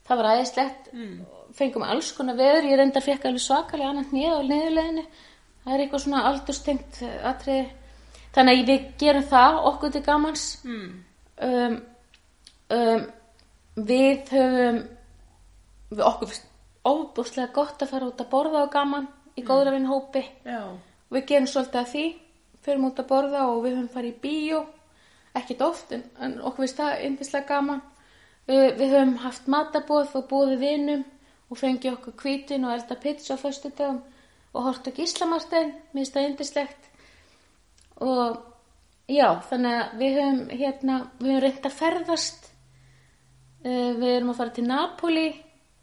það 0.08 0.18
var 0.24 0.32
æðislegt, 0.34 0.90
fengum 1.56 1.84
alls 1.84 2.12
konar 2.18 2.36
veður, 2.36 2.68
ég 2.72 2.78
reyndar 2.80 3.04
fekk 3.06 3.26
alveg 3.26 3.44
svakalega 3.44 3.90
annað 3.90 4.12
hnið 4.12 4.34
á 4.34 4.40
niðurleginni, 4.52 5.06
það 5.64 5.74
er 5.74 5.84
eitthvað 5.84 6.04
svona 6.04 6.24
aldurstengt 6.30 7.00
atriði, 7.32 7.68
þannig 8.36 8.60
að 8.62 8.72
við 8.72 8.86
gerum 9.00 9.28
það 9.32 9.60
okkur 9.72 9.92
til 9.96 10.04
gamans, 10.06 10.46
Mm. 10.64 11.04
um, 11.48 11.82
um, 12.70 13.08
við 13.78 14.30
höfum, 14.34 14.80
við 15.92 16.06
okkur 16.12 16.28
finnst 16.28 16.48
óbúslega 16.88 17.54
gott 17.54 17.82
að 17.82 17.92
fara 17.92 18.08
út 18.08 18.22
að 18.22 18.30
borða 18.32 18.64
á 18.64 18.68
gaman 18.72 19.08
í 19.38 19.44
góðra 19.44 19.72
vinn 19.76 19.90
hópi, 19.90 20.24
Já. 20.46 20.64
við 21.12 21.26
gerum 21.28 21.48
svolítið 21.48 21.82
að 21.82 21.92
því 21.92 22.06
fyrir 22.64 22.86
út 22.88 23.00
að 23.00 23.08
borða 23.08 23.46
og 23.48 23.62
við 23.64 23.76
höfum 23.78 23.94
farið 23.94 24.16
í 24.16 24.20
bíó. 24.24 24.64
Ekkert 25.38 25.62
oft 25.62 25.92
en, 25.92 26.04
en 26.20 26.40
okkur 26.42 26.66
finnst 26.66 26.80
það 26.82 27.04
yndislega 27.06 27.48
gaman. 27.48 27.82
Við, 28.48 28.64
við 28.80 28.94
höfum 28.96 29.14
haft 29.22 29.48
matabóð 29.48 30.16
og 30.18 30.26
búið 30.32 30.58
vinum 30.60 31.04
og 31.48 31.60
fengið 31.60 31.94
okkur 31.94 32.16
hvítin 32.22 32.66
og 32.68 32.76
elda 32.76 32.98
pizza 33.00 33.36
á 33.36 33.42
föstudöfum 33.42 34.02
og 34.54 34.64
hort 34.66 34.88
ekki 34.90 35.06
Íslamarstein 35.06 35.74
mér 35.94 36.02
finnst 36.02 36.16
það 36.16 36.30
yndislegt. 36.32 36.88
Og 38.04 38.38
já, 39.12 39.28
þannig 39.50 39.76
að 39.80 39.98
við 40.02 40.16
höfum 40.18 40.40
hérna, 40.52 41.00
við 41.20 41.32
höfum 41.32 41.44
reynd 41.46 41.68
að 41.70 41.78
ferðast 41.78 42.48
uh, 43.66 43.92
við 44.00 44.10
erum 44.14 44.32
að 44.34 44.40
fara 44.42 44.56
til 44.56 44.68
Napoli. 44.68 45.28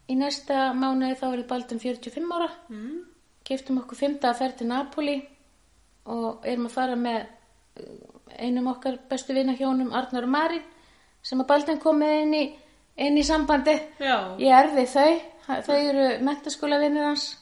Í 0.05 0.17
næsta 0.19 0.71
mánuði 0.77 1.15
þá 1.17 1.25
er 1.31 1.39
ég 1.39 1.47
baldum 1.49 1.81
45 1.81 2.33
ára. 2.35 2.49
Mm. 2.69 3.03
keftum 3.45 3.77
okkur 3.77 3.97
fymta 3.97 4.31
að 4.31 4.39
ferð 4.41 4.55
til 4.57 4.67
Napoli 4.69 5.15
og 6.09 6.45
erum 6.45 6.65
að 6.65 6.75
fara 6.75 6.95
með 6.97 7.19
uh, 7.25 8.15
einum 8.39 8.71
okkar 8.71 8.97
bestu 9.09 9.35
vinahjónum 9.37 9.93
Arnar 9.93 10.25
og 10.25 10.33
Marín 10.33 10.63
sem 11.25 11.41
að 11.41 11.49
Balden 11.49 11.81
komið 11.81 12.15
inn 12.21 12.33
í, 12.37 12.43
inn 13.01 13.17
í 13.17 13.25
sambandi 13.25 13.75
Já. 14.01 14.35
ég 14.41 14.53
erði 14.53 14.85
þau, 14.89 15.13
þau 15.47 15.79
eru 15.79 16.05
mentaskóla 16.25 16.79
vinnur 16.81 17.09
hans 17.11 17.33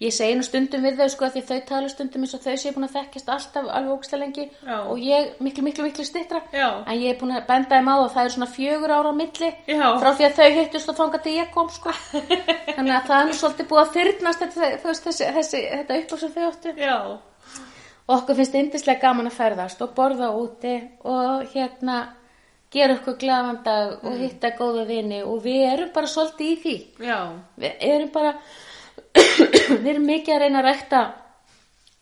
ég 0.00 0.14
segi 0.16 0.36
nú 0.36 0.44
stundum 0.44 0.84
við 0.84 1.00
þau 1.00 1.08
sko 1.12 1.26
að 1.26 1.34
því 1.34 1.40
þau 1.48 1.58
tala 1.68 1.88
stundum 1.92 2.22
eins 2.24 2.32
og 2.36 2.40
þau 2.40 2.54
séu 2.60 2.72
búin 2.72 2.86
að 2.86 2.94
þekkjast 2.94 3.32
alltaf 3.34 3.66
alveg 3.68 3.92
ógstlega 3.92 4.20
lengi 4.22 4.44
Já. 4.64 4.76
og 4.80 5.02
ég 5.04 5.40
miklu, 5.44 5.64
miklu, 5.66 5.84
miklu 5.84 6.06
stittra 6.08 6.40
en 6.54 6.94
ég 6.96 7.10
er 7.12 7.18
búin 7.20 7.34
að 7.36 7.44
benda 7.50 7.76
þeim 7.76 7.90
á 7.92 7.96
það 8.00 8.14
það 8.14 8.22
er 8.22 8.34
svona 8.36 8.48
fjögur 8.54 8.94
ára 8.96 9.12
á 9.12 9.20
milli 9.20 9.50
Já. 9.68 9.88
frá 10.00 10.08
því 10.16 10.28
að 10.28 10.38
þau 10.38 10.48
hittust 10.56 10.92
og 10.92 10.98
þangað 11.02 11.26
til 11.26 11.34
ég 11.36 11.50
kom 11.56 11.68
sko 11.74 11.92
þannig 12.76 12.94
að 12.96 13.10
það 13.10 13.16
er 13.18 13.28
nú 13.28 13.36
svolítið 13.42 13.68
búið 13.74 13.82
að 13.82 13.92
þyrnast 13.98 14.44
þetta, 14.46 14.70
þessi, 14.86 15.28
þessi, 15.36 15.60
þetta 15.74 15.98
upp 16.00 16.16
sem 16.22 16.32
þau 16.38 16.46
áttu 16.48 16.74
Já. 16.80 16.96
og 18.08 18.16
okkur 18.16 18.40
finnst 18.40 18.56
yndislega 18.62 19.04
gaman 19.04 19.28
að 19.28 19.36
ferðast 19.36 19.84
og 19.84 19.92
borða 20.00 20.32
úti 20.32 20.78
og 21.04 21.44
hérna 21.52 22.00
gera 22.70 22.94
okkur 22.98 23.16
glaðan 23.18 23.62
dag 23.66 24.04
og 24.06 24.18
hitta 24.20 24.52
góða 24.58 24.84
vini 24.86 25.22
og 25.26 25.40
við 25.44 25.64
erum 25.72 25.90
bara 25.94 26.06
svolítið 26.06 26.52
í 26.52 26.56
því 26.62 26.74
Já. 27.08 27.18
við 27.58 27.84
erum 27.88 28.12
bara 28.14 28.34
við 29.16 29.88
erum 29.94 30.06
mikið 30.06 30.34
að 30.36 30.40
reyna 30.44 30.60
að 30.62 30.68
rækta 30.68 31.00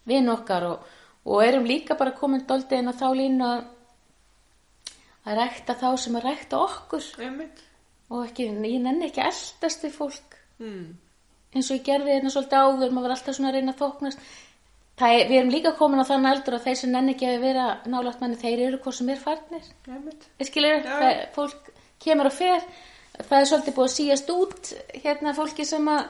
vinn 0.08 0.28
okkar 0.32 0.66
og, 0.68 0.86
og 1.28 1.42
erum 1.44 1.66
líka 1.68 1.96
bara 1.98 2.12
komin 2.16 2.44
doldið 2.48 2.82
inn 2.82 2.92
á 2.92 3.00
þá 3.00 3.06
línu 3.16 3.48
að 3.48 3.64
að 5.28 5.36
rækta 5.42 5.74
þá 5.76 5.88
sem 6.00 6.16
að 6.16 6.24
rækta 6.30 6.60
okkur 6.64 7.08
Einmitt. 7.20 7.58
og 8.08 8.22
ekki, 8.28 8.46
ég 8.48 8.80
nenni 8.80 9.08
ekki 9.10 9.24
eldast 9.24 9.84
við 9.88 9.96
fólk 10.00 10.34
Mm. 10.58 10.96
eins 11.54 11.68
og 11.70 11.76
ég 11.76 11.84
gerði 11.86 12.16
hérna 12.16 12.30
svolítið 12.34 12.58
áður 12.66 12.90
maður 12.90 13.04
var 13.06 13.12
alltaf 13.14 13.36
svona 13.36 13.50
að 13.52 13.54
reyna 13.60 13.72
að 13.76 13.82
þóknast 13.84 14.24
er, 15.06 15.28
við 15.30 15.36
erum 15.38 15.50
líka 15.54 15.72
komin 15.78 16.00
á 16.02 16.08
þann 16.08 16.26
aldur 16.26 16.56
að 16.58 16.64
þeir 16.66 16.76
sem 16.80 16.90
nenni 16.90 17.12
ekki 17.14 17.26
að 17.30 17.40
vera 17.44 17.66
nálægt 17.86 18.20
manni, 18.20 18.36
þeir 18.40 18.62
eru 18.66 18.78
hvað 18.82 18.96
sem 18.98 19.08
er 19.14 19.20
farnir. 19.22 19.68
Skilur, 20.48 20.80
það, 20.86 21.20
fólk 21.36 21.70
kemur 22.02 22.26
og 22.30 22.34
fer, 22.34 22.64
það 23.18 23.38
er 23.40 23.48
svolítið 23.52 23.76
búið 23.76 23.88
að 23.88 23.94
síast 23.94 24.32
út 24.34 24.72
hérna 25.04 25.34
fólki 25.38 25.64
sem 25.68 25.88
að 25.92 26.02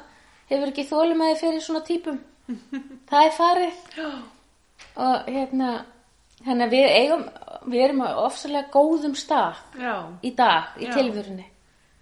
hefur 0.49 0.73
ekki 0.73 0.87
þólumæði 0.89 1.37
fyrir 1.43 1.61
svona 1.67 1.85
típum. 1.85 2.19
það 3.11 3.27
er 3.27 3.37
farið 3.37 3.85
og 4.97 5.29
hérna, 5.29 5.71
hérna 6.47 6.69
við 6.73 6.87
eigum, 6.97 7.23
við 7.69 7.85
erum 7.85 8.03
á 8.09 8.09
ofsalega 8.25 8.71
góðum 8.73 9.15
stað 9.19 9.61
Já. 9.79 9.95
í 10.25 10.33
dag, 10.39 10.75
í 10.81 10.89
Já. 10.89 10.95
tilvörunni. 10.97 11.47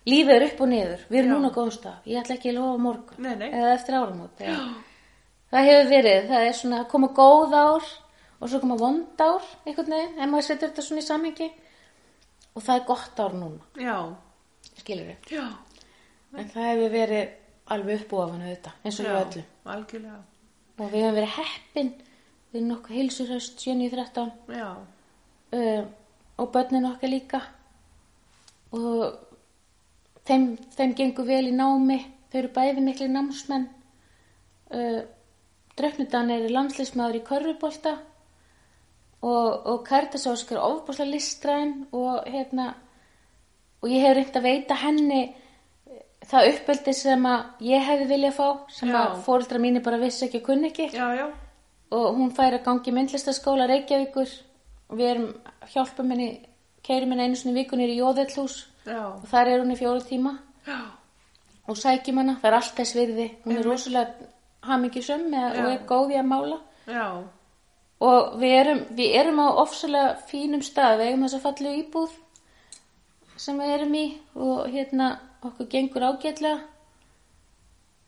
Lífið 0.07 0.35
er 0.37 0.45
upp 0.47 0.61
og 0.63 0.69
niður, 0.71 1.01
við 1.11 1.19
erum 1.19 1.31
Já. 1.33 1.35
núna 1.35 1.51
á 1.51 1.57
góðum 1.57 1.75
stað, 1.75 1.97
ég 2.07 2.21
ætla 2.23 2.37
ekki 2.39 2.53
að 2.53 2.59
lofa 2.61 2.83
morgun 2.85 3.25
Nei, 3.27 3.33
nei. 3.41 3.49
eða 3.51 3.73
eftir 3.75 3.97
áramót. 3.99 4.39
eða- 4.39 4.75
Það 5.53 5.69
hefur 5.71 5.91
verið, 5.93 6.29
það 6.31 6.47
er 6.49 6.57
svona 6.59 6.81
að 6.83 6.89
koma 6.91 7.09
góð 7.15 7.55
ár 7.55 7.89
og 8.37 8.51
svo 8.51 8.61
koma 8.63 8.77
vond 8.81 9.23
ár 9.23 9.45
einhvern 9.65 9.95
veginn, 9.95 10.17
ef 10.19 10.31
maður 10.31 10.47
setur 10.49 10.71
þetta 10.71 10.85
svona 10.87 11.03
í 11.03 11.07
samhengi 11.07 11.49
og 12.57 12.65
það 12.65 12.81
er 12.81 12.87
gott 12.89 13.21
ár 13.23 13.37
núna, 13.37 13.69
Já. 13.79 13.97
skilur 14.81 15.11
við. 15.13 15.31
Já. 15.37 15.47
En 16.37 16.51
það 16.53 16.69
hefur 16.71 16.93
verið 16.97 17.29
alveg 17.77 18.03
uppbúafan 18.03 18.43
auðvitað, 18.43 18.81
eins 18.83 18.99
og 19.01 19.07
við 19.07 19.21
öllu. 19.21 19.45
Algjörlega. 19.77 20.19
Og 20.77 20.91
við 20.93 21.05
hefum 21.05 21.17
verið 21.17 21.37
heppin, 21.37 21.93
við 22.51 22.61
erum 22.61 22.73
nokkuð 22.73 22.99
heilsurhöst 22.99 23.63
7.13 23.65 24.33
Já. 24.57 24.69
uh, 25.57 25.87
og 26.37 26.53
börnin 26.53 26.91
okkar 26.91 27.13
líka 27.13 27.41
og 28.77 29.17
þeim, 30.27 30.57
þeim 30.77 30.95
gengur 30.99 31.29
vel 31.29 31.47
í 31.49 31.55
námi 31.55 31.99
þau 32.31 32.39
eru 32.43 32.53
bæði 32.57 32.85
miklu 32.85 33.09
námsmenn 33.13 33.69
uh, 34.75 35.03
Dröfnudan 35.77 36.31
er 36.33 36.49
landslismæður 36.49 37.19
í 37.19 37.25
Körfubolta 37.27 37.97
og, 39.23 39.67
og 39.67 39.83
Karitas 39.85 40.27
Óskar 40.31 40.57
er 40.57 40.65
ofbúslega 40.65 41.11
listræn 41.11 41.75
og 41.93 42.25
hérna 42.31 42.71
og 43.83 43.91
ég 43.93 44.03
hef 44.03 44.17
reynd 44.17 44.39
að 44.39 44.47
veita 44.47 44.79
henni 44.81 45.21
eh, 45.23 46.03
það 46.27 46.51
uppöldi 46.53 46.95
sem 46.97 47.29
að 47.29 47.67
ég 47.69 47.85
hefði 47.87 48.09
viljað 48.13 48.37
fá 48.39 48.49
sem 48.73 48.93
Já. 48.93 48.99
að 49.03 49.19
fóreldra 49.27 49.61
mínu 49.63 49.83
bara 49.85 50.01
vissi 50.01 50.27
ekki 50.27 50.43
og 50.43 50.49
kunni 50.49 50.71
ekki. 50.73 50.89
Já, 50.95 51.07
já. 51.15 51.27
og 51.97 52.07
hún 52.19 52.33
fær 52.35 52.57
að 52.57 52.65
gangi 52.67 52.91
í 52.91 52.97
myndlistaskóla 52.97 53.69
Reykjavíkur. 53.71 54.33
Og 54.87 55.01
við 55.01 55.09
erum 55.11 55.31
hjálpum 55.73 56.11
henni, 56.15 56.29
keirum 56.87 57.13
henni 57.13 57.25
einu 57.27 57.39
sinni 57.39 57.57
í 57.57 57.59
vikunni 57.61 57.89
í 57.91 57.99
Jóðellhús 57.99 58.61
og 58.87 59.25
þar 59.27 59.51
er 59.51 59.63
hún 59.65 59.75
í 59.75 59.79
fjóru 59.79 60.03
tíma. 60.07 60.39
Já. 60.67 60.79
og 61.67 61.77
sækjum 61.79 62.19
hana, 62.21 62.37
það 62.41 62.49
er 62.49 62.57
allt 62.61 62.77
þess 62.79 62.95
virði. 62.95 63.27
Hún 63.45 63.57
er 63.59 63.67
rosalega 63.67 64.27
hamingjusum 64.71 65.25
með, 65.33 65.59
og 65.63 65.73
er 65.73 65.83
góð 65.89 66.13
í 66.15 66.21
að 66.21 66.31
mála. 66.33 66.59
Já. 66.87 67.07
og 68.07 68.35
við 68.41 68.53
erum, 68.61 68.81
við 68.99 69.15
erum 69.21 69.39
á 69.41 69.49
ofsalega 69.63 70.15
fínum 70.29 70.63
stað, 70.63 70.99
við 71.01 71.07
eigum 71.11 71.23
þess 71.27 71.39
að 71.39 71.45
fallu 71.47 71.71
íbúð 71.81 72.13
sem 73.37 73.59
við 73.61 73.73
erum 73.79 73.95
í 73.97 74.05
og 74.35 74.67
hérna 74.73 75.09
okkur 75.45 75.67
gengur 75.73 76.05
ágætlega 76.11 76.61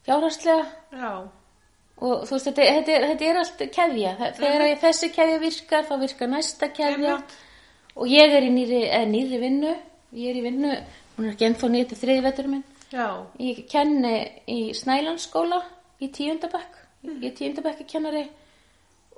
fjárhagslega. 0.06 0.64
Já. 0.92 1.12
og 1.98 2.22
þú 2.28 2.36
veist, 2.36 2.46
þetta, 2.46 2.66
þetta, 2.76 2.92
er, 2.94 3.04
þetta 3.10 3.26
er 3.28 3.38
allt 3.40 3.62
keðja, 3.74 4.10
Þa- 4.20 4.30
þegar 4.38 4.62
mm 4.68 4.80
þessi 4.84 5.08
keðja 5.16 5.38
virkar 5.42 5.86
þá 5.88 5.94
virkar 6.04 6.28
næsta 6.30 6.68
keðja. 6.70 7.14
Einmitt. 7.16 7.32
og 7.96 8.06
ég 8.12 8.34
er 8.36 8.42
í 8.46 8.50
nýri, 8.54 8.82
eða 8.86 9.08
nýri 9.10 9.40
vinnu. 9.42 9.72
Ég 10.14 10.30
er 10.30 10.36
í 10.38 10.42
vinnu, 10.46 10.76
hún 11.16 11.26
er 11.26 11.32
ekki 11.34 11.48
ennþá 11.48 11.68
nýri 11.72 11.88
til 11.90 11.98
þriði 11.98 12.22
vetur 12.28 12.46
minn. 12.48 12.62
Já. 12.92 13.08
ég 13.40 13.66
kenni 13.68 14.14
í 14.48 14.72
Snælandsskóla 14.72 15.58
í 16.00 16.08
tíundabæk 16.14 16.76
ég 17.04 17.24
er 17.30 17.34
tíundabæk 17.38 17.86
kennari 17.90 18.28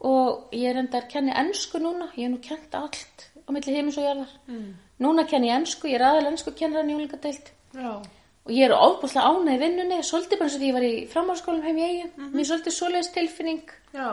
og 0.01 0.49
ég 0.57 0.71
er 0.71 0.79
endar 0.81 1.09
kenni 1.09 1.33
ennsku 1.37 1.79
núna 1.79 2.09
ég 2.17 2.25
er 2.29 2.33
nú 2.33 2.41
kent 2.43 2.75
allt 2.75 3.27
á 3.45 3.51
milli 3.53 3.75
heimis 3.75 3.99
og 3.99 4.05
jarðar 4.05 4.33
Mm. 4.49 4.75
núna 5.01 5.27
kenni 5.29 5.49
ég 5.51 5.57
ennsku, 5.61 5.89
ég 5.89 5.95
er 6.01 6.07
aðal 6.07 6.27
ennsku 6.31 6.53
kennaran 6.57 6.91
í 6.91 6.95
úlingadeild 6.97 7.51
Já. 7.75 7.93
og 8.45 8.51
ég 8.53 8.65
er 8.65 8.73
ofbúslega 8.77 9.29
ánægð 9.29 9.55
í 9.57 9.59
vinnunni 9.65 9.99
svolítið 10.03 10.39
bara 10.39 10.49
eins 10.49 10.55
og 10.57 10.61
því 10.61 10.69
ég 10.71 10.75
var 10.79 10.87
í 10.89 11.07
framháskólum 11.13 11.63
heim 11.63 11.79
í 11.79 11.85
eigin 11.89 12.13
mér 12.33 12.41
er 12.41 12.49
svolítið 12.51 12.77
svoleiðis 12.79 13.13
tilfinning 13.15 13.71
Já. 13.95 14.11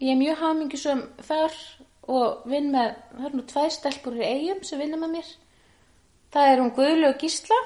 ég 0.00 0.10
er 0.10 0.18
mjög 0.22 0.36
hamingjusum 0.42 1.02
þar 1.22 1.52
og 2.10 2.42
vinn 2.50 2.70
með 2.72 2.94
það 3.16 3.26
er 3.30 3.34
nú 3.36 3.42
tvær 3.46 3.70
stelpur 3.70 4.16
í 4.18 4.24
eigum 4.26 4.62
sem 4.64 4.78
vinna 4.82 4.96
með 4.96 5.10
mér 5.16 5.28
það 6.32 6.48
er 6.52 6.58
hún 6.62 6.74
Guðlaug 6.74 7.18
Gísla 7.20 7.58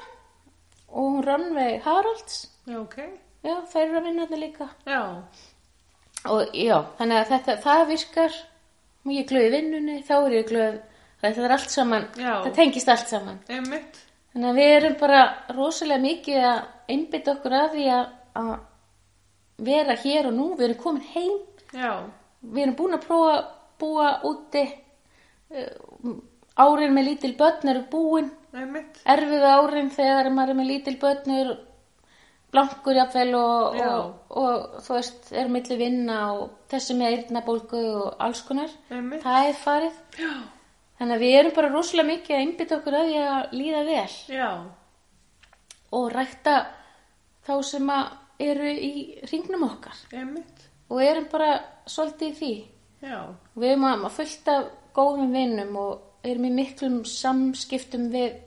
og 0.89 1.01
hún 1.09 1.23
Rannveig 1.25 1.81
Haralds 1.85 2.47
Já, 2.67 2.79
ok. 2.81 2.99
Já, 3.45 3.55
þær 3.71 3.83
eru 3.85 3.99
að 3.99 4.07
vinna 4.09 4.25
þetta 4.25 4.41
líka 4.41 4.67
Já. 4.89 5.01
og 6.33 6.55
já, 6.57 6.77
þannig 6.97 7.21
að 7.21 7.31
þetta, 7.33 7.55
það 7.65 7.85
virkar 7.93 8.37
og 9.05 9.13
ég 9.13 9.29
glöð 9.29 9.47
í 9.47 9.53
vinnunni, 9.55 9.97
þá 10.07 10.15
er 10.17 10.37
ég 10.39 10.49
glöð 10.49 10.77
þetta 11.21 11.45
er 11.45 11.55
allt 11.55 11.73
saman, 11.73 12.07
Já. 12.17 12.33
það 12.45 12.53
tengist 12.59 12.91
allt 12.91 13.11
saman 13.11 13.39
Einmitt. 13.49 14.01
Þannig 14.35 14.49
að 14.51 14.57
við 14.59 14.73
erum 14.75 14.95
bara 14.99 15.19
rosalega 15.55 16.03
mikið 16.03 16.45
að 16.49 16.57
einbytta 16.91 17.35
okkur 17.37 17.53
að 17.55 17.75
því 17.75 17.83
að, 17.95 18.55
vera 19.65 19.95
hér 20.01 20.27
og 20.27 20.33
nú, 20.35 20.47
við 20.59 20.65
erum 20.67 20.81
komin 20.81 21.05
heim, 21.13 21.37
Já. 21.71 21.91
við 22.43 22.65
erum 22.65 22.75
búin 22.81 22.97
að 22.97 23.05
prófa 23.05 23.35
að 23.37 23.45
búa 23.79 24.09
úti, 24.27 24.63
uh, 25.55 26.17
árin 26.59 26.93
með 26.97 27.07
lítil 27.09 27.31
börn 27.39 27.71
eru 27.71 27.85
búin, 27.91 28.27
Einmitt. 28.55 28.99
erfiðu 29.07 29.53
árin 29.55 29.89
þegar 29.95 30.29
maður 30.35 30.53
er 30.53 30.59
með 30.59 30.69
lítil 30.73 30.97
börn 30.99 31.33
eru 31.37 31.55
blankur 32.55 32.95
jafnvel 32.97 33.35
og, 33.37 33.75
Já. 33.77 33.89
og, 33.91 34.33
og 34.41 34.81
þú 34.87 34.95
veist, 34.97 35.29
er 35.35 35.51
milli 35.51 35.77
vinna 35.83 36.19
og 36.39 36.49
þessi 36.71 36.95
með 36.97 37.13
eyrnabólgu 37.19 37.81
og 37.99 38.15
alls 38.23 38.41
konar, 38.47 38.71
Einmitt. 38.89 39.21
það 39.27 39.49
er 39.51 39.59
farið. 39.61 39.99
Já. 40.23 40.33
Þannig 40.95 41.17
að 41.17 41.23
við 41.25 41.33
erum 41.41 41.55
bara 41.59 41.69
rosalega 41.73 42.07
mikið 42.13 42.35
að 42.37 42.41
einbytta 42.45 42.75
okkur 42.79 42.95
að 43.01 43.09
því 43.11 43.23
að 43.27 43.55
líða 43.59 43.81
vel. 43.91 44.11
Já. 44.31 44.49
og 45.95 46.07
rækta 46.11 46.53
þá 47.45 47.53
sem 47.63 47.89
að 47.93 48.05
eru 48.45 48.71
í 48.73 48.91
ringnum 49.31 49.63
okkar 49.69 49.99
Einmitt. 50.17 50.65
og 50.89 51.01
erum 51.03 51.27
bara 51.31 51.51
svolítið 51.87 52.31
í 52.31 52.37
því. 52.39 52.53
Já. 53.05 53.19
Við 53.55 53.69
erum 53.73 53.85
að 53.91 54.05
að 54.09 54.15
fullt 54.17 54.49
af 54.55 54.65
góðum 54.95 55.35
vinnum 55.35 55.75
og 55.79 56.25
erum 56.25 56.47
í 56.49 56.53
miklum 56.55 56.97
samskiptum 57.05 58.09
við 58.13 58.39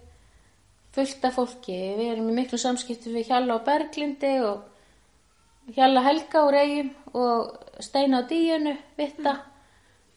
fullt 0.98 1.24
af 1.28 1.38
fólki. 1.38 1.78
Við 1.98 2.12
erum 2.12 2.32
í 2.32 2.36
miklum 2.40 2.60
samskiptum 2.60 3.14
við 3.14 3.30
Hjalla 3.30 3.58
og 3.58 3.64
Berglindi 3.66 4.34
og 4.42 5.74
Hjalla 5.76 6.02
Helga 6.02 6.44
úr 6.48 6.56
eigum 6.58 6.92
og 7.18 7.82
Steina 7.84 8.22
og 8.22 8.30
Díunu, 8.30 8.74
Vitta, 8.98 9.34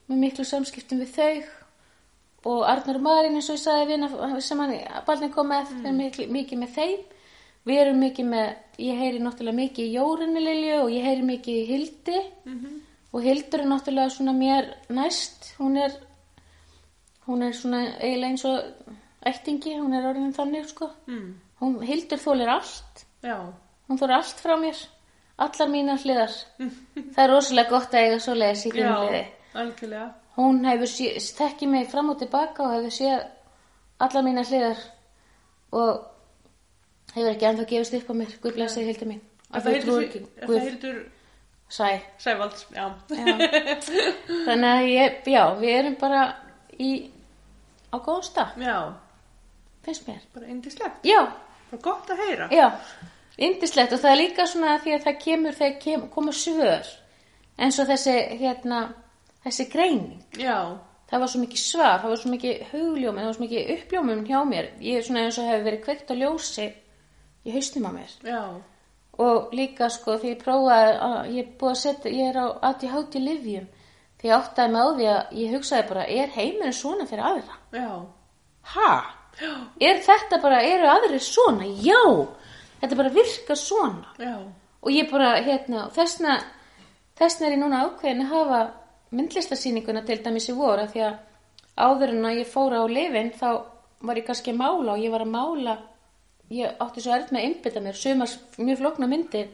með 0.10 0.22
miklu 0.26 0.46
samskiptum 0.48 1.02
við 1.04 1.18
þau. 1.18 1.42
Og 2.52 2.64
Arnar 2.66 2.98
og 2.98 3.04
Marín 3.06 3.36
eins 3.38 3.52
og 3.52 3.60
ég 3.60 3.62
sagði 3.62 3.90
vina 3.92 4.40
sem 4.42 4.62
hann 4.64 4.78
balnin 5.06 5.34
kom 5.34 5.52
með, 5.52 5.76
við 5.76 5.86
erum 5.86 6.00
mikið, 6.02 6.32
mikið 6.38 6.62
með 6.64 6.72
þeim. 6.78 7.04
Við 7.70 7.82
erum 7.84 8.00
mikið 8.02 8.30
með, 8.32 8.48
ég 8.82 9.02
heyri 9.04 9.20
náttúrulega 9.22 9.60
mikið 9.60 9.86
í 9.86 9.94
Jórunni 10.00 10.42
Lilju 10.42 10.80
og 10.80 10.96
ég 10.96 11.06
heyri 11.06 11.28
mikið 11.28 11.60
í 11.60 11.68
Hildi. 11.70 12.22
Og 13.12 13.22
Hildur 13.28 13.62
er 13.62 13.70
náttúrulega 13.70 14.16
svona 14.16 14.34
mér 14.34 14.72
næst, 14.90 15.52
hún 15.60 15.78
er, 15.78 15.94
hún 17.28 17.44
er 17.44 17.54
svona 17.54 17.84
eiginlega 18.00 18.32
eins 18.32 18.46
og 18.50 18.98
ættingi, 19.28 19.76
hún 19.80 19.94
er 19.98 20.08
orðin 20.10 20.34
þannig 20.36 20.70
sko. 20.72 20.90
Mm. 21.10 21.28
Hún, 21.62 21.76
Hildur 21.86 22.22
þólir 22.22 22.50
allt, 22.50 23.04
Já. 23.22 23.38
hún 23.88 24.00
þólir 24.00 24.18
allt 24.18 24.42
frá 24.42 24.56
mér, 24.60 24.80
allar 25.46 25.70
mínar 25.70 26.02
hliðar. 26.02 26.38
Það 27.14 27.24
er 27.26 27.34
rosalega 27.36 27.76
gott 27.76 27.94
að 27.94 28.08
eiga 28.08 28.20
svo 28.24 28.38
leiðis 28.38 28.66
í 28.66 28.74
þínu 28.74 28.96
liði. 29.06 29.24
Algjörlega. 29.62 30.08
Hún 30.38 30.64
hefur 30.66 30.90
sé, 30.90 31.12
þekki 31.38 31.68
mig 31.70 31.90
fram 31.92 32.10
og 32.14 32.22
tilbaka 32.22 32.66
og 32.66 32.76
hefur 32.78 32.96
séð 32.96 33.26
allar 34.02 34.26
mínar 34.26 34.48
hliðar 34.48 34.86
og 35.78 36.06
hefur 37.14 37.34
ekki 37.34 37.50
ennþá 37.50 37.68
gefist 37.70 37.98
upp 38.00 38.10
á 38.10 38.14
mér, 38.24 38.38
Guð 38.42 38.56
blessi 38.58 38.86
Hildur 38.88 39.12
mín. 39.12 39.26
En 39.52 39.60
Af 39.60 39.66
það 39.68 40.62
hildur, 40.64 41.02
Sæ. 41.72 42.02
Sævalds, 42.20 42.68
já. 42.76 42.90
Já. 43.16 43.36
Þannig 44.46 44.68
að 44.68 44.88
ég, 44.92 45.14
já, 45.32 45.44
við 45.60 45.76
erum 45.78 45.94
bara 46.02 46.24
í, 46.76 46.90
á 47.88 47.96
góðum 47.96 48.26
stað, 48.28 48.58
Já, 48.60 48.76
finnst 49.86 50.08
mér. 50.08 50.20
bara 50.34 50.46
indislegt. 50.48 51.06
Já, 51.06 51.22
Bara 51.72 51.82
gott 51.82 52.10
að 52.10 52.18
heyra. 52.28 52.48
já, 52.52 52.72
indislegt 53.38 53.94
og 53.94 54.00
það 54.04 54.12
er 54.12 54.20
líka 54.22 54.46
svona 54.48 54.78
því 54.84 54.94
að 54.98 55.04
það 55.06 55.20
kemur 55.24 55.54
þegar 55.60 55.80
kem, 55.82 56.08
koma 56.10 56.32
svör 56.32 56.88
eins 57.62 57.80
og 57.80 57.88
þessi, 57.88 58.16
hérna, 58.42 58.82
þessi 59.46 59.70
greining. 59.72 60.24
Já, 60.38 60.78
Það 61.12 61.20
var 61.20 61.28
svo 61.28 61.40
mikið 61.42 61.60
svar, 61.60 61.98
það 62.00 62.10
var 62.10 62.20
svo 62.22 62.30
mikið 62.32 62.60
hugljómi, 62.72 63.20
það 63.20 63.26
var 63.28 63.34
svo 63.36 63.44
mikið 63.44 63.72
uppljómum 63.74 64.20
hjá 64.30 64.38
mér. 64.48 64.68
Ég 64.80 64.96
er 64.98 65.02
svona 65.04 65.24
eins 65.26 65.38
og 65.42 65.48
hefur 65.50 65.66
verið 65.66 65.82
kveikt 65.84 66.12
á 66.12 66.16
ljósi 66.16 66.68
í 67.44 67.52
haustum 67.52 67.84
á 67.84 67.92
mér. 67.92 68.12
já, 68.24 68.62
Og 69.20 69.50
líka 69.54 69.90
sko 69.92 70.16
því 70.18 70.30
ég 70.32 70.40
prófaði 70.44 70.94
að 71.04 71.32
ég 71.36 71.44
er 71.44 71.50
búið 71.60 71.72
að 71.72 71.82
setja, 71.82 72.12
ég 72.16 72.30
er 72.30 72.38
á 72.40 72.48
ADHD 72.70 73.20
livjum. 73.20 73.68
Því 74.22 74.30
ég 74.30 74.36
áttaði 74.38 74.72
mig 74.72 74.82
á 74.82 74.90
því 74.96 75.08
að 75.12 75.34
ég 75.42 75.52
hugsaði 75.58 75.88
bara, 75.90 76.06
er 76.08 76.28
heimurinn 76.38 76.74
svona 76.80 77.06
fyrir 77.06 77.24
aðra? 77.28 77.58
já, 77.74 78.06
Ha? 78.64 79.16
Er 79.88 80.02
þetta 80.06 80.42
bara, 80.42 80.62
eru 80.66 80.90
aðrir 80.92 81.24
svona? 81.24 81.66
Já, 81.66 82.02
þetta 82.82 83.00
bara 83.00 83.14
virkar 83.16 83.60
svona. 83.60 84.16
já, 84.20 84.36
Og 84.82 84.90
ég 84.92 85.12
bara, 85.12 85.36
hérna, 85.46 85.88
þessna, 85.94 86.40
þessna 87.20 87.48
er 87.48 87.54
ég 87.54 87.62
núna 87.62 87.84
ákveðin 87.86 88.24
að 88.26 88.32
hafa 88.34 88.62
myndlistasýninguna 89.14 90.02
til 90.08 90.18
dæmis 90.24 90.50
í 90.50 90.56
voru 90.58 90.88
því 90.90 91.04
að 91.06 91.20
áður 91.78 92.16
en 92.16 92.28
að 92.30 92.40
ég 92.42 92.50
fóra 92.50 92.82
á 92.82 92.86
lifin 92.90 93.32
þá 93.38 93.48
var 94.02 94.18
ég 94.18 94.28
kannski 94.28 94.54
að 94.54 94.62
mála 94.62 94.96
og 94.96 95.04
ég 95.04 95.14
var 95.14 95.26
að 95.26 95.34
mála, 95.36 95.76
ég 96.52 96.82
átti 96.84 97.04
svo 97.04 97.14
erð 97.16 97.32
með 97.32 97.42
að 97.42 97.48
einbytta 97.50 97.84
mér, 97.86 98.00
sumar 98.00 98.34
mjög 98.58 98.82
flókna 98.82 99.10
myndir, 99.12 99.52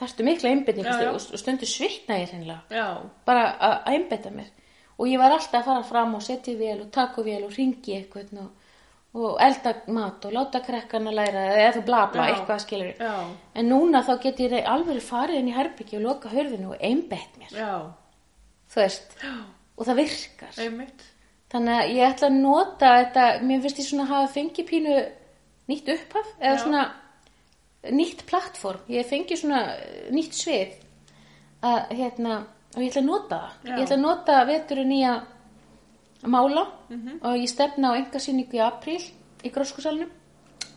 þarftu 0.00 0.26
mikla 0.26 0.54
já. 1.04 1.10
og 1.12 1.42
stundu 1.42 1.68
svitna 1.68 2.20
ég 2.22 2.32
hreinlega 2.32 2.62
já, 2.72 2.86
bara 3.28 3.44
að 3.68 3.92
einbytta 3.94 4.32
mér 4.34 4.48
og 4.96 5.08
ég 5.08 5.20
var 5.20 5.34
alltaf 5.34 5.60
að 5.60 5.68
fara 5.68 5.86
fram 5.90 6.16
og 6.16 6.24
setja 6.24 6.54
í 6.54 6.58
vél 6.60 6.80
og 6.80 6.90
taka 6.94 7.24
vél 7.24 7.44
og 7.46 7.54
ringi 7.56 7.98
eitthvað 7.98 8.34
og, 8.40 8.50
og 9.10 9.40
elda 9.42 9.72
mat 9.90 10.24
og 10.28 10.34
láta 10.36 10.60
krakkana 10.62 11.10
læra 11.10 11.44
eða 11.56 11.70
þú 11.76 11.84
bla 11.88 12.02
bla, 12.12 12.26
Já. 12.28 12.34
eitthvað 12.34 12.60
skilur 12.62 13.00
já, 13.00 13.14
en 13.58 13.66
núna 13.72 14.04
þá 14.06 14.12
get 14.22 14.42
ég 14.44 14.68
alveg 14.70 15.00
farið 15.02 15.40
inn 15.40 15.48
í 15.50 15.54
herbyggi 15.56 15.98
og 15.98 16.04
loka 16.04 16.30
hörðinu 16.30 16.70
og 16.70 16.84
einbett 16.86 17.40
mér. 17.40 17.56
Já, 17.58 17.72
þú 18.70 18.82
veist, 18.84 19.16
og 19.76 19.88
það 19.88 19.98
virkar. 20.04 20.60
Einmitt. 20.62 21.02
þannig 21.50 21.80
að 21.80 21.90
ég 21.96 22.12
ætla 22.12 22.28
að 22.30 22.38
nota 22.38 22.92
þetta, 23.00 23.26
mér 23.42 23.64
finnst 23.64 23.82
ég 23.82 23.88
svona 23.88 24.06
að 24.06 24.12
hafa 24.14 24.32
fengið 24.36 24.68
pínu 24.70 24.96
nýtt 25.70 25.90
upphaf 25.96 26.30
eða 26.38 26.60
svona 26.62 26.84
nýtt 27.90 28.24
plattform, 28.28 28.86
ég 28.92 29.08
fengi 29.08 29.36
svona 29.40 29.64
eh, 29.74 30.06
nýtt 30.14 30.36
svið 30.36 30.78
að 31.66 31.94
hérna, 31.98 32.38
og 32.76 32.82
ég 32.82 32.92
ætla 32.92 33.02
að 33.02 33.10
nota 33.10 33.38
það. 33.42 33.70
Ég 33.70 33.84
ætla 33.84 33.96
að 33.96 34.04
nota 34.04 34.40
veturinn 34.48 34.92
í 34.94 35.02
að 35.08 35.20
mála. 36.26 36.66
Og 37.22 37.36
ég 37.36 37.48
stefna 37.48 37.94
á 37.94 37.98
engasýningu 38.00 38.58
í 38.58 38.64
apríl 38.64 39.00
í 39.44 39.50
gróskusalunum 39.52 40.10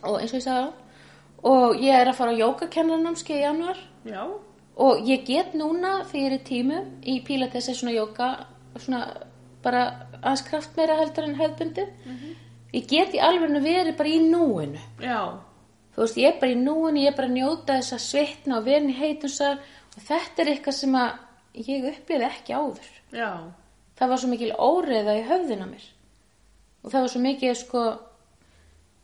og 0.04 0.20
eins 0.20 0.32
og 0.32 0.40
ég 0.40 0.44
sagði 0.44 0.64
á 0.64 0.72
og 1.44 1.82
ég 1.82 2.00
er 2.00 2.08
að 2.08 2.16
fara 2.16 2.32
á 2.32 2.40
jógakennarnámski 2.40 3.36
í 3.36 3.42
januar 3.42 3.78
Já, 4.08 4.24
og 4.76 5.04
ég 5.04 5.26
get 5.26 5.52
núna 5.52 6.04
í 6.12 6.38
tímu 6.44 6.80
í 7.04 7.20
Pilates 7.24 7.68
er 7.68 7.76
svona 7.76 7.92
jóka 7.92 8.46
svona 8.76 9.04
bara 9.62 10.08
aðeins 10.22 10.44
kraft 10.48 10.76
meira 10.76 10.96
heldur 10.96 11.28
en 11.28 11.36
hefðbundi 11.36 11.86
ég 12.74 12.86
get 12.90 13.14
í 13.14 13.20
alveg 13.22 13.54
verið 13.62 13.96
bara 13.96 14.10
í 14.10 14.20
núinu. 14.20 14.80
Já, 15.00 15.38
þú 15.94 16.02
veist, 16.02 16.18
ég 16.18 16.32
er 16.32 16.40
bara 16.40 16.54
í 16.54 16.58
núinu, 16.58 17.02
ég 17.04 17.12
er 17.12 17.16
bara 17.18 17.30
að 17.30 17.36
njóta 17.38 17.78
þess 17.78 17.96
að 17.96 18.04
svitna 18.08 18.58
og 18.58 18.64
vera 18.68 18.90
í 18.90 18.96
heitumsar 18.98 19.60
og 19.94 20.00
þetta 20.08 20.42
er 20.42 20.50
eitthvað 20.52 20.78
sem 20.80 20.96
að 20.98 21.12
ég 21.68 21.86
upplifði 21.92 22.30
ekki 22.30 22.56
áður. 22.58 22.90
Já, 23.14 23.30
það 23.98 24.12
var 24.12 24.22
svo 24.22 24.30
mikil 24.32 24.50
óreiða 24.56 25.14
í 25.18 25.24
höfðina 25.28 25.68
mér. 25.68 25.86
Og 26.84 26.92
það 26.92 27.06
var 27.06 27.12
svo 27.12 27.22
mikið 27.24 27.56
sko 27.60 27.84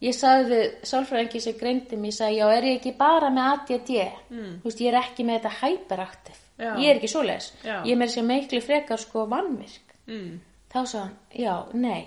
ég 0.00 0.16
sagði 0.16 0.60
sálfræðingi 0.88 1.42
sem 1.44 1.56
greindi 1.60 1.98
mig, 2.00 2.14
ég 2.14 2.18
sagði, 2.18 2.38
já, 2.40 2.46
er 2.56 2.68
ég 2.70 2.78
ekki 2.78 2.94
bara 2.98 3.30
með 3.34 3.50
ADD 3.54 3.90
mm. 4.00 4.52
þú 4.62 4.70
veist, 4.70 4.84
ég 4.84 4.92
er 4.92 4.98
ekki 5.02 5.26
með 5.28 5.38
þetta 5.38 5.52
hyperaktiv, 5.60 6.40
ég 6.60 6.86
er 6.86 7.00
ekki 7.00 7.12
svoleiðis. 7.12 7.50
Já. 7.64 7.76
ég 7.76 7.92
er 7.92 8.00
með 8.00 8.10
þess 8.10 8.22
að 8.22 8.30
meikli 8.30 8.62
frekar 8.64 9.02
sko 9.02 9.26
vannvirk 9.30 9.94
mm. 10.08 10.32
þá 10.72 10.80
sagði 10.80 11.04
hann, 11.04 11.14
já, 11.44 11.54
nei. 11.76 12.02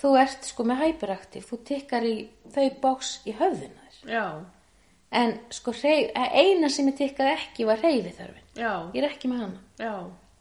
Þú 0.00 0.14
ert 0.16 0.46
sko 0.48 0.64
með 0.64 0.78
hyperaktiv. 0.80 1.42
Þú 1.44 1.56
tikkar 1.68 2.04
í 2.08 2.14
þau 2.54 2.68
bóks 2.80 3.08
í 3.28 3.34
höfðina 3.36 3.82
þér. 3.84 3.98
Já, 4.08 4.24
en 5.20 5.34
sko 5.52 5.74
hreyf, 5.76 6.14
eina 6.14 6.70
sem 6.72 6.88
ég 6.88 6.96
tikkaði 7.00 7.34
ekki 7.34 7.66
var 7.68 7.80
reyfi 7.82 8.12
þörfin 8.14 8.60
já, 8.60 8.72
ég 8.94 9.02
er 9.02 9.08
ekki 9.10 9.30
með 9.30 9.42
hana. 9.44 9.62
Já, 9.80 9.94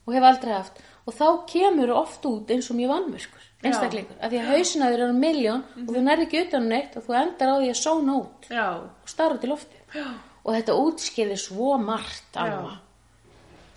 og 0.09 0.17
hef 0.17 0.25
aldrei 0.31 0.55
haft. 0.57 0.81
Og 1.05 1.15
þá 1.15 1.27
kemur 1.49 1.93
oft 1.93 2.25
út 2.25 2.51
eins 2.53 2.69
og 2.69 2.77
mjög 2.77 2.91
vannmörkur 2.95 3.45
einstaklingur, 3.59 4.15
af 4.23 4.31
því 4.31 4.39
að 4.39 4.51
hausinaður 4.53 5.01
eru 5.03 5.15
miljón 5.19 5.63
og 5.83 5.89
þú 5.91 6.03
nærði 6.03 6.25
ekki 6.27 6.43
utan 6.45 6.63
um 6.63 6.69
neitt 6.71 6.93
og 6.95 7.03
þú 7.03 7.15
endar 7.19 7.49
á 7.51 7.55
því 7.59 7.71
að 7.73 7.79
sóna 7.79 8.13
út 8.15 8.47
já, 8.47 8.67
og 8.79 9.11
starra 9.11 9.39
í 9.43 9.49
lofti 9.51 9.81
já, 9.95 10.05
og 10.45 10.55
þetta 10.55 10.77
útskýrði 10.79 11.39
svo 11.41 11.73
margt 11.83 12.39
alva 12.39 12.77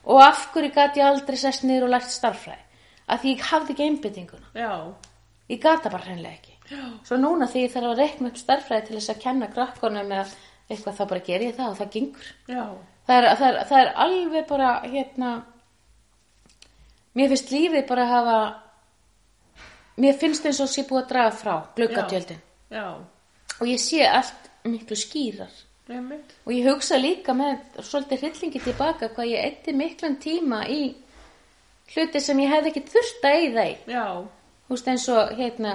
og 0.06 0.22
af 0.22 0.44
hverju 0.54 0.70
gæti 0.76 1.02
ég 1.02 1.08
aldrei 1.08 1.40
sest 1.40 1.66
niður 1.66 1.88
og 1.88 1.94
lært 1.96 2.14
starffræði 2.14 2.62
af 3.08 3.24
því 3.24 3.34
ég 3.34 3.44
hafði 3.50 3.74
ekki 3.74 3.88
einbyttinguna 3.88 4.52
ég 5.50 5.60
gata 5.62 5.90
bara 5.90 6.06
hreinlega 6.06 6.38
ekki. 6.38 6.54
Svo 7.04 7.18
núna 7.18 7.50
því 7.50 7.66
ég 7.66 7.72
þarf 7.74 7.90
að 7.90 7.98
reikna 8.04 8.30
upp 8.30 8.38
starffræði 8.38 8.86
til 8.86 8.96
þess 9.00 9.10
að 9.12 9.22
kenna 9.26 9.48
krakkonum 9.52 10.14
eða 10.14 10.28
eitthvað 10.70 10.94
þá 11.00 11.02
bara 11.10 11.24
ger 11.26 11.42
ég 11.42 11.56
það 11.58 11.72
og 11.72 11.80
það 11.80 11.90
gengur. 11.96 12.28
Það 13.02 13.16
er, 13.18 13.26
það 13.36 13.48
er, 13.48 13.58
það 13.66 13.80
er 13.82 13.90
alveg 14.06 14.46
bara 14.48 14.70
hérna 14.86 15.32
mér 17.18 17.32
finnst 17.32 17.52
lífið 17.52 17.86
bara 17.88 18.06
að 18.06 18.14
hafa 18.16 18.38
mér 20.02 20.16
finnst 20.20 20.46
eins 20.48 20.60
og 20.64 20.70
sé 20.72 20.86
búið 20.88 21.02
að 21.02 21.10
draga 21.12 21.34
frá 21.36 21.54
gluggatjöldin. 21.76 22.40
Já, 22.72 22.86
og 23.58 23.68
ég 23.68 23.82
sé 23.82 24.06
allt 24.08 24.50
miklu 24.64 24.96
skýrar. 24.96 25.52
Einmitt, 25.92 26.30
og 26.46 26.52
ég 26.54 26.68
hugsa 26.70 26.96
líka 26.96 27.34
með 27.36 27.80
svolítið 27.82 28.22
hryllingi 28.22 28.60
tilbaka 28.62 29.10
hvað 29.12 29.32
ég 29.32 29.48
eitti 29.48 29.74
miklum 29.76 30.14
tíma 30.22 30.62
í 30.70 30.92
hluti 31.92 32.22
sem 32.22 32.38
ég 32.40 32.52
hefði 32.52 32.70
ekki 32.70 32.84
þurft 32.92 33.26
að 33.26 33.40
eyða 33.40 33.64
í. 33.66 33.74
Já, 33.90 34.06
þú 34.68 34.76
veist 34.76 34.92
eins 34.92 35.08
og 35.12 35.34
hérna 35.36 35.74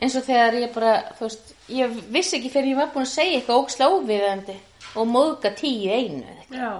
eins 0.00 0.16
og 0.16 0.24
þegar 0.24 0.56
ég 0.62 0.72
bara 0.74 0.94
þú 1.18 1.26
veist, 1.26 1.52
ég 1.74 1.98
vissi 2.14 2.38
ekki 2.38 2.52
fyrir 2.54 2.72
ég 2.72 2.80
var 2.80 2.92
búin 2.94 3.04
að 3.04 3.12
segja 3.12 3.40
eitthvað 3.40 3.64
óksla 3.64 3.90
óviðandi 3.92 4.56
og 4.96 5.10
móðga 5.10 5.52
tíu 5.58 5.90
einu 5.90 6.22
eða 6.22 6.38
eitthvað. 6.38 6.62
Já, 6.62 6.70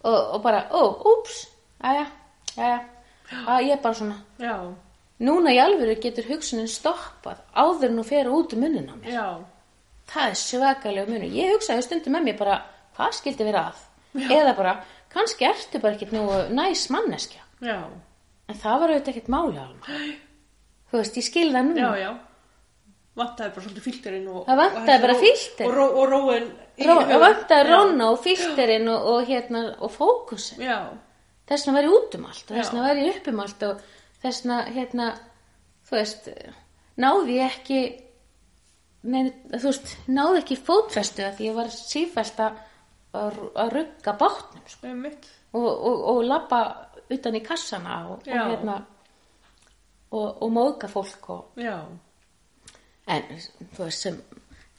og, 0.00 0.18
og 0.18 0.42
bara, 0.42 0.64
ó, 0.72 0.82
úps, 1.12 1.44
aðja, 1.78 2.08
aðja, 2.08 2.08
að 2.58 3.66
ég 3.66 3.72
er 3.76 3.82
bara 3.84 3.94
svona, 3.94 4.16
já, 4.40 4.54
núna 5.20 5.52
í 5.54 5.58
alvöru 5.62 5.94
getur 6.02 6.26
hugsunin 6.30 6.68
stoppað 6.70 7.42
áður 7.54 7.92
hún 7.94 8.04
fer 8.08 8.30
út 8.32 8.54
um 8.56 8.60
munnin 8.64 8.88
á 8.90 8.94
mér. 8.96 9.12
já, 9.14 9.26
Það 10.10 10.30
er 10.32 10.38
svakalega 10.40 11.06
munur. 11.06 11.28
Ég 11.30 11.52
hugsaði 11.54 11.82
stundum 11.86 12.16
með 12.16 12.24
mér 12.26 12.38
bara, 12.40 12.54
hvað 12.96 13.12
skildi 13.14 13.44
vera 13.46 13.60
að? 13.70 13.82
Eða 14.26 14.54
bara, 14.58 14.72
kannski 15.12 15.46
ertu 15.46 15.78
bara 15.78 15.94
ekkert 15.94 16.10
nú 16.16 16.24
næs 16.56 16.88
manneskja. 16.90 17.44
já, 17.62 17.84
En 18.50 18.56
það 18.58 18.80
var 18.80 18.90
auðvitað 18.90 19.12
ekkert 19.12 19.28
máli. 19.30 19.66
Þú 20.90 20.98
veist, 20.98 21.16
ég 21.20 21.22
skil 21.28 21.52
það 21.54 21.68
núna. 21.68 21.78
já, 21.78 22.00
já, 22.02 22.10
vantaði 23.20 23.52
bara 23.54 23.62
svolítið 23.68 23.84
filterinn 23.86 24.26
og... 24.32 24.40
Það 24.48 24.58
vantaði 24.64 25.02
bara 25.04 25.14
filter. 25.20 25.70
Og, 25.70 25.94
og 26.00 26.08
róin 26.10 26.48
í 26.80 26.88
Ró, 26.88 26.94
hugann. 26.96 27.10
það 27.12 27.22
vantaði 27.28 27.62
Já. 27.62 27.70
róna 27.76 28.10
og 28.10 28.18
filterinn 28.24 28.88
og, 28.90 29.06
og 29.12 29.28
hérna, 29.30 29.62
og 29.78 29.92
fókusin. 29.94 30.64
Já, 30.66 30.78
þess 31.50 31.72
var 31.74 31.86
ég 31.86 31.96
út 31.96 32.16
um 32.18 32.28
allt 32.30 32.50
og 32.50 32.56
þess 32.58 32.76
var 32.76 33.00
ég 33.00 33.16
upp 33.18 33.30
um 33.32 33.42
allt 33.44 33.66
og 33.66 33.82
þess 34.20 34.44
vegna, 34.44 34.60
hérna, 34.74 35.08
þú 35.88 35.96
veist, 35.96 36.30
náði 37.00 37.36
ég 37.38 37.54
ekki, 37.54 37.80
neina, 39.10 39.32
þú 39.56 39.66
veist, 39.66 39.94
náði 40.10 40.42
ekki 40.42 40.58
fótfestu 40.60 41.26
að 41.26 41.42
ég 41.46 41.56
var 41.56 41.72
sífælt 41.74 42.42
að, 42.44 42.60
að 43.16 43.40
að 43.64 43.74
rugga 43.78 44.16
bátnum, 44.20 44.68
sko, 44.70 44.94
og, 45.56 45.68
og, 45.70 46.04
og 46.14 46.22
labba 46.26 46.62
utan 47.10 47.38
í 47.38 47.42
kassana 47.42 48.02
og, 48.12 48.28
og 48.28 48.52
hérna, 48.52 48.76
og, 50.12 50.28
og 50.44 50.54
móðga 50.54 50.90
fólk 50.92 51.32
en, 53.10 53.26
þú 53.74 53.86
veist, 53.86 54.06
sem, 54.06 54.20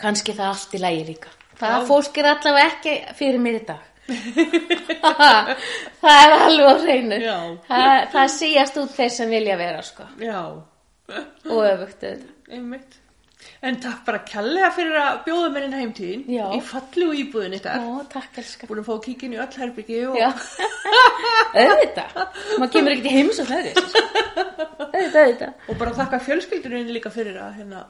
kannski 0.02 0.36
það 0.38 0.54
allt 0.54 0.76
í 0.76 0.82
lægi 0.82 1.08
líka. 1.12 1.32
Það 1.62 1.76
Já. 1.76 1.88
fólk 1.90 2.18
er 2.18 2.30
allavega 2.32 2.70
ekki 2.72 2.94
fyrir 3.18 3.42
mér 3.42 3.60
í 3.60 3.66
dag. 3.68 3.90
það 6.02 6.18
er 6.18 6.36
alveg 6.38 6.68
á 6.68 6.76
hreinu. 6.86 7.20
Já. 7.22 7.38
Það, 8.14 8.26
síast 8.38 8.82
út 8.82 8.96
þeir 8.96 9.14
sem 9.18 9.32
vilja 9.32 9.60
vera, 9.62 9.86
sko. 9.86 10.08
já, 10.22 10.42
Og 11.52 11.64
öfugt 11.68 12.06
einmitt. 12.08 13.02
En 13.62 13.78
takk 13.82 14.04
bara 14.06 14.20
kærlega 14.26 14.70
fyrir 14.74 14.98
að 14.98 15.20
bjóða 15.26 15.50
mér 15.54 15.66
inn 15.68 15.76
heimtíðin 15.78 16.24
Já. 16.30 16.46
í 16.56 16.60
fallu 16.66 17.12
íbúðin 17.18 17.56
ykkar. 17.58 17.84
Ó, 17.86 18.02
takk 18.10 18.38
elskar. 18.42 18.70
Búin 18.70 18.82
að 18.82 18.88
fá 18.90 18.96
kíkin 19.06 19.36
í 19.36 19.40
öll 19.42 19.58
herbyggi 19.62 20.00
og... 20.10 20.18
Já. 20.18 20.30
auðvitað. 21.62 22.20
Maður 22.62 22.72
kemur 22.76 22.96
ekkert 22.96 23.10
í 23.10 23.16
heims 23.16 23.42
og 23.42 23.52
hlæri. 23.52 23.74
Auðvitað, 23.78 25.20
auðvitað. 25.22 25.66
Og 25.70 25.82
bara 25.82 25.96
þakka 26.02 26.22
fjölskyldurinn 26.28 26.94
líka 26.96 27.14
fyrir 27.14 27.38
að 27.42 27.60
hérna 27.62 27.84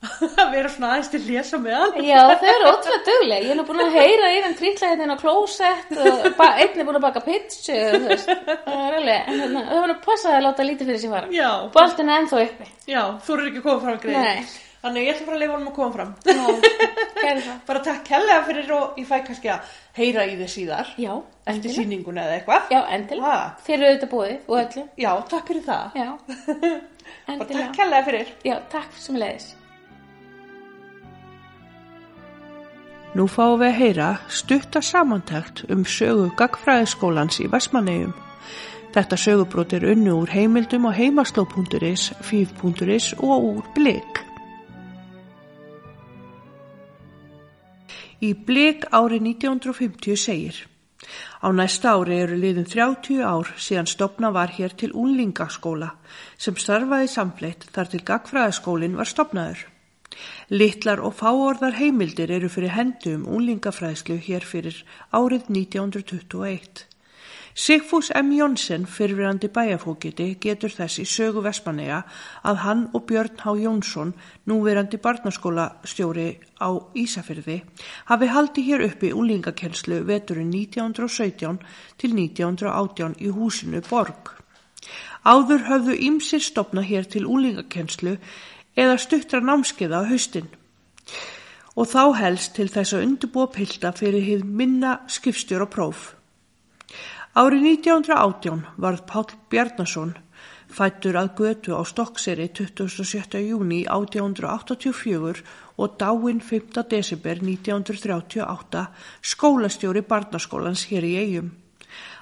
að 0.00 0.52
vera 0.54 0.68
svona 0.72 0.90
aðeins 0.94 1.10
til 1.12 1.20
lesa 1.26 1.58
með 1.60 1.74
hann. 1.76 1.96
Já, 2.08 2.20
þau 2.40 2.46
eru 2.54 2.68
ótrúlega 2.70 3.02
duglega. 3.08 3.40
Ég 3.44 3.50
er 3.52 3.58
nú 3.58 3.64
búin 3.68 3.82
að 3.84 3.96
heyra 3.98 4.30
yfir 4.32 4.46
hann 4.46 4.56
trýtla 4.60 4.88
hérna 4.94 5.16
á 5.16 5.20
klósett 5.20 5.92
og 5.92 6.24
ba- 6.38 6.54
einn 6.62 6.80
er 6.80 6.86
búin 6.88 6.96
að 7.00 7.04
baka 7.04 7.20
pitsu 7.26 7.76
þú 7.76 8.00
veist, 8.08 8.30
það 8.30 8.80
er 8.86 8.96
alveg, 9.00 9.28
en 9.34 9.44
hérna, 9.44 9.64
þau 9.68 9.82
voru 9.84 9.94
að 9.98 10.00
passa 10.06 10.32
að 10.38 10.46
láta 10.46 10.64
lítið 10.70 10.88
fyrir 10.90 11.02
sér 11.04 11.12
fara. 11.18 11.28
Já. 11.36 11.50
Boltin 11.76 12.08
er 12.14 12.22
ennþá 12.22 12.40
uppi. 12.46 12.70
Já, 12.88 13.02
þú 13.26 13.36
eru 13.36 13.46
ekki 13.50 13.60
að 13.60 13.66
koma 13.68 13.84
fram 13.84 14.00
greið. 14.06 14.18
Nei. 14.24 14.50
Þannig 14.80 15.04
ég 15.04 15.12
ætla 15.12 15.26
bara 15.28 15.36
að 15.36 15.42
leifa 15.44 15.52
honum 15.58 15.68
að 15.68 15.76
koma 15.76 15.92
fram. 15.92 16.12
Já, 17.20 17.52
bara 17.68 17.80
takk 17.84 18.06
hellega 18.14 18.44
fyrir 18.48 18.70
og 18.78 18.96
ég 18.96 19.04
fæ 19.10 19.18
kannski 19.26 19.50
að 19.52 19.74
heyra 20.00 20.24
í 20.24 20.38
þið 20.40 20.48
síðar. 20.54 20.94
Já, 20.96 21.12
Eftir 21.52 21.74
sýninguna 21.76 22.24
eða 22.24 22.38
eitthvað. 22.38 22.72
Já, 22.72 22.80
endilega. 22.96 23.42
Þeir 23.66 23.76
eru 23.76 23.90
auðvitað 23.90 24.12
búið 24.14 24.48
og 24.48 24.56
öllu. 24.62 24.86
Já, 25.04 25.10
takk 25.34 25.52
fyrir 25.52 25.66
það. 25.68 26.00
Já, 26.00 26.08
Bara 27.28 27.36
endilega. 27.36 27.66
takk 27.66 27.82
hellega 27.84 28.06
fyrir. 28.08 28.32
Já, 28.48 28.56
takk 28.72 28.96
sem 29.04 29.20
leiðis. 29.20 29.50
Nú 33.18 33.26
fáum 33.26 33.58
við 33.58 33.68
að 33.68 33.78
heyra 33.80 34.08
stutta 34.30 34.80
samantækt 34.86 35.64
um 35.74 35.82
sögu 35.82 36.28
gagfræðiskólans 36.38 37.40
í 37.42 37.48
Vestmannegjum. 37.50 38.12
Þetta 38.94 39.18
sögubrót 39.18 39.74
er 39.74 39.86
unnu 39.92 40.14
úr 40.22 40.30
heimildum 40.30 40.86
á 40.86 40.94
heimasló.is, 40.94 42.10
fíf.is 42.22 43.12
og 43.18 43.46
úr 43.50 43.70
blik. 43.74 44.22
Í 48.20 48.34
blik 48.46 48.86
árið 48.94 49.26
1950 49.32 50.18
segir 50.20 50.66
Á 51.40 51.48
næsta 51.56 51.96
ári 51.96 52.18
eru 52.20 52.36
liðin 52.36 52.68
30 52.68 53.22
ár 53.24 53.48
síðan 53.56 53.88
stopna 53.88 54.30
var 54.36 54.52
hér 54.52 54.76
til 54.76 54.92
úlingaskóla 54.92 55.94
sem 56.36 56.58
starfaði 56.60 57.08
samfleitt 57.08 57.64
þar 57.74 57.92
til 57.92 58.02
gagfræðaskólinn 58.10 58.98
var 59.00 59.08
stopnaður. 59.08 59.69
Littlar 60.50 61.00
og 61.06 61.14
fáorðar 61.20 61.76
heimildir 61.78 62.30
eru 62.34 62.48
fyrir 62.50 62.74
hendi 62.74 63.14
um 63.14 63.26
úlingafræðslu 63.30 64.18
hér 64.26 64.46
fyrir 64.46 64.82
árið 65.14 65.50
1921. 65.54 66.86
Sigfús 67.54 68.10
M. 68.14 68.30
Jónsson, 68.32 68.86
fyrirverandi 68.86 69.48
bæjafókiti, 69.50 70.36
getur 70.40 70.70
þess 70.70 71.00
í 71.02 71.04
sögu 71.04 71.42
Vespanega 71.42 72.04
að 72.46 72.60
hann 72.64 72.84
og 72.94 73.04
Björn 73.10 73.42
H. 73.42 73.54
Jónsson, 73.58 74.12
núverandi 74.46 75.00
barnaskólastjóri 75.02 76.28
á 76.62 76.70
Ísafyrði, 76.94 77.58
hafi 78.06 78.30
haldið 78.30 78.68
hér 78.70 78.86
uppi 78.86 79.10
úlingakennslu 79.12 80.02
veturinn 80.06 80.54
1917 80.54 81.58
til 81.98 82.14
1918 82.14 83.18
í 83.18 83.34
húsinu 83.34 83.82
Borg. 83.90 84.36
Áður 85.26 85.66
höfðu 85.66 85.98
ímsir 86.00 86.40
stopna 86.40 86.80
hér 86.86 87.04
til 87.04 87.26
úlingakennslu 87.28 88.14
eða 88.76 88.96
stuttra 88.98 89.40
námskeiða 89.40 90.02
á 90.02 90.10
haustin 90.10 90.48
og 91.78 91.88
þá 91.88 92.02
helst 92.18 92.56
til 92.56 92.68
þess 92.68 92.94
að 92.94 93.04
undirbúa 93.06 93.50
pilda 93.54 93.92
fyrir 93.96 94.24
hið 94.26 94.42
minna 94.44 94.96
skipstjóra 95.08 95.68
próf. 95.70 96.14
Árið 97.38 97.62
1918 97.86 98.64
varð 98.82 99.06
Páll 99.06 99.30
Bjarnason 99.52 100.16
fættur 100.70 101.18
að 101.18 101.30
götu 101.38 101.74
á 101.78 101.82
Stokkseri 101.86 102.48
27. 102.54 103.38
júni 103.46 103.84
1884 103.86 105.44
og 105.78 105.96
dáinn 105.98 106.42
5. 106.42 106.82
desember 106.90 107.42
1938 107.42 108.84
skólastjóri 109.22 110.02
barnaskólans 110.02 110.86
hér 110.90 111.06
í 111.06 111.16
eigum. 111.22 111.50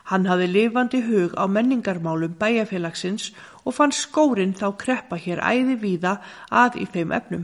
Hann 0.08 0.24
hafði 0.24 0.46
lifandi 0.48 1.02
hug 1.04 1.34
á 1.36 1.44
menningarmálum 1.44 2.36
bæjarfélagsins 2.40 3.32
og 3.64 3.74
fann 3.76 3.92
skórin 3.92 4.54
þá 4.56 4.70
kreppa 4.80 5.18
hér 5.20 5.42
æði 5.44 5.76
víða 5.82 6.14
að 6.48 6.78
í 6.82 6.86
þeim 6.94 7.12
efnum. 7.12 7.42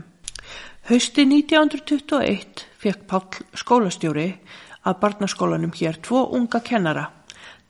Hausti 0.89 1.25
1921 1.29 2.65
fekk 2.81 3.05
Páll 3.09 3.43
skólastjóri 3.57 4.25
að 4.85 4.97
barnaskólanum 5.03 5.73
hér 5.77 6.01
tvo 6.01 6.23
unga 6.37 6.61
kennara. 6.65 7.11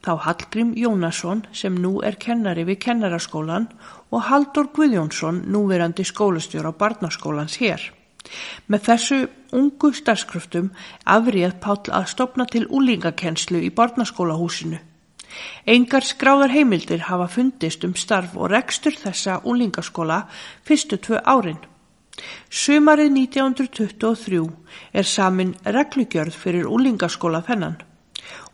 Þá 0.06 0.12
Hallgrím 0.28 0.74
Jónasson 0.80 1.44
sem 1.52 1.76
nú 1.76 1.98
er 2.06 2.16
kennari 2.22 2.64
við 2.68 2.82
kennaraskólan 2.88 3.68
og 4.12 4.28
Haldur 4.30 4.72
Guðjónsson 4.76 5.44
núverandi 5.52 6.08
skólastjóra 6.08 6.72
barnaskólans 6.72 7.60
hér. 7.60 7.84
Með 8.68 8.88
þessu 8.90 9.20
ungu 9.56 9.92
starfskröftum 9.94 10.72
afrið 11.06 11.56
Páll 11.62 11.92
að 11.92 12.10
stopna 12.14 12.46
til 12.46 12.66
úlingakennslu 12.68 13.62
í 13.64 13.72
barnaskólahúsinu. 13.76 14.82
Engar 15.68 16.06
skráðar 16.06 16.54
heimildir 16.54 17.08
hafa 17.10 17.28
fundist 17.28 17.84
um 17.84 17.96
starf 17.96 18.36
og 18.38 18.52
rekstur 18.54 18.96
þessa 18.96 19.42
úlingaskóla 19.44 20.26
fyrstu 20.68 20.98
tvö 20.98 21.22
árin. 21.26 21.60
Sumarið 22.50 23.12
1923 23.12 24.46
er 24.94 25.04
samin 25.04 25.56
reglugjörð 25.66 26.38
fyrir 26.44 26.70
úlingaskóla 26.72 27.44
þennan. 27.44 27.82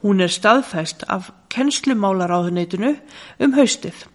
Hún 0.02 0.24
er 0.26 0.34
staðfæst 0.34 1.06
af 1.08 1.30
kennslumálaráðuneytinu 1.54 2.96
um 3.40 3.54
haustið. 3.54 4.08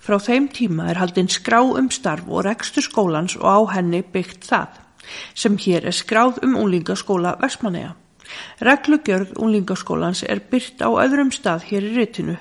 Frá 0.00 0.16
þeim 0.22 0.48
tíma 0.54 0.88
er 0.90 1.00
haldinn 1.02 1.28
skrá 1.28 1.60
um 1.66 1.90
starf 1.90 2.28
og 2.30 2.46
rekstur 2.46 2.84
skólans 2.86 3.36
og 3.36 3.44
á 3.44 3.58
henni 3.76 4.00
byggt 4.00 4.46
það, 4.48 4.70
sem 5.34 5.56
hér 5.56 5.86
er 5.86 5.96
skráð 5.96 6.42
um 6.46 6.56
úlingaskóla 6.62 7.36
Vestmanneja. 7.40 7.94
Reglugjörð 8.58 9.36
úlingaskólans 9.38 10.24
er 10.26 10.42
byrt 10.50 10.82
á 10.82 10.90
öðrum 10.90 11.30
stað 11.34 11.68
hér 11.70 11.86
í 11.86 11.94
rytinu. 11.96 12.36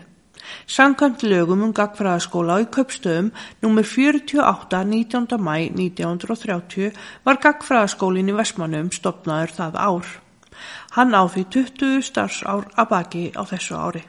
Sankant 0.69 1.23
lögum 1.25 1.63
um 1.65 1.73
gagfræðaskóla 1.73 2.59
í 2.63 2.67
köpstöðum 2.73 3.31
nr. 3.65 3.85
48 3.85 4.83
19. 4.91 5.39
mæ 5.41 5.55
1930 5.73 6.91
var 7.25 7.41
gagfræðaskólin 7.41 8.29
í 8.33 8.37
Vestmannum 8.37 8.91
stopnaður 8.93 9.55
það 9.59 9.79
ár. 9.89 10.11
Hann 10.95 11.17
á 11.17 11.23
því 11.27 11.47
20 11.57 12.05
starfsár 12.09 12.69
að 12.73 12.91
baki 12.93 13.25
á 13.35 13.41
þessu 13.43 13.75
ári. 13.75 14.05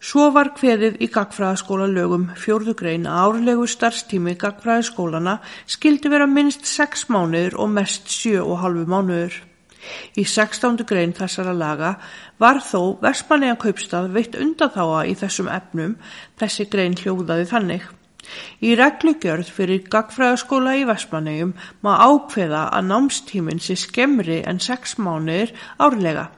Svo 0.00 0.30
var 0.32 0.54
kveðið 0.56 0.94
í 1.04 1.10
gagfræðaskóla 1.12 1.84
lögum 1.92 2.22
fjórðu 2.40 2.72
grein 2.72 3.02
að 3.04 3.18
árlegu 3.20 3.66
starfstími 3.68 4.32
gagfræðaskólana 4.40 5.34
skildi 5.68 6.08
vera 6.08 6.24
minnst 6.24 6.64
6 6.64 7.02
mánuður 7.12 7.58
og 7.60 7.68
mest 7.74 8.08
7,5 8.08 8.88
mánuður. 8.88 9.36
Í 10.16 10.24
16. 10.24 10.80
grein 10.88 11.12
þessara 11.16 11.52
laga 11.52 11.92
var 12.40 12.62
þó 12.64 12.96
Vestmanneja 13.04 13.60
kaupstað 13.60 14.08
veitt 14.16 14.40
undatháa 14.40 15.04
í 15.04 15.12
þessum 15.20 15.52
efnum, 15.52 15.94
þessi 16.40 16.70
grein 16.72 16.96
hljóðaði 16.96 17.50
þannig. 17.52 17.84
Í 18.64 18.72
reglugjörð 18.80 19.52
fyrir 19.52 19.84
gagfræðaskóla 19.92 20.78
í 20.80 20.88
Vestmannejum 20.88 21.52
má 21.84 21.92
ákveða 22.08 22.70
að 22.72 22.88
námstíminn 22.88 23.60
sé 23.60 23.76
skemmri 23.76 24.40
en 24.48 24.64
6 24.64 24.96
mánuðir 24.96 25.52
árlega, 25.76 26.30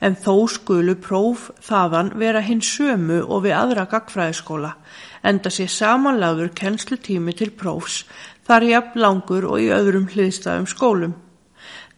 en 0.00 0.16
þó 0.16 0.46
skulu 0.50 0.96
próf 1.00 1.50
þaðan 1.64 2.12
vera 2.20 2.42
hinn 2.44 2.62
sömu 2.64 3.22
og 3.24 3.44
við 3.46 3.56
aðra 3.58 3.86
gagfræðaskóla, 3.90 4.74
enda 5.22 5.50
sé 5.50 5.68
samanlagur 5.70 6.52
kennslutími 6.56 7.34
til 7.36 7.52
prófs 7.56 8.04
þar 8.46 8.68
jafn 8.70 9.00
langur 9.02 9.46
og 9.48 9.62
í 9.62 9.70
öðrum 9.74 10.06
hliðstæðum 10.12 10.68
skólum. 10.70 11.16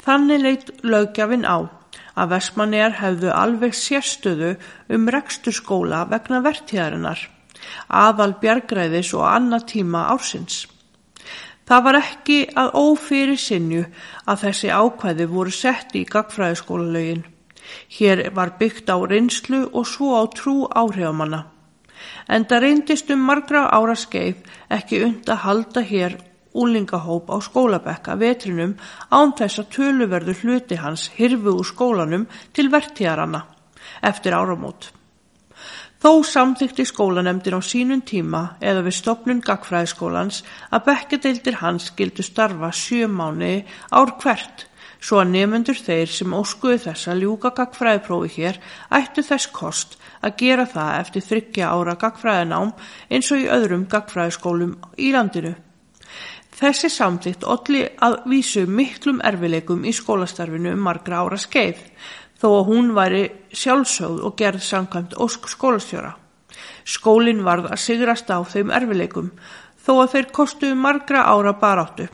Þannig 0.01 0.45
leitt 0.45 0.71
lögjafinn 0.87 1.45
á 1.45 1.69
að 2.19 2.33
Vestmannejar 2.33 2.97
hefðu 2.99 3.31
alveg 3.35 3.77
sérstöðu 3.77 4.55
um 4.95 5.11
rekstur 5.13 5.55
skóla 5.55 6.05
vegna 6.11 6.41
vertíðarinnar, 6.43 7.21
aðal 7.89 8.33
bjargræðis 8.41 9.13
og 9.15 9.27
annað 9.29 9.69
tíma 9.75 10.09
ársins. 10.15 10.65
Það 11.69 11.83
var 11.85 11.99
ekki 12.01 12.39
að 12.57 12.71
ófyrir 12.81 13.41
sinju 13.41 13.83
að 14.25 14.45
þessi 14.47 14.71
ákvæði 14.73 15.27
voru 15.29 15.53
sett 15.53 15.93
í 16.01 16.07
gagfræðiskólalögin. 16.09 17.27
Hér 17.99 18.31
var 18.35 18.57
byggt 18.59 18.91
á 18.91 18.97
reynslu 19.01 19.69
og 19.73 19.87
svo 19.87 20.15
á 20.19 20.23
trú 20.35 20.69
áhrifamanna. 20.69 21.45
En 22.29 22.45
það 22.45 22.63
reyndist 22.65 23.11
um 23.11 23.25
margra 23.27 23.67
ára 23.75 23.97
skeið 23.97 24.43
ekki 24.79 25.03
und 25.05 25.29
að 25.29 25.45
halda 25.45 25.83
hér 25.83 26.19
úlingahóp 26.55 27.31
á 27.31 27.37
skólabekka 27.45 28.17
vetrinum 28.21 28.77
án 29.11 29.35
þess 29.39 29.63
að 29.63 29.73
töluverður 29.77 30.43
hluti 30.43 30.79
hans 30.83 31.09
hirfu 31.17 31.57
úr 31.61 31.67
skólanum 31.67 32.29
til 32.53 32.69
vertíðaranna 32.73 33.45
eftir 34.03 34.37
áramót. 34.37 34.93
Þó 35.99 36.23
samþykti 36.23 36.85
skólanemdin 36.87 37.59
á 37.59 37.63
sínum 37.65 38.03
tíma 38.07 38.43
eða 38.63 38.85
við 38.87 38.99
stopnun 39.01 39.43
gagfræðiskólans 39.43 40.45
að 40.71 40.85
bekkadeildir 40.87 41.59
hans 41.59 41.89
skildu 41.91 42.23
starfa 42.23 42.71
sjö 42.71 43.09
mánu 43.11 43.65
ár 43.91 44.15
hvert 44.23 44.68
svo 45.01 45.21
að 45.23 45.33
nefnendur 45.35 45.79
þeir 45.79 46.11
sem 46.11 46.35
óskuðu 46.35 46.81
þess 46.89 47.11
að 47.11 47.23
ljúka 47.23 47.53
gagfræðiprófi 47.57 48.31
hér 48.35 48.59
ættu 48.99 49.23
þess 49.27 49.51
kost 49.55 49.97
að 50.23 50.37
gera 50.43 50.67
það 50.67 50.99
eftir 51.03 51.27
þryggja 51.29 51.71
ára 51.71 51.95
gagfræðinám 52.03 52.75
eins 53.11 53.31
og 53.33 53.45
í 53.45 53.49
öðrum 53.55 53.87
gagfræðiskólum 53.91 54.77
í 54.99 55.13
landinu. 55.15 55.55
Þessi 56.59 56.91
samþýtt 56.91 57.45
olli 57.47 57.85
að 58.03 58.17
vísu 58.27 58.65
miklum 58.67 59.21
erfileikum 59.23 59.85
í 59.87 59.93
skólastarfinu 59.95 60.73
um 60.75 60.81
margra 60.83 61.21
ára 61.23 61.39
skeið, 61.39 61.85
þó 62.35 62.49
að 62.49 62.67
hún 62.73 62.91
væri 62.97 63.21
sjálfsögð 63.55 64.25
og 64.27 64.35
gerð 64.41 64.65
samkvæmt 64.67 65.15
ósk 65.23 65.47
skólastjóra. 65.53 66.17
Skólinn 66.83 67.45
varð 67.47 67.71
að 67.71 67.83
sigrast 67.85 68.31
á 68.35 68.43
þeim 68.43 68.75
erfileikum, 68.75 69.31
þó 69.79 69.93
að 70.03 70.17
þeir 70.17 70.31
kostuðu 70.35 70.81
margra 70.83 71.29
ára 71.31 71.55
baráttu. 71.63 72.09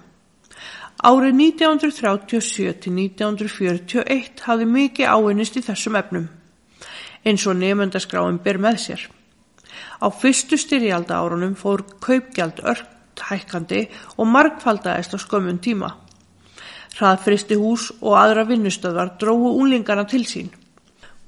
Árið 1.05 1.35
1937 1.37 2.79
til 2.81 2.95
1941 2.97 4.39
hafði 4.47 4.67
mikið 4.73 5.11
áinnist 5.13 5.59
í 5.61 5.63
þessum 5.67 5.99
efnum, 6.01 6.31
eins 7.29 7.45
og 7.45 7.59
nefndaskráin 7.61 8.39
ber 8.41 8.57
með 8.57 8.79
sér. 8.81 9.03
Á 10.01 10.09
fyrstu 10.09 10.57
styrjalda 10.57 11.19
árunum 11.21 11.53
fór 11.61 11.85
kaupgjald 12.01 12.63
ört 12.65 13.21
hækkandi 13.21 13.83
og 14.17 14.31
margfaldaðist 14.33 15.13
á 15.13 15.19
skömmun 15.21 15.61
tíma. 15.61 15.93
Hraðfristi 16.97 17.61
hús 17.61 17.91
og 18.01 18.17
aðra 18.23 18.47
vinnustöðar 18.49 19.19
dróðu 19.21 19.53
unlingarna 19.61 20.07
til 20.09 20.25
sín. 20.25 20.49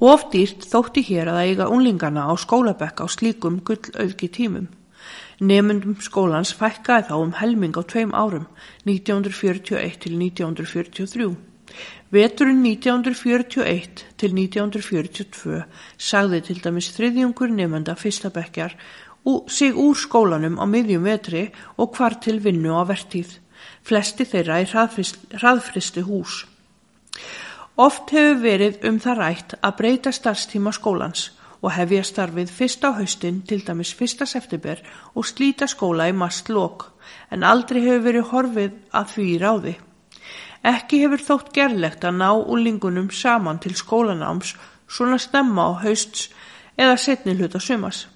Of 0.01 0.31
dýrt 0.33 0.65
þótti 0.73 1.05
hér 1.05 1.35
að 1.35 1.43
eiga 1.51 1.69
unlingarna 1.69 2.25
á 2.25 2.33
skólabekk 2.33 3.05
á 3.05 3.07
slíkum 3.13 3.61
gullauðki 3.61 4.33
tímum. 4.33 4.73
Nefnundum 5.37 5.99
skólans 6.01 6.55
fækkaði 6.57 7.11
þá 7.11 7.17
um 7.21 7.33
helming 7.37 7.77
á 7.77 7.85
tveim 7.85 8.15
árum, 8.17 8.47
1941 8.89 9.99
til 10.01 10.17
1943. 10.17 11.27
Veturinn 12.09 12.63
1941 12.65 14.07
til 14.17 14.33
1942 14.33 15.61
sagði 15.99 16.41
til 16.47 16.63
dæmis 16.65 16.89
þriðjungur 16.97 17.53
nefnda 17.53 17.99
fyrsta 18.01 18.33
bekkjar 18.33 18.79
sig 19.53 19.77
úr 19.77 19.99
skólanum 19.99 20.57
á 20.57 20.65
miðjum 20.65 21.05
vetri 21.05 21.51
og 21.77 21.93
hvar 21.99 22.17
til 22.17 22.41
vinnu 22.41 22.73
á 22.73 22.89
vertíð. 22.89 23.37
Flesti 23.85 24.25
þeirra 24.25 24.63
í 24.65 24.71
hraðfristi 24.73 26.01
hús. 26.07 26.47
Oft 27.77 28.09
hefur 28.17 28.41
verið 28.41 28.87
um 28.89 28.97
það 29.05 29.19
rætt 29.21 29.59
að 29.61 29.77
breyta 29.83 30.13
starfstíma 30.17 30.73
skólans 30.73 31.36
og 31.67 31.73
hefja 31.75 32.05
starfið 32.07 32.51
fyrst 32.55 32.85
á 32.87 32.95
haustin 32.95 33.41
til 33.43 33.65
dæmis 33.67 33.91
fyrsta 33.99 34.27
september 34.31 34.79
og 35.15 35.27
slíta 35.27 35.67
skóla 35.67 36.07
í 36.07 36.15
mast 36.15 36.51
lok 36.53 36.93
en 37.35 37.43
aldrei 37.43 37.81
hefur 37.83 38.05
verið 38.05 38.29
horfið 38.31 38.77
að 38.95 39.11
því 39.15 39.27
ráði. 39.43 39.75
Ekki 40.67 41.01
hefur 41.03 41.25
þótt 41.29 41.51
gerlegt 41.59 42.07
að 42.07 42.21
ná 42.23 42.31
úlingunum 42.39 43.11
saman 43.11 43.59
til 43.63 43.75
skólanáms 43.75 44.55
svona 44.87 45.19
stemma 45.19 45.67
á 45.67 45.83
hausts 45.83 46.31
eða 46.79 46.97
setni 47.03 47.35
hluta 47.35 47.59
sumas. 47.59 48.07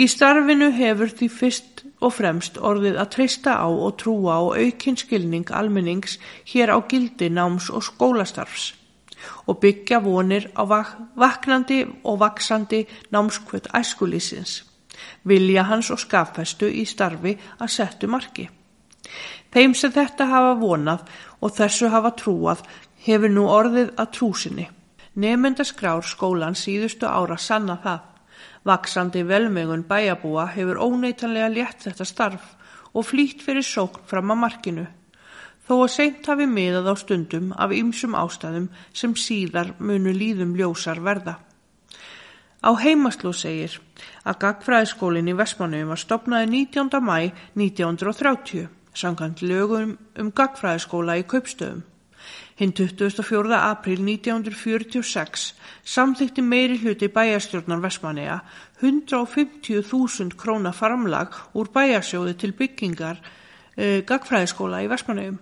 Í 0.00 0.08
starfinu 0.08 0.70
hefur 0.72 1.12
því 1.12 1.28
fyrst 1.36 1.84
og 2.00 2.14
fremst 2.16 2.56
orðið 2.56 2.96
að 3.02 3.12
treysta 3.16 3.60
á 3.60 3.68
og 3.68 3.98
trúa 4.00 4.40
á 4.40 4.42
aukinn 4.64 4.96
skilning 4.96 5.52
almennings 5.52 6.16
hér 6.48 6.72
á 6.72 6.78
gildi 6.88 7.28
náms 7.28 7.68
og 7.68 7.84
skólastarfs 7.84 8.79
og 9.46 9.60
byggja 9.60 10.00
vonir 10.04 10.50
á 10.56 10.62
vaknandi 11.16 11.84
og 12.04 12.20
vaksandi 12.20 12.86
námskvöld 13.12 13.70
æskulísins, 13.74 14.64
vilja 15.24 15.62
hans 15.62 15.90
og 15.90 16.00
skaffestu 16.00 16.68
í 16.68 16.84
starfi 16.86 17.36
að 17.58 17.72
settu 17.76 18.08
marki. 18.08 18.48
Þeim 19.50 19.74
sem 19.74 19.92
þetta 19.92 20.28
hafa 20.30 20.54
vonað 20.60 21.08
og 21.40 21.54
þessu 21.56 21.88
hafa 21.90 22.12
trúað 22.14 22.62
hefur 23.06 23.32
nú 23.32 23.48
orðið 23.50 23.90
að 23.96 24.12
trúsinni. 24.16 24.68
Nefndaskrár 25.20 26.06
skólan 26.06 26.54
síðustu 26.54 27.08
ára 27.08 27.36
sanna 27.38 27.76
það. 27.82 28.00
Vaksandi 28.64 29.24
velmögun 29.26 29.82
bæjabúa 29.88 30.46
hefur 30.54 30.78
óneitanlega 30.84 31.48
létt 31.50 31.86
þetta 31.86 32.06
starf 32.06 32.54
og 32.94 33.06
flýtt 33.06 33.42
fyrir 33.42 33.66
sókn 33.66 34.06
fram 34.06 34.30
að 34.34 34.42
markinu. 34.44 34.86
Þó 35.70 35.76
að 35.84 35.92
seint 35.94 36.26
hafi 36.26 36.48
miðað 36.50 36.88
á 36.90 36.94
stundum 36.98 37.52
af 37.54 37.70
ymsum 37.70 38.16
ástæðum 38.18 38.64
sem 38.90 39.12
síðar 39.14 39.76
munu 39.78 40.10
líðum 40.10 40.56
ljósar 40.58 40.98
verða. 40.98 41.36
Á 42.58 42.74
heimaslú 42.74 43.30
segir 43.30 43.76
að 44.26 44.40
Gagfræðiskólinn 44.42 45.30
í 45.30 45.36
Vestmannu 45.38 45.84
var 45.86 46.00
stopnaði 46.02 46.48
19. 46.74 46.90
mæ 47.06 47.30
1930 47.54 48.66
sangant 48.98 49.42
lögum 49.46 49.92
um 50.18 50.32
gagfræðiskóla 50.34 51.14
í 51.20 51.22
kaupstöðum. 51.30 51.84
Hinn 52.58 52.72
24. 52.76 53.54
april 53.56 54.02
1946 54.04 55.44
samþykti 55.86 56.42
meiri 56.44 56.80
hluti 56.82 57.08
bæjarstjórnar 57.14 57.84
Vestmanneja 57.84 58.40
150.000 58.82 60.34
króna 60.34 60.74
farmlag 60.74 61.38
úr 61.54 61.70
bæjarsjóði 61.72 62.34
til 62.42 62.52
byggingar 62.58 63.22
uh, 63.22 64.02
gagfræðiskóla 64.10 64.82
í 64.82 64.90
Vestmannejum. 64.90 65.38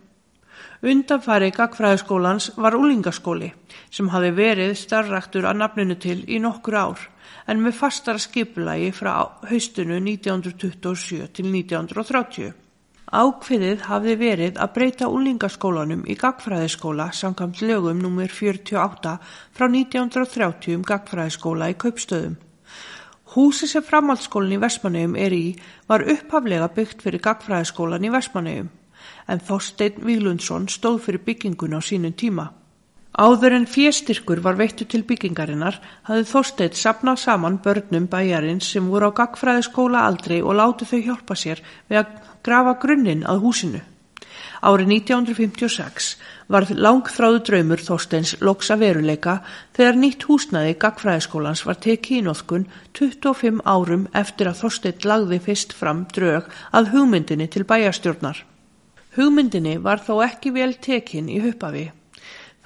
Undanfari 0.78 1.48
gagfræðiskólans 1.50 2.52
var 2.54 2.76
úlingaskóli 2.78 3.48
sem 3.90 4.10
hafi 4.12 4.28
verið 4.30 4.76
starraktur 4.78 5.48
að 5.50 5.58
nafninu 5.58 5.96
til 5.98 6.20
í 6.30 6.38
nokkur 6.38 6.76
ár 6.78 7.02
en 7.50 7.64
með 7.64 7.74
fastara 7.80 8.22
skipulagi 8.22 8.92
frá 8.94 9.10
haustinu 9.50 9.98
1927 9.98 11.26
til 11.34 11.50
1930. 11.50 12.54
Ákveðið 13.10 13.84
hafði 13.88 14.16
verið 14.22 14.62
að 14.62 14.72
breyta 14.78 15.10
úlingaskólanum 15.10 16.06
í 16.06 16.14
gagfræðiskóla 16.22 17.10
samkvæmt 17.10 17.64
lögum 17.66 17.98
nr. 17.98 18.30
48 18.30 19.18
frá 19.50 19.66
1930 19.66 20.78
um 20.78 20.86
gagfræðiskóla 20.86 21.72
í 21.74 21.78
kaupstöðum. 21.82 22.38
Húsi 23.34 23.66
sem 23.66 23.82
framhaldsskólinn 23.82 24.60
í 24.60 24.62
Vestmannegjum 24.62 25.18
er 25.18 25.34
í 25.34 25.46
var 25.90 26.06
upphaflega 26.06 26.70
byggt 26.70 27.02
fyrir 27.02 27.24
gagfræðiskólan 27.24 28.06
í 28.06 28.14
Vestmannegjum 28.14 28.76
en 29.28 29.42
Þorstein 29.48 30.00
Víglundsson 30.04 30.68
stóð 30.72 31.02
fyrir 31.06 31.24
byggingun 31.26 31.76
á 31.76 31.80
sínum 31.84 32.14
tíma. 32.16 32.48
Áður 33.18 33.56
en 33.56 33.66
fjestyrkur 33.66 34.38
var 34.44 34.58
veittu 34.60 34.86
til 34.86 35.02
byggingarinnar 35.02 35.80
hafði 36.06 36.26
Þorstein 36.32 36.74
sapnað 36.78 37.22
saman 37.24 37.60
börnum 37.64 38.06
bæjarins 38.10 38.68
sem 38.72 38.90
voru 38.92 39.10
á 39.10 39.16
gagfræðiskóla 39.20 40.04
aldrei 40.06 40.38
og 40.38 40.54
látið 40.60 40.92
þau 40.92 41.00
hjálpa 41.06 41.36
sér 41.38 41.62
við 41.88 42.02
að 42.02 42.12
grafa 42.46 42.74
grunninn 42.84 43.24
að 43.26 43.40
húsinu. 43.46 43.80
Árið 44.62 44.92
1956 44.94 46.08
varð 46.50 46.70
langþráðu 46.84 47.40
draumur 47.48 47.82
Þorsteins 47.82 48.34
loksa 48.42 48.76
veruleika 48.78 49.38
þegar 49.76 49.98
nýtt 50.02 50.26
húsnaði 50.28 50.76
Gagfræðiskólans 50.82 51.64
var 51.66 51.78
tekið 51.84 52.20
í 52.20 52.26
nóðkun 52.26 52.68
25 52.98 53.64
árum 53.66 54.06
eftir 54.22 54.50
að 54.50 54.62
Þorstein 54.62 55.08
lagði 55.10 55.40
fyrst 55.48 55.74
fram 55.80 56.06
drög 56.14 56.46
að 56.70 56.94
hugmyndinni 56.94 57.50
til 57.50 57.66
bæjarstjórnar. 57.66 58.44
Hugmyndinni 59.18 59.76
var 59.82 60.00
þó 60.06 60.20
ekki 60.24 60.54
vel 60.54 60.72
tekinn 60.78 61.28
í 61.28 61.40
huppafi 61.42 61.88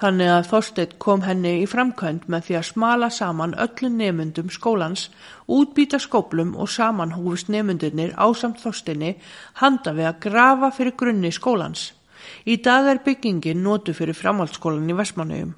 Þannig 0.03 0.29
að 0.33 0.47
Þorstein 0.49 0.93
kom 0.99 1.21
henni 1.23 1.51
í 1.61 1.67
framkvæmt 1.69 2.25
með 2.27 2.41
því 2.47 2.55
að 2.59 2.65
smala 2.69 3.07
saman 3.13 3.53
öllum 3.65 3.93
nemyndum 4.01 4.49
skólans, 4.51 5.05
útbýta 5.47 5.99
skóplum 6.03 6.51
og 6.59 6.67
saman 6.73 7.13
hófust 7.15 7.47
nemyndunir 7.53 8.11
ásamt 8.19 8.59
Þorsteinni 8.59 9.13
handa 9.61 9.93
við 9.95 10.09
að 10.09 10.19
grafa 10.25 10.73
fyrir 10.75 10.97
grunni 10.99 11.31
skólans. 11.31 11.93
Í 12.43 12.59
dag 12.59 12.89
er 12.91 12.99
byggingin 13.05 13.63
nótu 13.63 13.95
fyrir 13.95 14.17
framhaldsskólan 14.19 14.91
í 14.91 14.97
Vestmannaugum. 14.99 15.55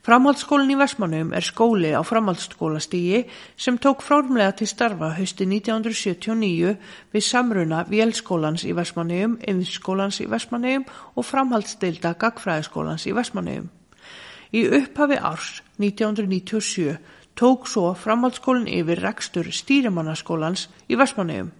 Framhaldsskólinn 0.00 0.70
í 0.72 0.78
Vestmannum 0.80 1.34
er 1.36 1.44
skóli 1.44 1.90
á 1.92 2.00
framhaldsskólastígi 2.00 3.26
sem 3.60 3.76
tók 3.76 4.00
fórmlega 4.00 4.54
til 4.56 4.68
starfa 4.70 5.10
hausti 5.12 5.44
1979 5.44 6.70
við 7.12 7.24
samruna 7.26 7.82
Vélskólans 7.84 8.64
í 8.64 8.72
Vestmannum, 8.72 9.34
Yðskólans 9.44 10.22
í 10.24 10.26
Vestmannum 10.30 10.86
og 10.88 11.26
framhaldsdeilda 11.28 12.14
Gagfræðiskólans 12.16 13.04
í 13.10 13.12
Vestmannum. 13.12 13.66
Í 14.56 14.62
upphafi 14.78 15.18
árs 15.20 15.50
1997 15.76 16.96
tók 17.36 17.68
svo 17.68 17.92
framhaldsskólinn 17.92 18.72
yfir 18.72 19.02
rekstur 19.04 19.52
stýrimannaskólans 19.52 20.70
í 20.88 20.96
Vestmannum. 20.96 21.52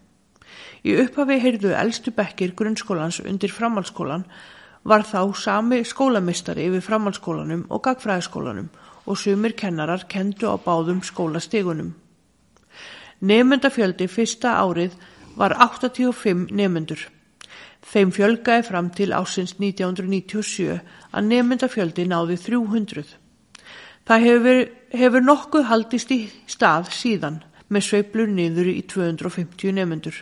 Í 0.81 0.97
upphafi 1.05 1.36
heyrðu 1.44 1.77
eldstu 1.77 2.17
bekkir 2.17 2.57
grunnskólans 2.57 3.20
undir 3.20 3.52
framhaldsskólan 3.52 4.25
var 4.84 5.05
þá 5.05 5.34
sami 5.36 5.83
skólamistari 5.84 6.67
yfir 6.68 6.84
framhaldsskólanum 6.84 7.67
og 7.68 7.83
gagfræðiskólanum 7.84 8.68
og 9.07 9.18
sumir 9.18 9.57
kennarar 9.57 10.07
kendu 10.09 10.49
á 10.49 10.57
báðum 10.57 11.02
skólastegunum. 11.05 11.94
Nefndafjöldi 13.20 14.09
fyrsta 14.09 14.57
árið 14.62 14.94
var 15.36 15.57
85 15.60 16.49
nefndur. 16.57 17.02
Þeim 17.81 18.12
fjölgaði 18.12 18.65
fram 18.65 18.91
til 18.97 19.12
ásins 19.17 19.57
1997 19.59 20.81
að 21.12 21.28
nefndafjöldi 21.28 22.07
náði 22.09 22.39
300. 22.41 23.05
Það 24.09 24.26
hefur, 24.26 24.60
hefur 24.97 25.25
nokkuð 25.25 25.68
haldist 25.68 26.12
í 26.12 26.20
stað 26.49 26.91
síðan 26.97 27.42
með 27.68 27.86
sveiblur 27.86 28.28
niður 28.28 28.73
í 28.73 28.83
250 28.89 29.76
nefndur. 29.76 30.17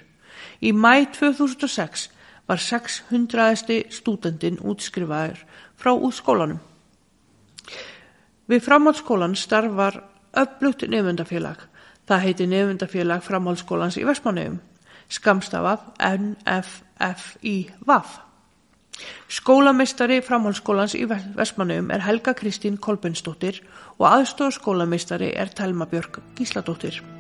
Í 0.61 0.75
mæ 0.75 1.07
2006 1.15 2.09
var 2.49 2.61
600. 2.65 3.85
stúdendin 3.93 4.57
útskrifaður 4.65 5.45
frá 5.77 5.93
út 5.93 6.17
skólanum. 6.17 6.63
Við 8.49 8.65
framhaldsskólan 8.65 9.37
starfar 9.37 10.01
öflugt 10.33 10.87
nefndafélag. 10.89 11.61
Það 12.09 12.25
heiti 12.25 12.47
nefndafélag 12.49 13.21
framhaldsskólans 13.27 13.99
í 14.01 14.07
Vestmannegum, 14.09 14.63
skamstafað 15.13 15.85
NFFIVAF. 16.01 18.17
Skólameistari 19.29 20.23
framhaldsskólans 20.25 20.97
í 20.97 21.05
Vestmannegum 21.07 21.93
er 21.93 22.07
Helga 22.09 22.33
Kristín 22.35 22.81
Kolbensdóttir 22.81 23.61
og 23.99 24.09
aðstóð 24.09 24.57
skólameistari 24.57 25.35
er 25.37 25.53
Telma 25.53 25.87
Björk 25.87 26.23
Gísladóttir. 26.41 27.18